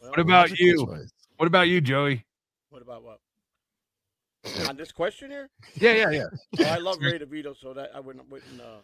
What 0.00 0.18
about 0.18 0.58
you? 0.58 0.86
What 1.36 1.46
about 1.46 1.68
you, 1.68 1.80
Joey? 1.80 2.24
What 2.70 2.82
about 2.82 3.02
what? 3.04 3.20
On 4.68 4.76
this 4.76 4.92
question 4.92 5.30
here? 5.30 5.50
Yeah, 5.76 5.92
yeah, 5.92 6.10
yeah. 6.10 6.66
Oh, 6.66 6.72
I 6.74 6.78
love 6.78 6.98
Ray 7.00 7.18
DeVito, 7.18 7.56
so 7.56 7.72
that 7.74 7.90
I 7.94 8.00
wouldn't, 8.00 8.28
wouldn't 8.30 8.60
uh, 8.60 8.78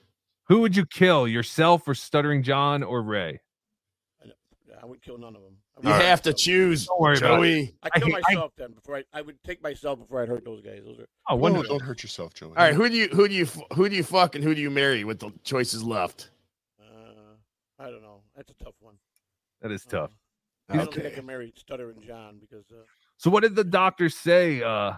Who 0.49 0.61
would 0.61 0.77
you 0.77 0.85
kill, 0.87 1.27
yourself 1.27 1.87
or 1.89 1.95
stuttering 1.95 2.43
John 2.43 2.83
or 2.83 3.03
Ray? 3.03 3.41
I 4.83 4.87
wouldn't 4.87 5.03
kill 5.03 5.19
none 5.19 5.35
of 5.37 5.43
them. 5.43 5.57
You 5.83 5.91
have 5.91 6.23
to 6.23 6.33
choose, 6.33 6.87
Don't 6.87 7.01
worry 7.01 7.17
about 7.19 7.33
it. 7.33 7.37
Joey. 7.37 7.75
I 7.83 7.91
kill 7.99 8.09
I 8.09 8.11
hate- 8.11 8.15
I- 8.29 8.33
myself 8.35 8.53
then 8.57 8.73
before 8.73 8.97
I, 8.97 9.05
I 9.13 9.23
would 9.23 9.43
take 9.45 9.63
myself 9.63 9.99
before 9.99 10.23
I'd 10.23 10.29
hurt 10.29 10.45
those 10.45 10.61
guys. 10.63 10.83
Those 10.85 11.01
are 11.01 11.07
Oh, 11.29 11.37
wonderful. 11.37 11.79
don't 11.79 11.87
hurt 11.87 12.03
yourself, 12.03 12.35
Joey. 12.35 12.51
All 12.51 12.55
right, 12.57 12.75
who 12.75 12.89
do 12.89 12.97
you 12.97 13.09
who 13.09 13.29
do 13.29 13.35
you 13.35 13.47
who 13.75 13.89
do 13.89 13.97
you 13.97 14.03
fuck 14.05 14.35
and 14.35 14.45
who 14.45 14.55
do 14.55 14.61
you 14.61 14.71
marry 14.71 15.05
with 15.05 15.19
the 15.21 15.31
choices 15.43 15.83
left? 15.83 16.31
uh, 16.81 17.35
I 17.79 17.91
don't 17.91 18.03
know. 18.03 18.21
That's 18.37 18.51
a 18.51 18.65
tough 18.65 18.75
one. 18.81 18.95
That 19.63 19.71
is 19.73 19.85
tough. 19.85 20.11
Okay. 20.71 20.79
I 20.79 20.83
don't 20.85 20.95
think 20.95 21.07
I 21.07 21.11
can 21.11 21.27
marry 21.27 21.53
Stutter 21.57 21.91
and 21.91 22.03
John 22.03 22.39
because 22.41 22.65
uh, 22.71 22.85
So 23.19 23.31
what 23.31 23.43
did 23.43 23.55
the 23.55 23.65
doctor 23.65 24.09
say? 24.09 24.63
Uh 24.63 24.95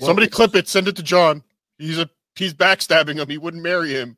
Somebody 0.00 0.28
clip 0.28 0.54
it. 0.54 0.68
Send 0.68 0.86
it 0.86 0.96
to 0.96 1.02
John. 1.02 1.42
He's 1.78 1.98
a 1.98 2.08
he's 2.36 2.54
backstabbing 2.54 3.16
him. 3.16 3.28
He 3.28 3.36
wouldn't 3.38 3.62
marry 3.62 3.90
him. 3.90 4.16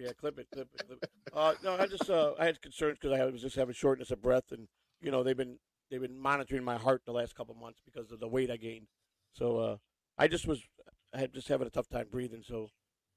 My 0.00 0.06
Yeah, 0.06 0.12
clip 0.12 0.38
it, 0.38 0.48
clip 0.52 0.68
it, 0.74 0.86
clip 0.86 0.98
it. 1.02 1.10
Uh, 1.32 1.54
no, 1.62 1.76
I 1.78 1.86
just 1.86 2.08
uh, 2.08 2.32
I 2.38 2.44
had 2.46 2.60
concerns 2.62 2.98
because 3.00 3.18
I 3.18 3.24
was 3.26 3.40
just 3.42 3.56
having 3.56 3.74
shortness 3.74 4.10
of 4.10 4.22
breath, 4.22 4.50
and 4.52 4.66
you 5.02 5.10
know 5.10 5.22
they've 5.22 5.36
been 5.36 5.58
they've 5.90 6.00
been 6.00 6.18
monitoring 6.18 6.64
my 6.64 6.76
heart 6.76 7.02
the 7.04 7.12
last 7.12 7.34
couple 7.34 7.54
months 7.54 7.80
because 7.84 8.10
of 8.10 8.20
the 8.20 8.28
weight 8.28 8.50
I 8.50 8.56
gained. 8.56 8.86
So 9.32 9.58
uh, 9.58 9.76
I 10.18 10.28
just 10.28 10.46
was 10.46 10.60
I 11.14 11.18
had 11.18 11.32
just 11.34 11.48
having 11.48 11.66
a 11.66 11.70
tough 11.70 11.88
time 11.88 12.06
breathing. 12.10 12.42
So 12.46 12.68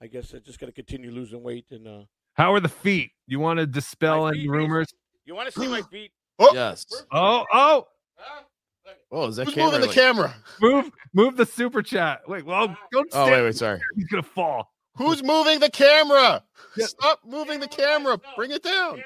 I 0.02 0.08
guess 0.08 0.34
I 0.34 0.40
just 0.40 0.60
got 0.60 0.66
to 0.68 0.72
continue 0.74 1.12
losing 1.12 1.42
weight. 1.42 1.66
And 1.72 1.88
uh, 1.88 2.02
how 2.34 2.54
are 2.54 2.60
the 2.60 2.70
feet? 2.70 3.12
You 3.28 3.40
want 3.40 3.60
to 3.60 3.66
dispel 3.66 4.28
any 4.28 4.48
rumors? 4.50 4.88
you 5.26 5.36
want 5.36 5.52
to 5.54 5.60
see 5.60 5.68
my 5.68 5.82
feet? 5.92 6.12
oh, 6.40 6.52
Yes. 6.54 6.86
Oh, 7.12 7.46
oh, 7.54 7.88
Oh, 9.12 9.28
is 9.28 9.38
that 9.38 9.46
Who's 9.46 9.54
camera? 9.54 9.66
moving 9.72 9.82
the 9.82 9.88
like- 9.88 9.96
camera? 9.96 10.36
move 10.60 10.92
move 11.14 11.38
the 11.38 11.46
super 11.46 11.82
chat. 11.82 12.22
Wait, 12.28 12.46
well, 12.46 12.68
don't 12.92 13.08
Oh 13.14 13.26
stand 13.26 13.32
wait, 13.32 13.42
wait, 13.44 13.56
sorry. 13.56 13.80
He's 13.96 14.08
gonna 14.08 14.24
fall. 14.24 14.73
Who's 14.96 15.24
moving 15.24 15.60
the 15.60 15.70
camera? 15.70 16.44
Stop 16.78 17.20
moving 17.26 17.60
the 17.60 17.68
camera. 17.68 18.20
Bring 18.36 18.52
it 18.52 18.64
down. 18.64 19.00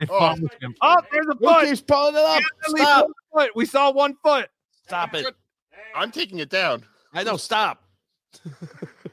It 0.00 0.08
Oh. 0.10 0.18
follows 0.18 0.40
him. 0.60 0.74
Oh, 0.80 0.96
there's 1.12 1.26
a 1.26 1.34
foot. 1.36 1.64
keeps 1.66 1.80
pulling 1.80 2.14
it 2.14 2.20
up? 2.20 2.42
Stop. 2.66 3.06
foot. 3.32 3.50
We 3.56 3.66
saw 3.66 3.90
one 3.90 4.14
foot. 4.22 4.48
Stop 4.86 5.14
it. 5.14 5.26
I'm 5.94 6.10
taking 6.12 6.38
it 6.38 6.50
down. 6.50 6.84
I 7.12 7.24
know. 7.24 7.36
Stop. 7.36 7.82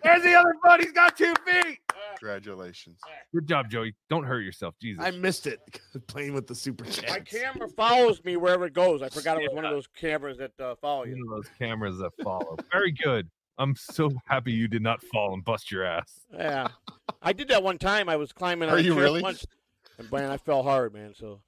There's 0.03 0.22
the 0.23 0.35
other 0.35 0.53
foot. 0.64 0.81
He's 0.81 0.91
got 0.91 1.17
two 1.17 1.33
feet. 1.45 1.80
Congratulations. 2.19 2.99
Good 3.33 3.48
job, 3.48 3.69
Joey. 3.72 3.95
Don't 4.09 4.23
hurt 4.25 4.41
yourself. 4.41 4.75
Jesus. 4.81 5.03
I 5.03 5.11
missed 5.11 5.48
it. 5.48 5.59
Playing 6.07 6.33
with 6.33 6.45
the 6.48 6.53
super 6.53 6.85
chat. 6.85 7.09
My 7.09 7.19
camera 7.22 7.67
follows 7.69 8.23
me 8.23 8.38
wherever 8.38 8.65
it 8.65 8.73
goes. 8.73 9.01
I 9.01 9.09
forgot 9.09 9.38
it 9.38 9.43
was 9.49 9.56
one 9.56 9.65
of 9.65 9.72
those 9.72 9.88
cameras 9.88 10.38
that 10.38 10.51
uh, 10.59 10.75
follow 10.81 11.06
you. 11.06 11.14
one 11.14 11.22
of 11.38 11.43
those 11.43 11.51
cameras 11.57 11.98
that 11.98 12.11
follow. 12.23 12.57
Very 12.72 12.91
good. 12.91 13.30
I'm 13.58 13.75
so 13.75 14.09
happy 14.25 14.51
you 14.51 14.67
did 14.67 14.82
not 14.82 15.01
fall 15.01 15.34
and 15.34 15.43
bust 15.43 15.72
your 15.72 15.84
ass. 15.85 16.19
Yeah, 16.34 16.67
I 17.22 17.34
did 17.34 17.48
that 17.50 17.64
one 17.64 17.77
time. 17.77 18.09
I 18.09 18.16
was 18.16 18.32
climbing. 18.32 18.69
Are 18.69 18.77
a 18.77 18.82
you 18.82 18.93
really? 18.93 19.22
Once, 19.22 19.45
and 19.98 20.11
man, 20.11 20.30
I 20.32 20.38
fell 20.38 20.64
hard, 20.64 20.93
man. 20.93 21.14
So 21.16 21.42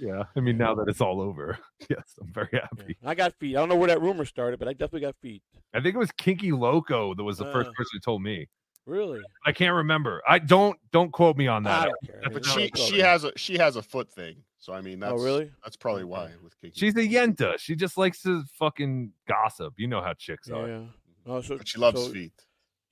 Yeah. 0.00 0.24
I 0.34 0.40
mean, 0.40 0.56
now 0.56 0.74
that 0.74 0.88
it's 0.88 1.00
all 1.00 1.20
over, 1.20 1.58
yes, 1.90 2.14
I'm 2.20 2.32
very 2.32 2.48
happy. 2.52 2.96
I 3.04 3.14
got 3.14 3.34
feet. 3.34 3.56
I 3.56 3.60
don't 3.60 3.68
know 3.68 3.76
where 3.76 3.88
that 3.88 4.00
rumor 4.00 4.24
started, 4.24 4.58
but 4.58 4.68
I 4.68 4.72
definitely 4.72 5.00
got 5.02 5.16
feet. 5.20 5.42
I 5.74 5.80
think 5.80 5.94
it 5.94 5.98
was 5.98 6.10
Kinky 6.12 6.52
Loco 6.52 7.14
that 7.14 7.22
was 7.24 7.38
the 7.38 7.44
first 7.52 7.68
Uh. 7.68 7.72
person 7.76 7.90
who 7.94 8.00
told 8.00 8.22
me. 8.22 8.48
Really? 8.86 9.20
I 9.44 9.50
can't 9.50 9.74
remember. 9.74 10.22
I 10.28 10.38
don't 10.38 10.78
don't 10.92 11.10
quote 11.12 11.36
me 11.36 11.48
on 11.48 11.64
that. 11.64 11.82
I 11.82 11.84
don't 11.86 12.06
care. 12.06 12.30
But 12.32 12.44
she 12.46 12.70
she 12.76 13.02
right. 13.02 13.10
has 13.10 13.24
a 13.24 13.32
she 13.36 13.58
has 13.58 13.74
a 13.74 13.82
foot 13.82 14.08
thing. 14.12 14.36
So 14.60 14.72
I 14.72 14.80
mean 14.80 15.00
that's 15.00 15.20
really? 15.20 15.50
that's 15.64 15.76
probably 15.76 16.04
why 16.04 16.30
with 16.42 16.58
Kinky. 16.60 16.78
She's 16.78 16.94
a 16.96 17.00
yenta. 17.00 17.58
She 17.58 17.74
just 17.74 17.98
likes 17.98 18.22
to 18.22 18.44
fucking 18.58 19.10
gossip. 19.28 19.74
You 19.76 19.88
know 19.88 20.00
how 20.00 20.12
chicks 20.14 20.48
Yeah. 20.48 20.54
are. 20.56 20.68
yeah. 20.68 20.82
Oh, 21.26 21.40
so, 21.40 21.58
But 21.58 21.68
she 21.68 21.78
loves 21.78 22.04
so 22.04 22.12
feet. 22.12 22.32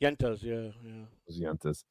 Yentas, 0.03 0.43
yeah, 0.43 0.71
yeah. 0.85 1.05
Those 1.29 1.41
yentas. 1.41 1.85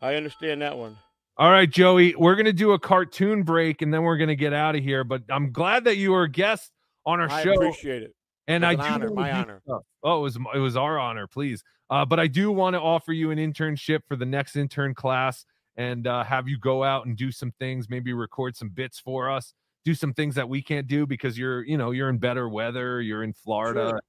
I 0.00 0.14
understand 0.14 0.62
that 0.62 0.76
one. 0.76 0.96
All 1.38 1.50
right, 1.50 1.70
Joey, 1.70 2.14
we're 2.16 2.34
gonna 2.36 2.52
do 2.52 2.72
a 2.72 2.78
cartoon 2.78 3.42
break 3.42 3.82
and 3.82 3.92
then 3.92 4.02
we're 4.02 4.16
gonna 4.16 4.36
get 4.36 4.52
out 4.52 4.76
of 4.76 4.82
here. 4.82 5.04
But 5.04 5.22
I'm 5.30 5.52
glad 5.52 5.84
that 5.84 5.96
you 5.96 6.12
were 6.12 6.24
a 6.24 6.30
guest 6.30 6.72
on 7.04 7.20
our 7.20 7.30
I 7.30 7.42
show. 7.42 7.50
I 7.50 7.54
appreciate 7.54 8.02
it. 8.02 8.14
And 8.46 8.62
It's 8.64 8.68
I 8.68 8.72
an 8.72 8.78
do 9.00 9.06
honor, 9.06 9.10
my 9.14 9.32
honor. 9.32 9.60
stuff. 9.66 9.82
Oh, 10.02 10.18
it 10.20 10.22
was 10.22 10.38
it 10.54 10.58
was 10.58 10.76
our 10.76 10.98
honor, 10.98 11.26
please. 11.26 11.62
Uh, 11.90 12.04
but 12.04 12.18
I 12.20 12.26
do 12.26 12.50
want 12.52 12.74
to 12.74 12.80
offer 12.80 13.12
you 13.12 13.30
an 13.30 13.38
internship 13.38 14.00
for 14.06 14.16
the 14.16 14.26
next 14.26 14.56
intern 14.56 14.94
class 14.94 15.44
and 15.76 16.06
uh, 16.06 16.24
have 16.24 16.48
you 16.48 16.58
go 16.58 16.82
out 16.82 17.06
and 17.06 17.16
do 17.16 17.30
some 17.30 17.52
things, 17.58 17.88
maybe 17.90 18.12
record 18.12 18.56
some 18.56 18.70
bits 18.70 18.98
for 18.98 19.30
us, 19.30 19.52
do 19.84 19.94
some 19.94 20.14
things 20.14 20.34
that 20.34 20.48
we 20.48 20.62
can't 20.62 20.86
do 20.86 21.06
because 21.06 21.38
you're, 21.38 21.64
you 21.64 21.76
know, 21.76 21.90
you're 21.90 22.08
in 22.08 22.18
better 22.18 22.48
weather, 22.48 23.00
you're 23.00 23.22
in 23.22 23.32
Florida. 23.32 23.90
Sure. 23.90 24.00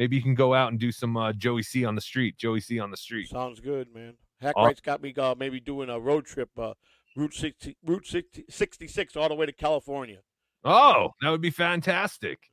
Maybe 0.00 0.16
you 0.16 0.22
can 0.22 0.34
go 0.34 0.54
out 0.54 0.70
and 0.70 0.80
do 0.80 0.90
some 0.90 1.14
uh, 1.18 1.34
Joey 1.34 1.62
C 1.62 1.84
on 1.84 1.94
the 1.94 2.00
street, 2.00 2.38
Joey 2.38 2.60
C 2.60 2.80
on 2.80 2.90
the 2.90 2.96
street. 2.96 3.28
Sounds 3.28 3.60
good, 3.60 3.94
man. 3.94 4.14
Aw- 4.42 4.46
Hackride's 4.46 4.80
got 4.80 5.02
me 5.02 5.12
uh, 5.18 5.34
maybe 5.38 5.60
doing 5.60 5.90
a 5.90 6.00
road 6.00 6.24
trip, 6.24 6.48
uh, 6.58 6.72
Route 7.14 7.34
60, 7.34 7.76
Route 7.84 8.06
60, 8.06 8.46
66 8.48 9.14
all 9.14 9.28
the 9.28 9.34
way 9.34 9.44
to 9.44 9.52
California. 9.52 10.20
Oh, 10.64 11.10
that 11.20 11.28
would 11.28 11.42
be 11.42 11.50
fantastic. 11.50 12.50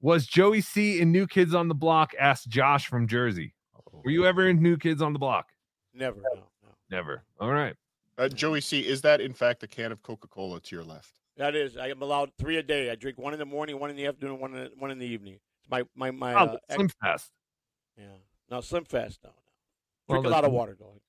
Was 0.00 0.24
Joey 0.24 0.60
C 0.60 1.00
in 1.00 1.10
New 1.10 1.26
Kids 1.26 1.52
on 1.52 1.66
the 1.66 1.74
Block? 1.74 2.12
Asked 2.16 2.48
Josh 2.48 2.86
from 2.86 3.08
Jersey. 3.08 3.52
Were 4.04 4.12
you 4.12 4.24
ever 4.24 4.48
in 4.48 4.62
New 4.62 4.76
Kids 4.76 5.02
on 5.02 5.12
the 5.12 5.18
Block? 5.18 5.46
Never. 5.92 6.20
No. 6.32 6.42
Never. 6.92 7.24
All 7.40 7.50
right. 7.50 7.74
Uh, 8.18 8.28
Joey 8.28 8.60
C, 8.60 8.86
is 8.86 9.02
that 9.02 9.20
in 9.20 9.32
fact 9.32 9.64
a 9.64 9.66
can 9.66 9.90
of 9.90 10.00
Coca 10.04 10.28
Cola 10.28 10.60
to 10.60 10.76
your 10.76 10.84
left? 10.84 11.10
That 11.38 11.56
is, 11.56 11.76
I 11.76 11.88
am 11.88 12.02
allowed 12.02 12.30
three 12.38 12.56
a 12.58 12.62
day. 12.62 12.88
I 12.88 12.94
drink 12.94 13.18
one 13.18 13.32
in 13.32 13.40
the 13.40 13.44
morning, 13.44 13.80
one 13.80 13.90
in 13.90 13.96
the 13.96 14.06
afternoon, 14.06 14.38
one 14.38 14.54
in 14.54 14.64
the, 14.64 14.70
one 14.78 14.92
in 14.92 15.00
the 15.00 15.06
evening. 15.06 15.40
It's 15.66 15.70
my 15.70 15.82
my 15.94 16.10
my. 16.10 16.34
Oh, 16.34 16.36
uh, 16.36 16.56
Slim 16.74 16.86
ex- 16.86 16.94
Fast. 17.00 17.30
Yeah. 17.98 18.04
No, 18.50 18.60
Slim 18.60 18.84
Fast. 18.84 19.20
No. 19.24 19.30
no. 19.30 19.34
Well, 20.08 20.22
Drink 20.22 20.32
a 20.32 20.36
lot 20.36 20.44
of 20.44 20.52
water, 20.52 20.74
going. 20.78 21.00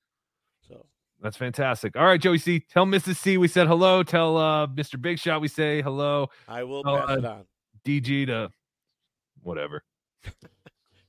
So 0.67 0.85
That's 1.21 1.37
fantastic. 1.37 1.95
All 1.95 2.05
right, 2.05 2.19
Joey 2.19 2.39
C. 2.39 2.59
Tell 2.59 2.85
Mrs. 2.85 3.17
C 3.17 3.37
we 3.37 3.47
said 3.47 3.67
hello. 3.67 4.01
Tell 4.03 4.37
uh, 4.37 4.67
Mr. 4.67 4.99
Big 5.01 5.19
Shot 5.19 5.39
we 5.41 5.47
say 5.47 5.81
hello. 5.81 6.29
I 6.47 6.63
will 6.63 6.83
Tell, 6.83 6.97
pass 7.05 7.17
it 7.17 7.25
uh, 7.25 7.29
on. 7.31 7.43
DG 7.85 8.25
to 8.27 8.49
whatever. 9.43 9.83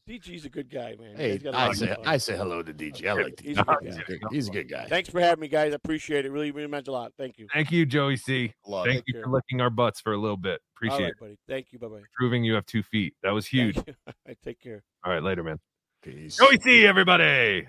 DG's 0.09 0.47
a 0.47 0.49
good 0.49 0.70
guy, 0.70 0.94
man. 0.99 1.17
Hey, 1.17 1.33
He's 1.33 1.43
got 1.43 1.55
a 1.55 1.59
I 1.59 1.62
lot 1.67 1.70
of 1.70 1.77
say. 1.77 1.97
I 2.07 2.17
say 2.17 2.36
hello 2.36 2.62
to 2.62 2.73
DG. 2.73 3.07
I 3.07 3.12
like 3.12 3.41
He's 3.41 3.59
DG. 3.59 3.60
a 3.60 3.65
good 3.65 3.85
He's 3.85 3.97
a 3.97 3.99
guy. 3.99 4.05
good, 4.07 4.20
he's 4.31 4.49
a 4.49 4.51
good 4.51 4.68
guy. 4.70 4.86
Thanks 4.86 5.10
for 5.10 5.20
having 5.20 5.41
me, 5.43 5.49
guys. 5.49 5.73
I 5.73 5.77
appreciate 5.77 6.25
it. 6.25 6.31
Really, 6.33 6.51
really 6.51 6.67
meant 6.68 6.89
a 6.89 6.93
lot. 6.93 7.12
Thank 7.18 7.36
you. 7.39 7.47
Thank 7.52 7.70
you, 7.73 7.85
Joey 7.85 8.17
C. 8.17 8.55
Love 8.67 8.86
Thank 8.86 8.99
Take 9.01 9.05
you 9.09 9.15
care. 9.15 9.25
for 9.25 9.31
licking 9.31 9.60
our 9.60 9.68
butts 9.68 10.01
for 10.01 10.15
a 10.15 10.17
little 10.18 10.39
bit. 10.39 10.62
Appreciate 10.78 10.97
All 10.97 11.02
right, 11.02 11.10
it. 11.10 11.20
buddy. 11.20 11.39
Thank 11.48 11.73
you. 11.73 11.81
Bye 11.81 11.89
bye. 11.89 12.02
Proving 12.16 12.44
you 12.44 12.55
have 12.55 12.65
two 12.65 12.84
feet. 12.84 13.15
That 13.24 13.31
was 13.31 13.47
huge. 13.47 13.76
I 14.28 14.36
take 14.44 14.60
care. 14.60 14.84
All 15.05 15.12
right, 15.12 15.23
later, 15.23 15.42
man. 15.42 15.58
Peace. 16.02 16.36
Joey 16.36 16.60
C, 16.60 16.86
everybody. 16.86 17.66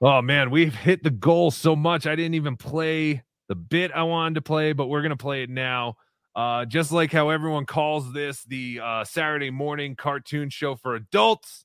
Oh 0.00 0.22
man, 0.22 0.50
we've 0.50 0.74
hit 0.74 1.02
the 1.02 1.10
goal 1.10 1.50
so 1.50 1.74
much. 1.74 2.06
I 2.06 2.14
didn't 2.14 2.34
even 2.34 2.56
play 2.56 3.24
the 3.48 3.56
bit 3.56 3.90
I 3.92 4.04
wanted 4.04 4.36
to 4.36 4.42
play, 4.42 4.74
but 4.74 4.86
we're 4.86 5.02
gonna 5.02 5.16
play 5.16 5.42
it 5.42 5.50
now. 5.50 5.96
Uh, 6.36 6.66
just 6.66 6.92
like 6.92 7.10
how 7.10 7.30
everyone 7.30 7.66
calls 7.66 8.12
this 8.12 8.44
the 8.44 8.78
uh, 8.80 9.04
Saturday 9.04 9.50
morning 9.50 9.96
cartoon 9.96 10.50
show 10.50 10.76
for 10.76 10.94
adults, 10.94 11.64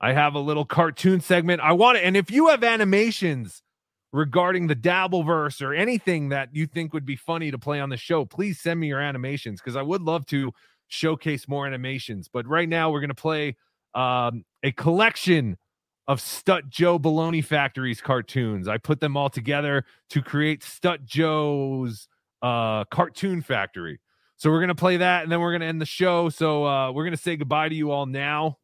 I 0.00 0.12
have 0.12 0.34
a 0.34 0.40
little 0.40 0.64
cartoon 0.64 1.20
segment. 1.20 1.60
I 1.60 1.72
want 1.72 1.98
it, 1.98 2.04
and 2.04 2.16
if 2.16 2.32
you 2.32 2.48
have 2.48 2.64
animations 2.64 3.62
regarding 4.16 4.66
the 4.66 4.74
Dabbleverse 4.74 5.60
or 5.60 5.74
anything 5.74 6.30
that 6.30 6.48
you 6.52 6.66
think 6.66 6.94
would 6.94 7.04
be 7.04 7.16
funny 7.16 7.50
to 7.50 7.58
play 7.58 7.80
on 7.80 7.90
the 7.90 7.96
show, 7.96 8.24
please 8.24 8.58
send 8.58 8.80
me 8.80 8.88
your 8.88 9.00
animations 9.00 9.60
because 9.60 9.76
I 9.76 9.82
would 9.82 10.00
love 10.00 10.24
to 10.26 10.52
showcase 10.88 11.46
more 11.46 11.66
animations. 11.66 12.28
But 12.32 12.46
right 12.46 12.68
now, 12.68 12.90
we're 12.90 13.00
going 13.00 13.08
to 13.08 13.14
play 13.14 13.56
um, 13.94 14.44
a 14.62 14.72
collection 14.72 15.58
of 16.08 16.20
Stut 16.20 16.68
Joe 16.70 16.98
Baloney 16.98 17.44
Factory's 17.44 18.00
cartoons. 18.00 18.68
I 18.68 18.78
put 18.78 19.00
them 19.00 19.16
all 19.16 19.28
together 19.28 19.84
to 20.10 20.22
create 20.22 20.62
Stut 20.62 21.04
Joe's 21.04 22.08
uh, 22.42 22.84
cartoon 22.84 23.42
factory. 23.42 24.00
So 24.38 24.50
we're 24.50 24.60
gonna 24.60 24.74
play 24.74 24.98
that, 24.98 25.22
and 25.22 25.32
then 25.32 25.40
we're 25.40 25.52
gonna 25.52 25.64
end 25.64 25.80
the 25.80 25.86
show. 25.86 26.28
So 26.28 26.66
uh, 26.66 26.92
we're 26.92 27.04
gonna 27.04 27.16
say 27.16 27.36
goodbye 27.36 27.70
to 27.70 27.74
you 27.74 27.90
all 27.90 28.04
now. 28.04 28.58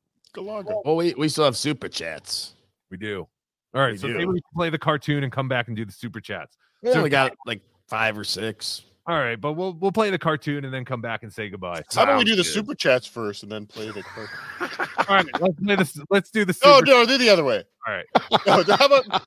Well, 0.85 0.97
we, 0.97 1.15
we 1.15 1.29
still 1.31 1.47
have 1.47 1.57
super 1.57 1.89
chats. 1.89 2.55
We 2.91 2.99
do. 2.99 3.27
All 3.75 3.81
right, 3.81 3.93
We 3.93 3.99
so 3.99 4.09
do. 4.09 4.15
maybe 4.15 4.27
we 4.27 4.41
can 4.41 4.51
play 4.55 4.71
the 4.71 4.79
cartoon 4.79 5.23
and 5.25 5.33
come 5.33 5.49
back 5.49 5.69
and 5.69 5.77
do 5.77 5.85
the 5.85 5.93
super 5.93 6.21
chats. 6.21 6.57
We 6.83 6.91
So- 6.93 6.99
only 6.99 7.11
got 7.11 7.33
like 7.47 7.63
five 7.89 8.19
or 8.19 8.25
six. 8.25 8.83
all 9.07 9.19
right, 9.19 9.41
but 9.41 9.55
we'll 9.55 9.73
we'll 9.75 9.91
play 9.93 10.11
the 10.11 10.19
cartoon 10.19 10.65
and 10.65 10.73
then 10.73 10.85
come 10.85 11.01
back 11.01 11.23
and 11.25 11.33
say 11.33 11.49
goodbye. 11.49 11.83
How 11.95 12.05
about 12.05 12.19
we 12.19 12.25
do 12.25 12.37
the 12.37 12.45
Sounds 12.45 12.55
super 12.55 12.75
chats 12.75 13.07
first 13.07 13.43
and 13.43 13.51
then 13.51 13.67
play 13.67 13.91
the? 13.91 14.03
cartoon? 14.03 14.29
All 15.09 15.17
right, 15.17 15.27
let's 15.41 15.61
play 15.61 15.77
this. 15.77 15.99
Let's 16.11 16.31
do 16.31 16.45
the. 16.45 16.57
No, 16.65 16.77
super- 16.77 16.87
no, 16.87 17.07
do 17.07 17.19
the 17.19 17.29
other 17.31 17.43
way. 17.45 17.65
All 17.87 17.95
right. 17.95 18.07
No, 18.47 18.77
how 18.77 18.87
about? 18.87 19.27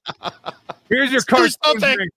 Here's 0.90 1.12
your 1.12 1.22
Let's 1.30 1.58
cartoon 1.58 1.80
break. 1.98 2.10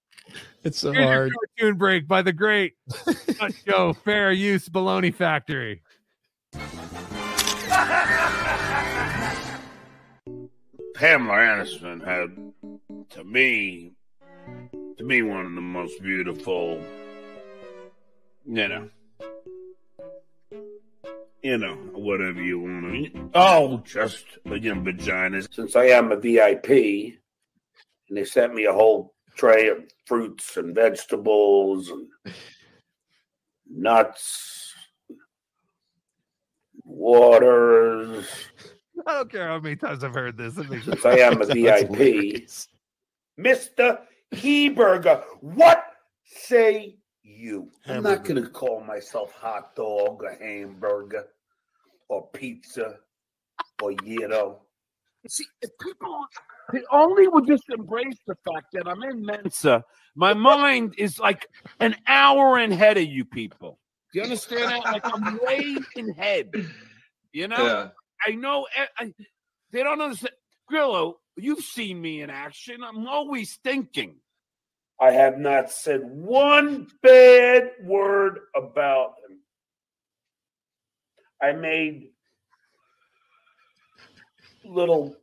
It's 0.64 0.78
so 0.78 0.92
Here's 0.92 1.04
your 1.04 1.12
hard. 1.14 1.32
cartoon 1.58 1.78
break 1.78 2.06
by 2.06 2.20
the 2.22 2.32
great 2.32 2.74
Stut 2.90 3.54
Joe 3.66 3.92
Fair 4.04 4.30
Use 4.32 4.68
Baloney 4.68 5.14
Factory. 5.14 5.82
Pamela 10.98 11.36
Anderson 11.36 12.00
had, 12.00 12.36
to 13.10 13.22
me, 13.22 13.92
to 14.96 15.04
me, 15.04 15.22
one 15.22 15.46
of 15.46 15.54
the 15.54 15.60
most 15.60 16.02
beautiful, 16.02 16.82
you 18.44 18.66
know, 18.66 18.90
you 21.40 21.56
know, 21.56 21.76
whatever 21.92 22.42
you 22.42 22.58
want 22.58 23.12
to. 23.12 23.30
Oh, 23.32 23.80
just 23.84 24.26
know, 24.44 24.82
vaginas. 24.82 25.46
Since 25.54 25.76
I 25.76 25.84
am 25.84 26.10
a 26.10 26.16
VIP, 26.16 26.68
and 28.08 28.18
they 28.18 28.24
sent 28.24 28.52
me 28.52 28.64
a 28.64 28.72
whole 28.72 29.14
tray 29.36 29.68
of 29.68 29.84
fruits 30.04 30.56
and 30.56 30.74
vegetables 30.74 31.90
and 31.90 32.08
nuts, 33.70 34.74
waters. 36.82 38.47
I 39.06 39.12
don't 39.12 39.30
care 39.30 39.48
how 39.48 39.58
many 39.58 39.76
times 39.76 40.04
I've 40.04 40.14
heard 40.14 40.36
this. 40.36 40.56
It 40.56 40.68
makes 40.68 41.04
I 41.04 41.18
am 41.18 41.40
a 41.40 41.46
VIP, 41.46 42.48
Mr. 43.38 44.00
Heberger, 44.34 45.24
what 45.40 45.84
say 46.24 46.96
you? 47.22 47.70
I'm 47.86 48.02
not 48.02 48.24
going 48.24 48.42
to 48.42 48.48
call 48.48 48.80
myself 48.80 49.32
hot 49.32 49.74
dog 49.76 50.22
or 50.22 50.36
hamburger 50.40 51.26
or 52.08 52.26
pizza 52.32 52.96
or 53.82 53.92
gyro. 53.92 54.58
See, 55.28 55.44
if 55.62 55.70
people 55.80 56.26
they 56.72 56.82
only 56.92 57.28
would 57.28 57.46
just 57.46 57.64
embrace 57.70 58.18
the 58.26 58.36
fact 58.46 58.68
that 58.72 58.86
I'm 58.86 59.02
in 59.02 59.24
Mensa, 59.24 59.84
my 60.14 60.34
mind 60.34 60.94
is 60.98 61.18
like 61.18 61.46
an 61.80 61.96
hour 62.06 62.58
ahead 62.58 62.98
of 62.98 63.04
you 63.04 63.24
people. 63.24 63.78
Do 64.12 64.18
you 64.18 64.24
understand 64.24 64.70
that? 64.70 64.84
Like 64.84 65.02
I'm 65.04 65.38
way 65.42 65.76
ahead. 65.96 66.50
You 67.32 67.48
know? 67.48 67.64
Yeah. 67.64 67.88
I 68.26 68.32
know 68.32 68.66
I, 68.98 69.12
they 69.72 69.82
don't 69.82 70.00
understand. 70.00 70.34
Grillo, 70.68 71.18
you've 71.36 71.60
seen 71.64 72.00
me 72.00 72.22
in 72.22 72.30
action. 72.30 72.82
I'm 72.82 73.06
always 73.06 73.58
thinking. 73.64 74.16
I 75.00 75.12
have 75.12 75.38
not 75.38 75.70
said 75.70 76.02
one 76.04 76.88
bad 77.02 77.70
word 77.84 78.40
about 78.56 79.14
him. 79.28 79.38
I 81.40 81.52
made 81.52 82.10
little 84.64 85.16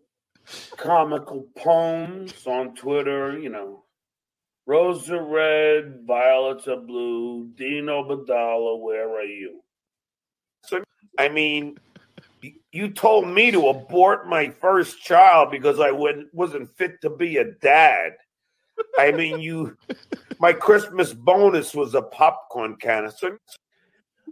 comical 0.77 1.47
poems 1.57 2.47
on 2.47 2.75
Twitter, 2.75 3.37
you 3.37 3.49
know. 3.49 3.83
Roses 4.67 5.11
are 5.11 5.23
red, 5.23 6.05
violets 6.07 6.67
are 6.67 6.77
blue. 6.79 7.51
Dino 7.55 8.03
Badala, 8.03 8.79
where 8.81 9.09
are 9.19 9.23
you? 9.23 9.61
So, 10.63 10.83
I 11.19 11.29
mean, 11.29 11.77
y- 11.94 11.94
you 12.71 12.89
told 12.89 13.27
me 13.27 13.51
to 13.51 13.67
abort 13.67 14.27
my 14.27 14.49
first 14.49 15.01
child 15.01 15.51
because 15.51 15.79
I 15.79 15.91
wasn't 15.91 16.75
fit 16.77 17.01
to 17.01 17.09
be 17.09 17.37
a 17.37 17.51
dad. 17.51 18.13
I 18.99 19.11
mean, 19.11 19.39
you, 19.39 19.77
my 20.39 20.53
Christmas 20.53 21.13
bonus 21.13 21.73
was 21.73 21.95
a 21.95 22.01
popcorn 22.01 22.75
canister. 22.75 23.39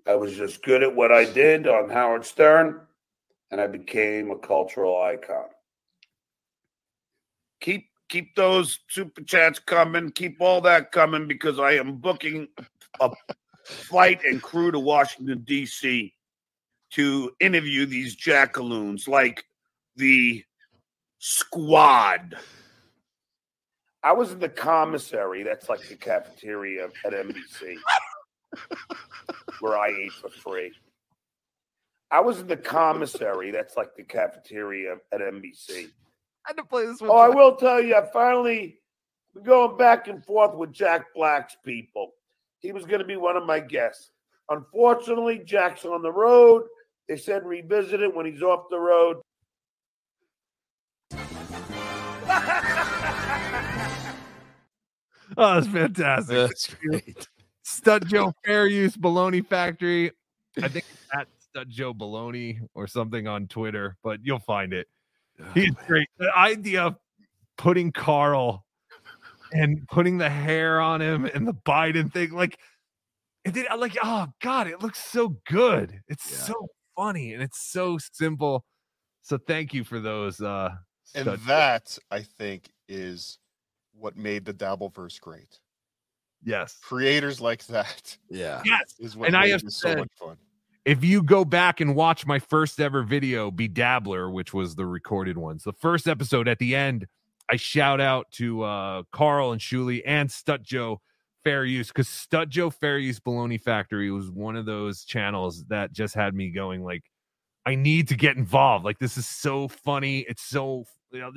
I 0.05 0.15
was 0.15 0.35
just 0.35 0.63
good 0.63 0.83
at 0.83 0.93
what 0.93 1.11
I 1.11 1.25
did 1.25 1.67
on 1.67 1.89
Howard 1.89 2.25
Stern, 2.25 2.81
and 3.51 3.61
I 3.61 3.67
became 3.67 4.31
a 4.31 4.37
cultural 4.37 5.01
icon. 5.01 5.45
Keep 7.61 7.87
keep 8.09 8.35
those 8.35 8.79
super 8.89 9.21
chats 9.21 9.59
coming. 9.59 10.11
Keep 10.11 10.41
all 10.41 10.59
that 10.61 10.91
coming 10.91 11.27
because 11.27 11.57
I 11.57 11.73
am 11.73 11.97
booking 11.97 12.49
a 12.99 13.11
flight 13.65 14.21
and 14.25 14.41
crew 14.41 14.71
to 14.71 14.79
Washington 14.79 15.43
D.C. 15.45 16.13
to 16.93 17.31
interview 17.39 17.85
these 17.85 18.15
jackaloons 18.15 19.07
like 19.07 19.45
the 19.95 20.43
squad. 21.19 22.35
I 24.03 24.11
was 24.11 24.31
in 24.31 24.39
the 24.39 24.49
commissary. 24.49 25.43
That's 25.43 25.69
like 25.69 25.87
the 25.87 25.95
cafeteria 25.95 26.89
at 27.05 27.13
NBC, 27.13 27.77
where 29.59 29.77
I 29.77 29.87
ate 29.87 30.11
for 30.11 30.29
free. 30.29 30.73
I 32.11 32.19
was 32.19 32.41
in 32.41 32.47
the 32.47 32.57
commissary. 32.57 33.49
That's 33.49 33.75
like 33.77 33.95
the 33.95 34.03
cafeteria 34.03 34.97
at 35.11 35.21
NBC. 35.21 35.87
I 36.45 36.49
had 36.49 36.57
to 36.57 36.63
play 36.63 36.85
this 36.85 37.01
one. 37.01 37.09
Oh, 37.11 37.17
I 37.17 37.29
will 37.29 37.55
tell 37.55 37.81
you, 37.81 37.95
I 37.95 38.05
finally 38.11 38.77
been 39.33 39.43
going 39.43 39.77
back 39.77 40.07
and 40.09 40.23
forth 40.23 40.55
with 40.55 40.73
Jack 40.73 41.05
Black's 41.15 41.55
people. 41.65 42.11
He 42.59 42.71
was 42.71 42.85
going 42.85 42.99
to 42.99 43.05
be 43.05 43.15
one 43.15 43.35
of 43.35 43.45
my 43.45 43.59
guests. 43.59 44.11
Unfortunately, 44.49 45.39
Jack's 45.39 45.85
on 45.85 46.01
the 46.01 46.11
road. 46.11 46.63
They 47.07 47.17
said 47.17 47.45
revisit 47.45 48.01
it 48.01 48.13
when 48.13 48.25
he's 48.25 48.41
off 48.41 48.65
the 48.69 48.79
road. 48.79 49.21
Oh, 55.37 55.55
that's 55.55 55.67
fantastic. 55.67 56.35
That's 56.35 56.75
great. 56.75 57.27
Stut 57.63 58.05
Joe 58.05 58.33
Fair 58.45 58.67
Use 58.67 58.95
Baloney 58.95 59.45
Factory. 59.45 60.11
I 60.61 60.67
think 60.67 60.85
it's 60.91 61.07
at 61.13 61.27
Stut 61.39 61.69
Joe 61.69 61.93
Baloney 61.93 62.59
or 62.75 62.87
something 62.87 63.27
on 63.27 63.47
Twitter, 63.47 63.97
but 64.03 64.19
you'll 64.23 64.39
find 64.39 64.73
it. 64.73 64.87
He's 65.53 65.71
oh, 65.71 65.83
great. 65.87 66.07
The 66.17 66.35
idea 66.37 66.83
of 66.83 66.95
putting 67.57 67.91
Carl 67.91 68.65
and 69.51 69.87
putting 69.87 70.17
the 70.17 70.29
hair 70.29 70.79
on 70.79 71.01
him 71.01 71.25
and 71.25 71.47
the 71.47 71.53
Biden 71.53 72.11
thing, 72.11 72.31
like 72.31 72.59
it 73.43 73.53
did 73.53 73.65
like 73.77 73.97
oh 74.03 74.27
god, 74.41 74.67
it 74.67 74.81
looks 74.81 75.03
so 75.03 75.37
good. 75.47 75.99
It's 76.07 76.29
so 76.29 76.67
funny 76.95 77.33
and 77.33 77.41
it's 77.43 77.59
so 77.59 77.97
simple. 77.97 78.65
So 79.21 79.37
thank 79.37 79.73
you 79.73 79.83
for 79.83 79.99
those 79.99 80.41
uh 80.41 80.69
And 81.15 81.25
Stud- 81.25 81.39
that 81.47 81.97
I 82.11 82.21
think 82.21 82.69
is 82.87 83.39
what 83.93 84.17
made 84.17 84.45
the 84.45 84.53
Dabbleverse 84.53 85.19
great. 85.21 85.59
Yes. 86.43 86.79
Creators 86.83 87.39
like 87.39 87.65
that. 87.67 88.17
Yeah. 88.29 88.61
Yes. 88.65 88.95
Is 88.99 89.15
what 89.15 89.27
And 89.27 89.37
I 89.37 89.47
have 89.49 89.61
this 89.63 89.77
so 89.77 89.89
said- 89.89 89.97
much 89.99 90.11
fun. 90.19 90.37
if 90.85 91.03
you 91.03 91.23
go 91.23 91.45
back 91.45 91.79
and 91.79 91.95
watch 91.95 92.25
my 92.25 92.39
first 92.39 92.79
ever 92.81 93.03
video, 93.03 93.49
Be 93.51 93.67
Dabbler, 93.67 94.29
which 94.29 94.53
was 94.53 94.75
the 94.75 94.85
recorded 94.85 95.37
ones, 95.37 95.63
the 95.63 95.71
first 95.73 96.07
episode 96.07 96.47
at 96.47 96.59
the 96.59 96.75
end, 96.75 97.07
I 97.49 97.55
shout 97.57 98.01
out 98.01 98.27
to 98.33 98.63
uh, 98.63 99.03
Carl 99.11 99.51
and 99.53 99.61
Shuli 99.61 100.01
and 100.05 100.29
Stut 100.29 100.61
Joe 100.63 100.99
Fair 101.43 101.65
Use 101.65 101.87
because 101.87 102.07
Stut 102.07 102.49
Joe 102.49 102.69
Fair 102.69 102.97
Use 102.97 103.19
Baloney 103.19 103.59
Factory 103.59 104.11
was 104.11 104.29
one 104.29 104.55
of 104.55 104.65
those 104.65 105.03
channels 105.03 105.63
that 105.65 105.91
just 105.91 106.15
had 106.15 106.33
me 106.33 106.49
going 106.49 106.83
like, 106.83 107.03
I 107.65 107.75
need 107.75 108.07
to 108.09 108.15
get 108.15 108.37
involved. 108.37 108.85
Like 108.85 108.99
this 108.99 109.17
is 109.17 109.27
so 109.27 109.67
funny. 109.67 110.25
It's 110.27 110.43
so 110.43 110.85
you 111.11 111.19
know, 111.19 111.31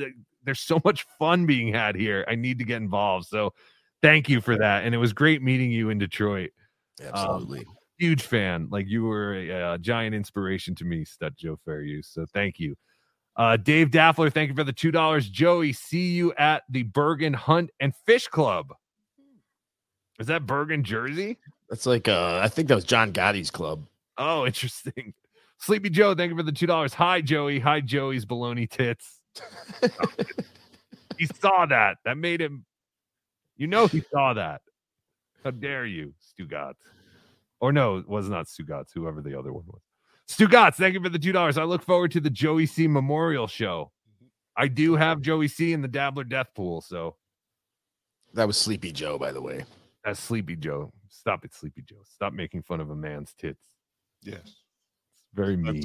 there's 0.44 0.60
so 0.60 0.80
much 0.84 1.04
fun 1.18 1.46
being 1.46 1.72
had 1.72 1.96
here. 1.96 2.24
I 2.28 2.34
need 2.34 2.58
to 2.58 2.64
get 2.64 2.80
involved. 2.80 3.26
So 3.26 3.52
thank 4.02 4.28
you 4.28 4.40
for 4.40 4.56
that. 4.56 4.84
And 4.84 4.94
it 4.94 4.98
was 4.98 5.12
great 5.12 5.42
meeting 5.42 5.70
you 5.70 5.90
in 5.90 5.98
Detroit. 5.98 6.50
Um, 7.00 7.10
Absolutely. 7.12 7.64
huge 7.98 8.22
fan. 8.22 8.68
Like 8.70 8.86
you 8.88 9.04
were 9.04 9.34
a, 9.34 9.52
uh 9.52 9.78
giant 9.78 10.14
inspiration 10.14 10.74
to 10.76 10.84
me, 10.84 11.04
Stut 11.04 11.36
Joe 11.36 11.58
Fair 11.64 11.82
Use. 11.82 12.08
So 12.08 12.26
thank 12.32 12.58
you. 12.58 12.74
Uh, 13.36 13.56
Dave 13.58 13.90
Daffler, 13.90 14.30
thank 14.30 14.48
you 14.48 14.56
for 14.56 14.64
the 14.64 14.72
two 14.72 14.90
dollars. 14.90 15.28
Joey, 15.28 15.72
see 15.74 16.12
you 16.12 16.32
at 16.34 16.62
the 16.70 16.84
Bergin 16.84 17.34
Hunt 17.34 17.70
and 17.80 17.94
Fish 17.94 18.28
Club. 18.28 18.72
Is 20.18 20.26
that 20.28 20.46
Bergen, 20.46 20.82
Jersey? 20.82 21.38
That's 21.68 21.86
like 21.86 22.08
uh 22.08 22.40
I 22.42 22.48
think 22.48 22.68
that 22.68 22.74
was 22.74 22.84
John 22.84 23.12
Gotti's 23.12 23.50
club. 23.50 23.86
Oh, 24.18 24.46
interesting. 24.46 25.14
Sleepy 25.58 25.90
Joe, 25.90 26.14
thank 26.14 26.30
you 26.30 26.36
for 26.36 26.42
the 26.42 26.52
two 26.52 26.66
dollars. 26.66 26.94
Hi, 26.94 27.20
Joey. 27.20 27.58
Hi, 27.60 27.80
Joey's 27.80 28.24
baloney 28.24 28.68
tits. 28.68 29.20
he 31.18 31.26
saw 31.26 31.66
that. 31.66 31.98
That 32.04 32.16
made 32.16 32.40
him 32.40 32.64
You 33.56 33.66
know 33.66 33.86
he 33.86 34.02
saw 34.12 34.34
that. 34.34 34.62
How 35.44 35.50
dare 35.50 35.86
you, 35.86 36.14
Stugatz? 36.40 36.74
Or 37.60 37.72
no, 37.72 37.98
it 37.98 38.08
was 38.08 38.28
not 38.28 38.46
Stugatz, 38.46 38.88
whoever 38.94 39.22
the 39.22 39.38
other 39.38 39.52
one 39.52 39.64
was. 39.66 39.80
Stugatz, 40.28 40.74
thank 40.74 40.94
you 40.94 41.02
for 41.02 41.08
the 41.08 41.18
two 41.18 41.32
dollars. 41.32 41.56
I 41.58 41.64
look 41.64 41.82
forward 41.82 42.10
to 42.12 42.20
the 42.20 42.30
Joey 42.30 42.66
C 42.66 42.86
Memorial 42.88 43.46
Show. 43.46 43.92
I 44.56 44.68
do 44.68 44.96
have 44.96 45.20
Joey 45.20 45.48
C 45.48 45.72
in 45.72 45.82
the 45.82 45.88
Dabbler 45.88 46.24
Death 46.24 46.48
Pool, 46.54 46.80
so 46.80 47.16
That 48.34 48.46
was 48.46 48.56
Sleepy 48.56 48.90
Joe, 48.92 49.18
by 49.18 49.32
the 49.32 49.40
way. 49.40 49.64
That's 50.06 50.20
Sleepy 50.20 50.54
Joe. 50.56 50.92
Stop 51.08 51.44
it, 51.44 51.52
Sleepy 51.52 51.82
Joe. 51.82 52.02
Stop 52.04 52.32
making 52.32 52.62
fun 52.62 52.80
of 52.80 52.90
a 52.90 52.94
man's 52.96 53.34
tits. 53.34 53.64
Yes. 54.22 54.38
It's 54.44 54.54
very 55.34 55.56
mean. 55.56 55.82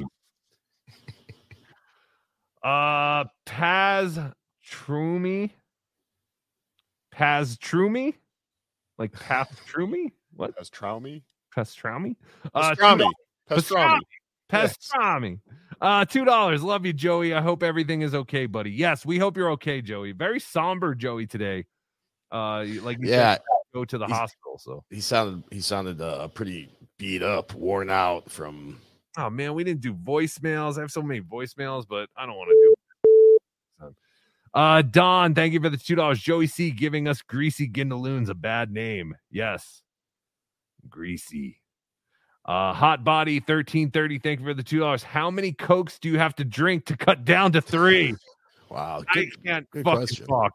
uh 2.62 3.24
Paz 3.44 4.18
Trumi. 4.66 5.50
Paz 7.10 7.58
Trumi? 7.58 8.14
Like 8.96 9.12
Paz 9.12 9.48
Trumi? 9.68 10.12
What? 10.34 10.56
Pastrami? 10.56 11.22
Pastrami? 11.54 12.16
Pastrami. 12.54 13.02
$2. 13.02 13.10
Pastrami. 13.50 14.00
Yes. 14.52 14.76
Pastrami. 14.76 15.40
Uh, 15.80 16.04
two 16.04 16.24
dollars. 16.24 16.62
Love 16.62 16.86
you, 16.86 16.92
Joey. 16.92 17.34
I 17.34 17.40
hope 17.40 17.62
everything 17.64 18.02
is 18.02 18.14
okay, 18.14 18.46
buddy. 18.46 18.70
Yes, 18.70 19.04
we 19.04 19.18
hope 19.18 19.36
you're 19.36 19.50
okay, 19.52 19.82
Joey. 19.82 20.12
Very 20.12 20.38
somber, 20.38 20.94
Joey, 20.94 21.26
today. 21.26 21.66
Uh, 22.30 22.64
like 22.82 22.98
you 23.00 23.08
Yeah. 23.08 23.34
said, 23.34 23.40
go 23.72 23.84
to 23.84 23.98
the 23.98 24.06
He's- 24.06 24.18
hospital. 24.18 24.58
So, 24.58 24.84
He 24.90 25.00
sounded 25.00 25.44
he 25.50 25.60
sounded 25.60 26.00
uh, 26.00 26.28
pretty 26.28 26.68
beat 26.98 27.22
up, 27.22 27.54
worn 27.54 27.90
out 27.90 28.30
from 28.30 28.78
oh 29.18 29.30
man, 29.30 29.54
we 29.54 29.64
didn't 29.64 29.80
do 29.80 29.94
voicemails. 29.94 30.76
I 30.78 30.80
have 30.82 30.90
so 30.90 31.02
many 31.02 31.20
voicemails, 31.20 31.86
but 31.88 32.08
I 32.16 32.26
don't 32.26 32.36
want 32.36 32.48
to 32.50 32.54
do. 32.54 33.86
it. 33.88 33.94
Uh, 34.54 34.82
Don, 34.82 35.34
thank 35.34 35.52
you 35.54 35.60
for 35.60 35.68
the 35.70 35.76
two 35.76 35.94
dollars. 35.94 36.20
Joey 36.20 36.46
C 36.46 36.70
giving 36.70 37.08
us 37.08 37.22
greasy 37.22 37.68
gindaloons 37.68 38.28
a 38.28 38.34
bad 38.34 38.70
name. 38.70 39.14
Yes, 39.30 39.82
greasy. 40.88 41.58
Uh, 42.44 42.72
hot 42.72 43.04
body 43.04 43.38
thirteen 43.40 43.90
thirty. 43.90 44.18
Thank 44.18 44.40
you 44.40 44.46
for 44.46 44.54
the 44.54 44.62
two 44.64 44.80
dollars. 44.80 45.02
How 45.02 45.30
many 45.30 45.52
cokes 45.52 45.98
do 45.98 46.08
you 46.08 46.18
have 46.18 46.34
to 46.36 46.44
drink 46.44 46.86
to 46.86 46.96
cut 46.96 47.24
down 47.24 47.52
to 47.52 47.60
three? 47.60 48.14
Wow, 48.70 49.02
I 49.06 49.26
can't 49.44 49.66
fucking 49.66 49.82
question. 49.82 50.26
talk. 50.26 50.54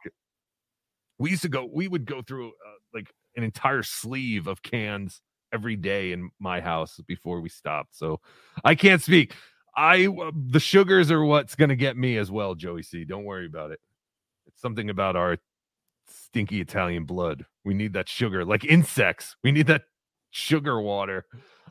We 1.19 1.29
used 1.29 1.43
to 1.43 1.49
go. 1.49 1.69
We 1.71 1.87
would 1.87 2.05
go 2.05 2.23
through 2.23 2.47
uh, 2.47 2.51
an 3.37 3.43
entire 3.43 3.83
sleeve 3.83 4.47
of 4.47 4.61
cans 4.61 5.21
every 5.53 5.75
day 5.75 6.11
in 6.11 6.29
my 6.39 6.59
house 6.59 6.99
before 7.07 7.39
we 7.39 7.49
stopped. 7.49 7.95
So 7.95 8.19
I 8.65 8.75
can't 8.75 9.01
speak. 9.01 9.33
I 9.75 10.07
uh, 10.07 10.31
the 10.35 10.59
sugars 10.59 11.11
are 11.11 11.23
what's 11.23 11.55
going 11.55 11.69
to 11.69 11.75
get 11.75 11.95
me 11.95 12.17
as 12.17 12.31
well, 12.31 12.55
Joey 12.55 12.83
C. 12.83 13.05
Don't 13.05 13.25
worry 13.25 13.45
about 13.45 13.71
it. 13.71 13.79
It's 14.47 14.61
something 14.61 14.89
about 14.89 15.15
our 15.15 15.37
stinky 16.07 16.59
Italian 16.61 17.05
blood. 17.05 17.45
We 17.63 17.73
need 17.73 17.93
that 17.93 18.09
sugar, 18.09 18.43
like 18.43 18.65
insects. 18.65 19.35
We 19.43 19.51
need 19.51 19.67
that 19.67 19.83
sugar 20.31 20.81
water. 20.81 21.25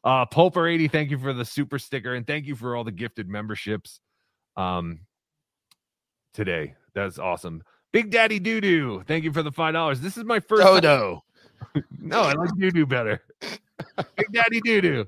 Uh 0.04 0.24
Pulper 0.24 0.72
80, 0.72 0.88
thank 0.88 1.10
you 1.10 1.18
for 1.18 1.32
the 1.32 1.44
super 1.44 1.78
sticker 1.78 2.14
and 2.14 2.26
thank 2.26 2.46
you 2.46 2.54
for 2.54 2.76
all 2.76 2.84
the 2.84 2.92
gifted 2.92 3.28
memberships 3.28 4.00
um 4.56 5.00
today. 6.32 6.74
That's 6.94 7.18
awesome. 7.18 7.62
Big 7.92 8.10
Daddy 8.10 8.38
Doo 8.38 8.60
Doo, 8.60 9.02
thank 9.06 9.24
you 9.24 9.32
for 9.32 9.42
the 9.42 9.52
five 9.52 9.72
dollars. 9.72 10.00
This 10.00 10.16
is 10.16 10.24
my 10.24 10.38
first 10.38 10.62
Dodo. 10.62 11.24
No, 12.00 12.22
I 12.22 12.32
like 12.32 12.50
doo 12.58 12.70
doo 12.70 12.86
better. 12.86 13.20
Big 14.16 14.32
Daddy 14.32 14.60
Doo 14.60 14.80
Doo. 14.80 15.06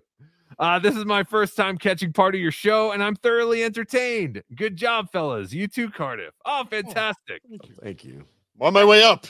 Uh, 0.58 0.78
this 0.78 0.96
is 0.96 1.04
my 1.04 1.22
first 1.22 1.56
time 1.56 1.78
catching 1.78 2.12
part 2.12 2.34
of 2.34 2.40
your 2.40 2.50
show, 2.50 2.90
and 2.92 3.02
I'm 3.02 3.14
thoroughly 3.14 3.62
entertained. 3.62 4.42
Good 4.56 4.76
job, 4.76 5.10
fellas. 5.12 5.52
You 5.52 5.68
too, 5.68 5.88
Cardiff. 5.90 6.34
Oh, 6.44 6.64
fantastic. 6.68 7.42
Thank 7.82 8.04
you. 8.04 8.24
I'm 8.60 8.66
on 8.66 8.72
my 8.72 8.84
way 8.84 9.04
up. 9.04 9.26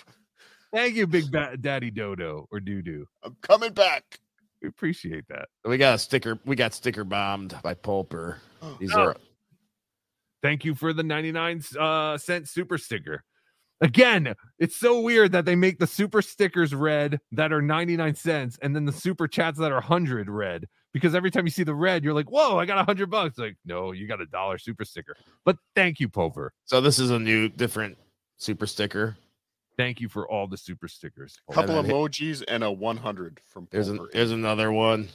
Thank 0.73 0.95
you, 0.95 1.07
Big 1.07 1.31
ba- 1.31 1.57
Daddy 1.61 1.91
Dodo 1.91 2.47
or 2.51 2.61
Doo 2.61 2.81
Doo. 2.83 3.07
I'm 3.23 3.37
coming 3.43 3.73
back. 3.73 4.05
We 4.63 4.69
appreciate 4.69 5.25
that. 5.29 5.49
We 5.65 5.77
got 5.77 5.95
a 5.95 5.99
sticker. 5.99 6.39
We 6.45 6.57
got 6.57 6.73
sticker 6.75 7.05
bombed 7.05 7.55
by 7.63 7.75
Pulper. 7.75 8.37
These 8.81 8.93
Oh. 8.95 9.01
are 9.01 9.17
Thank 10.43 10.65
you 10.65 10.75
for 10.75 10.93
the 10.93 11.03
99 11.03 11.63
uh, 11.79 12.17
cent 12.17 12.49
super 12.49 12.79
sticker. 12.79 13.25
Again, 13.81 14.35
it's 14.59 14.77
so 14.77 15.01
weird 15.01 15.33
that 15.33 15.45
they 15.45 15.55
make 15.55 15.79
the 15.79 15.87
super 15.87 16.21
stickers 16.21 16.75
red 16.75 17.21
that 17.33 17.53
are 17.53 17.63
99 17.63 18.15
cents 18.17 18.59
and 18.61 18.75
then 18.75 18.85
the 18.85 18.93
super 18.93 19.29
chats 19.29 19.59
that 19.59 19.71
are 19.71 19.77
100 19.77 20.29
red 20.29 20.67
because 20.93 21.15
every 21.15 21.31
time 21.31 21.47
you 21.47 21.51
see 21.51 21.63
the 21.63 21.75
red, 21.75 22.03
you're 22.03 22.15
like, 22.15 22.31
whoa, 22.31 22.59
I 22.59 22.67
got 22.67 22.75
a 22.75 22.81
100 22.81 23.09
bucks. 23.09 23.39
Like, 23.39 23.57
no, 23.65 23.93
you 23.93 24.09
got 24.09 24.21
a 24.21 24.27
dollar 24.27 24.59
super 24.59 24.85
sticker. 24.85 25.15
But 25.45 25.59
thank 25.77 26.01
you, 26.01 26.09
Pover. 26.09 26.53
so. 26.65 26.81
This 26.81 26.99
is 26.99 27.11
a 27.11 27.19
new, 27.19 27.49
different 27.49 27.97
super 28.37 28.67
sticker. 28.67 29.17
Thank 29.77 30.01
you 30.01 30.09
for 30.09 30.29
all 30.29 30.49
the 30.49 30.57
super 30.57 30.89
stickers. 30.89 31.39
A 31.49 31.53
couple 31.53 31.79
And 31.79 31.87
then 31.87 31.95
emojis 31.95 32.43
and 32.49 32.65
a 32.65 32.73
100 32.73 33.41
from 33.47 33.69
There's 33.71 33.87
an, 33.89 34.01
there's 34.13 34.33
another 34.33 34.73
one. 34.73 35.09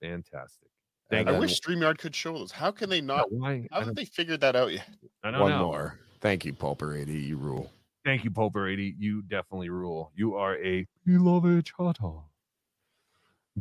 Fantastic. 0.00 0.68
And 1.10 1.28
I 1.28 1.32
then 1.32 1.40
wish 1.40 1.60
StreamYard 1.60 1.98
could 1.98 2.14
show 2.14 2.32
those. 2.38 2.50
How 2.52 2.70
can 2.70 2.88
they 2.88 3.00
not? 3.02 3.30
why? 3.30 3.48
How 3.48 3.52
don't- 3.52 3.68
haven't 3.80 3.94
they 3.96 4.06
figured 4.06 4.40
that 4.40 4.56
out 4.56 4.72
yet? 4.72 4.88
I 5.22 5.30
don't 5.30 5.40
one 5.40 5.50
know. 5.50 5.66
more. 5.66 6.00
Thank 6.26 6.44
you, 6.44 6.52
Pulper 6.52 7.00
80. 7.00 7.12
You 7.12 7.36
rule. 7.36 7.70
Thank 8.04 8.24
you, 8.24 8.32
Poper 8.32 8.66
80. 8.68 8.96
You 8.98 9.22
definitely 9.22 9.68
rule. 9.68 10.10
You 10.16 10.34
are 10.34 10.56
a 10.56 10.84
beloved 11.04 11.66
chata. 11.78 12.24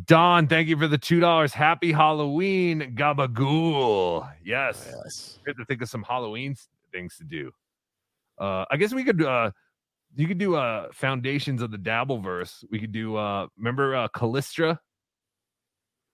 Don, 0.05 0.47
thank 0.47 0.67
you 0.67 0.75
for 0.75 0.87
the 0.87 0.97
two 0.97 1.19
dollars. 1.19 1.53
Happy 1.53 1.91
Halloween, 1.91 2.95
Gabagool. 2.95 4.27
Yes. 4.43 4.83
Yes. 5.03 5.37
We 5.45 5.51
have 5.51 5.57
to 5.57 5.65
think 5.65 5.83
of 5.83 5.89
some 5.89 6.01
Halloween 6.01 6.55
things 6.91 7.15
to 7.17 7.23
do. 7.23 7.51
Uh 8.39 8.65
I 8.71 8.77
guess 8.77 8.95
we 8.95 9.03
could 9.03 9.21
uh 9.23 9.51
you 10.15 10.25
could 10.27 10.39
do 10.39 10.55
uh 10.55 10.87
foundations 10.91 11.61
of 11.61 11.69
the 11.69 11.77
Dabbleverse. 11.77 12.65
We 12.71 12.79
could 12.79 12.91
do 12.91 13.15
uh 13.15 13.45
remember 13.59 13.95
uh 13.95 14.07
Callistra, 14.07 14.79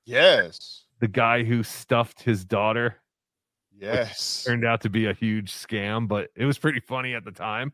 Yes. 0.05 0.83
the 0.99 1.07
guy 1.07 1.43
who 1.45 1.63
stuffed 1.63 2.21
his 2.21 2.43
daughter. 2.43 2.97
Yes. 3.81 4.43
turned 4.45 4.63
out 4.65 4.81
to 4.81 4.89
be 4.89 5.07
a 5.07 5.13
huge 5.13 5.51
scam, 5.51 6.07
but 6.07 6.29
it 6.35 6.45
was 6.45 6.57
pretty 6.57 6.79
funny 6.79 7.15
at 7.15 7.25
the 7.25 7.31
time. 7.31 7.73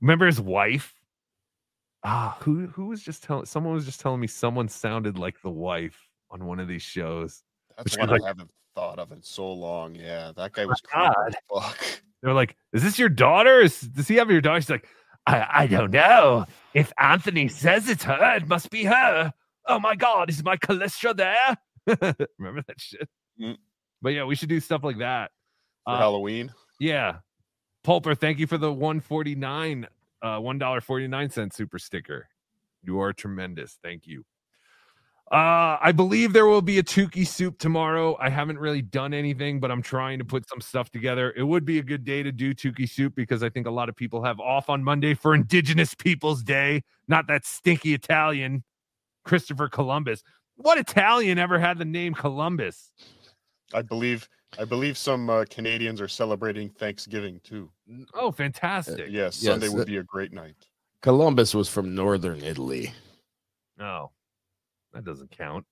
Remember 0.00 0.26
his 0.26 0.40
wife? 0.40 0.92
Ah, 2.02 2.36
who 2.42 2.66
who 2.66 2.86
was 2.86 3.02
just 3.02 3.22
telling 3.22 3.46
someone 3.46 3.72
was 3.74 3.86
just 3.86 4.00
telling 4.00 4.20
me 4.20 4.26
someone 4.26 4.68
sounded 4.68 5.18
like 5.18 5.40
the 5.40 5.50
wife 5.50 5.98
on 6.30 6.44
one 6.44 6.60
of 6.60 6.68
these 6.68 6.82
shows. 6.82 7.42
That's 7.78 7.96
one 7.96 8.08
I 8.10 8.12
like- 8.14 8.24
haven't 8.24 8.50
thought 8.74 8.98
of 8.98 9.12
in 9.12 9.22
so 9.22 9.50
long. 9.52 9.94
Yeah, 9.94 10.32
that 10.36 10.52
guy 10.52 10.66
was 10.66 10.80
God. 10.92 11.36
fuck. 11.52 11.78
They're 12.22 12.34
like, 12.34 12.56
"Is 12.72 12.82
this 12.82 12.98
your 12.98 13.08
daughter? 13.08 13.60
Is, 13.60 13.80
does 13.80 14.08
he 14.08 14.16
have 14.16 14.30
your 14.30 14.40
daughter?" 14.40 14.60
She's 14.60 14.68
like, 14.70 14.86
"I 15.26 15.46
I 15.50 15.66
don't 15.66 15.92
know. 15.92 16.44
If 16.74 16.92
Anthony 16.98 17.48
says 17.48 17.88
it's 17.88 18.04
her, 18.04 18.36
it 18.36 18.48
must 18.48 18.68
be 18.70 18.84
her. 18.84 19.32
Oh 19.66 19.78
my 19.78 19.94
God, 19.94 20.28
is 20.28 20.42
my 20.44 20.56
Callistra 20.58 21.16
there? 21.16 21.56
Remember 22.38 22.62
that 22.66 22.80
shit? 22.80 23.08
Mm. 23.40 23.56
But 24.02 24.10
yeah, 24.10 24.24
we 24.24 24.34
should 24.34 24.48
do 24.48 24.60
stuff 24.60 24.84
like 24.84 24.98
that 24.98 25.30
For 25.86 25.94
Uh, 25.94 25.98
Halloween. 25.98 26.52
Yeah. 26.80 27.18
Pulper, 27.84 28.16
thank 28.18 28.38
you 28.38 28.46
for 28.46 28.58
the 28.58 28.72
149 28.72 29.86
uh 30.22 30.38
$1.49 30.40 31.52
super 31.52 31.78
sticker. 31.78 32.28
You 32.82 33.00
are 33.00 33.12
tremendous. 33.12 33.78
Thank 33.82 34.06
you. 34.06 34.24
Uh 35.32 35.78
I 35.80 35.92
believe 35.92 36.32
there 36.32 36.46
will 36.46 36.62
be 36.62 36.78
a 36.78 36.82
Tukey 36.82 37.26
soup 37.26 37.58
tomorrow. 37.58 38.16
I 38.20 38.28
haven't 38.28 38.58
really 38.58 38.82
done 38.82 39.14
anything, 39.14 39.58
but 39.60 39.70
I'm 39.70 39.82
trying 39.82 40.18
to 40.18 40.24
put 40.24 40.48
some 40.48 40.60
stuff 40.60 40.90
together. 40.90 41.32
It 41.36 41.42
would 41.44 41.64
be 41.64 41.78
a 41.78 41.82
good 41.82 42.04
day 42.04 42.22
to 42.22 42.30
do 42.32 42.54
Tukey 42.54 42.88
soup 42.88 43.14
because 43.14 43.42
I 43.42 43.48
think 43.48 43.66
a 43.66 43.70
lot 43.70 43.88
of 43.88 43.96
people 43.96 44.22
have 44.22 44.38
off 44.40 44.68
on 44.68 44.84
Monday 44.84 45.14
for 45.14 45.34
Indigenous 45.34 45.94
Peoples 45.94 46.42
Day, 46.42 46.82
not 47.08 47.26
that 47.28 47.44
stinky 47.46 47.94
Italian 47.94 48.64
Christopher 49.24 49.68
Columbus. 49.68 50.22
What 50.56 50.78
Italian 50.78 51.38
ever 51.38 51.58
had 51.58 51.78
the 51.78 51.84
name 51.86 52.14
Columbus? 52.14 52.92
I 53.72 53.82
believe. 53.82 54.28
I 54.58 54.64
believe 54.64 54.96
some 54.96 55.28
uh, 55.30 55.44
Canadians 55.50 56.00
are 56.00 56.06
celebrating 56.06 56.68
Thanksgiving 56.70 57.40
too. 57.42 57.70
Oh, 58.14 58.30
fantastic. 58.30 59.06
Yes, 59.10 59.34
Sunday 59.36 59.68
would 59.68 59.86
be 59.88 59.96
a 59.96 60.02
great 60.04 60.32
night. 60.32 60.54
Columbus 61.02 61.54
was 61.54 61.68
from 61.68 61.92
northern 61.94 62.40
Italy. 62.42 62.92
No. 63.76 64.12
That 64.92 65.04
doesn't 65.04 65.36
count. 65.36 65.64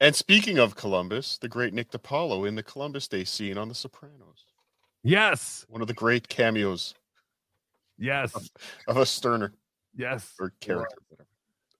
And 0.00 0.14
speaking 0.14 0.58
of 0.58 0.76
Columbus, 0.76 1.38
the 1.38 1.48
great 1.48 1.74
Nick 1.74 1.90
DiPaolo 1.90 2.46
in 2.46 2.54
the 2.54 2.62
Columbus 2.62 3.08
Day 3.08 3.24
scene 3.24 3.58
on 3.58 3.68
The 3.68 3.74
Sopranos. 3.74 4.46
Yes. 5.02 5.64
One 5.68 5.80
of 5.80 5.88
the 5.88 5.94
great 5.94 6.28
cameos 6.28 6.94
Yes. 7.98 8.32
of 8.86 8.96
a 8.96 9.04
Sterner 9.04 9.52
Yes. 9.96 10.32
or 10.38 10.52
character. 10.60 10.96
Whatever. 11.08 11.28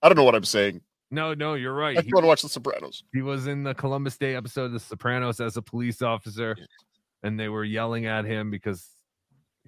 I 0.02 0.08
don't 0.08 0.16
know 0.16 0.24
what 0.24 0.34
I'm 0.34 0.44
saying. 0.44 0.80
No, 1.12 1.34
no, 1.34 1.54
you're 1.54 1.74
right. 1.74 1.96
I 1.98 2.00
He, 2.02 2.10
want 2.12 2.24
to 2.24 2.28
watch 2.28 2.42
The 2.42 2.48
Sopranos. 2.48 3.04
he 3.12 3.20
was 3.22 3.46
in 3.46 3.62
the 3.62 3.74
Columbus 3.74 4.16
Day 4.16 4.34
episode 4.34 4.64
of 4.64 4.72
The 4.72 4.80
Sopranos 4.80 5.38
as 5.40 5.56
a 5.58 5.62
police 5.62 6.00
officer, 6.02 6.56
and 7.22 7.38
they 7.38 7.48
were 7.50 7.64
yelling 7.64 8.06
at 8.06 8.24
him 8.24 8.50
because 8.50 8.88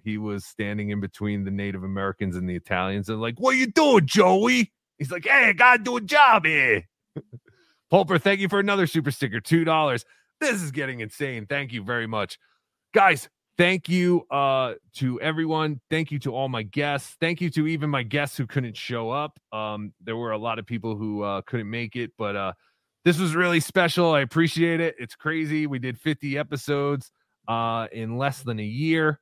he 0.02 0.16
was 0.18 0.46
standing 0.46 0.88
in 0.90 1.00
between 1.00 1.44
the 1.44 1.50
Native 1.50 1.84
Americans 1.84 2.36
and 2.36 2.48
the 2.48 2.56
Italians. 2.56 3.08
And 3.10 3.20
like, 3.20 3.38
what 3.38 3.54
are 3.54 3.58
you 3.58 3.66
doing, 3.66 4.06
Joey? 4.06 4.72
He's 4.98 5.10
like, 5.10 5.24
hey, 5.26 5.48
I 5.48 5.52
gotta 5.52 5.82
do 5.82 5.96
a 5.98 6.00
job 6.00 6.46
here. 6.46 6.88
Pulper, 7.92 8.20
thank 8.20 8.40
you 8.40 8.48
for 8.48 8.58
another 8.58 8.86
super 8.86 9.10
sticker, 9.10 9.40
two 9.40 9.64
dollars. 9.64 10.04
This 10.40 10.62
is 10.62 10.70
getting 10.72 11.00
insane. 11.00 11.46
Thank 11.46 11.72
you 11.72 11.82
very 11.82 12.06
much, 12.06 12.38
guys. 12.94 13.28
Thank 13.56 13.88
you 13.88 14.26
uh, 14.30 14.74
to 14.96 15.20
everyone. 15.20 15.80
Thank 15.88 16.10
you 16.10 16.18
to 16.20 16.34
all 16.34 16.48
my 16.48 16.64
guests. 16.64 17.16
Thank 17.20 17.40
you 17.40 17.50
to 17.50 17.68
even 17.68 17.88
my 17.88 18.02
guests 18.02 18.36
who 18.36 18.46
couldn't 18.46 18.76
show 18.76 19.10
up. 19.10 19.38
Um, 19.52 19.92
there 20.02 20.16
were 20.16 20.32
a 20.32 20.38
lot 20.38 20.58
of 20.58 20.66
people 20.66 20.96
who 20.96 21.22
uh, 21.22 21.42
couldn't 21.42 21.70
make 21.70 21.94
it, 21.94 22.10
but 22.18 22.34
uh, 22.34 22.52
this 23.04 23.18
was 23.18 23.36
really 23.36 23.60
special. 23.60 24.12
I 24.12 24.20
appreciate 24.20 24.80
it. 24.80 24.96
It's 24.98 25.14
crazy. 25.14 25.68
We 25.68 25.78
did 25.78 26.00
50 26.00 26.36
episodes 26.36 27.12
uh, 27.46 27.86
in 27.92 28.18
less 28.18 28.42
than 28.42 28.58
a 28.58 28.64
year, 28.64 29.20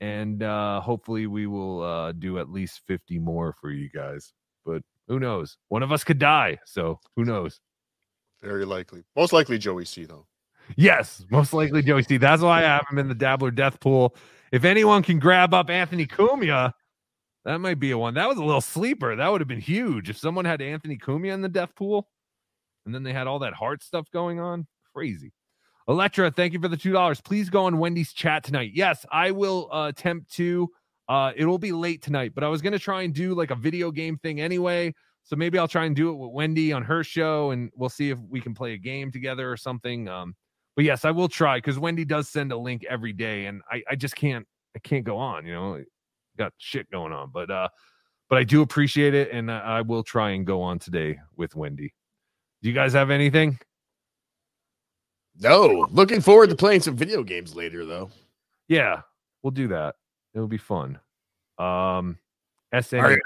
and 0.00 0.42
uh, 0.42 0.82
hopefully 0.82 1.26
we 1.26 1.46
will 1.46 1.82
uh, 1.82 2.12
do 2.12 2.38
at 2.38 2.50
least 2.50 2.82
50 2.86 3.18
more 3.18 3.54
for 3.62 3.70
you 3.70 3.88
guys. 3.88 4.34
But 4.66 4.82
who 5.08 5.18
knows? 5.18 5.56
One 5.68 5.82
of 5.82 5.90
us 5.90 6.04
could 6.04 6.18
die, 6.18 6.58
so 6.66 7.00
who 7.16 7.24
knows? 7.24 7.60
Very 8.42 8.66
likely. 8.66 9.04
Most 9.16 9.32
likely 9.32 9.56
Joey 9.56 9.86
C 9.86 10.04
though. 10.04 10.26
Yes, 10.76 11.24
most 11.30 11.52
likely 11.52 11.82
Joey 11.82 12.02
C. 12.02 12.16
That's 12.16 12.42
why 12.42 12.60
I 12.60 12.62
have 12.62 12.86
him 12.90 12.98
in 12.98 13.08
the 13.08 13.14
Dabbler 13.14 13.50
Death 13.50 13.80
Pool. 13.80 14.14
If 14.52 14.64
anyone 14.64 15.02
can 15.02 15.18
grab 15.18 15.54
up 15.54 15.70
Anthony 15.70 16.06
Cumia, 16.06 16.72
that 17.44 17.58
might 17.58 17.78
be 17.78 17.90
a 17.92 17.98
one. 17.98 18.14
That 18.14 18.28
was 18.28 18.38
a 18.38 18.44
little 18.44 18.60
sleeper. 18.60 19.16
That 19.16 19.28
would 19.30 19.40
have 19.40 19.48
been 19.48 19.60
huge 19.60 20.10
if 20.10 20.18
someone 20.18 20.44
had 20.44 20.60
Anthony 20.60 20.96
Cumia 20.96 21.32
in 21.32 21.40
the 21.40 21.48
Death 21.48 21.74
Pool, 21.74 22.08
and 22.84 22.94
then 22.94 23.02
they 23.02 23.12
had 23.12 23.26
all 23.26 23.38
that 23.40 23.54
heart 23.54 23.82
stuff 23.82 24.10
going 24.12 24.40
on. 24.40 24.66
Crazy. 24.94 25.32
Electra, 25.88 26.30
thank 26.30 26.52
you 26.52 26.60
for 26.60 26.68
the 26.68 26.76
two 26.76 26.92
dollars. 26.92 27.20
Please 27.20 27.48
go 27.50 27.64
on 27.64 27.78
Wendy's 27.78 28.12
chat 28.12 28.44
tonight. 28.44 28.72
Yes, 28.74 29.06
I 29.10 29.30
will 29.30 29.68
uh, 29.72 29.88
attempt 29.88 30.32
to. 30.34 30.68
Uh, 31.08 31.32
it 31.34 31.44
will 31.44 31.58
be 31.58 31.72
late 31.72 32.02
tonight, 32.02 32.32
but 32.34 32.44
I 32.44 32.48
was 32.48 32.62
gonna 32.62 32.78
try 32.78 33.02
and 33.02 33.12
do 33.12 33.34
like 33.34 33.50
a 33.50 33.56
video 33.56 33.90
game 33.90 34.16
thing 34.18 34.40
anyway. 34.40 34.94
So 35.24 35.36
maybe 35.36 35.58
I'll 35.58 35.68
try 35.68 35.84
and 35.84 35.94
do 35.94 36.10
it 36.10 36.14
with 36.14 36.30
Wendy 36.32 36.72
on 36.72 36.82
her 36.82 37.02
show, 37.02 37.50
and 37.50 37.70
we'll 37.74 37.88
see 37.88 38.10
if 38.10 38.18
we 38.28 38.40
can 38.40 38.54
play 38.54 38.74
a 38.74 38.78
game 38.78 39.10
together 39.10 39.50
or 39.50 39.56
something. 39.56 40.08
Um, 40.08 40.34
but 40.80 40.86
yes, 40.86 41.04
I 41.04 41.10
will 41.10 41.28
try 41.28 41.58
because 41.58 41.78
Wendy 41.78 42.06
does 42.06 42.26
send 42.26 42.52
a 42.52 42.56
link 42.56 42.86
every 42.88 43.12
day, 43.12 43.44
and 43.44 43.60
I, 43.70 43.82
I 43.90 43.96
just 43.96 44.16
can't 44.16 44.46
I 44.74 44.78
can't 44.78 45.04
go 45.04 45.18
on. 45.18 45.44
You 45.44 45.52
know, 45.52 45.84
got 46.38 46.54
shit 46.56 46.90
going 46.90 47.12
on, 47.12 47.30
but 47.34 47.50
uh, 47.50 47.68
but 48.30 48.38
I 48.38 48.44
do 48.44 48.62
appreciate 48.62 49.12
it, 49.12 49.30
and 49.30 49.52
I, 49.52 49.58
I 49.58 49.80
will 49.82 50.02
try 50.02 50.30
and 50.30 50.46
go 50.46 50.62
on 50.62 50.78
today 50.78 51.18
with 51.36 51.54
Wendy. 51.54 51.92
Do 52.62 52.70
you 52.70 52.74
guys 52.74 52.94
have 52.94 53.10
anything? 53.10 53.58
No, 55.38 55.86
looking 55.90 56.22
forward 56.22 56.48
to 56.48 56.56
playing 56.56 56.80
some 56.80 56.96
video 56.96 57.22
games 57.24 57.54
later, 57.54 57.84
though. 57.84 58.10
Yeah, 58.66 59.02
we'll 59.42 59.50
do 59.50 59.68
that. 59.68 59.96
It'll 60.32 60.48
be 60.48 60.56
fun. 60.56 60.98
Um, 61.58 62.16
SN. 62.72 63.18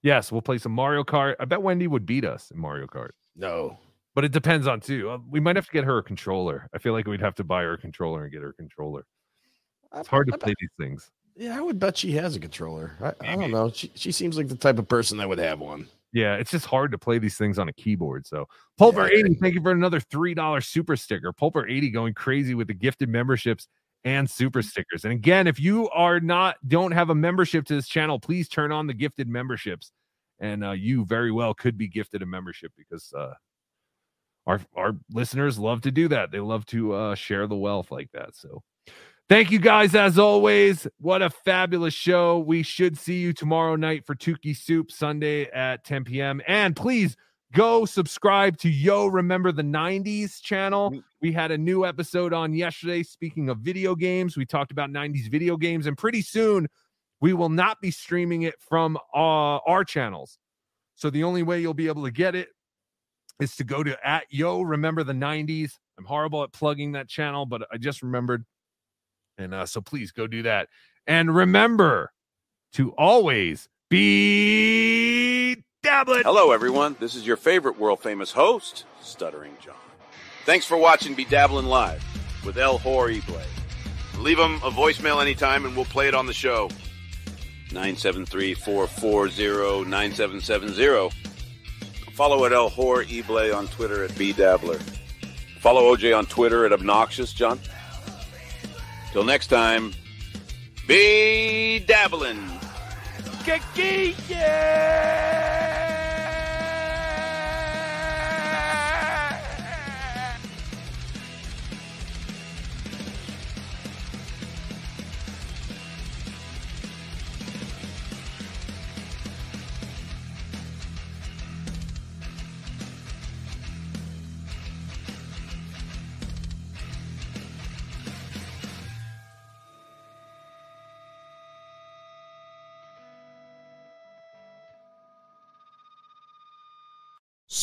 Yes, 0.00 0.32
we'll 0.32 0.40
play 0.40 0.56
some 0.56 0.72
Mario 0.72 1.04
Kart. 1.04 1.34
I 1.40 1.44
bet 1.44 1.60
Wendy 1.60 1.86
would 1.86 2.06
beat 2.06 2.24
us 2.24 2.50
in 2.50 2.58
Mario 2.58 2.86
Kart. 2.86 3.10
No, 3.36 3.78
but 4.18 4.24
it 4.24 4.32
depends 4.32 4.66
on 4.66 4.80
too. 4.80 5.10
Uh, 5.10 5.18
we 5.30 5.38
might 5.38 5.54
have 5.54 5.66
to 5.66 5.70
get 5.70 5.84
her 5.84 5.98
a 5.98 6.02
controller. 6.02 6.68
I 6.74 6.78
feel 6.78 6.92
like 6.92 7.06
we'd 7.06 7.20
have 7.20 7.36
to 7.36 7.44
buy 7.44 7.62
her 7.62 7.74
a 7.74 7.78
controller 7.78 8.24
and 8.24 8.32
get 8.32 8.42
her 8.42 8.48
a 8.48 8.52
controller. 8.52 9.06
It's 9.94 10.08
hard 10.08 10.26
to 10.26 10.36
play 10.36 10.54
these 10.60 10.70
things. 10.76 11.08
Yeah, 11.36 11.56
I 11.56 11.60
would 11.60 11.78
bet 11.78 11.96
she 11.96 12.10
has 12.14 12.34
a 12.34 12.40
controller. 12.40 12.94
I, 13.00 13.12
I 13.20 13.36
don't 13.36 13.52
know. 13.52 13.70
She 13.70 13.92
she 13.94 14.10
seems 14.10 14.36
like 14.36 14.48
the 14.48 14.56
type 14.56 14.80
of 14.80 14.88
person 14.88 15.18
that 15.18 15.28
would 15.28 15.38
have 15.38 15.60
one. 15.60 15.86
Yeah, 16.12 16.34
it's 16.34 16.50
just 16.50 16.66
hard 16.66 16.90
to 16.90 16.98
play 16.98 17.20
these 17.20 17.36
things 17.36 17.60
on 17.60 17.68
a 17.68 17.72
keyboard. 17.72 18.26
So, 18.26 18.48
Pulper 18.76 19.08
eighty, 19.08 19.34
thank 19.34 19.54
you 19.54 19.62
for 19.62 19.70
another 19.70 20.00
three 20.00 20.34
dollar 20.34 20.62
super 20.62 20.96
sticker. 20.96 21.32
Pulper 21.32 21.70
eighty 21.70 21.88
going 21.88 22.12
crazy 22.12 22.56
with 22.56 22.66
the 22.66 22.74
gifted 22.74 23.08
memberships 23.08 23.68
and 24.02 24.28
super 24.28 24.62
stickers. 24.62 25.04
And 25.04 25.12
again, 25.12 25.46
if 25.46 25.60
you 25.60 25.88
are 25.90 26.18
not 26.18 26.56
don't 26.66 26.90
have 26.90 27.10
a 27.10 27.14
membership 27.14 27.66
to 27.66 27.76
this 27.76 27.86
channel, 27.86 28.18
please 28.18 28.48
turn 28.48 28.72
on 28.72 28.88
the 28.88 28.94
gifted 28.94 29.28
memberships, 29.28 29.92
and 30.40 30.64
uh, 30.64 30.72
you 30.72 31.04
very 31.04 31.30
well 31.30 31.54
could 31.54 31.78
be 31.78 31.86
gifted 31.86 32.20
a 32.20 32.26
membership 32.26 32.72
because 32.76 33.12
uh, 33.16 33.34
our 34.48 34.60
our 34.74 34.94
listeners 35.12 35.58
love 35.58 35.82
to 35.82 35.92
do 35.92 36.08
that. 36.08 36.32
They 36.32 36.40
love 36.40 36.66
to 36.66 36.94
uh, 36.94 37.14
share 37.14 37.46
the 37.46 37.56
wealth 37.56 37.92
like 37.92 38.10
that. 38.12 38.34
So. 38.34 38.62
Thank 39.28 39.50
you 39.50 39.58
guys 39.58 39.94
as 39.94 40.18
always. 40.18 40.86
What 41.00 41.20
a 41.20 41.28
fabulous 41.28 41.92
show. 41.92 42.38
We 42.38 42.62
should 42.62 42.96
see 42.96 43.18
you 43.18 43.34
tomorrow 43.34 43.76
night 43.76 44.06
for 44.06 44.14
Tukey 44.14 44.56
Soup 44.56 44.90
Sunday 44.90 45.50
at 45.50 45.84
10 45.84 46.04
p.m. 46.04 46.40
And 46.48 46.74
please 46.74 47.14
go 47.52 47.84
subscribe 47.84 48.56
to 48.60 48.70
Yo 48.70 49.06
Remember 49.06 49.52
the 49.52 49.60
90s 49.60 50.40
channel. 50.40 50.98
We 51.20 51.30
had 51.30 51.50
a 51.50 51.58
new 51.58 51.84
episode 51.84 52.32
on 52.32 52.54
yesterday. 52.54 53.02
Speaking 53.02 53.50
of 53.50 53.58
video 53.58 53.94
games, 53.94 54.34
we 54.34 54.46
talked 54.46 54.72
about 54.72 54.88
90s 54.88 55.30
video 55.30 55.58
games, 55.58 55.86
and 55.86 55.98
pretty 55.98 56.22
soon 56.22 56.66
we 57.20 57.34
will 57.34 57.50
not 57.50 57.82
be 57.82 57.90
streaming 57.90 58.42
it 58.42 58.54
from 58.66 58.96
uh, 59.14 59.58
our 59.58 59.84
channels. 59.84 60.38
So 60.94 61.10
the 61.10 61.24
only 61.24 61.42
way 61.42 61.60
you'll 61.60 61.74
be 61.74 61.88
able 61.88 62.04
to 62.04 62.10
get 62.10 62.34
it 62.34 62.48
is 63.40 63.56
to 63.56 63.64
go 63.64 63.82
to 63.82 63.96
at 64.06 64.24
Yo 64.30 64.62
Remember 64.62 65.04
the 65.04 65.12
90s. 65.12 65.72
I'm 65.98 66.04
horrible 66.04 66.42
at 66.42 66.52
plugging 66.52 66.92
that 66.92 67.08
channel, 67.08 67.46
but 67.46 67.66
I 67.72 67.76
just 67.76 68.02
remembered. 68.02 68.44
And 69.36 69.54
uh, 69.54 69.66
so 69.66 69.80
please 69.80 70.12
go 70.12 70.26
do 70.26 70.42
that. 70.42 70.68
And 71.06 71.34
remember 71.34 72.12
to 72.74 72.92
always 72.92 73.68
be 73.88 75.56
dabbling. 75.82 76.22
Hello, 76.24 76.52
everyone. 76.52 76.96
This 77.00 77.14
is 77.14 77.26
your 77.26 77.36
favorite 77.36 77.78
world 77.78 78.00
famous 78.00 78.32
host, 78.32 78.84
Stuttering 79.00 79.56
John. 79.60 79.74
Thanks 80.44 80.66
for 80.66 80.76
watching 80.76 81.14
Be 81.14 81.24
Dabbling 81.24 81.66
Live 81.66 82.04
with 82.44 82.58
El 82.58 82.78
Horrible. 82.78 83.40
Leave 84.18 84.38
him 84.38 84.56
a 84.56 84.70
voicemail 84.70 85.22
anytime 85.22 85.64
and 85.64 85.76
we'll 85.76 85.84
play 85.84 86.08
it 86.08 86.14
on 86.14 86.26
the 86.26 86.32
show. 86.32 86.68
973 87.70 88.54
440 88.54 89.88
9770. 89.88 91.27
Follow 92.18 92.44
at 92.46 92.52
El 92.52 92.68
Horrible 92.68 93.54
on 93.54 93.68
Twitter 93.68 94.02
at 94.02 94.18
B 94.18 94.32
Dabbler. 94.32 94.80
Follow 95.60 95.94
OJ 95.94 96.18
on 96.18 96.26
Twitter 96.26 96.66
at 96.66 96.72
Obnoxious 96.72 97.32
John. 97.32 97.60
Till 99.12 99.22
next 99.22 99.46
time, 99.46 99.92
be 100.88 101.78
dabbling. 101.86 102.44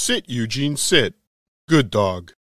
Sit, 0.06 0.30
Eugene, 0.30 0.78
sit. 0.78 1.16
Good 1.68 1.90
dog. 1.90 2.34